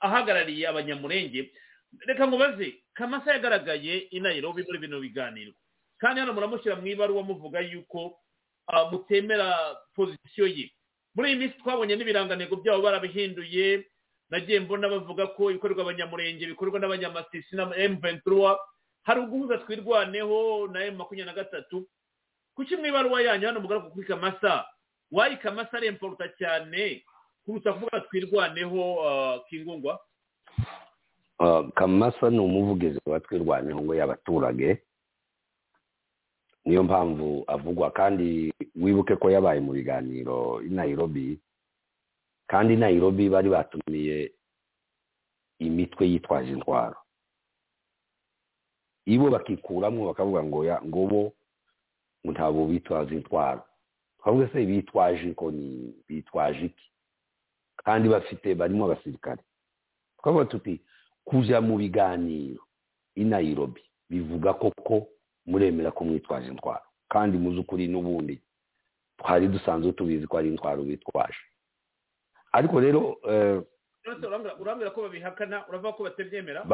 ahagarariye 0.00 0.68
abanyamurenge. 0.68 1.52
Reka 2.06 2.26
mubaze 2.26 2.74
kamasa 2.94 3.32
yagaragaye 3.32 4.08
i 4.10 4.20
nairobi 4.20 4.62
muri 4.66 4.78
bino 4.78 5.00
biganiro. 5.00 5.52
Kandi 6.02 6.18
hano 6.20 6.32
muramushyira 6.34 6.76
mu 6.76 6.86
ibaruwa 6.90 7.22
muvuga 7.22 7.60
yuko 7.62 8.18
ah, 8.66 8.90
mutemera 8.90 9.76
pozisiyo 9.94 10.46
ye. 10.50 10.66
Muri 11.14 11.28
iyi 11.30 11.38
minsi 11.38 11.58
twabonye 11.62 11.94
n'ibirangantego 11.96 12.56
byabo 12.58 12.82
barabihinduye. 12.82 13.86
Nagiye 14.30 14.60
mbona 14.66 14.88
bavuga 14.88 15.26
ko 15.36 15.50
ibikorerwa 15.54 15.82
abanyamurenge 15.86 16.46
bikorwa 16.50 16.80
n'abanyamasisi 16.80 17.52
na 17.56 17.64
m23 17.70 18.56
hari 19.06 19.20
uguhuza 19.20 19.58
twirwaneho 19.62 20.66
na 20.72 20.84
m 20.90 20.96
makumyabiri 20.96 21.26
na 21.30 21.36
gatatu. 21.36 21.86
Kuki 22.56 22.76
mu 22.76 22.86
ibaruwa 22.86 23.22
yanyu 23.22 23.46
hano 23.46 23.60
mugaruka 23.60 23.90
kuri 23.94 24.06
kamasa 24.06 24.64
wayi 25.12 25.36
kamasa 25.36 25.76
ari 25.76 25.86
imporuta 25.86 26.28
cyane 26.40 27.04
kuruta 27.44 27.72
kuvuga 27.72 28.00
twirwaneho 28.08 28.80
ah, 29.06 29.38
kingungwa? 29.48 30.00
Uh, 31.38 31.68
kamasa 31.74 32.30
ni 32.30 32.38
umuvugizi 32.38 32.98
wa 33.06 33.20
twirwaneho 33.20 33.82
ngo 33.82 33.94
y'abaturage. 33.94 34.78
Niyo 36.64 36.82
mpamvu 36.82 37.44
avugwa 37.46 37.90
kandi 37.90 38.52
wibuke 38.76 39.16
ko 39.16 39.30
yabaye 39.30 39.60
mu 39.60 39.72
biganiro 39.72 40.62
i 40.62 40.68
nairobi 40.70 41.40
kandi 42.46 42.76
nairobi 42.76 43.28
bari 43.28 43.48
batumiye 43.50 44.32
imitwe 45.58 46.06
yitwaje 46.08 46.52
intwaro. 46.52 46.96
Ibo 49.06 49.30
bakikuramo 49.30 50.06
bakavuga 50.06 50.42
ngo 50.44 50.64
ya 50.64 50.82
ngo 50.82 51.06
bo 51.06 51.22
ntabwo 52.32 52.66
bitwaza 52.66 53.14
intwaro. 53.14 53.62
Twavuga 54.20 54.48
se 54.52 54.66
bitwaje 54.66 55.22
inkoni 55.26 55.94
bitwaje 56.08 56.66
iki? 56.66 56.86
Kandi 57.84 58.08
bafite 58.08 58.54
barimo 58.54 58.84
abasirikare. 58.86 59.42
Twavuga 60.22 60.44
tuti 60.44 60.80
kuja 61.24 61.60
mu 61.60 61.76
biganiro 61.78 62.62
i 63.14 63.24
nairobi 63.24 63.82
bivuga 64.10 64.54
koko 64.54 65.06
muremera 65.46 65.90
ko 65.90 66.04
mwitwaje 66.04 66.48
intwaro. 66.48 66.84
Kandi 67.08 67.38
muzi 67.38 67.58
ukuri 67.60 67.88
n'ubundi 67.88 68.40
twari 69.18 69.48
dusanzwe 69.48 69.92
tubizi 69.92 70.26
ko 70.26 70.38
ari 70.38 70.48
intwaro 70.48 70.82
bitwaje. 70.82 71.38
Ariko 72.52 72.80
rero 72.80 73.16
eh, 73.28 73.60
urambwira 74.60 74.90
ko 74.90 75.02
babihakana 75.02 75.64
uravuga 75.68 75.92
ko 75.92 76.02
batabyemera? 76.04 76.64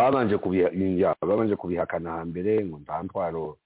babanje 1.20 1.56
kubihakana 1.56 2.10
hambere 2.24 2.64
ngo 2.64 2.78
nta 2.80 3.02
ntwaro 3.02 3.58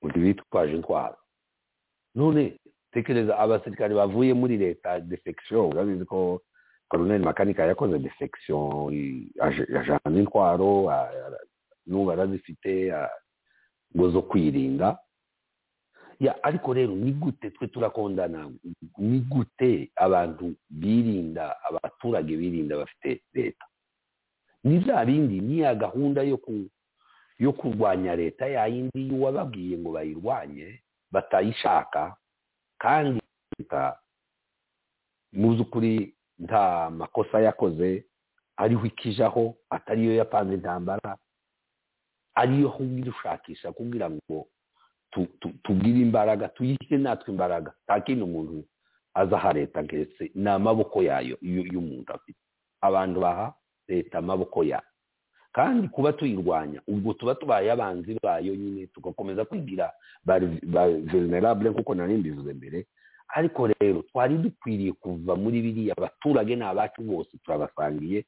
ngo 0.00 0.06
ntibitwaje 0.08 0.72
intwaro. 0.76 1.16
None 2.14 2.58
tekereza 2.92 3.34
abasirikare 3.38 3.94
bavuye 3.94 4.34
muri 4.34 4.56
leta 4.56 5.00
defection 5.00 5.66
urabizi 5.74 6.04
ko 6.06 6.40
colonel 6.88 7.22
makanika 7.26 7.66
yakoze 7.66 7.98
aje- 9.40 9.66
yajana 9.74 10.14
intwaro 10.18 10.86
n'ubu 11.86 12.12
arazifite 12.14 12.92
ngo 13.96 14.10
zo 14.10 14.22
kwirinda. 14.22 14.98
Ya 16.20 16.42
ariko 16.44 16.72
rero 16.74 16.94
ni 16.94 17.12
gute 17.12 17.50
twe 17.50 17.66
turakondana? 17.68 18.50
Ni 18.98 19.18
gute 19.20 19.90
abantu 19.96 20.54
birinda 20.70 21.56
abaturage 21.64 22.36
birinda 22.36 22.76
bafite 22.76 23.22
leta? 23.34 23.66
Ni 24.64 24.78
bya 24.78 25.04
bindi 25.04 25.40
ni 25.40 25.58
ya 25.60 25.74
gahunda 25.74 26.22
yo 26.22 26.36
ku 26.38 26.70
yo 27.38 27.52
kurwanya 27.52 28.16
leta 28.16 28.46
ya 28.46 28.66
yindi 28.66 29.10
wababwiye 29.18 29.78
ngo 29.78 29.92
bayirwanye 29.92 30.80
batayishaka 31.10 32.16
kandi 32.78 33.20
leta 33.58 33.98
mu 35.32 35.50
by'ukuri 35.54 36.14
nta 36.38 36.90
makosa 36.90 37.40
yakoze 37.40 38.06
ariho 38.56 38.86
ikijaho 38.86 39.54
atariyo 39.70 40.14
yapanze 40.14 40.54
intambara 40.54 41.18
ariyo 42.34 42.68
ahubwo 42.68 42.98
idushakisha 42.98 43.72
kugira 43.72 44.10
ngo 44.10 44.46
tu- 45.10 45.28
tu- 45.40 45.54
tugire 45.62 46.00
imbaraga 46.00 46.48
tuyihe 46.48 46.96
natwe 46.98 47.32
imbaraga. 47.32 47.72
Nta 47.84 48.00
kindi 48.00 48.22
umuntu 48.24 48.64
azaha 49.14 49.52
leta 49.52 49.82
keretse 49.82 50.30
ni 50.34 50.48
amaboko 50.50 51.02
yayo 51.02 51.38
y'u- 51.42 51.66
y'umuntu 51.72 52.12
afite. 52.12 52.38
Abantu 52.80 53.20
baha 53.20 53.54
leta 53.88 54.18
amaboko 54.18 54.64
yayo 54.64 54.90
kandi 55.54 55.88
kuba 55.88 56.12
tuyirwanya 56.12 56.82
ubwo 56.88 57.12
tuba 57.14 57.34
tubaye 57.34 57.70
abanzi 57.72 58.18
bayo 58.22 58.54
nyine 58.56 58.86
tugakomeza 58.90 59.44
kwigira 59.46 59.92
ba 60.26 60.40
venerable 60.98 61.70
nk'uko 61.70 61.94
nari 61.94 62.16
mbivuze 62.18 62.52
mbere. 62.54 62.86
Ariko 63.34 63.66
rero 63.70 64.02
twari 64.02 64.34
dukwiriye 64.38 64.92
kuva 64.98 65.36
muri 65.38 65.62
biriya 65.62 65.94
abaturage 65.96 66.56
ni 66.56 66.62
abacu 66.66 67.02
bose 67.02 67.38
turabasangiye 67.44 68.24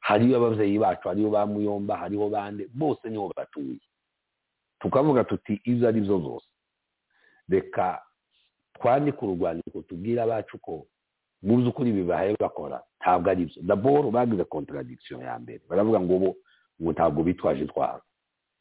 hariyo 0.00 0.36
ababyeyi 0.36 0.78
bacu 0.78 1.08
hariyo 1.08 1.30
ba 1.30 1.46
muyomba 1.46 1.96
hariho 1.96 2.28
bande 2.28 2.68
bose 2.74 3.08
ni 3.10 3.16
ho 3.16 3.32
batuye. 3.36 3.78
Tukavuga 4.80 5.24
tuti 5.24 5.60
izo 5.64 5.88
ari 5.88 6.00
zo 6.04 6.18
zose. 6.20 6.46
Reka 7.48 8.02
twandike 8.80 9.24
urwandiko 9.24 9.82
tubwire 9.82 10.22
abacu 10.22 10.58
ko 10.58 10.86
mu 11.42 11.56
by'ukuri 11.56 11.92
bibaye 11.92 12.36
bakora 12.40 12.82
ntabwo 13.00 13.30
ari 13.30 13.44
byo. 13.46 13.62
Daboro 13.62 14.10
bagize 14.10 14.44
contradiction 14.44 15.20
ya 15.20 15.38
mbere. 15.38 15.60
Baravuga 15.68 16.00
ngo 16.00 16.18
bo 16.18 16.30
ngo 16.82 16.90
ntabwo 16.92 17.22
bitwaje 17.22 17.60
intwaro. 17.64 18.02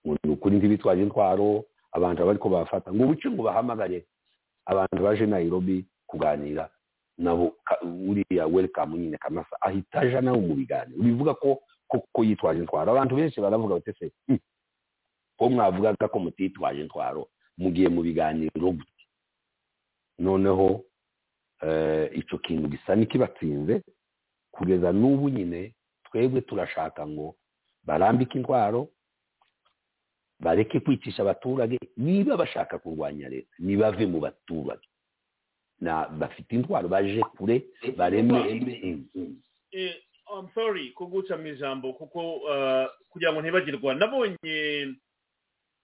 Ngo 0.07 0.15
ni 0.23 0.31
ukuri 0.31 0.55
ntibitwaje 0.57 1.01
intwaro 1.01 1.65
abantu 1.91 2.25
bariko 2.25 2.49
bafata 2.49 2.93
ngo 2.93 3.07
buce 3.07 3.29
ngo 3.29 3.43
bahamagare 3.43 4.05
abantu 4.65 5.03
baje 5.03 5.25
nairobi 5.25 5.85
kuganira. 6.07 6.69
Nabo 7.17 7.55
uriya 7.83 8.47
welcome 8.47 8.97
nyine 8.97 9.17
kamasa 9.17 9.55
ahita 9.61 9.99
aja 10.01 10.21
nawe 10.21 10.37
mu 10.37 10.55
biganiro. 10.55 11.01
Bivuga 11.03 11.33
ko 11.33 11.61
ko 11.87 12.23
yitwaje 12.23 12.59
intwaro 12.59 12.91
abantu 12.91 13.15
benshi 13.15 13.41
baravuga 13.41 13.75
bati 13.79 13.93
se 13.99 14.11
"Hmm, 14.27 14.39
ko 15.37 15.49
mwavugaga 15.49 16.07
ko 16.11 16.19
mutitwaje 16.19 16.81
intwaro 16.81 17.29
mugiye 17.57 17.87
mu 17.89 18.01
biganiro 18.01 18.75
noneho 20.19 20.83
eh, 21.61 22.09
ico 22.17 22.37
kintu 22.37 22.67
gisa 22.67 22.95
n'ikibatsinze 22.95 23.81
kugeza 24.51 24.91
n'ubu 24.91 25.29
nyine 25.29 25.75
twebwe 26.11 26.41
turashaka 26.41 27.07
ngo 27.07 27.35
barambike 27.83 28.37
intwaro 28.37 28.87
bareke 30.39 30.79
kwicisha 30.79 31.21
abaturage 31.21 31.77
niba 31.97 32.37
bashaka 32.37 32.79
kurwanya 32.79 33.29
leta 33.29 33.55
nibave 33.59 34.05
mu 34.05 34.19
baturage. 34.19 34.87
Bafite 36.19 36.51
intwaro 36.55 36.87
baje 36.87 37.21
kure 37.37 37.61
bareme 37.97 39.03
I'm 40.27 40.49
sorry 40.53 40.91
kuguca 40.91 41.37
mu 41.37 41.47
ijambo 41.47 41.93
kuko 41.93 42.35
uh, 42.35 42.87
kugira 43.09 43.31
ngo 43.33 43.41
ntibagirwa 43.41 43.95
nabonye 43.95 44.95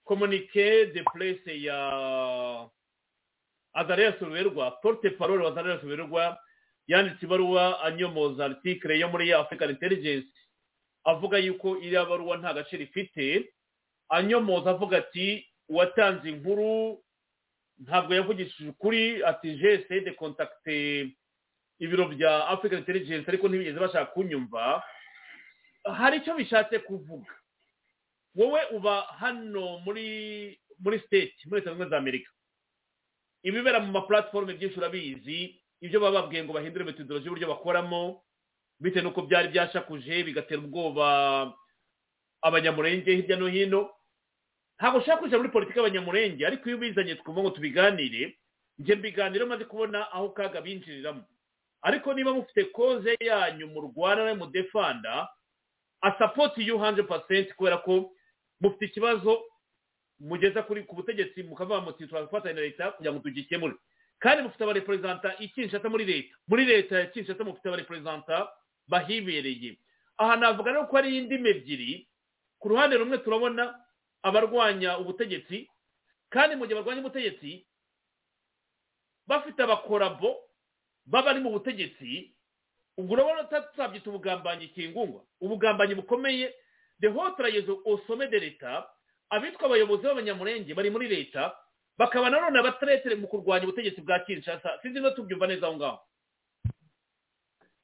communique 0.04 0.86
de 0.94 1.04
presse 1.14 1.62
ya 1.62 1.78
Azarias 3.74 4.20
Ruberwa 4.22 4.72
porte 4.82 5.10
parole 5.10 5.44
wa 5.44 5.52
Azarias 5.52 5.82
Ruberwa 5.84 6.38
yanditse 6.88 7.26
ibaruwa 7.26 7.82
anyomoza 7.84 8.46
article 8.46 9.00
yo 9.00 9.10
muri 9.10 9.34
African 9.34 9.70
Intelligence 9.70 10.28
avuga 11.04 11.38
yuko 11.38 11.78
iriya 11.78 12.06
baruwa 12.06 12.38
nta 12.38 12.54
gaciro 12.54 12.84
ifite 12.84 13.54
anyomoza 14.10 14.70
avuga 14.72 14.98
ati 14.98 15.46
uwatanze 15.70 16.30
inkuru 16.30 17.04
ntabwo 17.86 18.14
yavugishije 18.14 18.70
ukuri 18.70 19.24
ati 19.26 19.56
jese 19.58 20.02
de 20.02 20.12
contacte 20.14 21.10
ibiro 21.80 22.08
bya 22.14 22.48
african 22.48 22.80
intelligence 22.80 23.26
ariko 23.28 23.48
ntibigeze 23.48 23.80
bashaka 23.80 24.12
kunyumva. 24.14 24.84
Hari 25.84 26.18
icyo 26.18 26.36
bishatse 26.38 26.80
kuvuga. 26.80 27.32
Wowe 28.36 28.62
uba 28.78 29.02
hano 29.02 29.80
muri 29.86 30.06
muri 30.80 31.00
state 31.00 31.34
muri 31.46 31.62
leta 31.62 31.74
zunze 31.74 31.90
za 31.90 31.98
amerika. 31.98 32.30
Ibibera 33.44 33.80
mu 33.82 33.92
mapuratiforume 33.92 34.54
byinshi 34.54 34.78
urabizi 34.78 35.58
ibyo 35.82 36.00
baba 36.00 36.22
babwiye 36.22 36.44
ngo 36.46 36.54
bahindure 36.54 36.86
metodologi 36.86 37.26
y'uburyo 37.26 37.48
bakoramo 37.50 38.22
bitewe 38.80 39.02
n'uko 39.04 39.22
byari 39.26 39.48
byashakuje 39.50 40.24
bigatera 40.24 40.62
ubwoba 40.62 41.08
abanyamurenge 42.42 43.10
hirya 43.16 43.38
no 43.38 43.48
hino. 43.48 43.90
Ntabwo 44.82 44.98
ushaka 45.00 45.22
kujya 45.22 45.38
muri 45.38 45.50
politiki 45.54 45.78
y'abanyamurenge 45.78 46.42
ariko 46.48 46.66
iyo 46.70 46.78
ubizanye 46.82 47.16
twumva 47.22 47.42
ngo 47.42 47.50
tubiganire 47.54 48.34
njye 48.82 48.96
mbiganiro 48.98 49.46
maze 49.46 49.66
kubona 49.70 50.10
aho 50.12 50.30
kaga 50.34 50.62
binjiriramo. 50.62 51.22
Ariko 51.82 52.14
niba 52.14 52.34
mufite 52.34 52.64
koze 52.74 53.14
yanyu 53.22 53.68
murwana 53.70 54.34
mudefanda 54.36 55.30
asapoti 56.02 56.66
yu 56.68 56.78
hanje 56.82 57.04
pasenti 57.04 57.54
kubera 57.54 57.78
ko 57.78 58.10
mufite 58.62 58.86
ikibazo 58.86 59.44
mugeza 60.20 60.64
kuri 60.64 60.84
ku 60.84 60.96
butegetsi 60.96 61.44
mukavuga 61.44 61.82
muti 61.82 62.08
turafatanya 62.08 62.56
na 62.56 62.62
leta 62.62 62.92
kugira 62.92 63.14
ngo 63.14 63.20
tugikemure. 63.22 63.74
Kandi 64.20 64.44
mufite 64.44 64.64
abareperezanta 64.64 65.36
i 65.40 65.48
kinshasa 65.50 65.90
muri 65.90 66.06
leta 66.06 66.34
muri 66.48 66.66
leta 66.66 67.00
ya 67.00 67.06
kinshasa 67.06 67.44
mufite 67.44 67.68
abareperezanta 67.70 68.50
bahibereye. 68.88 69.78
Aha 70.18 70.36
navuga 70.38 70.72
rero 70.72 70.86
ko 70.90 70.96
hari 70.98 71.18
indimi 71.18 71.50
ebyiri 71.50 72.08
ku 72.60 72.70
ruhande 72.70 72.98
rumwe 72.98 73.18
turabona 73.18 73.74
abarwanya 74.24 74.98
ubutegetsi 74.98 75.68
kandi 76.30 76.56
mu 76.56 76.66
gihe 76.66 76.76
barwanya 76.80 77.02
ubutegetsi 77.02 77.66
bafite 79.28 79.60
abakorabo 79.64 80.36
baba 81.06 81.30
ari 81.32 81.40
mu 81.40 81.50
butegetsi 81.52 82.34
ubwo 82.98 83.14
urabona 83.14 83.44
tutabyita 83.44 84.10
ubugambanyi 84.10 84.68
kingungwa. 84.68 85.24
Ubugambanyi 85.42 85.96
bukomeye 85.96 86.54
de 87.00 87.08
hotarayezo 87.08 87.82
osome 87.86 88.28
de 88.28 88.40
leta 88.40 88.86
abitwa 89.30 89.66
abayobozi 89.66 90.04
b'abanyamurenge 90.04 90.74
bari 90.74 90.90
muri 90.92 91.08
leta 91.08 91.56
bakaba 91.98 92.30
nanone 92.30 92.60
abateretere 92.60 93.16
mu 93.16 93.28
kurwanya 93.28 93.64
ubutegetsi 93.66 94.02
bwa 94.02 94.20
kinshasa. 94.20 94.80
Sinzi 94.82 95.00
no 95.00 95.12
tubyumva 95.12 95.48
neza 95.48 95.68
aho 95.68 95.76
ngaho. 95.76 96.00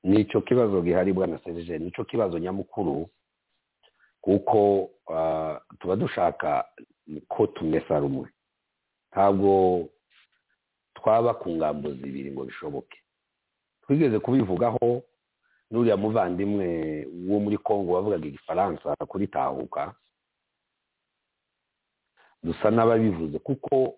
Nicyo 0.04 0.42
kibazo 0.42 0.82
gihari 0.82 1.14
bwana 1.14 1.40
serije 1.44 1.80
ni 1.80 1.92
cyo 1.92 2.06
kibazo 2.06 2.40
nyamukuru. 2.40 3.10
Kuko 4.28 4.90
tuba 5.80 5.96
dushaka 5.96 6.66
ko 7.32 7.48
tumesa 7.48 8.00
rumwe. 8.00 8.28
Ntabwo 9.12 9.88
twaba 11.00 11.34
ku 11.40 11.50
ngambo 11.56 11.92
zibiri 11.96 12.32
ngo 12.36 12.44
bishoboke. 12.44 12.98
Twigeze 13.88 14.20
kubivugaho 14.20 15.00
n'uriya 15.72 15.96
muvandimwe 15.98 16.68
wo 17.30 17.40
muri 17.40 17.58
congo 17.58 17.94
wavugaga 17.96 18.28
igifaransa 18.28 18.96
kuri 19.08 19.28
tahuka 19.32 19.96
dusa 22.44 22.72
n'ababivuze 22.72 23.40
kuko 23.40 23.96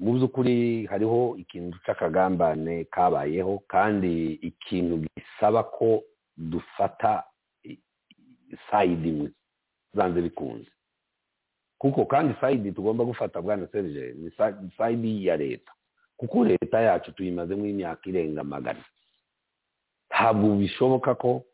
mu 0.00 0.10
by'ukuri 0.16 0.86
hariho 0.86 1.36
ikintu 1.42 1.78
cy'akagambane 1.84 2.84
kabayeho 2.90 3.62
kandi 3.68 4.38
ikintu 4.42 4.94
gisaba 5.06 5.62
ko 5.70 6.02
dufata 6.36 7.24
sayidi 8.70 9.08
imwe 9.08 9.30
zanze 9.94 10.20
bikunze 10.22 10.70
kuko 11.78 12.04
kandi 12.04 12.34
sayidi 12.40 12.72
tugomba 12.72 13.04
gufata 13.04 13.42
bwana 13.42 13.66
serije 13.72 14.14
ni 14.18 14.30
sayidi 14.76 15.26
ya 15.26 15.36
leta. 15.36 15.72
Kuko 16.16 16.44
leta 16.44 16.80
yacu 16.80 17.12
tuyimazemo 17.12 17.66
imyaka 17.66 18.08
irenga 18.10 18.44
magana. 18.44 18.84
Ntabwo 20.10 20.54
bishoboka 20.56 21.14
ko 21.14 21.44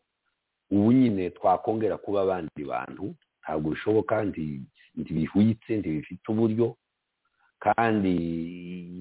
ubu 0.71 0.93
nyine 0.93 1.31
twakongera 1.31 1.97
kuba 1.97 2.23
abandi 2.23 2.65
bantu. 2.65 3.15
Ntabwo 3.43 3.71
bishoboka 3.71 4.25
ntibihwitse 4.97 5.77
ntibifite 5.77 6.27
uburyo. 6.33 6.77
Kandi 7.59 8.15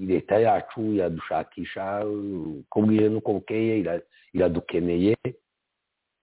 leta 0.08 0.40
yacu 0.40 0.94
yadushakisha 0.94 2.06
uko 2.06 2.82
bwije 2.82 3.10
n'uko 3.10 3.34
bukeye 3.34 4.02
iradukeneye. 4.34 5.18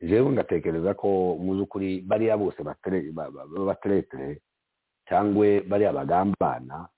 Rero 0.02 0.30
ngatekereza 0.32 0.94
ko 0.98 1.38
mu 1.38 1.54
by'ukuri 1.54 2.00
bariya 2.02 2.36
bose 2.36 2.58
bateretere 2.62 4.40
cyangwa 5.08 5.46
bariya 5.68 5.92
bagambana 5.94 6.88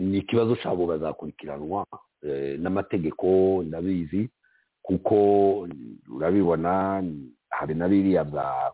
ni 0.00 0.18
ikibazo 0.18 0.56
cyabo 0.58 0.86
bazakurikiranwa 0.86 1.86
n'amategeko 2.58 3.62
ndabizi 3.66 4.30
kuko 4.82 5.16
urabibona 6.10 7.02
hari 7.50 7.74
na 7.74 7.88
biriya 7.88 8.24
bya 8.24 8.72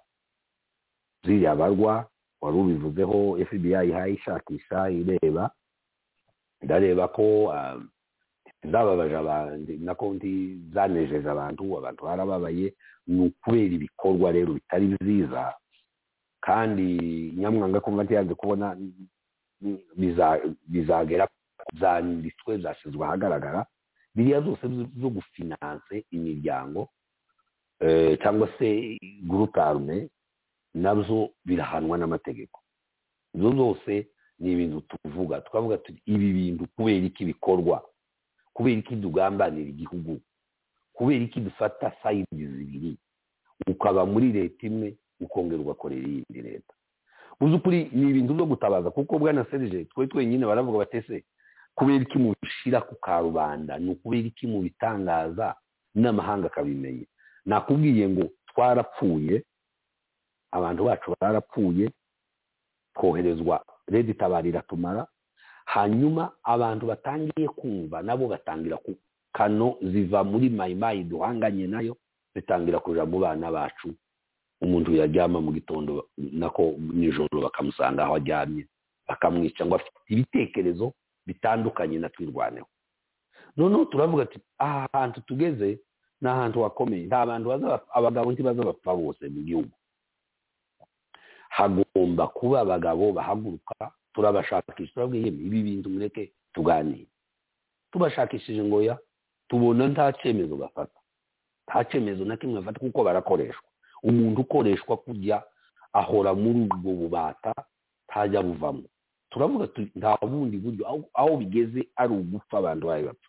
ziriya 1.25 1.55
barwa 1.57 2.09
wari 2.41 2.57
ubivuzeho 2.59 3.37
fbi 3.49 3.71
ihaye 3.73 4.15
ishakisha 4.15 4.91
ireba 4.91 5.51
ndareba 6.63 7.09
ko 7.09 7.53
zababaje 8.71 9.17
abantu 9.17 9.73
nako 9.81 10.17
zanejeje 10.75 11.29
abantu 11.31 11.79
abantu 11.79 12.05
barababaye 12.05 12.75
ni 13.07 13.21
ukubera 13.27 13.75
ibikorwa 13.75 14.33
rero 14.33 14.53
bitari 14.55 14.87
byiza 15.01 15.55
kandi 16.41 16.87
nyamwanga 17.37 17.81
kumva 17.81 18.05
ntiyanze 18.05 18.35
kubona 18.35 18.77
bizagera 20.67 21.29
zanditswe 21.81 22.59
zashyizwe 22.59 23.05
ahagaragara 23.07 23.67
biriya 24.15 24.41
zose 24.41 24.65
zo 25.01 25.09
gufinanse 25.11 26.05
imiryango 26.11 26.89
cyangwa 28.23 28.49
se 28.59 28.99
guruparume 29.27 30.09
na 30.75 30.95
byo 30.95 31.31
birahanwa 31.45 31.99
n'amategeko. 31.99 32.61
Izo 33.35 33.51
zose 33.57 34.09
ni 34.39 34.53
ibintu 34.53 34.81
tuvuga 34.81 35.41
twavuga 35.41 35.79
ibi 36.07 36.33
bintu 36.33 36.67
kubera 36.77 37.07
iki 37.07 37.25
bikorwa. 37.25 37.83
Kubera 38.55 38.79
iki 38.81 38.97
tugambanira 38.97 39.69
igihugu 39.71 40.21
kubera 40.93 41.25
iki 41.25 41.41
dufata 41.41 41.93
sayidi 42.03 42.47
zibiri. 42.47 42.97
Ukaba 43.67 44.07
muri 44.07 44.33
leta 44.33 44.67
imwe 44.67 44.97
ukongera 45.21 45.61
ugakorera 45.63 46.03
iyindi 46.09 46.43
leta 46.43 46.75
mu 47.41 47.49
by'ukuri 47.49 47.89
ni 47.93 48.11
ibintu 48.11 48.35
byo 48.35 48.47
gutabaza 48.47 48.91
kuko 48.91 49.19
bwana 49.19 49.45
serije 49.51 49.85
twe 49.91 50.07
twenyine 50.07 50.47
baravuga 50.47 50.79
batese 50.83 51.25
kubera 51.75 52.03
iki 52.05 52.19
mubishyira 52.19 52.81
ku 52.83 52.95
karubanda 52.99 53.79
ni 53.79 53.91
ukubera 53.95 54.27
iki 54.29 54.47
mubitangaza 54.47 55.55
n'amahanga 55.95 56.47
akabimenya 56.51 57.07
nakubwiye 57.47 58.09
ngo 58.09 58.25
twarapfuye 58.51 59.43
abantu 60.51 60.85
bacu 60.85 61.15
barapfuye 61.21 61.91
twoherezwa 62.95 63.65
leta 63.89 64.11
itabarira 64.11 64.63
tumara 64.63 65.07
hanyuma 65.73 66.33
abantu 66.45 66.87
batangiye 66.87 67.49
kumva 67.49 68.03
nabo 68.03 68.29
batangira 68.29 68.77
ku 68.77 68.93
kano 69.33 69.77
ziva 69.83 70.21
muri 70.25 70.51
mayimayi 70.51 71.05
duhanganye 71.05 71.67
na 71.67 71.81
yo 71.81 71.97
zitangira 72.35 72.79
kuja 72.81 73.05
mu 73.09 73.19
bana 73.25 73.49
bacu. 73.53 73.95
Umuntu 74.61 74.95
yaryama 74.95 75.41
mu 75.41 75.51
gitondo 75.53 76.09
nako 76.19 76.75
nijoro 76.79 77.41
bakamusanga 77.43 78.05
aho 78.05 78.15
aryamye 78.21 78.67
bakamwica 79.09 79.65
ngo 79.67 79.75
afite 79.77 79.99
ibitekerezo 80.13 80.93
bitandukanye 81.27 81.99
na 81.99 82.09
twirwaneho. 82.09 82.67
Noneho 83.57 83.85
turavuga 83.85 84.23
ati 84.23 84.39
aha 84.59 84.89
hantu 84.93 85.21
tugeze 85.21 85.81
ni 86.21 86.29
ahantu 86.29 86.63
hakomeye. 86.63 87.07
Nta 87.07 87.27
bantu 87.27 87.49
abagabo 87.95 88.33
ntibaza 88.33 88.63
bapfa 88.63 88.95
bose 88.95 89.29
mu 89.29 89.41
gihugu. 89.43 89.73
Hagomba 91.49 92.27
kuba 92.29 92.61
abagabo 92.61 93.13
bahaguruka 93.13 93.75
turabashakisha 94.15 94.93
turabwiye 94.95 95.27
ibi 95.29 95.63
bintu 95.63 95.91
mureke 95.91 96.33
tuganire. 96.53 97.07
Tubashakishije 97.93 98.63
ngo 98.65 98.83
ya 98.83 98.99
tubona 99.49 99.89
nta 99.89 100.13
cyemezo 100.13 100.57
bafata. 100.57 100.99
Nta 101.69 101.85
cyemezo 101.85 102.25
na 102.25 102.37
kimwe 102.37 102.61
bafata 102.61 102.81
kuko 102.81 103.05
barakoreshwa. 103.05 103.69
Umuntu 104.03 104.41
ukoreshwa 104.41 104.97
kujya 104.97 105.43
ahora 105.93 106.35
muri 106.35 106.61
ubwo 106.73 106.93
bubata 106.93 107.53
ntajya 108.09 108.43
buvamo. 108.43 108.83
Turavuga 109.31 109.69
nta 109.97 110.17
bundi 110.27 110.57
buryo 110.57 111.09
aho 111.15 111.37
bigeze 111.37 111.89
ari 111.97 112.13
ugupfa 112.15 112.59
abantu 112.59 112.87
bayo 112.87 113.07
bapfa. 113.07 113.29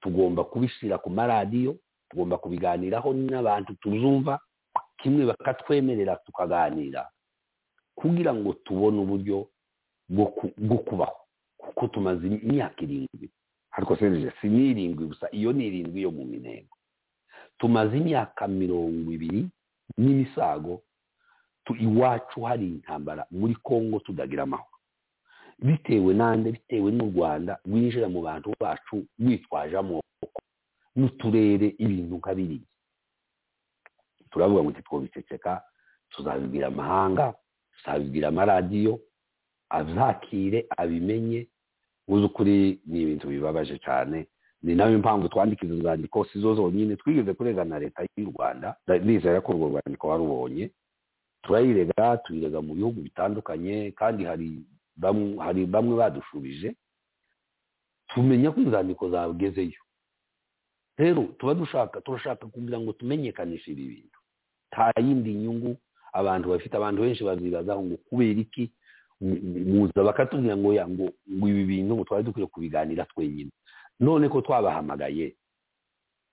Tugomba 0.00 0.44
kubishyira 0.44 0.98
ku 0.98 1.10
maradiyo 1.10 1.76
tugomba 2.10 2.38
kubiganiraho 2.38 3.12
n'abantu 3.14 3.74
tuzumva 3.82 4.40
kimwe 4.98 5.26
bakatwemerera 5.26 6.16
tukaganira. 6.26 7.10
Kugira 7.94 8.34
ngo 8.34 8.52
tubone 8.64 8.98
uburyo 9.02 9.46
bwo 10.08 10.78
kubaho 10.86 11.16
kuko 11.58 11.88
tumaze 11.88 12.26
imyaka 12.26 12.82
irindwi. 12.82 13.30
Ariko 13.70 13.96
si 13.96 14.46
n'irindwi 14.48 15.06
gusa 15.06 15.28
iyo 15.32 15.52
ni 15.52 15.66
irindwi 15.66 16.02
yo 16.02 16.10
mu 16.10 16.24
minengo 16.24 16.74
tumaze 17.58 17.96
imyaka 17.98 18.48
mirongo 18.48 19.12
ibiri 19.12 19.46
n'imisago 19.98 20.82
iwacu 21.80 22.40
hari 22.48 22.66
intambara 22.80 23.26
muri 23.30 23.54
congo 23.60 23.98
tudagira 24.00 24.42
amahoro. 24.42 24.76
Bitewe 25.58 26.14
n'ande 26.14 26.52
bitewe 26.52 26.88
n'u 26.92 27.10
rwanda 27.12 27.58
rwinjira 27.66 28.08
mu 28.08 28.22
bantu 28.22 28.54
bacu 28.60 29.04
rwitwaje 29.20 29.76
amoko 29.76 30.40
n'uturere 30.96 31.74
ibintu 31.78 32.16
nka 32.16 32.34
biriya. 32.34 32.66
Turavuga 34.30 34.62
ngo 34.62 34.72
twobiceceka 34.72 35.62
tuzabibwira 36.10 36.66
amahanga 36.72 37.34
tuzabibwira 37.76 38.28
amaradiyo 38.28 39.00
azakire 39.70 40.66
abimenye. 40.76 41.46
Uzi 42.08 42.24
ukuri 42.24 42.80
ni 42.86 43.02
ibintu 43.02 43.28
bibabaje 43.28 43.78
cyane. 43.78 44.26
Ni 44.62 44.74
na 44.74 44.86
yo 44.90 44.98
mpamvu 44.98 45.28
twandika 45.28 45.66
izo 45.66 45.74
nzandiko 45.74 46.24
si 46.24 46.40
zo 46.40 46.54
zonyine. 46.54 46.96
Twigeze 46.96 47.34
kurega 47.34 47.64
na 47.64 47.78
leta 47.78 48.02
y'u 48.16 48.30
rwanda. 48.32 48.76
Nizera 49.04 49.40
ko 49.40 49.52
urwo 49.52 49.68
rwandiko 49.68 50.08
warubonye. 50.08 50.70
Turayirega 51.42 52.16
tuyirega 52.16 52.60
mu 52.60 52.74
bihugu 52.74 53.00
bitandukanye 53.00 53.92
kandi 53.96 54.24
hari 54.24 55.66
bamwe 55.66 55.94
badushubije. 55.96 56.74
Tumenya 58.08 58.50
ko 58.50 58.60
inzandiko 58.60 59.10
zagezeyo. 59.10 59.80
Rero 60.98 61.22
tuba 61.38 61.54
dushaka 61.54 62.00
turashaka 62.00 62.46
kugira 62.46 62.80
ngo 62.80 62.92
tumenyekanishe 62.92 63.70
ibi 63.72 63.84
bintu. 63.86 64.18
Nta 64.72 64.90
yindi 65.00 65.34
nyungu 65.34 65.76
abantu 66.12 66.48
bafite. 66.50 66.74
Abantu 66.76 67.02
benshi 67.02 67.24
bazibazaho 67.24 67.82
ngo 67.84 67.96
kubera 68.10 68.40
iki? 68.40 68.72
Muza 69.20 70.02
bakatubwira 70.02 70.56
ngo 70.56 70.70
ngo 71.30 71.44
ibi 71.48 71.64
bintu 71.64 71.94
ngo 71.94 72.04
twari 72.04 72.24
dukwiye 72.24 72.46
kubiganira 72.46 73.04
twenyine. 73.10 73.50
None 74.00 74.28
ko 74.28 74.40
twabahamagaye 74.40 75.34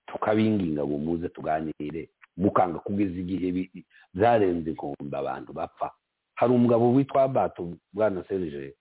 tukabinginga 0.06 0.84
ngo 0.86 0.98
muze 0.98 1.28
tuganire 1.28 2.10
mukanga 2.36 2.78
kugeza 2.78 3.16
igihe 3.18 3.70
byarenze 4.14 4.70
inkombe 4.70 5.16
abantu 5.16 5.52
bapfa. 5.52 5.90
Hari 6.34 6.52
umugabo 6.52 6.92
witwa 6.94 7.28
bato 7.28 7.74
bwana 7.92 8.24
serije 8.28 8.74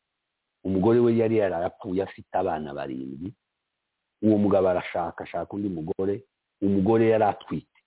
umugore 0.63 0.99
we 0.99 1.17
yari 1.17 1.37
yarapfuye 1.37 2.03
afite 2.03 2.33
abana 2.37 2.73
barindwi. 2.73 3.33
Uwo 4.21 4.37
mugabo 4.37 4.69
arashaka 4.69 5.23
ashaka 5.23 5.53
undi 5.55 5.69
mugore 5.69 6.23
umugore 6.61 7.09
yari 7.09 7.23
atwite. 7.23 7.79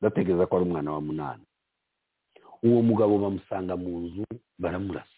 Ndatekereza 0.00 0.46
ko 0.46 0.56
ari 0.56 0.64
umwana 0.66 0.92
wa 0.92 1.00
munani. 1.00 1.44
Uwo 2.66 2.82
mugabo 2.82 3.18
bamusanga 3.22 3.76
mu 3.78 3.90
nzu 4.10 4.24
baramurasa. 4.58 5.16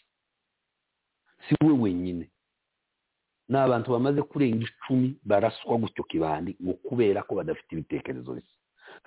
Si 1.48 1.54
we 1.64 1.72
wenyine. 1.72 2.28
Ni 3.48 3.56
abantu 3.58 3.90
bamaze 3.96 4.20
kurenga 4.22 4.66
icumi 4.68 5.16
baraswa 5.24 5.78
gutyo 5.80 6.04
kibandi 6.04 6.56
ngo 6.62 6.72
kubera 6.84 7.22
ko 7.24 7.34
badafite 7.40 7.72
ibitekerezo 7.72 8.34
bisa. 8.36 8.54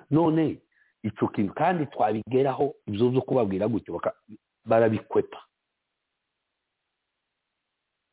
None 0.10 0.58
icyo 1.04 1.28
kintu 1.30 1.54
kandi 1.54 1.86
twabigeraho 1.86 2.74
ibyo 2.90 3.10
byo 3.14 3.22
kubabwira 3.22 3.68
gutyo 3.70 4.02
barabikwepa. 4.66 5.38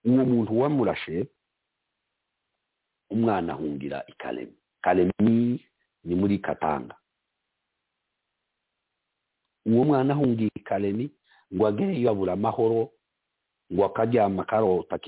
Uwo 0.05 0.25
muntu 0.25 0.53
wamurashe 0.61 1.27
umwana 3.11 3.53
ahungira 3.53 4.05
i 4.07 4.13
karemi 4.13 4.57
karemi 4.85 5.65
ni 6.05 6.15
muri 6.15 6.39
katanga. 6.39 6.97
Uwo 9.69 9.85
mwana 9.85 10.15
ahungiye 10.15 10.51
i 10.55 10.61
karemi 10.61 11.11
ngo 11.55 11.67
agereyo 11.67 12.11
abura 12.11 12.33
amahoro 12.33 12.91
ngo 13.73 13.85
akaryama 13.85 14.45
karota 14.45 14.99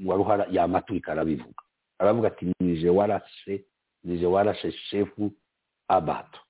ngo 0.00 0.12
aruhara 0.14 0.46
yamaturika 0.50 1.12
arabivuga. 1.12 1.62
Aravuga 1.98 2.28
ati 2.28 2.52
nije 2.60 2.88
warashe 2.90 3.64
nije 4.04 4.26
warashe 4.26 4.72
shefu 4.72 5.30
abato. 5.88 6.40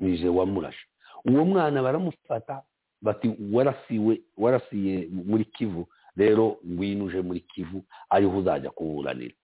Nije 0.00 0.28
wamurashe. 0.28 0.86
Uwo 1.24 1.44
mwana 1.44 1.82
baramufata 1.82 2.62
bati 3.02 3.30
warasiwe 3.52 4.20
warasiye 4.36 5.08
muri 5.10 5.44
kivu 5.44 5.86
rero 6.16 6.56
ngwino 6.66 7.04
uje 7.04 7.20
muri 7.22 7.40
kivu 7.40 7.84
ariho 8.10 8.38
uzajya 8.38 8.70
kuburanira. 8.70 9.34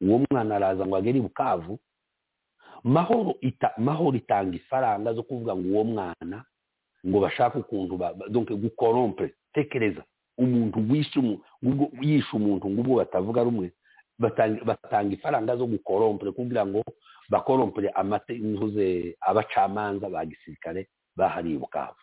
Uwo 0.00 0.20
mwana 0.30 0.56
araza 0.56 0.86
ngo 0.86 0.96
agere 0.96 1.18
i 1.18 1.22
bukavu 1.22 1.78
mahoro 2.84 3.34
ita 3.40 3.70
mahoro 3.78 4.16
itanga 4.16 4.56
ifaranga 4.56 5.14
zo 5.14 5.22
kuvuga 5.22 5.56
ngo 5.56 5.68
uwo 5.68 5.84
mwana 5.84 6.44
ngo 7.06 7.20
bashake 7.20 7.58
ukuntu 7.58 7.98
donc 8.30 8.50
gukorompe 8.52 9.34
tekereza 9.52 10.04
umuntu 10.38 10.78
yishe 12.02 12.36
umuntu 12.36 12.70
ngo 12.70 12.80
ubwo 12.80 12.96
batavuga 12.96 13.42
rumwe 13.44 13.72
batanga 14.18 15.14
ifaranga 15.14 15.56
zo 15.56 15.66
gukorompere 15.66 16.32
kugira 16.32 16.66
ngo 16.66 16.82
bakorompere 17.30 17.88
amate 17.94 18.38
ntuze 18.38 19.16
abacamanza 19.20 20.08
ba 20.10 20.26
gisirikare 20.26 20.88
bahariye 21.16 21.58
bukavu. 21.58 21.98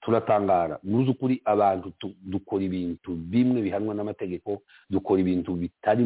Turatangara. 0.00 0.78
Muzi 0.82 1.10
ukuri 1.10 1.40
abantu 1.44 1.90
tu- 1.98 2.14
dukora 2.22 2.62
ibintu 2.64 3.10
bimwe 3.14 3.62
bihanwa 3.62 3.94
n'amategeko 3.94 4.62
dukora 4.90 5.20
ibintu 5.20 5.54
bitari 5.54 6.04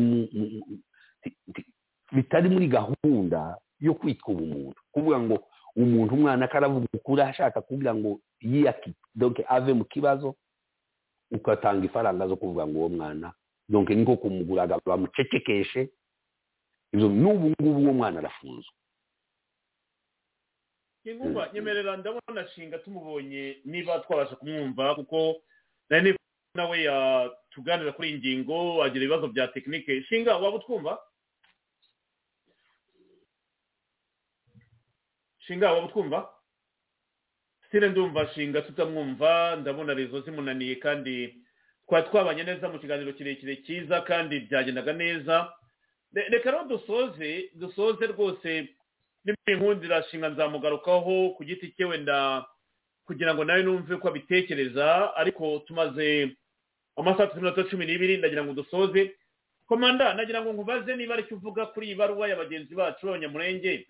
bitari 2.12 2.48
muri 2.48 2.66
gahunda 2.68 3.56
yo 3.80 3.94
kwitwa 3.94 4.34
ubumuntu 4.34 4.80
kuvuga 4.92 5.18
ngo 5.20 5.36
umuntu 5.76 6.14
umwana 6.14 6.44
akaravuga 6.44 6.86
ukuri 6.94 7.22
ashaka 7.22 7.60
kugira 7.62 7.94
ngo 7.94 8.20
yiyaki 8.40 8.92
donc 9.14 9.38
ave 9.48 9.72
mu 9.72 9.84
kibazo 9.84 10.34
ugatanga 11.30 11.86
ifaranga 11.86 12.28
zo 12.28 12.36
kuvuga 12.36 12.66
ngo 12.66 12.78
uwo 12.78 12.88
mwana 12.88 13.32
donc 13.68 13.90
niko 13.90 14.16
kumuguraga 14.16 14.78
bamucecekeshe. 14.86 15.90
Ibyo 16.92 17.08
n'ubu 17.08 17.46
ngubu 17.54 17.80
uwo 17.80 17.92
mwana 17.92 18.18
arafunzwe. 18.18 18.74
Kingumba 21.02 21.50
nyemerera 21.54 21.96
ndabona 21.96 22.48
shinga 22.48 22.78
tumubonye 22.78 23.56
niba 23.64 23.98
twabasha 23.98 24.36
kumwumva 24.36 24.94
kuko 24.94 25.36
nawe 26.54 26.82
yatuganira 26.82 27.92
kuri 27.92 28.08
iyi 28.10 28.18
ngingo 28.18 28.82
agira 28.84 29.04
ibibazo 29.04 29.28
bya 29.28 29.48
tekinike. 29.48 30.02
Shinga 30.02 30.34
waba 30.36 30.56
utwumva? 30.58 30.98
Shinga 35.46 35.72
waba 35.72 35.86
utwumva? 35.86 36.28
Sitire 37.64 37.88
ndumva 37.88 38.26
shinga 38.34 38.62
tutamwumva 38.62 39.56
ndabona 39.60 39.94
rezo 39.94 40.20
zimunaniye 40.20 40.74
kandi 40.76 41.34
twari 41.88 42.06
twabanye 42.08 42.42
neza 42.44 42.68
mu 42.68 42.78
kiganiro 42.78 43.12
kirekire 43.12 43.56
cyiza 43.66 44.00
kandi 44.00 44.40
byagendaga 44.40 44.92
neza. 44.92 45.52
Re- 46.14 46.28
reka 46.28 46.50
rero 46.50 46.64
dusoze 46.64 47.50
dusoze 47.54 48.06
rwose 48.06 48.68
n'inkundira 49.24 50.02
shinga 50.10 50.28
nzamugarukaho 50.28 51.30
ku 51.36 51.44
giti 51.44 51.70
cye 51.76 51.84
wenda 51.84 52.46
kugira 53.06 53.34
ngo 53.34 53.44
nawe 53.44 53.62
numve 53.62 53.96
ko 53.98 54.08
abitekereza 54.08 55.14
ariko 55.16 55.58
tumaze 55.66 56.36
amasaha 56.96 57.22
atatu 57.24 57.36
n'iminota 57.38 57.64
cumi 57.70 57.86
n'ibiri 57.86 58.16
ndagira 58.18 58.44
ngo 58.44 58.52
dusoze. 58.54 59.14
Komanda 59.66 60.14
nagira 60.14 60.42
ngo 60.42 60.52
nkubaze 60.52 60.96
niba 60.96 61.14
ari 61.14 61.24
cyo 61.30 61.36
uvuga 61.38 61.66
kuri 61.70 61.86
iyi 61.86 61.94
baruwa 61.94 62.26
ya 62.28 62.36
bagenzi 62.36 62.74
bacu 62.74 63.06
b'abanyamurenge. 63.06 63.86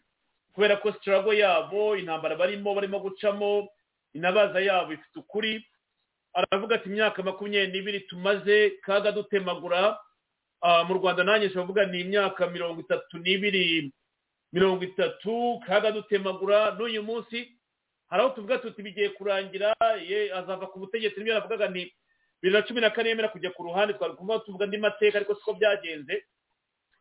Kubera 0.55 0.77
ko 0.83 0.93
sitarago 0.93 1.33
yabo 1.35 1.97
intambara 1.97 2.37
barimo 2.37 2.75
barimo 2.75 2.99
gucamo 3.01 3.69
inabaza 4.15 4.61
yabo 4.61 4.93
ifite 4.93 5.19
ukuri. 5.19 5.62
Aravuga 6.35 6.75
ati 6.77 6.89
imyaka 6.89 7.23
makumyabiri 7.23 7.73
n'ibiri 7.73 8.01
tumaze 8.07 8.70
kaga 8.87 9.12
dutemagura. 9.12 9.99
Ah, 10.62 10.85
mu 10.85 10.95
rwanda 10.95 11.25
nanjye 11.25 11.49
kuvuga 11.49 11.87
ni 11.87 12.01
imyaka 12.01 12.47
mirongo 12.47 12.81
itatu 12.81 13.19
n'ibiri 13.19 13.91
mirongo 14.53 14.85
itatu 14.85 15.61
kaga 15.67 15.91
dutemagura. 15.93 16.75
N'uyu 16.79 17.03
munsi 17.03 17.51
hari 18.11 18.23
aho 18.23 18.31
tuvuga 18.35 18.59
tuti 18.59 18.83
bigiye 18.83 19.09
kurangira 19.19 19.75
ye 20.07 20.31
azava 20.35 20.67
ku 20.70 20.79
butegetsi. 20.79 21.19
Nibyo 21.19 21.35
navugaga 21.35 21.69
ni 21.69 21.91
bibiri 22.43 22.53
na 22.55 22.62
cumi 22.67 22.81
na 22.81 22.91
kane 22.91 23.09
yemera 23.11 23.29
kujya 23.35 23.51
ku 23.51 23.62
ruhande. 23.67 23.95
Twari 23.95 24.15
kuvuga 24.15 24.65
andi 24.65 24.79
mateka 24.79 25.19
ariko 25.19 25.35
siko 25.35 25.55
byagenze. 25.55 26.25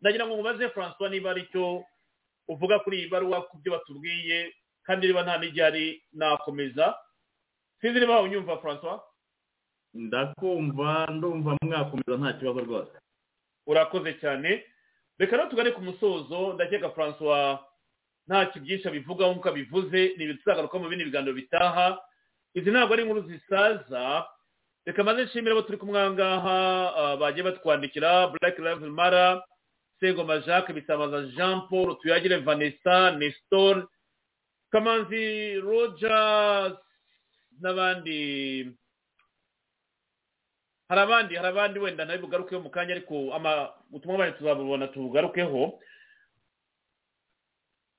Ndagira 0.02 0.26
ngo 0.26 0.36
mubaze 0.38 0.70
francois 0.74 1.12
niba 1.12 1.32
ari 1.32 1.46
cyo 1.52 1.84
uvuga 2.50 2.80
kuri 2.82 2.98
iyi 3.00 3.08
baruwa 3.14 3.42
ku 3.48 3.58
byo 3.62 3.72
batubwiye 3.78 4.50
kandi 4.84 5.08
niba 5.08 5.22
nta 5.24 5.38
n'igihari 5.38 6.02
nakomeza. 6.18 6.98
Sinzi 7.82 8.00
niba 8.02 8.22
unyumva 8.26 8.58
francois 8.58 9.02
ndakumva 9.94 11.08
ndumva 11.14 11.58
mwakomeza 11.62 12.18
nta 12.18 12.34
kibazo 12.34 12.60
rwose. 12.66 12.92
Urakoze 13.68 14.14
cyane. 14.22 14.66
Reka 15.20 15.38
rero 15.38 15.50
tugane 15.50 15.72
ku 15.72 15.82
musozo. 15.82 16.54
Ndakeka 16.54 16.90
francois 16.90 17.60
ntacyo 18.28 18.62
byinshi 18.62 18.88
abivugaho 18.88 19.32
nk'uko 19.34 19.50
abivuze. 19.50 20.00
Ni 20.18 20.24
ibintu 20.24 20.42
tuzagaruka 20.44 20.78
mu 20.80 20.90
bindi 20.90 21.06
biganiro 21.06 21.34
bitaha. 21.34 21.98
Izi 22.54 22.70
ntabwo 22.72 22.94
ari 22.94 23.04
inkuru 23.04 23.22
zisaza. 23.30 24.26
Reka 24.86 25.04
maze 25.04 25.24
nshimire 25.26 25.52
abo 25.54 25.62
turi 25.62 25.78
kumwe 25.78 26.00
aha 26.02 26.12
ngaha 26.14 26.58
ah, 26.98 27.16
bagiye 27.18 27.44
batwandikira. 27.46 28.28
Black 28.34 28.58
lives 28.60 28.90
mara 28.90 29.44
segoma 30.00 30.40
jacques 30.46 30.76
bisamaza 30.76 31.22
jean 31.36 31.68
paul 31.70 31.98
tuyagire 32.02 32.38
vanessa 32.38 33.12
nestor 33.18 33.88
kamanzi 34.72 35.60
rogers 35.62 36.78
n'abandi. 37.62 38.70
Hari 40.90 41.02
abandi 41.02 41.36
hari 41.36 41.48
abandi 41.48 41.80
wenda 41.80 42.06
nawe 42.06 42.18
bugarukeho 42.18 42.62
mu 42.62 42.70
kanya 42.70 42.94
ariko 42.96 43.16
ubutumwa 43.90 44.18
bwanyu 44.18 44.34
tuzabubona 44.38 44.88
tubugarukeho. 44.88 45.80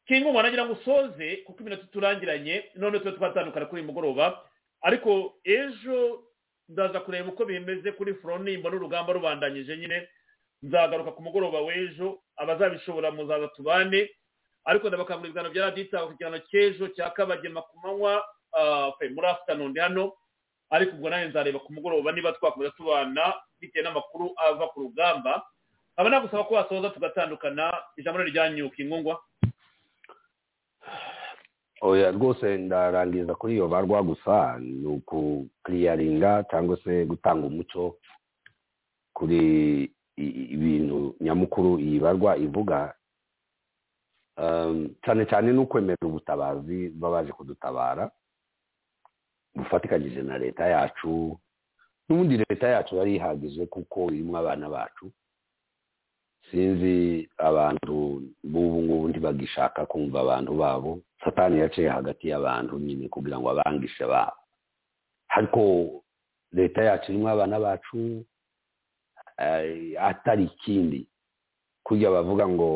Kingo 0.06 0.42
nagira 0.42 0.64
ngo 0.66 0.72
usoze 0.72 1.36
kuko 1.46 1.60
iminota 1.60 1.86
turangiranye 1.92 2.64
none 2.74 2.98
tube 2.98 3.12
twatandukana 3.12 3.66
kuri 3.66 3.82
uyu 3.82 3.86
mugoroba. 3.92 4.42
Ariko 4.82 5.38
ejo 5.44 6.24
ndaza 6.68 7.00
kureba 7.00 7.28
uko 7.28 7.44
bimeze 7.44 7.92
kuri 7.92 8.14
foronimba 8.14 8.70
n'urugamba 8.70 9.12
rubandanyije 9.12 9.76
nyine. 9.76 10.08
Nzagaruka 10.62 11.12
ku 11.12 11.22
mugoroba 11.22 11.60
w'ejo 11.60 12.18
abazabishobora 12.36 13.10
muzaza 13.10 13.48
tubane 13.56 14.10
ariko 14.64 14.88
ndabakangurira 14.88 15.28
ibiganiro 15.30 15.52
bya 15.54 15.64
radiyo 15.64 15.84
itaha 15.86 16.06
ku 16.06 16.12
kiganiro 16.12 16.44
cy'ejo 16.50 16.88
cya 16.92 17.10
kabagema 17.16 17.62
ku 17.62 17.74
manywa 17.82 18.20
ah, 18.52 18.90
muri 19.14 19.26
afternoon 19.26 19.72
hano. 19.78 20.12
Ariko 20.70 20.92
ubwo 20.96 21.10
nanjye 21.10 21.28
nzareba 21.32 21.58
ku 21.64 21.72
mugoroba 21.72 22.12
niba 22.12 22.32
twakomeza 22.36 22.70
tubana 22.76 23.34
bitewe 23.60 23.84
n'amakuru 23.84 24.30
ava 24.36 24.68
ku 24.68 24.80
rugamba. 24.86 25.42
Aba 25.96 26.08
nagusaba 26.10 26.44
ko 26.44 26.54
wasoza 26.54 26.90
tugatandukana 26.94 27.72
ijambo 27.96 28.22
ryanyuka 28.22 28.76
ingungwa. 28.78 29.18
Oya 31.80 32.10
rwose 32.12 32.56
ndarangiza 32.58 33.34
kuri 33.34 33.54
iyo 33.54 33.68
barwa 33.68 34.02
gusa 34.02 34.58
ni 34.60 34.86
ukukiriyaringa 34.86 36.44
cyangwa 36.50 36.76
se 36.84 37.04
gutanga 37.08 37.46
umuco 37.46 37.96
kuri 39.16 39.40
ibintu 40.54 41.16
nyamukuru 41.20 41.78
iyi 41.78 41.98
barwa 42.00 42.36
ivuga 42.36 42.94
Um, 44.40 44.94
cyane 45.04 45.26
cyane 45.28 45.52
ni 45.52 45.58
ukwemera 45.58 46.00
ubutabazi 46.06 46.88
baba 46.96 47.20
baje 47.20 47.32
kudutabara 47.32 48.10
bufatikanyije 49.54 50.22
na 50.22 50.38
leta 50.38 50.64
yacu 50.66 51.36
n'ubundi 52.08 52.36
leta 52.48 52.68
yacu 52.68 52.96
yari 52.96 53.16
ihagije 53.16 53.66
kuko 53.66 54.08
irimo 54.12 54.38
abana 54.38 54.68
bacu 54.68 55.12
sinzi 56.50 57.28
abantu 57.38 58.22
b'ubu 58.44 58.82
ngubu 58.82 59.08
ntibagishaka 59.08 59.86
kumva 59.86 60.20
abantu 60.20 60.52
babo 60.56 60.98
satani 61.24 61.60
yaciye 61.60 61.88
hagati 61.88 62.28
y'abantu 62.32 62.78
nyine 62.78 63.08
kugira 63.12 63.36
ngo 63.38 63.50
abangishe 63.50 64.06
babo 64.06 64.40
ariko 65.28 65.60
leta 66.52 66.80
yacu 66.82 67.12
irimo 67.12 67.28
abana 67.28 67.60
bacu 67.60 68.24
atari 70.00 70.44
ikindi. 70.44 71.06
Kurya 71.82 72.10
bavuga 72.10 72.48
ngo 72.48 72.68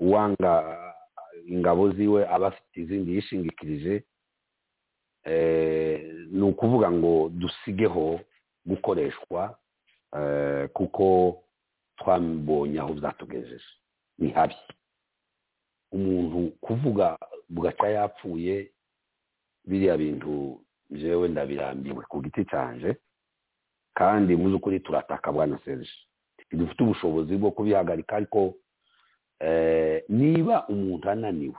uwanga 0.00 0.52
ingabo 1.46 1.90
ziwe 1.92 2.28
aba 2.28 2.46
afite 2.46 2.76
izindi 2.80 3.14
yishingikirije 3.14 4.04
eh, 5.24 6.14
ni 6.30 6.42
ukuvuga 6.42 6.90
ngo 6.90 7.28
dusigeho 7.28 8.20
gukoreshwa 8.66 9.58
eh, 10.18 10.68
kuko 10.68 11.36
twabonye 11.96 12.80
aho 12.80 12.92
byatugejeje. 12.94 13.64
Ni 14.18 14.30
habi. 14.30 14.54
Umuntu 15.92 16.50
kuvuga 16.60 17.18
bugaca 17.48 17.86
yapfuye 17.88 18.70
biriya 19.64 19.96
bintu 19.96 20.60
jewe 20.90 21.28
ndabirambiwe 21.28 22.04
ku 22.08 22.22
giti 22.22 22.44
canje 22.44 22.96
kandi 23.94 24.36
mu 24.36 24.48
by'ukuri 24.50 24.80
turataka 24.80 25.32
bwana 25.32 25.58
serge. 25.64 25.90
Dufite 26.52 26.82
ubushobozi 26.82 27.36
bwo 27.36 27.50
kubihagarika 27.50 28.16
ariko 28.16 28.54
eh, 29.40 30.04
niba 30.08 30.66
umuntu 30.68 31.10
ananiwe 31.10 31.58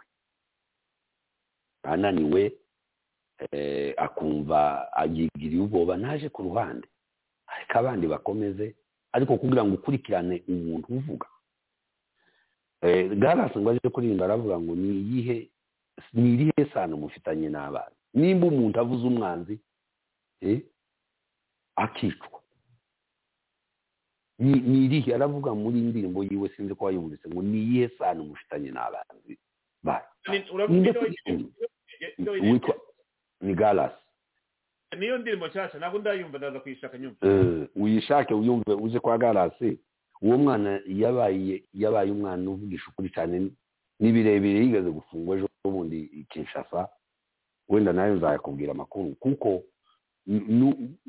ananiwe 1.83 2.53
eh, 3.51 3.93
akumva 3.97 4.87
yigiriye 5.13 5.61
ubwoba 5.63 5.97
naje 5.97 6.29
ku 6.29 6.43
ruhande. 6.43 6.87
Ariko 7.47 7.73
abandi 7.79 8.07
bakomeze 8.07 8.75
ariko 9.11 9.37
kugira 9.37 9.63
ngo 9.65 9.75
ukurikirane 9.75 10.43
umuntu 10.47 10.87
uvuga. 10.95 11.27
Eh, 12.81 13.09
garasi 13.17 13.59
ngo 13.59 13.69
aje 13.69 13.89
kuririmba 13.91 14.25
aravuga 14.25 14.59
ngo 14.59 14.75
ni 14.75 14.89
iyihe 14.99 15.49
ni 16.13 16.33
irihe 16.33 16.71
sano 16.73 16.97
mufitanye 16.97 17.49
n'abana? 17.49 17.91
Nimba 18.13 18.47
umuntu 18.47 18.79
avuze 18.79 19.03
umwanzi 19.07 19.59
akicwa. 21.75 22.41
Ni 24.39 24.85
irihe? 24.85 25.15
Aravuga 25.15 25.53
muri 25.55 25.79
indirimbo 25.79 26.23
yiwe 26.23 26.49
sinzi 26.49 26.75
ko 26.75 26.85
wayumvise 26.85 27.29
ngo 27.29 27.41
ni 27.41 27.57
iyihe 27.63 27.89
sano 27.97 28.23
mufitanye 28.23 28.71
n'abanzi 28.71 29.37
witwa 32.41 32.75
ni 33.41 33.53
garasi 33.55 33.95
niyo 34.99 35.17
ndirimbo 35.17 35.47
nshyashya 35.47 35.79
ntabwo 35.79 35.99
ndayumva 35.99 36.37
ndaza 36.37 36.59
kuyishaka 36.59 36.97
nyumva. 36.97 37.27
Eh, 37.27 37.67
uyishake 37.75 38.33
uyumve 38.33 38.73
uje 38.73 38.99
kwa 38.99 39.17
garasi 39.17 39.79
uwo 40.21 40.37
mwana 40.37 40.81
yabaye 40.87 41.63
yabaye 41.73 42.11
umwana 42.11 42.51
uvugisha 42.51 42.85
ukuri 42.91 43.09
cyane 43.09 43.51
ni 43.99 44.11
birebire 44.11 44.59
yigeze 44.59 44.89
gufungwa 44.91 45.37
ejo 45.37 45.49
bundi 45.63 46.25
kinshasa 46.29 46.89
wenda 47.69 47.93
na 47.93 48.05
yo 48.05 48.15
nzayakubwira 48.15 48.71
amakuru 48.71 49.15
kuko 49.15 49.63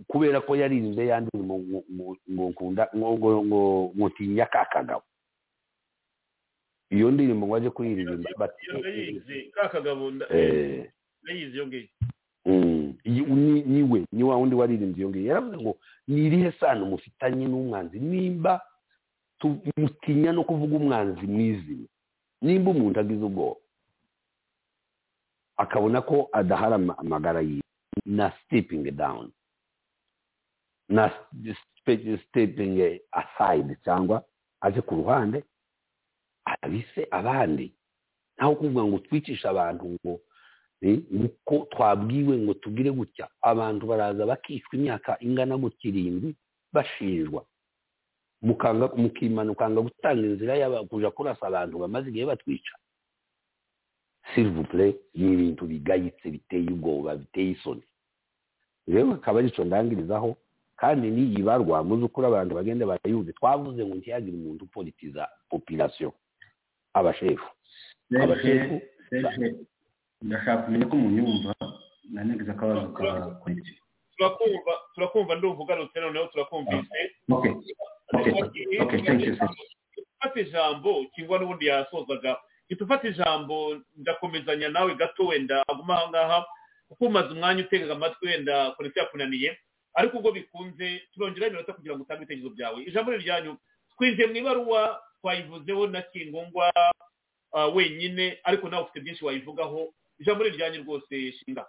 kubera 0.08 0.40
ko 0.40 0.56
yaririnze 0.56 1.06
ya 1.06 1.20
ndirimbo 1.20 1.54
ngo 1.58 2.16
nkunda 2.28 2.88
ngo 2.96 3.08
ngo 3.18 3.30
ngo 3.44 3.60
ngo 3.96 4.06
ntinya 4.08 4.46
ka 4.46 4.64
kagabo. 4.72 5.02
Iyo 6.90 7.10
ndirimbo 7.10 7.46
ngo 7.46 7.54
aje 7.56 7.70
kuyiririmba 7.70 8.48
eh, 10.30 10.90
iyo 11.26 11.66
ngiyo 11.66 11.88
Mm, 12.46 12.94
iyi- 13.04 14.06
ni 14.12 14.22
wa 14.22 14.36
wundi 14.38 14.54
waririmbye 14.54 15.00
iyo 15.02 15.08
ngiyo 15.10 15.26
yaravuze 15.26 15.56
ngo 15.58 15.72
ni 16.08 16.26
irihe 16.30 16.52
sano 16.60 16.86
mufitanye 16.86 17.46
n'umwanzi? 17.50 17.98
Nimba 17.98 18.62
mutinya 19.76 20.30
no 20.32 20.44
kuvuga 20.46 20.76
umwanzi 20.78 21.26
mwizina 21.26 21.88
nimba 22.42 22.70
umuntu 22.70 23.00
agize 23.00 23.24
ubwoba. 23.24 23.58
Akabona 25.56 26.00
ko 26.06 26.28
adahara 26.32 26.74
ama- 26.78 26.98
amagara 26.98 27.40
yiwe 27.42 27.65
na 28.04 28.32
stepping 28.44 28.90
down 28.96 29.32
na 30.88 31.10
stepping 32.28 33.00
aside 33.12 33.76
cyangwa 33.84 34.24
aje 34.60 34.80
ku 34.82 34.94
ruhande 34.94 35.44
abise 36.62 37.08
abandi. 37.10 37.72
Naho 38.38 38.54
kuvuga 38.54 38.84
ngo 38.84 38.98
twicishe 38.98 39.48
abantu 39.48 39.84
ngo 39.98 40.20
uko 41.24 41.66
twabwiwe 41.70 42.36
ngo 42.38 42.54
tugire 42.54 42.90
gutya 42.90 43.28
abantu 43.42 43.86
baraza 43.86 44.26
bakicwa 44.26 44.74
imyaka 44.78 45.16
ingana 45.20 45.56
gutya 45.58 45.88
irindwi 45.90 46.36
bashinjwa. 46.72 47.44
Mukanga 48.42 48.88
mukimana 48.96 49.52
ukanga 49.52 49.80
gutanga 49.80 50.22
inzira 50.26 50.84
kuja 50.84 51.10
kurasa 51.10 51.46
abantu 51.46 51.78
bamaze 51.78 52.08
igihe 52.10 52.26
batwica. 52.26 52.74
S'il 54.34 54.48
vous 54.50 54.64
plaît 54.64 54.96
ni 55.14 55.32
ibintu 55.32 55.64
bigayitse 55.66 56.30
biteye 56.30 56.68
ubwoba 56.70 57.16
biteye 57.16 57.50
isoni 57.50 57.82
rero 58.88 59.12
akaba 59.12 59.38
arico 59.38 59.64
ndangirizaho 59.64 60.36
kandi 60.76 61.10
n'iyi 61.10 61.42
barwa 61.42 61.84
muzi 61.84 62.04
ukuri 62.04 62.26
abantu 62.26 62.54
bagende 62.54 62.84
barayumve 62.84 63.32
twavuze 63.32 63.80
ngo 63.84 63.94
ntihagire 63.94 64.36
umuntu 64.36 64.64
upolitiza 64.64 65.28
population. 65.50 66.12
Abashefu 66.94 67.48
abashefu 68.22 68.80
ndashaka 70.22 70.62
kumenya 70.62 70.86
ko 70.86 70.96
munyumva 70.96 71.54
nanegeza 72.12 72.52
akabazo 72.52 72.88
ka 72.96 73.30
konegisiyo 73.42 73.82
turakumva 74.16 74.72
turakumva 74.94 75.34
ndumva 75.36 75.62
ugarutse 75.62 76.00
noneho 76.00 76.26
turakumvise 76.26 77.00
okay 77.30 77.52
okay 78.34 78.78
okay 78.80 79.00
thank 79.06 79.20
you 79.26 79.36
Serge. 79.36 79.62
ufata 80.16 80.40
ijambo 80.40 81.04
kingwa 81.14 81.38
n'ubundi 81.38 81.66
yasozwaga 81.66 82.36
ufata 82.84 83.08
ijambo 83.08 83.80
ndakomezanya 83.96 84.68
nawe 84.68 84.94
gato 84.94 85.26
wenda 85.26 85.62
aguma 85.68 85.94
aha 85.94 86.08
ngaha 86.10 86.46
kuko 86.88 87.04
umaze 87.06 87.28
umwanya 87.28 87.60
utega 87.64 87.92
amatwi 87.92 88.28
wenda 88.28 88.70
konegisiyo 88.70 89.04
yakunaniye. 89.04 89.58
Ariko 89.94 90.18
ubwo 90.18 90.32
bikunze 90.32 91.02
turongeraho 91.14 91.48
iminota 91.52 91.72
kugira 91.72 91.94
ngo 91.94 92.02
utange 92.02 92.22
ibitekerezo 92.22 92.50
byawe. 92.54 92.82
Ijambo 92.84 93.10
ni 93.12 93.18
ryanyu 93.18 93.56
twinjiye 93.96 94.26
mu 94.28 94.36
ibaruwa 94.36 95.00
twayivuzeho 95.20 95.86
na 95.86 96.02
kingungwa 96.02 96.72
ah, 97.52 97.66
wenyine 97.66 98.38
ariko 98.44 98.68
nawe 98.68 98.82
ufite 98.84 99.00
byinshi 99.00 99.24
wayivugaho. 99.24 99.94
Ijambo 100.18 100.44
ni 100.44 100.50
ryanyu 100.50 100.82
rwose 100.82 101.32
shinga. 101.32 101.66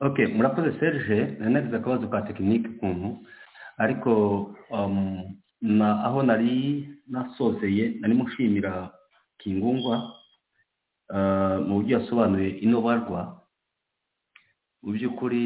Okay 0.00 0.26
murakoze 0.26 0.78
serge. 0.80 1.36
Nanegeza 1.38 1.76
akabazo 1.76 2.08
ka 2.08 2.22
tekinike 2.22 2.68
ukuntu. 2.68 3.18
Ariko 3.78 4.12
um, 4.70 5.36
aho 5.82 6.22
nari 6.22 6.88
nasozeye 7.08 7.94
nari 8.00 8.14
mushimira 8.14 8.90
kingungwa 9.38 9.96
uh, 11.14 11.56
mu 11.66 11.74
buryo 11.80 11.98
yasobanuye 12.00 12.48
ino 12.64 12.80
barwa 12.82 13.42
mu 14.82 14.92
by'ukuri 14.92 15.42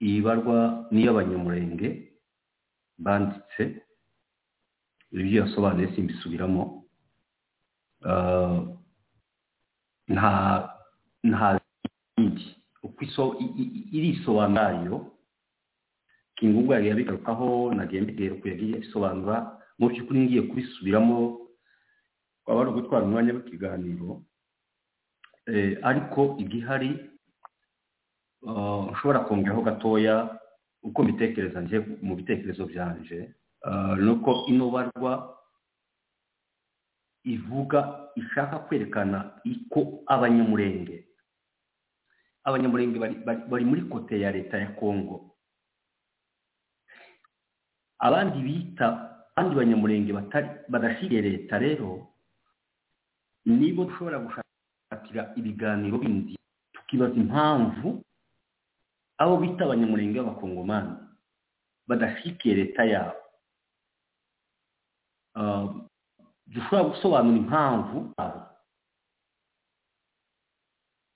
iyi 0.00 0.20
barwa 0.22 0.86
niyo 0.90 1.10
abanyamurenge 1.12 1.88
banditse 2.98 3.62
ibyo 5.12 5.42
yasobanuye 5.44 5.88
simbisubiramo 5.94 6.80
Uh, 8.04 8.60
nta 10.12 10.30
nta 11.24 11.56
yindi 12.20 12.44
uko 12.84 13.00
iso 13.04 13.24
i- 13.40 13.54
i- 13.62 13.88
irisobanurayo 13.96 15.08
kingungwa 16.36 16.84
yabigarukaho 16.84 17.72
nagiye 17.72 18.02
mbibwira 18.04 18.34
uko 18.36 18.44
yagiye 18.48 18.76
abisobanura 18.76 19.36
mu 19.80 19.88
by'ukuri 19.88 20.20
ngiye 20.20 20.42
kubisubiramo 20.52 21.43
twaba 22.44 22.60
ari 22.60 22.70
ugutwara 22.70 23.04
umwanya 23.04 23.32
w'ikiganiro 23.32 24.22
Eh, 25.46 25.76
ariko 25.82 26.36
igihari 26.40 26.90
uh, 28.42 28.88
nshobora 28.92 29.20
kongeraho 29.28 29.62
gatoya 29.62 30.40
uko 30.82 31.02
mbitekereza 31.02 31.60
njye 31.60 31.78
mu 32.02 32.16
bitekerezo 32.16 32.64
byanje 32.66 33.34
uh, 33.68 33.92
ni 34.00 34.10
uko 34.10 34.44
ino 34.48 34.70
barwa 34.70 35.36
ivuga 37.24 38.08
ishaka 38.16 38.58
kwerekana 38.58 39.40
iko 39.44 40.00
abanyamurenge. 40.06 41.08
Abanyamurenge 42.44 42.98
bari, 43.48 43.64
muri 43.64 43.82
kote 43.82 44.20
ya 44.20 44.32
leta 44.32 44.58
ya 44.58 44.72
kongo 44.80 45.36
abandi 48.00 48.38
bita 48.40 48.86
abandi 49.36 49.56
banyamurenge 49.56 50.12
badashyigiye 50.68 51.20
leta 51.22 51.58
rero 51.58 52.13
nibo 53.46 53.84
dushobora 53.84 54.18
gushakira 54.24 55.32
ibiganiro 55.36 55.98
bindi 55.98 56.34
tukibaza 56.72 57.14
impamvu 57.14 58.02
abo 59.18 59.34
bita 59.36 59.64
abanyamurenge 59.64 60.18
b'abakongomani 60.20 60.94
badashyigikiye 61.88 62.54
leta 62.54 62.82
yabo. 62.84 63.16
Uh, 65.36 65.66
dushobora 66.46 66.88
gusobanura 66.90 67.36
impamvu 67.36 67.98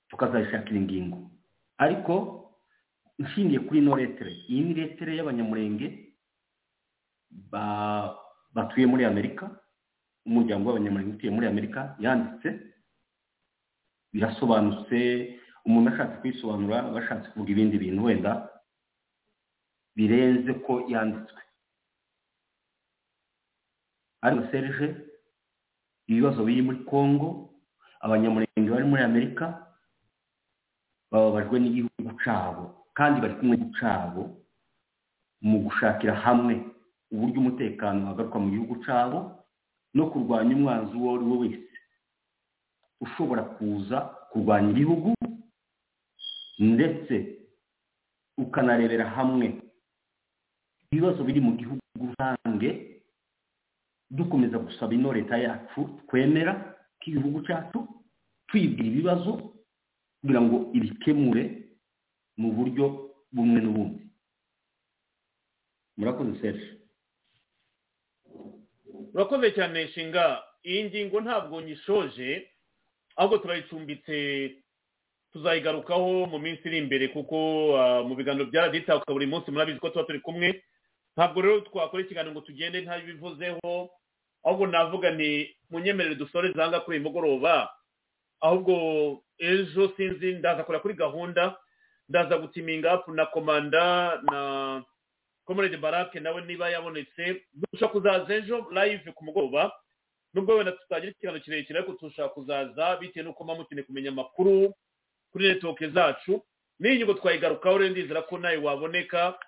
tukazayishakira 0.08 0.76
ingingo. 0.76 1.30
Ariko 1.78 2.14
nshingiye 3.18 3.60
kuri 3.60 3.78
ino 3.78 3.96
letere 3.96 4.32
iyi 4.48 4.60
ni 4.64 4.74
letere 4.74 5.16
y'abanyamurenge 5.16 5.86
ba- 7.30 8.14
batuye 8.54 8.86
muri 8.86 9.04
amerika. 9.04 9.50
Umuryango 10.28 10.64
w'abanyamurenge 10.68 11.12
utuye 11.16 11.32
muri 11.32 11.46
amerika 11.48 11.80
yanditse 12.04 12.48
birasobanutse 14.12 14.98
umuntu 15.66 15.88
ashatse 15.92 16.16
kuyisobanura 16.20 16.76
aba 16.88 16.98
ashatse 17.02 17.26
kuvuga 17.32 17.50
ibindi 17.52 17.76
bintu 17.78 18.04
wenda 18.04 18.32
birenze 19.96 20.52
ko 20.64 20.72
yanditswe. 20.92 21.40
Ariko 24.22 24.42
serge 24.50 24.86
ibibazo 26.08 26.44
biri 26.44 26.62
muri 26.62 26.78
congo 26.90 27.28
abanyamurenge 28.00 28.68
bari 28.70 28.84
muri 28.90 29.02
amerika 29.02 29.44
bababajwe 31.10 31.56
n'igihugu 31.60 32.10
cyabo 32.24 32.64
kandi 32.98 33.16
bari 33.22 33.34
kumwe 33.38 33.56
cyabo 33.78 34.22
mu 35.40 35.56
gushakira 35.64 36.14
hamwe 36.14 36.54
uburyo 37.12 37.38
umutekano 37.40 38.00
wagaruka 38.10 38.38
mu 38.42 38.48
gihugu 38.54 38.74
cyabo 38.84 39.18
no 39.98 40.06
kurwanya 40.10 40.54
umwanzi 40.56 40.94
uwo 40.96 41.14
ari 41.18 41.24
we 41.26 41.36
wese. 41.42 41.66
Ushobora 43.02 43.42
kuza 43.42 43.98
kurwanya 44.30 44.70
igihugu 44.70 45.14
ndetse 46.58 47.14
ukanarebera 48.38 49.10
hamwe 49.10 49.46
ibibazo 50.92 51.24
biri 51.24 51.40
mu 51.40 51.52
gihugu 51.58 51.82
rusange 52.00 52.70
dukomeza 54.10 54.58
gusaba 54.58 54.94
ino 54.94 55.12
leta 55.12 55.36
yacu 55.38 55.80
twemera 56.08 56.52
k'igihugu 57.00 57.42
cyacu 57.46 57.78
twibwira 58.48 58.88
ibibazo 58.88 59.32
kugira 60.20 60.40
ngo 60.42 60.56
ibikemure 60.74 61.44
mu 62.40 62.48
buryo 62.56 62.84
bumwe 63.34 63.60
n'ubundi. 63.60 64.02
Murakoze 65.98 66.40
serge. 66.40 66.77
Urakoze 69.14 69.50
cyane 69.52 69.84
nshinga. 69.84 70.42
Iyi 70.64 70.84
ngingo 70.84 71.20
ntabwo 71.20 71.60
nyishoje 71.60 72.50
ahubwo 73.16 73.38
turayicumbitse 73.38 74.16
tuzayigarukaho 75.32 76.26
mu 76.26 76.38
minsi 76.38 76.62
iri 76.68 76.78
imbere 76.78 77.08
kuko 77.08 77.36
ah, 77.78 78.02
mu 78.02 78.14
biganiro 78.16 78.46
byaraditabuka 78.50 79.12
buri 79.12 79.26
munsi 79.26 79.50
murabizi 79.50 79.78
ko 79.80 79.90
tuba 79.90 80.04
turi 80.04 80.20
kumwe. 80.20 80.62
Ntabwo 81.16 81.42
rero 81.42 81.60
twakora 81.60 82.02
ikiganiro 82.02 82.32
ngo 82.32 82.40
tugende 82.46 82.80
ntabivuzeho 82.80 83.90
ahubwo 84.44 84.66
navuga 84.66 85.10
ni 85.10 85.50
munyemerere 85.70 86.14
dusore 86.14 86.52
zanga 86.52 86.80
kuri 86.80 86.98
uyu 86.98 87.06
mugoroba. 87.06 87.70
Ahubwo 88.40 88.74
ejo 89.38 89.92
sinzi 89.96 90.32
ndaza 90.38 90.64
kora 90.64 90.78
kuri 90.80 90.94
gahunda 90.94 91.56
ndaza 92.08 92.38
gutiminga 92.38 92.92
apu 92.92 93.12
na 93.12 93.26
komanda 93.26 94.18
na 94.30 94.38
komerede 95.48 95.76
barake 95.80 96.20
nawe 96.20 96.40
niba 96.44 96.68
yabonetse 96.70 97.42
dushobora 97.72 97.92
kuzaza 97.92 98.34
ejo 98.36 98.66
live 98.70 99.12
ku 99.16 99.24
mugoroba 99.24 99.72
nubwo 100.34 100.56
wenda 100.60 100.72
tutagira 100.76 101.12
ikiganiro 101.12 101.40
kirekire 101.44 101.78
ariko 101.80 101.92
dushobora 101.96 102.28
kuzaza 102.34 102.96
bitewe 103.00 103.24
n'uko 103.24 103.44
muba 103.44 103.54
mukeneye 103.64 103.86
kumenya 103.88 104.10
amakuru 104.12 104.74
kuri 105.32 105.48
netiwoke 105.48 105.88
zacu. 105.88 106.44
N'iyi 106.80 106.96
ngingo 106.96 107.14
twayigarukaho 107.14 107.78
rero 107.78 107.90
ndizera 107.90 108.22
ko 108.28 108.38
nawe 108.38 108.56
waboneka 108.56 109.38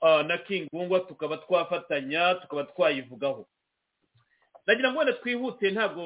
ah, 0.00 0.22
na 0.22 0.38
kingungwa 0.38 1.00
tukaba 1.00 1.36
twafatanya 1.36 2.34
tukaba 2.34 2.64
twayivugaho. 2.64 3.48
Ndagira 4.64 4.92
ngo 4.92 4.98
wenda 4.98 5.12
twihute 5.12 5.70
ntabwo 5.70 6.04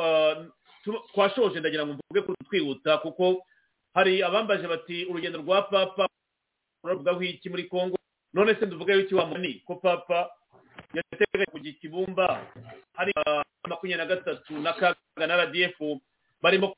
ah, 0.00 0.36
twashoje 1.12 1.60
ndagira 1.60 1.86
ngo 1.86 1.92
mvuge 1.96 2.20
ko 2.26 2.34
twihuta 2.48 2.98
kuko 2.98 3.44
hari 3.94 4.22
abambaje 4.22 4.68
bati 4.68 5.04
urugendo 5.08 5.38
rwa 5.40 5.62
papa 5.62 6.08
uravugaho 6.84 7.22
iki 7.22 7.48
muri 7.50 7.64
congo? 7.68 7.96
None 8.34 8.54
se 8.54 8.66
nduvugaho 8.66 9.00
iki 9.00 9.14
wa 9.14 9.26
muni 9.26 9.54
ko 9.66 9.76
papa 9.76 10.30
yateganya 10.94 11.46
kujya 11.52 11.70
ikibumba 11.70 12.46
hari 12.94 13.12
ah, 13.26 13.42
makumyabiri 13.68 13.98
na 13.98 14.06
gatatu 14.16 14.52
na 14.60 14.72
kaga 14.72 15.26
na 15.26 15.36
rdf 15.44 15.76
barimo 16.42 16.74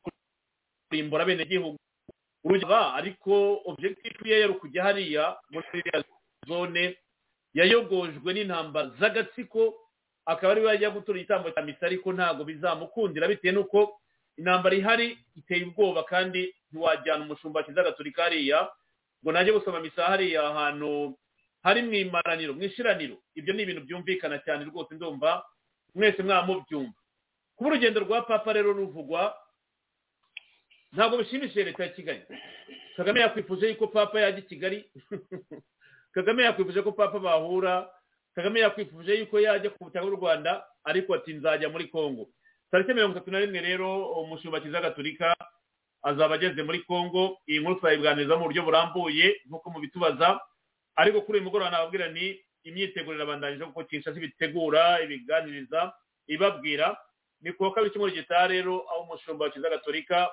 kurimbura 0.90 1.22
abenegihugu 1.22 1.78
urugero 2.44 2.76
ariko 2.94 3.62
objectif 3.64 4.14
ye 4.26 4.40
yari 4.40 4.52
ukujya 4.52 4.82
hariya 4.84 5.36
muri 5.50 5.66
iriya 5.74 6.04
zone 6.46 6.98
yayogojwe 7.54 8.32
n'intambara 8.34 8.90
z'agatsiko 9.00 9.74
akaba 10.26 10.52
ari 10.52 10.60
we 10.60 10.68
yajya 10.68 10.90
gutura 10.90 11.18
igitambo 11.18 11.50
cya 11.50 11.62
misa 11.62 11.86
ariko 11.86 12.12
ntabwo 12.12 12.44
bizamukundira 12.44 13.28
bitewe 13.28 13.54
n'uko 13.54 14.00
intambara 14.38 14.74
ihari 14.76 15.18
iteye 15.36 15.64
ubwoba 15.64 16.02
kandi 16.04 16.54
ntiwajyana 16.72 17.24
umushumba 17.24 17.62
kiza 17.62 17.82
gatolika 17.82 18.22
hariya 18.22 18.68
ngo 19.24 19.32
najye 19.32 19.52
gusoma 19.52 19.80
misa 19.80 20.04
hariya 20.04 20.42
ahantu 20.50 21.16
hari 21.64 21.82
mu 21.82 21.94
imaraniro 21.94 22.52
mu 22.54 22.62
ishiraniro. 22.62 23.16
Ibyo 23.34 23.52
ni 23.54 23.62
ibintu 23.62 23.80
byumvikana 23.88 24.38
cyane 24.44 24.64
rwose 24.68 24.94
ndumva 24.94 25.42
mwese 25.94 26.22
mwaba 26.22 26.46
mubyumva 26.46 27.00
kuba 27.56 27.70
urugendo 27.70 28.00
rwa 28.00 28.22
papa 28.22 28.52
rero 28.52 28.72
ruvugwa 28.72 29.34
ntabwo 30.92 31.18
bishimishije 31.18 31.64
leta 31.64 31.82
ya 31.82 31.88
kigali. 31.88 32.22
Kagame 32.96 33.20
yakwifuje 33.20 33.68
yuko 33.68 33.86
papa 33.86 34.20
yajya 34.20 34.38
i 34.38 34.42
kigali. 34.42 34.90
Kagame 36.14 36.42
yakwifuje 36.42 36.82
ko 36.82 36.92
papa 36.92 37.18
bahura. 37.18 37.90
Kagame 38.34 38.60
yakwifuje 38.60 39.14
yuko 39.18 39.40
yajya 39.40 39.70
ku 39.70 39.84
butaka 39.84 40.06
bw'u 40.06 40.16
rwanda 40.16 40.66
ariko 40.84 41.14
ati 41.14 41.34
nzajya 41.34 41.68
muri 41.68 41.88
congo. 41.88 42.28
Tariki 42.70 42.94
mirongo 42.94 43.16
itatu 43.16 43.30
na 43.30 43.38
rimwe 43.38 43.60
rero 43.60 44.12
umushumba 44.22 44.60
kiza 44.60 44.80
gatolika 44.80 45.34
azaba 46.02 46.34
ageze 46.34 46.62
muri 46.62 46.80
congo. 46.86 47.38
Iyi 47.46 47.60
nkuru 47.60 47.78
twayiganiriza 47.80 48.36
mu 48.36 48.44
buryo 48.46 48.62
burambuye 48.62 49.42
nk'uko 49.46 49.70
mubitubaza. 49.70 50.40
Ariko 50.96 51.20
kuri 51.22 51.38
uyu 51.38 51.44
mugoroba 51.44 51.70
nababwira 51.70 52.08
ni 52.08 52.40
imyiteguro 52.64 53.16
irabandanyije 53.16 53.64
kuko 53.64 53.84
kinshasa 53.84 54.18
ibitegura 54.18 55.00
ibiganiriza 55.02 55.92
ibabwira. 56.26 56.96
Ni 57.40 57.52
ku 57.52 57.62
wa 57.64 57.72
kabiri 57.74 57.92
cy'umweru 57.92 58.14
gitaha 58.16 58.46
rero 58.48 58.74
aho 58.88 59.00
umushumba 59.04 59.44
wa 59.44 59.50
kiza 59.50 59.68
gatolika 59.70 60.30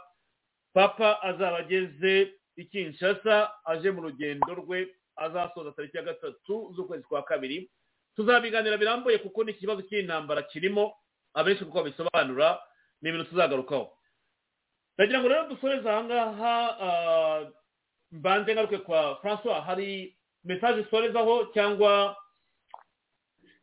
papa 0.73 1.21
azaba 1.21 1.57
ageze 1.59 2.33
i 2.55 2.63
kinshasa 2.65 3.51
aje 3.65 3.91
mu 3.91 4.01
rugendo 4.01 4.47
rwe 4.55 4.87
azasoza 5.15 5.71
tariki 5.75 5.97
ya 5.97 6.03
gatatu 6.03 6.71
z'ukwezi 6.75 7.03
kwa 7.03 7.23
kabiri. 7.23 7.71
Tuzabiganira 8.15 8.77
birambuye 8.77 9.17
kuko 9.17 9.43
ni 9.43 9.51
ikibazo 9.51 9.81
cy'intambara 9.81 10.41
kirimo 10.47 10.93
abenshi 11.33 11.65
kuko 11.65 11.77
babisobanura 11.83 12.59
ni 13.01 13.09
ibintu 13.09 13.29
tuzagarukaho. 13.29 13.91
Ndagira 14.97 15.19
ngo 15.19 15.27
rero 15.27 15.47
dusoreze 15.49 15.89
aha 15.89 16.03
ngaha 16.03 16.53
ah, 16.85 17.39
mbanze 18.11 18.53
ngaruke 18.55 18.77
kwa 18.77 19.15
francois 19.21 19.63
hari 19.63 20.15
mesaje 20.43 20.81
usorezaho 20.81 21.45
cyangwa 21.53 22.15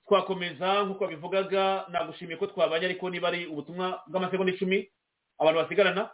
twakomeza 0.06 0.82
nk'uko 0.84 1.06
bivugaga 1.06 1.84
nagushimiye 1.92 2.36
ko 2.40 2.46
twabanye 2.46 2.86
ariko 2.86 3.10
niba 3.10 3.28
ari 3.28 3.46
ubutumwa 3.46 4.02
bw'amasegonda 4.08 4.52
icumi 4.56 4.88
abantu 5.38 5.58
basigarana? 5.60 6.10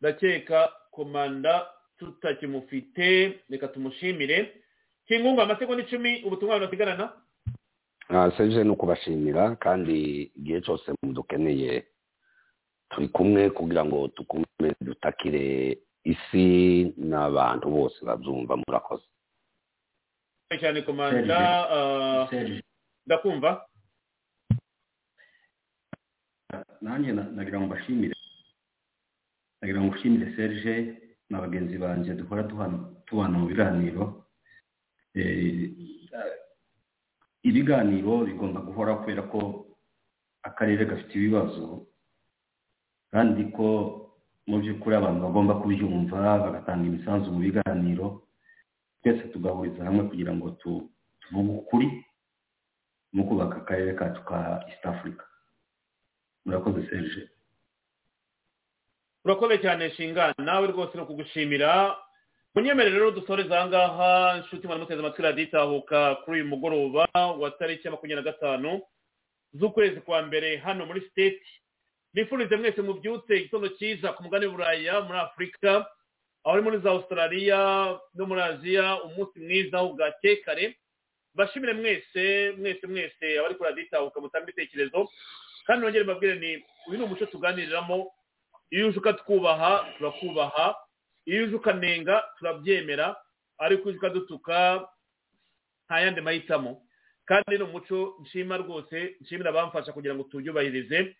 Ndakeka 0.00 0.72
komanda 0.90 1.68
tutakimufite 1.98 3.40
reka 3.50 3.68
tumushimire. 3.68 4.62
Kingunga 5.06 5.42
amasegonda 5.42 5.82
icumi 5.84 6.22
ubutumwa 6.24 6.54
abantu 6.56 6.66
basigarana? 6.70 7.12
Ah, 8.08 8.30
serge 8.36 8.64
ni 8.64 8.70
ukubashimira 8.70 9.56
kandi 9.56 10.22
igihe 10.34 10.60
cyose 10.60 10.92
mudukeneye 11.02 11.86
turi 12.90 13.08
kumwe 13.08 13.50
kugira 13.50 13.84
ngo 13.84 14.08
tukume 14.08 14.74
dutakire 14.80 15.78
isi 16.04 16.94
n'abantu 16.96 17.66
bose 17.70 17.98
babyumva 18.04 18.56
murakoze. 18.56 19.04
Cyane 20.60 20.82
komanda 20.82 21.38
ah, 21.70 22.28
ndakumva. 23.06 23.66
Nanjye 26.80 27.12
na- 27.12 27.30
nagira 27.30 27.58
ngo 27.60 27.66
mbashimire. 27.66 28.14
Nagira 29.60 29.78
ngo 29.80 29.86
ngushimire 29.92 30.34
serge 30.36 30.74
na 31.30 31.40
bagenzi 31.40 31.78
banjye 31.78 32.14
duhora 32.14 32.42
tubana 33.06 33.36
mu 33.38 33.46
biganiro. 33.46 34.26
Eh, 35.14 35.70
ibiganiro 37.44 38.24
bigomba 38.26 38.60
guhora 38.64 38.96
kubera 39.02 39.22
ko 39.28 39.66
akarere 40.42 40.86
gafite 40.86 41.12
ibibazo 41.18 41.86
kandi 43.12 43.44
ko 43.52 43.66
mu 44.50 44.58
by'ukuri 44.58 44.94
abantu 44.98 45.20
bagomba 45.30 45.54
kubyumva 45.62 46.18
bagatanga 46.42 46.84
imisanzu 46.90 47.30
mu 47.32 47.38
biganiro 47.38 48.06
twese 49.02 49.28
tugahuriza 49.32 49.84
hamwe 49.86 50.02
kugira 50.10 50.32
ngo 50.34 50.50
tu- 50.60 50.90
tuvuge 51.22 51.52
ukuri 51.62 51.86
mu 53.14 53.22
kubaka 53.28 53.56
akarere 53.62 53.94
kacu 53.94 54.22
ka 54.28 54.64
east 54.68 54.84
africa. 54.86 55.24
Murakoze 56.44 56.82
serge. 56.90 57.22
Urakoze 59.24 59.58
cyane 59.58 59.90
shingana. 59.90 60.34
Nawe 60.38 60.66
rwose 60.66 60.94
ni 60.96 61.02
ukugushimira 61.02 61.96
munyemerere 62.54 62.94
rero 62.98 63.10
dusoreze 63.10 63.54
aha 63.56 63.66
ngaha 63.68 64.36
inshuti 64.36 64.66
mwari 64.66 64.80
muteze 64.82 65.00
amatwi 65.00 65.22
radiyo 65.22 65.46
itahuka 65.46 66.14
kuri 66.24 66.40
uyu 66.40 66.48
mugoroba 66.50 67.06
wa 67.14 67.50
tariki 67.50 67.86
ya 67.86 67.90
makumyabiri 67.90 68.24
na 68.26 68.32
gatanu 68.32 68.82
z'ukwezi 69.54 70.00
kwa 70.00 70.22
mbere 70.22 70.56
hano 70.56 70.86
muri 70.86 71.00
siteti 71.00 71.59
nifurize 72.14 72.56
mwese 72.56 72.82
mubyutse 72.82 73.36
igitondo 73.36 73.68
cyiza 73.68 74.12
ku 74.12 74.22
mugani 74.22 74.46
w'uburaya 74.46 75.00
muri 75.00 75.18
afurika 75.18 75.70
aho 76.44 76.54
ari 76.56 76.62
muri 76.62 76.78
za 76.78 76.90
australia 76.90 77.58
no 78.14 78.26
muri 78.26 78.40
aziya 78.40 79.02
umunsi 79.02 79.40
mwiza 79.40 79.82
bwakeye 79.84 80.36
kare 80.36 80.76
bashimire 81.34 81.72
mwese 81.72 82.52
mwese 82.58 82.86
mwese 82.86 83.38
abari 83.38 83.54
kuri 83.54 83.68
radiyo 83.70 83.86
itahuka 83.86 84.20
mutanga 84.20 84.44
ibitekerezo. 84.50 85.08
Kandi 85.66 85.84
nongere 85.86 86.04
mbabwire 86.04 86.34
ni 86.34 86.64
uyu 86.88 86.98
ni 86.98 87.04
umuco 87.04 87.26
tuganiriramo 87.26 88.12
iyo 88.70 88.88
uje 88.88 88.98
ukatwubaha 88.98 89.86
turakubaha. 89.98 90.76
Iyo 91.26 91.44
uje 91.44 91.56
ukanenga 91.56 92.24
turabyemera. 92.38 93.16
Ariko 93.58 93.88
uje 93.88 93.98
ukadutuka 93.98 94.88
nta 95.86 96.00
yandi 96.00 96.20
mahitamo. 96.20 96.82
Kandi 97.24 97.58
ni 97.58 97.62
umuco 97.62 98.16
nshima 98.20 98.56
rwose 98.56 99.16
nshimira 99.20 99.50
abamfasha 99.50 99.92
kugira 99.92 100.14
ngo 100.14 100.22
tubyubahirize 100.22 101.16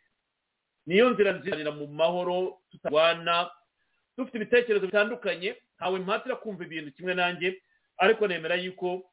niyo 0.91 1.11
nzira 1.15 1.33
nzira 1.39 1.71
mu 1.71 1.87
mahoro 1.87 2.59
tutarwana 2.71 3.47
dufite 4.19 4.37
ibitekerezo 4.43 4.87
bitandukanye 4.91 5.55
ntawe 5.79 5.99
mpatira 6.03 6.37
kumva 6.43 6.65
ibintu 6.67 6.91
kimwe 6.93 7.15
nanjye 7.15 7.63
ariko 8.03 8.27
nemera 8.27 8.55
yuko 8.59 9.07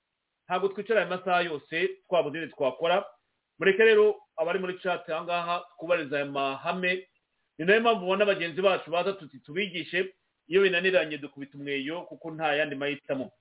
ntabwo 0.48 0.68
twicara 0.74 1.00
aya 1.06 1.10
masaha 1.10 1.42
yose 1.46 1.76
twabuze 2.08 2.38
ibindi 2.38 2.54
twakora. 2.56 3.06
Mureke 3.60 3.84
rero 3.84 4.16
abari 4.40 4.60
muri 4.60 4.80
chat 4.80 5.10
aha 5.10 5.24
ngaha 5.24 5.56
twubahiriza 5.78 6.16
aya 6.18 6.26
mahame. 6.26 7.08
Ni 7.58 7.66
na 7.66 7.74
yo 7.76 7.82
mpamvu 7.82 8.04
ubona 8.06 8.26
bagenzi 8.26 8.62
bacu 8.62 8.88
baza 8.92 9.14
tuti 9.14 9.40
tubigishe. 9.40 10.14
Iyo 10.48 10.62
binaniranye 10.64 11.18
dukubita 11.18 11.58
umweyo 11.58 12.02
kuko 12.08 12.32
nta 12.32 12.56
yandi 12.56 12.76
mahitamo. 12.76 13.32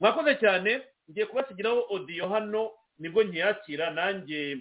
Mwakoze 0.00 0.34
cyane 0.42 0.82
ngiye 1.10 1.26
kubasigiraho 1.26 1.86
odiyo 1.90 2.28
hano 2.28 2.70
ni 2.98 3.08
bwo 3.08 3.22
nkiyakira 3.22 3.90
nanjye 3.94 4.58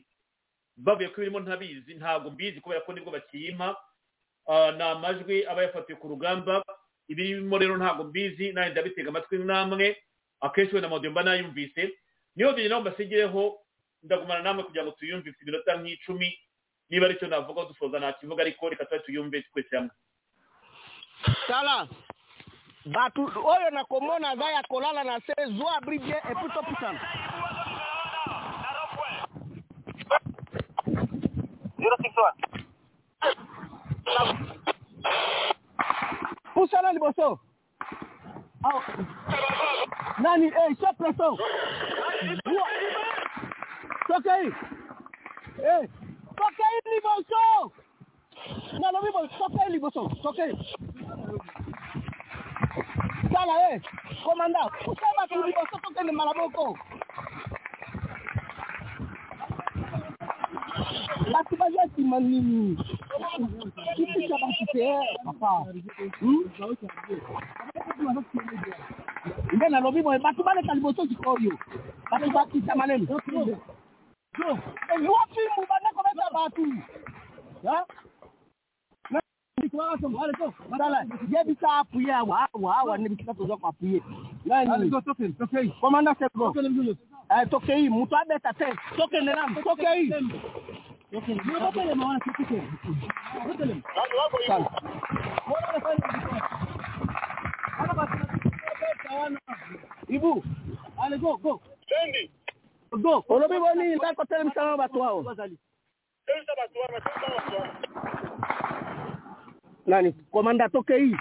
bavuye 0.78 1.10
ko 1.10 1.16
ibirimo 1.22 1.40
ntabizi 1.40 1.94
ntabwo 1.96 2.32
mbizi 2.32 2.62
kubera 2.62 2.82
ko 2.82 2.94
ni 2.94 3.02
bwo 3.02 3.12
bakiyimpa 3.12 3.76
ni 4.78 4.84
amajwi 4.84 5.46
aba 5.48 5.64
yafatiwe 5.64 6.00
ku 6.00 6.08
rugamba. 6.08 6.64
Ibirimo 7.08 7.58
rero 7.58 7.78
ntabwo 7.78 8.04
mbizi 8.10 8.52
nanjye 8.54 8.72
ndabitega 8.72 9.10
amatwi 9.10 9.38
namwe. 9.40 9.98
Akenshi 10.42 10.74
wenda 10.76 10.88
amadiyo 10.88 11.12
mba 11.12 11.24
nayumvise. 11.24 11.94
Niyo 12.36 12.50
odiyo 12.50 12.70
nawe 12.70 12.82
mbasigireho 12.82 13.60
ndagumana 14.04 14.42
namwe 14.44 14.64
kugira 14.64 14.84
ngo 14.84 14.92
tuyumvise 14.92 15.38
iminota 15.42 15.78
nk'icumi. 15.78 16.30
Niba 16.90 17.06
ari 17.06 17.16
cyo 17.18 17.28
navuga 17.28 17.66
dusoza 17.66 18.00
ntakivuga 18.00 18.42
ariko 18.44 18.70
reka 18.70 18.86
tuba 18.86 19.00
tuyumve 19.02 19.42
twese 19.42 19.76
hamwe. 19.76 19.92
Tala 21.48 21.88
batu 22.86 23.22
oyo 23.26 23.70
nakomona 23.74 24.30
aza 24.30 24.52
ya 24.52 24.64
kolala 24.70 25.04
na 25.04 25.18
se 25.26 25.34
zwa 25.58 25.78
abri 25.78 25.98
bien 26.00 26.22
pusala 36.54 36.92
liboso. 36.94 37.40
Nani? 40.20 40.48
Eh 40.48 40.76
chef 40.80 40.96
presso 40.98 41.38
sokei. 44.08 44.48
Eh 45.60 45.90
sokei 46.38 46.76
liboso. 46.94 47.72
Nalobi 48.80 49.10
sokei 49.38 49.70
liboso. 49.70 50.10
Sokei. 50.24 50.54
Sala 53.32 53.56
eh 53.72 53.82
komanda 54.24 54.70
pusa 54.84 55.08
bato 55.18 55.36
liboso 55.46 55.76
tokende 55.84 56.12
mala 56.12 56.34
moko 56.34 56.78
láti 61.34 61.54
bá 61.60 61.66
yẹ 61.76 61.84
ti 61.96 62.02
mọ 62.04 62.18
ní 62.20 62.38
mi. 62.48 62.76
Títí 63.96 64.20
ìjọba 64.26 64.48
ti 64.58 64.66
tẹ 64.74 64.86
hmm? 64.86 65.02
ẹ 65.12 65.18
pàpà 65.26 65.52
ǹjẹ́ 69.54 69.70
nàlọ́ 69.72 69.92
bímọ 69.96 70.10
ẹ̀ 70.16 70.22
bá 70.24 70.30
tó 70.38 70.42
bá 70.48 70.52
lè 70.58 70.62
tàlíbọ̀ 70.68 70.94
tó 70.98 71.04
ti 71.10 71.16
kọ́ 71.24 71.32
ọ 71.34 71.36
bá 72.12 72.16
tó 72.22 72.28
bá 72.36 72.42
ti 72.52 72.58
sá 72.68 72.74
malẹ̀ 72.80 72.98
nù. 73.00 73.06
èyí 74.94 75.08
wọ́n 75.14 75.28
fi 75.34 75.42
mú 75.56 75.62
bá 75.70 75.76
lẹ́kọ̀ọ́ 75.86 76.04
mẹ́ta 76.08 76.26
bá 76.36 76.44
tù. 76.56 76.64
Jẹ́bi 81.32 81.54
tá 81.62 81.70
a 81.80 81.84
fúyẹ́ 81.92 82.26
wàá 82.30 82.46
wàá 82.64 82.82
wà 82.88 82.94
níbi 83.02 83.16
tí 83.18 83.24
wọ́n 83.28 83.38
tó 83.38 83.44
sọ́kọ̀ 83.50 83.70
àfúyẹ́. 83.72 84.02
Kọ́mándà 85.82 86.12
sẹ́kọ̀. 86.20 86.50
Eh, 87.30 87.50
toke 87.50 87.76
hii 87.76 87.90
mtu 87.90 88.16
abeta 88.18 88.54
te. 88.54 88.66
Toke 88.98 89.22
neram, 89.22 89.56
toke 89.64 89.88
hii. 89.96 90.10
Toke. 91.12 91.34
Ni 91.34 91.60
bote 91.60 91.84
le 91.86 91.96
mawana 91.96 92.20
Ibu. 100.08 100.44
Ale 101.04 101.18
go 101.18 101.38
go. 101.38 101.62
Sendi. 101.90 102.32
Go. 103.02 103.20
Unabii 103.30 103.58
wani 103.58 103.96
ndako 103.96 104.26
tele 104.26 104.44
msalamu 104.44 104.80
watu 104.82 105.00
wao. 105.02 105.24
Tele 105.24 105.58
watu 106.62 106.80
wao, 106.80 106.88
tele 106.88 107.36
watu 107.36 107.56
wao. 107.56 107.68
Nani? 109.86 110.14
Komanda 110.32 110.70
toke 110.70 110.98
hii. 110.98 111.16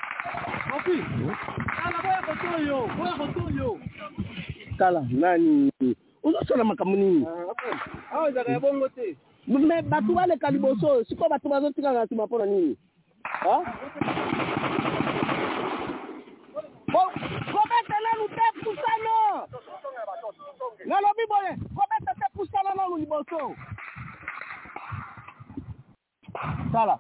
Wapi? 0.73 1.05
Ana 1.85 2.03
boya 2.03 2.23
kotoyo, 2.23 2.87
boya 2.97 3.13
kotoyo. 3.13 3.79
Tala 4.79 5.07
nani? 5.11 5.71
Uzosala 6.23 6.65
makambo 6.65 6.97
nini? 6.97 7.27
Me 9.49 9.83
bato 9.83 10.13
baleka 10.15 10.51
liboso 10.51 11.05
siko 11.05 11.29
bato 11.29 11.49
bazotika 11.49 11.93
na 11.93 12.05
nsima 12.05 12.27
mpona 12.27 12.47
nini? 12.47 12.77
Kobeta 17.53 17.97
nanu 18.05 18.29
te 18.29 18.47
pusano! 18.63 19.49
Nalobi 20.87 21.27
boye 21.29 21.53
kobeta 21.75 22.15
te 22.15 22.27
pusana 22.35 22.75
nanu 22.75 22.97
liboso! 22.97 23.55
Tala 26.73 26.99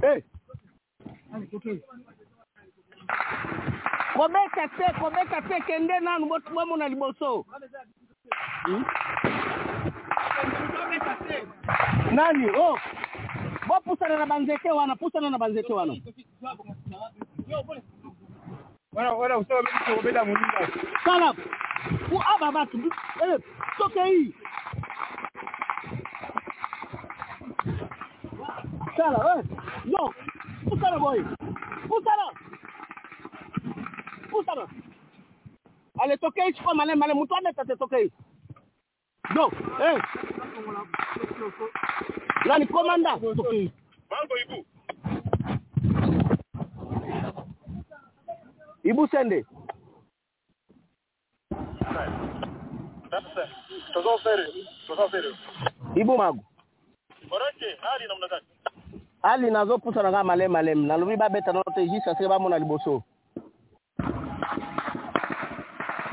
Hey. 0.00 0.22
Kobeta 4.16 4.68
te 4.76 4.86
kobeta 5.00 5.40
te 5.48 5.60
kende 5.66 6.00
nanu 6.00 6.26
bomona 6.54 6.88
liboso. 6.88 7.44
Hmm? 8.64 8.84
nani? 12.12 12.50
Oh! 12.56 12.76
Bopusana 13.68 14.18
na 14.18 14.26
banzete 14.26 14.70
wana 14.70 14.96
pusana 14.96 15.30
na 15.30 15.38
banzete 15.38 15.72
wana. 15.72 15.94
Sala! 21.04 21.34
Ku 22.08 22.16
aba 22.34 22.52
batu 22.52 22.78
eh, 23.22 23.38
toke 23.78 24.04
hii 24.04 24.34
sala 28.96 29.18
eh. 29.38 29.44
Púsànà 30.68 30.98
boy. 30.98 31.18
Púsànà. 31.88 32.26
Púsànà. 34.30 34.64
Alitokei 36.00 36.52
chukwa 36.52 36.74
mane 36.74 36.94
mane 36.94 37.14
mtu 37.14 37.34
aneta 37.34 37.64
tetokei. 37.64 38.10
No. 39.34 39.50
Eh. 39.80 39.98
Nani 42.46 42.66
komanda? 42.66 43.18
Tokei. 43.36 43.72
Bango 44.10 44.34
ibu. 44.42 44.64
Ibu 48.84 49.08
sende. 49.08 49.44
Sasa. 53.10 53.48
Tazofere. 53.94 54.46
Tazofere. 54.86 55.28
Ibu 55.96 56.16
magu. 56.18 56.44
Borake, 57.28 57.76
hali 57.80 58.06
namna 58.08 58.28
gani? 58.28 58.46
hali 59.22 59.50
nazopusana 59.50 60.10
kaka 60.10 60.24
malemu 60.24 60.52
malemu 60.52 60.86
nalobi 60.86 61.16
babetana 61.16 61.62
te 61.74 61.86
juste 61.88 62.10
aseke 62.10 62.28
bamona 62.28 62.58
liboso 62.58 63.02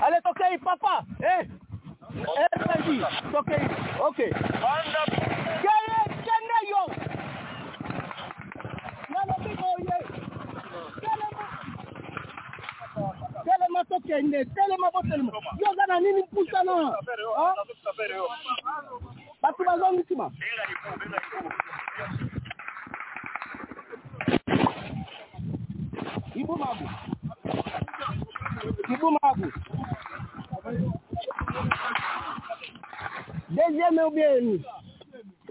ale 0.06 0.22
tokei 0.22 0.58
papa 0.58 1.04
eh. 1.22 1.48
Eh, 2.16 2.48
vas-y, 2.68 3.04
ok, 3.36 3.52
ok. 4.08 4.18
Kele, 5.64 6.00
kene 6.26 6.58
yo. 6.70 6.82
Nalobi 9.12 9.52
oye. 9.52 9.98
Kele 11.04 11.28
ma. 11.36 11.48
Kele 13.44 13.68
ma 13.74 13.84
to 13.90 14.00
kene, 14.08 14.40
kele 14.56 14.76
ma 14.80 14.88
botele 14.96 15.24
ma. 15.24 15.32
Yo 15.60 15.74
zana 15.76 16.00
nini 16.00 16.24
pusana. 16.32 16.96
Ha? 17.36 17.54
Batu 19.42 19.64
bazongisi 19.68 20.16
ma. 20.16 20.30
Benga 20.30 20.64
ni 20.70 20.76
ku, 20.80 20.90
benga 21.00 21.20
ni 21.20 21.50
ku. 21.50 21.65
Ibu 26.36 26.58
mabu. 26.58 26.86
Ibu 28.94 29.08
mabu. 29.12 29.48
Deuxième 33.50 34.00
ou 34.06 34.12
bien 34.12 34.60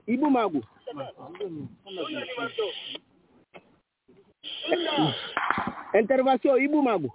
Ibu 0.06 0.30
mabu. 0.30 0.60
Intervention 5.94 6.56
Ibu 6.56 6.82
mabu. 6.82 7.08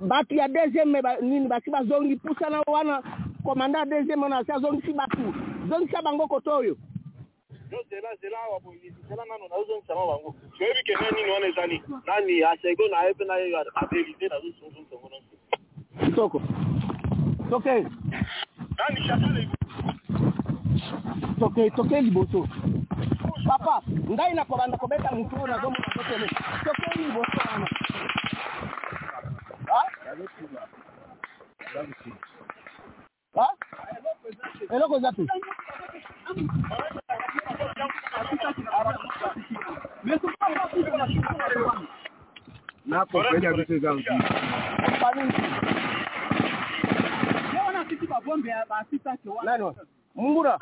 Batu 0.00 0.34
ya 0.34 0.48
deuxième 0.48 1.00
nini 1.22 1.48
basi 1.48 1.70
bazongi 1.70 2.16
pusana 2.16 2.60
wana 2.66 3.00
komanda 3.44 3.84
deuxième 3.86 4.28
na 4.28 4.44
sa 4.44 4.58
zongi 4.58 4.82
si 4.82 4.92
batu. 4.92 5.32
Zongi 5.68 5.90
sa 5.90 6.02
bango 6.02 6.26
kotoyo. 6.26 6.76
Koto 7.70 7.96
oyo 9.94 10.34
toyebi 10.58 10.82
ke 10.86 10.94
nani 10.94 11.16
nini 11.16 11.30
wana 11.30 11.46
ezali 11.46 11.82
nani 12.06 12.42
asego 12.42 12.88
na 12.88 13.02
ye 13.04 13.12
mpe 13.12 13.24
na 13.24 13.36
ye 13.36 13.46
averite 13.74 14.28
nazosunsuntongo 14.28 15.10
soko 16.14 16.42
toke. 17.50 17.86
Nani 18.78 19.00
shakale 19.06 19.48
toke 21.38 21.70
toke 21.70 22.00
liboso. 22.00 22.48
Papa 23.46 23.82
ngai 24.10 24.34
nakobanda 24.34 24.76
kobeta 24.76 25.10
motu 25.12 25.36
oyo 25.36 25.46
nazomona 25.46 25.88
tokele 25.94 26.26
toke 26.64 26.98
liboso 26.98 27.38
wana 27.46 27.66
Hello, 34.70 34.88
Kozato. 34.88 35.22
Na 42.86 43.04
ko 43.06 43.22
kwenye 43.22 43.48
vitu 43.50 43.78
zangu. 43.78 44.02
Nani? 49.44 49.74
Mbura. 50.16 50.58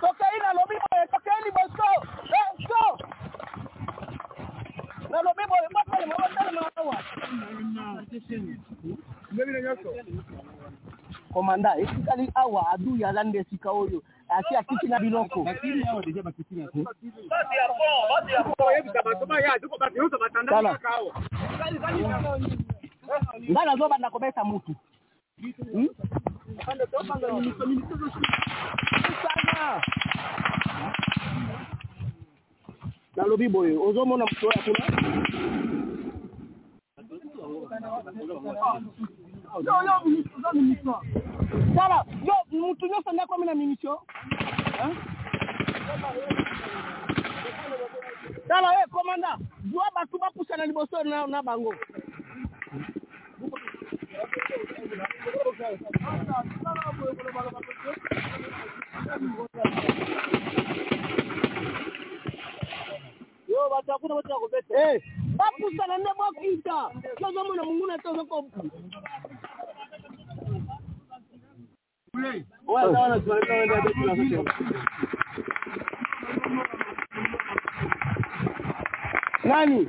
Tokeni 0.00 0.38
na 0.42 0.52
lobi 0.52 0.76
boy, 0.82 1.06
tokeni 1.12 1.50
bosko. 1.56 1.88
Let's 2.32 2.66
go. 2.68 2.98
Na 5.10 5.22
lobi 5.22 5.44
boy, 5.48 5.58
mbona 5.70 6.06
mbona 6.06 6.26
mbona 6.50 6.70
mbona. 6.82 8.02
Botelema 9.32 9.70
awa 9.70 9.76
komanda 11.32 11.76
esikali 11.78 12.30
awa 12.34 12.72
adui 12.72 13.04
aza 13.04 13.24
nde 13.24 13.38
esika 13.38 13.70
oyo. 13.70 14.02
Asi 14.28 14.56
akiti 14.56 14.86
na 14.88 14.98
biloko. 15.00 15.46
Ngai 23.50 23.66
nazobanda 23.66 24.10
kobeta 24.10 24.44
mutu. 24.44 24.74
Hmm? 25.72 25.88
nalobi 33.16 33.48
boye 33.48 33.76
ozomona 33.76 34.24
moto 34.24 34.46
oyo 34.48 34.60
kuna 34.64 35.12
tala 41.76 42.04
yo 42.26 42.34
mutu 42.50 42.86
nyonso 42.86 43.12
nde 43.12 43.22
akomi 43.22 43.46
na 43.46 43.54
minisio 43.54 44.00
tala 48.48 48.68
e 48.82 48.86
komanda 48.90 49.38
zwa 49.72 49.86
bato 49.94 50.18
bapusana 50.18 50.66
liboso 50.66 51.04
na, 51.04 51.26
na 51.26 51.42
bango. 51.42 51.74
Yo 63.48 63.68
bato 63.70 63.92
akuna 63.94 64.14
bato 64.14 64.28
bakobeta 64.28 64.74
Eh, 64.94 65.02
bapusana 65.38 65.98
nde 65.98 66.10
bokita 66.18 66.76
tozomona 67.20 67.62
monguna 67.64 67.98
te 67.98 68.08
nani? 79.44 79.88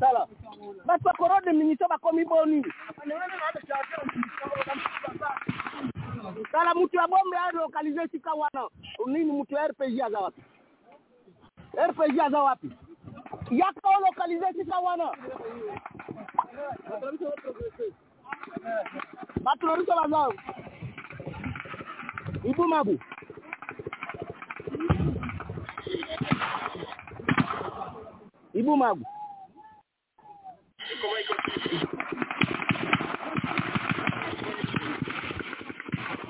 Tala 0.00 0.26
bato 0.86 1.02
bakorode 1.04 1.52
minisio 1.52 1.88
bakomi 1.88 2.24
boni 2.24 2.62
tala 6.52 6.74
mutu 6.74 6.96
ya 6.96 7.06
bombe 7.08 7.36
alokalize 7.36 8.02
esika 8.02 8.32
wana. 8.34 8.68
Nini 9.06 9.32
mutu 9.32 9.54
ya 9.54 9.68
rpg 9.68 10.00
aza 10.02 10.18
wapi? 10.18 10.42
RPG 11.86 12.30
za 12.30 12.42
wapi? 12.42 12.70
Yako 13.50 13.88
localization 14.06 14.66
sawana. 14.66 15.12
Matrorisho 19.44 19.92
bazao. 20.02 20.32
Ibu 22.44 22.68
mabu. 22.68 22.98
Ibu 28.54 28.76
mabu. 28.76 29.04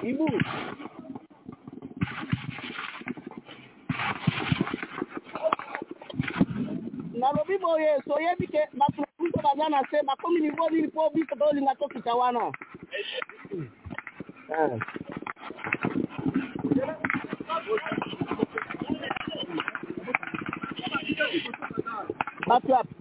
Ibu. 0.02 0.26
Nalobi 7.20 7.58
boye 7.58 7.90
soyebi 8.06 8.46
ke 8.46 8.62
bato 8.78 9.00
na 9.02 9.06
biso 9.18 9.38
baza 9.42 9.68
na 9.68 9.80
se 9.90 10.02
bakomi 10.06 10.40
nivo 10.40 10.68
nini 10.70 10.86
mpo 10.88 11.10
biso 11.14 11.34
tolinga 11.36 11.74
tokita 11.74 12.14
wana 12.14 12.52
Ah. 14.50 14.78
bato 22.48 22.68
yapi 22.72 22.94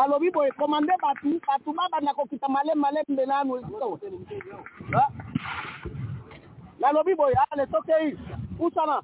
balobi 0.00 0.30
boye 0.30 0.50
komande 0.56 0.92
batu 1.02 1.40
batu 1.46 1.72
babanda 1.76 2.14
kokita 2.14 2.48
maleme 2.48 2.80
malembe 2.80 3.26
nanu 3.26 3.60
Ah. 4.96 5.08
nalobi 6.80 7.14
boye 7.14 7.34
ale 7.50 7.66
tokei 7.66 8.16
usana 8.58 9.02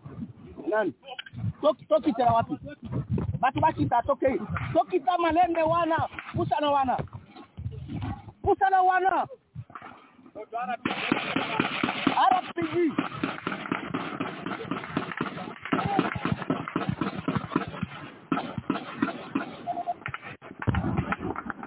nani? 0.70 0.92
Tok- 1.60 1.84
tokitela 1.88 2.32
wapi? 2.32 2.54
Batu 3.40 3.60
bakita 3.60 4.02
tokei 4.06 4.40
tokita 4.72 5.18
malembe 5.18 5.62
wana 5.62 6.08
usana 6.38 6.70
wana? 6.70 6.96
Usana 8.42 8.82
wana 8.82 9.26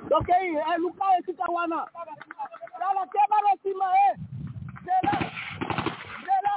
Dok 0.10 0.28
e 0.28 0.34
eh, 0.34 0.44
yi, 0.50 0.58
e 0.58 0.78
luka 0.80 1.06
e 1.18 1.22
kita 1.22 1.46
wana. 1.54 1.86
Lala 2.80 3.06
kemare 3.14 3.54
sima 3.62 3.86
e. 3.94 4.10
Eh? 4.10 4.16
Zela. 4.86 5.16
Zela. 6.26 6.56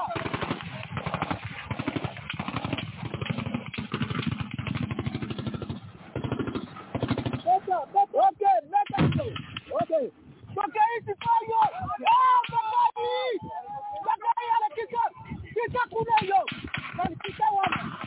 Beta, 7.45 7.79
beta. 7.93 8.19
Ok, 8.25 8.43
beta 8.73 8.99
yo. 9.17 9.27
Ok. 9.81 9.93
Dok 10.55 10.77
e 10.81 10.85
yi 10.89 10.99
kita 11.05 11.35
yo. 11.51 11.61
Ya, 12.01 12.21
beta 12.49 12.85
yi. 12.97 13.39
Dok 14.07 14.23
e 14.29 14.33
yi 14.41 14.51
ale 14.57 14.69
kita. 14.77 15.05
Kita 15.55 15.83
kune 15.93 16.19
yo. 16.25 16.41
Dok 16.97 17.13
kita 17.21 17.47
wana. 17.53 18.02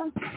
Bye. 0.00 0.29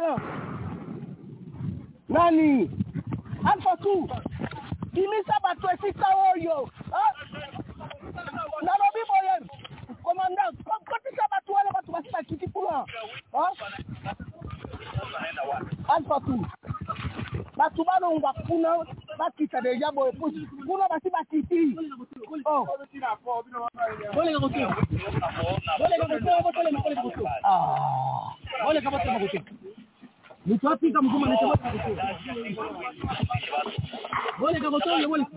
Bokita 0.00 0.12
wana. 0.12 0.20
Nani? 2.08 2.70
Alpha 3.44 3.76
2. 3.76 4.08
Kimisa 4.94 5.34
bato 5.42 5.68
esika 5.74 6.06
oyo. 6.34 6.70
Ah? 6.92 7.12
Nalobi 8.62 9.02
boye. 9.08 9.50
Komanda, 10.02 10.42
kotisa 10.64 11.22
bato 11.30 11.52
wana 11.52 11.70
bato 11.72 11.92
basika 11.92 12.22
kiti 12.22 12.48
kuna. 12.48 12.84
Ah? 13.34 13.52
Alpha 15.88 16.14
2. 16.14 16.46
Bato 17.56 17.84
balongwa 17.84 18.32
kuna 18.32 18.86
bakita 19.18 19.60
deja 19.60 19.92
boye 19.92 20.12
pusi. 20.12 20.46
Kuna 20.66 20.88
basi 20.88 21.10
bakiti. 21.10 21.76
Oh. 22.46 22.66
Bolenga 24.14 24.40
kote. 24.40 24.66
Bolenga 25.78 26.06
kote, 26.06 26.52
bolenga 26.52 26.82
kote, 26.82 26.96
kote. 27.02 27.28
Ah. 27.44 28.34
Bolenga 28.64 28.90
kote, 28.90 29.18
kote. 29.18 29.59
nitwapika 30.46 31.02
mkuma 31.02 31.38
boleka 34.38 34.70
kotonge 34.70 35.06
boleka 35.06 35.30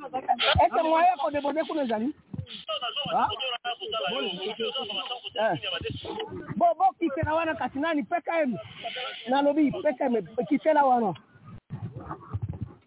ete 0.66 0.82
mwaya 0.84 1.18
kodebode 1.18 1.64
kuna 1.64 1.82
ezali 1.84 2.14
bo 6.56 6.68
bo 6.78 6.94
kisela 7.00 7.34
wana 7.34 7.56
kasi 7.56 7.80
nani? 7.80 8.04
Pkm 8.04 8.58
nalobi 9.30 9.72
pkm 9.72 10.28
kisela 10.48 10.86
wana 10.86 11.14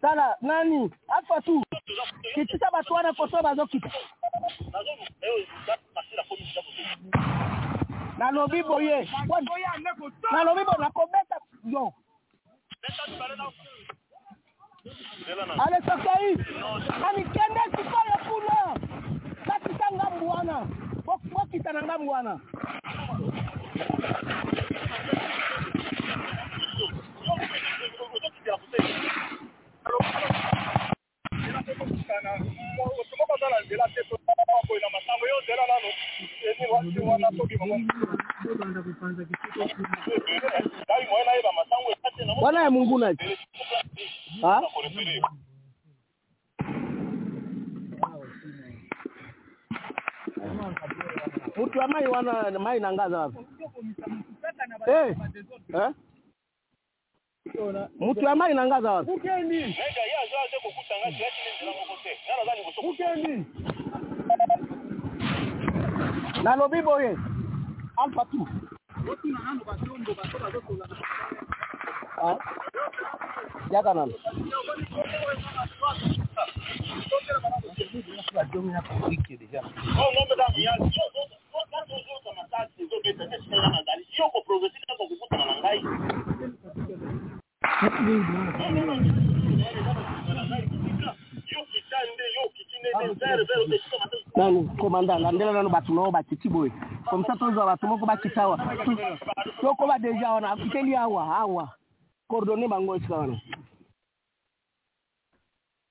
tala 0.01 0.37
nani 0.41 0.91
afatu 1.09 1.63
kitisa 2.35 2.71
bato 2.73 2.95
wana 2.95 3.13
koso 3.13 3.43
bazokita 3.43 3.91
nalobi 8.19 8.63
boye. 8.63 9.09
Nalobi 10.33 10.65
bo 10.65 10.75
nakobeta 10.79 11.37
yo. 11.65 11.93
Ale 15.65 15.77
sokei 15.87 16.33
anikende 17.09 17.63
sikoyo 17.71 18.17
kuna? 18.29 18.59
Bakita 19.47 19.87
ngambu 19.93 20.29
wana. 20.29 20.67
Bokita 21.33 21.73
na 21.73 21.83
ngambu 21.83 22.11
wana 22.13 22.41
bwana 42.41 42.63
ya 42.63 42.71
mungu 42.71 42.99
na 42.99 43.15
ha? 44.43 44.63
Mtu 51.57 51.83
amai 51.83 52.03
mai 52.03 52.13
wana 52.13 52.59
mai 52.59 52.81
nangaza 52.81 53.19
wapi? 53.19 53.39
Eh? 54.87 55.17
Eh 55.75 55.91
moto 57.99 58.21
ya 58.21 58.35
mai 58.37 58.55
na 58.55 58.67
nga 58.67 58.77
aza 58.77 58.93
wapi 58.93 59.13
nalobi 66.43 66.83
boye 66.83 67.17
alfatu 67.97 68.49
yaka 73.71 73.95
nano 73.95 74.13
yoko 84.19 84.41
progresi 84.47 84.79
kaka 84.81 84.95
kokuta 84.99 85.37
na 85.37 85.55
ngai 85.61 85.81
nani 94.37 94.69
komanda 94.79 95.19
landela 95.19 95.53
nano 95.53 95.69
bato 95.69 95.93
nao 95.93 96.11
bakiti 96.11 96.49
boye. 96.49 96.73
Comme 97.11 97.25
ça 97.25 97.37
tozwa 97.39 97.67
bato 97.67 97.87
moko 97.87 98.07
bakita 98.07 98.43
awa. 98.43 98.57
Tokoba 99.61 99.99
deja 99.99 100.33
wana 100.33 100.51
akiteli 100.53 100.95
awa 100.95 101.39
awa. 101.39 101.69
Coordonne 102.29 102.69
bango 102.69 102.97
esika 102.97 103.15
wana. 103.17 103.41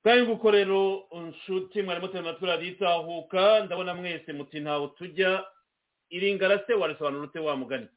Kandi 0.03 0.27
nguko 0.27 0.51
rero 0.51 1.03
nshuti 1.27 1.81
mwari 1.81 2.01
mutema 2.01 2.33
turaritahuka 2.33 3.59
ndabona 3.65 3.93
mwese 3.93 4.33
muti 4.33 4.59
ntawe 4.59 4.87
tujya 4.87 5.45
iringara 6.09 6.59
se 6.67 6.73
warisobanura 6.73 7.23
ute 7.23 7.39
wa 7.39 7.55
mugani 7.55 7.87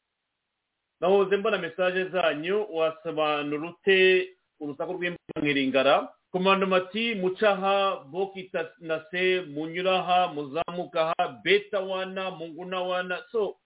nahoze 1.01 1.37
mbona 1.37 1.59
mesaje 1.59 2.05
zanyu 2.05 2.67
wasobanura 2.71 3.69
ute 3.71 4.29
urusaku 4.61 4.93
rw'imbuga 4.93 5.41
mwiringara 5.43 6.09
komandomati 6.33 7.15
mucaha 7.15 7.97
bokita 8.11 8.71
na 8.79 9.05
se 9.11 9.41
munyuraha 9.41 10.29
muzamukaha 10.35 11.41
beta 11.45 11.81
wana 11.81 12.31
munguna 12.31 12.81
wana. 12.81 13.23
So 13.33 13.57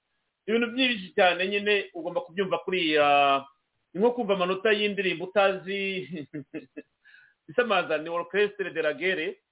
ibintu 0.46 0.66
byinshi 0.70 1.12
cyane 1.14 1.48
nyine 1.48 1.90
ugomba 1.94 2.20
kubyumva 2.20 2.58
kuriya 2.58 3.44
ni 3.94 4.00
nko 4.00 4.10
kumva 4.10 4.34
amanota 4.34 4.72
y'indirimbo 4.72 5.24
utazi. 5.24 6.08
Isamaza 7.50 7.98
ni 7.98 8.08
orchestre 8.08 8.70
de 8.70 8.82
la 8.82 8.92
guerre. 8.94 9.42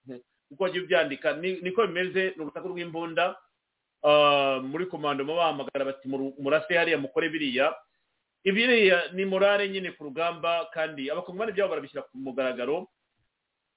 Uko 0.50 0.64
wagiye 0.64 0.84
ubyandika 0.84 1.32
niko 1.36 1.86
bimeze 1.86 2.34
ni 2.36 2.42
urusaku 2.42 2.68
rw'imbunda. 2.68 3.36
Muri 4.62 4.86
komando 4.86 5.24
bahamagara 5.24 5.84
bati 5.84 6.08
murase 6.38 6.74
hariya 6.76 6.98
mukore 6.98 7.28
biriya. 7.28 7.74
Ibiriya 8.44 9.12
ni 9.12 9.24
morale 9.24 9.68
nyine 9.68 9.92
ku 9.92 10.04
rugamba 10.04 10.70
kandi 10.72 11.10
abakongomani 11.10 11.52
byabo 11.52 11.70
barabishyira 11.70 12.02
ku 12.08 12.16
mugaragaro. 12.18 12.88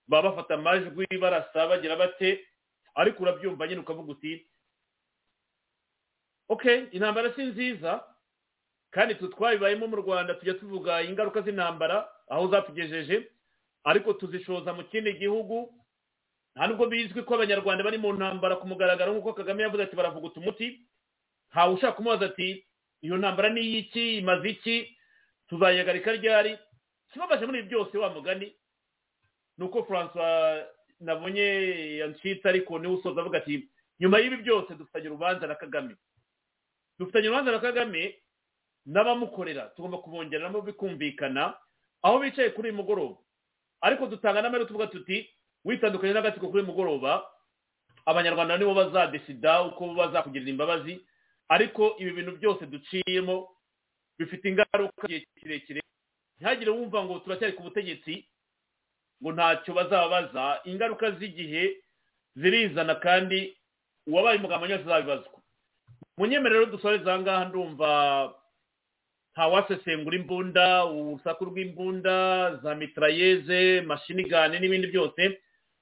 Baba 0.08 0.30
bafata 0.32 0.54
amajwi 0.56 1.08
barasa 1.20 1.68
bagira 1.68 1.96
bate 2.00 2.40
ariko 2.96 3.24
urabyumva 3.24 3.68
nyine 3.68 3.82
ukavuga 3.82 4.12
uti 4.12 4.46
ok 6.48 6.88
intambara 6.92 7.34
si 7.36 7.44
nziza 7.44 8.04
kandi 8.92 9.16
twe 9.16 9.28
twabibayemo 9.28 9.88
mu 9.88 9.96
rwanda 9.96 10.34
tujya 10.36 10.54
tuvuga 10.54 11.02
ingaruka 11.02 11.42
z'intambara 11.42 12.08
aho 12.30 12.48
zatugejeje 12.48 13.28
ariko 13.84 14.14
tuzishoza 14.14 14.74
mu 14.74 14.84
kindi 14.84 15.14
gihugu 15.18 15.74
nta 16.56 16.68
nubwo 16.68 16.86
bizwi 16.88 17.24
ko 17.26 17.34
abanyarwanda 17.36 17.84
bari 17.84 17.98
mu 17.98 18.14
ntambara 18.14 18.56
ku 18.62 18.68
mugaragaro 18.68 19.14
nk'uko 19.14 19.34
kagame 19.34 19.64
yavuze 19.66 19.84
ati 19.84 19.96
baravuguta 19.96 20.40
umuti 20.40 20.68
ntawe 21.52 21.74
ushaka 21.74 21.98
kumubaza 21.98 22.26
ati 22.30 22.66
iyo 23.02 23.18
ntambara 23.18 23.50
ni 23.50 23.62
iy'iki 23.62 24.18
imaze 24.22 24.50
iki? 24.50 24.98
Tuzayihagarika 25.50 26.12
ryari? 26.14 26.58
Ikibabaje 27.10 27.46
muri 27.46 27.64
byose 27.68 27.98
wa 27.98 28.10
mugani. 28.10 28.54
Ni 29.58 29.64
uko 29.66 29.84
francois 29.84 30.66
nabonye 31.00 31.46
yancitse 32.00 32.48
ariko 32.50 32.80
ni 32.80 32.88
we 32.88 32.94
usoza 32.96 33.22
avuga 33.22 33.38
ati 33.38 33.70
nyuma 34.00 34.20
y'ibi 34.20 34.38
byose 34.46 34.74
dufitanye 34.76 35.08
urubanza 35.10 35.48
na 35.48 35.56
kagame. 35.56 35.96
Dufitanye 37.00 37.28
urubanza 37.28 37.52
na 37.52 37.60
kagame 37.60 38.16
n'abamukorera 38.86 39.62
tugomba 39.76 39.98
kubongeramo 39.98 40.62
bikumvikana 40.62 41.54
aho 42.02 42.20
bicaye 42.20 42.50
kuri 42.50 42.70
uyu 42.70 42.78
mugoroba. 42.78 43.18
Ariko 43.82 44.08
dutanga 44.08 44.42
n'amahirwe 44.42 44.68
tuvuga 44.68 44.88
tuti 44.88 45.30
witandukanye 45.66 46.14
n'agatsiko 46.14 46.48
kuri 46.52 46.64
mugoroba 46.64 47.24
abanyarwanda 48.06 48.58
nibo 48.58 48.74
bazadesida 48.74 49.62
uko 49.72 49.94
bazakugirira 49.96 50.52
imbabazi 50.52 51.00
ariko 51.50 51.96
ibi 52.00 52.12
bintu 52.12 52.32
byose 52.38 52.66
duciyemo 52.66 53.48
bifite 54.20 54.46
ingaruka 54.50 55.04
igihe 55.08 55.26
kirekire. 55.40 55.82
Ntihagire 56.38 56.72
wumva 56.72 57.04
ngo 57.04 57.20
turacyari 57.20 57.54
ku 57.54 57.64
butegetsi 57.64 58.26
ngo 59.22 59.32
ntacyo 59.32 59.72
bazababaza. 59.74 60.62
Ingaruka 60.66 61.12
z'igihe 61.18 61.78
zirizana 62.36 62.96
kandi 63.00 63.56
uwabaye 64.08 64.38
umugabo 64.38 64.64
wese 64.66 64.84
azabibazwa. 64.84 65.40
Munyemerero 66.18 66.66
dusoreze 66.66 67.08
aha 67.10 67.20
ngaha 67.20 67.46
ndumva 67.50 67.90
ntawasesengura 69.34 70.16
imbunda 70.18 70.86
urusaku 70.86 71.46
rw'imbunda 71.50 72.16
za 72.64 72.76
mitrayeze 72.76 73.82
mashinigane 73.82 74.60
n'ibindi 74.60 74.88
byose. 74.94 75.22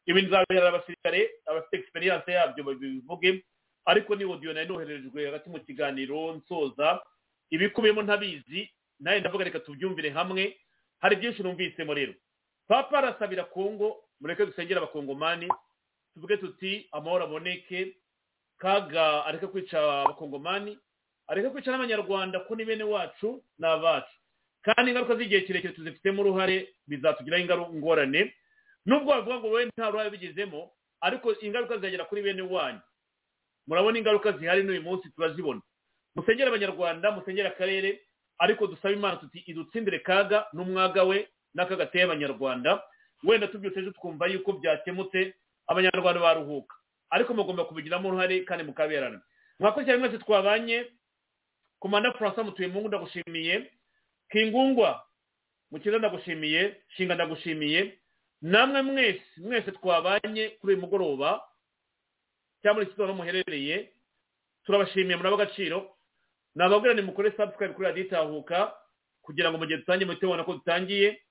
Ibintu 0.05 0.29
bizabera 0.29 0.67
abasirikare 0.69 1.29
abafite 1.45 1.75
egisperiyanse 1.77 2.31
yabyo 2.31 2.63
babivuge 2.63 3.43
ariko 3.85 4.15
ni 4.15 4.25
odiyo 4.25 4.53
nari 4.53 4.67
nohererejwe 4.67 5.25
hagati 5.25 5.49
mu 5.49 5.59
kiganiro 5.59 6.33
nsoza 6.35 7.01
ibikubiyemo 7.49 8.01
ntabizi 8.01 8.69
nawe 8.99 9.19
ndavuga 9.19 9.43
reka 9.43 9.59
tubyumvire 9.59 10.09
hamwe 10.09 10.57
hari 11.01 11.15
byinshi 11.15 11.43
numvisemo 11.43 11.93
rero. 11.93 12.13
Papa 12.67 12.97
arasabira 12.97 13.43
kongo 13.43 13.97
mureke 14.21 14.45
dusengere 14.45 14.77
abakongomani 14.77 15.47
tuvuge 16.13 16.37
tuti 16.37 16.87
amahoro 16.91 17.23
aboneke 17.25 17.95
kaga 18.57 19.25
areke 19.25 19.47
kwica 19.47 19.77
abakongomani 20.03 20.77
areke 21.27 21.49
kwica 21.49 21.67
n'abanyarwanda 21.71 22.39
ko 22.45 22.55
ni 22.55 22.65
bene 22.65 22.83
wacu 22.83 23.43
ni 23.59 23.65
abacu 23.67 24.13
kandi 24.61 24.91
ingaruka 24.91 25.15
z'igihe 25.15 25.41
kirekire 25.41 25.73
tuzifitemo 25.73 26.21
uruhare 26.21 26.69
bizatugiraho 26.87 27.73
ingorane 27.73 28.33
nubwo 28.85 29.11
bavuga 29.13 29.35
ngo 29.39 29.47
wowe 29.47 29.65
nta 29.65 29.89
ruhare 29.89 30.09
bigezemo 30.09 30.71
ariko 31.01 31.33
ingaruka 31.41 31.75
zizagera 31.77 32.05
kuri 32.05 32.21
bene 32.21 32.41
wanyu. 32.41 32.79
Murabona 33.67 33.97
ingaruka 33.99 34.31
zihari 34.31 34.63
n'uyu 34.63 34.81
munsi 34.81 35.09
turazibona. 35.09 35.61
Musengere 36.15 36.47
abanyarwanda 36.49 37.11
musengere 37.11 37.47
akarere 37.47 38.01
ariko 38.39 38.67
dusabe 38.67 38.93
imana 38.93 39.17
tuti 39.17 39.39
idutsindire 39.45 39.99
kaga 39.99 40.47
n'umwaga 40.53 41.03
we 41.03 41.27
n'aka 41.53 41.75
gateye 41.75 42.03
abanyarwanda. 42.03 42.83
Wenda 43.23 43.47
tubyutse 43.47 43.79
ejo 43.79 43.91
twumva 43.91 44.27
yuko 44.27 44.53
byakemutse 44.53 45.33
abanyarwanda 45.67 46.21
baruhuka. 46.21 46.75
Ariko 47.09 47.33
mugomba 47.33 47.65
kubigiramo 47.65 48.09
uruhare 48.09 48.41
kandi 48.45 48.63
mukaberana. 48.63 49.21
Mwakurikirana 49.59 49.99
mwese 49.99 50.17
twabanye 50.17 50.85
komanda 51.79 52.11
francois 52.13 52.45
mutuyemungu 52.45 52.87
ndagushimiye. 52.87 53.71
Kingungwa 54.31 55.03
mukiza 55.71 55.97
ndagushimiye. 55.97 56.81
Shinga 56.97 57.15
ndagushimiye. 57.15 57.97
Namwe 58.41 58.81
mwese 58.81 59.23
mwese 59.37 59.71
twabanye 59.71 60.49
kuri 60.49 60.73
uyu 60.73 60.81
mugoroba 60.81 61.41
cyangwa 62.61 62.81
muri 62.81 62.91
siporo 62.91 63.13
muherereye 63.13 63.93
turabashimiye 64.65 65.15
muri 65.15 65.29
agaciro. 65.33 65.97
Nababwira 66.55 66.93
ni 66.93 67.01
mukore 67.01 67.31
subscribe 67.31 67.73
kuri 67.73 67.87
radiyo 67.87 68.05
itahuka 68.05 68.73
kugira 69.21 69.49
ngo 69.49 69.57
mu 69.57 69.65
gihe 69.65 69.77
dutangiye 69.79 70.05
muhite 70.05 70.25
mubona 70.25 70.43
ko 70.43 70.53
dutangiye. 70.53 71.21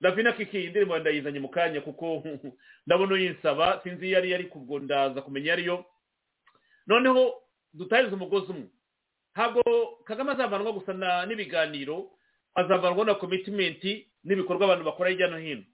Davina 0.00 0.32
kiki 0.32 0.64
indirimbo 0.64 0.98
ndayizanye 0.98 1.40
mu 1.40 1.48
kanya 1.48 1.80
kuko 1.80 2.22
ndabona 2.86 3.14
uyinsaba 3.14 3.80
sinzi 3.82 4.08
iyo 4.08 4.18
ari 4.18 4.34
ariko 4.34 4.58
ubwo 4.58 4.78
ndaza 4.80 5.22
kumenya 5.22 5.44
iyo 5.44 5.52
ariyo 5.52 5.76
noneho 6.86 7.42
dutahirize 7.72 8.14
umugozi 8.14 8.50
umwe. 8.52 8.68
Ntabwo 9.32 9.62
kagame 10.04 10.32
azavanwa 10.32 10.72
gusa 10.72 10.92
n'ibiganiro 11.26 12.10
azavanwa 12.54 13.04
na 13.04 13.14
komitimenti 13.14 14.08
n'ibikorwa 14.24 14.64
abantu 14.64 14.84
bakora 14.84 15.10
hirya 15.10 15.28
no 15.28 15.38
hino. 15.38 15.64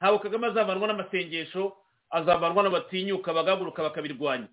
Ntabwo 0.00 0.18
kagame 0.18 0.46
azavanwa 0.48 0.86
n'amasengesho 0.88 1.76
azavanwa 2.10 2.62
n'abatinyuka 2.64 3.32
bagahaguruka 3.32 3.82
bakabirwanya. 3.82 4.48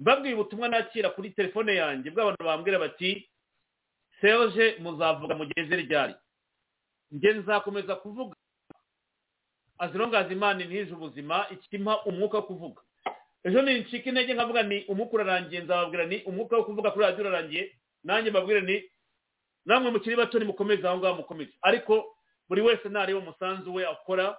Mbabwiye 0.00 0.34
ubutumwa 0.34 0.68
nakira 0.68 1.10
kuri 1.14 1.30
telefone 1.30 1.74
yanjye 1.76 2.10
bw'abantu 2.10 2.44
bambwira 2.44 2.78
bati 2.78 3.30
serge 4.20 4.76
muzavuga 4.82 5.34
mugeze 5.38 5.76
ryari? 5.76 6.14
Njye 7.10 7.32
nzakomeza 7.32 7.96
kuvuga. 7.96 8.36
Azirongaza 9.78 10.32
imana 10.32 10.64
ntije 10.64 10.92
ubuzima 10.94 11.46
ikimpa 11.50 12.02
umwuka 12.04 12.36
wo 12.38 12.42
kuvuga. 12.42 12.80
Ejo 13.44 13.62
ni 13.62 13.80
ncika 13.80 14.08
intege 14.10 14.34
nkavuga 14.34 14.62
ni 14.62 14.84
umwuka 14.88 15.12
urarangiye. 15.14 15.60
Nzababwira 15.62 16.06
ni 16.06 16.16
umwuka 16.28 16.56
wo 16.56 16.64
kuvuga 16.64 16.90
kuri 16.90 17.04
radiyo 17.04 17.24
urarangiye. 17.28 17.64
Nanjye 18.04 18.30
mbabwire 18.30 18.60
ni 18.60 18.76
namwe 19.66 19.90
mukiri 19.90 20.16
bato 20.16 20.38
nimukomeze 20.38 20.88
aho 20.88 20.98
ngaho 20.98 21.14
mukomeze. 21.16 21.52
Ariko 21.62 22.16
buri 22.50 22.60
wese 22.66 22.88
ntareba 22.90 23.18
umusanzu 23.22 23.70
we 23.74 23.86
akora 23.86 24.34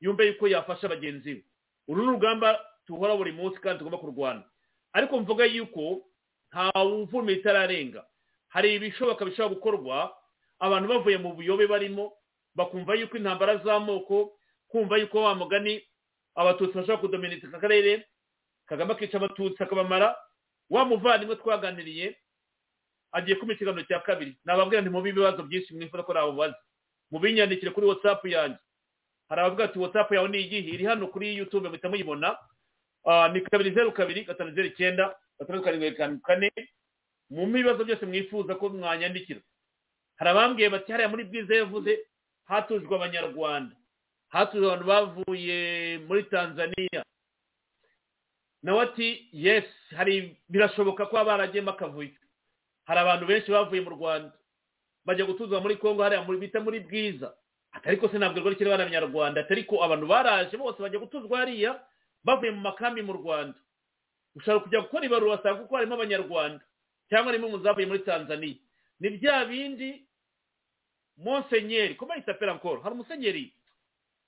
yumve 0.00 0.26
yuko 0.26 0.46
yafasha 0.48 0.88
bagenzi 0.88 1.34
be. 1.34 1.44
Uru 1.88 2.02
ni 2.02 2.08
urugamba 2.08 2.60
tuhora 2.86 3.16
buri 3.16 3.32
munsi 3.34 3.58
kandi 3.60 3.78
tugomba 3.78 3.98
kurwana. 3.98 4.42
Ariko 4.92 5.20
mvuga 5.20 5.44
yuko 5.44 6.06
ntawe 6.52 6.92
uvumira 7.02 7.38
itararenga 7.40 8.06
hari 8.48 8.74
ibishoboka 8.78 9.24
bishobora 9.26 9.54
gukorwa 9.54 10.14
abantu 10.62 10.88
bavuye 10.88 11.18
mu 11.18 11.34
buyobe 11.34 11.66
barimo 11.66 12.12
bakumva 12.54 12.94
yuko 12.94 13.16
intambara 13.18 13.56
z'amoko 13.66 14.38
kumva 14.70 14.96
yuko 15.02 15.22
wa 15.26 15.34
mugani 15.34 15.82
abatutsi 16.38 16.74
bashobora 16.78 16.98
kudominika 17.02 17.48
akarere 17.50 18.06
kagame 18.66 18.92
akica 18.94 19.14
abatutsi 19.18 19.58
akabamara 19.62 20.14
wa 20.70 20.84
muvandimwe 20.86 21.36
twaganiriye 21.42 22.14
agiye 23.12 23.36
kumva 23.36 23.54
ikiganiro 23.58 23.82
cya 23.90 24.00
kabiri. 24.06 24.38
Nababwira 24.46 24.82
nti 24.82 24.90
mubi 24.90 25.10
ibibazo 25.10 25.42
byinshi 25.42 25.74
mwifuza 25.74 26.02
ko 26.06 26.14
nabubaza 26.14 26.54
mubinyandikire 27.14 27.70
kuri 27.70 27.86
watsapu 27.86 28.26
yanjye. 28.28 28.58
Hari 29.28 29.40
abavuga 29.40 29.64
ati 29.64 29.78
watsapu 29.78 30.14
yawe 30.14 30.28
ni 30.28 30.38
iyihe? 30.42 30.70
Iri 30.74 30.84
hano 30.84 31.06
kuri 31.06 31.36
yutube 31.38 31.68
muhita 31.68 31.88
muyibona. 31.88 32.34
Ni 33.32 33.40
kabiri 33.40 33.70
zeru 33.70 33.92
kabiri 33.92 34.24
gatanu 34.24 34.50
zeru 34.54 34.68
icyenda 34.68 35.14
gatandatu 35.38 35.64
karindwi 35.64 35.90
gatanu 35.90 36.20
kane 36.20 36.50
mu 37.30 37.46
ibibazo 37.48 37.84
byose 37.84 38.06
mwifuza 38.06 38.54
ko 38.58 38.68
mwanyandikira. 38.68 39.40
Hari 40.16 40.30
abambwiye 40.30 40.68
bati 40.70 40.92
hariya 40.92 41.08
muri 41.08 41.24
bwiza 41.24 41.54
yavuze 41.54 41.98
hatujwe 42.44 42.94
abanyarwanda. 42.96 43.76
Hatujwe 44.28 44.66
abantu 44.66 44.86
bavuye 44.86 45.98
muri 46.08 46.22
tanzania. 46.26 47.02
Nawe 48.62 48.80
ati 48.82 49.28
yesi 49.32 49.94
hari 49.96 50.36
birashoboka 50.48 51.06
ko 51.06 51.16
haba 51.16 51.32
haragiyemo 51.32 51.70
akavuyo 51.70 52.10
hari 52.84 53.00
abantu 53.00 53.26
benshi 53.26 53.50
bavuye 53.50 53.80
mu 53.80 53.90
rwanda. 53.90 54.32
Bajya 55.04 55.24
gutuzwa 55.24 55.60
muri 55.60 55.76
congo 55.76 56.02
hariya 56.02 56.22
bita 56.24 56.60
muri 56.60 56.80
bwiza. 56.80 57.34
Ariko 57.84 58.08
se 58.08 58.18
ntabwo 58.18 58.40
rwari 58.40 58.56
kireba 58.56 58.74
abanyarwanda 58.78 59.46
ariko 59.50 59.82
abantu 59.84 60.06
baraje 60.06 60.56
bose 60.56 60.78
bajya 60.82 60.98
gutuzwa 60.98 61.38
hariya 61.38 61.80
bavuye 62.24 62.50
mu 62.50 62.60
makambi 62.60 63.02
mu 63.02 63.12
rwanda. 63.12 63.58
Ushobora 64.34 64.64
kujya 64.64 64.80
gukora 64.80 65.04
ibarura 65.06 65.32
wasanga 65.38 65.60
kuko 65.62 65.74
harimo 65.76 65.94
abanyarwanda 65.94 66.64
cyangwa 67.10 67.30
harimo 67.32 67.46
umuzavuye 67.48 67.86
muri 67.86 67.98
tanzania. 68.06 68.56
Ni 69.00 69.08
bya 69.18 69.44
bindi 69.44 70.06
monsenyeri 71.16 71.94
ko 71.94 72.06
bayita 72.06 72.34
perankoro 72.34 72.80
hari 72.82 72.94
umusenyeri 72.94 73.52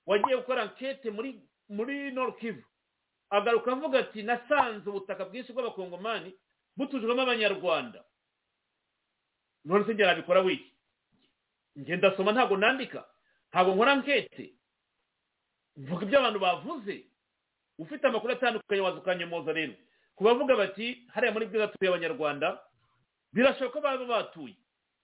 wagiye 0.05 0.37
gukora 0.37 0.61
ankete 0.63 1.11
muri 1.11 1.39
muri 1.69 2.11
kivu. 2.39 2.63
Agaruka 3.29 3.71
avuga 3.71 3.99
ati 3.99 4.23
nasanze 4.23 4.87
ubutaka 4.89 5.25
bwinshi 5.25 5.51
bw'abakongomani 5.53 6.31
butujwemo 6.77 7.21
abanyarwanda. 7.21 8.03
None 9.65 9.85
se 9.85 9.93
njye 9.93 10.05
nabikora 10.05 10.41
wiki. 10.41 10.71
Njye 11.75 11.95
ndasoma 11.97 12.31
ntabwo 12.31 12.57
nandika. 12.57 13.05
Ntabwo 13.49 13.75
nkora 13.75 13.91
ankete. 13.91 14.53
Mvuga 15.77 16.05
ibyo 16.05 16.19
abantu 16.19 16.39
bavuze. 16.39 17.05
Ufite 17.77 18.07
amakuru 18.07 18.33
atandukanye 18.33 18.81
waza 18.81 18.97
ukanyomoza 18.97 19.53
rero. 19.53 19.73
Ku 20.15 20.23
bavuga 20.23 20.55
bati 20.55 21.05
hariya 21.13 21.33
muri 21.33 21.45
bwiza 21.45 21.67
tuye 21.67 21.89
abanyarwanda 21.89 22.57
birashoboka 23.33 23.73
ko 23.77 23.81
baba 23.81 24.05
batuye. 24.05 24.55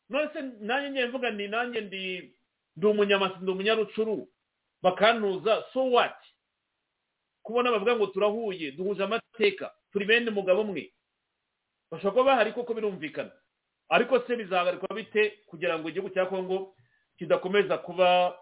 None 0.10 0.30
se 0.34 0.42
nanjye 0.42 0.90
ngiye 0.90 1.06
mvuga 1.08 1.30
ni 1.32 1.48
nanjye 1.48 1.82
ndi 1.82 2.34
ndi 2.76 2.86
umunyamasi 2.88 3.36
ndi 3.42 3.52
umunyarucuru 3.52 4.28
bakantuza 4.82 5.64
so 5.74 5.92
wati 5.92 6.30
kubona 7.46 7.72
bavuga 7.72 7.96
ngo 7.96 8.08
turahuye 8.08 8.72
duhuje 8.72 9.04
amateka 9.04 9.70
turi 9.94 10.06
bene 10.06 10.30
umugabo 10.34 10.62
umwe. 10.66 10.90
Bashobora 11.92 12.12
kuba 12.12 12.24
bahari 12.34 12.52
koko 12.58 12.74
birumvikana. 12.74 13.32
Ariko 13.94 14.20
se 14.26 14.36
bizahagarikwa 14.36 14.90
bite 14.96 15.34
kugira 15.46 15.78
ngo 15.80 15.90
igihugu 15.90 16.10
cya 16.14 16.26
kongo 16.26 16.74
kidakomeza 17.18 17.78
kuba 17.78 18.34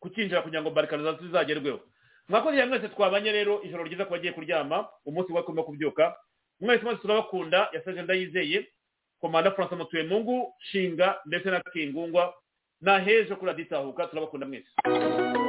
kukinjira 0.00 0.42
kugira 0.42 0.62
ngo 0.62 0.70
barikanizaziyo 0.72 1.26
zizagerweho? 1.26 1.80
Mwakoze 2.28 2.64
mwese 2.64 2.88
twabanye 2.88 3.32
rero 3.32 3.60
ijoro 3.62 3.84
ryiza 3.84 4.04
ku 4.04 4.12
bagiye 4.16 4.32
kuryama 4.32 4.88
umunsi 5.04 5.32
we 5.32 5.42
kumva 5.42 5.62
kubyuka. 5.62 6.16
Mwese 6.60 6.84
mwese 6.84 7.00
turabakunda 7.02 7.68
yasaje 7.72 8.02
ndayizeye 8.02 8.66
komanda 9.20 9.50
francois 9.50 9.78
mutuyemungu 9.80 10.54
shinga 10.58 11.20
ndetse 11.26 11.50
na 11.50 11.60
kingungwa. 11.60 12.34
Na 12.80 12.98
hejo 12.98 13.36
kuri 13.36 13.50
raditahuka 13.52 14.06
turabakunda 14.06 14.46
mwese. 14.46 15.39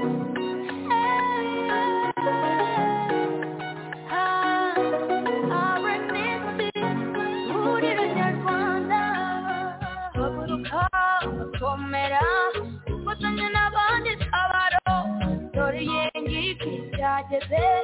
say 17.52 17.81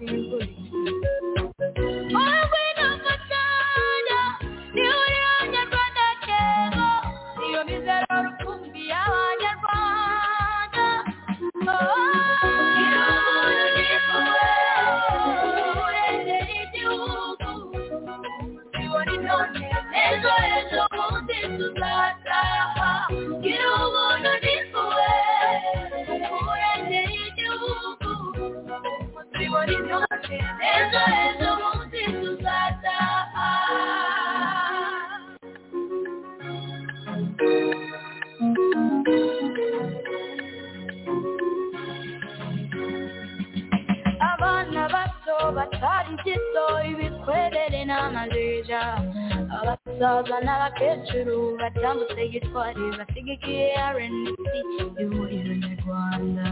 housing 0.00 0.23
batambutse 52.64 52.72
gitwari 52.72 52.98
basigikiye 52.98 53.66
rnc 53.94 54.52
ihuriro 55.02 55.52
nyarwanda 55.62 56.46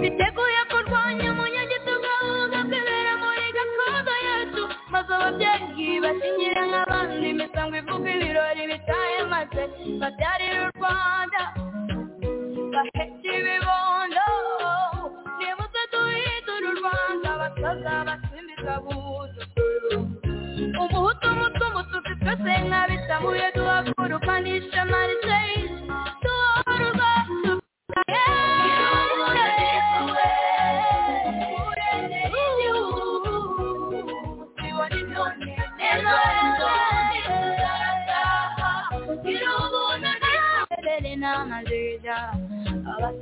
biteguye 0.00 0.60
kurwanya 0.70 1.26
umunyagitugu 1.32 2.06
ahubwo 2.16 2.58
kwibera 2.68 3.12
muri 3.22 3.44
gakondo 3.56 4.12
yacu 4.26 4.62
maze 4.92 5.10
ababyeyi 5.16 6.00
basinyire 6.04 6.60
nk'abandi 6.70 7.26
imisango 7.32 7.74
ivuga 7.80 8.08
ibirori 8.16 8.62
bitaye 8.72 9.18
maze 9.32 9.62
babyarira 10.00 10.58
u 10.68 10.70
rwanda 10.76 11.31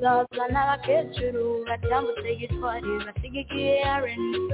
abasaza 0.09 0.45
n'abakecuru 0.53 1.45
batambutse 1.69 2.29
gitwari 2.41 2.91
basigikiye 3.07 3.75
rnc 4.03 4.51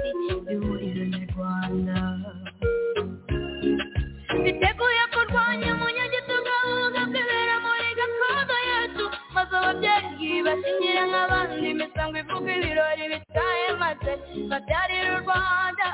ihuriro 0.52 1.02
nyarwanda 1.12 1.96
biteguye 4.44 5.02
kurwanya 5.14 5.68
umunyagitugu 5.74 6.50
ahubwo 6.60 7.00
kwibera 7.10 7.54
muri 7.64 7.88
gakondo 7.98 8.56
yacu 8.70 9.04
maze 9.34 9.54
ababyeyi 9.60 10.30
basinyire 10.46 11.02
nk'abandi 11.10 11.66
imisango 11.72 12.16
ivuga 12.22 12.50
ibirori 12.58 13.04
bitaye 13.12 13.66
maze 13.82 14.12
babyarira 14.50 15.08
u 15.16 15.20
rwanda. 15.22 15.86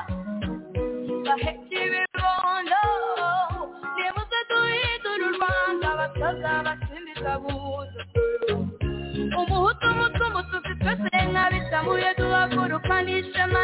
Bahetse 1.25 1.75
ibibondo 1.85 2.81
nimuze 3.95 4.39
duhindure 4.49 5.23
u 5.29 5.33
rwanda 5.37 5.85
abasaza 5.93 6.51
basimbiza 6.65 7.31
buzukuru 7.43 8.12
umuhutu 9.41 9.85
umutu 9.93 10.21
umutu 10.29 10.55
mfite 10.61 10.75
twese 10.81 11.17
nkabisamuye 11.31 12.09
duhaguruka 12.19 12.95
n'ishema 13.05 13.61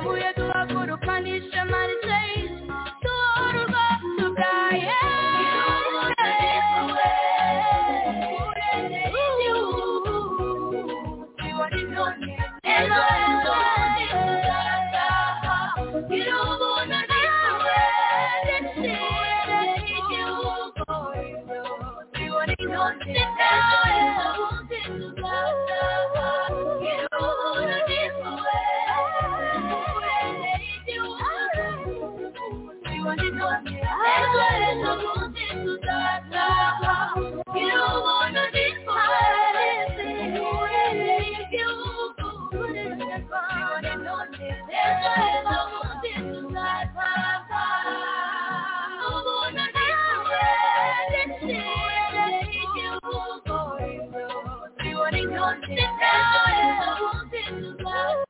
Jamhuri 0.00 0.22
yetu 0.22 0.48
hakuna 0.52 0.96
the 0.96 1.40
jamani 1.52 1.92